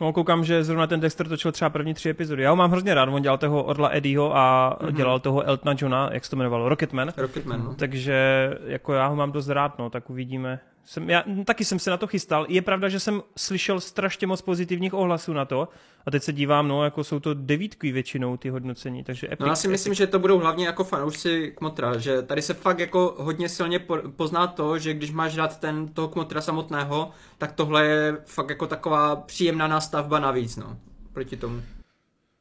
No, 0.01 0.13
koukám, 0.13 0.45
že 0.45 0.65
zrovna 0.65 0.87
ten 0.87 1.01
Dexter 1.01 1.29
točil 1.29 1.53
třeba 1.53 1.71
první 1.71 1.95
tři 1.95 2.11
epizody. 2.11 2.43
Já 2.43 2.51
ho 2.51 2.57
mám 2.57 2.71
hrozně 2.71 2.95
rád, 2.95 3.09
on 3.09 3.23
dělal 3.23 3.39
toho 3.39 3.65
Orla 3.65 3.89
Eddieho 3.89 4.37
a 4.37 4.77
mm-hmm. 4.81 4.93
dělal 4.93 5.21
toho 5.21 5.43
Eltona 5.43 5.75
Johna, 5.79 6.11
jak 6.13 6.25
se 6.25 6.31
to 6.31 6.37
jmenovalo, 6.37 6.69
Rocketman. 6.69 7.13
Rocketman, 7.17 7.65
no. 7.65 7.75
Takže 7.75 8.51
jako 8.67 8.93
já 8.93 9.07
ho 9.07 9.17
mám 9.17 9.33
dost 9.33 9.49
rád, 9.49 9.79
no, 9.79 9.91
tak 9.91 10.11
uvidíme. 10.11 10.61
Jsem, 10.89 11.11
já 11.11 11.25
taky 11.45 11.65
jsem 11.65 11.79
se 11.79 11.91
na 11.91 11.97
to 11.97 12.07
chystal. 12.07 12.47
Je 12.49 12.63
pravda, 12.63 12.89
že 12.89 13.01
jsem 13.01 13.23
slyšel 13.37 13.81
strašně 13.81 14.27
moc 14.27 14.43
pozitivních 14.43 14.95
ohlasů 14.95 15.33
na 15.33 15.45
to 15.45 15.69
a 16.07 16.11
teď 16.11 16.23
se 16.23 16.33
dívám, 16.33 16.69
no, 16.69 16.85
jako 16.85 17.05
jsou 17.05 17.21
to 17.21 17.35
devítky 17.35 17.93
většinou 17.93 18.37
ty 18.37 18.49
hodnocení, 18.49 19.05
takže 19.05 19.27
Epic, 19.27 19.39
No 19.41 19.47
já 19.47 19.57
si 19.57 19.69
myslím, 19.69 19.91
Epic. 19.91 19.99
že 19.99 20.07
to 20.07 20.19
budou 20.19 20.39
hlavně 20.39 20.67
jako 20.67 20.85
fanoušci 20.85 21.53
Kmotra, 21.57 21.99
že 21.99 22.23
tady 22.23 22.43
se 22.43 22.55
fakt 22.55 22.79
jako 22.79 23.15
hodně 23.19 23.49
silně 23.49 23.79
po- 23.79 24.11
pozná 24.17 24.47
to, 24.47 24.79
že 24.79 24.95
když 24.95 25.11
máš 25.11 25.37
rád 25.37 25.61
ten 25.61 25.89
toho 25.89 26.09
Kmotra 26.09 26.41
samotného, 26.41 27.11
tak 27.39 27.53
tohle 27.53 27.87
je 27.87 28.17
fakt 28.27 28.51
jako 28.51 28.67
taková 28.67 29.17
příjemná 29.17 29.67
nástavba 29.69 30.19
navíc, 30.21 30.57
no, 30.57 30.77
proti 31.13 31.37
tomu. 31.37 31.63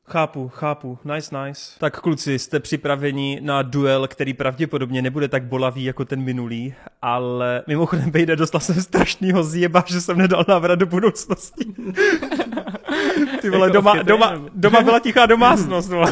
Chápu, 0.10 0.50
chápu. 0.50 1.00
Nice, 1.16 1.36
nice. 1.46 1.62
Tak 1.80 2.00
kluci, 2.02 2.40
jste 2.40 2.60
připraveni 2.60 3.40
na 3.44 3.62
duel, 3.62 4.08
který 4.08 4.34
pravděpodobně 4.34 5.02
nebude 5.02 5.28
tak 5.28 5.44
bolavý 5.44 5.84
jako 5.84 6.06
ten 6.06 6.22
minulý, 6.22 6.74
ale 7.02 7.64
mimochodem 7.68 8.12
vejde, 8.12 8.36
dostal 8.36 8.62
jsem 8.62 8.82
strašnýho 8.82 9.44
zjeba, 9.44 9.84
že 9.88 10.02
jsem 10.02 10.18
nedal 10.18 10.46
návrat 10.48 10.76
do 10.76 10.86
budoucnosti. 10.86 11.66
Ty 13.42 13.50
vole, 13.50 13.70
doma, 13.70 14.04
doma, 14.04 14.42
doma 14.54 14.82
byla 14.82 15.00
tichá 15.00 15.26
domácnost. 15.26 15.90
Vole. 15.90 16.12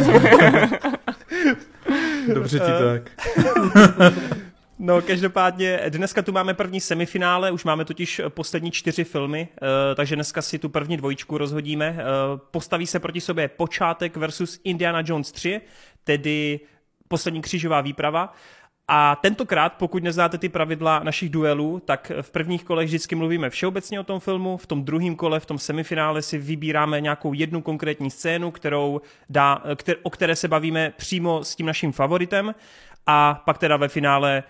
Dobře 2.33 2.59
ti 2.59 2.65
tak. 2.65 3.11
No, 4.79 5.01
každopádně 5.01 5.79
dneska 5.89 6.21
tu 6.21 6.31
máme 6.31 6.53
první 6.53 6.79
semifinále, 6.79 7.51
už 7.51 7.63
máme 7.63 7.85
totiž 7.85 8.21
poslední 8.29 8.71
čtyři 8.71 9.03
filmy, 9.03 9.47
eh, 9.61 9.95
takže 9.95 10.15
dneska 10.15 10.41
si 10.41 10.59
tu 10.59 10.69
první 10.69 10.97
dvojičku 10.97 11.37
rozhodíme. 11.37 11.95
Eh, 11.99 12.03
Postaví 12.51 12.87
se 12.87 12.99
proti 12.99 13.21
sobě 13.21 13.47
Počátek 13.47 14.17
versus 14.17 14.59
Indiana 14.63 15.03
Jones 15.05 15.31
3, 15.31 15.61
tedy 16.03 16.59
poslední 17.07 17.41
křížová 17.41 17.81
výprava. 17.81 18.33
A 18.87 19.15
tentokrát, 19.15 19.73
pokud 19.73 20.03
neznáte 20.03 20.37
ty 20.37 20.49
pravidla 20.49 21.01
našich 21.03 21.29
duelů, 21.29 21.81
tak 21.85 22.11
v 22.21 22.31
prvních 22.31 22.63
kolech 22.63 22.87
vždycky 22.87 23.15
mluvíme 23.15 23.49
všeobecně 23.49 23.99
o 23.99 24.03
tom 24.03 24.19
filmu, 24.19 24.57
v 24.57 24.67
tom 24.67 24.83
druhém 24.83 25.15
kole, 25.15 25.39
v 25.39 25.45
tom 25.45 25.59
semifinále 25.59 26.21
si 26.21 26.37
vybíráme 26.37 27.01
nějakou 27.01 27.33
jednu 27.33 27.61
konkrétní 27.61 28.11
scénu, 28.11 28.51
kterou 28.51 29.01
dá, 29.29 29.63
kter, 29.75 29.95
o 30.03 30.09
které 30.09 30.35
se 30.35 30.47
bavíme 30.47 30.93
přímo 30.97 31.43
s 31.43 31.55
tím 31.55 31.65
naším 31.65 31.91
favoritem 31.91 32.55
a 33.07 33.41
pak 33.45 33.57
teda 33.57 33.77
ve 33.77 33.87
finále 33.87 34.43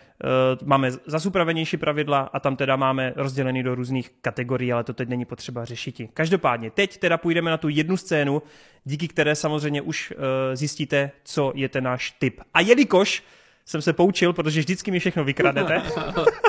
uh, 0.63 0.67
máme 0.67 0.91
zase 0.91 1.27
upravenější 1.27 1.77
pravidla 1.77 2.29
a 2.33 2.39
tam 2.39 2.55
teda 2.55 2.75
máme 2.75 3.13
rozdělený 3.15 3.63
do 3.63 3.75
různých 3.75 4.11
kategorií, 4.21 4.73
ale 4.73 4.83
to 4.83 4.93
teď 4.93 5.09
není 5.09 5.25
potřeba 5.25 5.65
řešit. 5.65 6.01
Každopádně, 6.13 6.71
teď 6.71 6.97
teda 6.97 7.17
půjdeme 7.17 7.51
na 7.51 7.57
tu 7.57 7.69
jednu 7.69 7.97
scénu, 7.97 8.41
díky 8.83 9.07
které 9.07 9.35
samozřejmě 9.35 9.81
už 9.81 10.11
uh, 10.11 10.17
zjistíte, 10.53 11.11
co 11.23 11.51
je 11.55 11.69
ten 11.69 11.83
náš 11.83 12.11
typ. 12.11 12.41
A 12.53 12.61
jelikož 12.61 13.23
jsem 13.65 13.81
se 13.81 13.93
poučil, 13.93 14.33
protože 14.33 14.59
vždycky 14.59 14.91
mi 14.91 14.99
všechno 14.99 15.23
vykradete, 15.23 15.81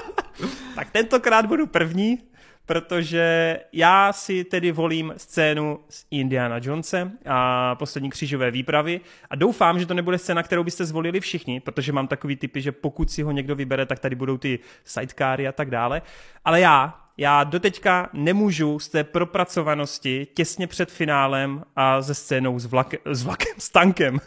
tak 0.75 0.91
tentokrát 0.91 1.47
budu 1.47 1.67
první, 1.67 2.19
protože 2.67 3.59
já 3.73 4.13
si 4.13 4.45
tedy 4.45 4.73
volím 4.73 5.15
scénu 5.17 5.81
s 5.89 6.07
Indiana 6.11 6.59
Jonesem 6.63 7.19
a 7.27 7.75
poslední 7.75 8.11
křížové 8.11 8.51
výpravy 8.51 9.01
a 9.31 9.37
doufám, 9.37 9.79
že 9.79 9.87
to 9.87 9.95
nebude 9.95 10.19
scéna, 10.19 10.43
kterou 10.43 10.65
byste 10.65 10.85
zvolili 10.85 11.21
všichni, 11.21 11.61
protože 11.61 11.93
mám 11.93 12.09
takový 12.09 12.37
typy, 12.37 12.61
že 12.61 12.73
pokud 12.73 13.11
si 13.11 13.23
ho 13.23 13.31
někdo 13.31 13.57
vybere, 13.57 13.87
tak 13.87 13.99
tady 13.99 14.17
budou 14.17 14.39
ty 14.39 14.59
sidecary 14.85 15.49
a 15.49 15.53
tak 15.53 15.71
dále. 15.71 16.03
Ale 16.45 16.61
já, 16.61 17.01
já 17.17 17.45
doteďka 17.45 18.11
nemůžu 18.13 18.79
z 18.79 18.89
té 18.89 19.05
propracovanosti 19.05 20.27
těsně 20.35 20.67
před 20.67 20.91
finálem 20.91 21.65
a 21.77 22.03
ze 22.03 22.15
scénou 22.15 22.59
s, 22.59 22.67
vlake, 22.67 22.99
s 23.05 23.23
vlakem, 23.23 23.55
s 23.59 23.71
tankem. 23.71 24.21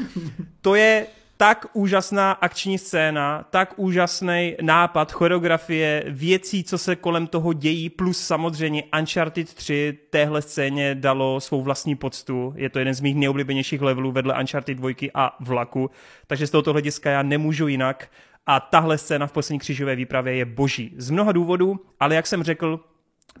to 0.60 0.74
je 0.74 1.06
tak 1.40 1.66
úžasná 1.72 2.32
akční 2.32 2.78
scéna, 2.78 3.44
tak 3.50 3.74
úžasný 3.76 4.56
nápad, 4.62 5.12
choreografie, 5.12 6.04
věcí, 6.08 6.64
co 6.64 6.78
se 6.78 6.96
kolem 6.96 7.26
toho 7.26 7.52
dějí, 7.52 7.90
plus 7.90 8.20
samozřejmě 8.20 8.82
Uncharted 8.98 9.54
3 9.54 9.98
téhle 10.10 10.42
scéně 10.42 10.94
dalo 10.94 11.40
svou 11.40 11.62
vlastní 11.62 11.96
poctu. 11.96 12.52
Je 12.56 12.68
to 12.68 12.78
jeden 12.78 12.94
z 12.94 13.00
mých 13.00 13.14
nejoblíbenějších 13.16 13.82
levelů 13.82 14.12
vedle 14.12 14.40
Uncharted 14.40 14.78
2 14.78 14.90
a 15.14 15.36
vlaku, 15.40 15.90
takže 16.26 16.46
z 16.46 16.50
tohoto 16.50 16.72
hlediska 16.72 17.10
já 17.10 17.22
nemůžu 17.22 17.68
jinak. 17.68 18.10
A 18.46 18.60
tahle 18.60 18.98
scéna 18.98 19.26
v 19.26 19.32
poslední 19.32 19.58
křížové 19.58 19.96
výpravě 19.96 20.34
je 20.34 20.44
boží. 20.44 20.94
Z 20.96 21.10
mnoha 21.10 21.32
důvodů, 21.32 21.80
ale 22.00 22.14
jak 22.14 22.26
jsem 22.26 22.42
řekl, 22.42 22.80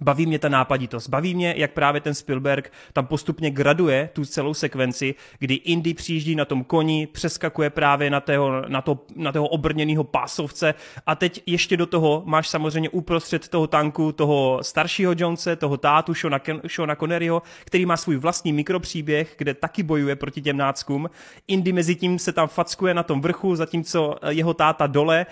Baví 0.00 0.26
mě 0.26 0.38
ta 0.38 0.48
nápaditost, 0.48 1.08
baví 1.08 1.34
mě, 1.34 1.54
jak 1.56 1.72
právě 1.72 2.00
ten 2.00 2.14
Spielberg 2.14 2.72
tam 2.92 3.06
postupně 3.06 3.50
graduje 3.50 4.10
tu 4.12 4.24
celou 4.24 4.54
sekvenci, 4.54 5.14
kdy 5.38 5.54
Indy 5.54 5.94
přijíždí 5.94 6.34
na 6.34 6.44
tom 6.44 6.64
koni, 6.64 7.06
přeskakuje 7.06 7.70
právě 7.70 8.10
na 8.10 8.20
toho, 8.20 8.62
na 8.68 8.82
to, 8.82 8.98
na 9.16 9.32
toho 9.32 9.48
obrněného 9.48 10.04
pásovce. 10.04 10.74
A 11.06 11.14
teď 11.14 11.42
ještě 11.46 11.76
do 11.76 11.86
toho 11.86 12.22
máš 12.26 12.48
samozřejmě 12.48 12.88
uprostřed 12.88 13.48
toho 13.48 13.66
tanku 13.66 14.12
toho 14.12 14.58
staršího 14.62 15.14
Jonese, 15.16 15.56
toho 15.56 15.76
tátu 15.76 16.14
Shona, 16.14 16.40
Shona 16.74 16.94
Conneryho, 16.94 17.42
který 17.64 17.86
má 17.86 17.96
svůj 17.96 18.16
vlastní 18.16 18.52
mikropříběh, 18.52 19.34
kde 19.38 19.54
taky 19.54 19.82
bojuje 19.82 20.16
proti 20.16 20.42
těm 20.42 20.56
náckům. 20.56 21.10
Indy 21.48 21.72
mezi 21.72 21.94
tím 21.94 22.18
se 22.18 22.32
tam 22.32 22.48
fackuje 22.48 22.94
na 22.94 23.02
tom 23.02 23.20
vrchu, 23.20 23.56
zatímco 23.56 24.16
jeho 24.28 24.54
táta 24.54 24.86
dole 24.86 25.26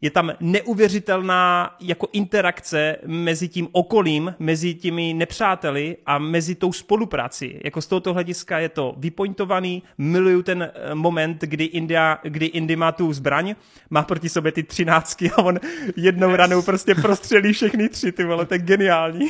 je 0.00 0.10
tam 0.10 0.32
neuvěřitelná 0.40 1.76
jako 1.80 2.08
interakce 2.12 2.96
mezi 3.06 3.48
tím 3.48 3.68
okolím, 3.72 4.34
mezi 4.38 4.74
těmi 4.74 5.14
nepřáteli 5.14 5.96
a 6.06 6.18
mezi 6.18 6.54
tou 6.54 6.72
spolupráci. 6.72 7.60
Jako 7.64 7.82
z 7.82 7.86
tohoto 7.86 8.14
hlediska 8.14 8.58
je 8.58 8.68
to 8.68 8.94
vypointovaný, 8.98 9.82
miluju 9.98 10.42
ten 10.42 10.62
eh, 10.62 10.94
moment, 10.94 11.40
kdy, 11.40 11.64
India, 11.64 12.18
kdy 12.22 12.46
Indy 12.46 12.76
má 12.76 12.92
tu 12.92 13.12
zbraň, 13.12 13.54
má 13.90 14.02
proti 14.02 14.28
sobě 14.28 14.52
ty 14.52 14.62
třináctky 14.62 15.30
a 15.30 15.38
on 15.42 15.58
jednou 15.96 16.36
ranou 16.36 16.62
prostě 16.62 16.94
prostřelí 16.94 17.52
všechny 17.52 17.88
tři, 17.88 18.12
ty 18.12 18.24
vole, 18.24 18.46
to 18.46 18.54
je 18.54 18.58
geniální. 18.58 19.28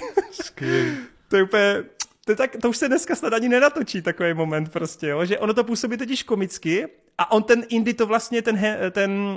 To 1.29 1.37
je 1.37 1.43
úplně, 1.43 1.83
to, 2.25 2.33
je 2.33 2.37
tak, 2.37 2.57
to 2.63 2.69
už 2.69 2.77
se 2.77 2.89
dneska 2.89 3.15
snad 3.15 3.33
ani 3.33 3.49
nenatočí 3.49 4.03
takový 4.03 4.35
moment 4.35 4.73
prostě, 4.73 5.07
jo? 5.07 5.25
že 5.25 5.39
ono 5.39 5.55
to 5.55 5.65
působí 5.65 5.97
totiž 5.97 6.23
komicky 6.23 6.89
a 7.21 7.33
on 7.33 7.43
ten 7.43 7.65
Indy 7.69 7.95
to 7.95 8.07
vlastně, 8.07 8.43
ten, 8.43 8.61
ten 8.91 9.11
uh, 9.11 9.37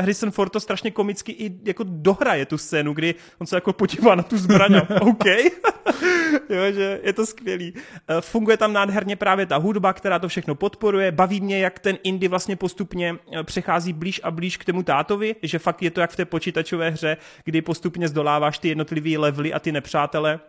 Harrison 0.00 0.30
Ford 0.30 0.52
to 0.52 0.60
strašně 0.60 0.90
komicky 0.90 1.32
i 1.32 1.58
jako 1.64 1.84
dohraje 1.86 2.46
tu 2.46 2.58
scénu, 2.58 2.92
kdy 2.92 3.14
on 3.38 3.46
se 3.46 3.56
jako 3.56 3.72
podívá 3.72 4.14
na 4.14 4.22
tu 4.22 4.38
zbraň 4.38 4.74
a 4.74 5.00
OK. 5.00 5.24
jo, 6.48 6.72
že 6.74 7.00
je 7.02 7.12
to 7.12 7.26
skvělý. 7.26 7.72
Uh, 7.72 7.80
funguje 8.20 8.56
tam 8.56 8.72
nádherně 8.72 9.16
právě 9.16 9.46
ta 9.46 9.56
hudba, 9.56 9.92
která 9.92 10.18
to 10.18 10.28
všechno 10.28 10.54
podporuje. 10.54 11.12
Baví 11.12 11.40
mě, 11.40 11.58
jak 11.58 11.78
ten 11.78 11.98
Indy 12.02 12.28
vlastně 12.28 12.56
postupně 12.56 13.16
přechází 13.42 13.92
blíž 13.92 14.20
a 14.24 14.30
blíž 14.30 14.56
k 14.56 14.64
tomu 14.64 14.82
tátovi, 14.82 15.36
že 15.42 15.58
fakt 15.58 15.82
je 15.82 15.90
to 15.90 16.00
jak 16.00 16.10
v 16.10 16.16
té 16.16 16.24
počítačové 16.24 16.90
hře, 16.90 17.16
kdy 17.44 17.62
postupně 17.62 18.08
zdoláváš 18.08 18.58
ty 18.58 18.68
jednotlivý 18.68 19.18
levely 19.18 19.52
a 19.52 19.58
ty 19.58 19.72
nepřátele 19.72 20.40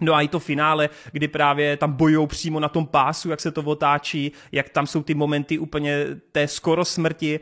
No 0.00 0.14
a 0.14 0.22
i 0.22 0.28
to 0.28 0.38
finále, 0.38 0.88
kdy 1.12 1.28
právě 1.28 1.76
tam 1.76 1.92
bojujou 1.92 2.26
přímo 2.26 2.60
na 2.60 2.68
tom 2.68 2.86
pásu, 2.86 3.30
jak 3.30 3.40
se 3.40 3.50
to 3.50 3.62
otáčí, 3.62 4.32
jak 4.52 4.68
tam 4.68 4.86
jsou 4.86 5.02
ty 5.02 5.14
momenty 5.14 5.58
úplně 5.58 6.06
té 6.32 6.48
skoro 6.48 6.84
smrti. 6.84 7.40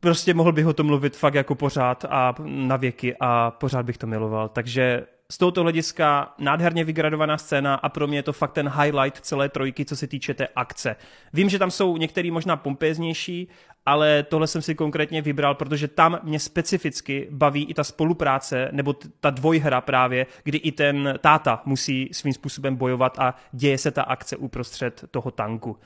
Prostě 0.00 0.34
mohl 0.34 0.52
bych 0.52 0.66
o 0.66 0.72
tom 0.72 0.86
mluvit 0.86 1.16
fakt 1.16 1.34
jako 1.34 1.54
pořád 1.54 2.04
a 2.08 2.34
na 2.44 2.76
věky 2.76 3.16
a 3.20 3.50
pořád 3.50 3.86
bych 3.86 3.98
to 3.98 4.06
miloval. 4.06 4.48
Takže 4.48 5.06
z 5.32 5.38
tohoto 5.38 5.62
hlediska 5.62 6.34
nádherně 6.38 6.84
vygradovaná 6.84 7.38
scéna 7.38 7.74
a 7.74 7.88
pro 7.88 8.06
mě 8.06 8.18
je 8.18 8.22
to 8.22 8.32
fakt 8.32 8.52
ten 8.52 8.68
highlight 8.68 9.20
celé 9.20 9.48
trojky, 9.48 9.84
co 9.84 9.96
se 9.96 10.06
týče 10.06 10.34
té 10.34 10.48
akce. 10.56 10.96
Vím, 11.32 11.48
že 11.48 11.58
tam 11.58 11.70
jsou 11.70 11.96
některý 11.96 12.30
možná 12.30 12.56
pompéznější, 12.56 13.48
ale 13.86 14.22
tohle 14.22 14.46
jsem 14.46 14.62
si 14.62 14.74
konkrétně 14.74 15.22
vybral, 15.22 15.54
protože 15.54 15.88
tam 15.88 16.18
mě 16.22 16.40
specificky 16.40 17.28
baví 17.30 17.64
i 17.64 17.74
ta 17.74 17.84
spolupráce, 17.84 18.68
nebo 18.72 18.92
t- 18.92 19.08
ta 19.20 19.30
dvojhra 19.30 19.80
právě, 19.80 20.26
kdy 20.42 20.58
i 20.58 20.72
ten 20.72 21.14
táta 21.20 21.62
musí 21.64 22.08
svým 22.12 22.32
způsobem 22.32 22.76
bojovat 22.76 23.18
a 23.18 23.34
děje 23.52 23.78
se 23.78 23.90
ta 23.90 24.02
akce 24.02 24.36
uprostřed 24.36 25.04
toho 25.10 25.30
tanku. 25.30 25.78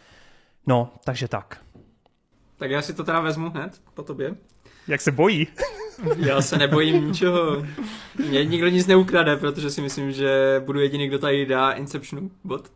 No, 0.67 0.93
takže 1.05 1.29
tak. 1.29 1.65
Tak 2.57 2.71
já 2.71 2.83
si 2.83 2.95
to 2.95 3.05
teda 3.05 3.21
vezmu 3.21 3.51
hned 3.51 3.83
po 3.95 4.03
tobě. 4.03 4.35
Jak 4.89 5.01
se 5.01 5.13
bojí? 5.13 5.47
Já 6.17 6.43
se 6.43 6.59
nebojím 6.59 7.07
ničeho. 7.09 7.67
Mě 8.29 8.45
nikdo 8.45 8.69
nic 8.69 8.87
neukrade, 8.87 9.37
protože 9.37 9.71
si 9.71 9.81
myslím, 9.81 10.13
že 10.13 10.63
budu 10.65 10.81
jediný, 10.81 11.09
kdo 11.09 11.19
tady 11.19 11.47
dá 11.47 11.73
Inceptionu 11.73 12.31
bod. 12.45 12.73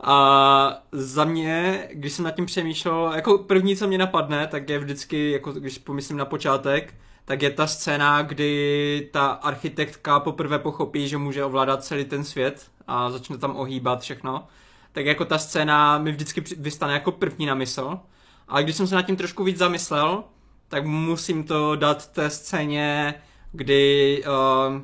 A 0.00 0.82
za 0.92 1.24
mě, 1.24 1.88
když 1.92 2.12
jsem 2.12 2.24
nad 2.24 2.30
tím 2.30 2.46
přemýšlel, 2.46 3.12
jako 3.14 3.38
první, 3.38 3.76
co 3.76 3.86
mě 3.88 3.98
napadne, 3.98 4.46
tak 4.46 4.68
je 4.68 4.78
vždycky, 4.78 5.30
jako 5.30 5.52
když 5.52 5.78
pomyslím 5.78 6.18
na 6.18 6.24
počátek, 6.24 6.94
tak 7.24 7.42
je 7.42 7.50
ta 7.50 7.66
scéna, 7.66 8.22
kdy 8.22 9.08
ta 9.12 9.26
architektka 9.26 10.20
poprvé 10.20 10.58
pochopí, 10.58 11.08
že 11.08 11.18
může 11.18 11.44
ovládat 11.44 11.84
celý 11.84 12.04
ten 12.04 12.24
svět 12.24 12.66
a 12.86 13.10
začne 13.10 13.38
tam 13.38 13.56
ohýbat 13.56 14.00
všechno. 14.00 14.46
Tak 14.92 15.06
jako 15.06 15.24
ta 15.24 15.38
scéna 15.38 15.98
mi 15.98 16.12
vždycky 16.12 16.42
vystane 16.58 16.92
jako 16.92 17.12
první 17.12 17.46
na 17.46 17.54
mysl. 17.54 17.98
Ale 18.48 18.62
když 18.62 18.76
jsem 18.76 18.86
se 18.86 18.94
nad 18.94 19.02
tím 19.02 19.16
trošku 19.16 19.44
víc 19.44 19.58
zamyslel, 19.58 20.24
tak 20.72 20.86
musím 20.86 21.44
to 21.44 21.76
dát 21.76 22.06
té 22.06 22.30
scéně, 22.30 23.14
kdy... 23.52 24.22
Uh, 24.26 24.80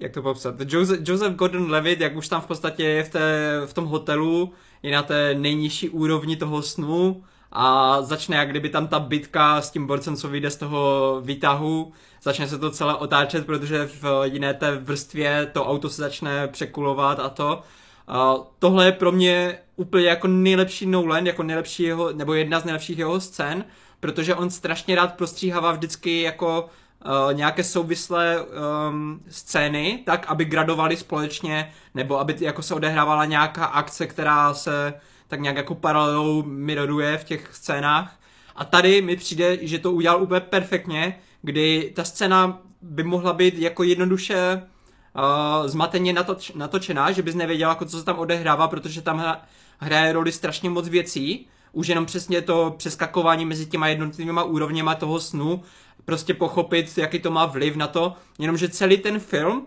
jak 0.00 0.12
to 0.12 0.22
popsat? 0.22 0.54
Joseph, 0.66 1.00
Joseph 1.08 1.34
Gordon-Levitt, 1.36 2.00
jak 2.00 2.16
už 2.16 2.28
tam 2.28 2.40
v 2.40 2.46
podstatě 2.46 2.84
je 2.84 3.02
v, 3.04 3.08
té, 3.08 3.60
v 3.66 3.74
tom 3.74 3.84
hotelu, 3.84 4.52
je 4.82 4.92
na 4.92 5.02
té 5.02 5.34
nejnižší 5.34 5.88
úrovni 5.88 6.36
toho 6.36 6.62
snu 6.62 7.24
a 7.52 7.96
začne 8.02 8.36
jak 8.36 8.50
kdyby 8.50 8.68
tam 8.68 8.88
ta 8.88 9.00
bitka 9.00 9.60
s 9.60 9.70
tím 9.70 9.86
borcem, 9.86 10.16
co 10.16 10.28
vyjde 10.28 10.50
z 10.50 10.56
toho 10.56 11.20
výtahu, 11.24 11.92
začne 12.22 12.48
se 12.48 12.58
to 12.58 12.70
celé 12.70 12.94
otáčet, 12.94 13.46
protože 13.46 13.88
v 14.02 14.22
jiné 14.24 14.54
té 14.54 14.76
vrstvě 14.76 15.50
to 15.52 15.66
auto 15.66 15.90
se 15.90 16.02
začne 16.02 16.48
překulovat 16.48 17.20
a 17.20 17.28
to. 17.28 17.62
A 18.08 18.36
tohle 18.58 18.84
je 18.86 18.92
pro 18.92 19.12
mě 19.12 19.58
úplně 19.76 20.06
jako 20.06 20.26
nejlepší 20.28 20.86
Nolan, 20.86 21.26
jako 21.26 21.42
nejlepší 21.42 21.82
jeho, 21.82 22.12
nebo 22.12 22.34
jedna 22.34 22.60
z 22.60 22.64
nejlepších 22.64 22.98
jeho 22.98 23.20
scén, 23.20 23.64
protože 24.00 24.34
on 24.34 24.50
strašně 24.50 24.96
rád 24.96 25.14
prostříhává 25.14 25.72
vždycky 25.72 26.22
jako 26.22 26.70
uh, 27.06 27.34
nějaké 27.34 27.64
souvislé 27.64 28.42
um, 28.42 29.20
scény, 29.30 30.02
tak 30.06 30.26
aby 30.26 30.44
gradovali 30.44 30.96
společně, 30.96 31.72
nebo 31.94 32.20
aby 32.20 32.36
jako 32.40 32.62
se 32.62 32.74
odehrávala 32.74 33.24
nějaká 33.24 33.64
akce, 33.64 34.06
která 34.06 34.54
se 34.54 34.94
tak 35.28 35.40
nějak 35.40 35.56
jako 35.56 35.74
paralelou 35.74 36.42
miroruje 36.42 37.18
v 37.18 37.24
těch 37.24 37.48
scénách. 37.52 38.18
A 38.56 38.64
tady 38.64 39.02
mi 39.02 39.16
přijde, 39.16 39.66
že 39.66 39.78
to 39.78 39.92
udělal 39.92 40.22
úplně 40.22 40.40
perfektně, 40.40 41.18
kdy 41.42 41.92
ta 41.96 42.04
scéna 42.04 42.60
by 42.82 43.02
mohla 43.02 43.32
být 43.32 43.58
jako 43.58 43.82
jednoduše 43.82 44.62
uh, 44.62 45.68
zmateně 45.68 46.12
natoč, 46.12 46.52
natočená, 46.54 47.12
že 47.12 47.22
bys 47.22 47.34
nevěděla, 47.34 47.70
jako 47.70 47.84
co 47.84 47.98
se 47.98 48.04
tam 48.04 48.18
odehrává, 48.18 48.68
protože 48.68 49.02
tam 49.02 49.18
hra, 49.18 49.42
hraje 49.78 50.12
roli 50.12 50.32
strašně 50.32 50.70
moc 50.70 50.88
věcí. 50.88 51.48
Už 51.72 51.88
jenom 51.88 52.06
přesně 52.06 52.42
to 52.42 52.74
přeskakování 52.76 53.44
mezi 53.44 53.66
těma 53.66 53.88
jednotlivými 53.88 54.40
úrovněma 54.46 54.94
toho 54.94 55.20
snu, 55.20 55.62
prostě 56.04 56.34
pochopit, 56.34 56.98
jaký 56.98 57.18
to 57.18 57.30
má 57.30 57.46
vliv 57.46 57.76
na 57.76 57.86
to, 57.86 58.14
jenomže 58.38 58.68
celý 58.68 58.98
ten 58.98 59.18
film 59.18 59.66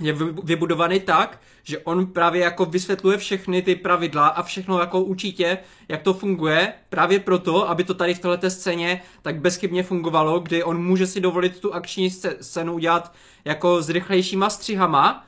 je 0.00 0.12
vybudovaný 0.44 1.00
tak, 1.00 1.40
že 1.62 1.78
on 1.78 2.06
právě 2.06 2.42
jako 2.42 2.64
vysvětluje 2.64 3.18
všechny 3.18 3.62
ty 3.62 3.74
pravidla 3.74 4.26
a 4.26 4.42
všechno 4.42 4.80
jako 4.80 5.00
určitě, 5.00 5.58
jak 5.88 6.02
to 6.02 6.14
funguje, 6.14 6.72
právě 6.88 7.20
proto, 7.20 7.68
aby 7.68 7.84
to 7.84 7.94
tady 7.94 8.14
v 8.14 8.18
této 8.18 8.50
scéně 8.50 9.02
tak 9.22 9.40
bezchybně 9.40 9.82
fungovalo, 9.82 10.40
kdy 10.40 10.64
on 10.64 10.82
může 10.84 11.06
si 11.06 11.20
dovolit 11.20 11.60
tu 11.60 11.74
akční 11.74 12.10
scénu 12.40 12.74
udělat 12.74 13.12
jako 13.44 13.82
s 13.82 13.90
rychlejšíma 13.90 14.50
střihama 14.50 15.26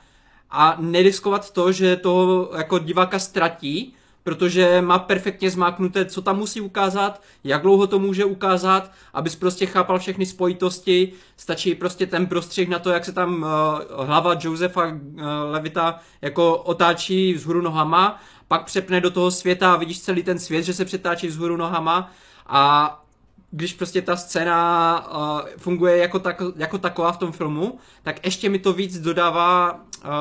a 0.49 0.77
neriskovat 0.79 1.51
to, 1.51 1.71
že 1.71 1.95
to 1.95 2.49
jako 2.57 2.79
diváka 2.79 3.19
ztratí, 3.19 3.95
protože 4.27 4.81
má 4.81 4.99
perfektně 4.99 5.49
zmáknuté, 5.49 6.05
co 6.05 6.21
tam 6.21 6.37
musí 6.37 6.61
ukázat, 6.61 7.21
jak 7.43 7.61
dlouho 7.61 7.87
to 7.87 7.99
může 7.99 8.25
ukázat, 8.25 8.91
abys 9.13 9.35
prostě 9.35 9.65
chápal 9.65 9.99
všechny 9.99 10.25
spojitosti, 10.25 11.13
stačí 11.37 11.75
prostě 11.75 12.05
ten 12.07 12.27
prostřih 12.27 12.69
na 12.69 12.79
to, 12.79 12.89
jak 12.89 13.05
se 13.05 13.11
tam 13.11 13.35
uh, 13.35 14.05
hlava 14.05 14.35
Josefa 14.39 14.85
uh, 14.85 15.21
Levita 15.51 15.99
jako 16.21 16.57
otáčí 16.57 17.33
vzhůru 17.33 17.61
nohama, 17.61 18.19
pak 18.47 18.65
přepne 18.65 19.01
do 19.01 19.11
toho 19.11 19.31
světa 19.31 19.73
a 19.73 19.77
vidíš 19.77 20.01
celý 20.01 20.23
ten 20.23 20.39
svět, 20.39 20.63
že 20.63 20.73
se 20.73 20.85
přetáčí 20.85 21.27
vzhůru 21.27 21.57
nohama. 21.57 22.11
A 22.47 23.03
když 23.51 23.73
prostě 23.73 24.01
ta 24.01 24.15
scéna 24.15 25.07
uh, 25.11 25.49
funguje 25.57 25.97
jako, 25.97 26.19
tak, 26.19 26.41
jako 26.55 26.77
taková 26.77 27.11
v 27.11 27.17
tom 27.17 27.31
filmu, 27.31 27.79
tak 28.03 28.25
ještě 28.25 28.49
mi 28.49 28.59
to 28.59 28.73
víc 28.73 28.99
dodává 28.99 29.73
uh, 29.73 30.11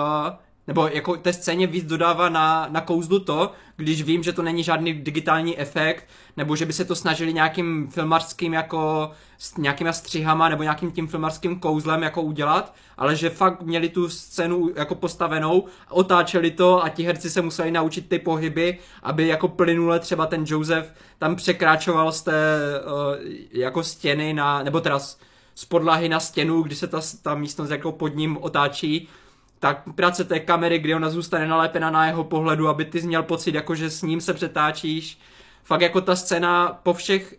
nebo 0.67 0.89
jako 0.93 1.17
té 1.17 1.33
scéně 1.33 1.67
víc 1.67 1.85
dodává 1.85 2.29
na, 2.29 2.69
na 2.71 2.81
kouzlu 2.81 3.19
to, 3.19 3.53
když 3.77 4.03
vím, 4.03 4.23
že 4.23 4.33
to 4.33 4.43
není 4.43 4.63
žádný 4.63 4.95
digitální 4.95 5.59
efekt, 5.59 6.05
nebo 6.37 6.57
že 6.57 6.67
by 6.67 6.73
se 6.73 6.85
to 6.85 6.95
snažili 6.95 7.33
nějakým 7.33 7.89
filmařským 7.91 8.55
jako 8.55 9.11
s 9.39 9.57
nějakýma 9.57 9.93
střihama 9.93 10.49
nebo 10.49 10.63
nějakým 10.63 10.93
tím 10.93 11.07
filmařským 11.07 11.61
kouzlem 11.61 12.03
jako 12.03 12.23
udělat, 12.23 12.75
ale 12.97 13.17
že 13.17 13.31
fakt 13.31 13.63
měli 13.63 13.89
tu 13.89 14.09
scénu 14.09 14.71
jako 14.77 14.95
postavenou, 14.95 15.65
otáčeli 15.91 16.51
to 16.51 16.85
a 16.85 16.89
ti 16.89 17.03
herci 17.03 17.31
se 17.31 17.43
museli 17.43 17.71
naučit 17.71 18.09
ty 18.09 18.19
pohyby, 18.19 18.79
aby 19.03 19.27
jako 19.27 19.49
plynule 19.49 20.01
třeba 20.01 20.27
ten 20.27 20.45
Joseph 20.47 20.93
tam 21.19 21.37
překráčoval 21.37 22.13
z 22.13 22.23
té 22.23 22.33
uh, 22.85 23.25
jako 23.53 23.83
stěny 23.83 24.33
na, 24.33 24.63
nebo 24.63 24.81
teda 24.81 24.99
z, 24.99 25.19
z 25.55 25.65
podlahy 25.65 26.09
na 26.09 26.21
stěnu, 26.21 26.63
kdy 26.63 26.75
se 26.75 26.87
ta, 26.87 27.01
ta 27.23 27.35
místnost 27.35 27.71
jako 27.71 27.93
pod 27.93 28.17
ním 28.17 28.39
otáčí, 28.41 29.09
tak 29.59 29.83
práce 29.95 30.25
té 30.25 30.41
kamery, 30.41 30.79
kdy 30.79 30.95
ona 30.95 31.11
zůstane 31.11 31.47
nalepena 31.47 31.91
na 31.91 32.07
jeho 32.07 32.25
pohledu, 32.25 32.69
aby 32.69 32.85
ty 32.85 33.03
měl 33.03 33.23
pocit, 33.23 33.55
jako 33.55 33.75
že 33.75 33.91
s 33.91 34.03
ním 34.03 34.21
se 34.21 34.35
přetáčíš. 34.35 35.19
Fakt 35.65 35.81
jako 35.81 36.01
ta 36.01 36.17
scéna 36.17 36.81
po 36.83 36.95
všech, 36.95 37.35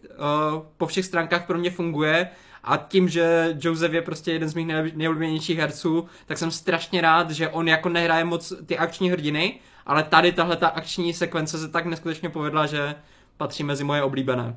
uh, 0.56 0.64
po 0.78 0.88
všech 0.88 1.06
stránkách 1.06 1.48
pro 1.48 1.58
mě 1.58 1.72
funguje 1.72 2.30
a 2.64 2.78
tím, 2.78 3.10
že 3.10 3.58
Joseph 3.62 3.94
je 3.94 4.02
prostě 4.02 4.32
jeden 4.32 4.50
z 4.50 4.54
mých 4.54 4.68
nejoblíbenějších 4.96 5.58
herců, 5.58 6.08
tak 6.26 6.38
jsem 6.38 6.52
strašně 6.52 7.02
rád, 7.02 7.32
že 7.32 7.50
on 7.50 7.68
jako 7.68 7.90
nehraje 7.90 8.24
moc 8.24 8.54
ty 8.66 8.78
akční 8.78 9.10
hrdiny, 9.12 9.60
ale 9.86 10.04
tady 10.04 10.32
tahle 10.32 10.56
ta 10.56 10.68
akční 10.68 11.14
sekvence 11.14 11.58
se 11.58 11.68
tak 11.68 11.86
neskutečně 11.86 12.30
povedla, 12.30 12.66
že 12.66 12.96
patří 13.38 13.64
mezi 13.64 13.84
moje 13.84 14.04
oblíbené. 14.04 14.56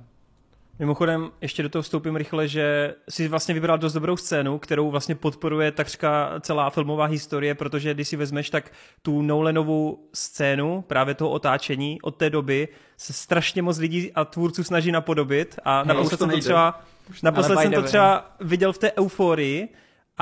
Mimochodem, 0.81 1.31
ještě 1.40 1.62
do 1.62 1.69
toho 1.69 1.82
vstoupím 1.82 2.16
rychle, 2.16 2.48
že 2.48 2.94
si 3.09 3.28
vlastně 3.28 3.55
vybral 3.55 3.78
dost 3.78 3.93
dobrou 3.93 4.16
scénu, 4.16 4.59
kterou 4.59 4.90
vlastně 4.90 5.15
podporuje 5.15 5.73
takřka 5.73 6.32
celá 6.40 6.70
filmová 6.70 7.05
historie, 7.05 7.55
protože 7.55 7.94
když 7.94 8.09
si 8.09 8.16
vezmeš 8.16 8.51
tak 8.51 8.73
tu 9.02 9.23
Nolanovou 9.23 10.09
scénu, 10.12 10.85
právě 10.86 11.15
toho 11.15 11.31
otáčení 11.31 12.02
od 12.02 12.16
té 12.16 12.31
doby, 12.31 12.69
se 12.97 13.12
strašně 13.12 13.62
moc 13.62 13.78
lidí 13.78 14.12
a 14.12 14.24
tvůrců 14.24 14.65
snaží 14.65 14.93
napodobit 14.93 15.59
a 15.65 15.85
naposled 15.85 16.19
jsem 16.19 16.31
to 16.31 16.39
třeba, 16.39 16.81
naposled 17.23 17.59
jsem 17.59 17.73
to 17.73 17.82
třeba 17.82 18.36
viděl 18.40 18.73
v 18.73 18.78
té 18.78 18.93
euforii, 18.98 19.69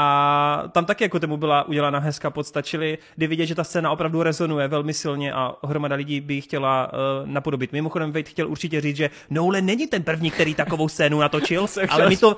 a 0.00 0.62
tam 0.72 0.84
taky 0.84 1.04
jako 1.04 1.20
tomu 1.20 1.36
byla 1.36 1.68
udělána 1.68 1.98
hezká 1.98 2.30
podsta, 2.30 2.62
čili 2.62 2.98
kdy 3.16 3.26
vidět, 3.26 3.46
že 3.46 3.54
ta 3.54 3.64
scéna 3.64 3.90
opravdu 3.90 4.22
rezonuje 4.22 4.68
velmi 4.68 4.94
silně 4.94 5.32
a 5.32 5.54
hromada 5.64 5.96
lidí 5.96 6.20
by 6.20 6.34
ji 6.34 6.40
chtěla 6.40 6.92
uh, 6.92 7.28
napodobit. 7.28 7.72
Mimochodem 7.72 8.12
Wade 8.12 8.30
chtěl 8.30 8.48
určitě 8.48 8.80
říct, 8.80 8.96
že 8.96 9.10
Nolan 9.30 9.66
není 9.66 9.86
ten 9.86 10.02
první, 10.02 10.30
který 10.30 10.54
takovou 10.54 10.88
scénu 10.88 11.18
natočil, 11.18 11.66
ale 11.88 12.08
my 12.08 12.16
to, 12.16 12.36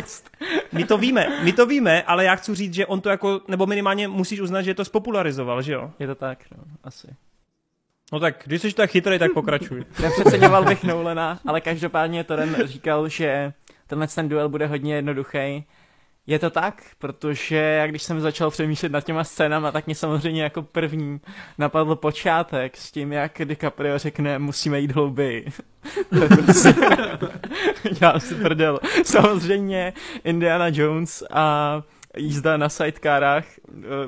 my 0.73 0.85
to 0.85 0.99
víme, 0.99 1.27
my 1.43 1.53
to 1.53 1.67
víme, 1.67 2.03
ale 2.03 2.25
já 2.25 2.35
chci 2.35 2.55
říct, 2.55 2.75
že 2.75 2.87
on 2.87 3.01
to 3.01 3.09
jako, 3.09 3.41
nebo 3.49 3.67
minimálně 3.67 4.09
musíš 4.09 4.41
uznat, 4.41 4.63
že 4.63 4.75
to 4.75 4.85
spopularizoval, 4.85 5.63
že 5.63 5.73
jo? 5.73 5.91
Je 5.99 6.07
to 6.07 6.15
tak, 6.15 6.39
no, 6.57 6.65
asi. 6.85 7.09
No 8.13 8.21
tak, 8.21 8.43
když 8.47 8.63
jsi 8.63 8.73
tak 8.73 8.91
chytrý, 8.91 9.19
tak 9.19 9.33
pokračuj. 9.33 9.85
Nepřeceňoval 10.03 10.65
bych 10.65 10.85
Nolana, 10.85 11.41
ale 11.47 11.61
každopádně 11.61 12.25
Toren 12.25 12.57
říkal, 12.65 13.09
že 13.09 13.53
tenhle 13.87 14.09
ten 14.09 14.29
duel 14.29 14.49
bude 14.49 14.67
hodně 14.67 14.95
jednoduchý 14.95 15.65
je 16.27 16.39
to 16.39 16.51
tak, 16.51 16.83
protože 16.99 17.57
já 17.57 17.87
když 17.87 18.03
jsem 18.03 18.21
začal 18.21 18.51
přemýšlet 18.51 18.93
nad 18.93 19.05
těma 19.05 19.25
scénama, 19.25 19.73
tak 19.73 19.87
mě 19.87 19.95
samozřejmě 19.95 20.43
jako 20.43 20.63
první 20.63 21.21
napadl 21.59 21.97
počátek 21.97 22.77
s 22.77 22.93
tím, 22.93 23.13
jak 23.13 23.41
DiCaprio 23.45 23.99
řekne, 23.99 24.39
musíme 24.39 24.81
jít 24.81 24.93
hlouběji. 24.93 25.47
já 28.01 28.19
si 28.19 28.35
prdel. 28.35 28.81
Samozřejmě 29.05 29.93
Indiana 30.25 30.67
Jones 30.73 31.23
a 31.31 31.83
jízda 32.17 32.57
na 32.57 32.69
sidecarách. 32.69 33.45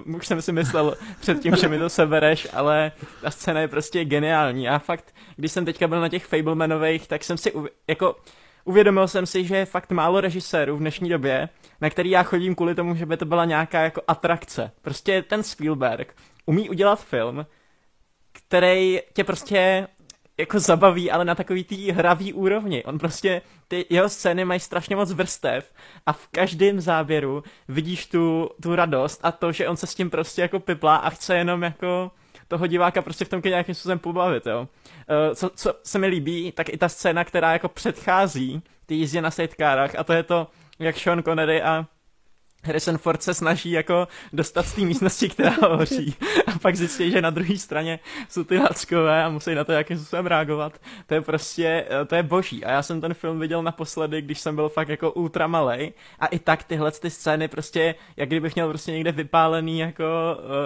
Uh, 0.06 0.14
už 0.16 0.26
jsem 0.26 0.43
si 0.43 0.52
myslel 0.52 0.97
předtím, 1.20 1.56
že 1.56 1.68
mi 1.68 1.78
to 1.78 1.89
sebereš, 1.89 2.48
ale 2.52 2.93
ta 3.20 3.30
scéna 3.30 3.60
je 3.60 3.68
prostě 3.68 4.05
geniální. 4.05 4.68
A 4.68 4.78
fakt, 4.78 5.14
když 5.36 5.52
jsem 5.52 5.64
teďka 5.64 5.89
byl 5.89 6.01
na 6.01 6.09
těch 6.09 6.26
Fablemanových, 6.26 7.09
tak 7.09 7.24
jsem 7.24 7.36
si 7.36 7.52
jako 7.89 8.16
uvědomil 8.64 9.09
jsem 9.09 9.26
si, 9.26 9.44
že 9.44 9.56
je 9.56 9.66
fakt 9.66 9.90
málo 9.90 10.20
režisérů 10.20 10.76
v 10.76 10.80
dnešní 10.80 11.09
době, 11.09 11.48
na 11.80 11.90
který 11.90 12.10
já 12.10 12.22
chodím 12.22 12.55
kvůli 12.55 12.74
tomu, 12.74 12.94
že 12.94 13.06
by 13.06 13.16
to 13.16 13.24
byla 13.24 13.44
nějaká 13.44 13.80
jako 13.80 14.02
atrakce. 14.09 14.70
Prostě 14.82 15.22
ten 15.22 15.43
Spielberg 15.43 16.14
umí 16.47 16.70
udělat 16.70 17.05
film, 17.05 17.47
který 18.32 19.01
tě 19.12 19.24
prostě 19.24 19.89
jako 20.39 20.59
zabaví, 20.59 21.10
ale 21.10 21.24
na 21.24 21.34
takový 21.34 21.64
tý 21.64 21.90
hravý 21.90 22.32
úrovni. 22.32 22.84
On 22.84 22.98
prostě, 22.98 23.43
ty 23.68 23.86
jeho 23.90 24.09
scény 24.09 24.44
mají 24.44 24.60
strašně 24.60 24.97
moc 24.97 25.12
vrstev 25.12 25.72
a 26.06 26.12
v 26.12 26.28
každém 26.28 26.80
záběru 26.80 27.43
vidíš 27.68 28.06
tu, 28.06 28.51
tu 28.62 28.76
radost 28.76 29.20
a 29.22 29.32
to, 29.32 29.52
že 29.52 29.68
on 29.68 29.76
se 29.76 29.86
s 29.86 29.94
tím 29.94 30.10
prostě 30.10 30.43
jako 30.43 30.60
piplá 30.60 30.97
a 30.97 31.10
chce 31.10 31.36
jenom 31.36 31.62
jako 31.62 32.10
toho 32.53 32.66
diváka 32.66 33.03
prostě 33.03 33.24
v 33.24 33.29
tom 33.29 33.41
nějakým 33.45 33.74
způsobem 33.74 33.99
pobavit, 33.99 34.47
jo. 34.47 34.61
Uh, 34.61 35.35
co, 35.35 35.51
co 35.55 35.74
se 35.83 35.99
mi 35.99 36.07
líbí, 36.07 36.53
tak 36.53 36.69
i 36.69 36.77
ta 36.77 36.89
scéna, 36.89 37.24
která 37.24 37.53
jako 37.53 37.69
předchází 37.69 38.62
ty 38.87 38.95
jízdě 38.95 39.23
na 39.23 39.31
sidecarách 39.31 39.95
a 39.99 40.05
to 40.05 40.12
je 40.12 40.23
to, 40.23 40.47
jak 40.79 40.99
Sean 40.99 41.23
Connery 41.23 41.62
a 41.62 41.87
Harrison 42.65 42.99
Ford 42.99 43.23
se 43.23 43.35
snaží 43.35 43.70
jako 43.70 44.09
dostat 44.33 44.66
z 44.66 44.73
té 44.73 44.81
místnosti, 44.81 45.29
která 45.29 45.51
hoří 45.70 46.15
a 46.47 46.59
pak 46.59 46.77
zjistí, 46.77 47.11
že 47.11 47.23
na 47.23 47.31
druhé 47.31 47.59
straně 47.59 47.99
jsou 48.29 48.45
ty 48.45 48.59
lackové 48.59 49.24
a 49.24 49.29
musí 49.29 49.55
na 49.55 49.65
to 49.65 49.73
jakým 49.73 49.99
způsobem 49.99 50.27
reagovat. 50.27 50.81
To 51.07 51.15
je 51.15 51.20
prostě, 51.20 51.87
eh, 51.91 52.05
to 52.05 52.15
je 52.15 52.23
boží 52.23 52.65
a 52.65 52.70
já 52.70 52.83
jsem 52.83 53.01
ten 53.01 53.15
film 53.15 53.41
viděl 53.41 53.62
naposledy, 53.62 54.23
když 54.23 54.41
jsem 54.41 54.55
byl 54.55 54.69
fakt 54.69 54.89
jako 54.89 55.12
ultra 55.12 55.47
malej 55.47 55.93
a 56.20 56.27
i 56.27 56.39
tak 56.39 56.65
tyhle 56.65 56.93
ty 56.93 57.11
scény 57.11 57.49
prostě, 57.49 57.95
jak 58.16 58.29
kdybych 58.29 58.55
měl 58.55 58.69
prostě 58.69 58.93
někde 58.93 59.12
vypálený 59.12 59.79
jako 59.79 60.05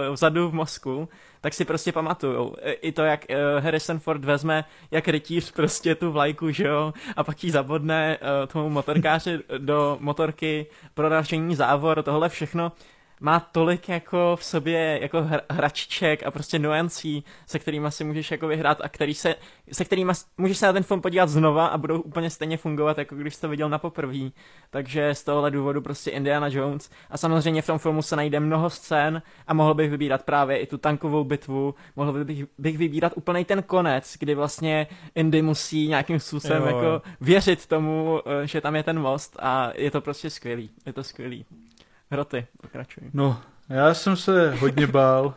uh, 0.08 0.14
vzadu 0.14 0.48
v 0.48 0.54
mozku, 0.54 1.08
tak 1.40 1.54
si 1.54 1.64
prostě 1.64 1.92
pamatujou. 1.92 2.54
I 2.62 2.92
to, 2.92 3.02
jak 3.02 3.24
uh, 3.30 3.64
Harrison 3.64 3.98
Ford 3.98 4.24
vezme, 4.24 4.64
jak 4.90 5.08
rytíř 5.08 5.52
prostě 5.52 5.94
tu 5.94 6.12
vlajku, 6.12 6.50
že 6.50 6.66
jo, 6.66 6.92
a 7.16 7.24
pak 7.24 7.44
ji 7.44 7.50
zabodne 7.50 8.18
uh, 8.18 8.46
tomu 8.46 8.68
motorkáři 8.68 9.38
do 9.58 9.96
motorky 10.00 10.66
pro 10.94 11.10
závor, 11.54 12.02
tohle 12.02 12.28
všechno 12.28 12.72
má 13.20 13.40
tolik 13.40 13.88
jako 13.88 14.36
v 14.36 14.44
sobě 14.44 14.98
jako 15.02 15.26
hračiček 15.50 16.26
a 16.26 16.30
prostě 16.30 16.58
nuancí, 16.58 17.24
se 17.46 17.58
kterými 17.58 17.92
si 17.92 18.04
můžeš 18.04 18.30
jako 18.30 18.46
vyhrát 18.48 18.80
a 18.80 18.88
který 18.88 19.14
se, 19.14 19.34
se 19.72 19.84
kterými 19.84 20.12
můžeš 20.38 20.58
se 20.58 20.66
na 20.66 20.72
ten 20.72 20.82
film 20.82 21.00
podívat 21.00 21.28
znova 21.28 21.66
a 21.66 21.78
budou 21.78 22.00
úplně 22.00 22.30
stejně 22.30 22.56
fungovat, 22.56 22.98
jako 22.98 23.14
když 23.14 23.34
jsi 23.34 23.40
to 23.40 23.48
viděl 23.48 23.68
na 23.68 23.78
poprvé. 23.78 24.30
Takže 24.70 25.14
z 25.14 25.24
tohohle 25.24 25.50
důvodu 25.50 25.80
prostě 25.80 26.10
Indiana 26.10 26.48
Jones 26.48 26.90
a 27.10 27.16
samozřejmě 27.16 27.62
v 27.62 27.66
tom 27.66 27.78
filmu 27.78 28.02
se 28.02 28.16
najde 28.16 28.40
mnoho 28.40 28.70
scén 28.70 29.22
a 29.46 29.54
mohl 29.54 29.74
bych 29.74 29.90
vybírat 29.90 30.22
právě 30.22 30.58
i 30.58 30.66
tu 30.66 30.78
tankovou 30.78 31.24
bitvu, 31.24 31.74
mohl 31.96 32.24
bych, 32.24 32.44
bych 32.58 32.78
vybírat 32.78 33.12
úplně 33.16 33.44
ten 33.44 33.62
konec, 33.62 34.16
kdy 34.18 34.34
vlastně 34.34 34.86
Indy 35.14 35.42
musí 35.42 35.88
nějakým 35.88 36.20
způsobem 36.20 36.62
jo, 36.62 36.66
jako 36.66 37.02
věřit 37.20 37.66
tomu, 37.66 38.20
eh, 38.26 38.46
že 38.46 38.60
tam 38.60 38.76
je 38.76 38.82
ten 38.82 38.98
most 38.98 39.36
a 39.38 39.72
je 39.74 39.90
to 39.90 40.00
prostě 40.00 40.30
skvělý, 40.30 40.70
je 40.86 40.92
to 40.92 41.04
skvělý. 41.04 41.44
Hroty, 42.10 42.46
pokračuj. 42.62 43.04
No, 43.14 43.40
já 43.68 43.94
jsem 43.94 44.16
se 44.16 44.54
hodně 44.58 44.86
bál. 44.86 45.34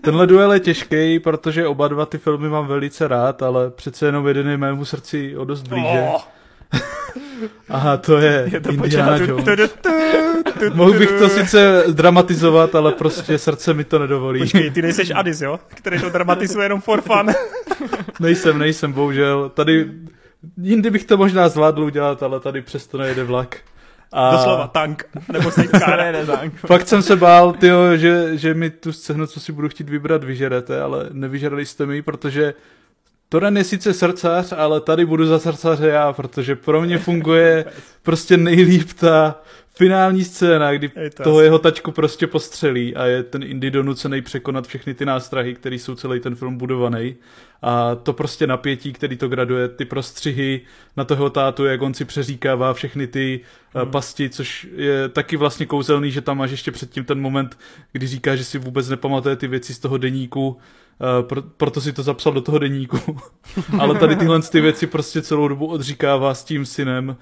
Tenhle 0.00 0.26
duel 0.26 0.52
je 0.52 0.60
těžký, 0.60 1.18
protože 1.18 1.66
oba 1.66 1.88
dva 1.88 2.06
ty 2.06 2.18
filmy 2.18 2.48
mám 2.48 2.66
velice 2.66 3.08
rád, 3.08 3.42
ale 3.42 3.70
přece 3.70 4.06
jenom 4.06 4.28
jeden 4.28 4.48
je 4.48 4.56
mému 4.56 4.84
srdci 4.84 5.36
o 5.36 5.44
dost 5.44 5.62
blíže. 5.62 6.08
Oh. 6.14 6.20
Aha, 7.68 7.96
to 7.96 8.18
je, 8.18 8.48
je 8.52 8.60
to 8.60 8.72
Indiana 8.72 9.16
Jones. 9.16 9.70
Mohl 10.74 10.98
bych 10.98 11.12
to 11.12 11.28
sice 11.28 11.84
dramatizovat, 11.92 12.74
ale 12.74 12.92
prostě 12.92 13.38
srdce 13.38 13.74
mi 13.74 13.84
to 13.84 13.98
nedovolí. 13.98 14.40
Počkej, 14.40 14.70
ty 14.70 14.82
nejseš 14.82 15.10
Adis, 15.14 15.40
jo? 15.40 15.60
Který 15.68 16.00
to 16.00 16.10
dramatizuje 16.10 16.64
jenom 16.64 16.80
for 16.80 17.00
fun. 17.00 17.26
nejsem, 18.20 18.58
nejsem, 18.58 18.92
bohužel. 18.92 19.48
Tady 19.48 19.90
jindy 20.56 20.90
bych 20.90 21.04
to 21.04 21.16
možná 21.16 21.48
zvládl 21.48 21.82
udělat, 21.82 22.22
ale 22.22 22.40
tady 22.40 22.62
přesto 22.62 22.98
nejde 22.98 23.24
vlak. 23.24 23.56
A... 24.14 24.32
Doslova 24.32 24.66
tank, 24.66 25.04
nebo 25.32 25.50
ne, 25.96 26.12
ne, 26.12 26.26
tank. 26.26 26.54
Fakt 26.66 26.88
jsem 26.88 27.02
se 27.02 27.16
bál, 27.16 27.52
tyjo, 27.52 27.96
že, 27.96 28.38
že 28.38 28.54
mi 28.54 28.70
tu 28.70 28.92
scénu, 28.92 29.26
co 29.26 29.40
si 29.40 29.52
budu 29.52 29.68
chtít 29.68 29.90
vybrat, 29.90 30.24
vyžerete, 30.24 30.80
ale 30.80 31.08
nevyžerali 31.12 31.66
jste 31.66 31.86
mi, 31.86 32.02
protože 32.02 32.54
Toren 33.28 33.56
je 33.56 33.64
sice 33.64 33.92
srdcař, 33.92 34.52
ale 34.56 34.80
tady 34.80 35.06
budu 35.06 35.26
za 35.26 35.38
srdcaře 35.38 35.88
já, 35.88 36.12
protože 36.12 36.56
pro 36.56 36.82
mě 36.82 36.98
funguje 36.98 37.64
prostě 38.02 38.36
nejlíp 38.36 38.92
ta 38.92 39.40
finální 39.74 40.24
scéna, 40.24 40.72
kdy 40.72 40.88
to 40.88 41.22
toho 41.22 41.40
jeho 41.40 41.58
tačku 41.58 41.92
prostě 41.92 42.26
postřelí 42.26 42.96
a 42.96 43.06
je 43.06 43.22
ten 43.22 43.42
Indy 43.42 43.70
donucený 43.70 44.22
překonat 44.22 44.66
všechny 44.66 44.94
ty 44.94 45.06
nástrahy, 45.06 45.54
které 45.54 45.76
jsou 45.76 45.94
celý 45.94 46.20
ten 46.20 46.34
film 46.34 46.58
budovaný. 46.58 47.16
A 47.66 47.94
to 47.94 48.12
prostě 48.12 48.46
napětí, 48.46 48.92
který 48.92 49.16
to 49.16 49.28
graduje, 49.28 49.68
ty 49.68 49.84
prostřihy 49.84 50.60
na 50.96 51.04
toho 51.04 51.30
tátu, 51.30 51.64
jak 51.64 51.82
on 51.82 51.94
si 51.94 52.04
přeříkává 52.04 52.74
všechny 52.74 53.06
ty 53.06 53.40
eh, 53.74 53.80
hmm. 53.80 53.90
pasti, 53.90 54.30
což 54.30 54.68
je 54.76 55.08
taky 55.08 55.36
vlastně 55.36 55.66
kouzelný, 55.66 56.10
že 56.10 56.20
tam 56.20 56.38
máš 56.38 56.50
ještě 56.50 56.70
předtím 56.72 57.04
ten 57.04 57.20
moment, 57.20 57.58
kdy 57.92 58.06
říká, 58.06 58.36
že 58.36 58.44
si 58.44 58.58
vůbec 58.58 58.88
nepamatuje 58.88 59.36
ty 59.36 59.48
věci 59.48 59.74
z 59.74 59.78
toho 59.78 59.98
deníku, 59.98 60.56
Uh, 61.00 61.26
pro, 61.28 61.42
proto 61.42 61.80
si 61.80 61.92
to 61.92 62.02
zapsal 62.02 62.32
do 62.32 62.40
toho 62.40 62.58
deníku. 62.58 62.98
Ale 63.78 63.98
tady 63.98 64.16
tyhle 64.16 64.42
ty 64.42 64.60
věci 64.60 64.86
prostě 64.86 65.22
celou 65.22 65.48
dobu 65.48 65.66
odříkává 65.66 66.34
s 66.34 66.44
tím 66.44 66.66
synem. 66.66 67.16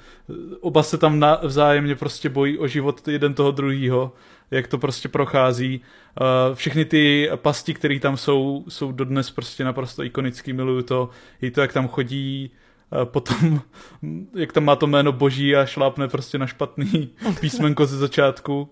Oba 0.61 0.83
se 0.83 0.99
tam 0.99 1.19
na, 1.19 1.41
vzájemně 1.43 1.95
prostě 1.95 2.29
bojí 2.29 2.59
o 2.59 2.67
život 2.67 3.09
jeden 3.09 3.35
toho 3.35 3.51
druhého, 3.51 4.13
jak 4.53 4.67
to 4.67 4.79
prostě 4.79 5.09
prochází. 5.09 5.81
Uh, 6.21 6.55
všechny 6.55 6.85
ty 6.85 7.31
pasti, 7.37 7.75
které 7.75 7.99
tam 7.99 8.17
jsou, 8.17 8.65
jsou 8.69 8.93
dodnes 8.93 9.31
prostě 9.31 9.65
naprosto 9.65 10.03
ikonický, 10.03 10.53
miluju 10.53 10.83
to. 10.83 11.11
I 11.43 11.51
to, 11.51 11.61
jak 11.61 11.73
tam 11.73 11.89
chodí 11.89 12.51
uh, 12.93 13.05
potom, 13.05 13.61
jak 14.35 14.53
tam 14.53 14.65
má 14.65 14.77
to 14.77 14.87
jméno 14.87 15.13
boží 15.13 15.57
a 15.57 15.67
šlápne 15.67 16.09
prostě 16.09 16.39
na 16.39 16.47
špatný 16.47 17.11
písmenko 17.41 17.87
ze 17.87 17.97
začátku 17.97 18.69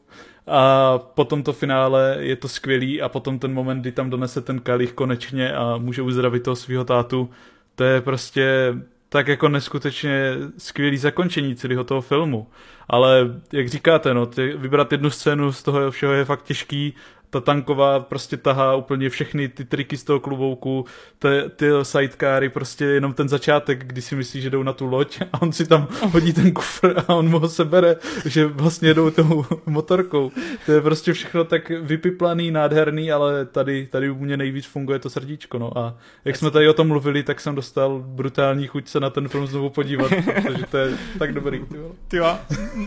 a 0.46 0.98
potom 0.98 1.42
to 1.42 1.52
finále 1.52 2.16
je 2.18 2.36
to 2.36 2.48
skvělý 2.48 3.02
a 3.02 3.08
potom 3.08 3.38
ten 3.38 3.54
moment, 3.54 3.80
kdy 3.80 3.92
tam 3.92 4.10
donese 4.10 4.40
ten 4.40 4.60
kalich 4.60 4.92
konečně 4.92 5.52
a 5.52 5.76
může 5.76 6.02
uzdravit 6.02 6.42
toho 6.42 6.56
svého 6.56 6.84
tátu, 6.84 7.30
to 7.74 7.84
je 7.84 8.00
prostě 8.00 8.74
tak 9.12 9.28
jako 9.28 9.48
neskutečně 9.48 10.34
skvělý 10.58 10.96
zakončení 10.96 11.56
celého 11.56 11.84
toho 11.84 12.00
filmu. 12.00 12.46
Ale 12.88 13.40
jak 13.52 13.68
říkáte, 13.68 14.14
no, 14.14 14.26
ty, 14.26 14.54
vybrat 14.56 14.92
jednu 14.92 15.10
scénu 15.10 15.52
z 15.52 15.62
toho 15.62 15.90
všeho 15.90 16.12
je 16.12 16.24
fakt 16.24 16.42
těžký 16.42 16.94
ta 17.30 17.40
tanková 17.40 18.00
prostě 18.00 18.36
tahá 18.36 18.74
úplně 18.74 19.10
všechny 19.10 19.48
ty 19.48 19.64
triky 19.64 19.96
z 19.96 20.04
toho 20.04 20.20
klubouku, 20.20 20.84
ty, 21.18 21.28
ty 21.56 21.66
sidecary, 21.82 22.48
prostě 22.48 22.84
jenom 22.84 23.12
ten 23.12 23.28
začátek, 23.28 23.84
kdy 23.84 24.02
si 24.02 24.16
myslí, 24.16 24.40
že 24.40 24.50
jdou 24.50 24.62
na 24.62 24.72
tu 24.72 24.86
loď 24.86 25.20
a 25.32 25.42
on 25.42 25.52
si 25.52 25.66
tam 25.66 25.88
hodí 26.12 26.32
ten 26.32 26.52
kufr 26.52 26.94
a 27.08 27.14
on 27.14 27.28
mu 27.28 27.38
ho 27.38 27.48
sebere, 27.48 27.96
že 28.24 28.46
vlastně 28.46 28.94
jdou 28.94 29.10
tou 29.10 29.44
motorkou. 29.66 30.32
To 30.66 30.72
je 30.72 30.80
prostě 30.80 31.12
všechno 31.12 31.44
tak 31.44 31.68
vypiplaný, 31.68 32.50
nádherný, 32.50 33.12
ale 33.12 33.44
tady, 33.44 33.86
tady 33.86 34.10
u 34.10 34.14
mě 34.14 34.36
nejvíc 34.36 34.66
funguje 34.66 34.98
to 34.98 35.10
srdíčko, 35.10 35.58
no 35.58 35.78
a 35.78 35.96
jak 36.24 36.36
jsme 36.36 36.50
tady 36.50 36.68
o 36.68 36.72
tom 36.72 36.88
mluvili, 36.88 37.22
tak 37.22 37.40
jsem 37.40 37.54
dostal 37.54 38.02
brutální 38.06 38.66
chuť 38.66 38.88
se 38.88 39.00
na 39.00 39.10
ten 39.10 39.28
film 39.28 39.46
znovu 39.46 39.70
podívat, 39.70 40.12
protože 40.42 40.66
to 40.70 40.76
je 40.76 40.98
tak 41.18 41.32
dobrý. 41.32 41.64
Ty 42.08 42.16
jo, 42.16 42.38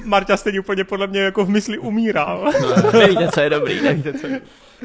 Marta 0.06 0.38
stejně 0.38 0.60
úplně 0.60 0.84
podle 0.84 1.08
mě 1.08 1.20
jako 1.20 1.46
v 1.46 1.50
mysli 1.50 1.78
umírá. 1.78 2.40
No, 2.62 3.00
nevíte, 3.00 3.28
co 3.28 3.42
je 3.42 3.50
dobrý, 3.50 3.82
nevíte, 3.82 4.14
co 4.14 4.28
je 4.28 4.33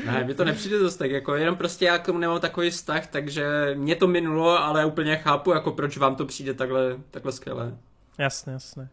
ne, 0.07 0.25
mi 0.25 0.35
to 0.35 0.45
nepřijde 0.45 0.79
dost 0.79 0.97
tak, 0.97 1.11
jako 1.11 1.35
jenom 1.35 1.57
prostě 1.57 1.85
já 1.85 1.99
k 1.99 2.07
tomu 2.07 2.19
nemám 2.19 2.41
takový 2.41 2.71
vztah, 2.71 3.07
takže 3.07 3.71
mě 3.75 3.97
to 3.97 4.07
minulo, 4.07 4.59
ale 4.59 4.85
úplně 4.85 5.17
chápu, 5.17 5.53
jako 5.53 5.73
proč 5.73 5.97
vám 5.97 6.17
to 6.17 6.27
přijde 6.27 6.55
takhle, 6.55 6.97
takhle 7.11 7.33
skvělé. 7.33 7.77
Jasně, 8.19 8.53
jasně. 8.53 8.89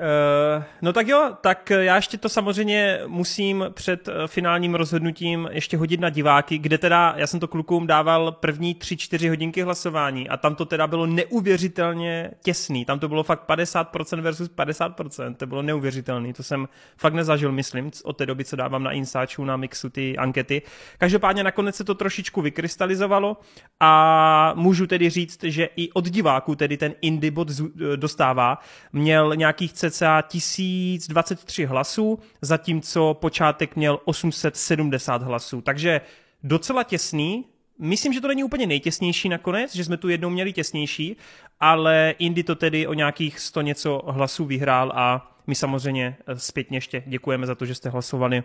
Uh, 0.00 0.64
no 0.82 0.92
tak 0.92 1.08
jo, 1.08 1.30
tak 1.40 1.70
já 1.70 1.96
ještě 1.96 2.18
to 2.18 2.28
samozřejmě 2.28 3.00
musím 3.06 3.64
před 3.70 4.08
eh, 4.08 4.12
finálním 4.26 4.74
rozhodnutím 4.74 5.48
ještě 5.52 5.76
hodit 5.76 6.00
na 6.00 6.10
diváky, 6.10 6.58
kde 6.58 6.78
teda, 6.78 7.14
já 7.16 7.26
jsem 7.26 7.40
to 7.40 7.48
klukům 7.48 7.86
dával 7.86 8.32
první 8.32 8.74
3-4 8.74 9.28
hodinky 9.28 9.62
hlasování 9.62 10.28
a 10.28 10.36
tam 10.36 10.54
to 10.54 10.64
teda 10.64 10.86
bylo 10.86 11.06
neuvěřitelně 11.06 12.30
těsný, 12.42 12.84
tam 12.84 12.98
to 12.98 13.08
bylo 13.08 13.22
fakt 13.22 13.48
50% 13.48 14.20
versus 14.20 14.50
50%, 14.50 15.34
to 15.34 15.46
bylo 15.46 15.62
neuvěřitelný, 15.62 16.32
to 16.32 16.42
jsem 16.42 16.68
fakt 16.96 17.14
nezažil, 17.14 17.52
myslím, 17.52 17.90
od 18.04 18.16
té 18.16 18.26
doby, 18.26 18.44
co 18.44 18.56
dávám 18.56 18.82
na 18.82 18.92
Insáču, 18.92 19.44
na 19.44 19.56
Mixu 19.56 19.90
ty 19.90 20.16
ankety. 20.16 20.62
Každopádně 20.98 21.44
nakonec 21.44 21.76
se 21.76 21.84
to 21.84 21.94
trošičku 21.94 22.42
vykrystalizovalo 22.42 23.36
a 23.80 24.52
můžu 24.56 24.86
tedy 24.86 25.10
říct, 25.10 25.44
že 25.44 25.68
i 25.76 25.92
od 25.92 26.08
diváků 26.08 26.54
tedy 26.54 26.76
ten 26.76 26.94
indie 27.00 27.30
bot 27.30 27.48
dostává, 27.96 28.58
měl 28.92 29.36
nějakých 29.36 29.72
cca 29.90 30.22
1023 30.22 31.64
hlasů, 31.64 32.18
zatímco 32.40 33.14
počátek 33.14 33.76
měl 33.76 34.00
870 34.04 35.22
hlasů. 35.22 35.60
Takže 35.60 36.00
docela 36.42 36.82
těsný, 36.82 37.44
Myslím, 37.78 38.12
že 38.12 38.20
to 38.20 38.28
není 38.28 38.44
úplně 38.44 38.66
nejtěsnější 38.66 39.28
nakonec, 39.28 39.74
že 39.74 39.84
jsme 39.84 39.96
tu 39.96 40.08
jednou 40.08 40.30
měli 40.30 40.52
těsnější, 40.52 41.16
ale 41.60 42.14
Indy 42.18 42.42
to 42.42 42.54
tedy 42.54 42.86
o 42.86 42.94
nějakých 42.94 43.40
100 43.40 43.60
něco 43.60 44.02
hlasů 44.06 44.44
vyhrál 44.44 44.92
a 44.94 45.34
my 45.46 45.54
samozřejmě 45.54 46.16
zpětně 46.34 46.76
ještě 46.76 47.02
děkujeme 47.06 47.46
za 47.46 47.54
to, 47.54 47.66
že 47.66 47.74
jste 47.74 47.88
hlasovali 47.88 48.42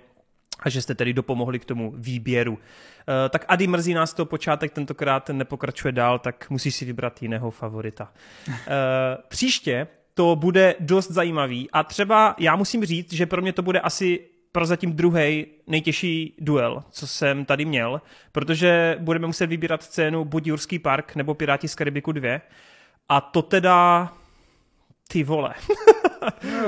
a 0.59 0.69
že 0.69 0.81
jste 0.81 0.95
tedy 0.95 1.13
dopomohli 1.13 1.59
k 1.59 1.65
tomu 1.65 1.93
výběru. 1.95 2.53
Uh, 2.53 2.59
tak 3.29 3.45
Ady 3.47 3.67
mrzí 3.67 3.93
nás 3.93 4.13
to 4.13 4.25
počátek 4.25 4.71
tentokrát 4.71 5.29
nepokračuje 5.29 5.91
dál, 5.91 6.19
tak 6.19 6.49
musí 6.49 6.71
si 6.71 6.85
vybrat 6.85 7.21
jiného 7.21 7.51
favorita. 7.51 8.13
Uh, 8.47 8.53
příště 9.27 9.87
to 10.17 10.35
bude 10.35 10.75
dost 10.79 11.11
zajímavý 11.11 11.69
a 11.71 11.83
třeba 11.83 12.35
já 12.39 12.55
musím 12.55 12.85
říct, 12.85 13.13
že 13.13 13.25
pro 13.25 13.41
mě 13.41 13.53
to 13.53 13.61
bude 13.61 13.79
asi 13.79 14.19
prozatím 14.51 14.93
druhý 14.93 15.45
nejtěžší 15.67 16.35
duel, 16.39 16.83
co 16.89 17.07
jsem 17.07 17.45
tady 17.45 17.65
měl, 17.65 18.01
protože 18.31 18.97
budeme 18.99 19.27
muset 19.27 19.47
vybírat 19.47 19.83
scénu 19.83 20.25
buď 20.25 20.47
Jurský 20.47 20.79
park 20.79 21.15
nebo 21.15 21.33
Piráti 21.33 21.67
z 21.67 21.75
Karibiku 21.75 22.11
2 22.11 22.41
a 23.09 23.21
to 23.21 23.41
teda 23.41 24.09
ty 25.07 25.23
vole. 25.23 25.53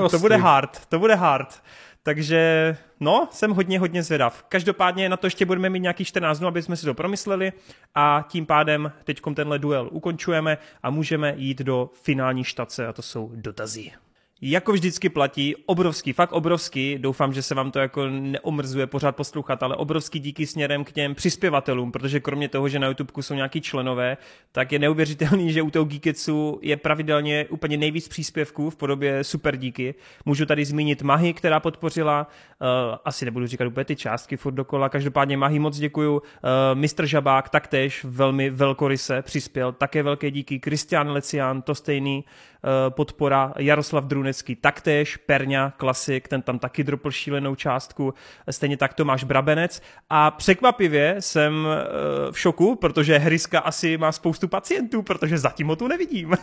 No, 0.00 0.08
to 0.08 0.18
bude 0.18 0.36
hard, 0.36 0.86
to 0.86 0.98
bude 0.98 1.14
hard. 1.14 1.62
Takže 2.02 2.76
no, 3.00 3.28
jsem 3.30 3.50
hodně, 3.50 3.78
hodně 3.78 4.02
zvědav. 4.02 4.44
Každopádně 4.48 5.08
na 5.08 5.16
to 5.16 5.26
ještě 5.26 5.46
budeme 5.46 5.70
mít 5.70 5.80
nějaký 5.80 6.04
14 6.04 6.38
dnů, 6.38 6.48
aby 6.48 6.62
jsme 6.62 6.76
si 6.76 6.86
to 6.86 6.94
promysleli 6.94 7.52
a 7.94 8.24
tím 8.28 8.46
pádem 8.46 8.92
teď 9.04 9.20
tenhle 9.34 9.58
duel 9.58 9.88
ukončujeme 9.92 10.58
a 10.82 10.90
můžeme 10.90 11.34
jít 11.36 11.58
do 11.58 11.90
finální 12.02 12.44
štace 12.44 12.86
a 12.86 12.92
to 12.92 13.02
jsou 13.02 13.30
dotazy. 13.34 13.92
Jako 14.42 14.72
vždycky 14.72 15.08
platí, 15.08 15.56
obrovský, 15.66 16.12
fakt 16.12 16.32
obrovský, 16.32 16.98
doufám, 16.98 17.32
že 17.32 17.42
se 17.42 17.54
vám 17.54 17.70
to 17.70 17.78
jako 17.78 18.06
neomrzuje 18.08 18.86
pořád 18.86 19.16
poslouchat, 19.16 19.62
ale 19.62 19.76
obrovský 19.76 20.20
díky 20.20 20.46
směrem 20.46 20.84
k 20.84 20.92
těm 20.92 21.14
přispěvatelům, 21.14 21.92
protože 21.92 22.20
kromě 22.20 22.48
toho, 22.48 22.68
že 22.68 22.78
na 22.78 22.86
YouTube 22.86 23.12
jsou 23.20 23.34
nějaký 23.34 23.60
členové, 23.60 24.16
tak 24.52 24.72
je 24.72 24.78
neuvěřitelný, 24.78 25.52
že 25.52 25.62
u 25.62 25.70
toho 25.70 25.84
Geeketsu 25.84 26.58
je 26.62 26.76
pravidelně 26.76 27.46
úplně 27.50 27.76
nejvíc 27.76 28.08
příspěvků 28.08 28.70
v 28.70 28.76
podobě 28.76 29.24
super 29.24 29.56
díky. 29.56 29.94
Můžu 30.24 30.46
tady 30.46 30.64
zmínit 30.64 31.02
Mahy, 31.02 31.32
která 31.32 31.60
podpořila, 31.60 32.26
uh, 32.60 32.66
asi 33.04 33.24
nebudu 33.24 33.46
říkat 33.46 33.64
úplně 33.64 33.84
ty 33.84 33.96
částky 33.96 34.36
furt 34.36 34.54
dokola, 34.54 34.88
každopádně 34.88 35.36
Mahy 35.36 35.58
moc 35.58 35.78
děkuju, 35.78 36.12
uh, 36.14 36.20
Mr. 36.74 37.06
Žabák 37.06 37.48
taktéž 37.48 38.04
velmi 38.04 38.50
velkoryse 38.50 39.22
přispěl, 39.22 39.72
také 39.72 40.02
velké 40.02 40.30
díky, 40.30 40.58
Kristian 40.58 41.10
Lecian, 41.10 41.62
to 41.62 41.74
stejný, 41.74 42.24
uh, 42.24 42.70
podpora, 42.94 43.52
Jaroslav 43.58 44.04
Druny 44.04 44.29
Jablonský 44.30 44.56
taktéž, 44.56 45.16
Perňa, 45.16 45.72
klasik, 45.76 46.28
ten 46.28 46.42
tam 46.42 46.58
taky 46.58 46.84
dropl 46.84 47.10
šílenou 47.10 47.54
částku, 47.54 48.14
stejně 48.50 48.76
tak 48.76 48.94
Tomáš 48.94 49.24
Brabenec 49.24 49.82
a 50.10 50.30
překvapivě 50.30 51.16
jsem 51.20 51.66
eh, 51.66 52.32
v 52.32 52.38
šoku, 52.38 52.76
protože 52.76 53.18
Hryska 53.18 53.58
asi 53.58 53.98
má 53.98 54.12
spoustu 54.12 54.48
pacientů, 54.48 55.02
protože 55.02 55.38
zatím 55.38 55.66
ho 55.66 55.76
tu 55.76 55.88
nevidím. 55.88 56.34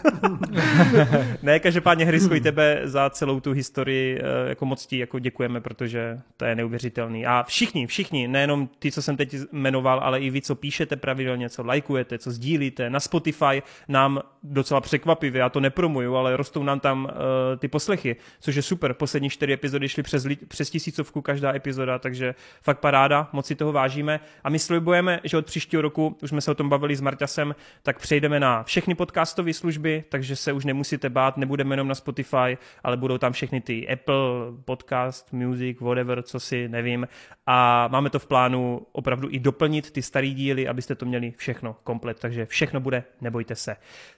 ne, 1.42 1.60
každopádně 1.60 2.06
Hrysko 2.06 2.36
i 2.36 2.42
tebe 2.42 2.82
za 2.84 3.10
celou 3.10 3.40
tu 3.40 3.52
historii 3.52 4.20
eh, 4.20 4.50
jako 4.50 4.66
moc 4.66 4.86
ti 4.86 4.98
jako 4.98 5.20
děkujeme, 5.20 5.62
protože 5.62 6.20
to 6.38 6.46
je 6.46 6.56
neuvěřitelný. 6.56 7.26
A 7.26 7.44
všichni, 7.44 7.88
všichni, 7.88 8.28
nejenom 8.28 8.70
ty, 8.80 8.92
co 8.92 9.02
jsem 9.02 9.18
teď 9.18 9.36
jmenoval, 9.52 10.00
ale 10.00 10.20
i 10.20 10.30
vy, 10.30 10.42
co 10.42 10.56
píšete 10.56 10.96
pravidelně, 10.96 11.50
co 11.50 11.64
lajkujete, 11.64 12.18
co 12.18 12.32
sdílíte 12.32 12.90
na 12.90 13.00
Spotify, 13.00 13.64
nám 13.88 14.22
docela 14.44 14.82
překvapivě, 14.82 15.40
já 15.40 15.50
to 15.50 15.60
nepromuju, 15.60 16.16
ale 16.16 16.38
rostou 16.38 16.64
nám 16.64 16.80
tam 16.80 17.06
uh, 17.06 17.12
ty 17.60 17.68
poslechy, 17.78 18.16
což 18.40 18.56
je 18.56 18.62
super. 18.62 18.94
Poslední 18.94 19.30
čtyři 19.30 19.54
epizody 19.54 19.90
šly 19.90 20.04
přes, 20.04 20.28
přes 20.48 20.70
tisícovku 20.70 21.22
každá 21.22 21.56
epizoda, 21.56 21.99
takže 21.99 22.36
fakt 22.62 22.80
paráda, 22.80 23.30
moc 23.34 23.45
si 23.45 23.56
toho 23.56 23.72
vážíme. 23.72 24.20
A 24.44 24.49
my 24.49 24.60
slibujeme, 24.60 25.20
že 25.24 25.38
od 25.38 25.45
příštího 25.45 25.82
roku, 25.82 26.18
už 26.24 26.30
jsme 26.30 26.41
se 26.41 26.52
o 26.52 26.56
tom 26.56 26.70
bavili 26.70 26.95
s 26.95 27.02
Marťasem, 27.02 27.56
tak 27.84 27.99
přejdeme 27.99 28.40
na 28.40 28.64
všechny 28.64 28.95
podcastové 28.95 29.54
služby, 29.54 30.04
takže 30.10 30.36
se 30.36 30.52
už 30.52 30.66
nemusíte 30.66 31.10
bát, 31.10 31.38
nebudeme 31.38 31.74
jenom 31.74 31.88
na 31.88 31.95
Spotify, 31.95 32.58
ale 32.84 32.98
budou 32.98 33.18
tam 33.18 33.34
všechny 33.34 33.62
ty 33.62 33.88
Apple, 33.90 34.18
podcast, 34.66 35.34
music, 35.34 35.80
whatever, 35.80 36.24
co 36.24 36.40
si 36.40 36.70
nevím. 36.70 37.08
A 37.45 37.88
máme 37.88 38.10
to 38.10 38.20
v 38.20 38.26
plánu 38.26 38.88
opravdu 38.91 39.28
i 39.32 39.40
doplnit 39.40 39.91
ty 39.91 40.02
staré 40.02 40.30
díly, 40.30 40.68
abyste 40.68 40.95
to 40.95 41.06
měli 41.06 41.34
všechno 41.38 41.76
komplet, 41.84 42.20
takže 42.20 42.45
všechno 42.45 42.80
bude, 42.80 43.04
nebojte 43.22 43.56
se. 43.56 43.76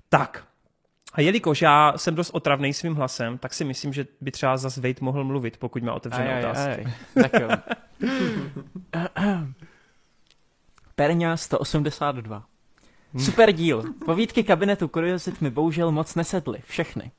Tak, 0.09 0.47
a 1.13 1.21
jelikož 1.21 1.61
já 1.61 1.93
jsem 1.95 2.15
dost 2.15 2.29
otravný 2.29 2.73
svým 2.73 2.95
hlasem, 2.95 3.37
tak 3.37 3.53
si 3.53 3.65
myslím, 3.65 3.93
že 3.93 4.05
by 4.21 4.31
třeba 4.31 4.57
zas 4.57 4.77
Vejt 4.77 5.01
mohl 5.01 5.23
mluvit, 5.23 5.57
pokud 5.57 5.83
má 5.83 5.93
otevřené 5.93 6.33
aj, 6.33 6.45
otázky. 6.45 6.85
Aj, 6.85 6.93
aj. 7.15 7.23
Tak 7.23 7.41
jo. 7.41 7.49
Perňa 10.95 11.37
182. 11.37 12.43
Super 13.17 13.51
díl. 13.51 13.83
Povídky 14.05 14.43
kabinetu 14.43 14.87
kuriozit 14.87 15.41
mi 15.41 15.49
bohužel 15.49 15.91
moc 15.91 16.15
nesedly. 16.15 16.59
Všechny. 16.65 17.11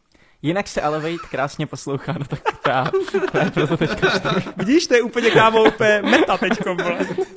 Jinak 0.42 0.68
se 0.68 0.82
ale 0.82 1.00
Vejt 1.00 1.20
krásně 1.20 1.66
poslouchá, 1.66 2.12
no 2.12 2.24
tak 2.24 2.42
já 2.68 2.90
proto 3.54 3.76
teďka 3.76 4.08
Vidíš, 4.56 4.86
to 4.86 4.94
je 4.94 5.02
úplně 5.02 5.30
kámo, 5.30 5.64
úplně 5.64 6.02
meta 6.02 6.38
teďko. 6.38 6.76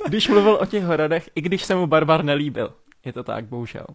Když 0.06 0.28
mluvil 0.28 0.58
o 0.60 0.66
těch 0.66 0.84
horodech, 0.84 1.30
i 1.34 1.40
když 1.40 1.64
se 1.64 1.74
mu 1.74 1.86
Barbar 1.86 2.24
nelíbil. 2.24 2.74
Je 3.04 3.12
to 3.12 3.22
tak, 3.22 3.44
bohužel. 3.44 3.86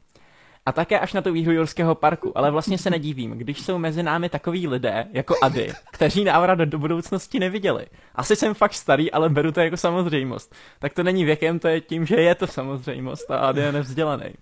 A 0.66 0.72
také 0.72 1.00
až 1.00 1.14
na 1.14 1.22
tu 1.22 1.34
výhru 1.34 1.54
Jurského 1.54 1.96
parku, 1.96 2.38
ale 2.38 2.52
vlastně 2.52 2.78
se 2.78 2.90
nedívím, 2.90 3.32
když 3.32 3.62
jsou 3.62 3.78
mezi 3.78 4.04
námi 4.04 4.30
takový 4.30 4.68
lidé, 4.68 5.08
jako 5.14 5.36
Ady, 5.42 5.74
kteří 5.92 6.24
návrat 6.24 6.60
do 6.60 6.80
budoucnosti 6.80 7.40
neviděli. 7.40 7.86
Asi 8.16 8.36
jsem 8.36 8.54
fakt 8.54 8.74
starý, 8.74 9.12
ale 9.12 9.30
beru 9.30 9.52
to 9.52 9.60
jako 9.60 9.78
samozřejmost. 9.78 10.56
Tak 10.80 10.94
to 10.94 11.04
není 11.04 11.26
věkem, 11.26 11.60
to 11.60 11.68
je 11.68 11.82
tím, 11.82 12.06
že 12.06 12.16
je 12.16 12.36
to 12.36 12.48
samozřejmost 12.48 13.32
a 13.32 13.38
Ady 13.38 13.62
je 13.62 13.72
nevzdělaný. 13.72 14.34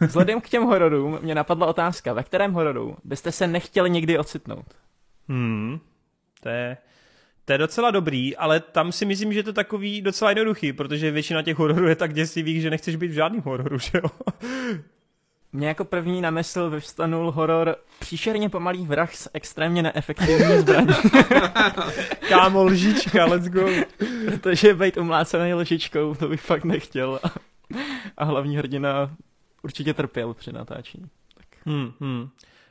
Vzhledem 0.00 0.40
k 0.40 0.48
těm 0.48 0.62
hororům 0.62 1.18
mě 1.22 1.34
napadla 1.34 1.66
otázka, 1.66 2.12
ve 2.12 2.22
kterém 2.22 2.52
hororu 2.52 2.96
byste 3.04 3.32
se 3.32 3.46
nechtěli 3.46 3.90
někdy 3.90 4.18
ocitnout? 4.18 4.66
Hmm, 5.28 5.78
to 6.40 6.48
je, 6.48 6.76
to 7.44 7.52
je 7.52 7.58
docela 7.58 7.90
dobrý, 7.90 8.36
ale 8.36 8.60
tam 8.60 8.92
si 8.92 9.04
myslím, 9.04 9.32
že 9.32 9.42
to 9.42 9.48
je 9.48 9.54
takový 9.54 10.02
docela 10.02 10.30
jednoduchý, 10.30 10.72
protože 10.72 11.10
většina 11.10 11.42
těch 11.42 11.56
hororů 11.56 11.88
je 11.88 11.96
tak 11.96 12.14
děsivých, 12.14 12.62
že 12.62 12.70
nechceš 12.70 12.96
být 12.96 13.08
v 13.08 13.12
žádném 13.12 13.42
hororu, 13.42 13.78
že 13.78 13.90
jo? 13.94 14.10
Mě 15.52 15.68
jako 15.68 15.84
první 15.84 16.20
na 16.20 16.30
mysl 16.30 16.70
vyvstanul 16.70 17.30
horor 17.30 17.76
příšerně 17.98 18.48
pomalý 18.48 18.86
vrah 18.86 19.14
s 19.14 19.30
extrémně 19.34 19.82
neefektivní 19.82 20.58
zbraní. 20.58 20.94
Kámo, 22.28 22.64
lžička, 22.64 23.24
let's 23.24 23.48
go. 23.48 23.68
Protože 24.24 24.74
být 24.74 24.96
umlácený 24.96 25.54
lžičkou, 25.54 26.14
to 26.14 26.28
bych 26.28 26.40
fakt 26.40 26.64
nechtěl. 26.64 27.20
A 28.16 28.24
hlavní 28.24 28.56
hrdina 28.56 29.16
určitě 29.62 29.94
trpěl 29.94 30.34
při 30.34 30.52
natáčení. 30.52 31.06
Tak. 31.34 31.46
Hmm, 31.66 31.92
hmm. 32.00 32.28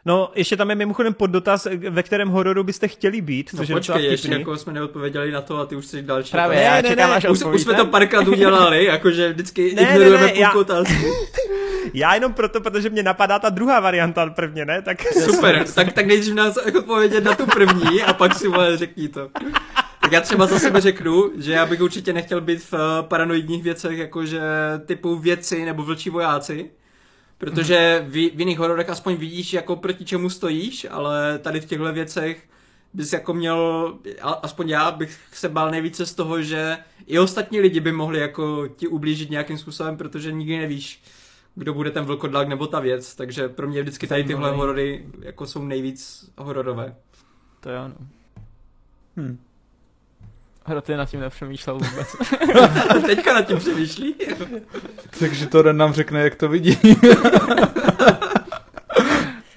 No, 0.07 0.31
ještě 0.35 0.57
tam 0.57 0.69
je 0.69 0.75
mimochodem 0.75 1.15
dotaz, 1.27 1.67
ve 1.89 2.03
kterém 2.03 2.29
hororu 2.29 2.63
byste 2.63 2.87
chtěli 2.87 3.21
být, 3.21 3.49
no, 3.53 3.57
což 3.57 3.71
počkej, 3.71 4.03
je 4.03 4.11
ještě 4.11 4.27
jako 4.31 4.57
jsme 4.57 4.73
neodpověděli 4.73 5.31
na 5.31 5.41
to 5.41 5.57
a 5.57 5.65
ty 5.65 5.75
už 5.75 5.85
jsi 5.85 6.01
další. 6.01 6.31
Právě, 6.31 6.61
já 6.61 6.75
ne, 6.75 6.83
čekám, 6.83 7.09
ne, 7.23 7.29
už, 7.29 7.43
už, 7.43 7.61
jsme 7.61 7.73
to 7.73 7.85
párkrát 7.85 8.27
udělali, 8.27 8.85
jakože 8.93 9.29
vždycky 9.29 9.75
ne, 9.75 9.81
ignorujeme 9.81 10.17
ne, 10.17 10.33
ne, 10.33 10.49
půlku 10.53 10.71
já... 10.73 10.83
Já 11.93 12.13
jenom 12.13 12.33
proto, 12.33 12.61
protože 12.61 12.89
mě 12.89 13.03
napadá 13.03 13.39
ta 13.39 13.49
druhá 13.49 13.79
varianta 13.79 14.29
prvně, 14.29 14.65
ne? 14.65 14.81
Tak... 14.81 15.03
Super, 15.13 15.65
tak, 15.75 15.93
tak 15.93 16.05
nejdřív 16.05 16.33
nás 16.33 16.57
jako 16.65 16.81
povědět 16.81 17.23
na 17.23 17.35
tu 17.35 17.45
první 17.45 18.03
a 18.03 18.13
pak 18.13 18.35
si 18.35 18.47
vole 18.47 18.77
řekni 18.77 19.07
to. 19.07 19.29
Tak 20.01 20.11
já 20.11 20.21
třeba 20.21 20.45
za 20.45 20.59
sebe 20.59 20.81
řeknu, 20.81 21.31
že 21.37 21.51
já 21.51 21.65
bych 21.65 21.81
určitě 21.81 22.13
nechtěl 22.13 22.41
být 22.41 22.63
v 22.63 22.73
eh, 22.73 22.77
paranoidních 23.01 23.63
věcech, 23.63 23.97
jakože 23.97 24.41
typu 24.85 25.15
věci 25.15 25.65
nebo 25.65 25.83
vlčí 25.83 26.09
vojáci. 26.09 26.69
Protože 27.37 28.05
v, 28.07 28.11
v 28.11 28.39
jiných 28.39 28.59
hororech 28.59 28.89
aspoň 28.89 29.15
vidíš, 29.15 29.53
jako 29.53 29.75
proti 29.75 30.05
čemu 30.05 30.29
stojíš, 30.29 30.87
ale 30.89 31.39
tady 31.39 31.61
v 31.61 31.65
těchto 31.65 31.93
věcech 31.93 32.43
bys 32.93 33.13
jako 33.13 33.33
měl, 33.33 33.93
aspoň 34.21 34.69
já 34.69 34.91
bych 34.91 35.19
se 35.33 35.49
bál 35.49 35.71
nejvíce 35.71 36.05
z 36.05 36.13
toho, 36.13 36.41
že 36.41 36.77
i 37.05 37.19
ostatní 37.19 37.59
lidi 37.59 37.79
by 37.79 37.91
mohli 37.91 38.19
jako 38.19 38.67
ti 38.67 38.87
ublížit 38.87 39.29
nějakým 39.29 39.57
způsobem, 39.57 39.97
protože 39.97 40.31
nikdy 40.31 40.57
nevíš, 40.57 41.03
kdo 41.55 41.73
bude 41.73 41.91
ten 41.91 42.05
vlkodlak 42.05 42.47
nebo 42.47 42.67
ta 42.67 42.79
věc, 42.79 43.15
takže 43.15 43.49
pro 43.49 43.67
mě 43.67 43.81
vždycky 43.81 44.07
tady 44.07 44.23
tyhle 44.23 44.51
horory 44.51 45.05
jako 45.21 45.45
jsou 45.45 45.65
nejvíc 45.65 46.29
hororové. 46.37 46.95
To 47.59 47.69
je 47.69 47.77
ano. 47.77 47.95
Hm. 49.17 49.37
Hro, 50.67 50.81
ty 50.81 50.95
nad 50.95 51.09
tím 51.09 51.19
nepřemýšlel 51.19 51.75
vůbec. 51.75 52.15
Teďka 53.05 53.33
nad 53.33 53.41
tím 53.41 53.57
přemýšlí. 53.57 54.15
Takže 55.19 55.47
to 55.47 55.73
nám 55.73 55.93
řekne, 55.93 56.21
jak 56.21 56.35
to 56.35 56.49
vidí. 56.49 56.77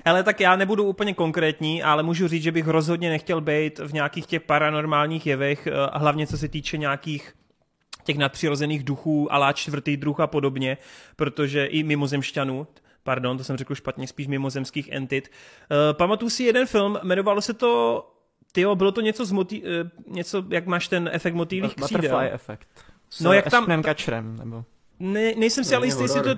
Ale 0.04 0.22
tak 0.22 0.40
já 0.40 0.56
nebudu 0.56 0.84
úplně 0.84 1.14
konkrétní, 1.14 1.82
ale 1.82 2.02
můžu 2.02 2.28
říct, 2.28 2.42
že 2.42 2.52
bych 2.52 2.66
rozhodně 2.66 3.10
nechtěl 3.10 3.40
být 3.40 3.78
v 3.78 3.92
nějakých 3.92 4.26
těch 4.26 4.42
paranormálních 4.42 5.26
jevech, 5.26 5.66
eh, 5.66 5.72
hlavně 5.92 6.26
co 6.26 6.38
se 6.38 6.48
týče 6.48 6.78
nějakých 6.78 7.32
těch 8.04 8.18
nadpřirozených 8.18 8.84
duchů, 8.84 9.32
alá 9.32 9.52
čtvrtý 9.52 9.96
druh 9.96 10.20
a 10.20 10.26
podobně, 10.26 10.78
protože 11.16 11.66
i 11.66 11.82
mimozemšťanů, 11.82 12.66
pardon, 13.02 13.38
to 13.38 13.44
jsem 13.44 13.56
řekl 13.56 13.74
špatně, 13.74 14.06
spíš 14.06 14.26
mimozemských 14.26 14.88
entit. 14.92 15.28
Uh, 15.70 15.76
pamatuju 15.92 16.30
si 16.30 16.44
jeden 16.44 16.66
film, 16.66 16.98
jmenovalo 17.02 17.40
se 17.40 17.54
to 17.54 18.04
Tyjo, 18.52 18.74
bylo 18.74 18.92
to 18.92 19.00
něco 19.00 19.24
z 19.24 19.32
motý, 19.32 19.62
uh, 19.62 19.68
něco, 20.14 20.44
jak 20.48 20.66
máš 20.66 20.88
ten 20.88 21.10
efekt 21.12 21.34
motýlých 21.34 21.74
křídel. 21.74 22.00
Butterfly 22.00 22.30
efekt. 22.30 22.68
S 23.10 23.20
no 23.20 23.32
jak 23.32 23.50
tam... 23.50 23.82
Kačrem, 23.82 24.36
nebo... 24.36 24.64
Ne, 25.00 25.34
nejsem 25.36 25.64
si 25.64 25.74
ale 25.74 25.86
jistý, 25.86 26.02
jestli 26.02 26.22
to 26.22 26.34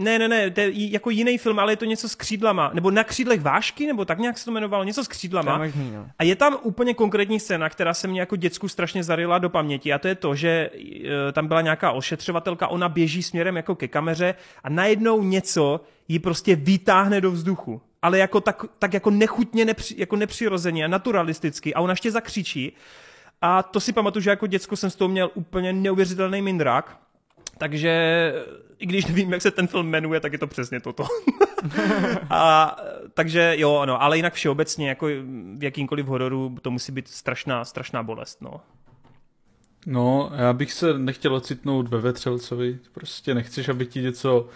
ne, 0.00 0.18
ne, 0.18 0.28
ne, 0.28 0.50
to 0.50 0.60
je 0.60 0.90
jako 0.90 1.10
jiný 1.10 1.38
film, 1.38 1.58
ale 1.58 1.72
je 1.72 1.76
to 1.76 1.84
něco 1.84 2.08
s 2.08 2.14
křídlama. 2.14 2.70
Nebo 2.74 2.90
na 2.90 3.04
křídlech 3.04 3.40
vášky, 3.40 3.86
nebo 3.86 4.04
tak 4.04 4.18
nějak 4.18 4.38
se 4.38 4.44
to 4.44 4.50
jmenovalo, 4.50 4.84
něco 4.84 5.04
s 5.04 5.08
křídlama. 5.08 5.58
možný, 5.58 5.90
no. 5.90 6.06
A 6.18 6.24
je 6.24 6.36
tam 6.36 6.56
úplně 6.62 6.94
konkrétní 6.94 7.40
scéna, 7.40 7.68
která 7.68 7.94
se 7.94 8.08
mě 8.08 8.20
jako 8.20 8.36
děcku 8.36 8.68
strašně 8.68 9.04
zarila 9.04 9.38
do 9.38 9.50
paměti. 9.50 9.92
A 9.92 9.98
to 9.98 10.08
je 10.08 10.14
to, 10.14 10.34
že 10.34 10.70
e, 11.28 11.32
tam 11.32 11.46
byla 11.46 11.60
nějaká 11.60 11.92
ošetřovatelka, 11.92 12.68
ona 12.68 12.88
běží 12.88 13.22
směrem 13.22 13.56
jako 13.56 13.74
ke 13.74 13.88
kameře 13.88 14.34
a 14.64 14.68
najednou 14.68 15.22
něco 15.22 15.80
ji 16.08 16.18
prostě 16.18 16.56
vytáhne 16.56 17.20
do 17.20 17.30
vzduchu. 17.30 17.80
Ale 18.02 18.18
jako 18.18 18.40
tak, 18.40 18.64
tak 18.78 18.94
jako 18.94 19.10
nechutně, 19.10 19.64
nepři, 19.64 19.94
jako 19.98 20.16
nepřirozeně, 20.16 20.88
naturalisticky. 20.88 21.74
A 21.74 21.80
ona 21.80 21.92
ještě 21.92 22.10
zakřičí. 22.10 22.72
A 23.40 23.62
to 23.62 23.80
si 23.80 23.92
pamatuju, 23.92 24.22
že 24.22 24.30
jako 24.30 24.46
děcko 24.46 24.76
jsem 24.76 24.90
s 24.90 24.96
toho 24.96 25.08
měl 25.08 25.30
úplně 25.34 25.72
neuvěřitelný 25.72 26.42
mindrák. 26.42 27.00
Takže 27.58 28.32
i 28.78 28.86
když 28.86 29.06
nevím, 29.06 29.32
jak 29.32 29.42
se 29.42 29.50
ten 29.50 29.66
film 29.66 29.88
jmenuje, 29.88 30.20
tak 30.20 30.32
je 30.32 30.38
to 30.38 30.46
přesně 30.46 30.80
toto. 30.80 31.04
a, 32.30 32.76
takže 33.14 33.54
jo, 33.56 33.86
no, 33.86 34.02
ale 34.02 34.16
jinak 34.16 34.34
všeobecně, 34.34 34.88
jako 34.88 35.06
v 35.56 35.64
jakýmkoliv 35.64 36.06
hororu, 36.06 36.56
to 36.62 36.70
musí 36.70 36.92
být 36.92 37.08
strašná, 37.08 37.64
strašná 37.64 38.02
bolest, 38.02 38.42
no. 38.42 38.60
No, 39.86 40.30
já 40.36 40.52
bych 40.52 40.72
se 40.72 40.98
nechtěl 40.98 41.34
ocitnout 41.34 41.88
ve 41.88 41.98
Vetřelcovi, 41.98 42.78
prostě 42.92 43.34
nechceš, 43.34 43.68
aby 43.68 43.86
ti 43.86 44.02
něco 44.02 44.48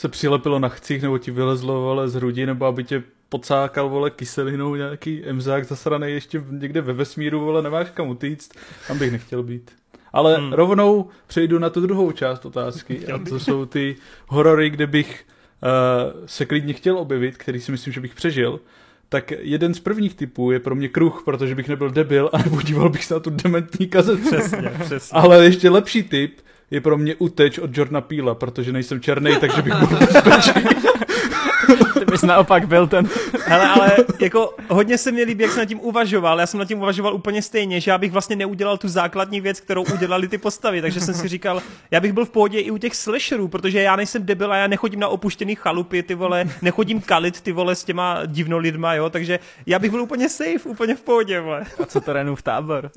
se 0.00 0.08
přilepilo 0.08 0.58
na 0.58 0.68
chcích, 0.68 1.02
nebo 1.02 1.18
ti 1.18 1.30
vylezlo 1.30 1.80
vole, 1.80 2.08
z 2.08 2.14
hrudi, 2.14 2.46
nebo 2.46 2.66
aby 2.66 2.84
tě 2.84 3.02
pocákal 3.28 3.88
vole 3.88 4.10
kyselinou 4.10 4.74
nějaký 4.74 5.24
emzák 5.24 5.64
zasraný 5.64 6.12
ještě 6.12 6.44
někde 6.50 6.80
ve 6.80 6.92
vesmíru, 6.92 7.40
vole, 7.40 7.62
nemáš 7.62 7.90
kam 7.90 8.08
utíct, 8.08 8.54
tam 8.88 8.98
bych 8.98 9.12
nechtěl 9.12 9.42
být. 9.42 9.70
Ale 10.12 10.36
hmm. 10.36 10.52
rovnou 10.52 11.08
přejdu 11.26 11.58
na 11.58 11.70
tu 11.70 11.80
druhou 11.80 12.12
část 12.12 12.46
otázky. 12.46 13.06
A 13.06 13.18
to 13.28 13.40
jsou 13.40 13.66
ty 13.66 13.96
horory, 14.26 14.70
kde 14.70 14.86
bych 14.86 15.24
uh, 15.62 16.26
se 16.26 16.46
klidně 16.46 16.72
chtěl 16.72 16.98
objevit, 16.98 17.36
který 17.36 17.60
si 17.60 17.72
myslím, 17.72 17.92
že 17.92 18.00
bych 18.00 18.14
přežil. 18.14 18.60
Tak 19.08 19.32
jeden 19.38 19.74
z 19.74 19.80
prvních 19.80 20.14
typů 20.14 20.50
je 20.50 20.60
pro 20.60 20.74
mě 20.74 20.88
kruh, 20.88 21.22
protože 21.24 21.54
bych 21.54 21.68
nebyl 21.68 21.90
debil 21.90 22.30
a 22.32 22.38
nepodíval 22.38 22.88
bych 22.88 23.04
se 23.04 23.14
na 23.14 23.20
tu 23.20 23.30
dementní 23.30 23.86
kazetu. 23.88 24.22
Přesně, 24.22 24.72
přesně. 24.84 25.18
Ale 25.18 25.44
ještě 25.44 25.70
lepší 25.70 26.02
typ 26.02 26.40
je 26.70 26.80
pro 26.80 26.98
mě 26.98 27.14
uteč 27.14 27.58
od 27.58 27.76
Jordana 27.76 28.00
Píla, 28.00 28.34
protože 28.34 28.72
nejsem 28.72 29.00
černý, 29.00 29.36
takže 29.40 29.62
bych 29.62 29.74
byl 29.74 29.98
bezpečný. 29.98 30.62
Bys 32.10 32.22
naopak 32.22 32.68
byl 32.68 32.86
ten. 32.86 33.08
Hele, 33.46 33.68
ale 33.68 33.96
jako 34.20 34.54
hodně 34.68 34.98
se 34.98 35.12
mi 35.12 35.22
líbí, 35.22 35.42
jak 35.42 35.52
jsem 35.52 35.60
nad 35.60 35.66
tím 35.66 35.80
uvažoval. 35.80 36.40
Já 36.40 36.46
jsem 36.46 36.60
nad 36.60 36.68
tím 36.68 36.78
uvažoval 36.78 37.14
úplně 37.14 37.42
stejně, 37.42 37.80
že 37.80 37.90
já 37.90 37.98
bych 37.98 38.12
vlastně 38.12 38.36
neudělal 38.36 38.78
tu 38.78 38.88
základní 38.88 39.40
věc, 39.40 39.60
kterou 39.60 39.84
udělali 39.94 40.28
ty 40.28 40.38
postavy. 40.38 40.82
Takže 40.82 41.00
jsem 41.00 41.14
si 41.14 41.28
říkal, 41.28 41.62
já 41.90 42.00
bych 42.00 42.12
byl 42.12 42.24
v 42.24 42.30
pohodě 42.30 42.60
i 42.60 42.70
u 42.70 42.78
těch 42.78 42.96
slasherů, 42.96 43.48
protože 43.48 43.82
já 43.82 43.96
nejsem 43.96 44.26
debil 44.26 44.52
a 44.52 44.56
já 44.56 44.66
nechodím 44.66 45.00
na 45.00 45.08
opuštěný 45.08 45.54
chalupy, 45.54 46.02
ty 46.02 46.14
vole, 46.14 46.44
nechodím 46.62 47.00
kalit, 47.00 47.40
ty 47.40 47.52
vole, 47.52 47.74
s 47.74 47.84
těma 47.84 48.22
divno 48.26 48.58
lidma, 48.58 48.94
jo. 48.94 49.10
Takže 49.10 49.38
já 49.66 49.78
bych 49.78 49.90
byl 49.90 50.02
úplně 50.02 50.28
safe, 50.28 50.68
úplně 50.68 50.94
v 50.94 51.00
pohodě, 51.00 51.40
vole. 51.40 51.64
A 51.82 51.86
co 51.86 52.00
to 52.00 52.12
v 52.34 52.42
tábor? 52.42 52.90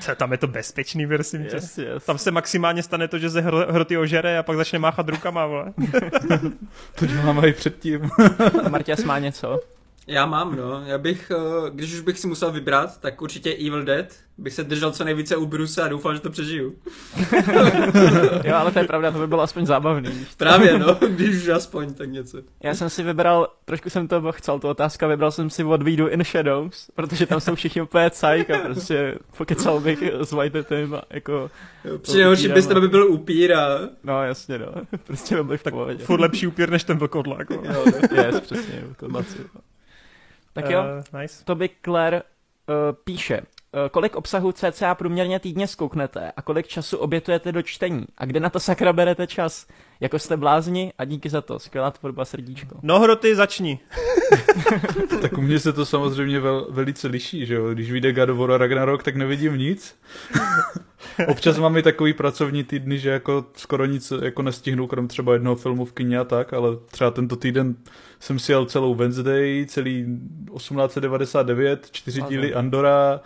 Co, 0.00 0.14
tam 0.14 0.32
je 0.32 0.38
to 0.38 0.46
bezpečný, 0.46 1.06
prosím 1.06 1.44
tě. 1.44 1.56
Yes, 1.56 1.78
yes. 1.78 2.04
Tam 2.04 2.18
se 2.18 2.30
maximálně 2.30 2.82
stane 2.82 3.08
to, 3.08 3.18
že 3.18 3.30
se 3.30 3.40
hro, 3.40 3.58
hroty 3.72 3.96
ožere 3.98 4.38
a 4.38 4.42
pak 4.42 4.56
začne 4.56 4.78
máchat 4.78 5.08
rukama, 5.08 5.46
vole. 5.46 5.72
To 6.94 7.06
děláme 7.06 7.48
i 7.48 7.52
předtím. 7.52 7.91
A 8.64 8.68
Marťas 8.68 9.04
má 9.04 9.18
něco? 9.18 9.60
Já 10.06 10.26
mám, 10.26 10.56
no. 10.56 10.82
Já 10.86 10.98
bych, 10.98 11.30
eh, 11.34 11.70
když 11.70 11.92
už 11.94 12.00
bych 12.00 12.18
si 12.18 12.26
musel 12.26 12.52
vybrat, 12.52 13.00
tak 13.00 13.22
určitě 13.22 13.52
Evil 13.54 13.84
Dead. 13.84 14.06
Bych 14.38 14.52
se 14.54 14.64
držel 14.64 14.92
co 14.92 15.04
nejvíce 15.04 15.36
u 15.36 15.46
Bruce 15.46 15.82
a 15.82 15.88
doufal, 15.88 16.14
že 16.14 16.20
to 16.20 16.30
přežiju. 16.30 16.74
Jo, 18.44 18.54
ale 18.54 18.70
to 18.72 18.78
je 18.78 18.84
pravda, 18.84 19.10
to 19.10 19.18
by 19.18 19.26
bylo 19.26 19.42
aspoň 19.42 19.66
zábavný. 19.66 20.26
Právě, 20.36 20.78
no. 20.78 20.94
Když 21.08 21.36
už 21.36 21.48
aspoň, 21.48 21.94
tak 21.94 22.10
něco. 22.10 22.38
Já 22.62 22.74
jsem 22.74 22.90
si 22.90 23.02
vybral, 23.02 23.48
trošku 23.64 23.90
jsem 23.90 24.08
to 24.08 24.32
chcel, 24.32 24.58
tu 24.58 24.68
otázka, 24.68 25.06
vybral 25.06 25.30
jsem 25.30 25.50
si 25.50 25.64
od 25.64 25.82
Vídu 25.82 26.08
in 26.08 26.24
Shadows, 26.24 26.90
protože 26.94 27.26
tam 27.26 27.40
jsou 27.40 27.54
všichni 27.54 27.82
úplně 27.82 28.10
cajk 28.10 28.50
a 28.50 28.58
prostě 28.58 29.14
pokecal 29.36 29.80
bych 29.80 30.02
s 30.20 30.32
Whiteheadem 30.32 30.94
a 30.94 31.02
jako... 31.10 31.50
Jo, 31.84 31.98
Při 31.98 32.16
nejhorší 32.16 32.40
upírem 32.42 32.54
byste 32.54 32.74
a- 32.74 32.80
by 32.80 32.88
byl 32.88 33.06
upír 33.12 33.52
a... 33.54 33.78
No 34.04 34.22
jasně 34.24 34.58
no, 34.58 34.66
prostě 35.06 35.34
byl 35.34 35.44
bych 35.44 35.60
v 35.60 35.64
pohodě. 35.64 36.04
Furt 36.04 36.20
lepší 36.20 36.46
upír 36.46 36.70
než 36.70 36.84
ten 36.84 36.98
vlkodlák, 36.98 37.50
vole. 37.50 37.68
Jo, 37.74 37.84
yes, 38.12 38.40
přesně, 38.40 38.82
to 38.96 39.08
maci. 39.08 39.38
Tak 40.52 40.70
jo, 40.70 40.82
Uh, 40.82 41.20
nice. 41.20 41.44
to 41.44 41.54
by 41.54 41.70
Claire 41.84 42.22
uh, 42.22 42.74
píše. 43.04 43.40
Uh, 43.40 43.88
kolik 43.90 44.16
obsahu 44.16 44.52
CCA 44.52 44.94
průměrně 44.94 45.38
týdně 45.40 45.66
zkouknete 45.66 46.32
a 46.36 46.42
kolik 46.42 46.66
času 46.68 46.96
obětujete 46.98 47.52
do 47.52 47.62
čtení? 47.62 48.04
A 48.18 48.24
kde 48.24 48.40
na 48.40 48.50
to 48.50 48.60
sakra 48.60 48.92
berete 48.92 49.26
čas? 49.26 49.66
Jako 50.02 50.18
jste 50.18 50.36
blázni 50.36 50.92
a 50.98 51.04
díky 51.04 51.28
za 51.28 51.40
to. 51.40 51.58
Skvělá 51.58 51.90
tvorba 51.90 52.24
srdíčko. 52.24 52.76
No 52.82 53.00
hroty, 53.00 53.34
začni. 53.34 53.78
Tak 55.22 55.38
u 55.38 55.40
mě 55.40 55.58
se 55.58 55.72
to 55.72 55.86
samozřejmě 55.86 56.40
vel, 56.40 56.66
velice 56.70 57.08
liší, 57.08 57.46
že 57.46 57.54
jo. 57.54 57.74
Když 57.74 57.92
vyjde 57.92 58.12
God 58.12 58.28
of 58.28 58.38
War 58.38 58.60
Ragnarok, 58.60 59.02
tak 59.02 59.16
nevidím 59.16 59.58
nic. 59.58 59.96
Občas 61.28 61.58
mám 61.58 61.76
i 61.76 61.82
takový 61.82 62.12
pracovní 62.12 62.64
týdny, 62.64 62.98
že 62.98 63.10
jako 63.10 63.44
skoro 63.56 63.84
nic 63.84 64.12
jako 64.22 64.42
nestihnu, 64.42 64.86
krom 64.86 65.08
třeba 65.08 65.32
jednoho 65.32 65.56
filmu 65.56 65.84
v 65.84 65.92
kině 65.92 66.18
a 66.18 66.24
tak, 66.24 66.52
ale 66.52 66.68
třeba 66.90 67.10
tento 67.10 67.36
týden 67.36 67.76
jsem 68.20 68.38
si 68.38 68.52
jel 68.52 68.66
celou 68.66 68.94
Wednesday, 68.94 69.66
celý 69.68 70.06
1899, 70.56 71.88
čtyři 71.90 72.20
Ano. 72.20 72.30
díly 72.30 72.54
Andora, 72.54 73.20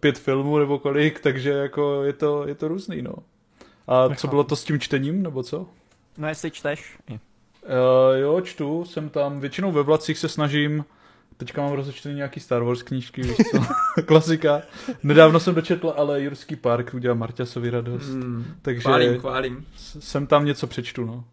pět 0.00 0.18
filmů 0.18 0.58
nebo 0.58 0.78
kolik, 0.78 1.20
takže 1.20 1.50
jako 1.50 2.02
je 2.04 2.12
to, 2.12 2.48
je 2.48 2.54
to 2.54 2.68
různý, 2.68 3.02
no. 3.02 3.14
A 3.86 4.14
co 4.14 4.28
bylo 4.28 4.44
to 4.44 4.56
s 4.56 4.64
tím 4.64 4.80
čtením, 4.80 5.22
nebo 5.22 5.42
co? 5.42 5.66
No 6.18 6.28
jestli 6.28 6.50
čteš. 6.50 6.98
Uh, 7.10 7.18
jo, 8.20 8.40
čtu, 8.40 8.84
jsem 8.84 9.08
tam, 9.08 9.40
většinou 9.40 9.72
ve 9.72 9.82
vlacích 9.82 10.18
se 10.18 10.28
snažím, 10.28 10.84
teďka 11.36 11.62
mám 11.62 11.72
rozečtený 11.72 12.14
nějaký 12.14 12.40
Star 12.40 12.62
Wars 12.62 12.82
knížky, 12.82 13.22
víš 13.22 13.36
co, 13.36 13.58
klasika. 14.06 14.62
Nedávno 15.02 15.40
jsem 15.40 15.54
dočetl, 15.54 15.94
ale 15.96 16.22
Jurský 16.22 16.56
park 16.56 16.94
udělal 16.94 17.16
Marťasovi 17.18 17.70
radost, 17.70 18.06
Hmm. 18.08 18.44
takže 18.62 18.80
Chválím, 18.82 19.18
chválím. 19.20 19.66
jsem 19.76 20.26
tam 20.26 20.44
něco 20.44 20.66
přečtu, 20.66 21.04
no. 21.04 21.24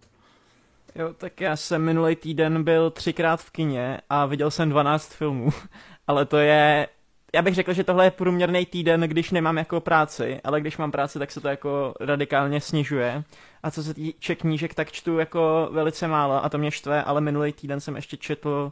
Jo, 0.95 1.13
tak 1.17 1.41
já 1.41 1.55
jsem 1.55 1.81
minulý 1.81 2.15
týden 2.15 2.63
byl 2.63 2.89
třikrát 2.91 3.41
v 3.41 3.51
kině 3.51 4.01
a 4.09 4.25
viděl 4.25 4.51
jsem 4.51 4.69
12 4.69 5.13
filmů. 5.13 5.49
Ale 6.07 6.25
to 6.25 6.37
je... 6.37 6.87
Já 7.35 7.41
bych 7.41 7.55
řekl, 7.55 7.73
že 7.73 7.83
tohle 7.83 8.05
je 8.05 8.11
průměrný 8.11 8.65
týden, 8.65 9.01
když 9.01 9.31
nemám 9.31 9.57
jako 9.57 9.81
práci, 9.81 10.39
ale 10.43 10.61
když 10.61 10.77
mám 10.77 10.91
práci, 10.91 11.19
tak 11.19 11.31
se 11.31 11.41
to 11.41 11.47
jako 11.47 11.93
radikálně 11.99 12.61
snižuje. 12.61 13.23
A 13.63 13.71
co 13.71 13.83
se 13.83 13.93
týče 13.93 14.35
knížek, 14.35 14.73
tak 14.73 14.91
čtu 14.91 15.19
jako 15.19 15.69
velice 15.71 16.07
málo 16.07 16.45
a 16.45 16.49
to 16.49 16.57
mě 16.57 16.71
štve, 16.71 17.03
ale 17.03 17.21
minulý 17.21 17.53
týden 17.53 17.79
jsem 17.79 17.95
ještě 17.95 18.17
četl 18.17 18.71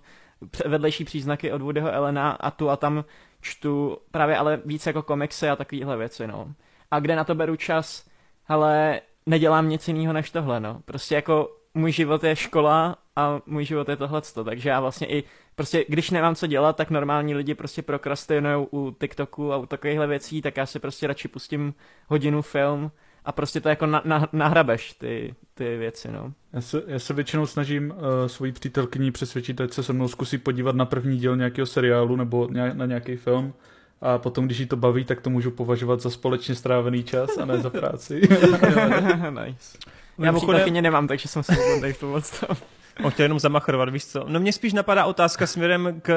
vedlejší 0.65 1.05
příznaky 1.05 1.51
od 1.51 1.61
Woodyho 1.61 1.91
Elena 1.91 2.31
a 2.31 2.51
tu 2.51 2.69
a 2.69 2.75
tam 2.75 3.05
čtu 3.41 3.97
právě 4.11 4.37
ale 4.37 4.61
víc 4.65 4.85
jako 4.85 5.01
komiksy 5.01 5.49
a 5.49 5.55
takovéhle 5.55 5.97
věci, 5.97 6.27
no. 6.27 6.53
A 6.91 6.99
kde 6.99 7.15
na 7.15 7.23
to 7.23 7.35
beru 7.35 7.55
čas? 7.55 8.05
Ale 8.47 9.01
nedělám 9.25 9.69
nic 9.69 9.87
jiného 9.87 10.13
než 10.13 10.31
tohle, 10.31 10.59
no. 10.59 10.81
Prostě 10.85 11.15
jako 11.15 11.57
můj 11.73 11.91
život 11.91 12.23
je 12.23 12.35
škola 12.35 12.95
a 13.15 13.39
můj 13.45 13.65
život 13.65 13.89
je 13.89 13.95
tohleto, 13.95 14.43
takže 14.43 14.69
já 14.69 14.79
vlastně 14.79 15.07
i 15.07 15.23
prostě, 15.55 15.85
když 15.87 16.09
nemám 16.09 16.35
co 16.35 16.47
dělat, 16.47 16.75
tak 16.75 16.89
normální 16.89 17.35
lidi 17.35 17.55
prostě 17.55 17.81
prokrastinujou 17.81 18.67
u 18.71 18.91
TikToku 18.91 19.53
a 19.53 19.57
u 19.57 19.65
takovýchhle 19.65 20.07
věcí, 20.07 20.41
tak 20.41 20.57
já 20.57 20.65
si 20.65 20.79
prostě 20.79 21.07
radši 21.07 21.27
pustím 21.27 21.73
hodinu 22.07 22.41
film 22.41 22.91
a 23.25 23.31
prostě 23.31 23.61
to 23.61 23.69
jako 23.69 23.85
na, 23.85 24.01
na, 24.05 24.27
nahrabeš 24.33 24.93
ty, 24.93 25.35
ty 25.53 25.77
věci, 25.77 26.11
no. 26.11 26.33
Já 26.53 26.61
se, 26.61 26.83
já 26.87 26.99
se 26.99 27.13
většinou 27.13 27.45
snažím 27.45 27.91
uh, 27.91 27.97
svoji 28.27 28.51
přítelkyni 28.51 29.11
přesvědčit, 29.11 29.61
ať 29.61 29.73
se 29.73 29.83
se 29.83 29.93
mnou 29.93 30.07
zkusí 30.07 30.37
podívat 30.37 30.75
na 30.75 30.85
první 30.85 31.17
díl 31.17 31.37
nějakého 31.37 31.65
seriálu 31.65 32.15
nebo 32.15 32.47
ně, 32.51 32.73
na 32.73 32.85
nějaký 32.85 33.15
film. 33.15 33.53
A 34.01 34.17
potom, 34.17 34.45
když 34.45 34.59
jí 34.59 34.65
to 34.65 34.75
baví, 34.75 35.05
tak 35.05 35.21
to 35.21 35.29
můžu 35.29 35.51
považovat 35.51 36.01
za 36.01 36.09
společně 36.09 36.55
strávený 36.55 37.03
čas 37.03 37.37
a 37.37 37.45
ne 37.45 37.57
za 37.57 37.69
práci. 37.69 38.21
nice. 39.45 39.77
Já 40.17 40.33
přítelkyně 40.33 40.81
nemám, 40.81 41.07
takže 41.07 41.27
jsem 41.27 41.43
si 41.43 41.55
tady 41.81 41.93
v 41.93 41.99
tomhle 41.99 42.21
tom. 42.21 42.57
On 43.03 43.11
chtěl 43.11 43.23
jenom 43.23 43.39
zamachrovat, 43.39 43.89
víš 43.89 44.05
co? 44.05 44.25
No 44.27 44.39
mě 44.39 44.53
spíš 44.53 44.73
napadá 44.73 45.05
otázka 45.05 45.47
směrem 45.47 46.01
k 46.01 46.13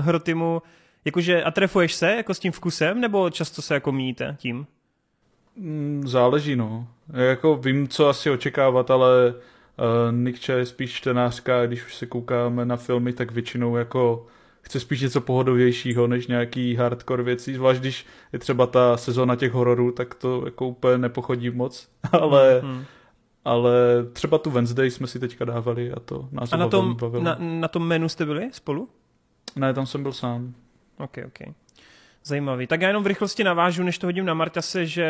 Hrotimu, 0.00 0.62
jakože 1.04 1.42
a 1.42 1.50
trefuješ 1.50 1.94
se 1.94 2.16
jako 2.16 2.34
s 2.34 2.38
tím 2.38 2.52
vkusem, 2.52 3.00
nebo 3.00 3.30
často 3.30 3.62
se 3.62 3.74
jako 3.74 3.92
míjíte 3.92 4.36
tím? 4.38 4.66
Mm, 5.56 6.02
Záleží, 6.06 6.56
no. 6.56 6.88
Já 7.12 7.20
Jako 7.22 7.56
vím, 7.56 7.88
co 7.88 8.08
asi 8.08 8.30
očekávat, 8.30 8.90
ale 8.90 9.34
uh, 9.34 10.16
Nikča 10.16 10.52
je 10.54 10.66
spíš 10.66 10.92
čtenářka, 10.92 11.66
když 11.66 11.86
už 11.86 11.94
se 11.94 12.06
koukáme 12.06 12.64
na 12.64 12.76
filmy, 12.76 13.12
tak 13.12 13.30
většinou 13.32 13.76
jako 13.76 14.26
chce 14.62 14.80
spíš 14.80 15.00
něco 15.00 15.20
pohodovějšího, 15.20 16.06
než 16.06 16.26
nějaký 16.26 16.74
hardcore 16.76 17.22
věcí, 17.22 17.54
zvlášť 17.54 17.80
když 17.80 18.06
je 18.32 18.38
třeba 18.38 18.66
ta 18.66 18.96
sezóna 18.96 19.36
těch 19.36 19.52
hororů, 19.52 19.92
tak 19.92 20.14
to 20.14 20.42
jako 20.44 20.66
úplně 20.68 20.98
nepochodí 20.98 21.50
moc, 21.50 21.88
ale, 22.12 22.60
Hmm. 22.64 22.84
ale 23.44 23.72
třeba 24.12 24.38
tu 24.38 24.50
Wednesday 24.50 24.90
jsme 24.90 25.06
si 25.06 25.18
teďka 25.18 25.44
dávali 25.44 25.92
a 25.92 26.00
to 26.00 26.28
nás 26.32 26.52
A 26.52 26.56
na 26.56 26.68
tom, 26.68 26.96
bavilo. 26.96 27.22
na, 27.24 27.36
na 27.40 27.68
tom 27.68 27.86
menu 27.86 28.08
jste 28.08 28.24
byli 28.24 28.48
spolu? 28.52 28.88
Ne, 29.56 29.74
tam 29.74 29.86
jsem 29.86 30.02
byl 30.02 30.12
sám. 30.12 30.54
OK, 30.98 31.16
OK. 31.26 31.54
Zajímavý. 32.24 32.66
Tak 32.66 32.80
já 32.80 32.88
jenom 32.88 33.02
v 33.02 33.06
rychlosti 33.06 33.44
navážu, 33.44 33.82
než 33.82 33.98
to 33.98 34.06
hodím 34.06 34.24
na 34.24 34.34
Marťase, 34.34 34.86
že 34.86 35.06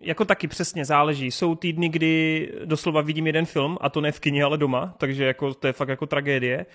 jako 0.00 0.24
taky 0.24 0.48
přesně 0.48 0.84
záleží. 0.84 1.30
Jsou 1.30 1.54
týdny, 1.54 1.88
kdy 1.88 2.52
doslova 2.64 3.00
vidím 3.00 3.26
jeden 3.26 3.46
film, 3.46 3.78
a 3.80 3.90
to 3.90 4.00
ne 4.00 4.12
v 4.12 4.20
kině, 4.20 4.44
ale 4.44 4.58
doma, 4.58 4.94
takže 4.98 5.24
jako, 5.24 5.54
to 5.54 5.66
je 5.66 5.72
fakt 5.72 5.88
jako 5.88 6.06
tragédie. 6.06 6.66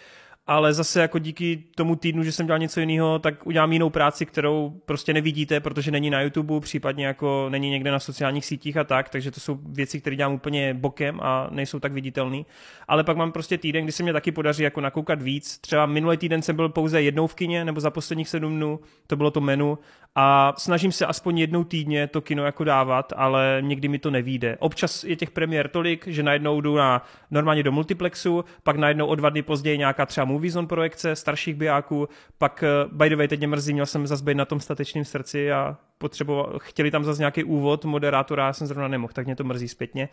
Ale 0.50 0.74
zase 0.74 1.02
jako 1.02 1.19
díky 1.19 1.64
tomu 1.76 1.95
týdnu, 1.95 2.24
že 2.24 2.32
jsem 2.32 2.45
dělal 2.45 2.60
něco 2.60 2.80
jiného, 2.80 3.19
tak 3.19 3.48
udělám 3.48 3.74
jinou 3.74 3.90
práci, 3.90 4.26
kterou 4.26 4.82
prostě 4.86 5.14
nevidíte, 5.14 5.60
protože 5.60 5.92
není 5.92 6.10
na 6.10 6.22
YouTube, 6.22 6.60
případně 6.60 7.06
jako 7.06 7.48
není 7.50 7.69
někde 7.69 7.92
na 7.92 8.00
sociálních 8.00 8.45
sítích 8.45 8.78
a 8.78 8.84
tak, 8.84 9.10
takže 9.10 9.32
to 9.32 9.40
jsou 9.40 9.60
věci, 9.64 10.02
které 10.02 10.16
dělám 10.16 10.34
úplně 10.34 10.74
bokem 10.74 11.19
a 11.22 11.48
nejsou 11.52 11.80
tak 11.80 11.94
viditelné. 11.94 12.42
Ale 12.88 13.03
pak 13.03 13.18
mám 13.18 13.32
prostě 13.32 13.58
týden, 13.58 13.84
kdy 13.84 13.92
se 13.92 14.03
mě 14.03 14.14
taky 14.14 14.32
podaří 14.32 14.64
jako 14.64 14.82
nakoukat 14.82 15.22
víc. 15.22 15.58
Třeba 15.58 15.86
minulý 15.86 16.18
týden 16.18 16.42
jsem 16.42 16.56
byl 16.56 16.69
pouze 16.69 17.02
jednou 17.02 17.28
v 17.28 17.36
kině, 17.36 17.66
nebo 17.66 17.80
za 17.80 17.92
posledních 17.92 18.30
sedm 18.30 18.56
dnů, 18.56 18.80
to 19.08 19.16
bylo 19.16 19.32
to 19.32 19.42
menu. 19.42 19.78
A 20.16 20.53
snažím 20.58 20.92
se 20.92 21.06
aspoň 21.06 21.40
jednou 21.40 21.64
týdně 21.64 22.08
to 22.08 22.22
kino 22.22 22.45
jako 22.45 22.64
dávat, 22.64 23.14
ale 23.16 23.58
někdy 23.61 23.88
mi 23.88 24.00
to 24.00 24.11
nevíde. 24.11 24.58
Občas 24.60 25.03
je 25.03 25.16
těch 25.16 25.32
premiér 25.32 25.68
tolik, 25.68 26.08
že 26.08 26.24
najednou 26.24 26.61
jdu 26.61 26.76
na, 26.76 27.06
normálně 27.32 27.64
do 27.64 27.72
multiplexu, 27.72 28.45
pak 28.64 28.76
najednou 28.76 29.06
o 29.06 29.16
dva 29.16 29.30
dny 29.30 29.42
později 29.42 29.78
nějaká 29.78 30.06
třeba 30.06 30.26
Movie 30.40 30.51
Zone 30.51 30.68
projekce 30.68 31.16
starších 31.16 31.56
bijáků, 31.56 32.09
pak 32.38 32.64
eh, 32.64 32.88
by 32.92 33.09
the 33.09 33.16
way, 33.16 33.27
teď 33.27 33.40
mě 33.40 33.48
mrzí, 33.48 33.74
měl 33.74 33.85
jsem 33.85 34.08
zase 34.08 34.24
být 34.24 34.38
na 34.38 34.45
tom 34.45 34.59
statečném 34.59 35.06
srdci 35.06 35.51
a 35.51 35.77
potřeboval, 35.98 36.59
chtěli 36.59 36.92
tam 36.92 37.03
zase 37.03 37.22
nějaký 37.22 37.43
úvod 37.43 37.85
moderátora, 37.85 38.45
já 38.45 38.53
jsem 38.53 38.68
zrovna 38.68 38.88
nemohl, 38.88 39.14
tak 39.14 39.26
mě 39.26 39.35
to 39.35 39.43
mrzí 39.43 39.68
zpětně. 39.68 40.09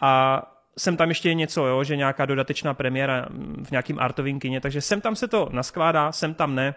A 0.00 0.42
sem 0.78 0.96
tam 0.96 1.08
ještě 1.08 1.28
je 1.28 1.34
něco, 1.34 1.66
jo, 1.66 1.84
že 1.84 1.96
nějaká 1.96 2.26
dodatečná 2.26 2.74
premiéra 2.74 3.26
v 3.64 3.70
nějakým 3.70 3.98
artovým 3.98 4.40
kině, 4.40 4.60
takže 4.60 4.80
sem 4.80 5.00
tam 5.00 5.16
se 5.16 5.28
to 5.28 5.48
naskládá, 5.52 6.12
sem 6.12 6.34
tam 6.34 6.54
ne, 6.54 6.74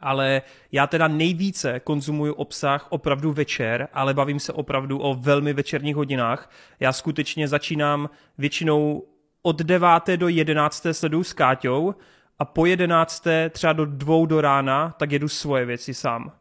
ale 0.00 0.42
já 0.72 0.86
teda 0.86 1.08
nejvíce 1.08 1.80
konzumuju 1.80 2.32
obsah 2.32 2.86
opravdu 2.90 3.32
večer, 3.32 3.88
ale 3.92 4.14
bavím 4.14 4.40
se 4.40 4.52
opravdu 4.52 4.98
o 4.98 5.14
velmi 5.14 5.52
večerních 5.52 5.96
hodinách. 5.96 6.50
Já 6.80 6.92
skutečně 6.92 7.48
začínám 7.48 8.10
většinou 8.38 9.02
od 9.42 9.62
9. 9.62 9.88
do 10.16 10.28
11. 10.28 10.86
sleduju 10.92 11.24
s 11.24 11.32
Káťou 11.32 11.94
a 12.38 12.44
po 12.44 12.66
11. 12.66 13.26
třeba 13.50 13.72
do 13.72 13.86
dvou 13.86 14.26
do 14.26 14.40
rána, 14.40 14.94
tak 14.98 15.12
jedu 15.12 15.28
svoje 15.28 15.64
věci 15.64 15.94
sám. 15.94 16.32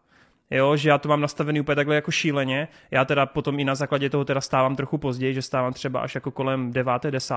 Jo, 0.51 0.75
že 0.75 0.89
já 0.89 0.97
to 0.97 1.09
mám 1.09 1.21
nastavený 1.21 1.59
úplně 1.59 1.75
takhle 1.75 1.95
jako 1.95 2.11
šíleně. 2.11 2.67
Já 2.91 3.05
teda 3.05 3.25
potom 3.25 3.59
i 3.59 3.63
na 3.63 3.75
základě 3.75 4.09
toho 4.09 4.25
teda 4.25 4.41
stávám 4.41 4.75
trochu 4.75 4.97
později, 4.97 5.33
že 5.33 5.41
stávám 5.41 5.73
třeba 5.73 5.99
až 5.99 6.15
jako 6.15 6.31
kolem 6.31 6.73
9. 6.73 7.03
10. 7.09 7.35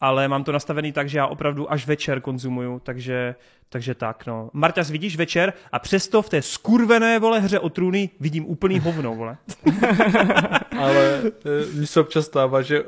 Ale 0.00 0.28
mám 0.28 0.44
to 0.44 0.52
nastavený 0.52 0.92
tak, 0.92 1.08
že 1.08 1.18
já 1.18 1.26
opravdu 1.26 1.72
až 1.72 1.86
večer 1.86 2.20
konzumuju, 2.20 2.80
takže, 2.84 3.34
takže 3.68 3.94
tak, 3.94 4.26
no. 4.26 4.50
Marťas, 4.52 4.90
vidíš 4.90 5.16
večer 5.16 5.52
a 5.72 5.78
přesto 5.78 6.22
v 6.22 6.28
té 6.28 6.42
skurvené, 6.42 7.18
vole, 7.18 7.40
hře 7.40 7.58
o 7.58 7.68
trůny 7.68 8.10
vidím 8.20 8.46
úplný 8.46 8.78
hovno, 8.78 9.14
vole. 9.14 9.36
Ale 10.78 11.22
e, 11.24 11.32
mně 11.74 11.86
se 11.86 12.00
občas 12.00 12.26
stává, 12.26 12.62
že 12.62 12.84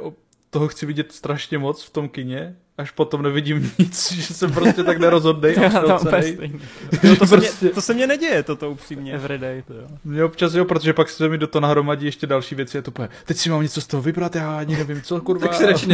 toho 0.50 0.68
chci 0.68 0.86
vidět 0.86 1.12
strašně 1.12 1.58
moc 1.58 1.84
v 1.84 1.90
tom 1.90 2.08
kině, 2.08 2.56
až 2.78 2.90
potom 2.90 3.22
nevidím 3.22 3.72
nic, 3.78 4.12
že 4.12 4.34
jsem 4.34 4.52
prostě 4.52 4.84
tak 4.84 4.98
nerozhodnej 4.98 5.56
a 5.66 5.70
to, 5.80 5.88
no, 5.88 5.98
to, 5.98 7.26
se 7.26 7.36
mě, 7.36 7.46
prostě- 7.48 7.68
to 7.68 7.80
se 7.82 7.94
mně 7.94 8.06
neděje, 8.06 8.42
toto 8.42 8.70
upřímně. 8.70 9.12
Everyday, 9.12 9.62
to 9.62 9.74
jo. 9.74 9.86
Mně 10.04 10.24
občas 10.24 10.54
jo, 10.54 10.64
protože 10.64 10.92
pak 10.92 11.10
se 11.10 11.28
mi 11.28 11.38
do 11.38 11.46
toho 11.46 11.60
nahromadí 11.60 12.06
ještě 12.06 12.26
další 12.26 12.54
věci 12.54 12.78
a 12.78 12.82
to 12.82 12.90
poje, 12.90 13.08
teď 13.24 13.36
si 13.36 13.50
mám 13.50 13.62
něco 13.62 13.80
z 13.80 13.86
toho 13.86 14.02
vybrat, 14.02 14.36
já 14.36 14.58
ani 14.58 14.76
nevím, 14.76 15.02
co 15.02 15.20
kurva. 15.20 15.46
tak 15.46 15.56
si 15.56 15.66
radši 15.66 15.86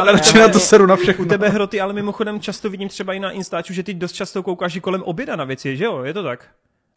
Ale 0.00 0.12
radši 0.12 0.38
na 0.38 0.48
to 0.48 0.60
seru 0.60 0.86
na 0.86 0.96
všechno. 0.96 1.24
U 1.24 1.28
tebe 1.28 1.48
hroty, 1.48 1.80
ale 1.80 1.92
mimochodem 1.92 2.40
často 2.40 2.70
vidím 2.70 2.88
třeba 2.88 3.12
i 3.14 3.20
na 3.20 3.30
Instaču, 3.30 3.72
že 3.72 3.82
ty 3.82 3.94
dost 3.94 4.12
často 4.12 4.42
koukáš 4.42 4.76
i 4.76 4.80
kolem 4.80 5.02
oběda 5.02 5.36
na 5.36 5.44
věci, 5.44 5.76
že 5.76 5.84
jo, 5.84 6.02
je 6.04 6.14
to 6.14 6.22
tak? 6.22 6.48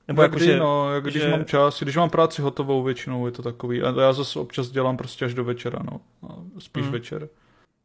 Nebo 0.07 0.21
jako, 0.21 0.39
že, 0.39 0.59
no, 0.59 0.93
jak 0.93 1.03
když 1.03 1.23
že... 1.23 1.29
mám 1.29 1.45
čas, 1.45 1.83
když 1.83 1.95
mám 1.95 2.09
práci 2.09 2.41
hotovou 2.41 2.83
většinou, 2.83 3.25
je 3.25 3.31
to 3.31 3.41
takový. 3.41 3.81
A 3.81 4.01
já 4.01 4.13
zase 4.13 4.39
občas 4.39 4.69
dělám 4.69 4.97
prostě 4.97 5.25
až 5.25 5.33
do 5.33 5.43
večera, 5.43 5.79
no. 5.91 5.99
Spíš 6.59 6.83
hmm. 6.83 6.91
večer. 6.91 7.29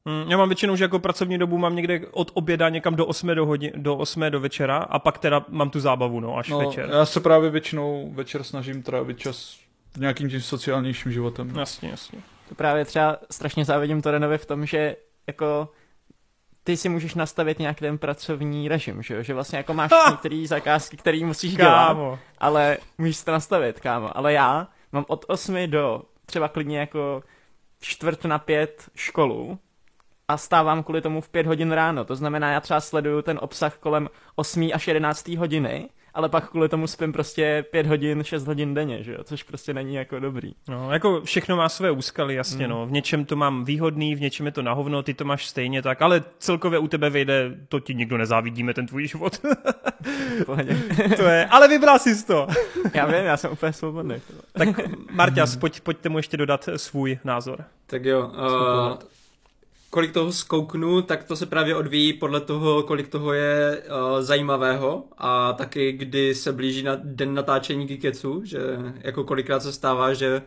Hmm, 0.06 0.30
já 0.30 0.36
mám 0.36 0.48
většinou, 0.48 0.76
že 0.76 0.84
jako 0.84 0.98
pracovní 0.98 1.38
dobu 1.38 1.58
mám 1.58 1.76
někde 1.76 2.00
od 2.10 2.30
oběda 2.34 2.68
někam 2.68 2.96
do 2.96 3.06
8 3.06 3.34
do, 3.34 3.46
hodin, 3.46 3.70
do 3.76 3.96
8 3.96 4.30
do 4.30 4.40
večera 4.40 4.76
a 4.76 4.98
pak 4.98 5.18
teda 5.18 5.44
mám 5.48 5.70
tu 5.70 5.80
zábavu, 5.80 6.20
no, 6.20 6.38
až 6.38 6.48
no, 6.48 6.58
večer. 6.58 6.88
Já 6.92 7.06
se 7.06 7.20
právě 7.20 7.50
většinou 7.50 8.10
večer 8.14 8.42
snažím 8.42 8.82
trávit 8.82 9.18
čas 9.18 9.58
nějakým 9.98 10.30
tím 10.30 10.40
sociálnějším 10.40 11.12
životem. 11.12 11.52
Jasně, 11.56 11.88
jasně. 11.88 12.18
To 12.48 12.54
právě 12.54 12.84
třeba 12.84 13.18
strašně 13.30 13.64
závidím 13.64 14.02
Torenovi 14.02 14.38
v 14.38 14.46
tom, 14.46 14.66
že 14.66 14.96
jako 15.26 15.68
ty 16.66 16.76
si 16.76 16.88
můžeš 16.88 17.14
nastavit 17.14 17.58
nějak 17.58 17.78
ten 17.78 17.98
pracovní 17.98 18.68
režim, 18.68 19.02
že, 19.02 19.24
že 19.24 19.34
vlastně 19.34 19.56
jako 19.56 19.74
máš 19.74 19.90
některé 20.10 20.44
zakázky, 20.46 20.96
které 20.96 21.24
musíš 21.24 21.56
kámo. 21.56 22.00
dělat, 22.00 22.18
ale 22.38 22.78
můžeš 22.98 23.22
to 23.24 23.32
nastavit, 23.32 23.80
kámo. 23.80 24.16
Ale 24.16 24.32
já 24.32 24.68
mám 24.92 25.04
od 25.08 25.24
8 25.28 25.70
do 25.70 26.02
třeba 26.26 26.48
klidně 26.48 26.78
jako 26.78 27.22
čtvrt 27.80 28.24
na 28.24 28.38
pět 28.38 28.90
školu 28.94 29.58
a 30.28 30.36
stávám 30.36 30.82
kvůli 30.82 31.00
tomu 31.00 31.20
v 31.20 31.28
pět 31.28 31.46
hodin 31.46 31.72
ráno. 31.72 32.04
To 32.04 32.16
znamená, 32.16 32.50
já 32.50 32.60
třeba 32.60 32.80
sleduju 32.80 33.22
ten 33.22 33.38
obsah 33.42 33.78
kolem 33.78 34.08
8 34.34 34.70
až 34.74 34.88
11 34.88 35.28
hodiny 35.28 35.88
ale 36.16 36.28
pak 36.28 36.50
kvůli 36.50 36.68
tomu 36.68 36.86
spím 36.86 37.12
prostě 37.12 37.64
pět 37.70 37.86
hodin, 37.86 38.24
šest 38.24 38.46
hodin 38.46 38.74
denně, 38.74 39.02
že 39.02 39.12
jo? 39.12 39.18
což 39.24 39.42
prostě 39.42 39.74
není 39.74 39.94
jako 39.94 40.18
dobrý. 40.18 40.52
No, 40.68 40.92
jako 40.92 41.20
všechno 41.20 41.56
má 41.56 41.68
své 41.68 41.90
úskaly, 41.90 42.34
jasně, 42.34 42.66
mm. 42.66 42.70
no. 42.70 42.86
V 42.86 42.92
něčem 42.92 43.24
to 43.24 43.36
mám 43.36 43.64
výhodný, 43.64 44.14
v 44.14 44.20
něčem 44.20 44.46
je 44.46 44.52
to 44.52 44.62
nahovno, 44.62 45.02
ty 45.02 45.14
to 45.14 45.24
máš 45.24 45.46
stejně 45.46 45.82
tak, 45.82 46.02
ale 46.02 46.24
celkově 46.38 46.78
u 46.78 46.88
tebe 46.88 47.10
vyjde, 47.10 47.54
to 47.68 47.80
ti 47.80 47.94
nikdo 47.94 48.18
nezávidíme, 48.18 48.74
ten 48.74 48.86
tvůj 48.86 49.06
život. 49.06 49.38
to 51.16 51.22
je, 51.22 51.46
ale 51.46 51.68
vybral 51.68 51.98
jsi 51.98 52.26
to. 52.26 52.46
já 52.94 53.06
vím, 53.06 53.24
já 53.24 53.36
jsem 53.36 53.52
úplně 53.52 53.72
svobodný. 53.72 54.16
tak 54.52 54.68
Marťas, 55.12 55.56
pojď, 55.56 55.80
pojďte 55.80 56.08
mu 56.08 56.18
ještě 56.18 56.36
dodat 56.36 56.68
svůj 56.76 57.18
názor. 57.24 57.64
Tak 57.86 58.04
jo, 58.04 58.26
uh, 58.28 58.98
kolik 59.96 60.12
toho 60.12 60.32
zkouknu, 60.32 61.02
tak 61.02 61.24
to 61.24 61.36
se 61.36 61.46
právě 61.46 61.76
odvíjí 61.76 62.12
podle 62.12 62.40
toho, 62.40 62.82
kolik 62.82 63.08
toho 63.08 63.32
je 63.32 63.82
uh, 63.82 64.20
zajímavého 64.20 65.04
a 65.18 65.52
taky 65.52 65.92
kdy 65.92 66.34
se 66.34 66.52
blíží 66.52 66.82
na 66.82 66.96
den 67.04 67.34
natáčení 67.34 67.86
Geeketsu, 67.86 68.44
že 68.44 68.58
jako 69.00 69.24
kolikrát 69.24 69.62
se 69.62 69.72
stává, 69.72 70.14
že 70.14 70.42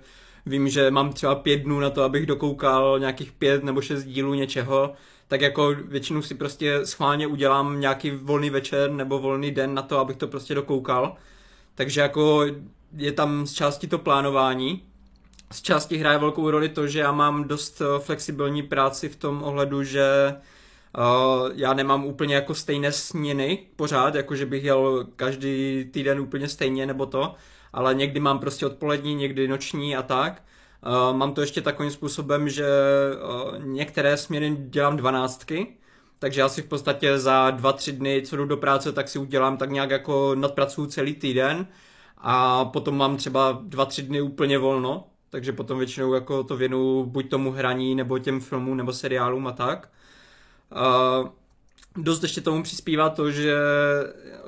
vím, 0.45 0.69
že 0.69 0.91
mám 0.91 1.13
třeba 1.13 1.35
pět 1.35 1.57
dnů 1.57 1.79
na 1.79 1.89
to, 1.89 2.03
abych 2.03 2.25
dokoukal 2.25 2.99
nějakých 2.99 3.31
pět 3.31 3.63
nebo 3.63 3.81
šest 3.81 4.03
dílů 4.03 4.33
něčeho, 4.33 4.93
tak 5.27 5.41
jako 5.41 5.75
většinou 5.85 6.21
si 6.21 6.35
prostě 6.35 6.85
schválně 6.85 7.27
udělám 7.27 7.79
nějaký 7.79 8.11
volný 8.11 8.49
večer 8.49 8.91
nebo 8.91 9.19
volný 9.19 9.51
den 9.51 9.73
na 9.73 9.81
to, 9.81 9.99
abych 9.99 10.17
to 10.17 10.27
prostě 10.27 10.55
dokoukal. 10.55 11.15
Takže 11.75 12.01
jako 12.01 12.45
je 12.97 13.11
tam 13.11 13.47
z 13.47 13.53
části 13.53 13.87
to 13.87 13.97
plánování, 13.97 14.81
z 15.53 15.61
části 15.61 15.97
hraje 15.97 16.17
velkou 16.17 16.51
roli 16.51 16.69
to, 16.69 16.87
že 16.87 16.99
já 16.99 17.11
mám 17.11 17.43
dost 17.43 17.81
eh, 17.81 17.99
flexibilní 17.99 18.63
práci 18.63 19.09
v 19.09 19.15
tom 19.15 19.43
ohledu, 19.43 19.83
že 19.83 20.35
uh, 20.97 21.49
já 21.55 21.73
nemám 21.73 22.05
úplně 22.05 22.35
jako 22.35 22.55
stejné 22.55 22.91
směny 22.91 23.67
pořád, 23.75 24.15
jako 24.15 24.35
že 24.35 24.45
bych 24.45 24.63
jel 24.63 25.07
každý 25.15 25.85
týden 25.91 26.19
úplně 26.19 26.47
stejně 26.47 26.85
nebo 26.85 27.05
to, 27.05 27.35
ale 27.73 27.95
někdy 27.95 28.19
mám 28.19 28.39
prostě 28.39 28.65
odpolední, 28.65 29.15
někdy 29.15 29.47
noční 29.47 29.95
a 29.95 30.01
tak. 30.01 30.43
Uh, 30.85 31.17
mám 31.17 31.33
to 31.33 31.41
ještě 31.41 31.61
takovým 31.61 31.91
způsobem, 31.91 32.49
že 32.49 32.65
některé 33.57 34.17
směny 34.17 34.57
dělám 34.69 34.97
dvanáctky, 34.97 35.77
takže 36.19 36.41
já 36.41 36.49
si 36.49 36.61
v 36.61 36.65
podstatě 36.65 37.19
za 37.19 37.51
dva, 37.51 37.73
tři 37.73 37.91
dny, 37.91 38.21
co 38.25 38.35
jdu 38.37 38.45
do 38.45 38.57
práce, 38.57 38.91
tak 38.91 39.09
si 39.09 39.19
udělám 39.19 39.57
tak 39.57 39.69
nějak 39.71 39.89
jako 39.89 40.35
nadpracuju 40.35 40.87
celý 40.87 41.13
týden 41.15 41.67
a 42.17 42.65
potom 42.65 42.97
mám 42.97 43.17
třeba 43.17 43.59
dva, 43.63 43.85
tři 43.85 44.01
dny 44.01 44.21
úplně 44.21 44.57
volno, 44.57 45.09
takže 45.29 45.51
potom 45.51 45.77
většinou 45.77 46.13
jako 46.13 46.43
to 46.43 46.57
věnu 46.57 47.05
buď 47.05 47.29
tomu 47.29 47.51
hraní, 47.51 47.95
nebo 47.95 48.19
těm 48.19 48.39
filmům, 48.39 48.77
nebo 48.77 48.93
seriálům 48.93 49.47
a 49.47 49.51
tak. 49.51 49.89
A 50.71 51.19
dost 51.97 52.23
ještě 52.23 52.41
tomu 52.41 52.63
přispívá 52.63 53.09
to, 53.09 53.31
že 53.31 53.55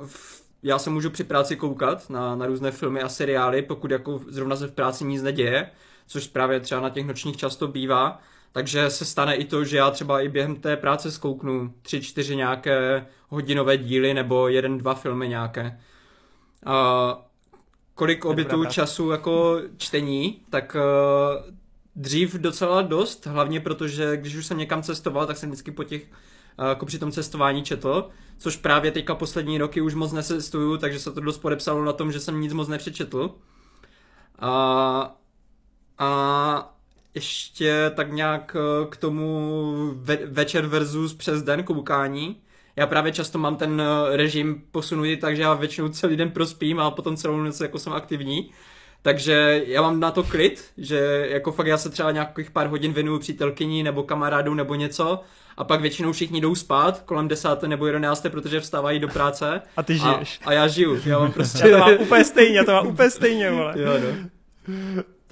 v, 0.05 0.43
já 0.63 0.79
se 0.79 0.89
můžu 0.89 1.09
při 1.09 1.23
práci 1.23 1.55
koukat 1.55 2.09
na, 2.09 2.35
na 2.35 2.45
různé 2.45 2.71
filmy 2.71 3.01
a 3.01 3.09
seriály, 3.09 3.61
pokud 3.61 3.91
jako 3.91 4.21
zrovna 4.27 4.55
se 4.55 4.67
v 4.67 4.71
práci 4.71 5.05
nic 5.05 5.21
neděje, 5.21 5.71
což 6.07 6.27
právě 6.27 6.59
třeba 6.59 6.81
na 6.81 6.89
těch 6.89 7.05
nočních 7.05 7.37
často 7.37 7.67
bývá, 7.67 8.19
takže 8.51 8.89
se 8.89 9.05
stane 9.05 9.35
i 9.35 9.45
to, 9.45 9.63
že 9.63 9.77
já 9.77 9.91
třeba 9.91 10.21
i 10.21 10.29
během 10.29 10.55
té 10.55 10.77
práce 10.77 11.11
zkouknu 11.11 11.73
tři, 11.81 12.01
čtyři 12.01 12.35
nějaké 12.35 13.07
hodinové 13.29 13.77
díly 13.77 14.13
nebo 14.13 14.47
jeden, 14.47 14.77
dva 14.77 14.95
filmy 14.95 15.27
nějaké. 15.27 15.79
A 16.65 17.30
kolik 18.01 18.25
obětu 18.25 18.65
času 18.65 19.11
jako 19.11 19.61
čtení, 19.77 20.41
tak 20.49 20.75
uh, 20.75 21.53
dřív 21.95 22.33
docela 22.33 22.81
dost, 22.81 23.25
hlavně 23.25 23.59
protože 23.59 24.17
když 24.17 24.35
už 24.35 24.45
jsem 24.45 24.57
někam 24.57 24.83
cestoval, 24.83 25.27
tak 25.27 25.37
jsem 25.37 25.49
vždycky 25.49 25.71
po 25.71 25.83
těch 25.83 26.03
uh, 26.59 26.65
jako 26.65 26.85
při 26.85 26.99
tom 26.99 27.11
cestování 27.11 27.63
četl, 27.63 28.09
což 28.37 28.55
právě 28.55 28.91
teďka 28.91 29.15
poslední 29.15 29.57
roky 29.57 29.81
už 29.81 29.93
moc 29.93 30.11
necestuju, 30.11 30.77
takže 30.77 30.99
se 30.99 31.11
to 31.11 31.21
dost 31.21 31.37
podepsalo 31.37 31.85
na 31.85 31.93
tom, 31.93 32.11
že 32.11 32.19
jsem 32.19 32.41
nic 32.41 32.53
moc 32.53 32.67
nepřečetl. 32.67 33.35
A, 34.39 35.15
a 35.97 36.75
ještě 37.13 37.91
tak 37.95 38.11
nějak 38.11 38.55
eh, 38.55 38.85
k 38.89 38.97
tomu 38.97 39.73
ve, 39.95 40.15
večer 40.15 40.65
versus 40.65 41.13
přes 41.13 41.43
den 41.43 41.63
koukání, 41.63 42.41
já 42.75 42.87
právě 42.87 43.11
často 43.11 43.39
mám 43.39 43.55
ten 43.55 43.81
eh, 43.81 44.17
režim 44.17 44.61
posunutý, 44.71 45.17
takže 45.17 45.41
já 45.41 45.53
většinou 45.53 45.89
celý 45.89 46.15
den 46.15 46.31
prospím 46.31 46.79
a 46.79 46.91
potom 46.91 47.15
celou 47.15 47.37
noc 47.37 47.61
jako 47.61 47.79
jsem 47.79 47.93
aktivní. 47.93 48.51
Takže 49.01 49.63
já 49.65 49.81
mám 49.81 49.99
na 49.99 50.11
to 50.11 50.23
klid, 50.23 50.65
že 50.77 51.27
jako 51.29 51.51
fakt 51.51 51.67
já 51.67 51.77
se 51.77 51.89
třeba 51.89 52.11
nějakých 52.11 52.51
pár 52.51 52.67
hodin 52.67 52.93
věnuju 52.93 53.19
přítelkyni 53.19 53.83
nebo 53.83 54.03
kamarádu 54.03 54.53
nebo 54.53 54.75
něco 54.75 55.21
a 55.57 55.63
pak 55.63 55.81
většinou 55.81 56.11
všichni 56.11 56.41
jdou 56.41 56.55
spát 56.55 57.01
kolem 57.05 57.27
desáté 57.27 57.67
nebo 57.67 57.85
jedenácté, 57.85 58.29
protože 58.29 58.59
vstávají 58.59 58.99
do 58.99 59.07
práce. 59.07 59.61
A 59.77 59.83
ty 59.83 59.97
žiješ. 59.97 60.39
A, 60.43 60.49
a 60.49 60.53
já 60.53 60.67
žiju. 60.67 61.01
Já 61.05 61.19
mám 61.19 61.31
prostě... 61.31 61.67
já 61.69 61.77
to 61.77 61.85
mám 61.85 62.01
úplně 62.01 62.23
stejně, 62.23 62.63
to 62.63 62.71
mám 62.71 62.87
úplně 62.87 63.09
stejně, 63.09 63.51
vole. 63.51 63.73
Jo, 63.77 63.91
no. 63.99 64.29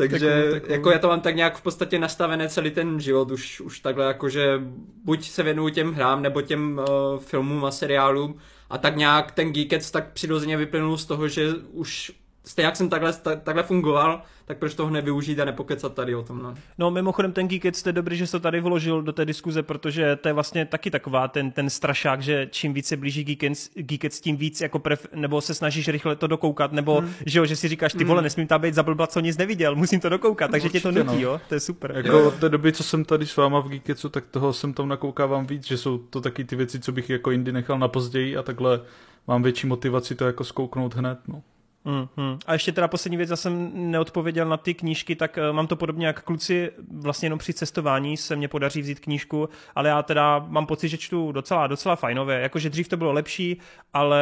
Takže 0.08 0.30
takovou, 0.30 0.52
takovou. 0.52 0.74
jako 0.74 0.92
já 0.92 1.00
to 1.00 1.08
mám 1.08 1.22
tak 1.22 1.36
nějak 1.36 1.58
v 1.58 1.62
podstatě 1.62 2.00
nastavené 2.00 2.50
celý 2.50 2.72
ten 2.72 3.00
život 3.00 3.32
už, 3.32 3.62
už 3.62 3.80
takhle 3.80 4.06
jako, 4.06 4.30
že 4.30 4.62
buď 5.04 5.30
se 5.30 5.44
věnuju 5.44 5.70
těm 5.70 5.94
hrám 5.94 6.22
nebo 6.22 6.42
těm 6.42 6.82
uh, 6.90 7.20
filmům 7.20 7.66
a 7.66 7.72
seriálům 7.72 8.38
a 8.70 8.78
tak 8.78 8.96
nějak 8.96 9.32
ten 9.32 9.54
Geekets 9.54 9.92
tak 9.92 10.14
přirozeně 10.14 10.58
vyplynul 10.58 10.98
z 10.98 11.06
toho, 11.06 11.28
že 11.28 11.54
už 11.72 12.12
stejně 12.50 12.66
jak 12.66 12.76
jsem 12.76 12.90
takhle, 12.90 13.14
takhle 13.44 13.64
fungoval, 13.64 14.22
tak 14.46 14.58
proč 14.58 14.74
toho 14.74 14.90
nevyužít 14.90 15.40
a 15.40 15.46
nepokecat 15.46 15.94
tady 15.94 16.16
o 16.16 16.24
tom. 16.24 16.44
No, 16.44 16.56
no 16.78 16.92
mimochodem 16.92 17.32
ten 17.32 17.48
Geekec, 17.48 17.84
to 17.84 17.90
je 17.90 17.94
dobrý, 17.94 18.18
že 18.18 18.28
se 18.28 18.32
to 18.32 18.40
tady 18.40 18.60
vložil 18.62 19.02
do 19.02 19.14
té 19.14 19.26
diskuze, 19.26 19.64
protože 19.64 20.16
to 20.16 20.30
je 20.30 20.34
vlastně 20.34 20.66
taky 20.66 20.92
taková 20.92 21.28
ten, 21.28 21.52
ten 21.52 21.70
strašák, 21.70 22.22
že 22.22 22.48
čím 22.52 22.74
více 22.74 22.98
blíží 22.98 23.24
Geekec, 23.24 23.72
Geekec 23.76 24.22
tím 24.22 24.38
víc 24.38 24.62
jako 24.62 24.80
pref, 24.80 25.08
nebo 25.16 25.42
se 25.42 25.54
snažíš 25.54 25.88
rychle 25.88 26.16
to 26.16 26.28
dokoukat, 26.28 26.72
nebo 26.72 27.02
hmm. 27.02 27.14
že, 27.26 27.40
jo, 27.40 27.46
že 27.46 27.56
si 27.56 27.68
říkáš, 27.68 27.94
ty 27.94 28.04
vole, 28.04 28.20
hmm. 28.20 28.24
nesmím 28.24 28.48
tam 28.48 28.62
být 28.62 28.74
zablbla, 28.74 29.08
co 29.08 29.20
nic 29.20 29.38
neviděl, 29.38 29.76
musím 29.76 30.00
to 30.00 30.10
dokoukat, 30.10 30.52
takže 30.52 30.68
Určitě, 30.68 30.80
tě 30.80 30.94
to 30.94 31.04
nutí, 31.04 31.16
no. 31.16 31.30
jo, 31.30 31.42
to 31.50 31.54
je 31.54 31.60
super. 31.60 31.94
Jako 31.96 32.28
od 32.28 32.36
té 32.36 32.50
doby, 32.50 32.74
co 32.74 32.84
jsem 32.84 33.06
tady 33.06 33.26
s 33.26 33.38
váma 33.38 33.60
v 33.60 33.68
Geekecu, 33.68 34.10
tak 34.10 34.24
toho 34.32 34.54
jsem 34.54 34.74
tam 34.74 34.88
nakoukávám 34.88 35.48
víc, 35.48 35.68
že 35.68 35.78
jsou 35.78 35.98
to 35.98 36.22
taky 36.22 36.44
ty 36.44 36.56
věci, 36.56 36.80
co 36.80 36.92
bych 36.92 37.10
jako 37.10 37.32
jindy 37.32 37.52
nechal 37.52 37.80
na 37.80 37.88
později 37.88 38.38
a 38.38 38.44
takhle 38.44 38.82
mám 39.28 39.44
větší 39.44 39.68
motivaci 39.68 40.16
to 40.16 40.26
jako 40.26 40.44
zkouknout 40.44 40.96
hned, 40.96 41.20
no. 41.28 41.42
Mm-hmm. 41.86 42.38
A 42.46 42.54
ještě 42.54 42.72
teda 42.72 42.88
poslední 42.88 43.18
věc, 43.18 43.30
já 43.30 43.36
jsem 43.36 43.72
neodpověděl 43.92 44.46
na 44.50 44.58
ty 44.58 44.74
knížky, 44.74 45.16
tak 45.16 45.38
uh, 45.38 45.56
mám 45.56 45.68
to 45.68 45.76
podobně 45.76 46.08
jak 46.08 46.22
kluci, 46.24 46.72
vlastně 46.92 47.26
jenom 47.26 47.40
při 47.40 47.54
cestování 47.54 48.18
se 48.18 48.36
mě 48.36 48.48
podaří 48.48 48.82
vzít 48.82 49.00
knížku, 49.00 49.50
ale 49.76 49.90
já 49.90 50.04
teda 50.04 50.40
mám 50.40 50.66
pocit, 50.66 50.90
že 50.90 50.98
čtu 50.98 51.32
docela, 51.32 51.68
docela 51.68 51.96
fajnové, 51.96 52.42
jakože 52.42 52.70
dřív 52.70 52.88
to 52.88 52.98
bylo 52.98 53.12
lepší, 53.12 53.60
ale 53.94 54.22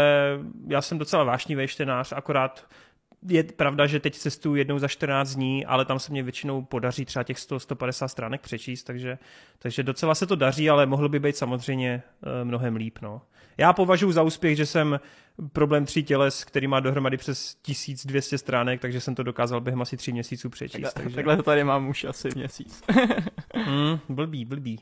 já 0.67 0.81
jsem 0.81 0.97
docela 0.97 1.23
vášnivý 1.23 1.67
čtenář, 1.67 2.13
akorát 2.15 2.65
je 3.29 3.43
pravda, 3.43 3.87
že 3.87 3.99
teď 3.99 4.15
cestuju 4.15 4.55
jednou 4.55 4.79
za 4.79 4.87
14 4.87 5.35
dní, 5.35 5.65
ale 5.65 5.85
tam 5.85 5.99
se 5.99 6.11
mě 6.11 6.23
většinou 6.23 6.61
podaří 6.61 7.05
třeba 7.05 7.23
těch 7.23 7.37
100-150 7.37 8.07
stránek 8.07 8.41
přečíst, 8.41 8.83
takže, 8.83 9.17
takže 9.59 9.83
docela 9.83 10.15
se 10.15 10.27
to 10.27 10.35
daří, 10.35 10.69
ale 10.69 10.85
mohlo 10.85 11.09
by 11.09 11.19
být 11.19 11.37
samozřejmě 11.37 12.03
uh, 12.21 12.47
mnohem 12.47 12.75
líp. 12.75 12.99
No. 13.01 13.21
Já 13.57 13.73
považuji 13.73 14.11
za 14.11 14.23
úspěch, 14.23 14.57
že 14.57 14.65
jsem 14.65 14.99
problém 15.53 15.85
tří 15.85 16.03
těles, 16.03 16.43
který 16.43 16.67
má 16.67 16.79
dohromady 16.79 17.17
přes 17.17 17.55
1200 17.61 18.37
stránek, 18.37 18.81
takže 18.81 19.01
jsem 19.01 19.15
to 19.15 19.23
dokázal 19.23 19.61
během 19.61 19.81
asi 19.81 19.97
tří 19.97 20.11
měsíců 20.11 20.49
přečíst. 20.49 20.81
Takhle, 20.81 21.03
takže... 21.03 21.15
takhle 21.15 21.37
to 21.37 21.43
tady 21.43 21.63
mám 21.63 21.89
už 21.89 22.03
asi 22.03 22.29
měsíc. 22.35 22.83
mm, 23.55 23.99
blbý, 24.09 24.45
blbý. 24.45 24.79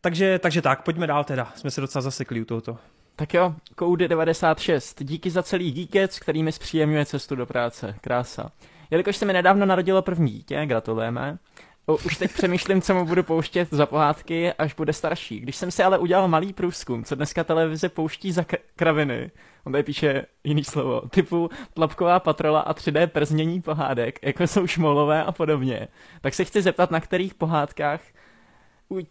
Takže, 0.00 0.38
takže 0.38 0.62
tak, 0.62 0.82
pojďme 0.82 1.06
dál 1.06 1.24
teda. 1.24 1.52
Jsme 1.54 1.70
se 1.70 1.80
docela 1.80 2.02
zasekli 2.02 2.40
u 2.40 2.44
tohoto. 2.44 2.78
Tak 3.16 3.34
jo, 3.34 3.54
Code 3.78 4.08
96. 4.08 5.02
Díky 5.02 5.30
za 5.30 5.42
celý 5.42 5.72
díkec, 5.72 6.18
který 6.18 6.42
mi 6.42 6.52
zpříjemňuje 6.52 7.06
cestu 7.06 7.34
do 7.36 7.46
práce. 7.46 7.94
Krása. 8.00 8.52
Jelikož 8.90 9.16
se 9.16 9.24
mi 9.24 9.32
nedávno 9.32 9.66
narodilo 9.66 10.02
první 10.02 10.30
dítě, 10.30 10.66
gratulujeme, 10.66 11.38
už 11.86 12.16
teď 12.16 12.32
přemýšlím, 12.32 12.82
co 12.82 12.94
mu 12.94 13.04
budu 13.04 13.22
pouštět 13.22 13.68
za 13.70 13.86
pohádky, 13.86 14.52
až 14.52 14.74
bude 14.74 14.92
starší. 14.92 15.40
Když 15.40 15.56
jsem 15.56 15.70
si 15.70 15.82
ale 15.82 15.98
udělal 15.98 16.28
malý 16.28 16.52
průzkum, 16.52 17.04
co 17.04 17.14
dneska 17.14 17.44
televize 17.44 17.88
pouští 17.88 18.32
za 18.32 18.44
kraviny, 18.76 19.30
on 19.64 19.72
tady 19.72 19.84
píše 19.84 20.26
jiný 20.44 20.64
slovo, 20.64 21.00
typu 21.08 21.50
tlapková 21.74 22.20
patrola 22.20 22.60
a 22.60 22.74
3D 22.74 23.06
prznění 23.06 23.62
pohádek, 23.62 24.18
jako 24.22 24.46
jsou 24.46 24.66
šmolové 24.66 25.24
a 25.24 25.32
podobně, 25.32 25.88
tak 26.20 26.34
se 26.34 26.44
chci 26.44 26.62
zeptat, 26.62 26.90
na 26.90 27.00
kterých 27.00 27.34
pohádkách, 27.34 28.00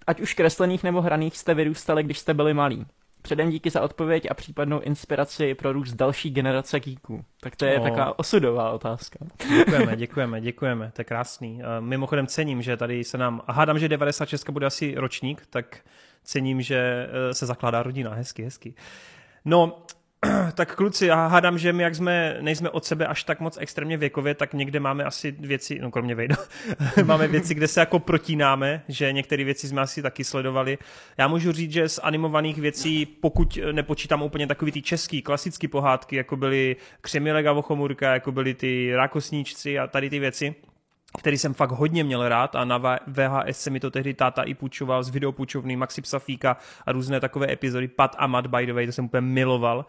ať 0.08 0.22
už 0.22 0.34
kreslených 0.34 0.84
nebo 0.84 1.02
hraných, 1.02 1.38
jste 1.38 1.54
vyrůstali, 1.54 2.04
když 2.04 2.20
jste 2.20 2.34
byli 2.34 2.54
malí. 2.54 2.86
Předem 3.26 3.50
díky 3.50 3.70
za 3.70 3.82
odpověď 3.82 4.28
a 4.32 4.34
případnou 4.34 4.80
inspiraci 4.80 5.56
pro 5.56 5.74
růst 5.74 5.94
další 5.94 6.30
generace 6.30 6.80
geeků. 6.80 7.26
Tak 7.40 7.56
to 7.56 7.66
je 7.66 7.80
oh. 7.80 7.84
taková 7.84 8.20
osudová 8.20 8.72
otázka. 8.72 9.20
Děkujeme, 9.58 9.96
děkujeme, 9.96 10.42
děkujeme, 10.42 10.92
to 10.96 11.02
je 11.02 11.06
krásný. 11.06 11.62
Mimochodem 11.80 12.28
cením, 12.28 12.62
že 12.62 12.78
tady 12.78 13.04
se 13.04 13.18
nám, 13.18 13.42
a 13.48 13.54
hádám, 13.54 13.80
že 13.80 13.90
96 13.90 14.50
bude 14.50 14.66
asi 14.66 14.96
ročník, 14.98 15.46
tak 15.50 15.78
cením, 16.24 16.62
že 16.62 17.10
e, 17.30 17.34
se 17.34 17.46
zakládá 17.46 17.84
rodina, 17.84 18.14
hezky, 18.14 18.44
hezky. 18.44 18.74
No, 19.46 19.86
tak 20.54 20.76
kluci, 20.76 21.06
já 21.06 21.28
hádám, 21.28 21.58
že 21.58 21.74
my 21.74 21.84
jak 21.84 21.96
jsme, 21.96 22.38
nejsme 22.42 22.70
od 22.70 22.86
sebe 22.86 23.08
až 23.08 23.24
tak 23.24 23.40
moc 23.40 23.58
extrémně 23.62 23.98
věkově, 23.98 24.36
tak 24.36 24.54
někde 24.54 24.80
máme 24.80 25.04
asi 25.04 25.32
věci, 25.40 25.80
no 25.82 25.92
kromě 25.92 26.16
Vejda, 26.16 26.36
máme 27.04 27.28
věci, 27.28 27.54
kde 27.54 27.68
se 27.68 27.80
jako 27.80 28.00
protínáme, 28.00 28.82
že 28.88 29.14
některé 29.14 29.44
věci 29.44 29.68
jsme 29.68 29.82
asi 29.82 30.02
taky 30.02 30.24
sledovali. 30.24 30.78
Já 31.18 31.28
můžu 31.28 31.52
říct, 31.52 31.72
že 31.72 31.90
z 31.90 32.00
animovaných 32.04 32.58
věcí, 32.58 33.06
pokud 33.06 33.60
nepočítám 33.72 34.22
úplně 34.22 34.48
takový 34.48 34.72
ty 34.72 34.82
český, 34.82 35.22
klasický 35.22 35.68
pohádky, 35.68 36.16
jako 36.16 36.38
byly 36.38 36.76
Křemilega 37.02 37.52
Vochomurka, 37.52 38.14
jako 38.14 38.32
byly 38.32 38.54
ty 38.54 38.96
Rákosníčci 38.96 39.80
a 39.80 39.88
tady 39.88 40.10
ty 40.10 40.20
věci, 40.20 40.56
který 41.18 41.38
jsem 41.38 41.54
fakt 41.54 41.72
hodně 41.72 42.04
měl 42.04 42.30
rád 42.30 42.56
a 42.56 42.66
na 42.66 42.78
VHS 43.08 43.60
se 43.60 43.70
mi 43.70 43.80
to 43.80 43.92
tehdy 43.92 44.14
táta 44.14 44.44
i 44.44 44.54
půjčoval 44.54 45.04
z 45.04 45.10
videopůjčovny 45.10 45.76
Maxi 45.76 46.02
Psafíka 46.02 46.58
a 46.86 46.92
různé 46.92 47.20
takové 47.20 47.52
epizody, 47.52 47.88
Pat 47.88 48.16
a 48.20 48.28
Matt 48.28 48.48
by 48.48 48.66
the 48.66 48.74
way, 48.74 48.86
to 48.86 48.92
jsem 48.92 49.06
úplně 49.06 49.22
miloval, 49.22 49.86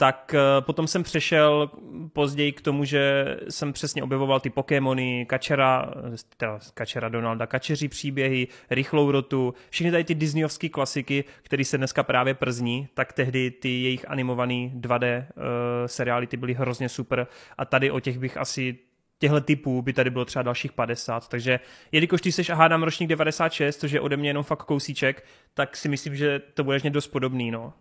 tak 0.00 0.34
eh, 0.34 0.60
potom 0.60 0.86
jsem 0.86 1.02
přešel 1.02 1.70
později 2.12 2.52
k 2.52 2.60
tomu, 2.60 2.84
že 2.84 3.24
jsem 3.48 3.72
přesně 3.72 4.02
objevoval 4.02 4.40
ty 4.40 4.50
Pokémony, 4.50 5.26
Kačera, 5.26 5.90
teda 6.36 6.58
Kačera 6.74 7.08
Donalda, 7.08 7.46
Kačeří 7.46 7.88
příběhy, 7.88 8.48
Rychlou 8.70 9.10
rotu, 9.10 9.54
všechny 9.70 9.90
tady 9.90 10.04
ty 10.04 10.14
Disneyovské 10.14 10.68
klasiky, 10.68 11.24
které 11.42 11.64
se 11.64 11.78
dneska 11.78 12.02
právě 12.02 12.34
przní, 12.34 12.88
tak 12.94 13.12
tehdy 13.12 13.50
ty 13.50 13.82
jejich 13.82 14.10
animované 14.10 14.54
2D 14.54 15.18
uh, 15.18 15.44
eh, 15.84 15.88
seriály 15.88 16.26
ty 16.26 16.36
byly 16.36 16.54
hrozně 16.54 16.88
super. 16.88 17.26
A 17.58 17.64
tady 17.64 17.90
o 17.90 18.00
těch 18.00 18.18
bych 18.18 18.36
asi 18.36 18.78
těchto 19.18 19.40
typů 19.40 19.82
by 19.82 19.92
tady 19.92 20.10
bylo 20.10 20.24
třeba 20.24 20.42
dalších 20.42 20.72
50, 20.72 21.28
takže 21.28 21.60
jelikož 21.92 22.20
ty 22.20 22.32
seš 22.32 22.50
a 22.50 22.54
hádám 22.54 22.82
ročník 22.82 23.08
96, 23.08 23.80
což 23.80 23.92
je 23.92 24.00
ode 24.00 24.16
mě 24.16 24.28
jenom 24.28 24.44
fakt 24.44 24.64
kousíček, 24.64 25.24
tak 25.54 25.76
si 25.76 25.88
myslím, 25.88 26.16
že 26.16 26.40
to 26.54 26.64
bude 26.64 26.90
dost 26.90 27.06
podobný, 27.06 27.50
no. 27.50 27.72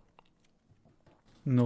No, 1.45 1.65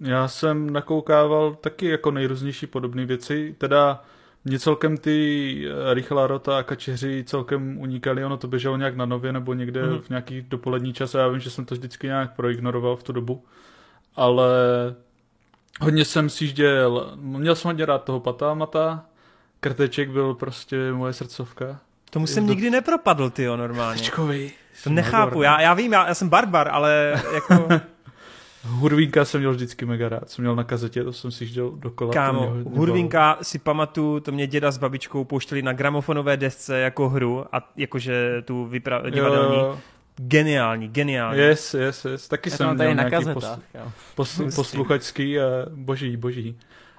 já 0.00 0.28
jsem 0.28 0.70
nakoukával 0.70 1.54
taky 1.54 1.86
jako 1.86 2.10
nejrůznější 2.10 2.66
podobné 2.66 3.06
věci, 3.06 3.54
teda 3.58 4.04
mě 4.44 4.58
celkem 4.58 4.96
ty 4.96 5.68
eh, 5.68 5.94
rychlá 5.94 6.26
rota 6.26 6.58
a 6.58 6.62
kačeři 6.62 7.24
celkem 7.26 7.78
unikali, 7.78 8.24
ono 8.24 8.36
to 8.36 8.48
běželo 8.48 8.76
nějak 8.76 8.96
na 8.96 9.06
nově 9.06 9.32
nebo 9.32 9.54
někde 9.54 9.82
mm. 9.82 9.98
v 9.98 10.08
nějaký 10.08 10.42
dopolední 10.42 10.92
čas 10.92 11.14
a 11.14 11.18
já 11.18 11.28
vím, 11.28 11.40
že 11.40 11.50
jsem 11.50 11.64
to 11.64 11.74
vždycky 11.74 12.06
nějak 12.06 12.36
proignoroval 12.36 12.96
v 12.96 13.02
tu 13.02 13.12
dobu, 13.12 13.44
ale 14.16 14.48
hodně 15.80 16.04
jsem 16.04 16.30
sjížděl, 16.30 17.12
měl 17.16 17.54
jsem 17.54 17.68
hodně 17.68 17.86
rád 17.86 18.04
toho 18.04 18.20
patámata, 18.20 19.06
krteček 19.60 20.10
byl 20.10 20.34
prostě 20.34 20.92
moje 20.92 21.12
srdcovka. 21.12 21.80
Tomu 22.10 22.26
jsem 22.26 22.46
to... 22.46 22.52
nikdy 22.52 22.70
nepropadl, 22.70 23.30
ty 23.30 23.46
normálně. 23.46 23.98
Krtečkovi. 23.98 24.50
To 24.84 24.90
nechápu, 24.90 25.42
já, 25.42 25.60
já 25.60 25.74
vím, 25.74 25.92
já, 25.92 26.08
já 26.08 26.14
jsem 26.14 26.28
barbar, 26.28 26.68
ale 26.72 27.22
jako... 27.34 27.68
Hurvínka 28.64 29.24
jsem 29.24 29.40
měl 29.40 29.52
vždycky 29.52 29.86
mega 29.86 30.08
rád, 30.08 30.30
jsem 30.30 30.42
měl 30.42 30.56
na 30.56 30.64
kazetě, 30.64 31.04
to 31.04 31.12
jsem 31.12 31.30
si 31.30 31.48
jel 31.50 31.70
dokola. 31.70 32.12
Kámo, 32.12 32.54
Hurvínka 32.64 33.38
si 33.42 33.58
pamatuju, 33.58 34.20
to 34.20 34.32
mě 34.32 34.46
děda 34.46 34.70
s 34.70 34.78
babičkou 34.78 35.24
pouštěli 35.24 35.62
na 35.62 35.72
gramofonové 35.72 36.36
desce 36.36 36.78
jako 36.78 37.08
hru 37.08 37.44
a 37.52 37.70
jakože 37.76 38.42
tu 38.44 38.68
vypra- 38.68 39.10
divadelní. 39.10 39.56
Jo, 39.56 39.62
jo. 39.62 39.78
Geniální, 40.16 40.88
geniální. 40.88 41.38
Yes, 41.38 41.74
yes, 41.74 42.04
yes. 42.04 42.28
Taky 42.28 42.50
Já 42.50 42.56
jsem 42.56 42.74
měl 42.74 42.94
na 42.94 43.10
kazetách, 43.10 43.58
pos, 44.14 44.36
pos, 44.36 44.54
posluchačský 44.54 45.40
a 45.40 45.44
boží, 45.70 46.16
boží. 46.16 46.58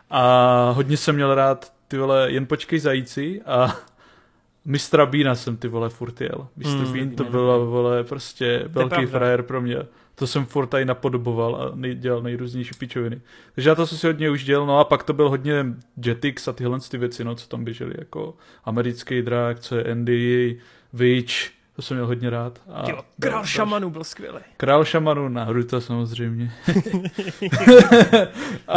A 0.10 0.72
hodně 0.76 0.98
jsem 0.98 1.16
měl 1.16 1.36
rád 1.36 1.74
ty 1.90 1.98
vole, 1.98 2.32
jen 2.32 2.46
počkej 2.46 2.80
zajíci 2.80 3.42
a 3.46 3.78
Mistra 4.66 5.06
Beana 5.06 5.36
jsem 5.36 5.58
ty 5.58 5.68
vole 5.68 5.90
furt 5.90 6.22
jel. 6.22 6.48
Mr. 6.56 6.68
Mm, 6.68 6.94
Bean 6.94 7.10
to 7.10 7.24
byla 7.24 7.58
vole 7.58 8.04
prostě 8.04 8.64
velký 8.68 9.06
frajer 9.06 9.44
pro 9.44 9.62
mě. 9.62 9.78
To 10.16 10.28
jsem 10.28 10.46
furt 10.46 10.68
tady 10.68 10.86
napodoboval 10.86 11.56
a 11.56 11.72
nej, 11.76 11.96
dělal 11.96 12.22
nejrůznější 12.22 12.72
pičoviny. 12.80 13.22
Takže 13.56 13.70
já 13.70 13.76
to 13.76 13.88
jsem 13.88 13.98
si 13.98 14.08
hodně 14.08 14.30
už 14.30 14.44
dělal, 14.44 14.68
no 14.68 14.80
a 14.80 14.84
pak 14.84 15.04
to 15.04 15.14
byl 15.14 15.30
hodně 15.30 15.66
Jetix 16.06 16.48
a 16.48 16.54
tyhle 16.54 16.80
ty 16.80 16.98
věci, 16.98 17.24
no, 17.24 17.36
co 17.36 17.48
tam 17.48 17.64
běžely, 17.64 17.94
jako 17.98 18.38
americký 18.66 19.22
drak, 19.22 19.60
co 19.60 19.76
je 19.76 19.84
Andy, 19.84 20.60
Witch, 20.94 21.34
to 21.80 21.84
jsem 21.84 21.98
měl 21.98 22.08
hodně 22.08 22.30
rád. 22.30 22.62
A 22.74 22.84
Tyjo, 22.84 23.04
král 23.20 23.46
šamanů 23.46 23.90
byl 23.90 24.04
skvělý. 24.04 24.40
Král 24.58 24.86
šamanů, 24.86 25.30
Naruto 25.30 25.82
samozřejmě. 25.82 26.54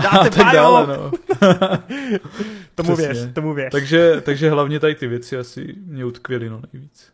Dáte 0.03 0.31
tak 0.31 0.53
dále, 0.53 0.87
no. 0.87 1.11
tomu 2.75 2.97
věř, 2.97 3.33
tomu 3.35 3.55
věř. 3.55 3.73
Takže, 3.73 4.21
takže 4.21 4.51
hlavně 4.51 4.81
tady 4.81 4.95
ty 4.95 5.07
věci 5.07 5.39
asi 5.39 5.75
mě 5.87 6.05
utkvěly 6.05 6.49
no 6.49 6.63
nejvíc. 6.73 7.13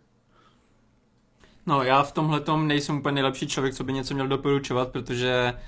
No, 1.66 1.82
já 1.82 2.02
v 2.02 2.12
tomhle 2.12 2.40
tom 2.40 2.68
nejsem 2.68 2.98
úplně 2.98 3.14
nejlepší 3.14 3.46
člověk, 3.46 3.74
co 3.74 3.84
by 3.84 3.92
něco 3.92 4.14
měl 4.14 4.28
doporučovat, 4.28 4.88
protože 4.88 5.54
uh, 5.54 5.60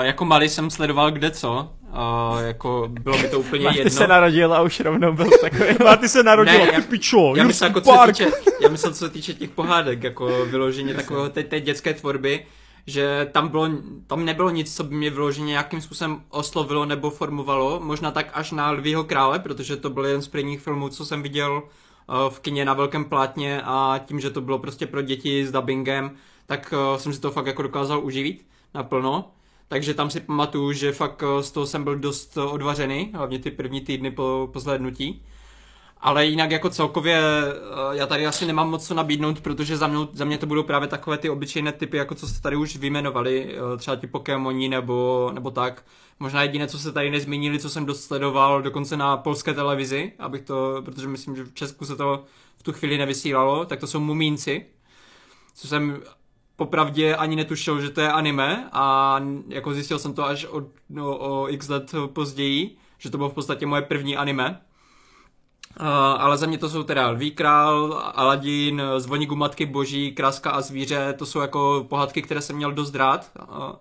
jako 0.00 0.24
malý 0.24 0.48
jsem 0.48 0.70
sledoval 0.70 1.10
kde 1.10 1.30
co, 1.30 1.70
uh, 1.92 2.40
jako 2.40 2.88
bylo 2.88 3.18
mi 3.18 3.28
to 3.28 3.40
úplně 3.40 3.64
Marty 3.64 3.78
jedno. 3.78 3.90
se 3.90 4.06
narodil 4.06 4.54
a 4.54 4.62
už 4.62 4.80
rovnou 4.80 5.12
byl 5.12 5.30
takový. 5.40 5.74
Marty 5.84 6.08
se 6.08 6.22
narodil, 6.22 6.58
ne, 6.58 6.72
ty 6.72 6.82
pičo, 6.82 7.32
já 7.36 7.44
myslel, 7.44 7.70
jako, 7.70 7.80
co 7.80 7.92
se 7.92 8.12
týče, 8.12 8.30
já 8.60 8.68
myslel, 8.68 8.92
co 8.92 8.98
se 8.98 9.08
týče 9.08 9.34
těch 9.34 9.50
pohádek, 9.50 10.02
jako 10.02 10.46
vyloženě 10.46 10.94
takového 10.94 11.28
té, 11.28 11.42
té 11.42 11.60
dětské 11.60 11.94
tvorby, 11.94 12.46
že 12.86 13.28
tam, 13.32 13.48
bylo, 13.48 13.68
tam 14.06 14.24
nebylo 14.24 14.50
nic, 14.50 14.76
co 14.76 14.84
by 14.84 14.94
mě 14.94 15.10
vyloženě 15.10 15.46
nějakým 15.46 15.80
způsobem 15.80 16.20
oslovilo 16.30 16.84
nebo 16.84 17.10
formovalo, 17.10 17.80
možná 17.80 18.10
tak 18.10 18.30
až 18.34 18.52
na 18.52 18.70
Lvího 18.70 19.04
krále, 19.04 19.38
protože 19.38 19.76
to 19.76 19.90
byl 19.90 20.06
jeden 20.06 20.22
z 20.22 20.28
prvních 20.28 20.60
filmů, 20.60 20.88
co 20.88 21.04
jsem 21.04 21.22
viděl 21.22 21.62
Eh, 22.08 22.30
v 22.30 22.40
kině 22.40 22.64
na 22.64 22.74
velkém 22.74 23.04
plátně 23.04 23.62
a 23.64 24.00
tím, 24.06 24.20
že 24.20 24.30
to 24.30 24.40
bylo 24.40 24.58
prostě 24.58 24.86
pro 24.86 25.02
děti 25.02 25.46
s 25.46 25.52
dubbingem, 25.52 26.10
tak 26.46 26.74
eh, 26.76 26.98
jsem 26.98 27.12
si 27.12 27.20
to 27.20 27.30
fakt 27.30 27.46
jako 27.46 27.62
dokázal 27.62 28.04
uživit 28.04 28.46
naplno. 28.74 29.30
Takže 29.72 29.94
tam 29.94 30.10
si 30.10 30.20
pamatuju, 30.20 30.72
že 30.72 30.92
fakt 30.92 31.22
z 31.40 31.50
toho 31.50 31.66
jsem 31.66 31.84
byl 31.84 31.96
dost 31.96 32.36
odvařený, 32.36 33.10
hlavně 33.14 33.38
ty 33.38 33.50
první 33.50 33.80
týdny 33.80 34.10
po, 34.10 34.48
po 34.52 34.60
zhlédnutí. 34.60 35.22
Ale 36.00 36.26
jinak 36.26 36.50
jako 36.50 36.70
celkově 36.70 37.22
já 37.92 38.06
tady 38.06 38.26
asi 38.26 38.46
nemám 38.46 38.70
moc 38.70 38.86
co 38.86 38.94
nabídnout, 38.94 39.40
protože 39.40 39.76
za, 39.76 39.86
mnou, 39.86 40.08
za 40.12 40.24
mě 40.24 40.38
to 40.38 40.46
budou 40.46 40.62
právě 40.62 40.88
takové 40.88 41.18
ty 41.18 41.30
obyčejné 41.30 41.72
typy, 41.72 41.96
jako 41.96 42.14
co 42.14 42.28
jste 42.28 42.40
tady 42.40 42.56
už 42.56 42.76
vyjmenovali, 42.76 43.56
třeba 43.78 43.96
ti 43.96 44.06
Pokémoni 44.06 44.68
nebo, 44.68 45.30
nebo 45.34 45.50
tak. 45.50 45.84
Možná 46.20 46.42
jediné, 46.42 46.68
co 46.68 46.78
se 46.78 46.92
tady 46.92 47.10
nezmínili, 47.10 47.58
co 47.58 47.70
jsem 47.70 47.86
dost 47.86 48.04
sledoval, 48.04 48.62
dokonce 48.62 48.96
na 48.96 49.16
polské 49.16 49.54
televizi, 49.54 50.12
abych 50.18 50.42
to, 50.42 50.82
protože 50.84 51.08
myslím, 51.08 51.36
že 51.36 51.44
v 51.44 51.54
Česku 51.54 51.84
se 51.84 51.96
to 51.96 52.24
v 52.56 52.62
tu 52.62 52.72
chvíli 52.72 52.98
nevysílalo, 52.98 53.64
tak 53.64 53.80
to 53.80 53.86
jsou 53.86 54.00
Mumínci, 54.00 54.66
co 55.54 55.68
jsem 55.68 56.02
popravdě 56.62 57.16
ani 57.16 57.36
netušil, 57.36 57.80
že 57.80 57.90
to 57.90 58.00
je 58.00 58.12
anime 58.12 58.68
a 58.72 59.16
jako 59.48 59.74
zjistil 59.74 59.98
jsem 59.98 60.14
to 60.14 60.24
až 60.24 60.44
od, 60.44 60.64
no, 60.90 61.18
o 61.18 61.48
x 61.48 61.68
let 61.68 61.94
později, 62.12 62.76
že 62.98 63.10
to 63.10 63.16
bylo 63.16 63.28
v 63.28 63.34
podstatě 63.34 63.66
moje 63.66 63.82
první 63.82 64.16
anime. 64.16 64.60
Uh, 65.80 65.86
ale 66.22 66.36
za 66.36 66.46
mě 66.46 66.58
to 66.58 66.68
jsou 66.68 66.82
teda 66.82 67.10
Lví 67.10 67.30
král, 67.30 68.02
Aladin, 68.14 68.82
Zvoní 68.98 69.26
gumatky 69.26 69.66
boží, 69.66 70.12
Kráska 70.12 70.50
a 70.50 70.60
zvíře, 70.60 71.14
to 71.18 71.26
jsou 71.26 71.40
jako 71.40 71.86
pohádky, 71.88 72.22
které 72.22 72.40
jsem 72.40 72.56
měl 72.56 72.72
dost 72.72 72.94
rád. 72.94 73.30
Uh, 73.38 73.72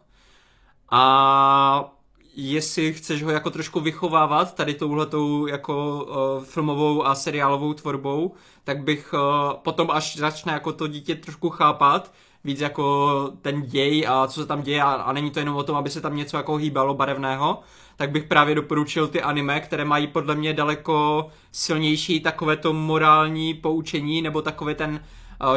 a 0.91 1.93
jestli 2.35 2.93
chceš 2.93 3.23
ho 3.23 3.31
jako 3.31 3.49
trošku 3.49 3.79
vychovávat 3.79 4.55
tady 4.55 4.73
touhletou 4.73 5.47
jako 5.47 6.03
uh, 6.03 6.43
filmovou 6.43 7.05
a 7.05 7.15
seriálovou 7.15 7.73
tvorbou, 7.73 8.33
tak 8.63 8.83
bych 8.83 9.13
uh, 9.13 9.19
potom, 9.53 9.91
až 9.91 10.17
začne 10.17 10.53
jako 10.53 10.71
to 10.73 10.87
dítě 10.87 11.15
trošku 11.15 11.49
chápat, 11.49 12.11
víc 12.43 12.59
jako 12.59 13.09
ten 13.41 13.61
děj 13.61 14.05
a 14.07 14.27
co 14.27 14.41
se 14.41 14.47
tam 14.47 14.61
děje 14.61 14.81
a, 14.81 14.91
a 14.91 15.13
není 15.13 15.31
to 15.31 15.39
jenom 15.39 15.55
o 15.55 15.63
tom, 15.63 15.75
aby 15.75 15.89
se 15.89 16.01
tam 16.01 16.15
něco 16.15 16.37
jako 16.37 16.55
hýbalo 16.55 16.93
barevného, 16.93 17.59
tak 17.95 18.11
bych 18.11 18.23
právě 18.23 18.55
doporučil 18.55 19.07
ty 19.07 19.21
anime, 19.21 19.59
které 19.59 19.85
mají 19.85 20.07
podle 20.07 20.35
mě 20.35 20.53
daleko 20.53 21.27
silnější 21.51 22.19
takové 22.19 22.57
to 22.57 22.73
morální 22.73 23.53
poučení, 23.53 24.21
nebo 24.21 24.41
takový 24.41 24.75
ten 24.75 25.01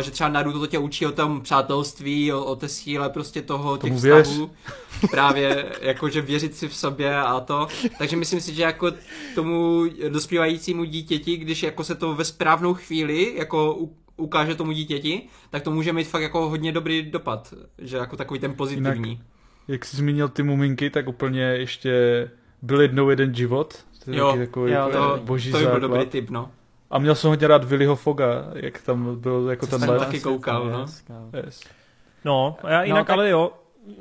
že 0.01 0.11
třeba 0.11 0.31
Naruto 0.31 0.59
to 0.59 0.67
tě 0.67 0.79
učí 0.79 1.07
o 1.07 1.13
tom 1.13 1.41
přátelství, 1.41 2.33
o, 2.33 2.45
o 2.45 2.57
té 2.57 2.69
síle 2.69 3.11
prostě 3.11 3.43
toho, 3.43 3.77
těch 3.77 3.95
vztahů. 3.97 4.51
Právě 5.11 5.73
jakože 5.81 6.21
věřit 6.21 6.57
si 6.57 6.69
v 6.69 6.77
sobě 6.77 7.17
a 7.17 7.41
to. 7.41 7.69
Takže 7.99 8.17
myslím 8.17 8.41
si, 8.41 8.55
že 8.55 8.63
jako 8.63 8.93
tomu 9.35 9.85
dospívajícímu 10.09 10.85
dítěti, 10.85 11.37
když 11.37 11.63
jako 11.63 11.85
se 11.85 11.95
to 11.95 12.15
ve 12.15 12.25
správnou 12.25 12.75
chvíli 12.75 13.33
jako 13.37 13.75
ukáže 14.17 14.55
tomu 14.55 14.73
dítěti, 14.73 15.23
tak 15.51 15.63
to 15.63 15.71
může 15.71 15.93
mít 15.93 16.05
fakt 16.05 16.23
jako 16.23 16.49
hodně 16.49 16.73
dobrý 16.73 17.03
dopad, 17.03 17.55
že 17.79 17.97
jako 17.97 18.17
takový 18.17 18.41
ten 18.41 18.55
pozitivní. 18.55 19.11
Jinak, 19.11 19.27
jak 19.69 19.85
jsi 19.85 19.97
zmínil 19.97 20.29
ty 20.29 20.43
muminky, 20.43 20.91
tak 20.91 21.09
úplně 21.09 21.43
ještě 21.43 21.91
byl 22.63 22.81
jednou 22.81 23.11
jeden 23.11 23.35
život. 23.35 23.85
To 24.05 24.11
je 24.11 24.19
jo, 24.19 24.37
takový 24.39 24.73
jo, 24.73 24.89
to, 24.93 25.21
boží 25.25 25.53
to 25.53 25.59
by 25.59 25.67
byl 25.67 25.81
dobrý 25.81 26.07
typ, 26.07 26.31
no. 26.31 26.51
A 26.91 26.99
měl 26.99 27.15
jsem 27.15 27.31
hodně 27.31 27.49
rád 27.49 27.65
Willyho 27.65 27.97
Foga, 27.97 28.27
jak 28.55 28.83
tam 28.83 29.21
byl 29.21 29.51
jako 29.51 29.67
ten 29.67 29.91
let. 29.91 29.99
taky 29.99 30.21
koukal, 30.21 30.71
no. 30.71 30.87
Yes. 31.45 31.61
No, 32.25 32.57
a 32.63 32.71
já 32.71 32.83
jinak 32.83 32.99
no, 32.99 33.05
tak... 33.05 33.11
ale 33.11 33.31
jo, 33.31 33.51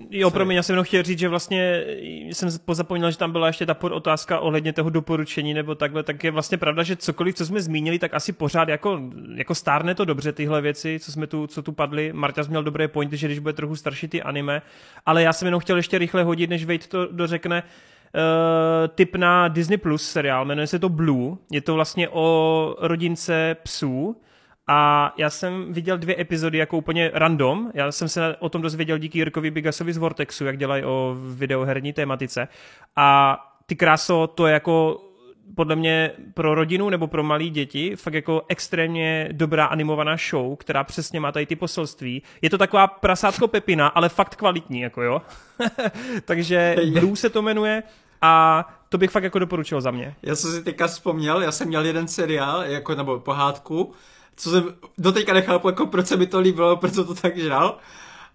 Jo, 0.10 0.32
pro 0.32 0.46
mě, 0.46 0.56
já 0.56 0.64
jsem 0.64 0.74
jenom 0.74 0.86
chtěl 0.86 1.04
říct, 1.04 1.20
že 1.20 1.28
vlastně 1.28 1.84
jsem 2.32 2.50
pozapomněl, 2.66 3.12
že 3.12 3.18
tam 3.18 3.32
byla 3.32 3.48
ještě 3.48 3.66
ta 3.66 3.74
podotázka 3.74 4.40
ohledně 4.40 4.74
toho 4.74 4.90
doporučení 4.90 5.54
nebo 5.54 5.76
takhle, 5.76 6.04
tak 6.04 6.24
je 6.24 6.32
vlastně 6.32 6.58
pravda, 6.58 6.84
že 6.84 6.96
cokoliv, 6.96 7.36
co 7.36 7.46
jsme 7.46 7.62
zmínili, 7.62 8.00
tak 8.00 8.14
asi 8.14 8.34
pořád 8.34 8.70
jako, 8.70 9.02
jako 9.36 9.56
stárne 9.56 9.96
to 9.96 10.06
dobře 10.06 10.32
tyhle 10.32 10.62
věci, 10.62 11.00
co 11.00 11.12
jsme 11.12 11.28
tu, 11.28 11.48
co 11.48 11.62
tu 11.62 11.72
padli. 11.72 12.14
Marta 12.14 12.42
měl 12.50 12.64
dobré 12.64 12.88
pointy, 12.88 13.18
že 13.18 13.28
když 13.28 13.40
bude 13.40 13.54
trochu 13.54 13.76
starší 13.76 14.08
ty 14.08 14.22
anime, 14.22 14.62
ale 15.06 15.24
já 15.24 15.34
jsem 15.34 15.46
jenom 15.46 15.62
chtěl 15.62 15.78
ještě 15.78 15.98
rychle 15.98 16.24
hodit, 16.24 16.50
než 16.50 16.66
Vejt 16.66 16.88
to 16.88 17.08
dořekne, 17.12 17.64
uh, 17.64 18.88
tip 18.96 19.16
na 19.16 19.48
Disney 19.48 19.78
Plus 19.78 20.10
seriál, 20.10 20.46
jmenuje 20.46 20.68
se 20.68 20.80
to 20.80 20.90
Blue, 20.90 21.38
je 21.52 21.62
to 21.62 21.74
vlastně 21.74 22.10
o 22.10 22.76
rodince 22.80 23.56
psů, 23.64 24.16
a 24.68 25.14
já 25.18 25.30
jsem 25.30 25.74
viděl 25.74 25.98
dvě 25.98 26.22
epizody 26.22 26.58
jako 26.58 26.78
úplně 26.78 27.12
random. 27.14 27.72
Já 27.74 27.92
jsem 27.92 28.10
se 28.10 28.36
o 28.40 28.50
tom 28.50 28.62
dozvěděl 28.62 28.98
díky 28.98 29.18
Jirkovi 29.18 29.52
Bigasovi 29.52 29.94
z 29.94 29.98
Vortexu, 29.98 30.46
jak 30.46 30.58
dělají 30.58 30.84
o 30.84 31.16
videoherní 31.36 31.94
tématice. 31.94 32.48
A 32.96 33.40
ty 33.66 33.76
kráso, 33.76 34.28
to 34.28 34.48
je 34.48 34.54
jako 34.54 35.02
podle 35.56 35.76
mě 35.76 36.12
pro 36.34 36.56
rodinu 36.56 36.90
nebo 36.90 37.08
pro 37.08 37.24
malé 37.24 37.44
děti 37.44 37.96
fakt 37.96 38.14
jako 38.14 38.42
extrémně 38.48 39.30
dobrá 39.32 39.66
animovaná 39.66 40.16
show, 40.30 40.56
která 40.56 40.84
přesně 40.84 41.20
má 41.20 41.32
tady 41.32 41.46
ty 41.46 41.56
poselství. 41.56 42.24
Je 42.42 42.50
to 42.50 42.58
taková 42.58 42.88
prasátko 42.88 43.48
Pepina, 43.48 43.88
ale 43.88 44.10
fakt 44.10 44.36
kvalitní, 44.36 44.80
jako 44.82 45.02
jo. 45.02 45.22
Takže 46.26 46.76
Blue 47.00 47.16
se 47.16 47.30
to 47.30 47.42
jmenuje 47.42 47.84
a 48.22 48.66
to 48.90 48.98
bych 48.98 49.12
fakt 49.12 49.24
jako 49.24 49.40
doporučil 49.40 49.82
za 49.82 49.92
mě. 49.92 50.16
Já 50.22 50.36
jsem 50.36 50.52
si 50.52 50.64
teďka 50.64 50.88
vzpomněl, 50.88 51.42
já 51.42 51.52
jsem 51.52 51.68
měl 51.68 51.86
jeden 51.86 52.08
seriál, 52.08 52.64
jako, 52.64 52.96
nebo 52.96 53.20
pohádku, 53.20 53.94
co 54.36 54.50
jsem 54.50 54.64
doteďka 54.98 55.34
nechápu, 55.34 55.68
jako 55.68 55.86
proč 55.86 56.08
se 56.08 56.18
mi 56.18 56.28
to 56.28 56.40
líbilo, 56.40 56.78
proč 56.78 56.94
to 56.94 57.16
tak 57.16 57.38
žral. 57.38 57.78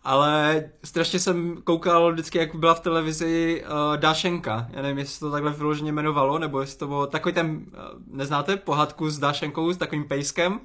Ale 0.04 0.64
strašně 0.84 1.18
jsem 1.18 1.56
koukal 1.64 2.12
vždycky, 2.12 2.38
jak 2.38 2.54
byla 2.54 2.74
v 2.74 2.80
televizi 2.80 3.64
uh, 3.64 3.96
Dášenka. 3.96 4.66
Já 4.70 4.82
nevím, 4.82 4.98
jestli 4.98 5.20
to 5.20 5.30
takhle 5.30 5.52
vyloženě 5.52 5.92
jmenovalo, 5.92 6.38
nebo 6.38 6.60
jestli 6.60 6.78
to 6.78 6.86
bylo 6.86 7.06
takový 7.06 7.34
ten, 7.34 7.50
uh, 7.50 8.16
neznáte, 8.16 8.56
pohádku 8.56 9.10
s 9.10 9.18
Dášenkou, 9.18 9.72
s 9.72 9.76
takovým 9.76 10.04
pejskem. 10.04 10.60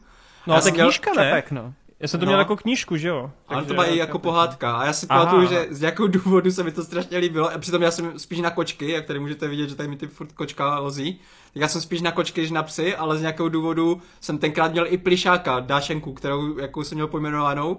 No 0.47 0.55
a 0.55 0.61
to 0.61 0.71
knížka, 0.71 1.11
ne? 1.13 1.25
Čepek, 1.25 1.51
no. 1.51 1.73
Já 1.99 2.07
jsem 2.07 2.19
to 2.19 2.25
no. 2.25 2.29
měl 2.29 2.39
jako 2.39 2.55
knížku, 2.57 2.97
že 2.97 3.07
jo? 3.07 3.31
Ale 3.47 3.65
to 3.65 3.73
byla 3.73 3.85
i 3.85 3.97
jako 3.97 4.19
pohádka. 4.19 4.77
A 4.77 4.85
já 4.85 4.93
si 4.93 5.07
pamatuju, 5.07 5.47
že 5.47 5.67
z 5.69 5.81
jakého 5.81 6.07
důvodu 6.07 6.51
se 6.51 6.63
mi 6.63 6.71
to 6.71 6.83
strašně 6.83 7.17
líbilo. 7.17 7.51
A 7.53 7.57
přitom 7.57 7.81
já 7.81 7.91
jsem 7.91 8.19
spíš 8.19 8.39
na 8.39 8.49
kočky, 8.49 8.91
jak 8.91 9.05
tady 9.05 9.19
můžete 9.19 9.47
vidět, 9.47 9.69
že 9.69 9.75
tady 9.75 9.89
mi 9.89 9.95
ty 9.97 10.07
furt 10.07 10.31
kočka 10.31 10.79
lozí. 10.79 11.19
Tak 11.53 11.61
já 11.61 11.67
jsem 11.67 11.81
spíš 11.81 12.01
na 12.01 12.11
kočky, 12.11 12.41
než 12.41 12.51
na 12.51 12.63
psy, 12.63 12.95
ale 12.95 13.17
z 13.17 13.21
nějakého 13.21 13.49
důvodu 13.49 14.01
jsem 14.21 14.37
tenkrát 14.37 14.71
měl 14.71 14.85
i 14.89 14.97
plišáka, 14.97 15.59
dášenku, 15.59 16.13
kterou 16.13 16.57
jakou 16.57 16.83
jsem 16.83 16.95
měl 16.95 17.07
pojmenovanou. 17.07 17.77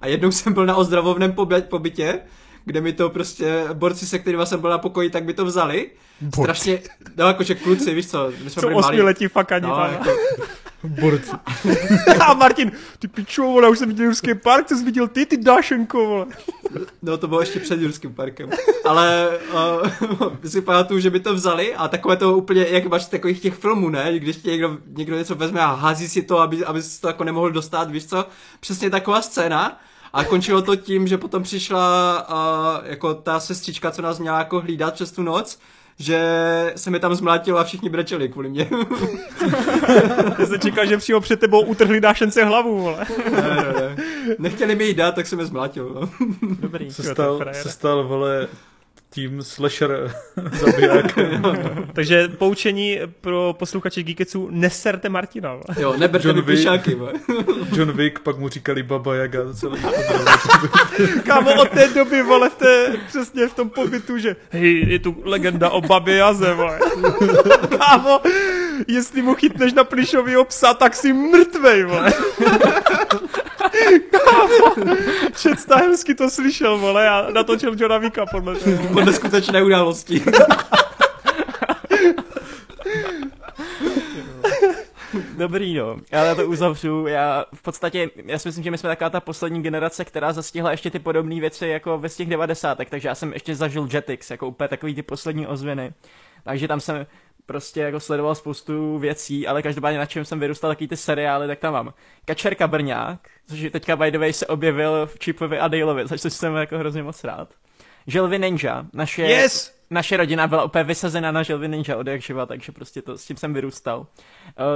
A 0.00 0.06
jednou 0.06 0.30
jsem 0.30 0.52
byl 0.52 0.66
na 0.66 0.76
ozdravovném 0.76 1.34
pobytě, 1.68 2.20
kde 2.64 2.80
mi 2.80 2.92
to 2.92 3.10
prostě, 3.10 3.64
borci, 3.72 4.06
se 4.06 4.18
kterými 4.18 4.46
jsem 4.46 4.60
byl 4.60 4.70
na 4.70 4.78
pokoji, 4.78 5.10
tak 5.10 5.24
mi 5.24 5.34
to 5.34 5.44
vzali. 5.44 5.90
Borci. 6.20 6.42
Strašně, 6.42 6.80
no 7.16 7.26
jakože 7.26 7.54
kluci, 7.54 7.94
víš 7.94 8.06
co, 8.06 8.32
my 8.44 8.50
jsme 8.50 8.62
co 8.62 8.68
byli 8.68 8.80
malí. 8.80 9.02
letí 9.02 9.28
fakt 9.28 9.52
ani 9.52 9.66
no, 9.66 9.88
jako, 9.92 10.10
Borci. 10.84 11.30
a 12.20 12.34
Martin, 12.34 12.72
ty 12.98 13.08
pičo, 13.08 13.42
vole, 13.42 13.68
už 13.68 13.78
jsem 13.78 13.88
viděl 13.88 14.04
Jurský 14.06 14.34
park, 14.34 14.66
co 14.66 14.76
jsi 14.76 14.84
viděl 14.84 15.08
ty, 15.08 15.26
ty 15.26 15.36
dášenko, 15.36 16.06
vole. 16.06 16.26
No 17.02 17.18
to 17.18 17.28
bylo 17.28 17.40
ještě 17.40 17.60
před 17.60 17.80
Jurským 17.80 18.14
parkem. 18.14 18.50
Ale 18.84 19.28
uh, 19.52 20.36
si 20.44 20.60
pamatuju, 20.60 21.00
že 21.00 21.10
by 21.10 21.20
to 21.20 21.34
vzali 21.34 21.74
a 21.74 21.88
takové 21.88 22.16
to 22.16 22.36
úplně, 22.36 22.66
jak 22.68 22.86
máš 22.86 23.06
takových 23.06 23.40
těch 23.40 23.54
filmů, 23.54 23.88
ne? 23.88 24.18
Když 24.18 24.36
ti 24.36 24.50
někdo, 24.50 24.78
někdo 24.86 25.16
něco 25.16 25.34
vezme 25.34 25.60
a 25.60 25.74
hází 25.74 26.08
si 26.08 26.22
to, 26.22 26.38
aby, 26.38 26.64
aby 26.64 26.82
si 26.82 27.00
to 27.00 27.08
jako 27.08 27.24
nemohl 27.24 27.50
dostat, 27.50 27.90
víš 27.90 28.06
co? 28.06 28.26
Přesně 28.60 28.90
taková 28.90 29.22
scéna. 29.22 29.80
A 30.12 30.24
končilo 30.24 30.62
to 30.62 30.76
tím, 30.76 31.06
že 31.06 31.18
potom 31.18 31.42
přišla 31.42 32.26
uh, 32.28 32.86
jako 32.90 33.14
ta 33.14 33.40
sestřička, 33.40 33.90
co 33.90 34.02
nás 34.02 34.18
měla 34.18 34.38
jako 34.38 34.60
hlídat 34.60 34.94
přes 34.94 35.12
tu 35.12 35.22
noc 35.22 35.58
že 35.98 36.20
se 36.76 36.90
mi 36.90 37.00
tam 37.00 37.14
zmlátilo 37.14 37.58
a 37.58 37.64
všichni 37.64 37.88
brečeli 37.88 38.28
kvůli 38.28 38.48
mě. 38.48 38.68
Já 40.38 40.46
jsem 40.46 40.60
čekal, 40.60 40.86
že 40.86 40.96
přímo 40.96 41.20
před 41.20 41.40
tebou 41.40 41.60
utrhli 41.60 42.00
dášence 42.00 42.44
hlavu, 42.44 42.82
vole. 42.82 43.06
ne, 43.32 43.40
ne, 43.40 43.72
ne. 43.80 43.96
Nechtěli 44.38 44.74
mi 44.74 44.84
jí 44.84 44.94
dát, 44.94 45.14
tak 45.14 45.26
se 45.26 45.36
mi 45.36 45.44
zmlátil. 45.44 45.92
No. 45.94 46.08
Dobrý. 46.60 46.90
Se 46.90 47.02
stal, 47.02 47.40
se 47.52 47.70
stal, 47.70 48.04
vole, 48.04 48.48
tím 49.14 49.42
slasher 49.42 50.14
zabiják. 50.52 51.18
Takže 51.92 52.28
poučení 52.28 52.98
pro 53.20 53.54
posluchače 53.58 54.02
Geeketsu, 54.02 54.48
neserte 54.50 55.08
Martina. 55.08 55.56
Jo, 55.78 55.94
neberte 55.98 56.28
John 56.28 56.42
Wick, 56.42 56.88
John 57.76 57.92
Wick, 57.92 58.18
pak 58.18 58.38
mu 58.38 58.48
říkali 58.48 58.82
Baba 58.82 59.14
Yaga. 59.14 59.40
Celý 59.54 59.80
Kámo, 61.22 61.62
od 61.62 61.68
té 61.68 61.88
doby, 61.88 62.22
vole, 62.22 62.50
v 62.50 62.54
té, 62.54 62.96
přesně 63.08 63.48
v 63.48 63.54
tom 63.54 63.70
pobytu, 63.70 64.18
že 64.18 64.36
hej, 64.50 64.84
je 64.88 64.98
tu 64.98 65.16
legenda 65.24 65.70
o 65.70 65.80
Babě 65.80 66.16
Jaze, 66.16 66.54
vole. 66.54 66.78
Kámo, 67.78 68.20
jestli 68.88 69.22
mu 69.22 69.34
chytneš 69.34 69.72
na 69.72 69.84
plišovýho 69.84 70.44
psa, 70.44 70.74
tak 70.74 70.94
si 70.94 71.12
mrtvej, 71.12 71.84
vole. 71.84 72.12
Kámo, 74.10 74.74
Čet 75.64 75.72
Stahelsky 75.72 76.14
to 76.14 76.30
slyšel, 76.30 76.78
vole, 76.78 77.08
a 77.08 77.30
natočil 77.30 77.74
Johna 77.78 77.98
Vicka 77.98 78.26
podle 78.26 78.54
toho. 78.54 78.88
Podle 78.92 79.12
skutečné 79.12 79.62
události. 79.62 80.22
Dobrý, 85.36 85.74
no. 85.74 85.96
Já 86.12 86.34
to 86.34 86.46
uzavřu. 86.46 87.06
Já 87.06 87.44
v 87.54 87.62
podstatě, 87.62 88.10
já 88.26 88.38
si 88.38 88.48
myslím, 88.48 88.64
že 88.64 88.70
my 88.70 88.78
jsme 88.78 88.88
taková 88.88 89.10
ta 89.10 89.20
poslední 89.20 89.62
generace, 89.62 90.04
která 90.04 90.32
zastihla 90.32 90.70
ještě 90.70 90.90
ty 90.90 90.98
podobné 90.98 91.40
věci 91.40 91.66
jako 91.66 91.98
ve 91.98 92.08
z 92.08 92.16
těch 92.16 92.28
devadesátek, 92.28 92.90
takže 92.90 93.08
já 93.08 93.14
jsem 93.14 93.32
ještě 93.32 93.54
zažil 93.54 93.88
Jetix, 93.92 94.30
jako 94.30 94.48
úplně 94.48 94.68
takový 94.68 94.94
ty 94.94 95.02
poslední 95.02 95.46
ozvěny. 95.46 95.92
Takže 96.44 96.68
tam 96.68 96.80
jsem 96.80 97.06
prostě 97.46 97.80
jako 97.80 98.00
sledoval 98.00 98.34
spoustu 98.34 98.98
věcí, 98.98 99.46
ale 99.46 99.62
každopádně 99.62 99.98
na 99.98 100.06
čem 100.06 100.24
jsem 100.24 100.40
vyrůstal 100.40 100.70
taky 100.70 100.88
ty 100.88 100.96
seriály, 100.96 101.46
tak 101.46 101.58
tam 101.58 101.72
mám 101.72 101.94
Kačerka 102.24 102.68
Brňák, 102.68 103.28
což 103.48 103.66
teďka 103.70 103.96
by 103.96 104.10
the 104.10 104.18
way 104.18 104.32
se 104.32 104.46
objevil 104.46 105.06
v 105.06 105.18
Chipovi 105.24 105.58
a 105.58 105.68
Daleovi, 105.68 106.08
což 106.08 106.32
jsem 106.32 106.54
jako 106.54 106.78
hrozně 106.78 107.02
moc 107.02 107.24
rád. 107.24 107.48
Želvy 108.06 108.38
Ninja, 108.38 108.86
naše, 108.92 109.22
Yes! 109.22 109.73
Naše 109.90 110.16
rodina 110.16 110.46
byla 110.46 110.64
úplně 110.64 110.84
vysazena 110.84 111.32
na 111.32 111.42
Želvy 111.42 111.68
Ninja 111.68 111.96
od 111.96 112.06
jak 112.06 112.22
živa, 112.22 112.46
takže 112.46 112.72
prostě 112.72 113.02
to, 113.02 113.18
s 113.18 113.24
tím 113.24 113.36
jsem 113.36 113.54
vyrůstal. 113.54 113.98
Uh, 113.98 114.06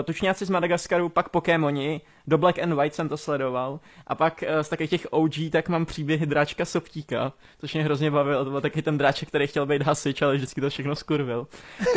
tučňáci 0.05 0.45
z 0.45 0.51
Madagaskaru, 0.51 1.09
pak 1.09 1.28
Pokémoni, 1.28 2.01
do 2.27 2.39
Black 2.39 2.59
and 2.59 2.73
White 2.75 2.95
jsem 2.95 3.09
to 3.09 3.17
sledoval, 3.17 3.81
a 4.07 4.15
pak 4.15 4.45
uh, 4.57 4.62
z 4.62 4.69
takových 4.69 4.91
těch 4.91 5.07
OG 5.11 5.35
tak 5.53 5.69
mám 5.69 5.87
příběhy 5.87 6.27
Dráčka 6.27 6.65
Soptíka, 6.65 7.33
což 7.59 7.75
mě 7.75 7.85
hrozně 7.85 8.11
bavil, 8.11 8.45
to 8.45 8.51
byl 8.51 8.61
taky 8.61 8.83
ten 8.83 8.99
dráček, 8.99 9.28
který 9.28 9.47
chtěl 9.47 9.67
být 9.67 9.83
hasič, 9.83 10.23
ale 10.23 10.35
vždycky 10.37 10.61
to 10.61 10.70
všechno 10.70 10.97
skurvil. 10.97 11.47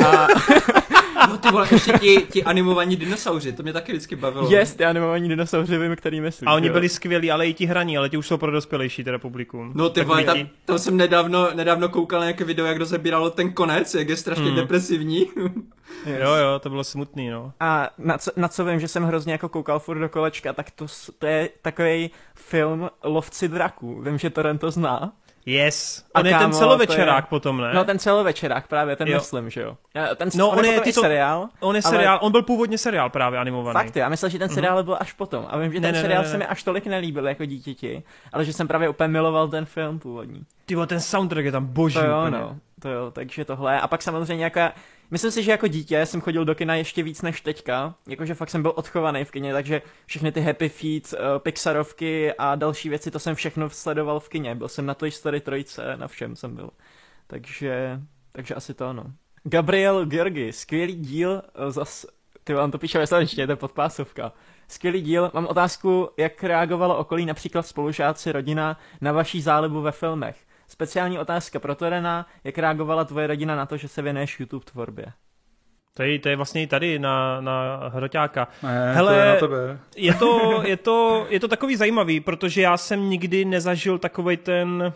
A 0.06 0.26
No 1.28 1.38
ty 1.38 1.50
vole, 1.50 1.68
ještě 1.72 1.92
ti, 1.92 2.26
ti 2.30 2.44
animovaní 2.44 2.96
dinosauři, 2.96 3.52
to 3.52 3.62
mě 3.62 3.72
taky 3.72 3.92
vždycky 3.92 4.16
bavilo. 4.16 4.50
jest, 4.50 4.76
ty 4.76 4.84
animovaní 4.84 5.28
dinosauři, 5.28 5.78
vím, 5.78 5.96
který 5.96 6.20
myslím. 6.20 6.48
A 6.48 6.54
oni 6.54 6.66
jo. 6.66 6.72
byli 6.72 6.88
skvělí, 6.88 7.30
ale 7.30 7.48
i 7.48 7.54
ti 7.54 7.66
hraní, 7.66 7.98
ale 7.98 8.08
ti 8.08 8.16
už 8.16 8.26
jsou 8.26 8.36
pro 8.36 8.50
dospělejší 8.50 9.04
teda 9.04 9.18
publikum. 9.18 9.72
No 9.74 9.90
ty 9.90 10.04
vole, 10.04 10.24
tam, 10.24 10.36
tam 10.64 10.78
jsem 10.78 10.96
nedávno, 10.96 11.48
nedávno 11.54 11.88
koukal 11.88 12.20
na 12.20 12.26
nějaké 12.26 12.44
video, 12.44 12.66
jak 12.66 12.76
rozebíralo 12.76 13.30
ten 13.30 13.52
konec, 13.52 13.94
jak 13.94 14.08
je 14.08 14.16
strašně 14.16 14.44
Hmm. 14.44 14.56
depresivní. 14.56 15.26
Jo, 16.06 16.34
jo, 16.34 16.58
to 16.58 16.70
bylo 16.70 16.84
smutný, 16.84 17.30
no. 17.30 17.52
A 17.60 17.90
na 17.98 18.18
co, 18.18 18.30
na 18.36 18.48
co 18.48 18.64
vím, 18.64 18.80
že 18.80 18.88
jsem 18.88 19.04
hrozně 19.04 19.32
jako 19.32 19.48
koukal 19.48 19.78
furt 19.78 19.98
do 19.98 20.08
kolečka, 20.08 20.52
tak 20.52 20.70
to, 20.70 20.86
to 21.18 21.26
je 21.26 21.48
takový 21.62 22.10
film 22.34 22.90
Lovci 23.04 23.48
draků. 23.48 24.02
Vím, 24.02 24.18
že 24.18 24.30
Toren 24.30 24.58
to 24.58 24.70
zná. 24.70 25.12
Yes. 25.46 26.04
A 26.14 26.20
On 26.20 26.26
je 26.26 26.32
ten 26.32 26.40
kámo, 26.40 26.58
celovečerák 26.58 27.24
je- 27.24 27.28
potom, 27.28 27.58
ne? 27.60 27.74
No 27.74 27.84
ten 27.84 27.98
celovečerák 27.98 28.66
právě, 28.68 28.96
ten 28.96 29.08
Jo. 29.08 29.18
myslím, 29.18 29.50
že 29.50 29.60
jo. 29.62 29.76
Ten, 30.16 30.28
No, 30.34 30.48
on, 30.50 30.58
on 30.58 30.64
je 30.64 30.70
je- 30.70 30.74
potom 30.74 30.84
ty 30.84 30.90
i 30.90 30.92
to- 30.92 31.00
seriál. 31.00 31.48
On 31.60 31.76
je 31.76 31.82
ale- 31.84 31.92
seriál, 31.92 32.18
on 32.22 32.32
byl 32.32 32.42
původně 32.42 32.78
seriál 32.78 33.10
právě 33.10 33.38
animovaný. 33.38 33.72
Fakt, 33.72 33.96
já 33.96 34.08
myslel, 34.08 34.28
že 34.28 34.38
ten 34.38 34.48
seriál 34.48 34.82
byl 34.82 34.96
až 35.00 35.12
potom. 35.12 35.46
A 35.50 35.58
vím, 35.58 35.72
že 35.72 35.80
Ne, 35.80 35.88
ten 35.88 35.92
ne, 35.94 35.98
ne, 35.98 36.02
seriál 36.02 36.22
ne, 36.22 36.28
se 36.28 36.36
mi 36.36 36.44
ne. 36.44 36.46
až 36.46 36.62
tolik 36.62 36.86
nelíbil 36.86 37.28
jako 37.28 37.44
dítěti, 37.44 38.02
ale 38.32 38.44
že 38.44 38.52
jsem 38.52 38.68
právě 38.68 38.88
úplně 38.88 39.08
miloval 39.08 39.48
ten 39.48 39.64
film 39.64 39.98
původní. 39.98 40.42
Ty 40.66 40.76
ten 40.86 41.00
soundtrack 41.00 41.44
je 41.44 41.52
tam 41.52 41.66
boží 41.66 41.94
To 41.98 42.04
jo, 42.04 42.18
úplně. 42.20 42.38
no. 42.38 42.56
To 42.82 42.88
jo, 42.88 43.10
takže 43.10 43.44
tohle. 43.44 43.80
A 43.80 43.88
pak 43.88 44.02
samozřejmě 44.02 44.44
jako, 44.44 44.60
myslím 45.12 45.30
si, 45.30 45.42
že 45.42 45.50
jako 45.50 45.66
dítě 45.66 46.06
jsem 46.06 46.20
chodil 46.20 46.44
do 46.44 46.54
kina 46.54 46.74
ještě 46.74 47.02
víc 47.02 47.22
než 47.22 47.40
teďka. 47.40 47.94
Jakože 48.08 48.34
fakt 48.34 48.50
jsem 48.50 48.62
byl 48.62 48.72
odchovaný 48.76 49.24
v 49.24 49.30
kině, 49.30 49.52
takže 49.52 49.82
všechny 50.06 50.32
ty 50.32 50.40
Happy 50.40 50.68
Feet, 50.68 51.12
uh, 51.12 51.38
Pixarovky 51.38 52.32
a 52.32 52.54
další 52.54 52.88
věci, 52.88 53.10
to 53.10 53.18
jsem 53.18 53.34
všechno 53.34 53.70
sledoval 53.70 54.20
v 54.20 54.28
kině. 54.28 54.54
Byl 54.54 54.68
jsem 54.68 54.86
na 54.86 54.94
Toy 54.94 55.10
Story 55.10 55.40
3, 55.40 55.64
na 55.96 56.08
všem 56.08 56.36
jsem 56.36 56.54
byl. 56.54 56.70
Takže, 57.26 58.00
takže 58.32 58.54
asi 58.54 58.74
to 58.74 58.86
ano. 58.86 59.04
Gabriel 59.44 60.04
Georgi, 60.04 60.52
skvělý 60.52 60.94
díl, 60.94 61.42
eh, 61.54 61.70
zas, 61.70 62.06
ty 62.44 62.54
vám 62.54 62.70
to 62.70 62.78
píše 62.78 62.98
ve 62.98 63.06
slovenštině, 63.06 63.46
to 63.46 63.52
je 63.52 63.56
podpásovka. 63.56 64.32
Skvělý 64.68 65.00
díl, 65.00 65.30
mám 65.34 65.46
otázku, 65.46 66.10
jak 66.16 66.44
reagovalo 66.44 66.98
okolí, 66.98 67.26
například 67.26 67.66
spolužáci, 67.66 68.32
rodina, 68.32 68.78
na 69.00 69.12
vaší 69.12 69.40
zálibu 69.40 69.80
ve 69.80 69.92
filmech. 69.92 70.36
Speciální 70.82 71.18
otázka 71.18 71.58
pro 71.58 71.74
Torena, 71.74 72.26
jak 72.44 72.58
reagovala 72.58 73.04
tvoje 73.04 73.26
rodina 73.26 73.56
na 73.56 73.66
to, 73.66 73.76
že 73.76 73.88
se 73.88 74.02
věnuješ 74.02 74.40
YouTube 74.40 74.64
tvorbě? 74.64 75.06
To 75.94 76.02
je, 76.02 76.18
to 76.18 76.28
je 76.28 76.36
vlastně 76.36 76.62
i 76.62 76.66
tady 76.66 76.98
na, 76.98 77.40
na 77.40 77.80
Hroťáka. 77.88 78.48
Ne, 78.62 78.94
Hele, 78.94 79.12
to 79.12 79.20
je 79.20 79.26
na 79.26 79.36
tebe. 79.36 79.78
Je 79.96 80.14
to, 80.14 80.62
je, 80.66 80.76
to, 80.76 81.26
je 81.28 81.40
to 81.40 81.48
takový 81.48 81.76
zajímavý, 81.76 82.20
protože 82.20 82.62
já 82.62 82.76
jsem 82.76 83.10
nikdy 83.10 83.44
nezažil 83.44 83.98
takový 83.98 84.36
ten 84.36 84.92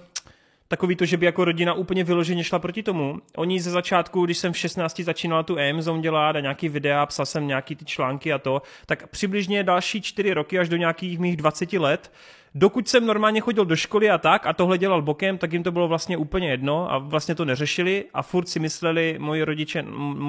takový 0.69 0.97
to, 0.97 1.05
že 1.05 1.17
by 1.17 1.27
jako 1.27 1.45
rodina 1.45 1.75
úplně 1.75 2.05
vyloženě 2.05 2.45
šla 2.45 2.59
proti 2.59 2.83
tomu. 2.83 3.19
Oni 3.37 3.61
ze 3.61 3.71
začátku, 3.71 4.25
když 4.25 4.39
jsem 4.39 4.53
v 4.53 4.59
16 4.59 5.01
začínal 5.01 5.45
tu 5.45 5.57
Amazon 5.71 6.01
dělat 6.01 6.37
a 6.37 6.41
nějaký 6.41 6.69
videa, 6.69 7.07
psal 7.07 7.27
jsem 7.27 7.47
nějaký 7.47 7.77
ty 7.77 7.85
články 7.85 8.33
a 8.33 8.39
to, 8.39 8.63
tak 8.87 9.07
přibližně 9.07 9.65
další 9.65 10.03
čtyři 10.03 10.35
roky 10.35 10.59
až 10.59 10.69
do 10.69 10.77
nějakých 10.77 11.19
mých 11.19 11.37
20 11.37 11.73
let, 11.73 12.13
dokud 12.55 12.89
jsem 12.89 13.07
normálně 13.07 13.41
chodil 13.41 13.65
do 13.65 13.77
školy 13.77 14.11
a 14.11 14.19
tak 14.19 14.47
a 14.47 14.53
tohle 14.53 14.79
dělal 14.79 15.03
bokem, 15.03 15.39
tak 15.39 15.53
jim 15.53 15.63
to 15.63 15.73
bylo 15.73 15.89
vlastně 15.89 16.17
úplně 16.17 16.51
jedno 16.51 16.93
a 16.93 16.99
vlastně 16.99 17.35
to 17.35 17.45
neřešili 17.45 18.05
a 18.15 18.23
furt 18.23 18.49
si 18.49 18.59
mysleli, 18.61 19.17
moji 19.19 19.43
rodiče, 19.43 19.85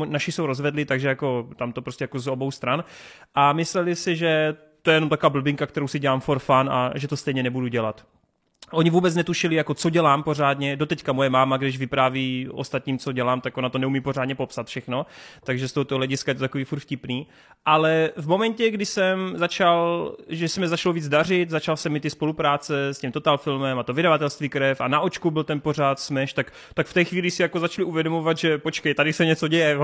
naši 0.06 0.32
jsou 0.32 0.46
rozvedli, 0.46 0.86
takže 0.86 1.08
jako 1.08 1.50
tam 1.56 1.72
to 1.72 1.82
prostě 1.82 2.04
jako 2.04 2.20
z 2.20 2.28
obou 2.28 2.52
stran 2.52 2.84
a 3.36 3.54
mysleli 3.54 3.96
si, 3.96 4.16
že 4.16 4.56
to 4.82 4.92
je 4.92 4.96
jenom 4.96 5.10
taková 5.10 5.30
blbinka, 5.30 5.66
kterou 5.66 5.88
si 5.88 6.00
dělám 6.00 6.20
for 6.20 6.40
fun 6.40 6.70
a 6.70 6.92
že 6.96 7.08
to 7.08 7.18
stejně 7.18 7.44
nebudu 7.44 7.68
dělat. 7.68 8.06
Oni 8.72 8.90
vůbec 8.90 9.16
netušili, 9.16 9.56
jako 9.56 9.74
co 9.74 9.90
dělám 9.90 10.24
pořádně. 10.24 10.76
Doteďka 10.76 11.14
moje 11.14 11.30
máma, 11.30 11.58
když 11.58 11.78
vypráví 11.78 12.48
ostatním, 12.52 12.98
co 12.98 13.12
dělám, 13.12 13.42
tak 13.42 13.58
ona 13.58 13.70
to 13.70 13.78
neumí 13.78 14.02
pořádně 14.02 14.36
popsat 14.36 14.68
všechno. 14.68 15.06
Takže 15.44 15.68
z 15.68 15.74
tohoto 15.74 15.96
hlediska 15.96 16.32
je 16.32 16.36
to 16.36 16.42
takový 16.42 16.64
furt 16.64 16.80
vtipný. 16.80 17.28
Ale 17.66 18.10
v 18.16 18.28
momentě, 18.28 18.72
kdy 18.72 18.86
jsem 18.86 19.34
začal, 19.36 20.12
že 20.30 20.48
se 20.48 20.60
mi 20.60 20.68
začalo 20.68 20.94
víc 20.94 21.10
dařit, 21.10 21.50
začal 21.50 21.78
jsem 21.78 21.92
mi 21.92 22.00
ty 22.00 22.10
spolupráce 22.10 22.88
s 22.90 23.00
tím 23.00 23.12
Total 23.12 23.38
filmem 23.38 23.80
a 23.80 23.84
to 23.84 23.94
vydavatelství 23.94 24.50
krev 24.50 24.82
a 24.82 24.88
na 24.88 25.00
očku 25.00 25.32
byl 25.32 25.44
ten 25.44 25.62
pořád 25.62 26.00
Smash, 26.00 26.34
tak, 26.34 26.54
tak 26.74 26.88
v 26.88 26.94
té 26.94 27.04
chvíli 27.04 27.32
si 27.32 27.42
jako 27.42 27.60
začali 27.60 27.86
uvědomovat, 27.86 28.38
že 28.38 28.58
počkej, 28.58 28.94
tady 28.94 29.14
se 29.14 29.26
něco 29.26 29.48
děje. 29.48 29.78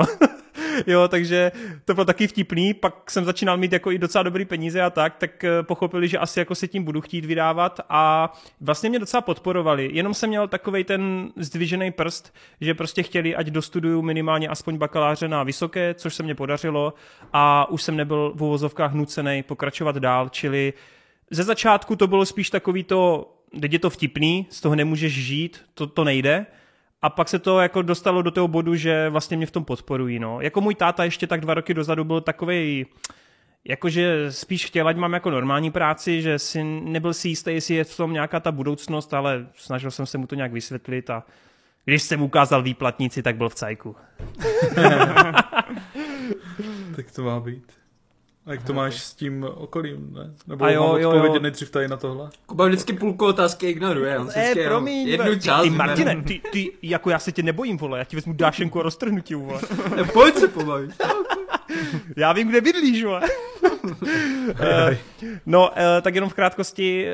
jo, 0.88 1.08
takže 1.08 1.52
to 1.86 1.94
bylo 1.94 2.06
taky 2.06 2.28
vtipný, 2.28 2.74
pak 2.74 3.12
jsem 3.12 3.26
začínal 3.26 3.58
mít 3.58 3.74
jako 3.74 3.92
i 3.92 3.98
docela 3.98 4.24
dobrý 4.24 4.46
peníze 4.46 4.82
a 4.82 4.90
tak, 4.90 5.16
tak 5.18 5.44
eh, 5.44 5.64
pochopili, 5.64 6.08
že 6.08 6.18
asi 6.18 6.40
jako 6.40 6.56
se 6.56 6.68
tím 6.68 6.84
budu 6.84 7.02
chtít 7.02 7.26
vydávat. 7.26 7.80
A 7.90 8.34
vlastně 8.62 8.90
mě 8.90 9.00
docela 9.00 9.22
podporovali. 9.22 9.90
Jenom 9.94 10.14
jsem 10.14 10.30
měl 10.30 10.48
takový 10.48 10.84
ten 10.84 11.32
zdvižený 11.36 11.92
prst, 11.92 12.34
že 12.62 12.74
prostě 12.74 13.04
chtěli, 13.04 13.36
ať 13.36 13.48
dostuduju 13.48 14.02
minimálně 14.02 14.48
aspoň 14.48 14.78
bakaláře 14.78 15.28
na 15.28 15.44
vysoké, 15.44 15.94
což 15.94 16.16
se 16.16 16.24
mě 16.24 16.36
podařilo. 16.36 16.94
A 17.34 17.70
už 17.70 17.84
jsem 17.84 17.98
nebyl 17.98 18.32
v 18.36 18.44
uvozovkách 18.44 18.94
nucený 18.94 19.44
pokračovat 19.44 19.96
dál, 19.96 20.30
čili 20.30 20.74
ze 21.32 21.44
začátku 21.44 21.96
to 21.96 22.08
bylo 22.08 22.26
spíš 22.26 22.50
takový 22.50 22.84
to, 22.84 23.34
teď 23.62 23.74
je 23.74 23.80
to 23.80 23.90
vtipný, 23.90 24.48
z 24.50 24.62
toho 24.62 24.76
nemůžeš 24.76 25.14
žít, 25.14 25.62
to, 25.74 25.88
to 25.88 26.04
nejde, 26.04 26.46
a 27.04 27.10
pak 27.10 27.30
se 27.30 27.40
to 27.40 27.60
jako 27.60 27.82
dostalo 27.82 28.22
do 28.22 28.32
toho 28.32 28.48
bodu, 28.48 28.76
že 28.76 29.10
vlastně 29.10 29.38
mě 29.38 29.46
v 29.46 29.52
tom 29.52 29.66
podporují. 29.66 30.20
No. 30.20 30.42
Jako 30.42 30.62
můj 30.62 30.76
táta 30.76 31.04
ještě 31.04 31.28
tak 31.28 31.42
dva 31.42 31.54
roky 31.54 31.74
dozadu 31.74 32.04
byl 32.04 32.22
takový 32.22 32.86
jakože 33.66 34.32
spíš 34.32 34.66
chtěl, 34.66 34.88
ať 34.88 34.98
mám 34.98 35.14
jako 35.14 35.30
normální 35.30 35.72
práci, 35.72 36.22
že 36.22 36.40
si 36.40 36.64
nebyl 36.64 37.14
si 37.14 37.30
jistý, 37.30 37.52
jestli 37.52 37.76
je 37.76 37.84
v 37.84 37.98
tom 37.98 38.14
nějaká 38.14 38.40
ta 38.40 38.52
budoucnost, 38.52 39.14
ale 39.14 39.48
snažil 39.56 39.92
jsem 39.92 40.06
se 40.06 40.18
mu 40.18 40.28
to 40.28 40.36
nějak 40.36 40.52
vysvětlit 40.52 41.10
a 41.10 41.24
když 41.86 42.04
jsem 42.04 42.22
ukázal 42.22 42.64
výplatníci, 42.64 43.24
tak 43.24 43.36
byl 43.36 43.50
v 43.50 43.56
cajku. 43.56 43.96
Tak 46.96 47.12
to 47.12 47.24
má 47.24 47.40
být. 47.40 47.83
A 48.46 48.52
jak 48.52 48.64
to 48.64 48.74
máš 48.74 49.02
s 49.02 49.14
tím 49.14 49.46
okolím, 49.56 50.14
ne? 50.14 50.34
Nebo 50.48 50.66
A 50.66 50.70
jo, 50.72 50.88
mám 50.88 51.02
jo, 51.02 51.10
odpovědět 51.10 51.36
jo. 51.38 51.42
nejdřív 51.42 51.70
tady 51.70 51.88
na 51.88 51.98
tohle? 51.98 52.30
Kuba 52.46 52.66
vždycky 52.66 52.94
půlku 52.94 53.26
otázky 53.26 53.70
ignoruje, 53.70 54.20
on 54.20 54.28
vždycky 54.28 54.60
jenom 54.60 54.88
jednu 54.88 55.40
část 55.40 55.64
ty. 55.64 55.70
Martine, 55.70 56.24
ty, 56.24 56.42
ty, 56.52 56.72
jako 56.82 57.10
já 57.10 57.20
se 57.20 57.32
tě 57.32 57.44
nebojím, 57.44 57.78
vole, 57.78 57.98
já 58.00 58.04
ti 58.04 58.16
vezmu 58.16 58.34
dášenku 58.34 58.80
a 58.80 58.84
roztrhnu 58.84 59.22
ti, 59.22 59.36
vole. 59.36 59.62
Eh, 59.98 60.04
Pojď 60.04 60.36
se 60.36 60.48
pobavit. 60.48 60.92
Já 62.18 62.34
vím, 62.34 62.48
kde 62.48 62.62
bydlíš, 62.62 63.04
vole. 63.04 63.22
Eh, 64.60 64.98
no, 65.46 65.72
eh, 65.76 66.02
tak 66.02 66.16
jenom 66.16 66.30
v 66.30 66.34
krátkosti. 66.34 67.08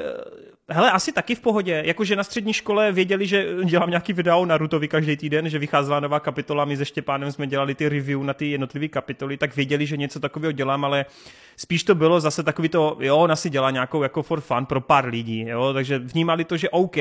Eh, 0.70 0.74
Hele, 0.74 0.92
asi 0.92 1.12
taky 1.12 1.36
v 1.36 1.40
pohodě. 1.40 1.84
Jakože 1.86 2.16
na 2.16 2.24
střední 2.24 2.54
škole 2.54 2.92
věděli, 2.92 3.28
že 3.28 3.48
dělám 3.66 3.90
nějaký 3.90 4.14
video 4.14 4.46
na 4.46 4.58
Rutovi 4.58 4.88
každý 4.88 5.18
týden, 5.18 5.50
že 5.50 5.60
vycházela 5.60 6.00
nová 6.00 6.20
kapitola, 6.20 6.66
my 6.66 6.78
se 6.78 6.86
Štěpánem 6.86 7.32
jsme 7.32 7.48
dělali 7.48 7.76
ty 7.76 7.90
review 7.90 8.24
na 8.24 8.34
ty 8.34 8.52
jednotlivé 8.52 8.88
kapitoly, 8.88 9.38
tak 9.38 9.56
věděli, 9.56 9.86
že 9.86 9.98
něco 9.98 10.20
takového 10.20 10.52
dělám, 10.52 10.86
ale 10.86 11.06
spíš 11.60 11.84
to 11.84 11.96
bylo 11.96 12.20
zase 12.20 12.44
takový 12.44 12.70
to, 12.70 12.98
jo, 13.00 13.18
ona 13.18 13.36
si 13.36 13.50
dělá 13.50 13.72
nějakou 13.72 14.04
jako 14.04 14.24
for 14.24 14.42
fun 14.42 14.66
pro 14.66 14.82
pár 14.82 15.06
lidí, 15.06 15.46
jo, 15.48 15.74
takže 15.74 16.00
vnímali 16.00 16.44
to, 16.44 16.58
že 16.58 16.70
OK, 16.70 16.98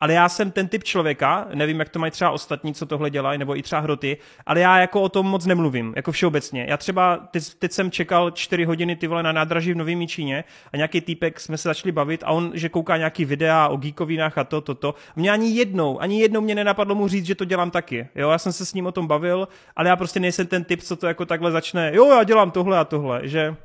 ale 0.00 0.12
já 0.12 0.28
jsem 0.28 0.50
ten 0.50 0.68
typ 0.68 0.84
člověka, 0.84 1.46
nevím, 1.54 1.78
jak 1.78 1.88
to 1.88 1.98
mají 1.98 2.10
třeba 2.10 2.30
ostatní, 2.30 2.74
co 2.74 2.86
tohle 2.86 3.10
dělají, 3.10 3.38
nebo 3.38 3.56
i 3.56 3.62
třeba 3.62 3.80
hroty, 3.80 4.16
ale 4.46 4.60
já 4.60 4.78
jako 4.78 5.02
o 5.02 5.08
tom 5.08 5.26
moc 5.26 5.46
nemluvím, 5.46 5.92
jako 5.96 6.12
všeobecně. 6.12 6.66
Já 6.68 6.76
třeba, 6.76 7.16
teď, 7.30 7.54
teď 7.58 7.72
jsem 7.72 7.90
čekal 7.90 8.30
čtyři 8.30 8.64
hodiny 8.64 8.96
ty 8.96 9.06
vole 9.06 9.22
na 9.22 9.32
nádraží 9.32 9.72
v 9.72 9.76
Novém 9.76 10.06
Číně 10.08 10.44
a 10.72 10.76
nějaký 10.76 11.00
týpek 11.00 11.40
jsme 11.40 11.58
se 11.58 11.68
začali 11.68 11.92
bavit 11.92 12.22
a 12.26 12.30
on, 12.30 12.50
že 12.54 12.68
kouká 12.68 12.96
nějaký 12.96 13.24
videa 13.24 13.68
o 13.68 13.76
geekovinách 13.76 14.38
a 14.38 14.44
to, 14.44 14.60
to, 14.60 14.74
to. 14.74 14.94
Mě 15.16 15.30
ani 15.30 15.50
jednou, 15.50 16.00
ani 16.00 16.20
jednou 16.20 16.40
mě 16.40 16.54
nenapadlo 16.54 16.94
mu 16.94 17.08
říct, 17.08 17.26
že 17.26 17.34
to 17.34 17.44
dělám 17.44 17.70
taky. 17.70 18.08
Jo, 18.14 18.30
já 18.30 18.38
jsem 18.38 18.52
se 18.52 18.66
s 18.66 18.74
ním 18.74 18.86
o 18.86 18.92
tom 18.92 19.06
bavil, 19.06 19.48
ale 19.76 19.88
já 19.88 19.96
prostě 19.96 20.20
nejsem 20.20 20.46
ten 20.46 20.64
typ, 20.64 20.82
co 20.82 20.96
to 20.96 21.06
jako 21.06 21.26
takhle 21.26 21.50
začne, 21.50 21.90
jo, 21.94 22.10
já 22.10 22.24
dělám 22.24 22.50
tohle 22.50 22.78
a 22.78 22.84
tohle, 22.84 23.20
že 23.28 23.56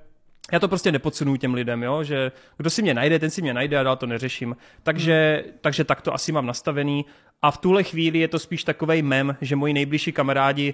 já 0.52 0.60
to 0.60 0.68
prostě 0.68 0.92
nepodsunuju 0.92 1.38
těm 1.38 1.54
lidem, 1.54 1.84
jo? 1.84 2.04
že 2.04 2.32
kdo 2.58 2.70
si 2.70 2.82
mě 2.82 2.94
najde, 2.94 3.20
ten 3.20 3.30
si 3.30 3.42
mě 3.42 3.54
najde 3.54 3.80
a 3.80 3.84
dál 3.84 3.96
to 3.96 4.06
neřeším. 4.06 4.58
Takže, 4.84 5.44
hmm. 5.46 5.54
takže 5.62 5.84
tak 5.84 6.02
to 6.02 6.14
asi 6.14 6.32
mám 6.32 6.46
nastavený. 6.46 7.06
A 7.42 7.52
v 7.52 7.58
tuhle 7.58 7.84
chvíli 7.84 8.20
je 8.20 8.28
to 8.28 8.40
spíš 8.40 8.64
takový 8.64 9.02
mem, 9.02 9.38
že 9.42 9.56
moji 9.56 9.74
nejbližší 9.74 10.12
kamarádi, 10.12 10.74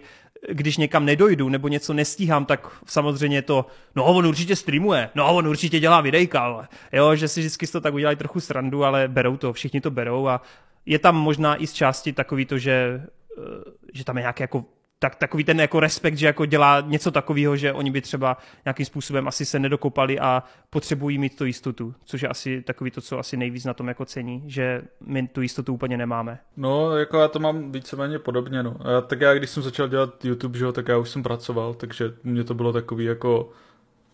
když 0.52 0.77
někam 0.77 1.06
nedojdu 1.06 1.50
nebo 1.50 1.68
něco 1.68 1.93
nestíhám, 1.93 2.45
tak 2.45 2.68
samozřejmě 2.85 3.42
to, 3.42 3.66
no 3.95 4.06
on 4.06 4.27
určitě 4.27 4.56
streamuje, 4.56 5.10
no 5.16 5.35
on 5.35 5.48
určitě 5.48 5.80
dělá 5.80 6.02
videjka, 6.02 6.40
ale 6.40 6.68
jo, 6.92 7.16
že 7.16 7.27
si 7.27 7.40
vždycky 7.40 7.68
toho 7.68 7.82
tak 7.82 7.93
udělají 7.93 8.18
trochu 8.18 8.40
srandu, 8.40 8.84
ale 8.84 9.08
berou 9.08 9.38
to, 9.38 9.53
všichni 9.53 9.82
to 9.82 9.92
berou 9.92 10.27
a 10.27 10.42
je 10.85 11.00
tam 11.00 11.16
možná 11.16 11.61
i 11.64 11.68
z 11.68 11.74
části 11.74 12.14
takový 12.14 12.45
to, 12.45 12.58
že, 12.58 13.02
eh, 13.38 13.72
že 13.93 14.03
tam 14.03 14.18
je 14.18 14.22
nějaký 14.22 14.43
jako 14.43 14.66
tak 15.03 15.15
takový 15.15 15.43
ten 15.43 15.59
jako 15.59 15.80
respekt, 15.80 16.17
že 16.17 16.25
jako 16.25 16.45
dělá 16.45 16.82
něco 16.82 17.11
takového, 17.11 17.56
že 17.56 17.73
oni 17.73 17.91
by 17.91 18.01
třeba 18.01 18.38
nějakým 18.65 18.85
způsobem 18.85 19.27
asi 19.27 19.45
se 19.45 19.59
nedokopali 19.59 20.19
a 20.19 20.43
potřebují 20.69 21.17
mít 21.17 21.38
tu 21.38 21.45
jistotu, 21.45 21.95
což 22.06 22.22
je 22.22 22.30
asi 22.30 22.61
takový 22.61 22.91
to, 22.91 23.01
co 23.01 23.19
asi 23.19 23.38
nejvíc 23.38 23.65
na 23.65 23.73
tom 23.73 23.88
jako 23.88 24.06
cení, 24.06 24.43
že 24.45 24.82
my 25.06 25.27
tu 25.27 25.41
jistotu 25.41 25.73
úplně 25.73 25.98
nemáme. 25.98 26.40
No, 26.57 26.98
jako 26.98 27.17
já 27.17 27.27
to 27.27 27.40
mám 27.40 27.72
víceméně 27.72 28.19
podobně, 28.19 28.64
no. 28.64 28.75
A 28.98 29.01
tak 29.01 29.22
já, 29.22 29.33
když 29.33 29.49
jsem 29.49 29.64
začal 29.64 29.88
dělat 29.88 30.25
YouTube, 30.25 30.57
že 30.57 30.65
jo, 30.65 30.72
tak 30.72 30.88
já 30.88 30.98
už 30.98 31.09
jsem 31.09 31.23
pracoval, 31.23 31.73
takže 31.73 32.14
mě 32.23 32.43
to 32.43 32.53
bylo 32.53 32.73
takový 32.73 33.06
jako, 33.06 33.49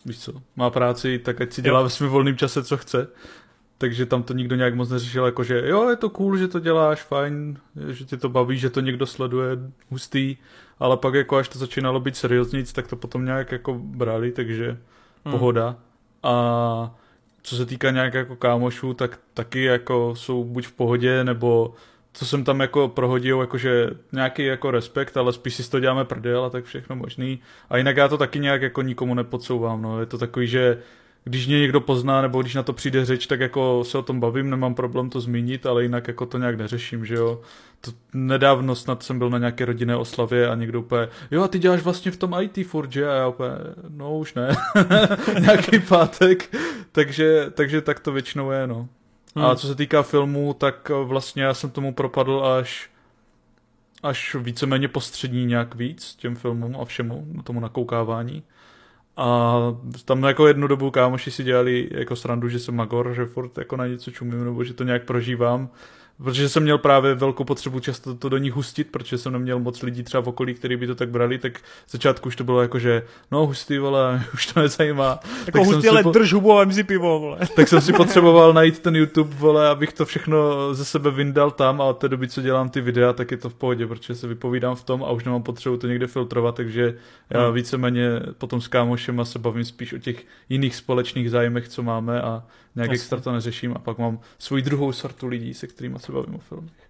víš 0.05 0.19
co, 0.19 0.33
má 0.55 0.69
práci, 0.69 1.19
tak 1.19 1.41
ať 1.41 1.53
si 1.53 1.61
dělá 1.61 1.79
jo. 1.79 1.83
ve 1.83 1.89
svém 1.89 2.09
volném 2.09 2.37
čase, 2.37 2.63
co 2.63 2.77
chce 2.77 3.07
takže 3.79 4.05
tam 4.05 4.23
to 4.23 4.33
nikdo 4.33 4.55
nějak 4.55 4.75
moc 4.75 4.89
neřešil, 4.89 5.25
jako 5.25 5.43
že 5.43 5.63
jo, 5.65 5.89
je 5.89 5.95
to 5.95 6.09
cool, 6.09 6.37
že 6.37 6.47
to 6.47 6.59
děláš, 6.59 7.01
fajn, 7.01 7.57
že 7.87 8.05
tě 8.05 8.17
to 8.17 8.29
baví, 8.29 8.57
že 8.57 8.69
to 8.69 8.79
někdo 8.79 9.05
sleduje, 9.05 9.57
hustý, 9.89 10.37
ale 10.80 10.98
pak 10.98 11.14
jako 11.14 11.38
až 11.38 11.49
to 11.49 11.59
začínalo 11.59 11.99
být 11.99 12.16
serióznic, 12.16 12.74
tak 12.74 12.88
to 12.88 12.95
potom 12.95 13.25
nějak 13.25 13.51
jako 13.51 13.74
brali, 13.74 14.32
takže 14.32 14.67
hmm. 15.25 15.32
pohoda. 15.32 15.75
A 16.24 16.95
co 17.41 17.56
se 17.56 17.66
týká 17.66 17.91
nějak 17.91 18.14
jako 18.14 18.35
kámošů, 18.35 18.93
tak 18.93 19.19
taky 19.33 19.64
jako 19.64 20.14
jsou 20.16 20.43
buď 20.43 20.67
v 20.67 20.72
pohodě, 20.72 21.24
nebo 21.24 21.74
co 22.14 22.25
jsem 22.25 22.43
tam 22.43 22.59
jako 22.59 22.88
prohodil, 22.88 23.41
jakože 23.41 23.90
nějaký 24.11 24.45
jako 24.45 24.72
respekt, 24.72 25.17
ale 25.17 25.33
spíš 25.33 25.56
si 25.56 25.72
to 25.72 25.80
děláme 25.80 26.06
prdel 26.06 26.45
a 26.45 26.49
tak 26.49 26.66
všechno 26.66 26.95
možný. 26.95 27.40
A 27.69 27.77
jinak 27.77 27.98
já 27.98 28.08
to 28.08 28.17
taky 28.17 28.40
nějak 28.40 28.61
jako 28.61 28.82
nikomu 28.82 29.14
nepodsouvám, 29.14 29.82
no. 29.82 29.99
Je 29.99 30.06
to 30.06 30.17
takový, 30.17 30.48
že 30.48 30.77
když 31.23 31.48
mě 31.48 31.59
někdo 31.59 31.81
pozná, 31.81 32.22
nebo 32.22 32.41
když 32.41 32.56
na 32.56 32.64
to 32.64 32.73
přijde 32.73 33.06
řeč, 33.06 33.27
tak 33.27 33.39
jako 33.39 33.83
se 33.83 33.98
o 33.98 34.01
tom 34.01 34.19
bavím, 34.19 34.49
nemám 34.49 34.75
problém 34.75 35.09
to 35.09 35.22
zmínit, 35.22 35.65
ale 35.65 35.83
jinak 35.83 36.07
jako 36.07 36.25
to 36.25 36.38
nějak 36.38 36.57
neřeším, 36.57 37.06
že 37.06 37.15
jo. 37.15 37.41
To 37.81 37.91
nedávno 38.14 38.75
snad 38.75 39.03
jsem 39.03 39.19
byl 39.19 39.30
na 39.30 39.38
nějaké 39.38 39.65
rodinné 39.65 39.95
oslavě 39.95 40.49
a 40.49 40.56
někdo 40.56 40.80
úplně, 40.80 41.07
jo 41.31 41.43
a 41.43 41.48
ty 41.48 41.59
děláš 41.59 41.81
vlastně 41.81 42.11
v 42.11 42.17
tom 42.17 42.35
IT 42.41 42.67
furt, 42.67 42.91
že? 42.91 43.09
A 43.09 43.14
já 43.14 43.27
úplně, 43.27 43.49
no 43.89 44.17
už 44.17 44.33
ne, 44.33 44.49
nějaký 45.39 45.80
pátek, 45.80 46.56
takže, 46.91 47.45
takže 47.53 47.81
tak 47.81 47.99
to 47.99 48.11
většinou 48.11 48.51
je, 48.51 48.67
no. 48.67 48.88
Hmm. 49.35 49.45
A 49.45 49.56
co 49.56 49.67
se 49.67 49.75
týká 49.75 50.03
filmů, 50.03 50.53
tak 50.53 50.91
vlastně 51.03 51.43
já 51.43 51.53
jsem 51.53 51.69
tomu 51.69 51.93
propadl 51.93 52.45
až 52.45 52.89
až 54.03 54.35
víceméně 54.35 54.88
postřední 54.88 55.45
nějak 55.45 55.75
víc 55.75 56.15
těm 56.15 56.35
filmům 56.35 56.77
a 56.81 56.85
všemu, 56.85 57.27
tomu 57.43 57.59
nakoukávání. 57.59 58.43
A 59.19 59.56
tam 60.06 60.23
jako 60.23 60.48
jednu 60.48 60.67
dobu 60.67 60.91
kámoši 60.91 61.31
si 61.31 61.43
dělali 61.43 61.89
jako 61.91 62.15
srandu, 62.15 62.49
že 62.49 62.59
jsem 62.59 62.75
magor, 62.75 63.14
že 63.14 63.25
furt 63.25 63.57
jako 63.57 63.77
na 63.77 63.88
něco 63.88 64.11
čumím, 64.11 64.43
nebo 64.45 64.64
že 64.64 64.73
to 64.73 64.83
nějak 64.83 65.06
prožívám 65.06 65.69
protože 66.23 66.49
jsem 66.49 66.64
měl 66.64 66.77
právě 66.77 67.15
velkou 67.15 67.43
potřebu 67.43 67.80
často 67.80 68.15
to 68.15 68.30
do 68.30 68.38
nich 68.38 68.53
hustit, 68.53 68.91
protože 68.91 69.17
jsem 69.17 69.33
neměl 69.33 69.59
moc 69.59 69.81
lidí 69.81 70.03
třeba 70.03 70.22
v 70.22 70.27
okolí, 70.27 70.53
který 70.53 70.77
by 70.77 70.88
to 70.88 70.95
tak 70.95 71.09
brali, 71.09 71.38
tak 71.38 71.57
v 71.59 71.91
začátku 71.91 72.27
už 72.27 72.35
to 72.35 72.43
bylo 72.43 72.61
jako, 72.61 72.80
že 72.80 73.03
no 73.31 73.45
hustý, 73.45 73.77
vole, 73.77 74.23
už 74.33 74.45
to 74.45 74.59
nezajímá. 74.59 75.19
Jako 75.45 75.57
tak 75.57 75.67
hustý, 75.67 75.89
ale 75.89 76.03
po... 76.03 76.11
drž 76.11 76.33
hubu 76.33 76.59
a 76.59 76.72
si 76.72 76.83
pivo, 76.83 77.19
vole. 77.19 77.38
Tak 77.56 77.67
jsem 77.67 77.81
si 77.81 77.93
potřeboval 77.93 78.53
najít 78.53 78.80
ten 78.80 78.95
YouTube, 78.95 79.35
vole, 79.35 79.69
abych 79.69 79.93
to 79.93 80.06
všechno 80.06 80.38
ze 80.73 80.85
sebe 80.85 81.11
vyndal 81.11 81.51
tam 81.51 81.81
a 81.81 81.83
od 81.83 81.98
té 81.98 82.09
doby, 82.09 82.27
co 82.27 82.41
dělám 82.41 82.69
ty 82.69 82.81
videa, 82.81 83.14
tak 83.14 83.31
je 83.31 83.38
to 83.38 83.49
v 83.49 83.53
pohodě, 83.53 83.88
protože 83.88 84.15
se 84.15 84.27
vypovídám 84.27 84.75
v 84.75 84.83
tom 84.83 85.03
a 85.03 85.11
už 85.11 85.23
nemám 85.23 85.43
potřebu 85.43 85.77
to 85.77 85.88
někde 85.88 86.07
filtrovat, 86.07 86.56
takže 86.56 86.95
já 87.30 87.45
hmm. 87.45 87.53
víceméně 87.53 88.19
potom 88.38 88.61
s 88.61 88.67
kámošem 88.67 89.25
se 89.25 89.39
bavím 89.39 89.65
spíš 89.65 89.93
o 89.93 89.98
těch 89.98 90.25
jiných 90.49 90.75
společných 90.75 91.31
zájmech, 91.31 91.67
co 91.67 91.83
máme 91.83 92.22
a 92.22 92.43
nějak 92.75 92.91
extra 92.91 93.19
to 93.19 93.31
neřeším 93.31 93.73
a 93.75 93.80
pak 93.80 93.98
mám 93.98 94.19
svoji 94.39 94.64
druhou 94.64 94.91
sortu 94.91 95.27
lidí, 95.27 95.53
se 95.53 95.67
kterými 95.67 95.99
se 95.99 96.11
bavím 96.11 96.35
o 96.35 96.39
filmech. 96.39 96.89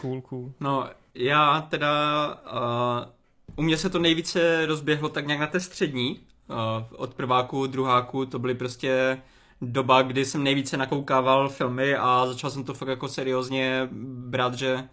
Cool, 0.00 0.20
cool. 0.20 0.52
No, 0.60 0.88
já 1.14 1.60
teda, 1.60 2.26
uh, 2.52 3.56
u 3.56 3.62
mě 3.62 3.76
se 3.76 3.90
to 3.90 3.98
nejvíce 3.98 4.66
rozběhlo 4.66 5.08
tak 5.08 5.26
nějak 5.26 5.40
na 5.40 5.46
té 5.46 5.60
střední, 5.60 6.20
uh, 6.48 6.56
od 6.96 7.14
prváku, 7.14 7.66
druháku, 7.66 8.26
to 8.26 8.38
byly 8.38 8.54
prostě 8.54 9.18
doba, 9.60 10.02
kdy 10.02 10.24
jsem 10.24 10.44
nejvíce 10.44 10.76
nakoukával 10.76 11.48
filmy 11.48 11.96
a 11.96 12.26
začal 12.26 12.50
jsem 12.50 12.64
to 12.64 12.74
fakt 12.74 12.88
jako 12.88 13.08
seriózně 13.08 13.88
brát, 14.28 14.54
že 14.54 14.88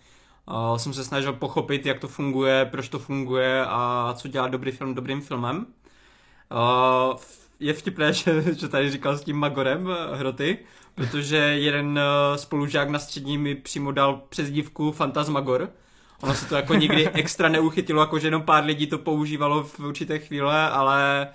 uh, 0.48 0.78
jsem 0.78 0.94
se 0.94 1.04
snažil 1.04 1.34
pochopit, 1.34 1.86
jak 1.86 2.00
to 2.00 2.08
funguje, 2.08 2.66
proč 2.66 2.90
to 2.90 3.00
funguje 3.00 3.66
a 3.66 4.14
co 4.18 4.28
dělá 4.28 4.48
dobrý 4.48 4.72
film 4.72 4.96
dobrým 4.96 5.22
filmem. 5.22 5.66
Uh, 6.52 7.20
je 7.64 7.74
vtipné, 7.74 8.14
že, 8.14 8.44
že 8.60 8.68
tady 8.68 8.92
říkal 8.92 9.18
s 9.18 9.24
tím 9.24 9.38
Magorem 9.38 9.90
eh, 9.90 10.16
Hroty, 10.16 10.58
protože 10.96 11.38
jeden 11.38 12.00
eh, 12.00 12.38
spolužák 12.38 12.90
na 12.90 13.00
střední 13.00 13.38
mi 13.38 13.56
přímo 13.56 13.92
dal 13.92 14.22
přezdívku 14.30 14.92
Fantasmagor. 14.92 15.70
Ono 16.22 16.34
se 16.34 16.46
to 16.46 16.56
jako 16.56 16.74
nikdy 16.74 17.10
extra 17.14 17.50
neuchytilo, 17.50 18.02
jako 18.02 18.20
že 18.20 18.28
jenom 18.28 18.42
pár 18.42 18.66
lidí 18.66 18.88
to 18.88 18.98
používalo 18.98 19.64
v 19.64 19.80
určité 19.80 20.20
chvíle, 20.20 20.70
ale 20.70 21.28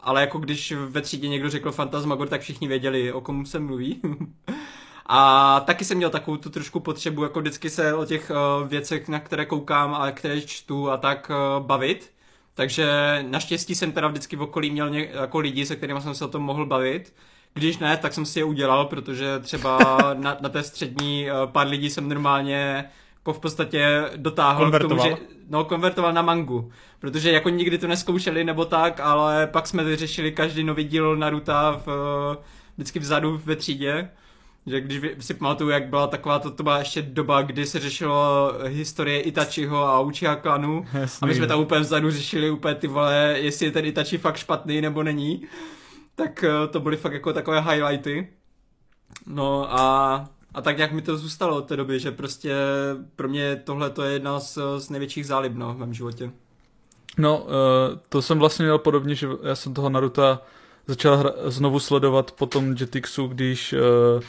ale 0.00 0.20
jako 0.20 0.38
když 0.38 0.72
ve 0.72 1.00
třídě 1.00 1.28
někdo 1.28 1.50
řekl 1.50 1.72
Fantasmagor, 1.72 2.28
tak 2.28 2.40
všichni 2.40 2.68
věděli, 2.68 3.12
o 3.12 3.20
kom 3.20 3.46
se 3.46 3.58
mluví. 3.58 4.00
a 5.06 5.60
taky 5.60 5.84
jsem 5.84 5.96
měl 5.96 6.10
takovou 6.10 6.36
tu 6.36 6.50
trošku 6.50 6.80
potřebu, 6.80 7.22
jako 7.22 7.40
vždycky 7.40 7.70
se 7.70 7.94
o 7.94 8.04
těch 8.04 8.30
uh, 8.30 8.68
věcech, 8.68 9.08
na 9.08 9.20
které 9.20 9.46
koukám 9.46 9.94
a 9.94 10.10
které 10.10 10.40
čtu 10.40 10.90
a 10.90 10.96
tak 10.96 11.30
bavit. 11.58 12.14
Takže 12.54 12.88
naštěstí 13.28 13.74
jsem 13.74 13.92
teda 13.92 14.08
vždycky 14.08 14.36
v 14.36 14.42
okolí 14.42 14.70
měl 14.70 14.90
ně, 14.90 15.08
jako 15.12 15.38
lidi, 15.38 15.66
se 15.66 15.76
kterými 15.76 16.00
jsem 16.00 16.14
se 16.14 16.24
o 16.24 16.28
tom 16.28 16.42
mohl 16.42 16.66
bavit. 16.66 17.14
Když 17.54 17.78
ne, 17.78 17.96
tak 17.96 18.12
jsem 18.12 18.26
si 18.26 18.38
je 18.38 18.44
udělal, 18.44 18.84
protože 18.84 19.38
třeba 19.38 19.78
na, 20.14 20.36
na 20.40 20.48
té 20.48 20.62
střední 20.62 21.30
eh, 21.30 21.32
pár 21.46 21.66
lidí 21.66 21.90
jsem 21.90 22.08
normálně 22.08 22.84
jako 23.16 23.32
v 23.32 23.40
podstatě 23.40 24.10
dotáhl 24.16 24.70
k 24.70 24.78
tomu, 24.78 25.02
že 25.02 25.16
no, 25.48 25.64
konvertoval 25.64 26.12
na 26.12 26.22
mangu. 26.22 26.72
Protože 26.98 27.32
jako 27.32 27.48
nikdy 27.48 27.78
to 27.78 27.86
neskoušeli 27.86 28.44
nebo 28.44 28.64
tak, 28.64 29.00
ale 29.00 29.46
pak 29.46 29.66
jsme 29.66 29.84
vyřešili 29.84 30.32
každý 30.32 30.64
nový 30.64 30.84
díl 30.84 31.16
Naruto 31.16 31.52
v, 31.86 31.88
vždycky 32.76 32.98
vzadu 32.98 33.40
ve 33.44 33.56
třídě 33.56 34.10
že 34.66 34.80
když 34.80 35.02
si 35.20 35.34
pamatuju, 35.34 35.70
jak 35.70 35.88
byla 35.88 36.06
taková, 36.06 36.38
to, 36.38 36.50
to 36.50 36.62
byla 36.62 36.78
ještě 36.78 37.02
doba, 37.02 37.42
kdy 37.42 37.66
se 37.66 37.80
řešilo 37.80 38.52
historie 38.66 39.20
Itachiho 39.20 39.78
a 39.78 40.00
Uchiha 40.00 40.36
klanu 40.36 40.86
Jasný, 40.92 41.26
a 41.26 41.26
my 41.26 41.34
jsme 41.34 41.46
tam 41.46 41.60
úplně 41.60 41.80
vzadu 41.80 42.10
řešili 42.10 42.50
úplně 42.50 42.74
ty 42.74 42.86
vole, 42.86 43.34
jestli 43.36 43.66
je 43.66 43.72
ten 43.72 43.84
Itachi 43.84 44.18
fakt 44.18 44.36
špatný 44.36 44.80
nebo 44.80 45.02
není. 45.02 45.42
Tak 46.14 46.44
eh, 46.44 46.68
to 46.68 46.80
byly 46.80 46.96
fakt 46.96 47.12
jako 47.12 47.32
takové 47.32 47.60
highlighty. 47.60 48.28
No 49.26 49.74
a, 49.74 50.14
a 50.54 50.62
tak 50.62 50.76
nějak 50.76 50.92
mi 50.92 51.02
to 51.02 51.16
zůstalo 51.16 51.56
od 51.56 51.66
té 51.66 51.76
doby, 51.76 52.00
že 52.00 52.10
prostě 52.10 52.54
pro 53.16 53.28
mě 53.28 53.56
tohle 53.56 53.90
to 53.90 54.02
je 54.02 54.12
jedna 54.12 54.40
z, 54.40 54.58
z 54.78 54.90
největších 54.90 55.26
zálib 55.26 55.52
no, 55.54 55.74
v 55.74 55.78
mém 55.78 55.94
životě. 55.94 56.30
No, 57.18 57.38
uh, 57.38 57.48
to 58.08 58.22
jsem 58.22 58.38
vlastně 58.38 58.64
měl 58.64 58.78
podobně, 58.78 59.14
že 59.14 59.28
já 59.42 59.54
jsem 59.54 59.74
toho 59.74 59.90
Naruta 59.90 60.42
začal 60.86 61.16
hra- 61.16 61.34
znovu 61.46 61.80
sledovat 61.80 62.32
po 62.32 62.46
tom 62.46 62.76
Jetixu, 62.80 63.26
když 63.26 63.72
uh, 63.72 64.22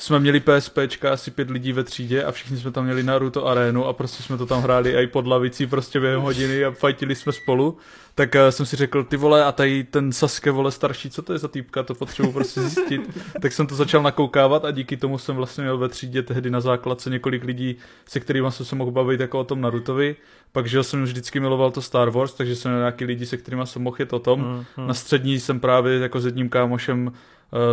jsme 0.00 0.20
měli 0.20 0.40
PSPčka, 0.40 1.12
asi 1.12 1.30
pět 1.30 1.50
lidí 1.50 1.72
ve 1.72 1.84
třídě 1.84 2.24
a 2.24 2.32
všichni 2.32 2.56
jsme 2.56 2.70
tam 2.70 2.84
měli 2.84 3.02
Naruto 3.02 3.46
arénu 3.46 3.86
a 3.86 3.92
prostě 3.92 4.22
jsme 4.22 4.38
to 4.38 4.46
tam 4.46 4.62
hráli 4.62 5.02
i 5.02 5.06
pod 5.06 5.26
lavicí 5.26 5.66
prostě 5.66 6.00
během 6.00 6.20
hodiny 6.20 6.64
a 6.64 6.70
fajtili 6.70 7.14
jsme 7.14 7.32
spolu. 7.32 7.76
Tak 8.14 8.34
uh, 8.34 8.48
jsem 8.48 8.66
si 8.66 8.76
řekl, 8.76 9.04
ty 9.04 9.16
vole, 9.16 9.44
a 9.44 9.52
tady 9.52 9.84
ten 9.84 10.12
Sasuke, 10.12 10.50
vole, 10.50 10.72
starší, 10.72 11.10
co 11.10 11.22
to 11.22 11.32
je 11.32 11.38
za 11.38 11.48
týpka, 11.48 11.82
to 11.82 11.94
potřebuji 11.94 12.32
prostě 12.32 12.60
zjistit. 12.60 13.20
tak 13.42 13.52
jsem 13.52 13.66
to 13.66 13.74
začal 13.74 14.02
nakoukávat 14.02 14.64
a 14.64 14.70
díky 14.70 14.96
tomu 14.96 15.18
jsem 15.18 15.36
vlastně 15.36 15.62
měl 15.62 15.78
ve 15.78 15.88
třídě 15.88 16.22
tehdy 16.22 16.50
na 16.50 16.60
základce 16.60 17.10
několik 17.10 17.44
lidí, 17.44 17.76
se 18.06 18.20
kterými 18.20 18.52
jsem 18.52 18.66
se 18.66 18.76
mohl 18.76 18.90
bavit 18.90 19.20
jako 19.20 19.40
o 19.40 19.44
tom 19.44 19.60
Narutovi. 19.60 20.16
Pak, 20.52 20.66
že 20.66 20.82
jsem 20.82 21.02
vždycky 21.04 21.40
miloval 21.40 21.70
to 21.70 21.82
Star 21.82 22.10
Wars, 22.10 22.34
takže 22.34 22.56
jsem 22.56 22.70
měl 22.70 22.80
nějaký 22.80 23.04
lidi, 23.04 23.26
se 23.26 23.36
kterými 23.36 23.66
jsem 23.66 23.82
mohl 23.82 23.96
jet 23.98 24.12
o 24.12 24.18
tom. 24.18 24.40
Mm, 24.40 24.64
mm. 24.76 24.86
Na 24.86 24.94
střední 24.94 25.40
jsem 25.40 25.60
právě 25.60 25.98
jako 25.98 26.20
s 26.20 26.24
jedním 26.24 26.48
kámošem 26.48 27.12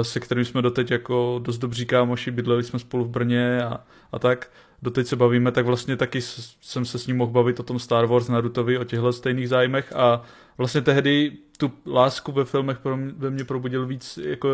se 0.02 0.20
kterým 0.20 0.46
jsme 0.46 0.62
doteď 0.62 0.92
jako 0.92 1.40
dost 1.44 1.58
dobří 1.58 1.86
kámoši, 1.86 2.32
bydleli 2.32 2.64
jsme 2.64 2.80
spolu 2.80 3.06
v 3.06 3.10
Brně 3.10 3.64
a, 3.64 3.80
a 4.12 4.20
tak. 4.20 4.52
Doteď 4.82 5.08
se 5.08 5.16
bavíme, 5.16 5.52
tak 5.52 5.66
vlastně 5.66 5.96
taky 5.98 6.22
jsem 6.62 6.86
se 6.86 7.00
s 7.00 7.08
ním 7.08 7.18
mohl 7.18 7.32
bavit 7.32 7.60
o 7.60 7.64
tom 7.64 7.80
Star 7.80 8.06
Wars, 8.06 8.28
Narutovi, 8.28 8.78
o 8.78 8.84
těchto 8.84 9.14
stejných 9.14 9.50
zájmech 9.50 9.94
a 9.96 10.22
vlastně 10.58 10.82
tehdy 10.82 11.32
tu 11.58 11.72
lásku 11.86 12.32
ve 12.32 12.46
filmech 12.46 12.80
pro 12.80 12.98
mě, 12.98 13.14
ve 13.18 13.30
mně 13.30 13.44
probudil 13.44 13.86
víc 13.86 14.20
jako 14.24 14.50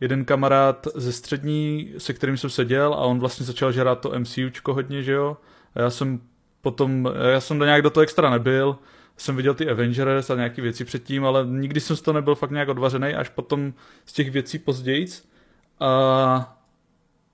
jeden 0.00 0.24
kamarád 0.24 0.86
ze 0.94 1.12
střední, 1.12 1.92
se 1.98 2.12
kterým 2.12 2.36
jsem 2.36 2.50
seděl 2.50 2.94
a 2.94 2.96
on 2.96 3.18
vlastně 3.18 3.46
začal 3.46 3.72
žrát 3.72 4.00
to 4.00 4.12
MCUčko 4.18 4.74
hodně, 4.74 5.02
že 5.02 5.12
jo. 5.12 5.36
A 5.74 5.80
já 5.80 5.90
jsem 5.90 6.20
potom, 6.60 7.08
já 7.32 7.40
jsem 7.40 7.58
do 7.58 7.64
nějak 7.64 7.82
do 7.82 7.90
toho 7.90 8.02
extra 8.02 8.30
nebyl, 8.30 8.78
jsem 9.20 9.36
viděl 9.36 9.54
ty 9.54 9.70
Avengers 9.70 10.30
a 10.30 10.34
nějaké 10.34 10.62
věci 10.62 10.84
předtím, 10.84 11.24
ale 11.24 11.46
nikdy 11.46 11.80
jsem 11.80 11.96
z 11.96 12.00
toho 12.00 12.14
nebyl 12.14 12.34
fakt 12.34 12.50
nějak 12.50 12.68
odvařený, 12.68 13.14
až 13.14 13.28
potom 13.28 13.72
z 14.06 14.12
těch 14.12 14.30
věcí 14.30 14.58
později. 14.58 15.06
A, 15.80 16.58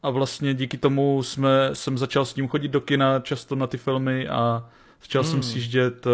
a 0.03 0.11
vlastně 0.11 0.55
díky 0.55 0.79
tomu 0.79 1.23
jsme, 1.23 1.71
jsem 1.73 1.99
začal 1.99 2.25
s 2.25 2.37
ním 2.37 2.49
chodit 2.49 2.69
do 2.69 2.81
kina 2.81 3.21
často 3.21 3.55
na 3.55 3.67
ty 3.67 3.79
filmy 3.79 4.29
a 4.29 4.69
začal 5.01 5.23
hmm. 5.23 5.31
jsem 5.31 5.43
sjíždět 5.43 6.07
uh, 6.07 6.13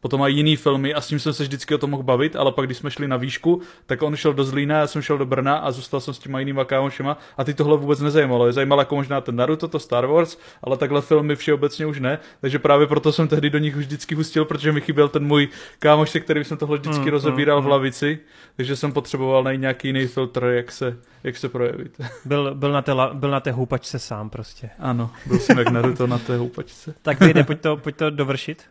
potom 0.00 0.20
mají 0.20 0.36
jiný 0.36 0.56
filmy 0.56 0.94
a 0.94 1.00
s 1.00 1.06
tím 1.06 1.18
jsem 1.18 1.32
se 1.32 1.42
vždycky 1.42 1.74
o 1.74 1.78
tom 1.78 1.90
mohl 1.90 2.02
bavit, 2.02 2.36
ale 2.36 2.52
pak 2.52 2.66
když 2.66 2.78
jsme 2.78 2.90
šli 2.90 3.08
na 3.08 3.16
výšku, 3.16 3.60
tak 3.86 4.02
on 4.02 4.16
šel 4.16 4.32
do 4.34 4.44
Zlína, 4.44 4.78
já 4.78 4.86
jsem 4.86 5.02
šel 5.02 5.18
do 5.18 5.26
Brna 5.26 5.56
a 5.56 5.70
zůstal 5.70 6.00
jsem 6.00 6.14
s 6.14 6.18
těma 6.18 6.38
jinýma 6.40 6.64
kámošema 6.64 7.18
a 7.36 7.44
ty 7.44 7.54
tohle 7.54 7.76
vůbec 7.76 8.00
nezajímalo. 8.00 8.46
Je 8.46 8.52
zajímalo 8.52 8.80
jako 8.80 8.94
možná 8.94 9.20
ten 9.20 9.36
Naruto, 9.36 9.68
to 9.68 9.78
Star 9.78 10.06
Wars, 10.06 10.38
ale 10.62 10.76
takhle 10.76 11.00
filmy 11.00 11.36
všeobecně 11.36 11.86
už 11.86 12.00
ne, 12.00 12.18
takže 12.40 12.58
právě 12.58 12.86
proto 12.86 13.12
jsem 13.12 13.28
tehdy 13.28 13.50
do 13.50 13.58
nich 13.58 13.76
už 13.76 13.84
vždycky 13.84 14.14
hustil, 14.14 14.44
protože 14.44 14.72
mi 14.72 14.80
chyběl 14.80 15.08
ten 15.08 15.24
můj 15.26 15.48
kámoš, 15.78 16.10
se 16.10 16.20
kterým 16.20 16.44
jsem 16.44 16.56
tohle 16.58 16.78
vždycky 16.78 17.04
Mm, 17.04 17.08
rozebíral 17.10 17.60
mm, 17.60 17.66
v 17.66 17.68
lavici, 17.70 18.18
takže 18.56 18.76
jsem 18.76 18.92
potřeboval 18.92 19.42
najít 19.42 19.60
nějaký 19.60 19.88
jiný 19.88 20.06
filtr, 20.06 20.44
jak 20.44 20.72
se, 20.72 20.96
jak 21.24 21.36
se 21.36 21.48
projevit. 21.48 22.00
Byl, 22.24 22.54
byl, 22.54 22.72
na 22.72 22.82
té, 22.82 22.92
la- 22.92 23.14
byl 23.14 23.30
na 23.30 23.40
té 23.40 23.52
houpačce 23.52 23.98
sám 23.98 24.30
prostě. 24.30 24.70
Ano, 24.78 25.10
byl 25.26 25.38
jsem 25.38 25.58
jak 25.58 25.68
Naruto 25.70 26.06
na 26.06 26.18
té 26.18 26.36
houpačce. 26.36 26.94
Tak 27.02 27.20
vyjde, 27.20 27.44
pojď 27.44 27.60
to, 27.60 27.76
pojď 27.76 27.96
to 27.96 28.10
dovršit. 28.10 28.62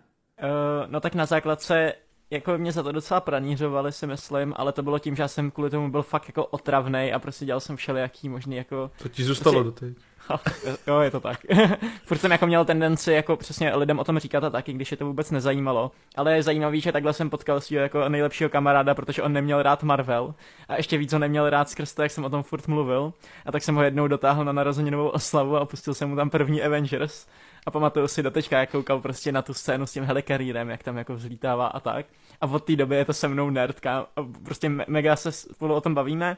Uh, 0.43 0.91
no 0.91 0.99
tak 0.99 1.15
na 1.15 1.25
základce, 1.25 1.93
jako 2.31 2.57
mě 2.57 2.71
za 2.71 2.83
to 2.83 2.91
docela 2.91 3.21
pranířovali 3.21 3.91
si 3.91 4.07
myslím, 4.07 4.53
ale 4.57 4.71
to 4.71 4.83
bylo 4.83 4.99
tím, 4.99 5.15
že 5.15 5.23
já 5.23 5.27
jsem 5.27 5.51
kvůli 5.51 5.69
tomu 5.69 5.91
byl 5.91 6.03
fakt 6.03 6.27
jako 6.27 6.45
otravnej 6.45 7.13
a 7.13 7.19
prostě 7.19 7.45
dělal 7.45 7.59
jsem 7.59 7.75
všelijaký 7.75 8.29
možný 8.29 8.55
jako 8.55 8.91
To 9.03 9.09
ti 9.09 9.23
zůstalo 9.23 9.63
do 9.63 9.71
Prostě- 9.71 9.85
teď. 9.85 9.97
jo, 10.87 10.99
je 10.99 11.11
to 11.11 11.19
tak. 11.19 11.39
Furt 12.05 12.17
jsem 12.17 12.31
jako 12.31 12.47
měl 12.47 12.65
tendenci 12.65 13.11
jako 13.11 13.35
přesně 13.37 13.75
lidem 13.75 13.99
o 13.99 14.03
tom 14.03 14.19
říkat 14.19 14.43
a 14.43 14.49
taky, 14.49 14.73
když 14.73 14.91
je 14.91 14.97
to 14.97 15.05
vůbec 15.05 15.31
nezajímalo. 15.31 15.91
Ale 16.15 16.35
je 16.35 16.43
zajímavý, 16.43 16.81
že 16.81 16.91
takhle 16.91 17.13
jsem 17.13 17.29
potkal 17.29 17.61
svého 17.61 17.83
jako 17.83 18.09
nejlepšího 18.09 18.49
kamaráda, 18.49 18.95
protože 18.95 19.23
on 19.23 19.33
neměl 19.33 19.63
rád 19.63 19.83
Marvel. 19.83 20.33
A 20.67 20.75
ještě 20.75 20.97
víc 20.97 21.13
ho 21.13 21.19
neměl 21.19 21.49
rád 21.49 21.69
skrz 21.69 21.93
to, 21.93 22.01
jak 22.01 22.11
jsem 22.11 22.25
o 22.25 22.29
tom 22.29 22.43
furt 22.43 22.67
mluvil. 22.67 23.13
A 23.45 23.51
tak 23.51 23.63
jsem 23.63 23.75
ho 23.75 23.83
jednou 23.83 24.07
dotáhl 24.07 24.45
na 24.45 24.51
narozeninovou 24.51 25.07
oslavu 25.07 25.57
a 25.57 25.65
pustil 25.65 25.93
jsem 25.93 26.09
mu 26.09 26.15
tam 26.15 26.29
první 26.29 26.63
Avengers. 26.63 27.27
A 27.67 27.71
pamatuju 27.71 28.07
si 28.07 28.23
doteďka, 28.23 28.59
jak 28.59 28.71
koukal 28.71 29.01
prostě 29.01 29.31
na 29.31 29.41
tu 29.41 29.53
scénu 29.53 29.85
s 29.85 29.91
tím 29.91 30.03
helikarírem, 30.03 30.69
jak 30.69 30.83
tam 30.83 30.97
jako 30.97 31.15
vzlítává 31.15 31.67
a 31.67 31.79
tak. 31.79 32.05
A 32.41 32.47
od 32.47 32.63
té 32.63 32.75
doby 32.75 32.95
je 32.95 33.05
to 33.05 33.13
se 33.13 33.27
mnou 33.27 33.49
nerdka. 33.49 34.07
A 34.15 34.23
prostě 34.43 34.69
me- 34.69 34.85
mega 34.87 35.15
se 35.15 35.31
spolu 35.31 35.75
o 35.75 35.81
tom 35.81 35.95
bavíme. 35.95 36.37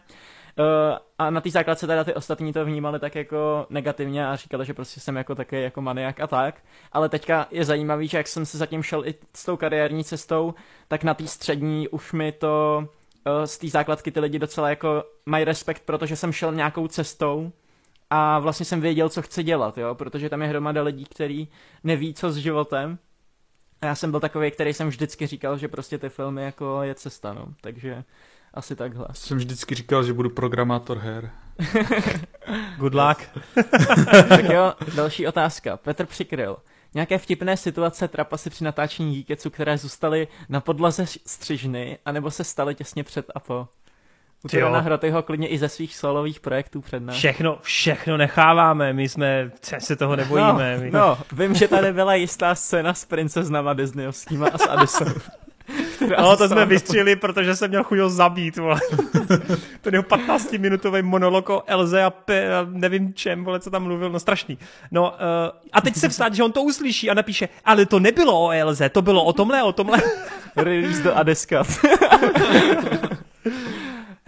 Uh, 0.60 0.66
a 1.18 1.30
na 1.30 1.42
té 1.42 1.50
základce 1.50 1.88
teda 1.88 2.04
ty 2.04 2.14
ostatní 2.14 2.54
to 2.54 2.66
vnímali 2.66 3.00
tak 3.00 3.16
jako 3.16 3.68
negativně 3.70 4.28
a 4.28 4.36
říkali, 4.36 4.66
že 4.66 4.74
prostě 4.74 5.00
jsem 5.00 5.16
jako 5.16 5.36
taky 5.36 5.62
jako 5.62 5.82
maniak 5.82 6.20
a 6.20 6.28
tak. 6.28 6.56
Ale 6.92 7.10
teďka 7.10 7.48
je 7.52 7.66
zajímavý, 7.66 8.08
že 8.08 8.18
jak 8.18 8.28
jsem 8.28 8.46
se 8.46 8.58
zatím 8.58 8.84
šel 8.84 9.08
i 9.08 9.16
s 9.36 9.46
tou 9.46 9.58
kariérní 9.58 10.04
cestou, 10.04 10.54
tak 10.88 11.04
na 11.04 11.14
té 11.14 11.28
střední 11.28 11.88
už 11.88 12.14
mi 12.14 12.32
to 12.32 12.84
uh, 12.84 13.44
z 13.46 13.58
té 13.58 13.68
základky 13.68 14.12
ty 14.12 14.20
lidi 14.20 14.40
docela 14.40 14.70
jako 14.70 15.04
mají 15.26 15.46
respekt, 15.46 15.84
protože 15.86 16.16
jsem 16.16 16.32
šel 16.32 16.54
nějakou 16.54 16.88
cestou 16.88 17.52
a 18.10 18.40
vlastně 18.40 18.66
jsem 18.66 18.82
věděl, 18.82 19.10
co 19.10 19.22
chci 19.22 19.44
dělat, 19.44 19.78
jo, 19.78 19.96
protože 19.96 20.30
tam 20.30 20.42
je 20.42 20.48
hromada 20.48 20.82
lidí, 20.82 21.06
který 21.06 21.48
neví, 21.84 22.14
co 22.14 22.32
s 22.32 22.38
životem. 22.38 22.98
A 23.82 23.86
já 23.86 23.96
jsem 23.96 24.12
byl 24.12 24.20
takový, 24.20 24.52
který 24.52 24.74
jsem 24.74 24.88
vždycky 24.88 25.28
říkal, 25.28 25.58
že 25.58 25.68
prostě 25.68 25.98
ty 25.98 26.10
filmy 26.10 26.44
jako 26.44 26.82
je 26.84 26.96
cesta, 26.96 27.34
no. 27.34 27.46
Takže 27.62 28.04
asi 28.54 28.76
takhle. 28.76 29.08
Jsem 29.12 29.38
vždycky 29.38 29.76
říkal, 29.76 30.04
že 30.04 30.14
budu 30.14 30.30
programátor 30.30 30.98
her. 30.98 31.32
Good 32.78 32.94
luck. 32.94 33.46
tak 34.30 34.44
jo, 34.44 34.74
další 34.96 35.28
otázka. 35.28 35.78
Petr 35.78 36.06
Přikryl. 36.06 36.58
Nějaké 36.94 37.18
vtipné 37.18 37.58
situace 37.58 38.08
trapasy 38.08 38.50
při 38.50 38.64
natáčení 38.64 39.16
Geeketsu, 39.16 39.50
které 39.50 39.78
zůstaly 39.78 40.28
na 40.50 40.62
podlaze 40.62 41.06
střižny, 41.26 41.98
anebo 42.06 42.32
se 42.32 42.44
staly 42.44 42.76
těsně 42.76 43.04
před 43.04 43.32
a 43.36 43.40
po? 43.40 43.68
U. 44.44 44.48
Tyrona 44.48 44.80
Hrotyho 44.80 45.24
klidně 45.24 45.48
i 45.48 45.58
ze 45.58 45.70
svých 45.70 45.96
solových 45.96 46.40
projektů 46.40 46.82
před 46.82 47.00
nás. 47.00 47.16
Všechno, 47.16 47.58
všechno 47.62 48.18
necháváme, 48.18 48.94
my 48.94 49.10
jsme, 49.10 49.52
se 49.80 49.96
toho 49.96 50.16
nebojíme. 50.16 50.76
No, 50.78 50.84
my. 50.84 50.92
no, 50.92 51.18
vím, 51.32 51.56
že 51.56 51.68
tady 51.68 51.94
byla 51.94 52.16
jistá 52.16 52.56
scéna 52.56 52.94
s 52.94 53.06
princeznama 53.06 53.74
Disneyovskýma 53.74 54.48
a 54.48 54.58
s 54.58 54.68
Addisou. 54.68 55.06
která 55.96 56.22
No, 56.22 56.38
to 56.38 56.48
jsme 56.48 56.66
vystřelili, 56.66 57.16
protože 57.16 57.56
jsem 57.56 57.70
měl 57.70 57.84
chuť 57.84 58.00
ho 58.00 58.10
zabít, 58.10 58.58
vole. 58.58 58.82
Ten 59.82 59.94
jeho 59.94 60.04
15-minutový 60.04 61.04
monolog 61.04 61.50
o 61.50 61.64
Elze 61.68 62.04
a, 62.04 62.10
pe, 62.10 62.56
a 62.56 62.66
nevím 62.70 63.14
čem, 63.14 63.44
vole, 63.44 63.60
co 63.60 63.70
tam 63.70 63.84
mluvil, 63.84 64.10
no 64.10 64.20
strašný. 64.20 64.58
No, 64.92 65.12
uh, 65.12 65.18
a 65.74 65.82
teď 65.82 65.96
se 65.96 66.10
vstát, 66.10 66.36
že 66.36 66.44
on 66.44 66.52
to 66.52 66.62
uslyší 66.62 67.10
a 67.10 67.14
napíše, 67.14 67.50
ale 67.66 67.86
to 67.86 68.00
nebylo 68.00 68.46
o 68.46 68.52
Elze, 68.52 68.90
to 68.90 69.02
bylo 69.02 69.24
o 69.24 69.34
tomhle, 69.34 69.64
o 69.64 69.72
tomhle. 69.72 70.02
Release 70.56 71.04
do 71.04 71.18
Adeska. 71.18 71.64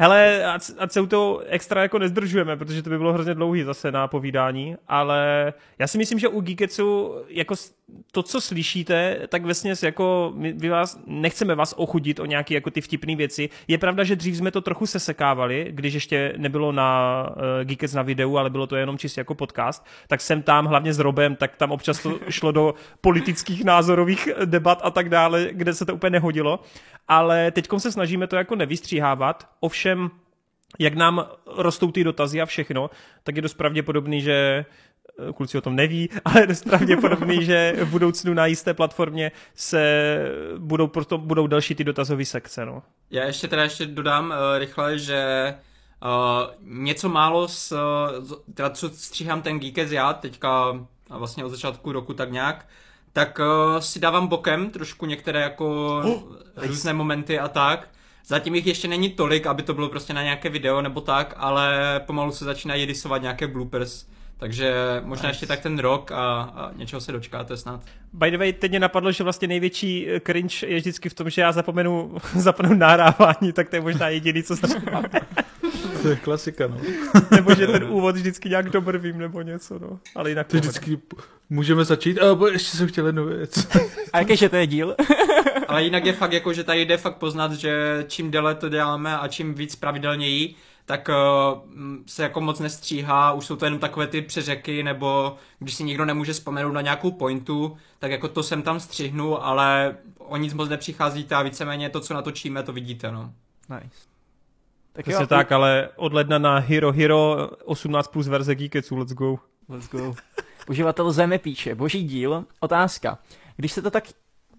Hele, 0.01 0.45
ať, 0.45 0.71
ať 0.77 0.91
se 0.91 1.01
u 1.01 1.07
toho 1.07 1.39
extra 1.39 1.81
jako 1.81 1.99
nezdržujeme, 1.99 2.57
protože 2.57 2.83
to 2.83 2.89
by 2.89 2.97
bylo 2.97 3.13
hrozně 3.13 3.33
dlouhý 3.33 3.63
zase 3.63 3.91
na 3.91 4.07
povídání, 4.07 4.75
ale 4.87 5.53
já 5.79 5.87
si 5.87 5.97
myslím, 5.97 6.19
že 6.19 6.27
u 6.27 6.41
Geeketsu 6.41 7.15
jako 7.27 7.55
to, 8.11 8.23
co 8.23 8.41
slyšíte, 8.41 9.19
tak 9.27 9.45
vesměs 9.45 9.83
jako 9.83 10.33
my, 10.35 10.53
my 10.53 10.69
vás, 10.69 10.99
nechceme 11.05 11.55
vás 11.55 11.73
ochudit 11.77 12.19
o 12.19 12.25
nějaké 12.25 12.53
jako 12.53 12.71
ty 12.71 12.81
vtipné 12.81 13.15
věci. 13.15 13.49
Je 13.67 13.77
pravda, 13.77 14.03
že 14.03 14.15
dřív 14.15 14.37
jsme 14.37 14.51
to 14.51 14.61
trochu 14.61 14.85
sesekávali, 14.85 15.67
když 15.69 15.93
ještě 15.93 16.33
nebylo 16.37 16.71
na 16.71 17.25
uh, 17.29 17.43
Geekets 17.63 17.93
na 17.93 18.01
videu, 18.01 18.37
ale 18.37 18.49
bylo 18.49 18.67
to 18.67 18.75
jenom 18.75 18.97
čistě 18.97 19.21
jako 19.21 19.35
podcast, 19.35 19.85
tak 20.07 20.21
jsem 20.21 20.41
tam 20.41 20.65
hlavně 20.65 20.93
s 20.93 20.99
Robem, 20.99 21.35
tak 21.35 21.55
tam 21.55 21.71
občas 21.71 22.03
to 22.03 22.19
šlo 22.29 22.51
do 22.51 22.73
politických 23.01 23.63
názorových 23.63 24.29
debat 24.45 24.81
a 24.83 24.91
tak 24.91 25.09
dále, 25.09 25.47
kde 25.51 25.73
se 25.73 25.85
to 25.85 25.95
úplně 25.95 26.09
nehodilo. 26.09 26.59
Ale 27.07 27.51
teď 27.51 27.67
se 27.77 27.91
snažíme 27.91 28.27
to 28.27 28.35
jako 28.35 28.55
nevystříhávat, 28.55 29.49
ovšem 29.59 30.11
jak 30.79 30.93
nám 30.93 31.25
rostou 31.57 31.91
ty 31.91 32.03
dotazy 32.03 32.41
a 32.41 32.45
všechno, 32.45 32.89
tak 33.23 33.35
je 33.35 33.41
dost 33.41 33.53
pravděpodobný, 33.53 34.21
že 34.21 34.65
kluci 35.35 35.57
o 35.57 35.61
tom 35.61 35.75
neví, 35.75 36.09
ale 36.25 36.41
je 36.41 36.47
dost 36.47 36.63
pravděpodobný, 36.63 37.45
že 37.45 37.75
v 37.81 37.89
budoucnu 37.89 38.33
na 38.33 38.45
jisté 38.45 38.73
platformě 38.73 39.31
se 39.55 40.15
budou, 40.57 40.87
proto, 40.87 41.17
budou 41.17 41.47
další 41.47 41.75
ty 41.75 41.83
dotazové 41.83 42.25
sekce. 42.25 42.65
No. 42.65 42.83
Já 43.11 43.23
ještě 43.23 43.47
teda 43.47 43.63
ještě 43.63 43.85
dodám 43.85 44.25
uh, 44.25 44.59
rychle, 44.59 44.99
že 44.99 45.53
uh, 46.03 46.79
něco 46.81 47.09
málo 47.09 47.47
s, 47.47 47.71
uh, 47.71 48.31
teda 48.53 48.69
co 48.69 48.89
stříhám 48.89 49.41
ten 49.41 49.59
Geekec 49.59 49.91
já 49.91 50.13
teďka 50.13 50.79
a 51.09 51.17
vlastně 51.17 51.45
od 51.45 51.49
začátku 51.49 51.91
roku 51.91 52.13
tak 52.13 52.31
nějak, 52.31 52.65
tak 53.13 53.39
uh, 53.39 53.79
si 53.79 53.99
dávám 53.99 54.27
bokem 54.27 54.69
trošku 54.69 55.05
některé 55.05 55.41
jako 55.41 55.97
oh, 56.05 56.21
různé 56.55 56.93
momenty 56.93 57.39
a 57.39 57.47
tak. 57.47 57.87
Zatím 58.27 58.55
jich 58.55 58.65
ještě 58.65 58.87
není 58.87 59.09
tolik, 59.09 59.47
aby 59.47 59.63
to 59.63 59.73
bylo 59.73 59.89
prostě 59.89 60.13
na 60.13 60.23
nějaké 60.23 60.49
video 60.49 60.81
nebo 60.81 61.01
tak, 61.01 61.33
ale 61.37 62.01
pomalu 62.05 62.31
se 62.31 62.45
začínají 62.45 62.83
edisovat 62.83 63.21
nějaké 63.21 63.47
bloopers. 63.47 64.05
Takže 64.41 64.73
možná 65.03 65.27
Nice. 65.27 65.35
ještě 65.35 65.45
tak 65.45 65.59
ten 65.59 65.79
rok 65.79 66.11
a, 66.11 66.41
a 66.41 66.71
něčeho 66.75 67.01
se 67.01 67.11
dočkáte 67.11 67.57
snad. 67.57 67.81
By 68.13 68.31
the 68.31 68.37
way, 68.37 68.53
teď 68.53 68.71
mě 68.71 68.79
napadlo, 68.79 69.11
že 69.11 69.23
vlastně 69.23 69.47
největší 69.47 70.09
eh, 70.09 70.19
cringe 70.19 70.67
je 70.67 70.77
vždycky 70.77 71.09
v 71.09 71.13
tom, 71.13 71.29
že 71.29 71.41
já 71.41 71.51
zapomenu, 71.51 72.17
zapomenu 72.35 72.75
nahrávání, 72.75 73.53
tak 73.53 73.69
to 73.69 73.75
je 73.75 73.81
možná 73.81 74.09
jediný, 74.09 74.43
co 74.43 74.57
stříhám. 74.57 75.03
To 76.01 76.07
je 76.07 76.15
klasika, 76.15 76.67
no. 76.67 76.77
nebo 77.31 77.55
že 77.55 77.67
ten 77.67 77.83
úvod 77.83 78.15
vždycky 78.15 78.49
nějak 78.49 78.69
dobrvím 78.69 79.17
nebo 79.17 79.41
něco, 79.41 79.79
no. 79.79 79.99
Ale 80.15 80.29
jinak 80.29 80.47
To 80.47 80.57
vždycky 80.57 80.99
můžeme 81.49 81.85
začít. 81.85 82.19
A 82.19 82.35
bo 82.35 82.47
ještě 82.47 82.77
jsem 82.77 82.87
chtěl 82.87 83.05
jednu 83.05 83.25
věc. 83.25 83.67
A 84.13 84.19
jaký 84.19 84.37
že 84.37 84.49
to 84.49 84.55
je 84.55 84.67
díl? 84.67 84.95
Ale 85.67 85.83
jinak 85.83 86.05
je 86.05 86.13
fakt 86.13 86.33
jako, 86.33 86.53
že 86.53 86.63
tady 86.63 86.85
jde 86.85 86.97
fakt 86.97 87.17
poznat, 87.17 87.53
že 87.53 88.05
čím 88.07 88.31
déle 88.31 88.55
to 88.55 88.69
děláme 88.69 89.17
a 89.17 89.27
čím 89.27 89.53
víc 89.53 89.75
pravidelněji, 89.75 90.55
tak 90.85 91.09
uh, 91.09 91.61
se 92.05 92.23
jako 92.23 92.41
moc 92.41 92.59
nestříhá, 92.59 93.31
už 93.31 93.45
jsou 93.45 93.55
to 93.55 93.65
jenom 93.65 93.79
takové 93.79 94.07
ty 94.07 94.21
přeřeky, 94.21 94.83
nebo 94.83 95.35
když 95.59 95.75
si 95.75 95.83
někdo 95.83 96.05
nemůže 96.05 96.33
vzpomenout 96.33 96.71
na 96.71 96.81
nějakou 96.81 97.11
pointu, 97.11 97.77
tak 97.99 98.11
jako 98.11 98.27
to 98.27 98.43
sem 98.43 98.61
tam 98.61 98.79
střihnu, 98.79 99.43
ale 99.45 99.97
o 100.17 100.37
nic 100.37 100.53
moc 100.53 100.69
nepřicházíte 100.69 101.35
a 101.35 101.41
víceméně 101.41 101.89
to, 101.89 101.99
co 101.99 102.13
natočíme, 102.13 102.63
to 102.63 102.73
vidíte, 102.73 103.11
no. 103.11 103.33
Nice. 103.69 103.95
Tak 104.93 105.05
Přesně 105.05 105.27
tak, 105.27 105.51
ale 105.51 105.89
od 105.95 106.13
ledna 106.13 106.37
na 106.37 106.59
Hero 106.59 106.91
Hero 106.91 107.49
18 107.65 108.07
plus 108.07 108.27
verze 108.27 108.55
Geeketsu, 108.55 108.97
let's 108.97 109.13
go. 109.13 109.39
Let's 109.69 109.89
go. 109.89 110.15
Uživatel 110.69 111.11
Zemi 111.11 111.39
píše, 111.39 111.75
boží 111.75 112.03
díl, 112.03 112.45
otázka. 112.59 113.17
Když 113.55 113.71
se 113.71 113.81
to 113.81 113.91
tak 113.91 114.03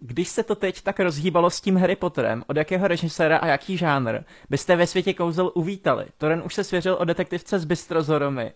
když 0.05 0.29
se 0.29 0.43
to 0.43 0.55
teď 0.55 0.83
tak 0.83 1.01
rozhýbalo 1.01 1.51
s 1.51 1.61
tím 1.61 1.77
Harry 1.77 1.97
Potterem, 1.97 2.45
od 2.47 2.57
jakého 2.57 2.89
režiséra 2.89 3.37
a 3.37 3.47
jaký 3.47 3.77
žánr 3.77 4.21
byste 4.51 4.77
ve 4.77 4.87
světě 4.87 5.15
kouzel 5.15 5.51
uvítali? 5.55 6.07
Toren 6.19 6.43
už 6.47 6.55
se 6.55 6.65
svěřil 6.65 6.97
o 7.01 7.05
detektivce 7.05 7.59
s 7.59 7.65
Bystrozoromy. 7.65 8.53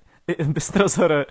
Bystrozory. 0.46 1.24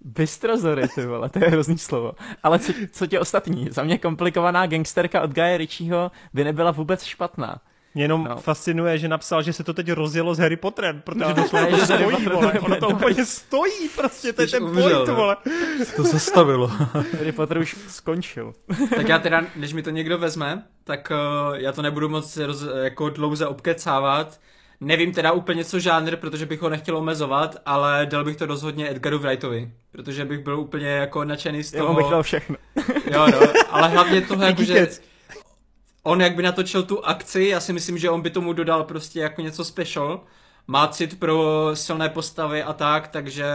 Bystrozory, 0.00 0.88
ty 0.94 1.06
vole, 1.06 1.28
to 1.28 1.44
je 1.44 1.50
hrozný 1.50 1.78
slovo. 1.78 2.12
Ale 2.42 2.58
co, 2.58 2.72
co 2.92 3.06
ti 3.06 3.18
ostatní? 3.18 3.68
Za 3.70 3.82
mě 3.82 3.98
komplikovaná 3.98 4.66
gangsterka 4.66 5.22
od 5.22 5.30
Guy 5.30 5.56
Ritchieho 5.56 6.10
by 6.34 6.44
nebyla 6.44 6.70
vůbec 6.70 7.04
špatná. 7.04 7.60
Mě 7.94 8.04
jenom 8.04 8.24
No. 8.24 8.36
fascinuje, 8.36 8.98
že 8.98 9.08
napsal, 9.08 9.42
že 9.42 9.52
se 9.52 9.64
to 9.64 9.74
teď 9.74 9.92
rozjelo 9.92 10.34
s 10.34 10.38
Harry 10.38 10.56
Potterem, 10.56 11.00
protože 11.04 11.24
No, 11.28 11.32
doslova 11.34 11.66
to 11.66 11.76
stojí, 11.84 12.00
Potter 12.04 12.32
vole. 12.32 12.52
to 12.52 12.60
Ono 12.60 12.76
to 12.76 12.88
úplně 12.88 13.24
stojí, 13.26 13.88
prostě, 13.96 14.32
to 14.32 14.42
je 14.42 14.48
ten 14.48 14.62
umřel, 14.64 14.90
point, 14.90 15.08
ne? 15.08 15.14
vole. 15.14 15.36
To 15.96 16.02
zastavilo. 16.02 16.66
Harry 17.18 17.32
Potter 17.32 17.58
už 17.58 17.76
skončil. 17.88 18.52
Tak 18.96 19.08
já 19.08 19.18
teda, 19.18 19.42
než 19.56 19.72
mi 19.72 19.82
to 19.82 19.90
někdo 19.90 20.18
vezme, 20.18 20.62
tak 20.84 21.12
uh, 21.50 21.54
já 21.56 21.72
to 21.72 21.82
nebudu 21.82 22.08
moc 22.08 22.36
roz, 22.36 22.62
jako 22.82 23.08
dlouze 23.10 23.46
obkecávat. 23.46 24.40
Nevím 24.80 25.12
teda 25.12 25.32
úplně 25.32 25.64
co 25.64 25.80
žánr, 25.80 26.16
protože 26.16 26.46
bych 26.46 26.60
ho 26.62 26.68
nechtěl 26.68 26.96
omezovat, 26.96 27.56
ale 27.66 28.06
dal 28.10 28.24
bych 28.24 28.36
to 28.36 28.46
rozhodně 28.46 28.90
Edgaru 28.90 29.18
Wrightovi, 29.18 29.70
protože 29.92 30.24
bych 30.24 30.38
byl 30.40 30.60
úplně 30.60 30.86
jako 30.88 31.24
nadšený 31.24 31.62
z 31.62 31.72
Jo, 31.74 31.80
toho. 31.80 31.94
bych 31.94 32.06
dal 32.10 32.22
všechno. 32.22 32.56
Jo, 33.12 33.26
no, 33.32 33.40
ale 33.70 33.88
hlavně 33.88 34.20
tohle 34.20 34.46
jako, 34.46 34.64
že. 34.64 34.88
On 36.02 36.20
jak 36.20 36.34
by 36.34 36.42
natočil 36.42 36.82
tu 36.82 37.06
akci, 37.06 37.42
já 37.42 37.60
si 37.60 37.72
myslím, 37.72 37.98
že 37.98 38.10
on 38.10 38.20
by 38.20 38.30
tomu 38.30 38.52
dodal 38.52 38.84
prostě 38.84 39.20
jako 39.20 39.42
něco 39.42 39.64
special. 39.64 40.20
Má 40.66 40.88
cit 40.88 41.18
pro 41.18 41.70
silné 41.74 42.08
postavy 42.08 42.62
a 42.62 42.72
tak, 42.72 43.08
takže 43.08 43.46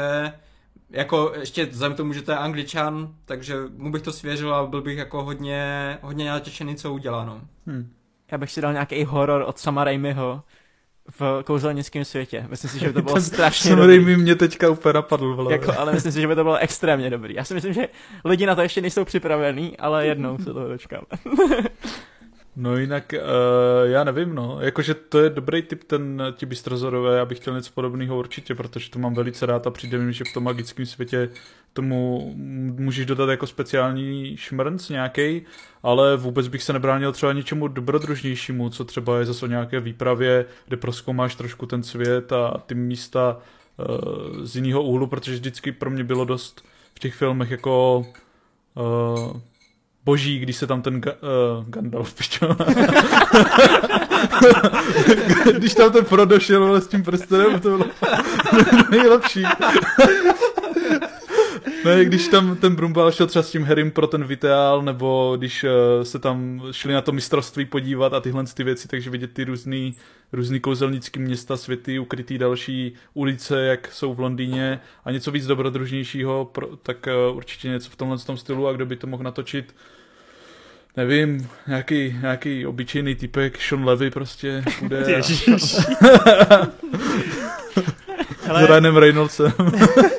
jako 0.90 1.34
ještě 1.40 1.66
vzhledem 1.66 1.93
k 1.93 1.98
tomu, 1.98 2.14
že 2.14 2.22
to 2.22 2.32
je 2.32 2.38
angličan, 2.38 3.14
takže 3.26 3.56
mu 3.77 3.92
bych 3.92 4.01
to 4.01 4.11
svěřil 4.11 4.56
a 4.56 4.66
byl 4.66 4.82
bych 4.82 4.98
jako 4.98 5.24
hodně, 5.24 5.98
hodně 6.01 6.30
natěšený, 6.30 6.76
co 6.76 6.93
udělá, 6.93 7.26
no. 7.26 7.42
Hmm. 7.67 7.93
Já 8.32 8.38
bych 8.38 8.51
si 8.51 8.61
dal 8.61 8.74
nějaký 8.74 9.03
horor 9.03 9.43
od 9.48 9.59
Sama 9.59 9.84
Raimiho 9.84 10.43
v 11.19 11.43
kouzelnickém 11.45 12.06
světě. 12.06 12.45
Myslím 12.50 12.69
si, 12.69 12.80
že 12.80 12.88
by 12.88 12.93
to 12.93 13.01
bylo 13.06 13.22
strašně 13.22 13.69
Sam 13.69 13.80
Raimi 13.80 14.17
mě 14.17 14.35
teďka 14.35 14.69
úplně 14.69 14.93
napadl, 14.93 15.35
vole. 15.35 15.51
Jako, 15.51 15.80
ale 15.80 15.93
myslím 15.93 16.11
si, 16.11 16.22
že 16.22 16.27
by 16.27 16.35
to 16.35 16.43
bylo 16.43 16.58
extrémně 16.58 17.09
dobrý. 17.09 17.35
Já 17.35 17.43
si 17.43 17.53
myslím, 17.53 17.74
že 17.74 17.88
lidi 18.26 18.45
na 18.45 18.56
to 18.56 18.61
ještě 18.61 18.82
nejsou 18.82 19.06
připravení, 19.06 19.77
ale 19.77 20.08
jednou 20.08 20.38
se 20.38 20.53
toho 20.53 20.67
dočkáme. 20.67 21.06
No 22.60 22.77
jinak, 22.77 23.14
uh, 23.14 23.90
já 23.92 24.03
nevím, 24.03 24.36
no, 24.36 24.58
jakože 24.61 24.94
to 24.94 25.19
je 25.19 25.30
dobrý 25.30 25.61
typ 25.61 25.84
ten, 25.84 26.24
ti 26.32 26.45
bystrozorové, 26.45 27.18
já 27.18 27.26
bych 27.26 27.38
chtěl 27.40 27.56
něco 27.56 27.72
podobného 27.74 28.19
určitě, 28.19 28.56
protože 28.56 28.90
to 28.90 29.00
mám 29.00 29.14
velice 29.14 29.45
rád 29.45 29.68
a 29.68 29.72
přijde 29.72 29.98
mi, 29.98 30.14
že 30.14 30.24
v 30.24 30.34
tom 30.34 30.44
magickém 30.44 30.86
světě 30.86 31.30
tomu 31.74 32.32
můžeš 32.77 33.06
dodat 33.06 33.30
jako 33.30 33.48
speciální 33.48 34.38
šmrnc 34.38 34.90
nějaký, 34.90 35.42
ale 35.84 36.18
vůbec 36.18 36.48
bych 36.48 36.64
se 36.64 36.74
nebránil 36.74 37.11
třeba 37.11 37.34
něčemu 37.34 37.68
dobrodružnějšímu, 37.68 38.69
co 38.69 38.86
třeba 38.86 39.19
je 39.19 39.26
zase 39.26 39.45
o 39.45 39.50
nějaké 39.50 39.80
výpravě, 39.80 40.45
kde 40.68 40.77
proskoumáš 40.77 41.36
trošku 41.36 41.66
ten 41.66 41.84
svět 41.84 42.32
a 42.32 42.64
ty 42.66 42.76
místa 42.76 43.38
uh, 43.77 44.44
z 44.44 44.56
jiného 44.56 44.84
úhlu, 44.84 45.08
protože 45.08 45.34
vždycky 45.34 45.72
pro 45.72 45.90
mě 45.90 46.03
bylo 46.03 46.26
dost 46.26 46.66
v 46.95 47.00
těch 47.00 47.14
filmech 47.16 47.52
jako 47.52 48.06
uh, 48.76 49.42
boží, 50.08 50.40
když 50.40 50.56
se 50.56 50.68
tam 50.68 50.82
ten 50.82 51.02
ga, 51.02 51.11
uh, 51.11 51.66
Gandalf, 51.68 52.14
pičo. 52.18 52.56
když 55.58 55.74
tam 55.74 55.92
ten 55.92 56.06
Frodo 56.06 56.40
šel 56.40 56.82
s 56.82 56.88
tím 56.88 57.03
prstenem, 57.03 57.60
to 57.60 57.69
bylo 57.69 57.86
nejlepší. 58.92 59.44
Ne, 61.86 62.06
když 62.06 62.27
tam 62.27 62.56
ten 62.56 62.76
Brumbal 62.76 63.11
šel 63.11 63.27
třeba 63.27 63.44
s 63.44 63.52
tím 63.52 63.64
Harrym 63.64 63.92
pro 63.92 64.08
ten 64.08 64.24
Viteál, 64.24 64.82
nebo 64.82 65.36
když 65.38 65.64
uh, 65.64 65.69
se 66.03 66.19
tam 66.19 66.61
šli 66.72 66.94
na 66.94 67.02
to 67.02 67.11
mistrovství 67.11 67.66
podívat 67.66 68.14
a 68.14 68.19
tyhle 68.19 68.44
ty 68.53 68.64
věci, 68.64 68.88
takže 68.88 69.10
vidět 69.10 69.34
ty 69.34 69.44
různý, 69.44 69.95
různý 70.34 70.60
kouzelnický 70.60 71.19
města, 71.19 71.58
světy, 71.58 72.00
ukrytý 72.00 72.38
další 72.38 72.94
ulice, 73.14 73.61
jak 73.61 73.92
jsou 73.92 74.14
v 74.14 74.19
Londýně 74.19 74.80
a 75.06 75.11
něco 75.11 75.32
víc 75.32 75.45
dobrodružnějšího, 75.45 76.45
pro, 76.45 76.68
tak 76.77 77.08
uh, 77.30 77.38
určitě 77.38 77.68
něco 77.68 77.90
v 77.90 77.95
tomhle 77.95 78.18
tom 78.18 78.38
stylu 78.38 78.68
a 78.68 78.74
kdo 78.74 78.86
by 78.86 78.95
to 78.95 79.08
mohl 79.08 79.24
natočit, 79.24 79.76
nevím, 80.98 81.50
nějaký, 81.67 82.17
nějaký 82.22 82.66
obyčejný 82.66 83.16
typek, 83.16 83.61
Sean 83.61 83.85
Levy 83.85 84.09
prostě 84.11 84.64
bude. 84.82 84.98
Ježiš. 85.08 85.50
S 88.48 88.67
Ryanem 88.67 88.98
Reynoldsem. 88.98 89.53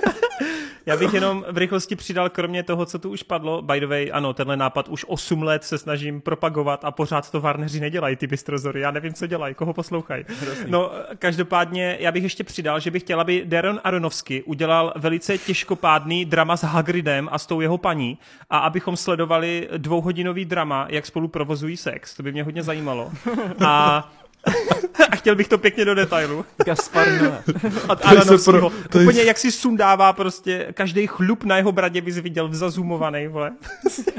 Já 0.89 0.97
bych 0.97 1.15
jenom 1.15 1.45
v 1.51 1.59
rychlosti 1.59 1.97
přidal, 1.97 2.29
kromě 2.31 2.63
toho, 2.63 2.87
co 2.87 2.99
tu 2.99 3.11
už 3.11 3.23
padlo, 3.23 3.63
by 3.63 3.81
the 3.81 3.87
way, 3.87 4.11
ano, 4.13 4.35
tenhle 4.35 4.57
nápad 4.57 4.89
už 4.89 5.05
8 5.09 5.43
let 5.43 5.65
se 5.65 5.79
snažím 5.79 6.21
propagovat 6.21 6.85
a 6.85 6.91
pořád 6.91 7.31
to 7.31 7.41
Warneri 7.41 7.81
nedělají, 7.81 8.17
ty 8.17 8.27
bystrozory. 8.27 8.81
Já 8.81 8.91
nevím, 8.91 9.15
co 9.15 9.27
dělají, 9.27 9.55
koho 9.55 9.73
poslouchají. 9.73 10.25
No, 10.67 10.91
každopádně 11.19 11.97
já 12.01 12.13
bych 12.13 12.23
ještě 12.23 12.45
přidal, 12.45 12.81
že 12.81 12.91
bych 12.91 13.03
chtěl, 13.03 13.21
aby 13.21 13.43
Darren 13.45 13.81
Aronofsky 13.85 14.43
udělal 14.43 14.93
velice 14.97 15.39
těžkopádný 15.39 16.25
drama 16.25 16.57
s 16.57 16.65
Hagridem 16.65 17.29
a 17.33 17.39
s 17.39 17.47
tou 17.47 17.61
jeho 17.61 17.79
paní 17.79 18.19
a 18.51 18.59
abychom 18.59 18.97
sledovali 18.97 19.69
dvouhodinový 19.77 20.45
drama, 20.45 20.87
jak 20.89 21.07
spolu 21.07 21.29
provozují 21.29 21.77
sex. 21.77 22.17
To 22.17 22.23
by 22.23 22.33
mě 22.33 22.43
hodně 22.43 22.63
zajímalo. 22.63 23.11
A 23.67 24.11
a 25.13 25.17
chtěl 25.17 25.37
bych 25.37 25.49
to 25.49 25.59
pěkně 25.59 25.85
do 25.85 25.95
detailu. 25.95 26.45
Gaspar 26.65 27.09
Noé. 27.23 27.43
Od 27.89 27.99
Aronovského. 28.05 28.71
Pro, 28.71 29.01
Úplně 29.03 29.23
jak 29.23 29.39
si 29.39 29.53
sundává 29.53 30.13
prostě, 30.13 30.67
každý 30.73 31.07
chlup 31.07 31.45
na 31.45 31.57
jeho 31.57 31.73
bradě 31.73 32.01
bys 32.01 32.19
viděl 32.19 32.49
zazumovaný, 32.53 33.29
vole. 33.29 33.53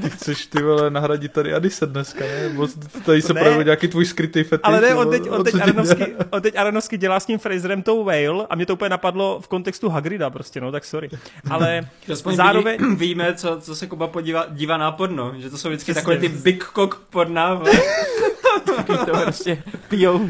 Ty 0.02 0.10
chceš 0.10 0.46
ty 0.46 0.64
vole 0.64 0.90
nahradit 0.90 1.32
tady 1.32 1.54
Adise 1.54 1.86
dneska, 1.86 2.26
ne? 2.26 2.50
Bo 2.50 2.68
tady 3.06 3.22
se 3.22 3.34
projevil 3.34 3.64
nějaký 3.64 3.88
tvůj 3.88 4.06
skrytý 4.06 4.44
fetiš. 4.44 4.62
Ale 4.64 4.82
ne, 4.82 4.96
on 4.96 5.10
teď, 5.10 5.30
on 5.30 5.44
teď, 5.44 5.56
Aronovský, 5.62 6.04
on 6.30 6.42
teď 6.42 6.56
Aronovský 6.58 6.98
dělá 6.98 7.20
s 7.20 7.26
tím 7.26 7.40
Fraserem 7.40 7.82
tou 7.82 8.04
whale 8.04 8.48
a 8.50 8.56
mě 8.56 8.66
to 8.66 8.74
úplně 8.74 8.90
napadlo 8.90 9.40
v 9.42 9.48
kontextu 9.48 9.90
Hagrida 9.90 10.30
prostě, 10.30 10.62
no 10.62 10.72
tak 10.72 10.86
sorry. 10.86 11.10
Ale 11.50 11.90
zároveň... 12.32 12.96
Víme, 12.96 13.34
co, 13.34 13.58
co 13.62 13.76
se 13.76 13.88
Kuba 13.88 14.08
podívá, 14.08 14.46
dívá 14.50 14.78
na 14.78 14.92
porno, 14.92 15.34
že 15.38 15.50
to 15.50 15.58
jsou 15.58 15.70
vždycky 15.70 15.94
takové 15.94 16.18
ty 16.18 16.30
big 16.30 16.66
cock 16.76 16.96
porna, 17.10 17.62
to 18.60 19.12
prostě 19.24 19.64
POV. 19.90 20.30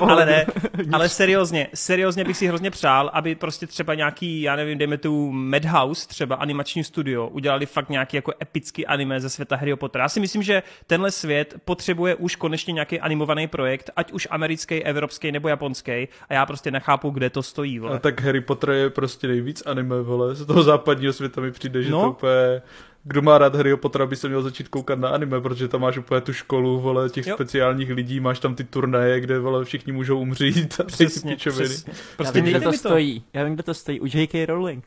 ale 0.00 0.26
ne, 0.26 0.46
ale 0.92 1.08
seriózně, 1.08 1.68
seriózně 1.74 2.24
bych 2.24 2.36
si 2.36 2.46
hrozně 2.46 2.70
přál, 2.70 3.10
aby 3.12 3.34
prostě 3.34 3.66
třeba 3.66 3.94
nějaký, 3.94 4.42
já 4.42 4.56
nevím, 4.56 4.78
dejme 4.78 4.98
tu 4.98 5.32
Madhouse, 5.32 6.08
třeba 6.08 6.36
animační 6.36 6.84
studio, 6.84 7.28
udělali 7.28 7.66
fakt 7.66 7.88
nějaký 7.88 8.16
jako 8.16 8.32
epický 8.42 8.86
anime 8.86 9.20
ze 9.20 9.30
světa 9.30 9.56
Harry 9.56 9.76
Pottera. 9.76 10.04
Já 10.04 10.08
si 10.08 10.20
myslím, 10.20 10.42
že 10.42 10.62
tenhle 10.86 11.10
svět 11.10 11.54
potřebuje 11.64 12.14
už 12.14 12.36
konečně 12.36 12.72
nějaký 12.72 13.00
animovaný 13.00 13.46
projekt, 13.46 13.90
ať 13.96 14.12
už 14.12 14.28
americký, 14.30 14.84
evropský 14.84 15.32
nebo 15.32 15.48
japonský, 15.48 16.08
a 16.28 16.34
já 16.34 16.46
prostě 16.46 16.70
nechápu, 16.70 17.10
kde 17.10 17.30
to 17.30 17.42
stojí. 17.42 17.78
Vole. 17.78 17.96
A 17.96 17.98
tak 17.98 18.20
Harry 18.20 18.40
Potter 18.40 18.70
je 18.70 18.90
prostě 18.90 19.28
nejvíc 19.28 19.62
anime, 19.66 20.02
vole. 20.02 20.34
Z 20.34 20.46
toho 20.46 20.62
západního 20.62 21.12
světa 21.12 21.40
mi 21.40 21.52
přijde, 21.52 21.82
že 21.82 21.90
no. 21.90 22.02
to 22.02 22.10
úplně 22.10 22.62
kdo 23.04 23.22
má 23.22 23.38
rád 23.38 23.54
Harry 23.54 23.76
Pottera, 23.76 24.06
by 24.06 24.16
se 24.16 24.28
měl 24.28 24.42
začít 24.42 24.68
koukat 24.68 24.98
na 24.98 25.08
anime, 25.08 25.40
protože 25.40 25.68
tam 25.68 25.80
máš 25.80 25.98
úplně 25.98 26.20
tu 26.20 26.32
školu, 26.32 26.80
vole, 26.80 27.10
těch 27.10 27.26
jo. 27.26 27.34
speciálních 27.34 27.90
lidí, 27.90 28.20
máš 28.20 28.38
tam 28.38 28.54
ty 28.54 28.64
turnaje, 28.64 29.20
kde, 29.20 29.38
vole, 29.38 29.64
všichni 29.64 29.92
můžou 29.92 30.18
umřít 30.18 30.80
a 30.80 30.84
přesně, 30.84 31.36
přesně. 31.36 31.92
Prostě 32.16 32.38
Já 32.38 32.44
vím, 32.44 32.52
kde 32.52 32.60
to, 32.60 32.70
to 32.70 32.78
stojí. 32.78 33.24
Já 33.32 33.44
vím, 33.44 33.54
kde 33.54 33.62
to 33.62 33.74
stojí. 33.74 34.00
U 34.00 34.06
J.K. 34.06 34.46
Rowling. 34.46 34.84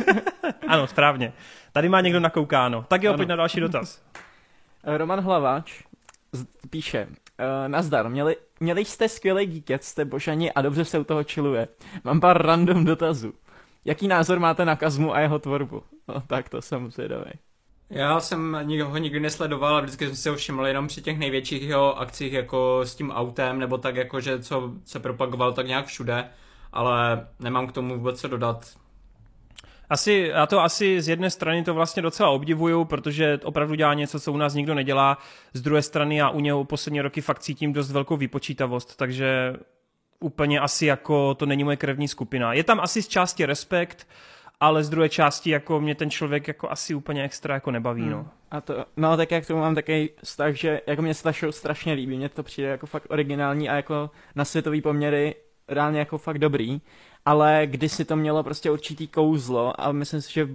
ano, 0.68 0.86
správně. 0.86 1.32
Tady 1.72 1.88
má 1.88 2.00
někdo 2.00 2.20
nakoukáno. 2.20 2.84
Tak 2.88 3.02
jo, 3.02 3.14
pojď 3.14 3.28
na 3.28 3.36
další 3.36 3.60
dotaz. 3.60 4.02
Roman 4.84 5.20
Hlavač 5.20 5.82
píše, 6.70 7.08
Uh, 7.40 7.68
nazdar, 7.68 8.08
měli, 8.08 8.36
měli 8.60 8.84
jste 8.84 9.08
skvělý 9.08 9.46
dítět, 9.46 9.84
jste 9.84 10.04
božani 10.04 10.52
a 10.52 10.62
dobře 10.62 10.84
se 10.84 10.98
u 10.98 11.04
toho 11.04 11.24
čiluje. 11.24 11.68
Mám 12.04 12.20
pár 12.20 12.46
random 12.46 12.84
dotazů. 12.84 13.32
Jaký 13.84 14.08
názor 14.08 14.38
máte 14.38 14.64
na 14.64 14.76
Kazmu 14.76 15.14
a 15.14 15.20
jeho 15.20 15.38
tvorbu? 15.38 15.82
No, 16.08 16.22
tak 16.26 16.48
to 16.48 16.62
jsem 16.62 16.90
zvědavý. 16.90 17.30
Já 17.90 18.20
jsem 18.20 18.56
ho 18.84 18.98
nikdy 18.98 19.20
nesledoval 19.20 19.76
a 19.76 19.80
vždycky 19.80 20.06
jsem 20.06 20.16
si 20.16 20.28
ho 20.28 20.36
všiml 20.36 20.66
jenom 20.66 20.86
při 20.86 21.02
těch 21.02 21.18
největších 21.18 21.62
jeho 21.62 21.98
akcích 21.98 22.32
jako 22.32 22.80
s 22.84 22.94
tím 22.94 23.10
autem 23.10 23.58
nebo 23.58 23.78
tak 23.78 23.96
jako, 23.96 24.20
že 24.20 24.42
co 24.42 24.72
se 24.84 25.00
propagoval 25.00 25.52
tak 25.52 25.66
nějak 25.66 25.86
všude, 25.86 26.28
ale 26.72 27.26
nemám 27.40 27.66
k 27.66 27.72
tomu 27.72 27.96
vůbec 27.96 28.20
co 28.20 28.28
dodat. 28.28 28.76
Asi, 29.90 30.30
já 30.32 30.46
to 30.46 30.60
asi 30.60 31.02
z 31.02 31.08
jedné 31.08 31.30
strany 31.30 31.64
to 31.64 31.74
vlastně 31.74 32.02
docela 32.02 32.30
obdivuju, 32.30 32.84
protože 32.84 33.40
opravdu 33.44 33.74
dělá 33.74 33.94
něco, 33.94 34.20
co 34.20 34.32
u 34.32 34.36
nás 34.36 34.54
nikdo 34.54 34.74
nedělá. 34.74 35.18
Z 35.52 35.62
druhé 35.62 35.82
strany 35.82 36.16
já 36.16 36.30
u 36.30 36.40
něho 36.40 36.64
poslední 36.64 37.00
roky 37.00 37.20
fakt 37.20 37.38
cítím 37.38 37.72
dost 37.72 37.90
velkou 37.90 38.16
vypočítavost, 38.16 38.96
takže 38.96 39.52
úplně 40.22 40.60
asi 40.60 40.86
jako 40.86 41.34
to 41.34 41.46
není 41.46 41.64
moje 41.64 41.76
krevní 41.76 42.08
skupina. 42.08 42.52
Je 42.52 42.64
tam 42.64 42.80
asi 42.80 43.02
z 43.02 43.08
části 43.08 43.46
respekt, 43.46 44.06
ale 44.60 44.84
z 44.84 44.90
druhé 44.90 45.08
části 45.08 45.50
jako 45.50 45.80
mě 45.80 45.94
ten 45.94 46.10
člověk 46.10 46.48
jako 46.48 46.70
asi 46.70 46.94
úplně 46.94 47.24
extra 47.24 47.54
jako 47.54 47.70
nebaví, 47.70 48.08
no. 48.08 48.16
hmm. 48.16 48.28
A 48.50 48.60
to, 48.60 48.84
no 48.96 49.16
tak 49.16 49.30
jak 49.30 49.46
tomu 49.46 49.60
mám 49.60 49.74
takový 49.74 50.10
vztah, 50.24 50.54
že 50.54 50.80
jako 50.86 51.02
mě 51.02 51.14
se 51.14 51.32
show 51.32 51.52
strašně 51.52 51.92
líbí, 51.92 52.16
mně 52.16 52.28
to 52.28 52.42
přijde 52.42 52.68
jako 52.68 52.86
fakt 52.86 53.06
originální 53.10 53.68
a 53.68 53.74
jako 53.74 54.10
na 54.34 54.44
světový 54.44 54.80
poměry 54.80 55.34
reálně 55.68 55.98
jako 55.98 56.18
fakt 56.18 56.38
dobrý, 56.38 56.80
ale 57.24 57.62
kdysi 57.66 58.04
to 58.04 58.16
mělo 58.16 58.42
prostě 58.42 58.70
určitý 58.70 59.08
kouzlo 59.08 59.80
a 59.80 59.92
myslím 59.92 60.22
si, 60.22 60.32
že 60.32 60.48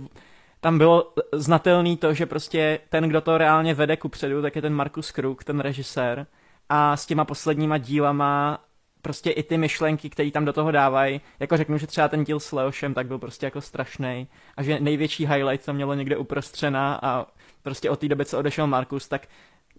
tam 0.60 0.78
bylo 0.78 1.14
znatelný 1.34 1.98
to, 1.98 2.14
že 2.14 2.26
prostě 2.26 2.80
ten, 2.90 3.10
kdo 3.10 3.22
to 3.22 3.38
reálně 3.38 3.74
vede 3.74 3.98
ku 3.98 4.10
předu, 4.10 4.42
tak 4.42 4.56
je 4.56 4.62
ten 4.62 4.74
Markus 4.74 5.12
Kruk, 5.12 5.44
ten 5.44 5.60
režisér 5.60 6.28
a 6.70 6.98
s 6.98 7.06
těma 7.06 7.26
posledníma 7.26 7.78
dílama 7.78 8.64
prostě 9.08 9.32
i 9.32 9.44
ty 9.44 9.58
myšlenky, 9.58 10.10
které 10.10 10.32
tam 10.32 10.46
do 10.46 10.54
toho 10.54 10.72
dávají, 10.72 11.22
jako 11.40 11.58
řeknu, 11.58 11.78
že 11.78 11.88
třeba 11.88 12.08
ten 12.08 12.24
díl 12.24 12.40
s 12.40 12.52
Leošem 12.52 12.94
tak 12.94 13.08
byl 13.08 13.20
prostě 13.20 13.46
jako 13.46 13.62
strašný 13.62 14.28
a 14.58 14.64
že 14.64 14.80
největší 14.80 15.28
highlight 15.28 15.66
to 15.66 15.74
mělo 15.74 15.94
někde 15.94 16.18
uprostřena 16.18 17.00
a 17.02 17.26
prostě 17.64 17.90
od 17.90 18.00
té 18.00 18.08
doby, 18.08 18.26
co 18.26 18.40
odešel 18.40 18.68
Markus, 18.68 19.08
tak 19.08 19.28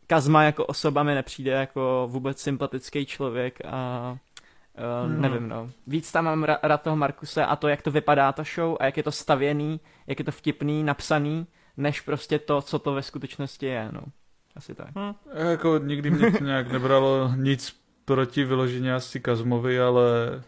Kazma 0.07 0.42
jako 0.42 0.66
osoba 0.66 1.02
mi 1.02 1.15
nepřijde 1.15 1.50
jako 1.50 2.08
vůbec 2.10 2.40
sympatický 2.40 3.07
člověk 3.07 3.58
a 3.65 4.16
Uh, 5.05 5.10
hmm. 5.10 5.23
Nevím, 5.23 5.48
no. 5.48 5.70
Víc 5.86 6.12
tam 6.12 6.24
mám 6.24 6.44
rád 6.44 6.82
toho 6.82 6.97
Markuse 6.97 7.47
a 7.47 7.57
to, 7.57 7.68
jak 7.68 7.82
to 7.82 7.90
vypadá 7.90 8.32
ta 8.32 8.42
show 8.55 8.76
a 8.81 8.84
jak 8.84 8.97
je 8.97 9.02
to 9.02 9.12
stavěný, 9.12 9.81
jak 10.07 10.18
je 10.18 10.24
to 10.24 10.32
vtipný, 10.32 10.82
napsaný, 10.84 11.47
než 11.76 12.00
prostě 12.00 12.39
to, 12.39 12.62
co 12.62 12.78
to 12.78 12.94
ve 12.94 13.02
skutečnosti 13.02 13.66
je, 13.66 13.89
no. 13.92 14.00
Asi 14.57 14.74
tak. 14.74 14.97
Hmm. 14.97 15.15
Jako 15.50 15.78
nikdy 15.78 16.10
mě 16.10 16.32
to 16.32 16.44
nějak 16.44 16.73
nebralo 16.73 17.32
nic 17.36 17.78
proti 18.09 18.45
vyloženě 18.45 18.95
asi 18.95 19.20
Kazmovi, 19.20 19.81
ale 19.81 20.43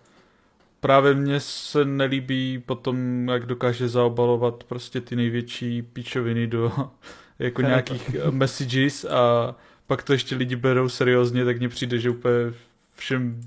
právě 0.81 1.15
mně 1.15 1.41
se 1.41 1.85
nelíbí 1.85 2.59
potom, 2.67 3.29
jak 3.29 3.47
dokáže 3.47 3.89
zaobalovat 3.89 4.65
prostě 4.65 5.01
ty 5.01 5.17
největší 5.17 5.83
píčoviny 5.83 6.47
do 6.47 6.73
jako 7.39 7.63
nějakých 7.63 8.17
messages 8.31 9.05
a 9.05 9.55
pak 9.87 10.03
to 10.03 10.13
ještě 10.13 10.37
lidi 10.37 10.57
berou 10.57 10.89
seriózně, 10.89 11.45
tak 11.45 11.59
mně 11.59 11.69
přijde, 11.69 11.99
že 11.99 12.11
úplně 12.11 12.53
všem 12.97 13.41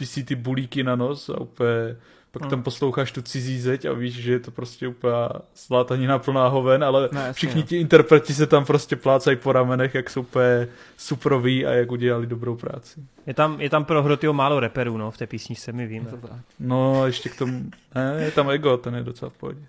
vysí 0.00 0.24
ty 0.24 0.34
bulíky 0.34 0.82
na 0.82 0.96
nos 0.96 1.28
a 1.28 1.40
úplně 1.40 1.96
pak 2.34 2.42
Hmm. 2.42 2.50
tam 2.50 2.62
posloucháš 2.62 3.12
tu 3.12 3.22
cizí 3.22 3.60
zeď 3.60 3.84
a 3.84 3.92
víš, 3.92 4.14
že 4.14 4.32
je 4.32 4.40
to 4.40 4.50
prostě 4.50 4.88
úplně 4.88 5.12
zlátanina 5.56 6.18
plná 6.18 6.48
hoven, 6.48 6.84
ale 6.84 7.08
No, 7.12 7.20
jasně, 7.20 7.32
všichni 7.32 7.60
no. 7.60 7.66
ti 7.66 7.76
interpreti 7.76 8.34
se 8.34 8.46
tam 8.46 8.64
prostě 8.64 8.96
plácají 8.96 9.36
po 9.36 9.52
ramenech, 9.52 9.94
jak 9.94 10.10
jsou 10.10 10.20
úplně 10.20 10.68
suproví 10.96 11.66
a 11.66 11.70
jak 11.72 11.92
udělali 11.92 12.26
dobrou 12.26 12.56
práci. 12.56 13.00
Je 13.26 13.34
tam, 13.34 13.60
je 13.60 13.70
tam 13.70 13.84
pro 13.84 14.02
Hrotyho 14.02 14.32
málo 14.32 14.60
reperů, 14.60 14.96
no, 14.98 15.10
v 15.10 15.16
té 15.18 15.26
písničce, 15.26 15.72
my 15.72 15.86
víme. 15.86 16.06
Je 16.10 16.16
to 16.20 16.28
tak. 16.28 16.38
No 16.60 17.02
a 17.02 17.06
ještě 17.06 17.28
k 17.28 17.38
tomu, 17.38 17.64
ne, 17.94 18.16
je 18.24 18.30
tam 18.30 18.50
ego, 18.50 18.76
ten 18.76 18.94
je 18.94 19.02
docela 19.02 19.30
v 19.30 19.34
pohodě. 19.34 19.60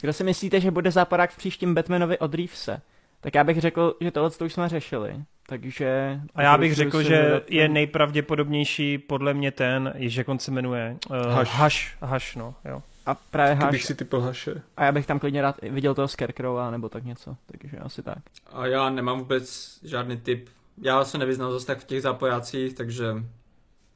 Kdo 0.00 0.12
si 0.12 0.24
myslíte, 0.24 0.60
že 0.60 0.70
bude 0.70 0.90
záporák 0.90 1.30
v 1.30 1.36
příštím 1.36 1.74
Batmanovi 1.74 2.18
od 2.18 2.34
Reevese? 2.34 2.80
Tak 3.22 3.34
já 3.34 3.44
bych 3.44 3.60
řekl, 3.60 3.96
že 4.00 4.10
tohle 4.10 4.30
to 4.30 4.44
už 4.44 4.52
jsme 4.52 4.68
řešili. 4.68 5.16
Takže... 5.46 6.20
A 6.34 6.42
já 6.42 6.58
bych 6.58 6.74
řekl, 6.74 7.02
že 7.02 7.20
hledat 7.20 7.50
je 7.50 7.68
nejpravděpodobnější 7.68 8.98
podle 8.98 9.34
mě 9.34 9.50
ten, 9.50 9.92
jež 9.96 10.14
jak 10.14 10.28
on 10.28 10.38
se 10.38 10.50
jmenuje, 10.50 10.96
uh, 11.10 11.16
Hush. 11.38 11.60
Hush, 11.60 11.96
Hush, 12.00 12.36
no, 12.36 12.54
jo. 12.64 12.82
A 13.06 13.14
právě 13.14 13.54
Haš, 13.54 13.84
si 13.84 13.94
typl 13.94 14.20
haše. 14.20 14.62
a 14.76 14.84
já 14.84 14.92
bych 14.92 15.06
tam 15.06 15.18
klidně 15.18 15.42
rád 15.42 15.56
viděl 15.62 15.94
toho 15.94 16.08
Scarecrowa 16.08 16.70
nebo 16.70 16.88
tak 16.88 17.04
něco, 17.04 17.36
takže 17.46 17.78
asi 17.78 18.02
tak. 18.02 18.18
A 18.52 18.66
já 18.66 18.90
nemám 18.90 19.18
vůbec 19.18 19.78
žádný 19.84 20.16
tip. 20.16 20.48
Já 20.82 21.04
se 21.04 21.18
nevyznal 21.18 21.52
zase 21.52 21.66
tak 21.66 21.78
v 21.78 21.84
těch 21.84 22.02
zápojácích, 22.02 22.74
takže 22.74 23.06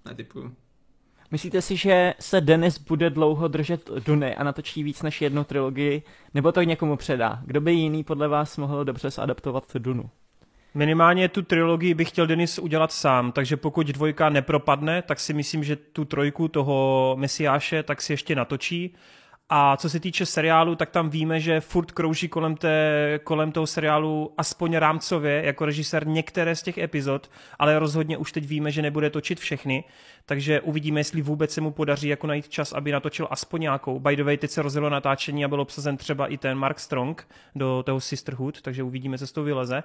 netypuju. 0.04 0.54
Myslíte 1.30 1.62
si, 1.62 1.76
že 1.76 2.14
se 2.20 2.40
Dennis 2.40 2.78
bude 2.78 3.10
dlouho 3.10 3.48
držet 3.48 3.90
Duny 4.06 4.34
a 4.34 4.44
natočí 4.44 4.82
víc 4.82 5.02
než 5.02 5.22
jednu 5.22 5.44
trilogii, 5.44 6.02
nebo 6.34 6.52
to 6.52 6.62
někomu 6.62 6.96
předá? 6.96 7.38
Kdo 7.46 7.60
by 7.60 7.72
jiný 7.72 8.04
podle 8.04 8.28
vás 8.28 8.56
mohl 8.56 8.84
dobře 8.84 9.10
zadaptovat 9.10 9.64
Dunu? 9.74 10.10
Minimálně 10.74 11.28
tu 11.28 11.42
trilogii 11.42 11.94
bych 11.94 12.08
chtěl 12.08 12.26
Denis 12.26 12.58
udělat 12.58 12.92
sám, 12.92 13.32
takže 13.32 13.56
pokud 13.56 13.86
dvojka 13.86 14.28
nepropadne, 14.28 15.02
tak 15.02 15.20
si 15.20 15.34
myslím, 15.34 15.64
že 15.64 15.76
tu 15.76 16.04
trojku 16.04 16.48
toho 16.48 17.14
Mesiáše 17.18 17.82
tak 17.82 18.02
si 18.02 18.12
ještě 18.12 18.34
natočí. 18.34 18.94
A 19.48 19.76
co 19.76 19.90
se 19.90 20.00
týče 20.00 20.26
seriálu, 20.26 20.74
tak 20.74 20.90
tam 20.90 21.10
víme, 21.10 21.40
že 21.40 21.60
furt 21.60 21.90
krouží 21.90 22.28
kolem, 22.28 22.56
té, 22.56 23.20
kolem 23.24 23.52
toho 23.52 23.66
seriálu 23.66 24.32
aspoň 24.38 24.76
rámcově 24.76 25.42
jako 25.44 25.66
režisér 25.66 26.06
některé 26.06 26.56
z 26.56 26.62
těch 26.62 26.78
epizod, 26.78 27.30
ale 27.58 27.78
rozhodně 27.78 28.16
už 28.16 28.32
teď 28.32 28.46
víme, 28.46 28.70
že 28.70 28.82
nebude 28.82 29.10
točit 29.10 29.40
všechny, 29.40 29.84
takže 30.26 30.60
uvidíme, 30.60 31.00
jestli 31.00 31.22
vůbec 31.22 31.52
se 31.52 31.60
mu 31.60 31.70
podaří 31.70 32.08
jako 32.08 32.26
najít 32.26 32.48
čas, 32.48 32.72
aby 32.72 32.92
natočil 32.92 33.28
aspoň 33.30 33.60
nějakou. 33.60 34.00
By 34.00 34.16
the 34.16 34.24
way, 34.24 34.36
teď 34.36 34.50
se 34.50 34.62
rozjelo 34.62 34.90
natáčení 34.90 35.44
a 35.44 35.48
byl 35.48 35.60
obsazen 35.60 35.96
třeba 35.96 36.26
i 36.26 36.38
ten 36.38 36.58
Mark 36.58 36.80
Strong 36.80 37.28
do 37.54 37.82
toho 37.86 38.00
Sisterhood, 38.00 38.62
takže 38.62 38.82
uvidíme, 38.82 39.18
co 39.18 39.26
z 39.26 39.32
toho 39.32 39.44
vyleze. 39.44 39.82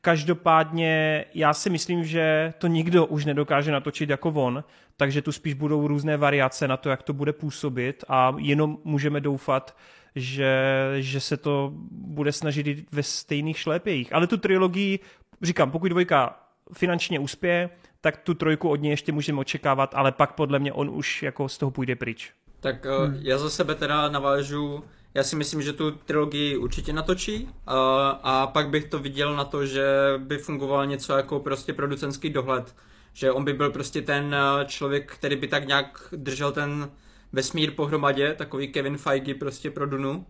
Každopádně 0.00 1.24
já 1.34 1.54
si 1.54 1.70
myslím, 1.70 2.04
že 2.04 2.54
to 2.58 2.66
nikdo 2.66 3.06
už 3.06 3.24
nedokáže 3.24 3.72
natočit 3.72 4.10
jako 4.10 4.30
on, 4.30 4.64
takže 4.96 5.22
tu 5.22 5.32
spíš 5.32 5.54
budou 5.54 5.88
různé 5.88 6.16
variace 6.16 6.68
na 6.68 6.76
to, 6.76 6.90
jak 6.90 7.02
to 7.02 7.12
bude 7.12 7.32
působit 7.32 8.04
a 8.08 8.34
jenom 8.38 8.78
můžeme 8.84 9.20
doufat, 9.20 9.76
že, 10.16 10.54
že 10.98 11.20
se 11.20 11.36
to 11.36 11.70
bude 11.90 12.32
snažit 12.32 12.86
ve 12.92 13.02
stejných 13.02 13.58
šlépějích. 13.58 14.12
Ale 14.12 14.26
tu 14.26 14.36
trilogii, 14.36 14.98
říkám, 15.42 15.70
pokud 15.70 15.88
dvojka 15.88 16.40
finančně 16.72 17.18
uspěje, 17.18 17.70
tak 18.04 18.16
tu 18.16 18.34
trojku 18.34 18.68
od 18.68 18.80
něj 18.80 18.90
ještě 18.90 19.12
můžeme 19.12 19.40
očekávat, 19.40 19.94
ale 19.94 20.12
pak 20.12 20.32
podle 20.32 20.58
mě 20.58 20.72
on 20.72 20.90
už 20.90 21.22
jako 21.22 21.48
z 21.48 21.58
toho 21.58 21.70
půjde 21.70 21.96
pryč. 21.96 22.32
Tak 22.60 22.86
hmm. 22.86 23.18
já 23.20 23.38
za 23.38 23.50
sebe 23.50 23.74
teda 23.74 24.08
navážu, 24.08 24.84
já 25.14 25.22
si 25.22 25.36
myslím, 25.36 25.62
že 25.62 25.72
tu 25.72 25.90
trilogii 25.90 26.56
určitě 26.56 26.92
natočí 26.92 27.48
a, 27.66 28.08
a 28.08 28.46
pak 28.46 28.68
bych 28.68 28.84
to 28.84 28.98
viděl 28.98 29.36
na 29.36 29.44
to, 29.44 29.66
že 29.66 29.84
by 30.18 30.38
fungoval 30.38 30.86
něco 30.86 31.16
jako 31.16 31.40
prostě 31.40 31.72
producentský 31.72 32.30
dohled. 32.30 32.74
Že 33.12 33.32
on 33.32 33.44
by 33.44 33.52
byl 33.52 33.70
prostě 33.70 34.02
ten 34.02 34.34
eh, 34.34 34.64
člověk, 34.64 35.12
který 35.12 35.36
by 35.36 35.48
tak 35.48 35.66
nějak 35.66 36.08
držel 36.12 36.52
ten 36.52 36.90
vesmír 37.32 37.70
pohromadě, 37.70 38.34
takový 38.34 38.68
Kevin 38.68 38.98
Feige 38.98 39.34
prostě 39.34 39.70
pro 39.70 39.86
Dunu. 39.86 40.26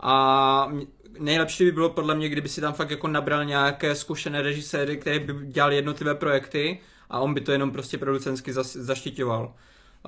A 0.00 0.72
nejlepší 1.18 1.64
by 1.64 1.72
bylo 1.72 1.90
podle 1.90 2.14
mě, 2.14 2.28
kdyby 2.28 2.48
si 2.48 2.60
tam 2.60 2.72
fakt 2.72 2.90
jako 2.90 3.08
nabral 3.08 3.44
nějaké 3.44 3.94
zkušené 3.94 4.42
režiséry, 4.42 4.96
které 4.96 5.18
by 5.18 5.46
dělali 5.46 5.76
jednotlivé 5.76 6.14
projekty 6.14 6.78
a 7.12 7.20
on 7.20 7.34
by 7.34 7.40
to 7.40 7.52
jenom 7.52 7.70
prostě 7.70 7.98
producensky 7.98 8.52
zaštiťoval. 8.62 9.54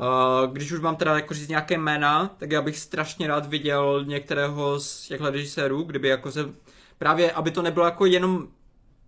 Uh, 0.01 0.53
když 0.53 0.73
už 0.73 0.81
mám 0.81 0.97
teda 0.97 1.15
jako 1.15 1.35
říct 1.35 1.49
nějaké 1.49 1.79
jména, 1.79 2.35
tak 2.39 2.51
já 2.51 2.63
bych 2.63 2.79
strašně 2.79 3.27
rád 3.27 3.47
viděl 3.47 4.05
některého 4.05 4.81
z 4.81 5.09
těchto 5.09 5.31
režisérů, 5.31 5.83
kdyby 5.83 6.09
jako 6.09 6.33
se, 6.33 6.51
právě 6.99 7.33
aby 7.33 7.51
to 7.51 7.63
nebylo 7.63 7.87
jako 7.87 8.07
jenom, 8.07 8.49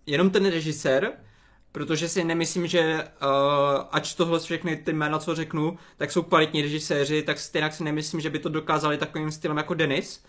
jenom 0.05 0.29
ten 0.29 0.45
režisér, 0.45 1.11
protože 1.71 2.09
si 2.09 2.23
nemyslím, 2.23 2.67
že 2.67 3.03
uh, 3.03 3.83
ač 3.91 4.13
tohle 4.13 4.39
všechny 4.39 4.75
ty 4.77 4.93
jména, 4.93 5.19
co 5.19 5.35
řeknu, 5.35 5.77
tak 5.97 6.11
jsou 6.11 6.21
kvalitní 6.21 6.61
režiséři, 6.61 7.23
tak 7.23 7.39
stejně 7.39 7.71
si 7.71 7.83
nemyslím, 7.83 8.21
že 8.21 8.29
by 8.29 8.39
to 8.39 8.49
dokázali 8.49 8.97
takovým 8.97 9.31
stylem 9.31 9.57
jako 9.57 9.73
Denis. 9.73 10.23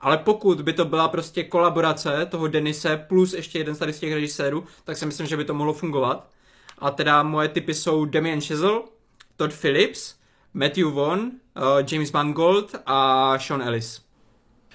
Ale 0.00 0.18
pokud 0.18 0.60
by 0.60 0.72
to 0.72 0.84
byla 0.84 1.08
prostě 1.08 1.44
kolaborace 1.44 2.26
toho 2.30 2.48
Denise 2.48 2.96
plus 2.96 3.32
ještě 3.32 3.58
jeden 3.58 3.74
z 3.74 3.78
tady 3.78 3.92
z 3.92 4.00
těch 4.00 4.12
režisérů, 4.12 4.64
tak 4.84 4.96
si 4.96 5.06
myslím, 5.06 5.26
že 5.26 5.36
by 5.36 5.44
to 5.44 5.54
mohlo 5.54 5.72
fungovat. 5.72 6.28
A 6.84 6.90
teda 6.90 7.22
moje 7.22 7.48
typy 7.48 7.74
jsou 7.74 8.04
Damien 8.04 8.40
Chazelle, 8.40 8.80
Todd 9.36 9.52
Phillips, 9.60 10.16
Matthew 10.54 10.86
Vaughn, 10.92 11.20
uh, 11.20 11.32
James 11.92 12.12
Mangold 12.12 12.74
a 12.86 13.38
Sean 13.38 13.62
Ellis. 13.62 14.04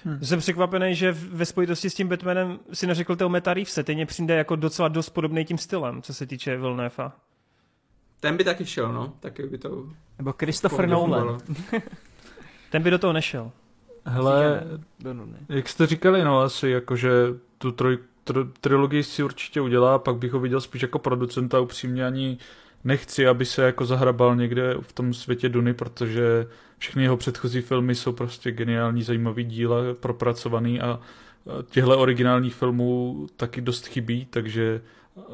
Hmm. 0.04 0.24
Jsem 0.24 0.38
překvapený, 0.38 0.94
že 0.94 1.12
ve 1.12 1.46
spojitosti 1.46 1.90
s 1.90 1.94
tím 1.94 2.08
Batmanem 2.08 2.58
si 2.72 2.86
neřekl 2.86 3.16
toho 3.16 3.28
Meta 3.28 3.54
Reevese, 3.54 3.82
ten 3.82 3.94
mě 3.94 4.06
přijde 4.06 4.34
jako 4.34 4.56
docela 4.56 4.88
dost 4.88 5.10
podobný 5.10 5.44
tím 5.44 5.58
stylem, 5.58 6.02
co 6.02 6.14
se 6.14 6.26
týče 6.26 6.56
Villeneuve. 6.56 7.10
Ten 8.20 8.36
by 8.36 8.44
taky 8.44 8.66
šel, 8.66 8.92
no. 8.92 9.12
Taky 9.20 9.42
by 9.42 9.58
to... 9.58 9.86
Nebo 10.18 10.34
Christopher 10.38 10.88
Nolan. 10.88 11.38
Ten 12.70 12.82
by 12.82 12.90
do 12.90 12.98
toho 12.98 13.12
nešel. 13.12 13.50
Hele, 14.04 14.62
jak 15.48 15.68
jste 15.68 15.86
říkali, 15.86 16.24
no 16.24 16.40
asi 16.40 16.68
jakože 16.68 17.10
tu 17.58 17.72
troj, 17.72 17.98
tr, 18.32 18.46
trilogii 18.60 19.02
si 19.02 19.22
určitě 19.22 19.60
udělá, 19.60 19.98
pak 19.98 20.16
bych 20.16 20.32
ho 20.32 20.40
viděl 20.40 20.60
spíš 20.60 20.82
jako 20.82 20.98
producenta, 20.98 21.60
upřímně 21.60 22.06
ani 22.06 22.38
nechci, 22.84 23.26
aby 23.26 23.44
se 23.44 23.62
jako 23.62 23.84
zahrabal 23.84 24.36
někde 24.36 24.74
v 24.80 24.92
tom 24.92 25.14
světě 25.14 25.48
Duny, 25.48 25.74
protože 25.74 26.46
všechny 26.78 27.02
jeho 27.02 27.16
předchozí 27.16 27.60
filmy 27.60 27.94
jsou 27.94 28.12
prostě 28.12 28.52
geniální, 28.52 29.02
zajímavý 29.02 29.44
díla, 29.44 29.76
propracovaný 30.00 30.80
a 30.80 31.00
těchto 31.70 31.98
originálních 31.98 32.54
filmů 32.54 33.26
taky 33.36 33.60
dost 33.60 33.86
chybí, 33.86 34.26
takže 34.30 34.80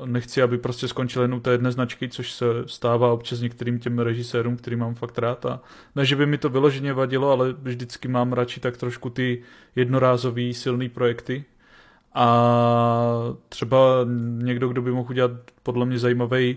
nechci, 0.04 0.42
aby 0.42 0.58
prostě 0.58 0.88
skončil 0.88 1.22
jen 1.22 1.34
u 1.34 1.40
té 1.40 1.50
jedné 1.50 1.72
značky, 1.72 2.08
což 2.08 2.32
se 2.32 2.46
stává 2.66 3.12
občas 3.12 3.40
některým 3.40 3.78
těm 3.78 3.98
režisérům, 3.98 4.56
který 4.56 4.76
mám 4.76 4.94
fakt 4.94 5.18
rád. 5.18 5.46
A 5.46 5.60
ne, 5.94 6.04
že 6.04 6.16
by 6.16 6.26
mi 6.26 6.38
to 6.38 6.48
vyloženě 6.48 6.92
vadilo, 6.92 7.30
ale 7.30 7.52
vždycky 7.52 8.08
mám 8.08 8.32
radši 8.32 8.60
tak 8.60 8.76
trošku 8.76 9.10
ty 9.10 9.42
jednorázový 9.76 10.54
silný 10.54 10.88
projekty. 10.88 11.44
A 12.18 13.34
třeba 13.48 13.78
někdo, 14.38 14.68
kdo 14.68 14.82
by 14.82 14.92
mohl 14.92 15.10
udělat 15.10 15.30
podle 15.62 15.86
mě 15.86 15.98
zajímavý 15.98 16.56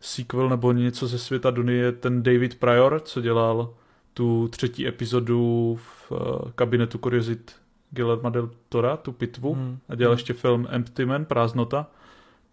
sequel 0.00 0.48
nebo 0.48 0.72
něco 0.72 1.06
ze 1.06 1.18
světa 1.18 1.50
Duny 1.50 1.74
je 1.74 1.92
ten 1.92 2.22
David 2.22 2.58
Pryor, 2.58 3.00
co 3.04 3.20
dělal 3.20 3.74
tu 4.14 4.48
třetí 4.48 4.86
epizodu 4.86 5.78
v 5.82 6.12
uh, 6.12 6.18
kabinetu 6.54 6.98
Curiosity 6.98 7.52
Guillermo 7.90 8.30
del 8.30 8.50
Tora, 8.68 8.96
tu 8.96 9.12
pitvu, 9.12 9.54
Hmm. 9.54 9.78
a 9.88 9.94
dělal 9.94 10.14
ještě 10.14 10.32
film 10.32 10.66
Empty 10.70 11.04
Man, 11.06 11.24
Prázdnota, 11.24 11.90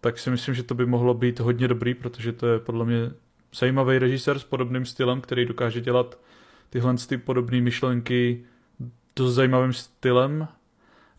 tak 0.00 0.18
si 0.18 0.30
myslím, 0.30 0.54
že 0.54 0.62
to 0.62 0.74
by 0.74 0.86
mohlo 0.86 1.14
být 1.14 1.40
hodně 1.40 1.68
dobrý, 1.68 1.94
protože 1.94 2.32
to 2.32 2.46
je 2.46 2.58
podle 2.58 2.84
mě 2.84 3.12
zajímavý 3.54 3.98
režisér 3.98 4.38
s 4.38 4.44
podobným 4.44 4.84
stylem, 4.84 5.20
který 5.20 5.44
dokáže 5.46 5.80
dělat 5.80 6.18
tyhle 6.70 6.94
ty 7.08 7.18
podobné 7.18 7.60
myšlenky 7.60 8.44
dost 9.16 9.34
zajímavým 9.34 9.72
stylem, 9.72 10.48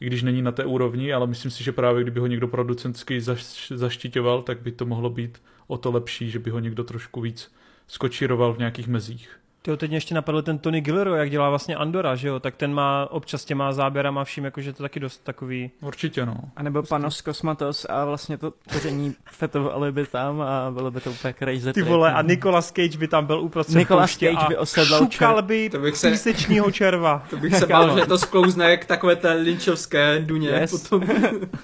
i 0.01 0.05
když 0.05 0.23
není 0.23 0.41
na 0.41 0.51
té 0.51 0.65
úrovni, 0.65 1.13
ale 1.13 1.27
myslím 1.27 1.51
si, 1.51 1.63
že 1.63 1.71
právě 1.71 2.03
kdyby 2.03 2.19
ho 2.19 2.27
někdo 2.27 2.47
producentsky 2.47 3.19
zaš- 3.21 3.77
zaštiťoval, 3.77 4.43
tak 4.43 4.61
by 4.61 4.71
to 4.71 4.85
mohlo 4.85 5.09
být 5.09 5.41
o 5.67 5.77
to 5.77 5.91
lepší, 5.91 6.29
že 6.31 6.39
by 6.39 6.49
ho 6.49 6.59
někdo 6.59 6.83
trošku 6.83 7.21
víc 7.21 7.51
skočíroval 7.87 8.53
v 8.53 8.57
nějakých 8.57 8.87
mezích. 8.87 9.40
Tyjo, 9.63 9.77
teď 9.77 9.89
mě 9.89 9.97
ještě 9.97 10.15
napadl 10.15 10.41
ten 10.41 10.57
Tony 10.59 10.81
Gilroy, 10.81 11.19
jak 11.19 11.29
dělá 11.29 11.49
vlastně 11.49 11.75
Andora, 11.75 12.15
že 12.15 12.27
jo, 12.27 12.39
tak 12.39 12.55
ten 12.55 12.73
má 12.73 13.07
občas 13.11 13.45
těma 13.45 13.73
záběrama 13.73 14.23
vším, 14.23 14.45
jakože 14.45 14.73
to 14.73 14.83
taky 14.83 14.99
dost 14.99 15.17
takový... 15.23 15.71
Určitě, 15.81 16.25
no. 16.25 16.35
A 16.55 16.63
nebo 16.63 16.83
Panos 16.83 17.21
Kosmatos 17.21 17.85
a 17.89 18.05
vlastně 18.05 18.37
to 18.37 18.51
tvoření 18.51 19.15
fetovali 19.31 19.91
by 19.91 20.05
tam 20.05 20.41
a 20.41 20.71
bylo 20.71 20.91
by 20.91 21.01
to 21.01 21.11
úplně 21.11 21.33
crazy. 21.39 21.73
Ty 21.73 21.81
vole, 21.81 22.13
a 22.13 22.21
Nicolas 22.21 22.71
Cage 22.71 22.97
by 22.97 23.07
tam 23.07 23.25
byl 23.25 23.41
uprostřed 23.41 23.77
Nicolas 23.77 24.11
Cage 24.11 24.29
a 24.37 24.47
by 24.47 24.57
osedlal 24.57 25.07
šukal 25.11 25.37
čer- 25.37 25.41
by 25.41 25.69
To 25.69 25.79
bych 25.79 25.97
se- 25.97 26.11
písečního 26.11 26.71
červa. 26.81 27.25
To 27.29 27.37
bych 27.37 27.55
se 27.55 27.65
bál, 27.67 27.99
že 27.99 28.05
to 28.05 28.17
sklouzne 28.17 28.77
k 28.77 28.85
takové 28.85 29.15
té 29.15 29.33
linčovské 29.33 30.19
duně. 30.19 30.49
Yes. 30.49 30.71
Potom. 30.89 31.07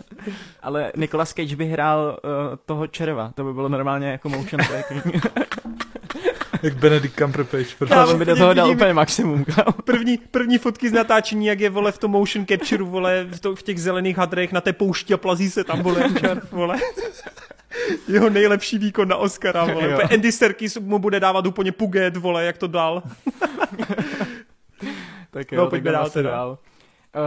Ale 0.62 0.92
Nicolas 0.96 1.34
Cage 1.34 1.56
by 1.56 1.66
hrál 1.66 2.20
uh, 2.24 2.30
toho 2.66 2.88
červa, 2.88 3.32
to 3.36 3.44
by 3.44 3.54
bylo 3.54 3.70
normálně 3.70 4.08
jako 4.08 4.30
motion 4.30 4.62
tracking. 4.68 5.26
Jak 6.68 6.78
Benedict 6.78 7.16
Cumberbatch. 7.18 7.82
Já 7.90 8.08
Já 8.08 8.14
by 8.14 8.26
do 8.26 8.36
toho 8.36 8.54
dal 8.54 8.70
úplně 8.72 8.94
maximum. 8.94 9.46
kámo. 9.46 9.72
První, 9.84 10.18
první 10.32 10.58
fotky 10.58 10.90
z 10.90 10.92
natáčení, 10.94 11.46
jak 11.46 11.60
je, 11.60 11.70
vole, 11.70 11.92
v 11.92 11.98
tom 11.98 12.12
motion 12.12 12.46
capture, 12.46 12.84
vole, 12.84 13.24
v, 13.32 13.40
to, 13.40 13.56
v 13.56 13.64
těch 13.64 13.82
zelených 13.82 14.18
hadrech 14.18 14.52
na 14.52 14.62
té 14.62 14.74
poušti 14.74 15.14
a 15.14 15.18
plazí 15.18 15.50
se 15.50 15.64
tam, 15.64 15.82
vole, 15.82 16.10
čert, 16.20 16.52
vole. 16.52 16.78
Jeho 18.08 18.30
nejlepší 18.30 18.78
výkon 18.78 19.08
na 19.08 19.16
Oscara, 19.16 19.66
vole. 19.66 19.92
Jo. 19.92 20.00
Andy 20.14 20.32
Serkis 20.32 20.78
mu 20.78 21.00
bude 21.00 21.20
dávat 21.20 21.46
úplně 21.48 21.72
puget, 21.72 22.18
vole, 22.18 22.46
jak 22.46 22.58
to 22.58 22.68
dal. 22.68 23.04
Tak 25.32 25.52
No, 25.52 25.58
jo, 25.58 25.68
pojďme 25.70 25.70
tak 25.70 25.82
jdeme 25.84 25.92
dál 25.92 26.10
teda. 26.10 26.30
dál. 26.32 26.58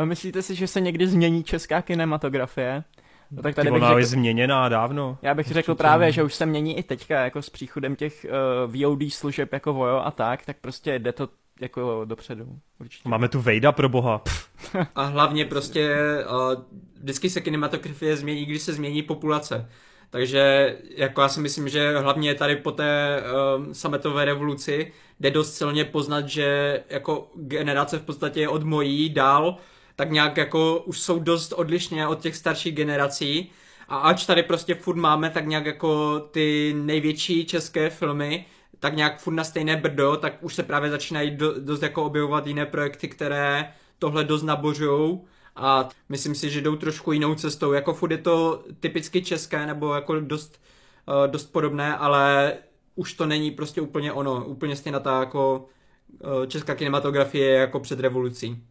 Eh, 0.02 0.07
Myslíte 0.07 0.43
si, 0.43 0.55
že 0.55 0.67
se 0.67 0.81
někdy 0.81 1.07
změní 1.07 1.44
česká 1.44 1.83
kinematografie? 1.83 2.85
No, 3.31 3.42
tak 3.42 3.55
tady 3.55 3.68
Ty 3.68 3.73
bych 3.73 3.83
ona 3.83 3.91
je 3.91 3.97
řekl, 3.97 4.07
změněná 4.09 4.68
dávno. 4.68 5.18
já 5.23 5.34
bych 5.34 5.47
řekl 5.47 5.75
právě, 5.75 6.12
že 6.12 6.23
už 6.23 6.34
se 6.34 6.47
mění 6.47 6.78
i 6.78 6.83
teďka, 6.83 7.20
jako 7.25 7.42
s 7.42 7.50
příchodem 7.50 7.97
těch 7.97 8.26
uh, 8.67 8.76
VOD 8.83 9.12
služeb 9.12 9.52
jako 9.52 9.73
Vojo 9.73 9.97
a 9.97 10.10
tak, 10.10 10.44
tak 10.47 10.57
prostě 10.60 10.99
jde 10.99 11.12
to 11.12 11.28
jako 11.60 12.05
dopředu. 12.05 12.47
Určitě. 12.81 13.09
Máme 13.09 13.28
tu 13.28 13.41
Vejda 13.41 13.73
pro 13.73 13.89
boha. 13.89 14.18
Pff, 14.18 14.50
A 14.94 15.05
hlavně 15.05 15.44
prostě 15.44 15.97
uh, 16.31 16.62
vždycky 17.00 17.31
se 17.31 17.41
kinematografie 17.41 18.17
změní, 18.17 18.47
když 18.47 18.62
se 18.62 18.73
změní 18.73 19.02
populace. 19.02 19.68
Takže 20.10 20.76
jako 20.97 21.20
já 21.20 21.28
si 21.28 21.41
myslím, 21.41 21.68
že 21.68 21.99
hlavně 21.99 22.34
tady 22.34 22.57
po 22.57 22.73
té 22.73 23.23
um, 23.57 23.75
sametové 23.75 24.25
revoluci 24.25 24.92
jde 25.20 25.31
dost 25.31 25.55
silně 25.55 25.84
poznat, 25.84 26.28
že 26.28 26.81
jako 26.89 27.31
generace 27.34 27.99
v 27.99 28.02
podstatě 28.02 28.49
od 28.49 28.62
mojí 28.62 29.10
dál, 29.10 29.57
tak 30.01 30.11
nějak 30.11 30.37
jako 30.37 30.83
už 30.87 31.01
jsou 31.01 31.19
dost 31.19 31.53
odlišně 31.53 32.07
od 32.07 32.20
těch 32.20 32.37
starších 32.37 32.75
generací. 32.75 33.51
A 33.89 33.97
ač 33.97 34.27
tady 34.27 34.43
prostě 34.43 34.75
furt 34.75 34.97
máme 34.97 35.31
tak 35.31 35.47
nějak 35.47 35.67
jako 35.67 36.20
ty 36.20 36.75
největší 36.77 37.45
české 37.45 37.91
filmy, 37.91 38.47
tak 38.79 38.97
nějak 38.97 39.20
furt 39.20 39.35
na 39.35 39.45
stejné 39.45 39.77
brdo, 39.77 40.17
tak 40.17 40.33
už 40.41 40.55
se 40.55 40.62
právě 40.62 40.91
začínají 40.91 41.31
do, 41.31 41.61
dost 41.61 41.83
jako 41.83 42.05
objevovat 42.05 42.47
jiné 42.47 42.67
projekty, 42.67 43.09
které 43.09 43.73
tohle 43.99 44.25
dost 44.25 44.43
nabořujou 44.43 45.25
a 45.57 45.89
myslím 46.09 46.35
si, 46.35 46.51
že 46.51 46.61
jdou 46.61 46.77
trošku 46.77 47.12
jinou 47.12 47.35
cestou. 47.35 47.73
Jako 47.73 47.95
furt 47.95 48.11
je 48.11 48.19
to 48.19 48.65
typicky 48.81 49.23
české 49.23 49.67
nebo 49.67 49.95
jako 49.95 50.20
dost, 50.20 50.62
uh, 51.09 51.31
dost 51.31 51.47
podobné, 51.53 51.97
ale 51.97 52.55
už 52.95 53.15
to 53.15 53.27
není 53.27 53.51
prostě 53.51 53.81
úplně 53.81 54.12
ono. 54.12 54.45
Úplně 54.45 54.77
stejná 54.77 55.01
ta 55.01 55.20
jako 55.20 55.69
uh, 56.09 56.47
česká 56.47 56.75
kinematografie 56.75 57.55
jako 57.55 57.81
před 57.81 58.01
revolucí. 58.01 58.65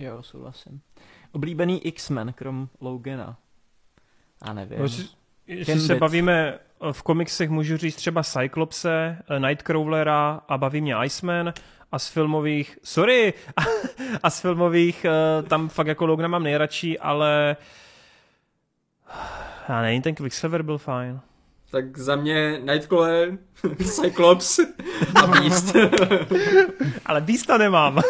Jo, 0.00 0.22
souhlasím. 0.22 0.80
Oblíbený 1.32 1.86
X-Men, 1.86 2.32
krom 2.32 2.68
Logana. 2.80 3.36
A 4.42 4.52
nevím. 4.52 4.78
No, 4.78 4.84
jestli, 4.84 5.04
jestli 5.46 5.80
se 5.80 5.94
bavíme 5.94 6.58
eh, 6.88 6.92
v 6.92 7.02
komiksech, 7.02 7.50
můžu 7.50 7.76
říct 7.76 7.96
třeba 7.96 8.22
Cyclopse, 8.22 9.18
eh, 9.30 9.40
Nightcrawlera 9.40 10.40
a 10.48 10.58
baví 10.58 10.80
mě 10.80 10.94
Iceman 11.04 11.52
a 11.92 11.98
z 11.98 12.08
filmových, 12.08 12.78
sorry, 12.82 13.34
a 14.22 14.30
z 14.30 14.40
filmových 14.40 15.04
eh, 15.04 15.42
tam 15.42 15.68
fakt 15.68 15.86
jako 15.86 16.06
Logana 16.06 16.28
mám 16.28 16.42
nejradši, 16.42 16.98
ale 16.98 17.56
já 19.68 19.82
nevím, 19.82 20.02
ten 20.02 20.14
Quicksilver 20.14 20.62
byl 20.62 20.78
fajn. 20.78 21.20
Tak 21.70 21.98
za 21.98 22.16
mě 22.16 22.58
Nightcrawler, 22.58 23.38
Cyclops 23.84 24.58
a 25.14 25.26
Beast. 25.26 25.76
Ale 27.06 27.20
Beasta 27.20 27.58
nemám. 27.58 28.00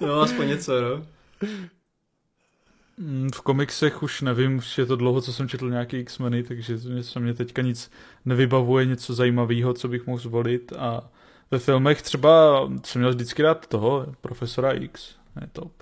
no, 0.00 0.20
aspoň 0.20 0.48
něco, 0.48 0.80
no. 0.80 1.15
Mm, 2.98 3.30
V 3.34 3.40
komiksech 3.40 4.02
už 4.02 4.20
nevím, 4.22 4.56
už 4.56 4.78
je 4.78 4.86
to 4.86 4.96
dlouho, 4.96 5.20
co 5.20 5.32
jsem 5.32 5.48
četl 5.48 5.70
nějaký 5.70 5.96
X-meny, 5.96 6.42
takže 6.42 6.78
se 7.02 7.20
mě 7.20 7.34
teďka 7.34 7.62
nic 7.62 7.90
nevybavuje, 8.24 8.86
něco 8.86 9.14
zajímavého, 9.14 9.74
co 9.74 9.88
bych 9.88 10.06
mohl 10.06 10.18
zvolit 10.18 10.72
a 10.72 11.10
ve 11.50 11.58
filmech 11.58 12.02
třeba 12.02 12.60
jsem 12.84 13.00
měl 13.00 13.10
vždycky 13.10 13.42
rád 13.42 13.66
toho, 13.66 14.14
profesora 14.20 14.72
X, 14.72 15.14
je 15.40 15.46
top. 15.52 15.75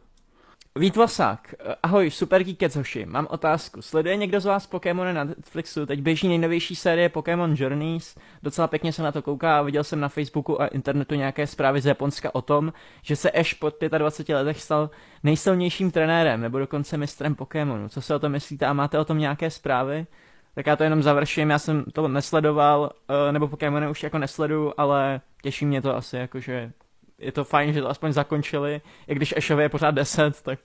Vít 0.79 0.97
Vlasák, 0.97 1.55
eh, 1.59 1.75
ahoj, 1.83 2.11
super 2.11 2.45
geekec 2.45 2.77
hoši, 2.77 3.07
mám 3.07 3.27
otázku. 3.31 3.83
Sleduje 3.83 4.17
někdo 4.17 4.41
z 4.41 4.45
vás 4.45 4.67
Pokémony 4.67 5.13
na 5.13 5.25
Netflixu? 5.25 5.87
Teď 5.87 6.01
běží 6.01 6.29
nejnovější 6.29 6.77
série 6.77 7.09
Pokémon 7.09 7.55
Journeys, 7.57 8.17
docela 8.43 8.69
pěkně 8.69 8.93
se 8.93 9.03
na 9.03 9.13
to 9.13 9.23
kouká 9.23 9.59
a 9.59 9.63
viděl 9.63 9.85
jsem 9.85 10.01
na 10.01 10.09
Facebooku 10.09 10.63
a 10.63 10.67
internetu 10.67 11.15
nějaké 11.15 11.47
zprávy 11.47 11.81
z 11.81 11.87
Japonska 11.87 12.35
o 12.35 12.43
tom, 12.43 12.73
že 13.03 13.17
se 13.17 13.31
Ash 13.31 13.55
po 13.55 13.73
25 13.99 14.35
letech 14.35 14.63
stal 14.63 14.91
nejsilnějším 15.23 15.91
trenérem 15.91 16.41
nebo 16.41 16.59
dokonce 16.59 16.97
mistrem 16.97 17.35
Pokémonu. 17.35 17.89
Co 17.89 18.01
si 18.01 18.15
o 18.15 18.19
tom 18.19 18.33
myslíte 18.33 18.67
a 18.67 18.73
máte 18.73 18.99
o 18.99 19.05
tom 19.05 19.19
nějaké 19.19 19.51
zprávy? 19.51 20.07
Tak 20.55 20.67
já 20.67 20.77
to 20.77 20.85
jenom 20.85 21.03
završím, 21.03 21.51
já 21.51 21.59
jsem 21.59 21.85
to 21.93 22.09
nesledoval, 22.09 22.91
eh, 23.29 23.33
nebo 23.33 23.49
Pokémony 23.49 23.91
už 23.91 24.03
jako 24.03 24.19
nesleduju, 24.19 24.73
ale 24.77 25.21
těší 25.43 25.67
mě 25.67 25.83
to 25.83 25.97
asi, 25.97 26.17
jakože 26.17 26.73
je 27.19 27.33
to 27.33 27.45
fajn, 27.45 27.73
že 27.73 27.83
to 27.83 27.91
aspoň 27.91 28.13
zakončili, 28.13 28.81
i 29.09 29.15
když 29.15 29.35
Ashovi 29.37 29.63
je 29.63 29.69
pořád 29.69 29.91
10, 29.91 30.43
tak 30.43 30.59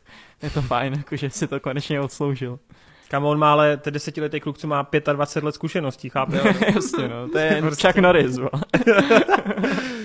je 0.43 0.49
to 0.49 0.61
fajn, 0.61 0.93
jakože 0.97 1.29
si 1.29 1.47
to 1.47 1.59
konečně 1.59 2.01
odsloužil. 2.01 2.59
Kam 3.07 3.25
on 3.25 3.39
má 3.39 3.51
ale, 3.51 3.77
ten 3.77 3.93
desetiletý 3.93 4.39
kluk, 4.39 4.57
co 4.57 4.67
má 4.67 4.87
25 5.13 5.45
let 5.45 5.55
zkušeností, 5.55 6.09
chápe? 6.09 6.37
Jasně, 6.75 7.07
no, 7.07 7.29
to 7.29 7.37
je 7.37 7.61
Prostě. 7.61 7.87
Chuck 7.87 7.99
Norris. 7.99 8.39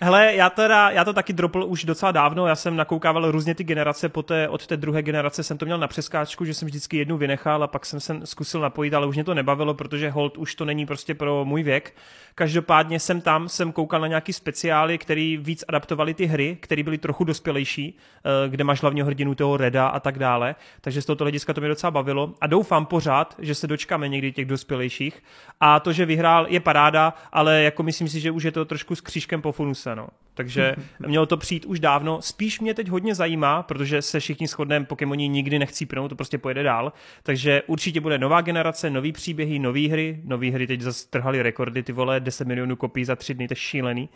Hele, 0.00 0.34
já 0.34 0.50
teda, 0.50 0.90
já 0.90 1.04
to 1.04 1.12
taky 1.12 1.32
dropl 1.32 1.64
už 1.64 1.84
docela 1.84 2.12
dávno, 2.12 2.46
já 2.46 2.56
jsem 2.56 2.76
nakoukával 2.76 3.30
různě 3.30 3.54
ty 3.54 3.64
generace, 3.64 4.08
poté 4.08 4.48
od 4.48 4.66
té 4.66 4.76
druhé 4.76 5.02
generace 5.02 5.42
jsem 5.42 5.58
to 5.58 5.64
měl 5.64 5.78
na 5.78 5.88
přeskáčku, 5.88 6.44
že 6.44 6.54
jsem 6.54 6.66
vždycky 6.66 6.96
jednu 6.96 7.16
vynechal 7.16 7.62
a 7.62 7.66
pak 7.66 7.86
jsem 7.86 8.00
se 8.00 8.20
zkusil 8.24 8.60
napojit, 8.60 8.94
ale 8.94 9.06
už 9.06 9.14
mě 9.14 9.24
to 9.24 9.34
nebavilo, 9.34 9.74
protože 9.74 10.10
hold 10.10 10.38
už 10.38 10.54
to 10.54 10.64
není 10.64 10.86
prostě 10.86 11.14
pro 11.14 11.44
můj 11.44 11.62
věk. 11.62 11.94
Každopádně 12.34 13.00
jsem 13.00 13.20
tam, 13.20 13.48
jsem 13.48 13.72
koukal 13.72 14.00
na 14.00 14.06
nějaký 14.06 14.32
speciály, 14.32 14.98
který 14.98 15.36
víc 15.36 15.64
adaptovali 15.68 16.14
ty 16.14 16.26
hry, 16.26 16.56
které 16.60 16.82
byly 16.82 16.98
trochu 16.98 17.24
dospělejší, 17.24 17.96
eh, 17.96 18.48
kde 18.48 18.64
máš 18.64 18.80
hlavního 18.80 19.06
hrdinu 19.06 19.34
toho 19.34 19.56
Reda 19.56 19.86
a 19.86 20.00
tak 20.00 20.18
dále. 20.18 20.54
Takže 20.80 21.02
z 21.02 21.06
tohoto 21.06 21.24
hlediska 21.24 21.52
to 21.52 21.60
mě 21.60 21.68
docela 21.68 21.90
bavilo 21.90 22.34
a 22.40 22.46
doufám 22.46 22.86
pořád, 22.86 23.34
že 23.38 23.54
se 23.54 23.66
dočkáme 23.66 24.08
někdy 24.08 24.32
těch 24.32 24.46
dospělejších. 24.46 25.22
A 25.60 25.80
to, 25.80 25.92
že 25.92 26.06
vyhrál, 26.06 26.46
je 26.48 26.60
paráda, 26.60 27.14
ale 27.32 27.62
jako 27.62 27.82
myslím 27.82 28.08
si, 28.08 28.20
že 28.20 28.30
už 28.30 28.42
je 28.42 28.52
to 28.52 28.64
trošku 28.64 28.94
s 28.94 29.00
křížkem 29.00 29.42
po 29.42 29.52
funuse, 29.52 29.87
no. 29.94 30.08
Takže 30.34 30.74
mělo 31.06 31.26
to 31.26 31.36
přijít 31.36 31.64
už 31.64 31.80
dávno. 31.80 32.22
Spíš 32.22 32.60
mě 32.60 32.74
teď 32.74 32.88
hodně 32.88 33.14
zajímá, 33.14 33.62
protože 33.62 34.02
se 34.02 34.20
všichni 34.20 34.46
shodneme, 34.46 34.84
Pokémoni 34.86 35.28
nikdy 35.28 35.58
nechcípnou, 35.58 36.08
to 36.08 36.16
prostě 36.16 36.38
pojede 36.38 36.62
dál. 36.62 36.92
Takže 37.22 37.62
určitě 37.66 38.00
bude 38.00 38.18
nová 38.18 38.40
generace, 38.40 38.90
nový 38.90 39.12
příběhy, 39.12 39.58
nové 39.58 39.88
hry. 39.88 40.20
Nové 40.24 40.50
hry 40.50 40.66
teď 40.66 40.80
zase 40.80 41.08
trhaly 41.10 41.42
rekordy, 41.42 41.82
ty 41.82 41.92
vole, 41.92 42.20
10 42.20 42.48
milionů 42.48 42.76
kopií 42.76 43.04
za 43.04 43.16
tři 43.16 43.34
dny, 43.34 43.48
to 43.48 43.52
je 43.52 43.56
šílený. 43.56 44.08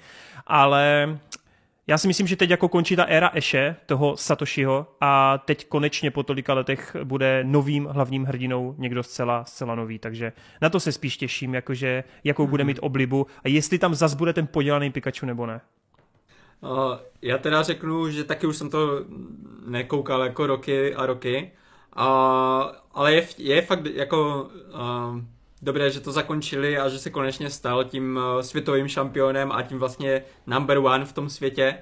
Ale 0.47 1.19
já 1.87 1.99
si 1.99 2.09
myslím, 2.09 2.27
že 2.27 2.37
teď 2.37 2.51
jako 2.51 2.69
končí 2.69 2.97
ta 2.97 3.05
éra 3.05 3.31
Eše, 3.35 3.77
toho 3.87 4.17
Satoshiho, 4.17 4.87
a 5.01 5.39
teď 5.39 5.67
konečně 5.69 6.11
po 6.11 6.23
tolika 6.23 6.55
letech 6.55 6.97
bude 7.05 7.45
novým 7.45 7.85
hlavním 7.85 8.25
hrdinou 8.25 8.75
někdo 8.79 9.03
zcela, 9.03 9.45
zcela 9.45 9.75
nový, 9.75 9.99
takže 9.99 10.33
na 10.61 10.71
to 10.71 10.81
se 10.81 10.93
spíš 10.93 11.17
těším, 11.17 11.55
jakože, 11.55 12.05
jakou 12.25 12.47
bude 12.47 12.65
mít 12.65 12.79
oblibu 12.83 13.27
a 13.45 13.49
jestli 13.49 13.79
tam 13.79 13.95
zas 13.95 14.15
bude 14.15 14.33
ten 14.33 14.47
podělaný 14.47 14.91
Pikachu 14.91 15.27
nebo 15.27 15.47
ne. 15.47 15.61
Já 17.23 17.39
teda 17.39 17.63
řeknu, 17.63 18.11
že 18.11 18.25
taky 18.25 18.47
už 18.47 18.57
jsem 18.57 18.71
to 18.71 19.05
nekoukal 19.67 20.23
jako 20.23 20.47
roky 20.47 20.95
a 20.95 21.07
roky, 21.07 21.53
uh, 21.97 22.05
ale 22.93 23.15
je, 23.15 23.27
je 23.39 23.63
fakt 23.63 23.87
jako 23.87 24.49
dobré, 25.63 25.91
že 25.91 26.01
to 26.01 26.13
zakončili 26.13 26.79
a 26.79 26.89
že 26.89 26.99
se 26.99 27.11
konečně 27.11 27.51
stal 27.51 27.85
tím 27.85 28.17
uh, 28.17 28.41
světovým 28.41 28.89
šampionem 28.89 29.53
a 29.53 29.63
tím 29.63 29.79
vlastně 29.79 30.25
number 30.47 30.79
one 30.79 31.05
v 31.05 31.13
tom 31.13 31.31
světě. 31.31 31.79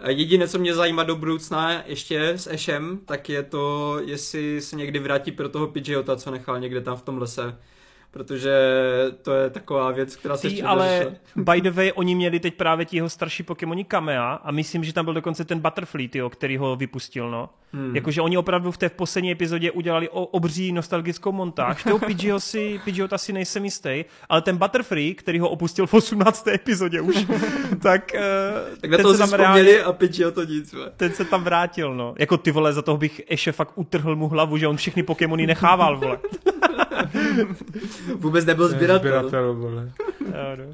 Uh, 0.00 0.08
Jediné, 0.08 0.48
co 0.48 0.58
mě 0.58 0.74
zajímá 0.74 1.02
do 1.02 1.16
budoucna 1.16 1.82
ještě 1.86 2.28
s 2.28 2.46
Ashem, 2.46 2.98
tak 3.04 3.28
je 3.28 3.42
to, 3.42 3.96
jestli 4.04 4.60
se 4.60 4.76
někdy 4.76 4.98
vrátí 4.98 5.32
pro 5.32 5.48
toho 5.48 5.66
Pidgeota, 5.66 6.16
co 6.16 6.30
nechal 6.30 6.60
někde 6.60 6.80
tam 6.80 6.96
v 6.96 7.02
tom 7.02 7.18
lese. 7.18 7.58
Protože 8.10 8.52
to 9.22 9.32
je 9.32 9.50
taková 9.50 9.90
věc, 9.90 10.16
která 10.16 10.36
se 10.36 10.46
ještě 10.46 10.62
ale 10.62 10.86
neřešila. 10.86 11.14
by 11.54 11.60
the 11.60 11.70
way, 11.70 11.92
oni 11.94 12.14
měli 12.14 12.40
teď 12.40 12.54
právě 12.54 12.84
ti 12.86 12.96
jeho 12.96 13.08
starší 13.08 13.42
Pokémoni 13.42 13.84
Kamea 13.84 14.32
a 14.32 14.50
myslím, 14.50 14.84
že 14.84 14.92
tam 14.92 15.04
byl 15.04 15.14
dokonce 15.14 15.44
ten 15.44 15.58
Butterfly, 15.60 16.08
tyjo, 16.08 16.30
který 16.30 16.56
ho 16.56 16.76
vypustil, 16.76 17.30
no. 17.30 17.50
Hmm. 17.72 17.96
Jakože 17.96 18.20
oni 18.20 18.38
opravdu 18.38 18.70
v 18.70 18.78
té 18.78 18.88
poslední 18.88 19.30
epizodě 19.30 19.70
udělali 19.70 20.08
o, 20.08 20.26
obří 20.26 20.72
nostalgickou 20.72 21.32
montáž. 21.32 21.82
Toho 21.82 21.98
Pidgeot 21.98 22.42
si, 22.42 22.80
Pidgeot 22.84 23.12
asi 23.12 23.32
nejsem 23.32 23.64
jistý, 23.64 24.04
ale 24.28 24.42
ten 24.42 24.56
Butterfree, 24.56 25.14
který 25.14 25.38
ho 25.38 25.48
opustil 25.48 25.86
v 25.86 25.94
18. 25.94 26.48
epizodě 26.48 27.00
už, 27.00 27.16
tak, 27.82 28.12
uh, 28.14 28.78
Tak 28.80 28.90
na 28.90 28.96
ten 28.96 29.06
to 29.06 29.12
se 29.12 29.18
tam 29.18 29.32
reálně, 29.32 29.82
a 29.82 29.92
Pidgeotto 29.92 30.44
nic. 30.44 30.72
vole. 30.72 30.92
ten 30.96 31.12
se 31.12 31.24
tam 31.24 31.44
vrátil, 31.44 31.94
no. 31.94 32.14
Jako 32.18 32.36
ty 32.36 32.50
vole, 32.50 32.72
za 32.72 32.82
toho 32.82 32.98
bych 32.98 33.22
ještě 33.30 33.52
fakt 33.52 33.72
utrhl 33.74 34.16
mu 34.16 34.28
hlavu, 34.28 34.58
že 34.58 34.68
on 34.68 34.76
všechny 34.76 35.02
Pokémony 35.02 35.46
nechával, 35.46 35.98
vole. 35.98 36.18
Vůbec 38.16 38.44
nebyl 38.46 38.68
sběratel. 38.68 38.98
Sběratel, 38.98 39.54
vole. 39.54 39.92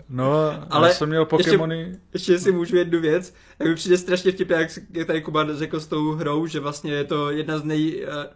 No. 0.08 0.32
Ale 0.70 0.88
já 0.88 0.94
jsem 0.94 1.08
měl 1.08 1.24
Pokémony, 1.24 1.96
Ještě 2.12 2.38
si 2.38 2.52
můžu 2.52 2.76
jednu 2.76 3.00
věc, 3.00 3.34
tak 3.58 3.68
mi 3.68 3.74
přijde 3.74 3.98
strašně 3.98 4.32
vtipně, 4.32 4.56
jak 4.56 4.70
jak 4.92 5.06
tady 5.06 5.22
Kuba 5.22 5.46
řekl 5.56 5.80
s 5.80 5.86
tou 5.86 6.12
hrou, 6.12 6.46
že 6.46 6.60
vlastně 6.60 6.92
je 6.92 7.04
to 7.04 7.30
jedna 7.30 7.58
z 7.58 7.64
nej... 7.64 8.06
eh, 8.08 8.28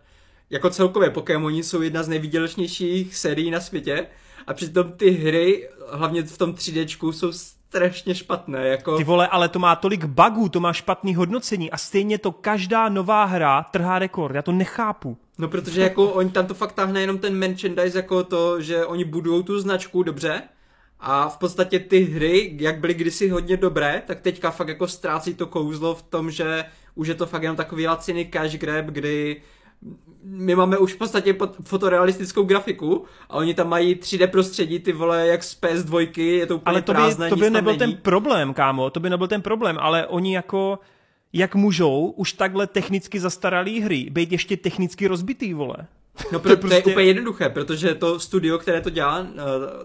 Jako 0.51 0.71
celkové 0.71 1.11
Pokémoni 1.11 1.63
jsou 1.63 1.83
jedna 1.83 2.03
z 2.03 2.09
nejvýdělečnějších 2.09 3.17
sérií 3.17 3.51
na 3.51 3.61
světě 3.61 4.07
a 4.47 4.55
přitom 4.55 4.93
ty 4.93 5.11
hry, 5.11 5.69
hlavně 5.91 6.23
v 6.23 6.39
tom 6.39 6.53
3Dčku, 6.53 7.11
jsou 7.13 7.33
strašně 7.69 8.15
špatné. 8.15 8.69
Jako... 8.69 8.97
Ty 8.97 9.05
vole, 9.05 9.29
ale 9.29 9.49
to 9.49 9.59
má 9.59 9.77
tolik 9.77 10.05
bugů, 10.05 10.49
to 10.49 10.61
má 10.61 10.73
špatný 10.73 11.15
hodnocení 11.15 11.71
a 11.71 11.77
stejně 11.77 12.19
to 12.19 12.33
každá 12.33 12.89
nová 12.89 13.25
hra 13.25 13.63
trhá 13.63 13.99
rekord. 13.99 14.35
Já 14.35 14.43
to 14.43 14.53
nechápu. 14.53 15.17
No 15.39 15.49
protože 15.49 15.81
jako 15.81 16.11
oni 16.11 16.31
tam 16.31 16.47
to 16.47 16.55
fakt 16.55 16.73
táhne 16.73 17.01
jenom 17.01 17.19
ten 17.19 17.35
merchandise 17.35 17.99
jako 17.99 18.25
to, 18.25 18.63
že 18.63 18.87
oni 18.87 19.05
budují 19.05 19.45
tu 19.45 19.61
značku 19.61 20.03
dobře 20.03 20.43
a 21.01 21.29
v 21.29 21.37
podstatě 21.37 21.79
ty 21.79 22.05
hry, 22.05 22.57
jak 22.61 22.79
byly 22.79 22.95
kdysi 22.95 23.29
hodně 23.29 23.57
dobré, 23.57 24.03
tak 24.07 24.21
teďka 24.21 24.51
fakt 24.51 24.69
jako 24.69 24.89
ztrácí 24.89 25.35
to 25.35 25.47
kouzlo 25.47 25.95
v 25.95 26.03
tom, 26.03 26.31
že 26.31 26.65
už 26.95 27.09
je 27.09 27.15
to 27.15 27.27
fakt 27.27 27.43
jenom 27.43 27.57
takový 27.57 27.87
laciný 27.87 28.25
cash 28.25 28.57
grab, 28.57 28.85
kdy 28.85 29.43
my 30.25 30.55
máme 30.55 30.79
už 30.79 30.95
v 30.95 30.99
podstatě 30.99 31.37
fotorealistickou 31.65 32.45
grafiku 32.45 33.05
a 33.29 33.35
oni 33.37 33.55
tam 33.55 33.69
mají 33.69 33.95
3D 33.95 34.27
prostředí, 34.27 34.79
ty 34.79 34.93
vole, 34.93 35.27
jak 35.27 35.45
z 35.45 35.61
PS2, 35.61 36.21
je 36.21 36.47
to 36.47 36.57
úplně 36.57 36.73
Ale 36.73 36.83
to 36.83 36.93
by, 36.93 36.97
prázdné, 36.97 37.29
to 37.29 37.37
by 37.37 37.51
nebyl 37.51 37.73
není. 37.73 37.79
ten 37.79 38.03
problém, 38.03 38.55
kámo, 38.55 38.91
to 38.91 39.01
by 39.01 39.11
nebyl 39.11 39.29
ten 39.29 39.43
problém, 39.43 39.77
ale 39.81 40.07
oni 40.07 40.35
jako, 40.35 40.79
jak 41.33 41.55
můžou 41.55 42.15
už 42.17 42.33
takhle 42.33 42.67
technicky 42.67 43.21
zastaralý 43.21 43.81
hry 43.81 44.09
být 44.11 44.33
ještě 44.33 44.57
technicky 44.57 45.07
rozbitý, 45.07 45.55
vole. 45.55 45.77
No 46.33 46.39
to, 46.39 46.49
je, 46.49 46.57
prostě... 46.57 46.83
to 46.83 46.89
je 46.89 46.95
úplně 46.95 47.07
jednoduché, 47.07 47.49
protože 47.49 47.95
to 47.95 48.21
studio, 48.21 48.59
které 48.59 48.81
to 48.81 48.91
dělá, 48.91 49.27
eh, 49.31 49.41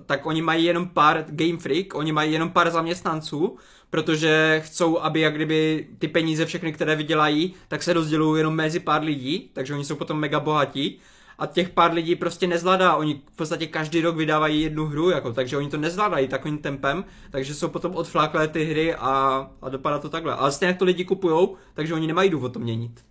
tak 0.06 0.26
oni 0.26 0.42
mají 0.42 0.66
jenom 0.66 0.90
pár 0.90 1.26
Game 1.28 1.58
Freak, 1.58 1.96
oni 1.96 2.12
mají 2.12 2.34
jenom 2.34 2.50
pár 2.50 2.72
zaměstnanců, 2.72 3.58
protože 3.90 4.62
chcou, 4.66 5.00
aby 5.00 5.20
jak 5.20 5.36
kdyby 5.36 5.88
ty 6.00 6.08
peníze 6.08 6.46
všechny, 6.46 6.74
které 6.74 6.96
vydělají, 6.96 7.54
tak 7.68 7.84
se 7.84 7.94
rozdělují 7.94 8.40
jenom 8.40 8.56
mezi 8.56 8.80
pár 8.80 9.04
lidí, 9.04 9.50
takže 9.54 9.74
oni 9.74 9.86
jsou 9.86 9.96
potom 9.96 10.20
mega 10.20 10.40
bohatí 10.40 11.00
a 11.40 11.46
těch 11.46 11.70
pár 11.70 11.94
lidí 11.94 12.16
prostě 12.16 12.48
nezvládá. 12.48 12.96
Oni 12.96 13.22
v 13.34 13.36
podstatě 13.36 13.68
každý 13.68 14.02
rok 14.02 14.16
vydávají 14.16 14.62
jednu 14.62 14.86
hru, 14.86 15.10
jako, 15.10 15.34
takže 15.34 15.58
oni 15.58 15.70
to 15.70 15.78
nezvládají 15.78 16.28
takovým 16.28 16.58
tempem, 16.58 17.06
takže 17.32 17.56
jsou 17.56 17.68
potom 17.68 17.96
odfláklé 17.96 18.48
ty 18.48 18.64
hry 18.64 18.96
a, 18.96 19.48
a 19.62 19.70
dopadá 19.70 20.00
to 20.00 20.10
takhle. 20.10 20.34
Ale 20.34 20.52
stejně 20.52 20.70
jak 20.70 20.78
to 20.78 20.86
lidi 20.86 21.06
kupujou, 21.06 21.56
takže 21.74 21.94
oni 21.94 22.08
nemají 22.08 22.30
důvod 22.30 22.54
to 22.54 22.60
měnit. 22.60 23.06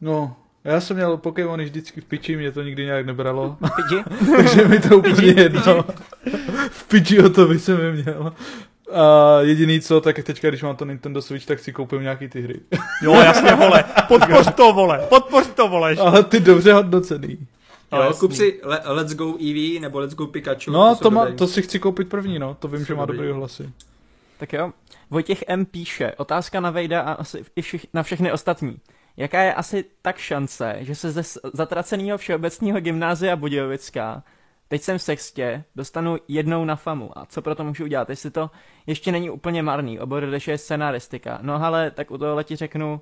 No, 0.00 0.36
já 0.68 0.80
jsem 0.80 0.96
měl 0.96 1.16
Pokémony 1.16 1.64
vždycky 1.64 2.00
v 2.00 2.04
piči, 2.04 2.36
mě 2.36 2.52
to 2.52 2.62
nikdy 2.62 2.84
nějak 2.84 3.06
nebralo. 3.06 3.56
Takže 4.36 4.64
mi 4.68 4.78
to 4.80 4.98
úplně 4.98 5.26
jedno. 5.36 5.84
v 6.70 6.88
piči 6.88 7.20
o 7.22 7.28
to 7.28 7.46
by 7.46 7.58
jsem 7.58 7.80
je 7.80 7.92
měl. 7.92 8.32
A 8.92 9.38
jediný 9.40 9.80
co, 9.80 10.00
tak 10.00 10.18
teďka, 10.24 10.48
když 10.48 10.62
mám 10.62 10.76
to 10.76 10.84
Nintendo 10.84 11.22
Switch, 11.22 11.46
tak 11.46 11.58
si 11.58 11.72
koupím 11.72 12.02
nějaký 12.02 12.28
ty 12.28 12.40
hry. 12.42 12.60
Jo, 13.02 13.14
jasně, 13.14 13.54
vole, 13.54 13.84
podpoř 14.08 14.54
to, 14.54 14.72
vole, 14.72 15.06
podpoř 15.08 15.46
to, 15.46 15.68
vole. 15.68 15.96
Ale 16.00 16.24
ty 16.24 16.40
dobře 16.40 16.72
hodnocený. 16.72 17.38
Jo, 17.92 18.02
jo 18.02 18.14
kup 18.20 18.32
si 18.32 18.60
le- 18.62 18.80
Let's 18.84 19.14
Go 19.14 19.34
Eevee 19.40 19.80
nebo 19.80 19.98
Let's 19.98 20.14
Go 20.14 20.26
Pikachu. 20.26 20.70
No, 20.70 20.94
to, 20.96 21.02
to, 21.02 21.10
má, 21.10 21.26
to 21.32 21.46
si 21.46 21.62
chci 21.62 21.78
koupit 21.78 22.08
první, 22.08 22.38
no, 22.38 22.54
to 22.60 22.68
vím, 22.68 22.80
To 22.80 22.84
že 22.86 22.94
má 22.94 23.04
dobrý. 23.04 23.18
dobrý 23.18 23.32
hlasy. 23.32 23.70
Tak 24.38 24.52
jo. 24.52 24.72
Vojtěch 25.10 25.44
M. 25.48 25.64
píše, 25.64 26.12
otázka 26.16 26.60
na 26.60 26.70
Vejda 26.70 27.00
a 27.00 27.12
asi 27.12 27.44
i 27.56 27.62
všich, 27.62 27.86
na 27.94 28.02
všechny 28.02 28.32
ostatní. 28.32 28.76
Jaká 29.18 29.42
je 29.42 29.54
asi 29.54 29.84
tak 30.02 30.18
šance, 30.18 30.76
že 30.80 30.94
se 30.94 31.10
ze 31.10 31.22
zatraceného 31.52 32.18
všeobecného 32.18 32.80
gymnázia 32.80 33.36
Budějovická, 33.36 34.22
teď 34.68 34.82
jsem 34.82 34.98
v 34.98 35.02
sextě, 35.02 35.64
dostanu 35.76 36.16
jednou 36.28 36.64
na 36.64 36.76
famu. 36.76 37.18
A 37.18 37.26
co 37.26 37.42
pro 37.42 37.54
to 37.54 37.64
můžu 37.64 37.84
udělat? 37.84 38.10
Jestli 38.10 38.30
to 38.30 38.50
ještě 38.86 39.12
není 39.12 39.30
úplně 39.30 39.62
marný, 39.62 40.00
obor 40.00 40.26
když 40.26 40.48
je 40.48 40.58
scenaristika. 40.58 41.38
No 41.42 41.64
ale 41.64 41.90
tak 41.90 42.10
u 42.10 42.18
tohohle 42.18 42.44
ti 42.44 42.56
řeknu, 42.56 43.00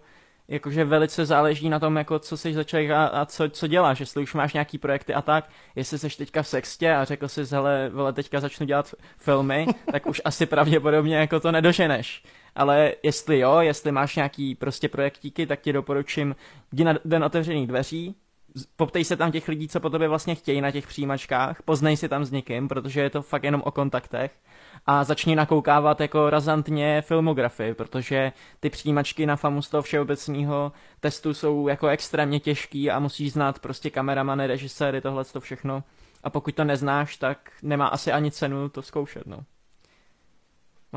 jakože 0.48 0.84
velice 0.84 1.26
záleží 1.26 1.68
na 1.68 1.78
tom, 1.78 1.96
jako 1.96 2.18
co 2.18 2.36
jsi 2.36 2.54
za 2.54 2.64
člověk 2.64 2.90
a, 2.90 3.06
a 3.06 3.24
co, 3.24 3.48
co 3.48 3.66
děláš, 3.66 4.00
jestli 4.00 4.22
už 4.22 4.34
máš 4.34 4.52
nějaký 4.52 4.78
projekty 4.78 5.14
a 5.14 5.22
tak, 5.22 5.48
jestli 5.74 5.98
jsi 5.98 6.08
teďka 6.18 6.42
v 6.42 6.48
sextě 6.48 6.94
a 6.94 7.04
řekl 7.04 7.28
jsi, 7.28 7.42
hele, 7.50 7.90
vole, 7.92 8.12
teďka 8.12 8.40
začnu 8.40 8.66
dělat 8.66 8.94
filmy, 9.18 9.66
tak 9.92 10.06
už 10.06 10.22
asi 10.24 10.46
pravděpodobně 10.46 11.16
jako 11.16 11.40
to 11.40 11.52
nedoženeš. 11.52 12.22
Ale 12.56 12.92
jestli 13.02 13.38
jo, 13.38 13.58
jestli 13.58 13.92
máš 13.92 14.16
nějaký 14.16 14.54
prostě 14.54 14.88
projektíky, 14.88 15.46
tak 15.46 15.60
ti 15.60 15.72
doporučím, 15.72 16.36
jdi 16.72 16.84
na 16.84 16.94
den 17.04 17.24
otevřených 17.24 17.66
dveří, 17.66 18.16
poptej 18.76 19.04
se 19.04 19.16
tam 19.16 19.32
těch 19.32 19.48
lidí, 19.48 19.68
co 19.68 19.80
po 19.80 19.90
tobě 19.90 20.08
vlastně 20.08 20.34
chtějí 20.34 20.60
na 20.60 20.70
těch 20.70 20.86
přijímačkách, 20.86 21.62
poznej 21.62 21.96
si 21.96 22.08
tam 22.08 22.24
s 22.24 22.30
někým, 22.30 22.68
protože 22.68 23.00
je 23.00 23.10
to 23.10 23.22
fakt 23.22 23.44
jenom 23.44 23.62
o 23.64 23.70
kontaktech 23.70 24.32
a 24.86 25.04
začni 25.04 25.36
nakoukávat 25.36 26.00
jako 26.00 26.30
razantně 26.30 27.02
filmografii, 27.02 27.74
protože 27.74 28.32
ty 28.60 28.70
přijímačky 28.70 29.26
na 29.26 29.36
FAMu 29.36 29.62
z 29.62 29.68
toho 29.70 29.82
všeobecného 29.82 30.72
testu 31.00 31.34
jsou 31.34 31.68
jako 31.68 31.88
extrémně 31.88 32.40
těžký 32.40 32.90
a 32.90 32.98
musíš 32.98 33.32
znát 33.32 33.58
prostě 33.58 33.90
kameramany, 33.90 34.46
režiséry, 34.46 35.00
tohle 35.00 35.24
to 35.24 35.40
všechno. 35.40 35.84
A 36.24 36.30
pokud 36.30 36.54
to 36.54 36.64
neznáš, 36.64 37.16
tak 37.16 37.52
nemá 37.62 37.86
asi 37.86 38.12
ani 38.12 38.30
cenu 38.30 38.68
to 38.68 38.82
zkoušet, 38.82 39.26
no. 39.26 39.44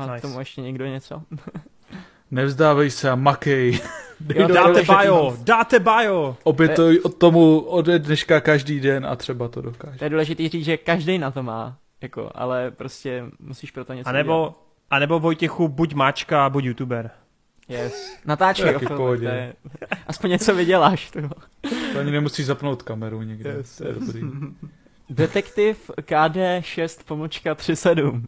Má 0.06 0.14
Nice. 0.14 0.18
k 0.18 0.22
tomu 0.22 0.38
ještě 0.38 0.60
někdo 0.60 0.86
něco? 0.86 1.22
Nevzdávej 2.30 2.90
se 2.90 3.10
a 3.10 3.14
makej. 3.14 3.80
Jo, 4.34 4.48
Dáte 4.54 4.82
bio, 4.82 5.36
dáte 5.44 5.78
bio. 5.78 6.36
Obětuj 6.42 7.00
od 7.04 7.14
tomu 7.14 7.58
ode 7.60 7.98
dneška 7.98 8.40
každý 8.40 8.80
den 8.80 9.06
a 9.06 9.16
třeba 9.16 9.48
to 9.48 9.60
dokáže. 9.62 9.98
To 9.98 10.04
je 10.04 10.10
důležité 10.10 10.48
říct, 10.48 10.64
že 10.64 10.76
každý 10.76 11.18
na 11.18 11.30
to 11.30 11.42
má, 11.42 11.76
jako, 12.00 12.30
ale 12.34 12.70
prostě 12.70 13.24
musíš 13.40 13.70
pro 13.70 13.84
to 13.84 13.92
něco 13.92 14.08
A 14.08 14.10
udělat. 14.12 14.22
nebo, 14.22 14.54
a 14.90 14.98
nebo 14.98 15.20
Vojtěchu, 15.20 15.68
buď 15.68 15.94
máčka, 15.94 16.50
buď 16.50 16.64
youtuber. 16.64 17.10
Yes. 17.68 18.16
Natáčej 18.24 18.74
o 18.76 18.78
filmech, 18.78 19.20
to 19.20 19.26
je... 19.26 19.54
Aspoň 20.06 20.30
něco 20.30 20.54
vyděláš, 20.54 21.10
to. 21.10 21.20
To 21.92 21.98
ani 22.00 22.10
nemusíš 22.10 22.46
zapnout 22.46 22.82
kameru 22.82 23.22
někde. 23.22 23.50
Yes, 23.50 23.76
to 23.78 23.86
je 23.86 23.92
dobrý. 23.92 24.20
Detektiv 25.10 25.90
KD6 26.00 27.00
pomlčka 27.04 27.54
37. 27.54 28.26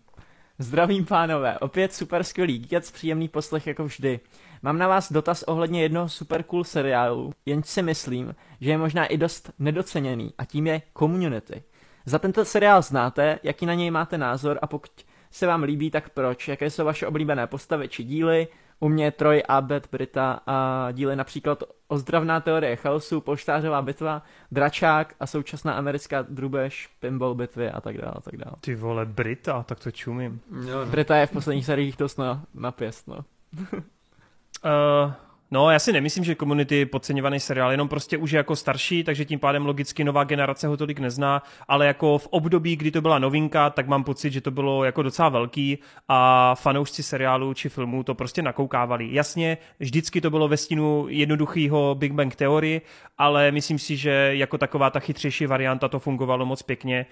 Zdravím 0.59 1.05
pánové, 1.05 1.59
opět 1.59 1.95
super 1.95 2.25
skvělý 2.25 2.59
díkat 2.59 2.93
příjemný 2.93 3.29
poslech 3.29 3.67
jako 3.67 3.85
vždy. 3.85 4.21
Mám 4.63 4.79
na 4.79 4.89
vás 4.89 5.13
dotaz 5.13 5.43
ohledně 5.43 5.83
jednoho 5.83 6.09
super 6.09 6.43
cool 6.43 6.65
seriálu, 6.65 7.33
jenž 7.47 7.67
si 7.67 7.83
myslím, 7.83 8.35
že 8.61 8.71
je 8.71 8.79
možná 8.79 9.07
i 9.07 9.17
dost 9.17 9.51
nedoceněný 9.59 10.35
a 10.39 10.45
tím 10.45 10.67
je 10.67 10.83
Community. 10.99 11.63
Za 12.07 12.19
tento 12.19 12.45
seriál 12.45 12.83
znáte, 12.83 13.39
jaký 13.43 13.67
na 13.67 13.75
něj 13.75 13.91
máte 13.91 14.19
názor 14.19 14.59
a 14.63 14.67
pokud 14.67 14.91
se 15.31 15.47
vám 15.47 15.63
líbí, 15.63 15.91
tak 15.91 16.09
proč? 16.09 16.49
Jaké 16.49 16.71
jsou 16.71 16.85
vaše 16.85 17.07
oblíbené 17.07 17.47
postavy 17.47 17.89
či 17.89 18.05
díly? 18.05 18.49
U 18.83 18.89
mě 18.89 19.11
Troy, 19.11 19.43
Abed, 19.49 19.89
Brita 19.93 20.41
a 20.47 20.89
díly 20.93 21.17
například 21.17 21.63
Ozdravná 21.89 22.41
teorie 22.41 22.77
chaosu, 22.77 23.21
Polštářová 23.21 23.83
bitva, 23.83 24.23
Dračák 24.53 25.15
a 25.21 25.27
současná 25.27 25.73
americká 25.73 26.23
drubež, 26.23 26.91
Pinball 27.01 27.35
bitvy 27.35 27.71
a 27.71 27.81
tak 27.81 27.99
dále, 27.99 28.13
a 28.17 28.21
tak 28.21 28.37
dále. 28.37 28.57
Ty 28.61 28.75
vole, 28.75 29.07
Brita, 29.07 29.63
tak 29.63 29.81
to 29.81 29.91
čumím. 29.91 30.41
Jo, 30.67 30.85
no. 30.85 30.91
Brita 30.91 31.17
je 31.17 31.27
v 31.27 31.31
posledních 31.31 31.67
seriích 31.67 31.97
dost 31.97 32.19
na, 32.19 32.43
na 32.55 32.73
pěst, 32.73 33.09
no. 33.09 33.19
Uh, 33.55 35.13
no, 35.53 35.71
já 35.71 35.79
si 35.79 35.93
nemyslím, 35.93 36.25
že 36.25 36.35
Community 36.35 36.77
je 36.77 36.87
podceňovaný 36.87 37.41
seriál, 37.41 37.71
jenom 37.71 37.89
prostě 37.89 38.17
už 38.17 38.31
je 38.31 38.37
jako 38.37 38.57
starší, 38.57 39.05
takže 39.05 39.25
tím 39.25 39.39
pádem 39.39 39.67
logicky 39.67 40.05
nová 40.05 40.25
generace 40.25 40.67
ho 40.67 40.77
tolik 40.77 40.99
nezná, 40.99 41.43
ale 41.69 41.87
jako 41.87 42.19
v 42.19 42.27
období, 42.27 42.77
kdy 42.77 42.91
to 42.91 43.01
byla 43.01 43.19
novinka, 43.19 43.71
tak 43.71 43.87
mám 43.87 44.05
pocit, 44.05 44.33
že 44.33 44.41
to 44.41 44.51
bylo 44.51 44.85
jako 44.85 45.03
docela 45.03 45.29
velký 45.29 45.79
a 46.09 46.55
fanoušci 46.55 47.03
seriálu 47.03 47.55
či 47.55 47.69
filmu 47.69 48.03
to 48.03 48.15
prostě 48.15 48.43
nakoukávali. 48.43 49.09
Jasně, 49.13 49.59
vždycky 49.81 50.21
to 50.21 50.31
bylo 50.31 50.49
ve 50.49 50.57
stínu 50.57 51.07
jednoduchého 51.09 51.95
Big 51.99 52.13
Bang 52.13 52.35
teorii, 52.35 52.81
ale 53.19 53.51
myslím 53.51 53.79
si, 53.79 53.97
že 53.97 54.31
jako 54.33 54.59
taková 54.59 54.91
ta 54.91 55.01
chytřejší 55.01 55.47
varianta 55.47 55.89
to 55.89 55.99
fungovalo 55.99 56.47
moc 56.47 56.63
pěkně. 56.63 57.07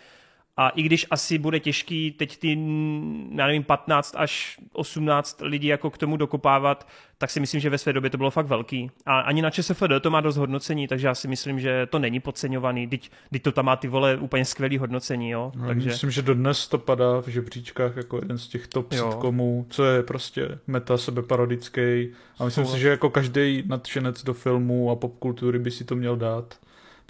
A 0.57 0.69
i 0.69 0.83
když 0.83 1.07
asi 1.11 1.39
bude 1.39 1.61
těžký 1.61 2.11
teď 2.11 2.39
ty, 2.39 2.51
já 3.35 3.47
nevím, 3.47 3.65
15 3.65 4.15
až 4.19 4.59
18 4.73 5.41
lidí 5.43 5.67
jako 5.67 5.91
k 5.91 5.99
tomu 5.99 6.17
dokopávat, 6.17 6.89
tak 7.19 7.31
si 7.31 7.41
myslím, 7.41 7.61
že 7.61 7.71
ve 7.71 7.79
své 7.79 7.93
době 7.93 8.11
to 8.11 8.17
bylo 8.17 8.31
fakt 8.31 8.47
velký. 8.47 8.91
A 9.07 9.21
ani 9.21 9.43
na 9.43 9.51
ČSFD 9.51 9.83
to 10.01 10.11
má 10.11 10.21
dost 10.21 10.37
hodnocení, 10.37 10.89
takže 10.89 11.07
já 11.07 11.15
si 11.15 11.29
myslím, 11.29 11.61
že 11.61 11.87
to 11.87 11.99
není 11.99 12.21
podceňovaný. 12.21 12.89
Teď, 12.89 13.11
teď 13.33 13.43
to 13.43 13.53
tam 13.53 13.65
má 13.65 13.77
ty 13.77 13.89
vole 13.89 14.17
úplně 14.17 14.45
skvělý 14.45 14.79
hodnocení, 14.79 15.31
jo. 15.31 15.53
No, 15.57 15.67
takže 15.67 15.89
Myslím, 15.89 16.11
že 16.11 16.23
dodnes 16.23 16.69
to 16.69 16.79
padá 16.79 17.21
v 17.21 17.29
žebříčkách 17.29 17.97
jako 17.97 18.17
jeden 18.17 18.39
z 18.39 18.49
těch 18.49 18.69
top 18.69 18.93
sitcomů, 18.93 19.67
co 19.71 19.85
je 19.85 20.03
prostě 20.03 20.59
meta 20.67 20.99
sebeparodický. 20.99 21.81
A 22.39 22.45
myslím 22.45 22.65
Souhlas. 22.65 22.75
si, 22.75 22.81
že 22.81 22.89
jako 22.89 23.11
každý 23.11 23.63
nadšenec 23.67 24.25
do 24.25 24.35
filmů 24.35 24.91
a 24.91 24.97
popkultury 24.97 25.59
by 25.59 25.71
si 25.71 25.85
to 25.85 25.97
měl 25.97 26.17
dát. 26.17 26.55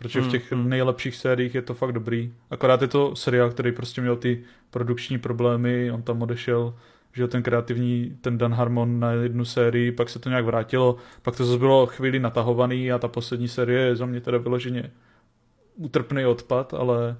Protože 0.00 0.20
v 0.20 0.24
Mm, 0.24 0.30
těch 0.30 0.52
mm. 0.52 0.68
nejlepších 0.68 1.16
sériích 1.16 1.54
je 1.54 1.62
to 1.62 1.74
fakt 1.74 1.92
dobrý. 1.92 2.32
Akorát 2.50 2.82
je 2.82 2.88
to 2.88 3.16
seriál, 3.16 3.50
který 3.50 3.72
prostě 3.72 4.00
měl 4.00 4.16
ty 4.16 4.42
produkční 4.70 5.18
problémy, 5.18 5.90
on 5.90 6.02
tam 6.02 6.22
odešel, 6.22 6.74
že 7.12 7.22
jo, 7.22 7.28
ten 7.28 7.42
kreativní, 7.42 8.18
ten 8.20 8.38
Dan 8.38 8.54
Harmon 8.54 9.00
na 9.00 9.12
jednu 9.12 9.44
sérii, 9.44 9.92
pak 9.92 10.08
se 10.08 10.18
to 10.18 10.28
nějak 10.28 10.44
vrátilo, 10.44 10.96
pak 11.22 11.36
to 11.36 11.44
zase 11.44 11.58
bylo 11.58 11.86
chvíli 11.86 12.20
natahovaný 12.20 12.92
a 12.92 12.98
ta 12.98 13.08
poslední 13.08 13.48
série 13.48 13.80
je 13.86 13.96
za 13.96 14.06
mě 14.06 14.20
teda 14.20 14.38
vyloženě 14.38 14.90
utrpný 15.76 16.26
odpad, 16.26 16.74
ale 16.74 17.16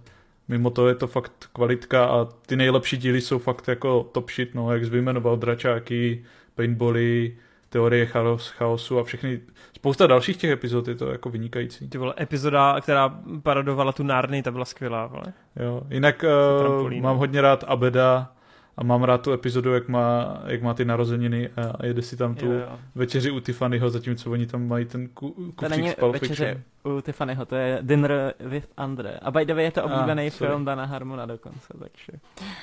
mimo 0.49 0.71
to 0.71 0.89
je 0.89 0.95
to 0.95 1.07
fakt 1.07 1.33
kvalitka 1.53 2.05
a 2.05 2.25
ty 2.25 2.57
nejlepší 2.57 2.97
díly 2.97 3.21
jsou 3.21 3.39
fakt 3.39 3.69
jako 3.69 4.11
top 4.13 4.31
shit, 4.31 4.55
no, 4.55 4.73
jak 4.73 4.85
jsi 4.85 4.91
vyjmenoval 4.91 5.37
dračáky, 5.37 6.25
paintbally, 6.55 7.37
teorie 7.71 8.07
chaos, 8.07 8.49
chaosu 8.49 8.99
a 8.99 9.05
všechny, 9.05 9.41
spousta 9.77 10.07
dalších 10.07 10.37
těch 10.37 10.51
epizod 10.51 10.89
je 10.89 10.95
to 10.95 11.11
jako 11.11 11.31
vynikající. 11.31 11.89
ty 11.89 11.99
vole, 11.99 12.15
epizoda, 12.21 12.81
která 12.81 13.21
parodovala 13.43 13.93
tu 13.93 14.03
Nárny, 14.03 14.43
ta 14.43 14.51
byla 14.51 14.65
skvělá, 14.65 15.07
vole. 15.07 15.33
Jo. 15.57 15.83
Jinak 15.91 16.25
uh, 16.83 16.91
mám 17.01 17.17
hodně 17.17 17.41
rád 17.41 17.65
Abeda 17.67 18.33
A 18.81 18.85
mám 18.85 19.03
rád 19.05 19.19
tu 19.23 19.33
epizodu, 19.33 19.73
jak 19.75 19.89
má, 19.89 20.39
jak 20.47 20.63
má 20.63 20.75
ty 20.75 20.85
narozeniny 20.85 21.49
a 21.49 21.87
jede 21.87 22.03
si 22.03 22.17
tam 22.17 22.35
tu 22.35 22.47
Jo, 22.47 22.53
jo. 22.53 22.79
večeři 22.95 23.31
u 23.31 23.41
Tiffanyho, 23.41 23.91
zatímco 23.91 24.31
oni 24.31 24.47
tam 24.47 24.69
mají 24.69 24.85
ten 24.85 25.09
ku, 25.09 25.31
To 25.31 25.43
kufřík 25.53 25.71
není 25.71 25.91
z 25.91 25.95
Pulp 25.95 26.13
večeře 26.13 26.63
u 26.85 27.01
Tiffanyho, 27.01 27.47
to 27.47 27.57
je 27.57 27.79
Dinner 27.83 28.35
with 28.41 28.67
Andre. 28.77 29.19
A 29.23 29.31
by 29.31 29.45
the 29.45 29.55
way 29.55 29.65
je 29.65 29.71
to 29.71 29.81
Ah, 29.81 29.85
oblíbený 29.85 30.31
sorry. 30.31 30.51
film 30.51 30.65
Dana 30.65 30.85
Harmona 30.85 31.27
dokonce, 31.27 31.75
takže. 31.79 32.13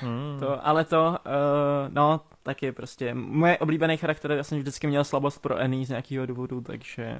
Hmm. 0.00 0.36
To, 0.40 0.66
ale 0.66 0.84
to, 0.84 1.08
uh, 1.26 1.94
no, 1.94 2.20
taky 2.42 2.72
prostě, 2.72 3.14
moje 3.14 3.58
oblíbený 3.58 3.96
charakter, 3.96 4.30
já 4.32 4.42
jsem 4.42 4.58
vždycky 4.58 4.86
měl 4.86 5.04
slabost 5.04 5.42
pro 5.42 5.58
Annie 5.58 5.86
z 5.86 5.88
nějakého 5.88 6.26
důvodu, 6.26 6.60
takže 6.60 7.18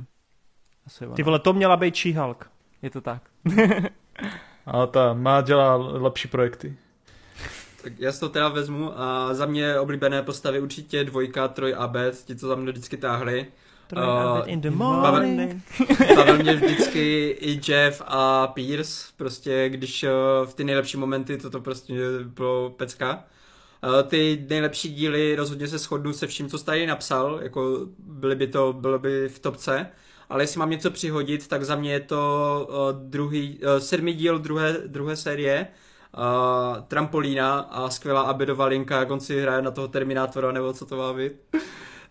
asi 0.87 1.07
ono. 1.07 1.15
Ty 1.15 1.23
vole, 1.23 1.39
to 1.39 1.53
měla 1.53 1.77
být 1.77 1.95
She-Hulk. 1.95 2.47
Je 2.83 2.91
to 2.91 3.01
tak. 3.01 3.23
A 4.67 4.87
ta 4.87 5.13
má 5.15 5.41
dělá 5.41 5.77
lepší 5.77 6.29
projekty. 6.29 6.77
Tak 7.83 7.93
já 7.99 8.13
si 8.13 8.21
to 8.21 8.29
teda 8.29 8.49
vezmu 8.49 8.93
a 9.01 9.35
za 9.35 9.47
mě 9.47 9.79
oblíbené 9.79 10.23
postavy 10.23 10.61
určitě 10.61 11.05
dvojka, 11.05 11.49
troj 11.49 11.75
a 11.79 11.87
bet, 11.87 12.25
ti, 12.25 12.37
co 12.37 12.49
za 12.49 12.55
mnou 12.55 12.73
vždycky 12.73 12.97
táhli. 12.97 13.47
Uh, 13.97 14.43
in 14.47 14.61
the 14.61 14.69
Pavel- 14.71 15.13
morning. 15.13 15.63
Bavil 16.17 16.39
mě 16.39 16.55
vždycky 16.55 17.37
i 17.41 17.61
Jeff 17.69 18.03
a 18.07 18.47
Pierce, 18.47 19.09
prostě 19.17 19.69
když 19.69 20.03
eh, 20.03 20.11
v 20.45 20.55
ty 20.55 20.65
nejlepší 20.65 20.97
momenty 20.97 21.37
toto 21.39 21.61
prostě 21.61 21.95
bylo 22.25 22.71
pecka. 22.71 23.25
Eh, 24.01 24.03
Ty 24.03 24.47
nejlepší 24.51 24.95
díly 24.95 25.37
rozhodně 25.37 25.69
se 25.69 25.79
shodnu 25.79 26.13
se 26.13 26.27
vším, 26.27 26.49
co 26.49 26.59
jsi 26.59 26.65
tady 26.65 26.87
napsal, 26.87 27.39
jako 27.43 27.87
byly 27.99 28.37
by 28.37 28.47
to, 28.47 28.73
bylo 28.73 28.99
by 28.99 29.29
v 29.29 29.39
topce. 29.39 29.87
Ale 30.29 30.43
jestli 30.43 30.59
mám 30.59 30.71
něco 30.71 30.91
přihodit, 30.91 31.49
tak 31.49 31.65
za 31.65 31.77
mě 31.77 31.93
je 31.93 32.01
to 32.01 32.69
eh, 32.71 32.97
druhý, 33.09 33.59
eh, 33.63 33.81
sedmý 33.81 34.15
díl 34.15 34.39
druhé, 34.39 34.73
druhé 34.87 35.17
série, 35.17 35.67
uh, 36.19 36.83
Trampolína 36.83 37.59
a 37.59 37.91
skvělá 37.91 38.21
Abedova 38.21 38.67
linka, 38.67 38.99
jak 38.99 39.11
on 39.11 39.21
si 39.21 39.41
hraje 39.41 39.63
na 39.63 39.71
toho 39.71 39.89
Terminátora, 39.89 40.53
nebo 40.53 40.73
co 40.73 40.87
to 40.87 40.97
má 40.97 41.13
být. 41.13 41.33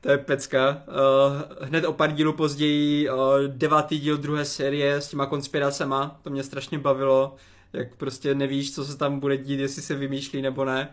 To 0.02 0.11
je 0.11 0.18
pecka. 0.18 0.84
Uh, 0.88 1.68
hned 1.68 1.86
o 1.86 1.94
pár 1.94 2.11
dílů 2.11 2.34
později 2.34 3.10
uh, 3.10 3.18
devátý 3.48 4.00
díl 4.00 4.18
druhé 4.18 4.45
série 4.45 4.95
s 4.95 5.08
těma 5.08 5.26
konspiracema, 5.26 6.19
to 6.22 6.30
mě 6.30 6.44
strašně 6.44 6.80
bavilo, 6.80 7.36
jak 7.74 7.95
prostě 7.95 8.36
nevíš, 8.36 8.76
co 8.76 8.86
se 8.86 8.98
tam 8.98 9.19
bude 9.19 9.38
dít, 9.38 9.60
jestli 9.60 9.82
se 9.82 9.95
vymýšlí 9.95 10.42
nebo 10.42 10.66
ne. 10.66 10.90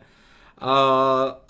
Uh, 0.62 0.68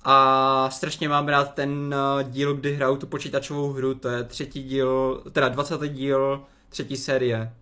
a 0.04 0.68
strašně 0.70 1.08
mám 1.08 1.28
rád 1.28 1.54
ten 1.54 1.94
uh, 1.94 2.30
díl, 2.30 2.54
kdy 2.54 2.74
hrajou 2.74 2.96
tu 2.96 3.06
počítačovou 3.06 3.72
hru, 3.72 3.94
to 3.94 4.08
je 4.08 4.24
třetí 4.24 4.62
díl, 4.62 5.22
teda 5.32 5.48
20. 5.48 5.88
díl 5.88 6.42
třetí 6.68 6.96
série. 6.96 7.52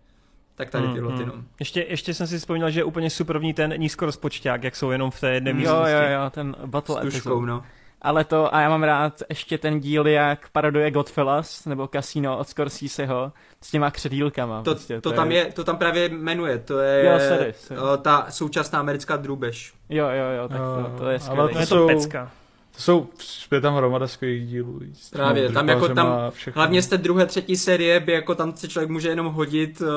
Tak 0.54 0.70
tady 0.70 0.88
tyhle 0.88 1.12
ty 1.12 1.22
hmm. 1.22 1.32
no. 1.36 1.44
Ještě, 1.60 1.86
ještě 1.88 2.14
jsem 2.14 2.26
si 2.26 2.38
vzpomněl, 2.38 2.70
že 2.70 2.80
je 2.80 2.84
úplně 2.84 3.10
superovní 3.10 3.54
ten 3.54 3.74
nízkorozpočták, 3.76 4.64
jak 4.64 4.76
jsou 4.76 4.90
jenom 4.90 5.10
v 5.10 5.20
té 5.20 5.30
jedné 5.30 5.50
Jo, 5.50 5.56
místnosti. 5.56 5.92
jo, 5.92 5.98
jo, 6.12 6.30
ten 6.30 6.56
battle 6.66 7.00
S 7.00 7.04
tuškou, 7.04 7.44
no. 7.44 7.62
Ale 8.04 8.24
to, 8.24 8.54
a 8.54 8.60
já 8.60 8.68
mám 8.68 8.82
rád 8.82 9.22
ještě 9.28 9.58
ten 9.58 9.80
díl, 9.80 10.06
jak 10.06 10.48
paroduje 10.48 10.90
Godfellas, 10.90 11.66
nebo 11.66 11.88
Casino 11.92 12.38
od 12.38 12.48
Scorseseho, 12.48 13.32
s 13.60 13.70
těma 13.70 13.90
kředílkama. 13.90 14.62
To, 14.62 14.70
prostě, 14.74 15.00
to, 15.00 15.12
tam 15.12 15.32
je, 15.32 15.52
to 15.52 15.64
tam 15.64 15.76
právě 15.76 16.08
jmenuje, 16.08 16.58
to 16.58 16.78
je 16.78 17.04
Jo, 17.04 17.18
sorry, 17.28 17.54
sorry. 17.56 17.82
uh, 17.82 17.96
ta 17.96 18.26
současná 18.30 18.80
americká 18.80 19.16
drůbež. 19.16 19.74
Jo, 19.88 20.06
jo, 20.06 20.30
jo, 20.42 20.48
tak 20.48 20.58
to, 20.58 20.98
to 20.98 21.04
je 21.04 21.10
Ale 21.10 21.18
skvělé. 21.18 21.52
To 21.52 21.58
je 21.58 21.66
To 21.66 21.74
to 21.74 21.80
jsou- 21.80 21.86
pecka. 21.86 22.30
To 22.76 22.82
jsou, 22.82 23.08
je 23.52 23.60
tam 23.60 23.74
hromada 23.76 24.06
skvělých 24.08 24.46
dílů. 24.48 24.78
těma 24.78 25.24
Právě, 25.24 25.52
tam 25.52 25.68
jako 25.68 25.88
tam-. 25.88 26.32
Hlavně 26.54 26.82
z 26.82 26.88
té 26.88 26.98
druhé, 26.98 27.26
třetí 27.26 27.56
série 27.56 28.00
by 28.00 28.12
jako 28.12 28.34
tam 28.34 28.56
se 28.56 28.68
člověk 28.68 28.90
může 28.90 29.08
jenom 29.08 29.26
hodit 29.26 29.80
uh, 29.80 29.88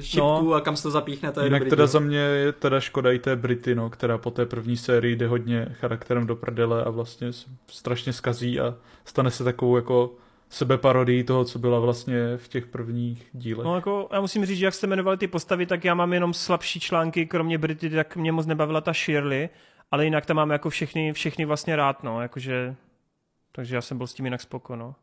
šipku 0.00 0.20
No. 0.44 0.52
a 0.52 0.60
kam 0.60 0.76
se 0.76 0.82
to 0.82 0.90
zapíchne, 0.90 1.32
to 1.32 1.40
je 1.40 1.46
Jinak 1.46 1.60
dobrý 1.60 1.70
teda 1.70 1.82
díl. 1.84 1.92
za 1.92 1.98
mě 1.98 2.18
je 2.18 2.52
teda 2.52 2.80
škoda 2.80 3.12
i 3.12 3.18
té 3.18 3.36
Brity, 3.36 3.74
no, 3.74 3.90
která 3.90 4.18
po 4.18 4.30
té 4.30 4.46
první 4.46 4.76
sérii 4.76 5.16
jde 5.16 5.26
hodně 5.28 5.66
charakterem 5.80 6.26
do 6.26 6.36
prdele 6.36 6.84
a 6.84 6.90
vlastně 6.90 7.28
strašně 7.70 8.12
skazí 8.12 8.60
a 8.60 8.74
stane 9.04 9.30
se 9.30 9.44
takovou 9.44 9.76
jako 9.76 10.10
sebeparodii 10.50 11.24
toho, 11.24 11.44
co 11.44 11.58
byla 11.58 11.78
vlastně 11.80 12.18
v 12.36 12.48
těch 12.48 12.66
prvních 12.66 13.26
dílech. 13.32 13.64
No 13.64 13.74
jako, 13.74 14.08
já 14.12 14.20
musím 14.20 14.46
říct, 14.46 14.58
že 14.58 14.64
jak 14.64 14.74
jste 14.74 14.86
jmenovali 14.86 15.16
ty 15.16 15.26
postavy, 15.26 15.66
tak 15.66 15.84
já 15.84 15.94
mám 15.94 16.12
jenom 16.12 16.34
slabší 16.34 16.80
články, 16.80 17.26
kromě 17.26 17.58
Brity, 17.58 17.90
tak 17.90 18.16
mě 18.16 18.32
moc 18.32 18.46
nebavila 18.46 18.80
ta 18.80 18.92
Shirley, 18.92 19.48
ale 19.90 20.04
jinak 20.04 20.26
tam 20.26 20.36
mám 20.36 20.50
jako 20.50 20.70
všechny, 20.70 21.12
všechny 21.12 21.44
vlastně 21.44 21.76
rád, 21.76 22.02
no, 22.02 22.22
jakože, 22.22 22.74
takže 23.52 23.74
já 23.74 23.80
jsem 23.80 23.98
byl 23.98 24.06
s 24.06 24.14
tím 24.14 24.24
jinak 24.24 24.40
spoko, 24.40 24.76
no. 24.76 24.94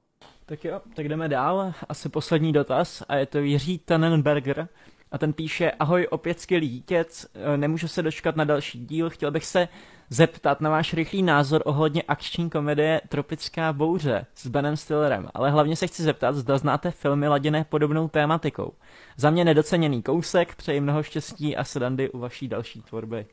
Tak 0.45 0.65
jo, 0.65 0.81
tak 0.95 1.09
jdeme 1.09 1.29
dál. 1.29 1.73
Asi 1.89 2.09
poslední 2.09 2.53
dotaz 2.53 3.03
a 3.07 3.15
je 3.15 3.25
to 3.25 3.39
Jiří 3.39 3.77
Tannenberger. 3.77 4.67
A 5.11 5.17
ten 5.17 5.33
píše, 5.33 5.71
ahoj, 5.71 6.07
opět 6.09 6.39
skvělý 6.39 6.69
dítěc, 6.69 7.25
e, 7.33 7.57
nemůžu 7.57 7.87
se 7.87 8.01
dočkat 8.01 8.35
na 8.35 8.43
další 8.43 8.85
díl, 8.85 9.09
chtěl 9.09 9.31
bych 9.31 9.45
se 9.45 9.67
zeptat 10.09 10.61
na 10.61 10.69
váš 10.69 10.93
rychlý 10.93 11.23
názor 11.23 11.61
ohledně 11.65 12.03
akční 12.07 12.49
komedie 12.49 13.01
Tropická 13.09 13.73
bouře 13.73 14.25
s 14.35 14.47
Benem 14.47 14.77
Stillerem, 14.77 15.29
ale 15.33 15.51
hlavně 15.51 15.75
se 15.75 15.87
chci 15.87 16.03
zeptat, 16.03 16.35
zda 16.35 16.57
znáte 16.57 16.91
filmy 16.91 17.27
laděné 17.27 17.63
podobnou 17.63 18.07
tématikou. 18.07 18.73
Za 19.17 19.29
mě 19.29 19.45
nedoceněný 19.45 20.01
kousek, 20.01 20.55
přeji 20.55 20.81
mnoho 20.81 21.03
štěstí 21.03 21.55
a 21.55 21.63
sedandy 21.63 22.09
u 22.09 22.19
vaší 22.19 22.47
další 22.47 22.81
tvorby. 22.81 23.25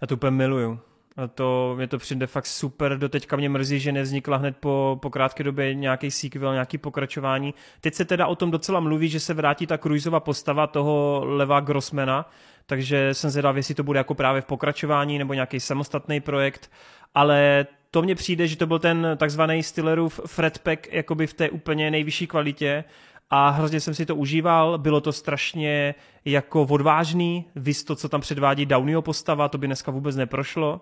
Já 0.00 0.06
to 0.06 0.14
úplně 0.14 0.30
miluju. 0.30 0.80
A 1.16 1.26
to, 1.26 1.74
mě 1.76 1.86
to 1.86 1.98
přijde 1.98 2.26
fakt 2.26 2.46
super, 2.46 2.98
doteďka 2.98 3.36
mě 3.36 3.48
mrzí, 3.48 3.80
že 3.80 3.92
nevznikla 3.92 4.36
hned 4.36 4.56
po, 4.56 4.98
po 5.02 5.10
krátké 5.10 5.44
době 5.44 5.74
nějaký 5.74 6.10
sequel, 6.10 6.52
nějaký 6.52 6.78
pokračování. 6.78 7.54
Teď 7.80 7.94
se 7.94 8.04
teda 8.04 8.26
o 8.26 8.36
tom 8.36 8.50
docela 8.50 8.80
mluví, 8.80 9.08
že 9.08 9.20
se 9.20 9.34
vrátí 9.34 9.66
ta 9.66 9.78
Cruiseova 9.78 10.20
postava 10.20 10.66
toho 10.66 11.22
Leva 11.24 11.60
Grossmana, 11.60 12.30
takže 12.66 13.14
jsem 13.14 13.30
zvědav, 13.30 13.56
jestli 13.56 13.74
to 13.74 13.82
bude 13.82 13.98
jako 13.98 14.14
právě 14.14 14.42
v 14.42 14.44
pokračování 14.44 15.18
nebo 15.18 15.34
nějaký 15.34 15.60
samostatný 15.60 16.20
projekt, 16.20 16.70
ale 17.14 17.66
to 17.90 18.02
mně 18.02 18.14
přijde, 18.14 18.48
že 18.48 18.56
to 18.56 18.66
byl 18.66 18.78
ten 18.78 19.06
takzvaný 19.16 19.62
Stillerův 19.62 20.20
Fred 20.26 20.58
Pack 20.58 20.92
jakoby 20.92 21.26
v 21.26 21.34
té 21.34 21.50
úplně 21.50 21.90
nejvyšší 21.90 22.26
kvalitě 22.26 22.84
a 23.30 23.48
hrozně 23.48 23.80
jsem 23.80 23.94
si 23.94 24.06
to 24.06 24.16
užíval, 24.16 24.78
bylo 24.78 25.00
to 25.00 25.12
strašně 25.12 25.94
jako 26.24 26.62
odvážný, 26.62 27.44
vys 27.56 27.84
to, 27.84 27.96
co 27.96 28.08
tam 28.08 28.20
předvádí 28.20 28.66
Downeyho 28.66 29.02
postava, 29.02 29.48
to 29.48 29.58
by 29.58 29.66
dneska 29.66 29.90
vůbec 29.90 30.16
neprošlo 30.16 30.80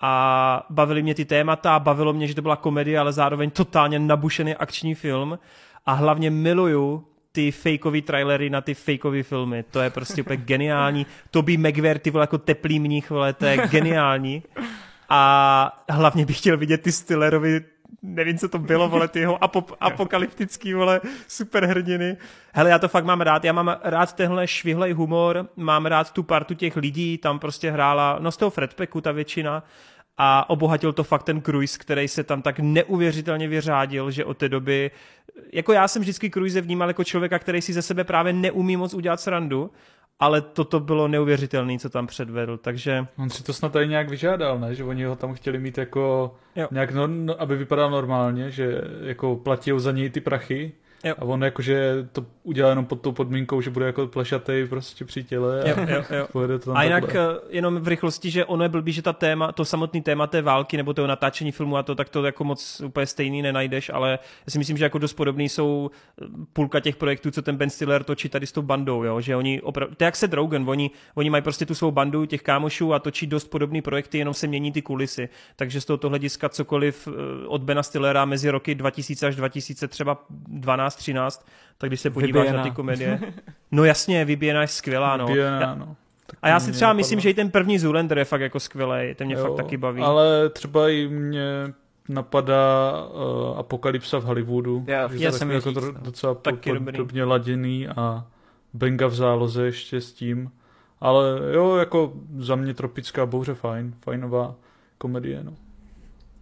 a 0.00 0.66
bavily 0.70 1.02
mě 1.02 1.14
ty 1.14 1.24
témata, 1.24 1.78
bavilo 1.78 2.12
mě, 2.12 2.26
že 2.26 2.34
to 2.34 2.42
byla 2.42 2.56
komedie, 2.56 2.98
ale 2.98 3.12
zároveň 3.12 3.50
totálně 3.50 3.98
nabušený 3.98 4.54
akční 4.54 4.94
film 4.94 5.38
a 5.86 5.92
hlavně 5.92 6.30
miluju 6.30 7.06
ty 7.32 7.50
fakeový 7.50 8.02
trailery 8.02 8.50
na 8.50 8.60
ty 8.60 8.74
fakeový 8.74 9.22
filmy. 9.22 9.62
To 9.62 9.80
je 9.80 9.90
prostě 9.90 10.22
úplně 10.22 10.36
geniální. 10.36 11.06
Toby 11.30 11.56
Maguire, 11.56 11.98
ty 11.98 12.10
vole, 12.10 12.22
jako 12.22 12.38
teplý 12.38 12.80
mních, 12.80 13.10
vole, 13.10 13.32
to 13.32 13.46
je 13.46 13.56
geniální. 13.68 14.42
A 15.08 15.84
hlavně 15.88 16.26
bych 16.26 16.38
chtěl 16.38 16.56
vidět 16.56 16.82
ty 16.82 16.92
Stillerovi, 16.92 17.60
nevím, 18.02 18.38
co 18.38 18.48
to 18.48 18.58
bylo, 18.58 18.88
vole, 18.88 19.08
ty 19.08 19.18
jeho 19.18 19.38
apo- 19.38 19.76
apokalyptický, 19.80 20.74
vole, 20.74 21.00
superhrdiny. 21.28 22.16
Hele, 22.52 22.70
já 22.70 22.78
to 22.78 22.88
fakt 22.88 23.04
mám 23.04 23.20
rád, 23.20 23.44
já 23.44 23.52
mám 23.52 23.76
rád 23.82 24.12
tenhle 24.12 24.46
švihlej 24.46 24.92
humor, 24.92 25.48
mám 25.56 25.86
rád 25.86 26.12
tu 26.12 26.22
partu 26.22 26.54
těch 26.54 26.76
lidí, 26.76 27.18
tam 27.18 27.38
prostě 27.38 27.70
hrála, 27.70 28.16
no 28.20 28.32
z 28.32 28.36
toho 28.36 28.50
Fredpeku 28.50 29.00
ta 29.00 29.12
většina, 29.12 29.64
a 30.22 30.50
obohatil 30.50 30.92
to 30.92 31.04
fakt 31.04 31.22
ten 31.22 31.42
Cruise, 31.42 31.78
který 31.78 32.08
se 32.08 32.24
tam 32.24 32.42
tak 32.42 32.58
neuvěřitelně 32.58 33.48
vyřádil, 33.48 34.10
že 34.10 34.24
od 34.24 34.36
té 34.36 34.48
doby, 34.48 34.90
jako 35.52 35.72
já 35.72 35.88
jsem 35.88 36.02
vždycky 36.02 36.30
Cruise 36.30 36.60
vnímal 36.60 36.88
jako 36.88 37.04
člověka, 37.04 37.38
který 37.38 37.62
si 37.62 37.72
ze 37.72 37.82
sebe 37.82 38.04
právě 38.04 38.32
neumí 38.32 38.76
moc 38.76 38.94
udělat 38.94 39.20
srandu, 39.20 39.70
ale 40.20 40.40
toto 40.40 40.80
bylo 40.80 41.08
neuvěřitelné, 41.08 41.78
co 41.78 41.90
tam 41.90 42.06
předvedl, 42.06 42.56
takže 42.56 43.06
On 43.18 43.30
si 43.30 43.42
to 43.42 43.52
snad 43.52 43.72
tady 43.72 43.88
nějak 43.88 44.08
vyžádal, 44.08 44.58
ne? 44.58 44.74
Že 44.74 44.84
oni 44.84 45.04
ho 45.04 45.16
tam 45.16 45.34
chtěli 45.34 45.58
mít 45.58 45.78
jako, 45.78 46.34
Jo. 46.56 46.68
nějak, 46.70 46.90
no, 46.90 47.06
no, 47.06 47.40
aby 47.42 47.56
vypadal 47.56 47.90
normálně, 47.90 48.50
že 48.50 48.80
jako 49.02 49.36
platí 49.36 49.72
za 49.76 49.92
něj 49.92 50.10
ty 50.10 50.20
prachy. 50.20 50.72
Jo. 51.04 51.14
A 51.18 51.24
on 51.24 51.44
jakože 51.44 52.08
to 52.12 52.26
udělá 52.42 52.68
jenom 52.68 52.86
pod 52.86 53.00
tou 53.00 53.12
podmínkou, 53.12 53.60
že 53.60 53.70
bude 53.70 53.86
jako 53.86 54.06
plešatej 54.06 54.66
prostě 54.66 55.04
při 55.04 55.24
těle 55.24 55.62
a 55.62 55.68
jo, 55.68 55.76
jo, 55.88 56.04
jo. 56.16 56.26
pojede 56.32 56.58
to 56.58 56.64
tam 56.64 56.76
A 56.76 56.82
jinak 56.82 57.04
takhle. 57.04 57.34
eh, 57.34 57.38
jenom 57.48 57.76
v 57.76 57.88
rychlosti, 57.88 58.30
že 58.30 58.44
ono 58.44 58.62
je 58.62 58.68
blbý, 58.68 58.92
že 58.92 59.02
ta 59.02 59.12
téma, 59.12 59.52
to 59.52 59.64
samotný 59.64 60.02
téma 60.02 60.26
té 60.26 60.42
války 60.42 60.76
nebo 60.76 60.94
toho 60.94 61.06
natáčení 61.06 61.52
filmu 61.52 61.76
a 61.76 61.82
to, 61.82 61.94
tak 61.94 62.08
to 62.08 62.24
jako 62.24 62.44
moc 62.44 62.80
úplně 62.84 63.06
stejný 63.06 63.42
nenajdeš, 63.42 63.90
ale 63.94 64.10
já 64.46 64.50
si 64.50 64.58
myslím, 64.58 64.76
že 64.76 64.84
jako 64.84 64.98
dost 64.98 65.12
podobný 65.12 65.48
jsou 65.48 65.90
eh, 66.22 66.26
půlka 66.52 66.80
těch 66.80 66.96
projektů, 66.96 67.30
co 67.30 67.42
ten 67.42 67.56
Ben 67.56 67.70
Stiller 67.70 68.04
točí 68.04 68.28
tady 68.28 68.46
s 68.46 68.52
tou 68.52 68.62
bandou, 68.62 69.04
jo? 69.04 69.20
že 69.20 69.36
oni 69.36 69.60
opravdu, 69.60 69.94
to 69.94 70.04
je 70.04 70.06
jak 70.06 70.16
se 70.16 70.26
Rogen, 70.26 70.64
oni, 70.68 70.90
oni 71.14 71.30
mají 71.30 71.42
prostě 71.42 71.66
tu 71.66 71.74
svou 71.74 71.90
bandu 71.90 72.24
těch 72.24 72.42
kámošů 72.42 72.94
a 72.94 72.98
točí 72.98 73.26
dost 73.26 73.44
podobný 73.44 73.82
projekty, 73.82 74.18
jenom 74.18 74.34
se 74.34 74.46
mění 74.46 74.72
ty 74.72 74.82
kulisy, 74.82 75.28
takže 75.56 75.80
z 75.80 75.84
tohoto 75.84 76.08
hlediska 76.08 76.48
cokoliv 76.48 77.08
eh, 77.08 77.46
od 77.46 77.62
Bena 77.62 77.82
Stillera 77.82 78.24
mezi 78.24 78.50
roky 78.50 78.74
2000 78.74 79.26
až 79.26 79.36
2000 79.36 79.88
třeba 79.88 80.24
12, 80.48 80.89
13, 80.96 81.46
tak 81.78 81.90
když 81.90 82.00
se 82.00 82.10
podíváš 82.10 82.42
Vybíjená. 82.42 82.58
na 82.58 82.64
ty 82.64 82.70
komedie, 82.70 83.20
no 83.70 83.84
jasně, 83.84 84.24
Vybíjená 84.24 84.60
je 84.60 84.66
skvělá, 84.68 85.16
no. 85.16 85.26
Vybíjená, 85.26 85.60
Já- 85.60 85.74
no. 85.74 85.96
Tak 86.26 86.38
a 86.42 86.48
já 86.48 86.60
si 86.60 86.72
třeba 86.72 86.88
napadlo. 86.88 86.98
myslím, 86.98 87.20
že 87.20 87.30
i 87.30 87.34
ten 87.34 87.50
první 87.50 87.78
Zoolander 87.78 88.18
je 88.18 88.24
fakt 88.24 88.40
jako 88.40 88.60
skvělý, 88.60 89.14
ten 89.14 89.26
mě 89.26 89.34
Jo, 89.36 89.42
fakt 89.46 89.56
taky 89.56 89.76
baví. 89.76 90.02
Ale 90.02 90.48
třeba 90.50 90.88
i 90.88 91.08
mě 91.08 91.42
napadá 92.08 92.92
uh, 93.52 93.58
Apokalypsa 93.58 94.18
v 94.18 94.24
Hollywoodu. 94.24 94.84
Já- 94.86 95.08
že 95.16 95.24
já 95.24 95.32
jsem 95.32 95.50
jako 95.50 95.70
říct, 95.70 95.80
no. 95.82 95.92
docela 96.00 96.34
po- 96.34 96.40
Taky 96.40 96.72
dobrý. 96.72 96.92
podobně 96.92 97.24
laděný 97.24 97.88
a 97.88 98.26
Benga 98.74 99.06
v 99.06 99.14
záloze 99.14 99.64
ještě 99.64 100.00
s 100.00 100.12
tím. 100.12 100.50
Ale 101.00 101.22
jo, 101.54 101.76
jako 101.76 102.12
za 102.38 102.56
mě 102.56 102.74
tropická 102.74 103.26
bouře 103.26 103.54
fajn, 103.54 103.94
fajnová. 104.02 104.54
komedie, 104.98 105.40
no. 105.44 105.52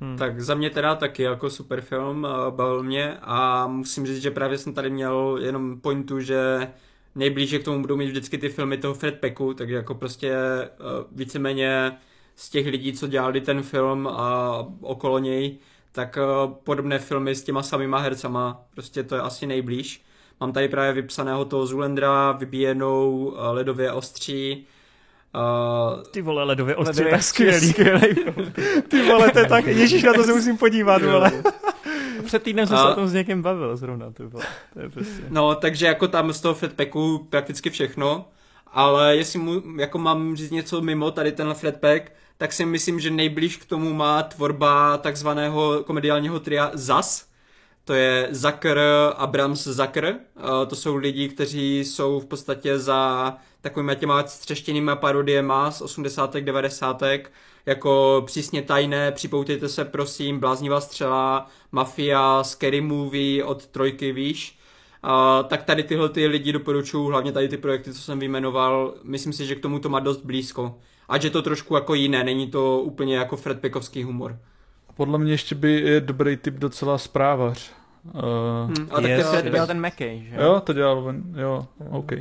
Hmm. 0.00 0.18
Tak 0.18 0.40
za 0.40 0.54
mě 0.54 0.70
teda 0.70 0.94
taky 0.94 1.22
jako 1.22 1.50
super 1.50 1.80
film, 1.80 2.26
eh, 2.26 2.50
bavil 2.50 2.82
mě 2.82 3.18
a 3.22 3.66
musím 3.66 4.06
říct, 4.06 4.22
že 4.22 4.30
právě 4.30 4.58
jsem 4.58 4.74
tady 4.74 4.90
měl 4.90 5.38
jenom 5.42 5.80
pointu, 5.80 6.20
že 6.20 6.68
nejblíže 7.14 7.58
k 7.58 7.64
tomu 7.64 7.80
budou 7.80 7.96
mít 7.96 8.06
vždycky 8.06 8.38
ty 8.38 8.48
filmy 8.48 8.78
toho 8.78 8.94
Fred 8.94 9.20
Pecku, 9.20 9.54
takže 9.54 9.74
jako 9.74 9.94
prostě 9.94 10.36
uh, 10.36 10.86
víceméně 11.12 11.92
z 12.36 12.50
těch 12.50 12.66
lidí, 12.66 12.92
co 12.92 13.06
dělali 13.06 13.40
ten 13.40 13.62
film 13.62 14.06
a 14.06 14.58
okolo 14.80 15.18
něj, 15.18 15.58
tak 15.92 16.18
uh, 16.46 16.52
podobné 16.52 16.98
filmy 16.98 17.34
s 17.34 17.42
těma 17.42 17.62
samýma 17.62 17.98
hercama, 17.98 18.62
prostě 18.74 19.02
to 19.02 19.14
je 19.14 19.20
asi 19.20 19.46
nejblíž. 19.46 20.04
Mám 20.40 20.52
tady 20.52 20.68
právě 20.68 20.92
vypsaného 20.92 21.44
toho 21.44 21.66
Zulendra, 21.66 22.32
vybíjenou 22.32 23.34
ledově 23.36 23.92
ostří, 23.92 24.66
Uh, 25.34 26.02
ty 26.02 26.22
vole, 26.22 26.44
ledově 26.44 26.76
ostří, 26.76 27.04
tak 27.10 27.22
skvělý. 27.22 27.68
skvělý. 27.68 28.16
ty 28.88 29.02
vole, 29.02 29.30
to 29.30 29.38
je 29.38 29.46
tak, 29.46 29.66
ježíš, 29.66 30.02
na 30.02 30.12
to 30.12 30.24
se 30.24 30.32
musím 30.32 30.56
podívat, 30.56 31.02
vole. 31.02 31.32
Před 32.24 32.42
týdnem 32.42 32.66
jsem 32.66 32.76
a... 32.76 32.82
se 32.82 32.88
o 32.88 32.94
tom 32.94 33.08
s 33.08 33.12
někým 33.12 33.42
bavil 33.42 33.76
zrovna, 33.76 34.10
ty 34.10 34.22
vole. 34.22 34.44
To 34.74 34.80
je 34.80 34.88
prostě... 34.88 35.22
No, 35.28 35.54
takže 35.54 35.86
jako 35.86 36.08
tam 36.08 36.32
z 36.32 36.40
toho 36.40 36.54
Fredpacku 36.54 37.26
prakticky 37.30 37.70
všechno, 37.70 38.28
ale 38.66 39.16
jestli 39.16 39.38
mu, 39.38 39.62
jako 39.78 39.98
mám 39.98 40.36
říct 40.36 40.50
něco 40.50 40.80
mimo 40.80 41.10
tady 41.10 41.32
tenhle 41.32 41.54
Fredpack, 41.54 42.12
tak 42.38 42.52
si 42.52 42.64
myslím, 42.64 43.00
že 43.00 43.10
nejblíž 43.10 43.56
k 43.56 43.64
tomu 43.64 43.94
má 43.94 44.22
tvorba 44.22 44.96
takzvaného 44.96 45.84
komediálního 45.86 46.40
tria 46.40 46.70
ZAS, 46.74 47.28
to 47.84 47.94
je 47.94 48.28
Zucker, 48.30 48.80
Abrams 49.16 49.64
Zucker, 49.64 50.16
to 50.68 50.76
jsou 50.76 50.96
lidi, 50.96 51.28
kteří 51.28 51.78
jsou 51.78 52.20
v 52.20 52.26
podstatě 52.26 52.78
za 52.78 53.36
takovými 53.60 53.96
těma 53.96 54.26
střeštěnými 54.26 54.90
parodiema 54.94 55.70
z 55.70 55.82
80. 55.82 56.36
90. 56.36 57.02
jako 57.66 58.22
přísně 58.26 58.62
tajné, 58.62 59.12
připoutejte 59.12 59.68
se 59.68 59.84
prosím, 59.84 60.40
bláznivá 60.40 60.80
střela, 60.80 61.46
mafia, 61.72 62.44
scary 62.44 62.80
movie 62.80 63.44
od 63.44 63.66
trojky, 63.66 64.12
víš. 64.12 64.58
Uh, 65.04 65.48
tak 65.48 65.62
tady 65.62 65.82
tyhle 65.82 66.08
ty 66.08 66.26
lidi 66.26 66.52
doporučuju, 66.52 67.04
hlavně 67.04 67.32
tady 67.32 67.48
ty 67.48 67.56
projekty, 67.56 67.92
co 67.92 68.00
jsem 68.00 68.18
vyjmenoval, 68.18 68.94
myslím 69.02 69.32
si, 69.32 69.46
že 69.46 69.54
k 69.54 69.60
tomu 69.60 69.78
to 69.78 69.88
má 69.88 70.00
dost 70.00 70.24
blízko. 70.24 70.78
Ať 71.08 71.24
je 71.24 71.30
to 71.30 71.42
trošku 71.42 71.74
jako 71.74 71.94
jiné, 71.94 72.24
není 72.24 72.50
to 72.50 72.80
úplně 72.80 73.16
jako 73.16 73.36
Fred 73.36 73.60
Pekovský 73.60 74.02
humor. 74.02 74.38
Podle 74.96 75.18
mě 75.18 75.32
ještě 75.32 75.54
by 75.54 75.80
je 75.80 76.00
dobrý 76.00 76.36
typ 76.36 76.54
docela 76.54 76.98
zprávař. 76.98 77.72
Uh, 78.14 78.22
hmm, 78.66 78.88
a 78.90 79.00
yes. 79.00 79.30
tak 79.30 79.42
to 79.42 79.50
dělal 79.50 79.66
ten 79.66 79.86
McKay, 79.86 80.26
že? 80.30 80.36
Jo, 80.42 80.60
to 80.64 80.72
dělal, 80.72 81.14
jo, 81.36 81.66
OK. 81.90 82.12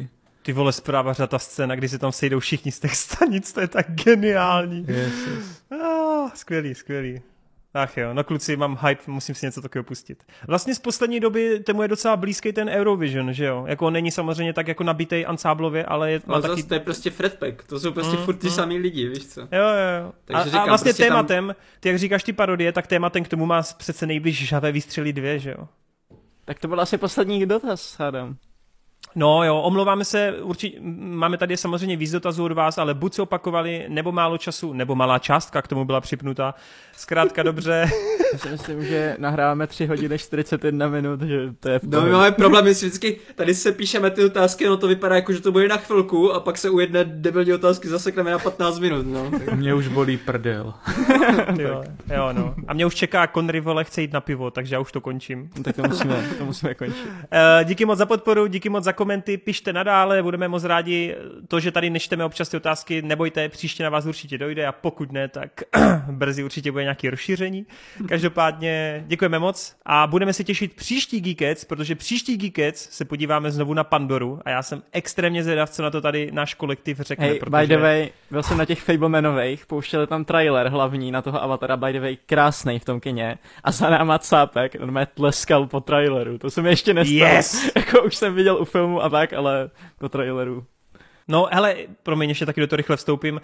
Ty 0.48 0.53
vole 0.53 0.72
zprávař 0.72 1.17
ta 1.27 1.40
scéna, 1.40 1.76
kdy 1.76 1.90
se 1.90 2.00
tam 2.00 2.11
sejdou 2.11 2.40
všichni 2.40 2.72
z 2.72 2.80
těch 2.80 2.95
stanic, 2.95 3.53
to 3.53 3.61
je 3.61 3.67
tak 3.67 3.85
geniální. 3.92 4.85
Yes, 4.88 5.14
yes. 5.27 5.61
Ah, 5.72 6.32
skvělý, 6.35 6.76
skvělý. 6.76 7.22
Ach 7.74 7.98
jo, 7.98 8.14
no 8.14 8.24
kluci, 8.24 8.58
mám 8.58 8.80
hype, 8.88 9.01
musím 9.08 9.35
si 9.35 9.45
něco 9.45 9.61
takového 9.61 9.84
pustit. 9.84 10.24
Vlastně 10.48 10.76
z 10.76 10.80
poslední 10.80 11.19
doby 11.19 11.59
tomu 11.59 11.82
je 11.82 11.88
docela 11.88 12.17
blízký 12.17 12.53
ten 12.53 12.69
Eurovision, 12.69 13.34
že 13.34 13.45
jo? 13.45 13.66
Jako 13.67 13.88
on 13.88 13.93
není 13.93 14.11
samozřejmě 14.11 14.53
tak 14.53 14.67
jako 14.67 14.84
nabitej 14.84 15.26
ansáblově, 15.27 15.85
ale 15.85 16.11
je, 16.11 16.22
má 16.26 16.35
no, 16.35 16.42
taky... 16.42 16.64
to 16.64 16.74
je 16.74 16.80
prostě 16.80 17.09
Fredpack, 17.09 17.64
to 17.64 17.80
jsou 17.80 17.92
prostě 17.92 18.17
mm, 18.17 18.26
furt 18.26 18.35
ty 18.35 18.48
mm. 18.48 18.53
samý 18.53 18.77
lidi, 18.77 19.08
víš 19.08 19.27
co? 19.27 19.42
Jo, 19.42 19.48
jo, 19.51 20.03
jo. 20.03 20.14
Takže 20.26 20.42
a, 20.42 20.45
říkám, 20.45 20.61
a 20.61 20.66
vlastně 20.66 20.90
prostě 20.90 21.03
tématem, 21.03 21.48
tam... 21.48 21.56
ty 21.80 21.90
jak 21.90 22.00
říkáš 22.00 22.24
ty 22.24 22.34
parodie, 22.34 22.72
tak 22.72 22.88
tématem 22.88 23.24
k 23.24 23.27
tomu 23.27 23.45
má 23.45 23.61
přece 23.77 24.06
nejbliž 24.06 24.48
žavé 24.48 24.72
výstřely 24.72 25.14
dvě, 25.14 25.40
že 25.40 25.50
jo? 25.50 25.67
Tak 26.45 26.59
to 26.59 26.67
byl 26.67 26.82
asi 26.82 26.98
poslední 26.98 27.45
dotaz, 27.45 28.00
Adam. 28.00 28.38
No 29.20 29.44
jo, 29.44 29.62
omlouváme 29.62 30.06
se, 30.06 30.34
určitě, 30.42 30.78
máme 31.00 31.38
tady 31.38 31.58
samozřejmě 31.58 31.98
víc 31.98 32.12
dotazů 32.12 32.46
od 32.46 32.52
vás, 32.52 32.78
ale 32.78 32.94
buď 32.94 33.14
se 33.14 33.22
opakovali, 33.22 33.86
nebo 33.88 34.12
málo 34.12 34.38
času, 34.38 34.74
nebo 34.74 34.96
malá 34.96 35.20
částka 35.20 35.62
k 35.62 35.68
tomu 35.68 35.86
byla 35.86 36.02
připnuta. 36.02 36.56
Zkrátka 36.98 37.44
dobře. 37.44 37.86
Já 38.34 38.40
si 38.40 38.50
myslím, 38.50 38.86
že 38.86 39.16
nahráváme 39.20 39.68
3 39.68 39.86
hodiny 39.86 40.18
41 40.18 40.88
minut, 40.88 41.22
že 41.22 41.54
to 41.60 41.70
je 41.70 41.80
v 41.80 41.84
No 41.84 42.02
my 42.02 42.12
máme 42.12 42.32
problém, 42.32 42.66
my 42.66 42.72
vždycky, 42.72 43.18
tady 43.36 43.56
se 43.56 43.72
píšeme 43.72 44.12
ty 44.12 44.26
otázky, 44.26 44.66
no 44.66 44.78
to 44.78 44.88
vypadá 44.88 45.16
jako, 45.16 45.34
že 45.34 45.42
to 45.42 45.52
bude 45.52 45.68
na 45.68 45.78
chvilku 45.78 46.34
a 46.34 46.40
pak 46.40 46.58
se 46.58 46.70
u 46.70 46.80
jedné 46.80 47.04
debilní 47.04 47.54
otázky 47.54 47.88
zasekneme 47.88 48.32
na 48.32 48.40
15 48.40 48.80
minut, 48.80 49.06
no. 49.08 49.32
Mě 49.56 49.74
už 49.74 49.88
bolí 49.88 50.18
prdel. 50.18 50.74
jo, 51.60 51.84
jo, 52.16 52.30
no. 52.34 52.56
A 52.68 52.74
mě 52.74 52.86
už 52.86 52.96
čeká 52.96 53.28
Conry, 53.28 53.60
vole, 53.60 53.84
chce 53.84 54.02
jít 54.02 54.14
na 54.14 54.22
pivo, 54.22 54.52
takže 54.52 54.76
já 54.76 54.80
už 54.80 54.92
to 54.92 55.02
končím. 55.02 55.50
Tak 55.64 55.76
to 55.76 55.84
musíme, 55.88 56.24
to 56.38 56.46
musíme 56.46 56.74
končit. 56.74 57.08
Uh, 57.08 57.64
díky 57.64 57.86
moc 57.86 57.98
za 57.98 58.06
podporu, 58.06 58.48
díky 58.48 58.70
moc 58.70 58.84
za 58.84 58.94
komenty, 59.08 59.38
pište 59.38 59.74
nadále, 59.74 60.24
budeme 60.24 60.48
moc 60.48 60.64
rádi. 60.64 61.16
To, 61.48 61.60
že 61.60 61.72
tady 61.72 61.90
nečteme 61.90 62.26
občas 62.26 62.50
ty 62.50 62.58
otázky, 62.58 63.02
nebojte, 63.02 63.50
příště 63.50 63.84
na 63.84 63.90
vás 63.90 64.06
určitě 64.06 64.38
dojde 64.38 64.68
a 64.68 64.72
pokud 64.72 65.11
ne, 65.11 65.27
tak 65.27 65.52
brzy 66.11 66.44
určitě 66.44 66.72
bude 66.72 66.84
nějaké 66.84 67.10
rozšíření. 67.10 67.66
Každopádně 68.08 69.03
děkujeme 69.08 69.40
moc 69.40 69.76
a 69.86 70.08
budeme 70.08 70.34
se 70.34 70.44
těšit 70.44 70.74
příští 70.74 71.22
Geekets, 71.22 71.66
protože 71.66 71.95
příští 71.95 72.38
Geekets 72.38 72.90
se 72.92 73.06
podíváme 73.06 73.52
znovu 73.52 73.74
na 73.74 73.84
Pandoru 73.84 74.40
a 74.45 74.50
já 74.50 74.64
jsem 74.64 74.84
extrémně 74.92 75.44
zvědav, 75.44 75.69
co 75.69 75.84
na 75.84 75.90
to 75.90 76.02
tady 76.02 76.32
náš 76.32 76.53
kolektiv 76.53 77.00
řekne. 77.00 77.26
Hey, 77.26 77.40
protože... 77.40 77.61
by 77.61 77.68
the 77.68 77.77
way, 77.77 78.10
byl 78.32 78.44
jsem 78.44 78.58
na 78.58 78.66
těch 78.66 78.82
Fablemanových, 78.82 79.66
pouštěli 79.66 80.08
tam 80.08 80.26
trailer 80.26 80.68
hlavní 80.68 81.11
na 81.11 81.22
toho 81.22 81.44
avatara, 81.44 81.77
by 81.77 81.94
the 81.94 82.00
way, 82.00 82.18
krásný 82.26 82.80
v 82.80 82.86
tom 82.86 83.00
kině 83.00 83.38
a 83.64 83.72
za 83.72 83.90
náma 83.90 84.19
cápek, 84.19 84.76
on 84.80 84.92
mě 84.92 85.08
tleskal 85.14 85.68
po 85.68 85.80
traileru, 85.82 86.38
to 86.38 86.50
se 86.50 86.61
mi 86.61 86.69
ještě 86.69 86.94
nestalo. 86.94 87.34
Yes! 87.34 87.72
jako 87.76 88.03
už 88.03 88.16
jsem 88.16 88.36
viděl 88.36 88.58
u 88.58 88.66
filmu 88.66 88.97
a 89.03 89.09
tak, 89.09 89.34
ale 89.34 89.69
po 90.00 90.09
traileru. 90.09 90.66
No, 91.30 91.48
hele, 91.51 91.76
promiň, 92.03 92.30
ještě 92.30 92.45
taky 92.45 92.61
do 92.61 92.67
toho 92.67 92.77
rychle 92.77 92.98
vstoupím. 92.98 93.35
Uh, 93.35 93.42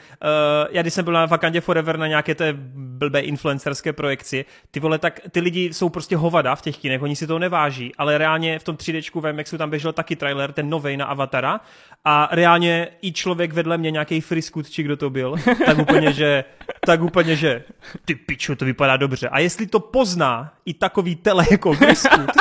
já 0.71 0.81
když 0.81 0.93
jsem 0.93 1.05
byl 1.05 1.13
na 1.13 1.25
Vakandě 1.25 1.61
Forever 1.61 1.97
na 1.97 2.07
nějaké 2.07 2.35
té 2.35 2.53
blbé 2.75 3.19
influencerské 3.19 3.93
projekci, 3.93 4.45
ty 4.71 4.79
vole, 4.79 4.97
tak 4.97 5.19
ty 5.31 5.39
lidi 5.39 5.73
jsou 5.73 5.89
prostě 5.89 6.17
hovada 6.17 6.55
v 6.55 6.61
těch 6.61 6.77
kinech, 6.77 7.01
oni 7.01 7.15
si 7.15 7.27
to 7.27 7.39
neváží, 7.39 7.91
ale 7.97 8.17
reálně 8.17 8.59
v 8.59 8.63
tom 8.63 8.75
3Dčku 8.75 9.21
v 9.21 9.33
MXu 9.33 9.57
tam 9.57 9.69
běžel 9.69 9.93
taky 9.93 10.15
trailer, 10.15 10.51
ten 10.51 10.69
novej 10.69 10.97
na 10.97 11.05
Avatara 11.05 11.59
a 12.05 12.29
reálně 12.31 12.87
i 13.01 13.11
člověk 13.11 13.53
vedle 13.53 13.77
mě, 13.77 13.91
nějaký 13.91 14.21
friskut, 14.21 14.69
či 14.69 14.83
kdo 14.83 14.97
to 14.97 15.09
byl, 15.09 15.35
tak 15.65 15.77
úplně, 15.77 16.13
že, 16.13 16.43
tak 16.85 17.01
úplně, 17.01 17.35
že 17.35 17.63
ty 18.05 18.15
piču, 18.15 18.55
to 18.55 18.65
vypadá 18.65 18.97
dobře. 18.97 19.29
A 19.29 19.39
jestli 19.39 19.67
to 19.67 19.79
pozná 19.79 20.53
i 20.65 20.73
takový 20.73 21.15
tele 21.15 21.45
jako 21.51 21.73
friskut, 21.73 22.31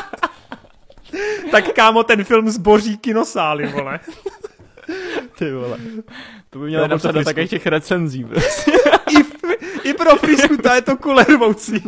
tak 1.52 1.72
kámo, 1.72 2.02
ten 2.02 2.24
film 2.24 2.50
zboří 2.50 2.97
kinosály, 2.97 3.66
vole. 3.66 4.00
Ty 5.39 5.52
vole. 5.52 5.78
To 6.50 6.58
by 6.58 6.66
mělo 6.66 6.89
napsat 6.89 7.12
do 7.12 7.24
takových 7.24 7.50
těch 7.50 7.66
recenzí. 7.66 8.24
Prostě. 8.24 8.72
I, 9.10 9.89
I 9.89 9.94
pro 9.94 10.10
ta 10.62 10.74
je 10.74 10.82
to 10.82 10.97
kulervoucí. 10.97 11.82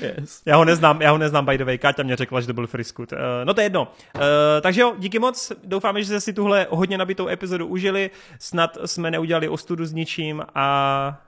yes. 0.00 0.42
Já 0.46 0.56
ho 0.56 0.64
neznám, 0.64 1.02
já 1.02 1.10
ho 1.10 1.18
neznám 1.18 1.46
by 1.46 1.58
the 1.58 1.64
way. 1.64 1.78
Káťa 1.78 2.02
mě 2.02 2.16
řekla, 2.16 2.40
že 2.40 2.46
to 2.46 2.52
byl 2.52 2.66
Friskut. 2.66 3.12
Uh, 3.12 3.18
no 3.44 3.54
to 3.54 3.60
je 3.60 3.64
jedno. 3.64 3.92
Uh, 4.14 4.20
takže 4.60 4.80
jo, 4.80 4.94
díky 4.98 5.18
moc. 5.18 5.52
Doufáme, 5.64 6.00
že 6.02 6.06
jste 6.06 6.20
si 6.20 6.32
tuhle 6.32 6.66
hodně 6.70 6.98
nabitou 6.98 7.28
epizodu 7.28 7.66
užili. 7.66 8.10
Snad 8.38 8.78
jsme 8.86 9.10
neudělali 9.10 9.48
ostudu 9.48 9.86
s 9.86 9.92
ničím 9.92 10.42
a 10.54 11.20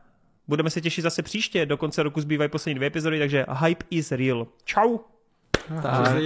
budeme 0.49 0.71
se 0.71 0.81
těšit 0.81 1.03
zase 1.03 1.23
příště. 1.23 1.67
Do 1.67 1.77
konce 1.77 2.03
roku 2.03 2.21
zbývají 2.21 2.51
poslední 2.51 2.75
dvě 2.75 2.87
epizody, 2.87 3.19
takže 3.19 3.47
hype 3.65 3.85
is 3.91 4.13
real. 4.13 4.47
Čau. 4.65 4.99
Tak. 5.83 6.17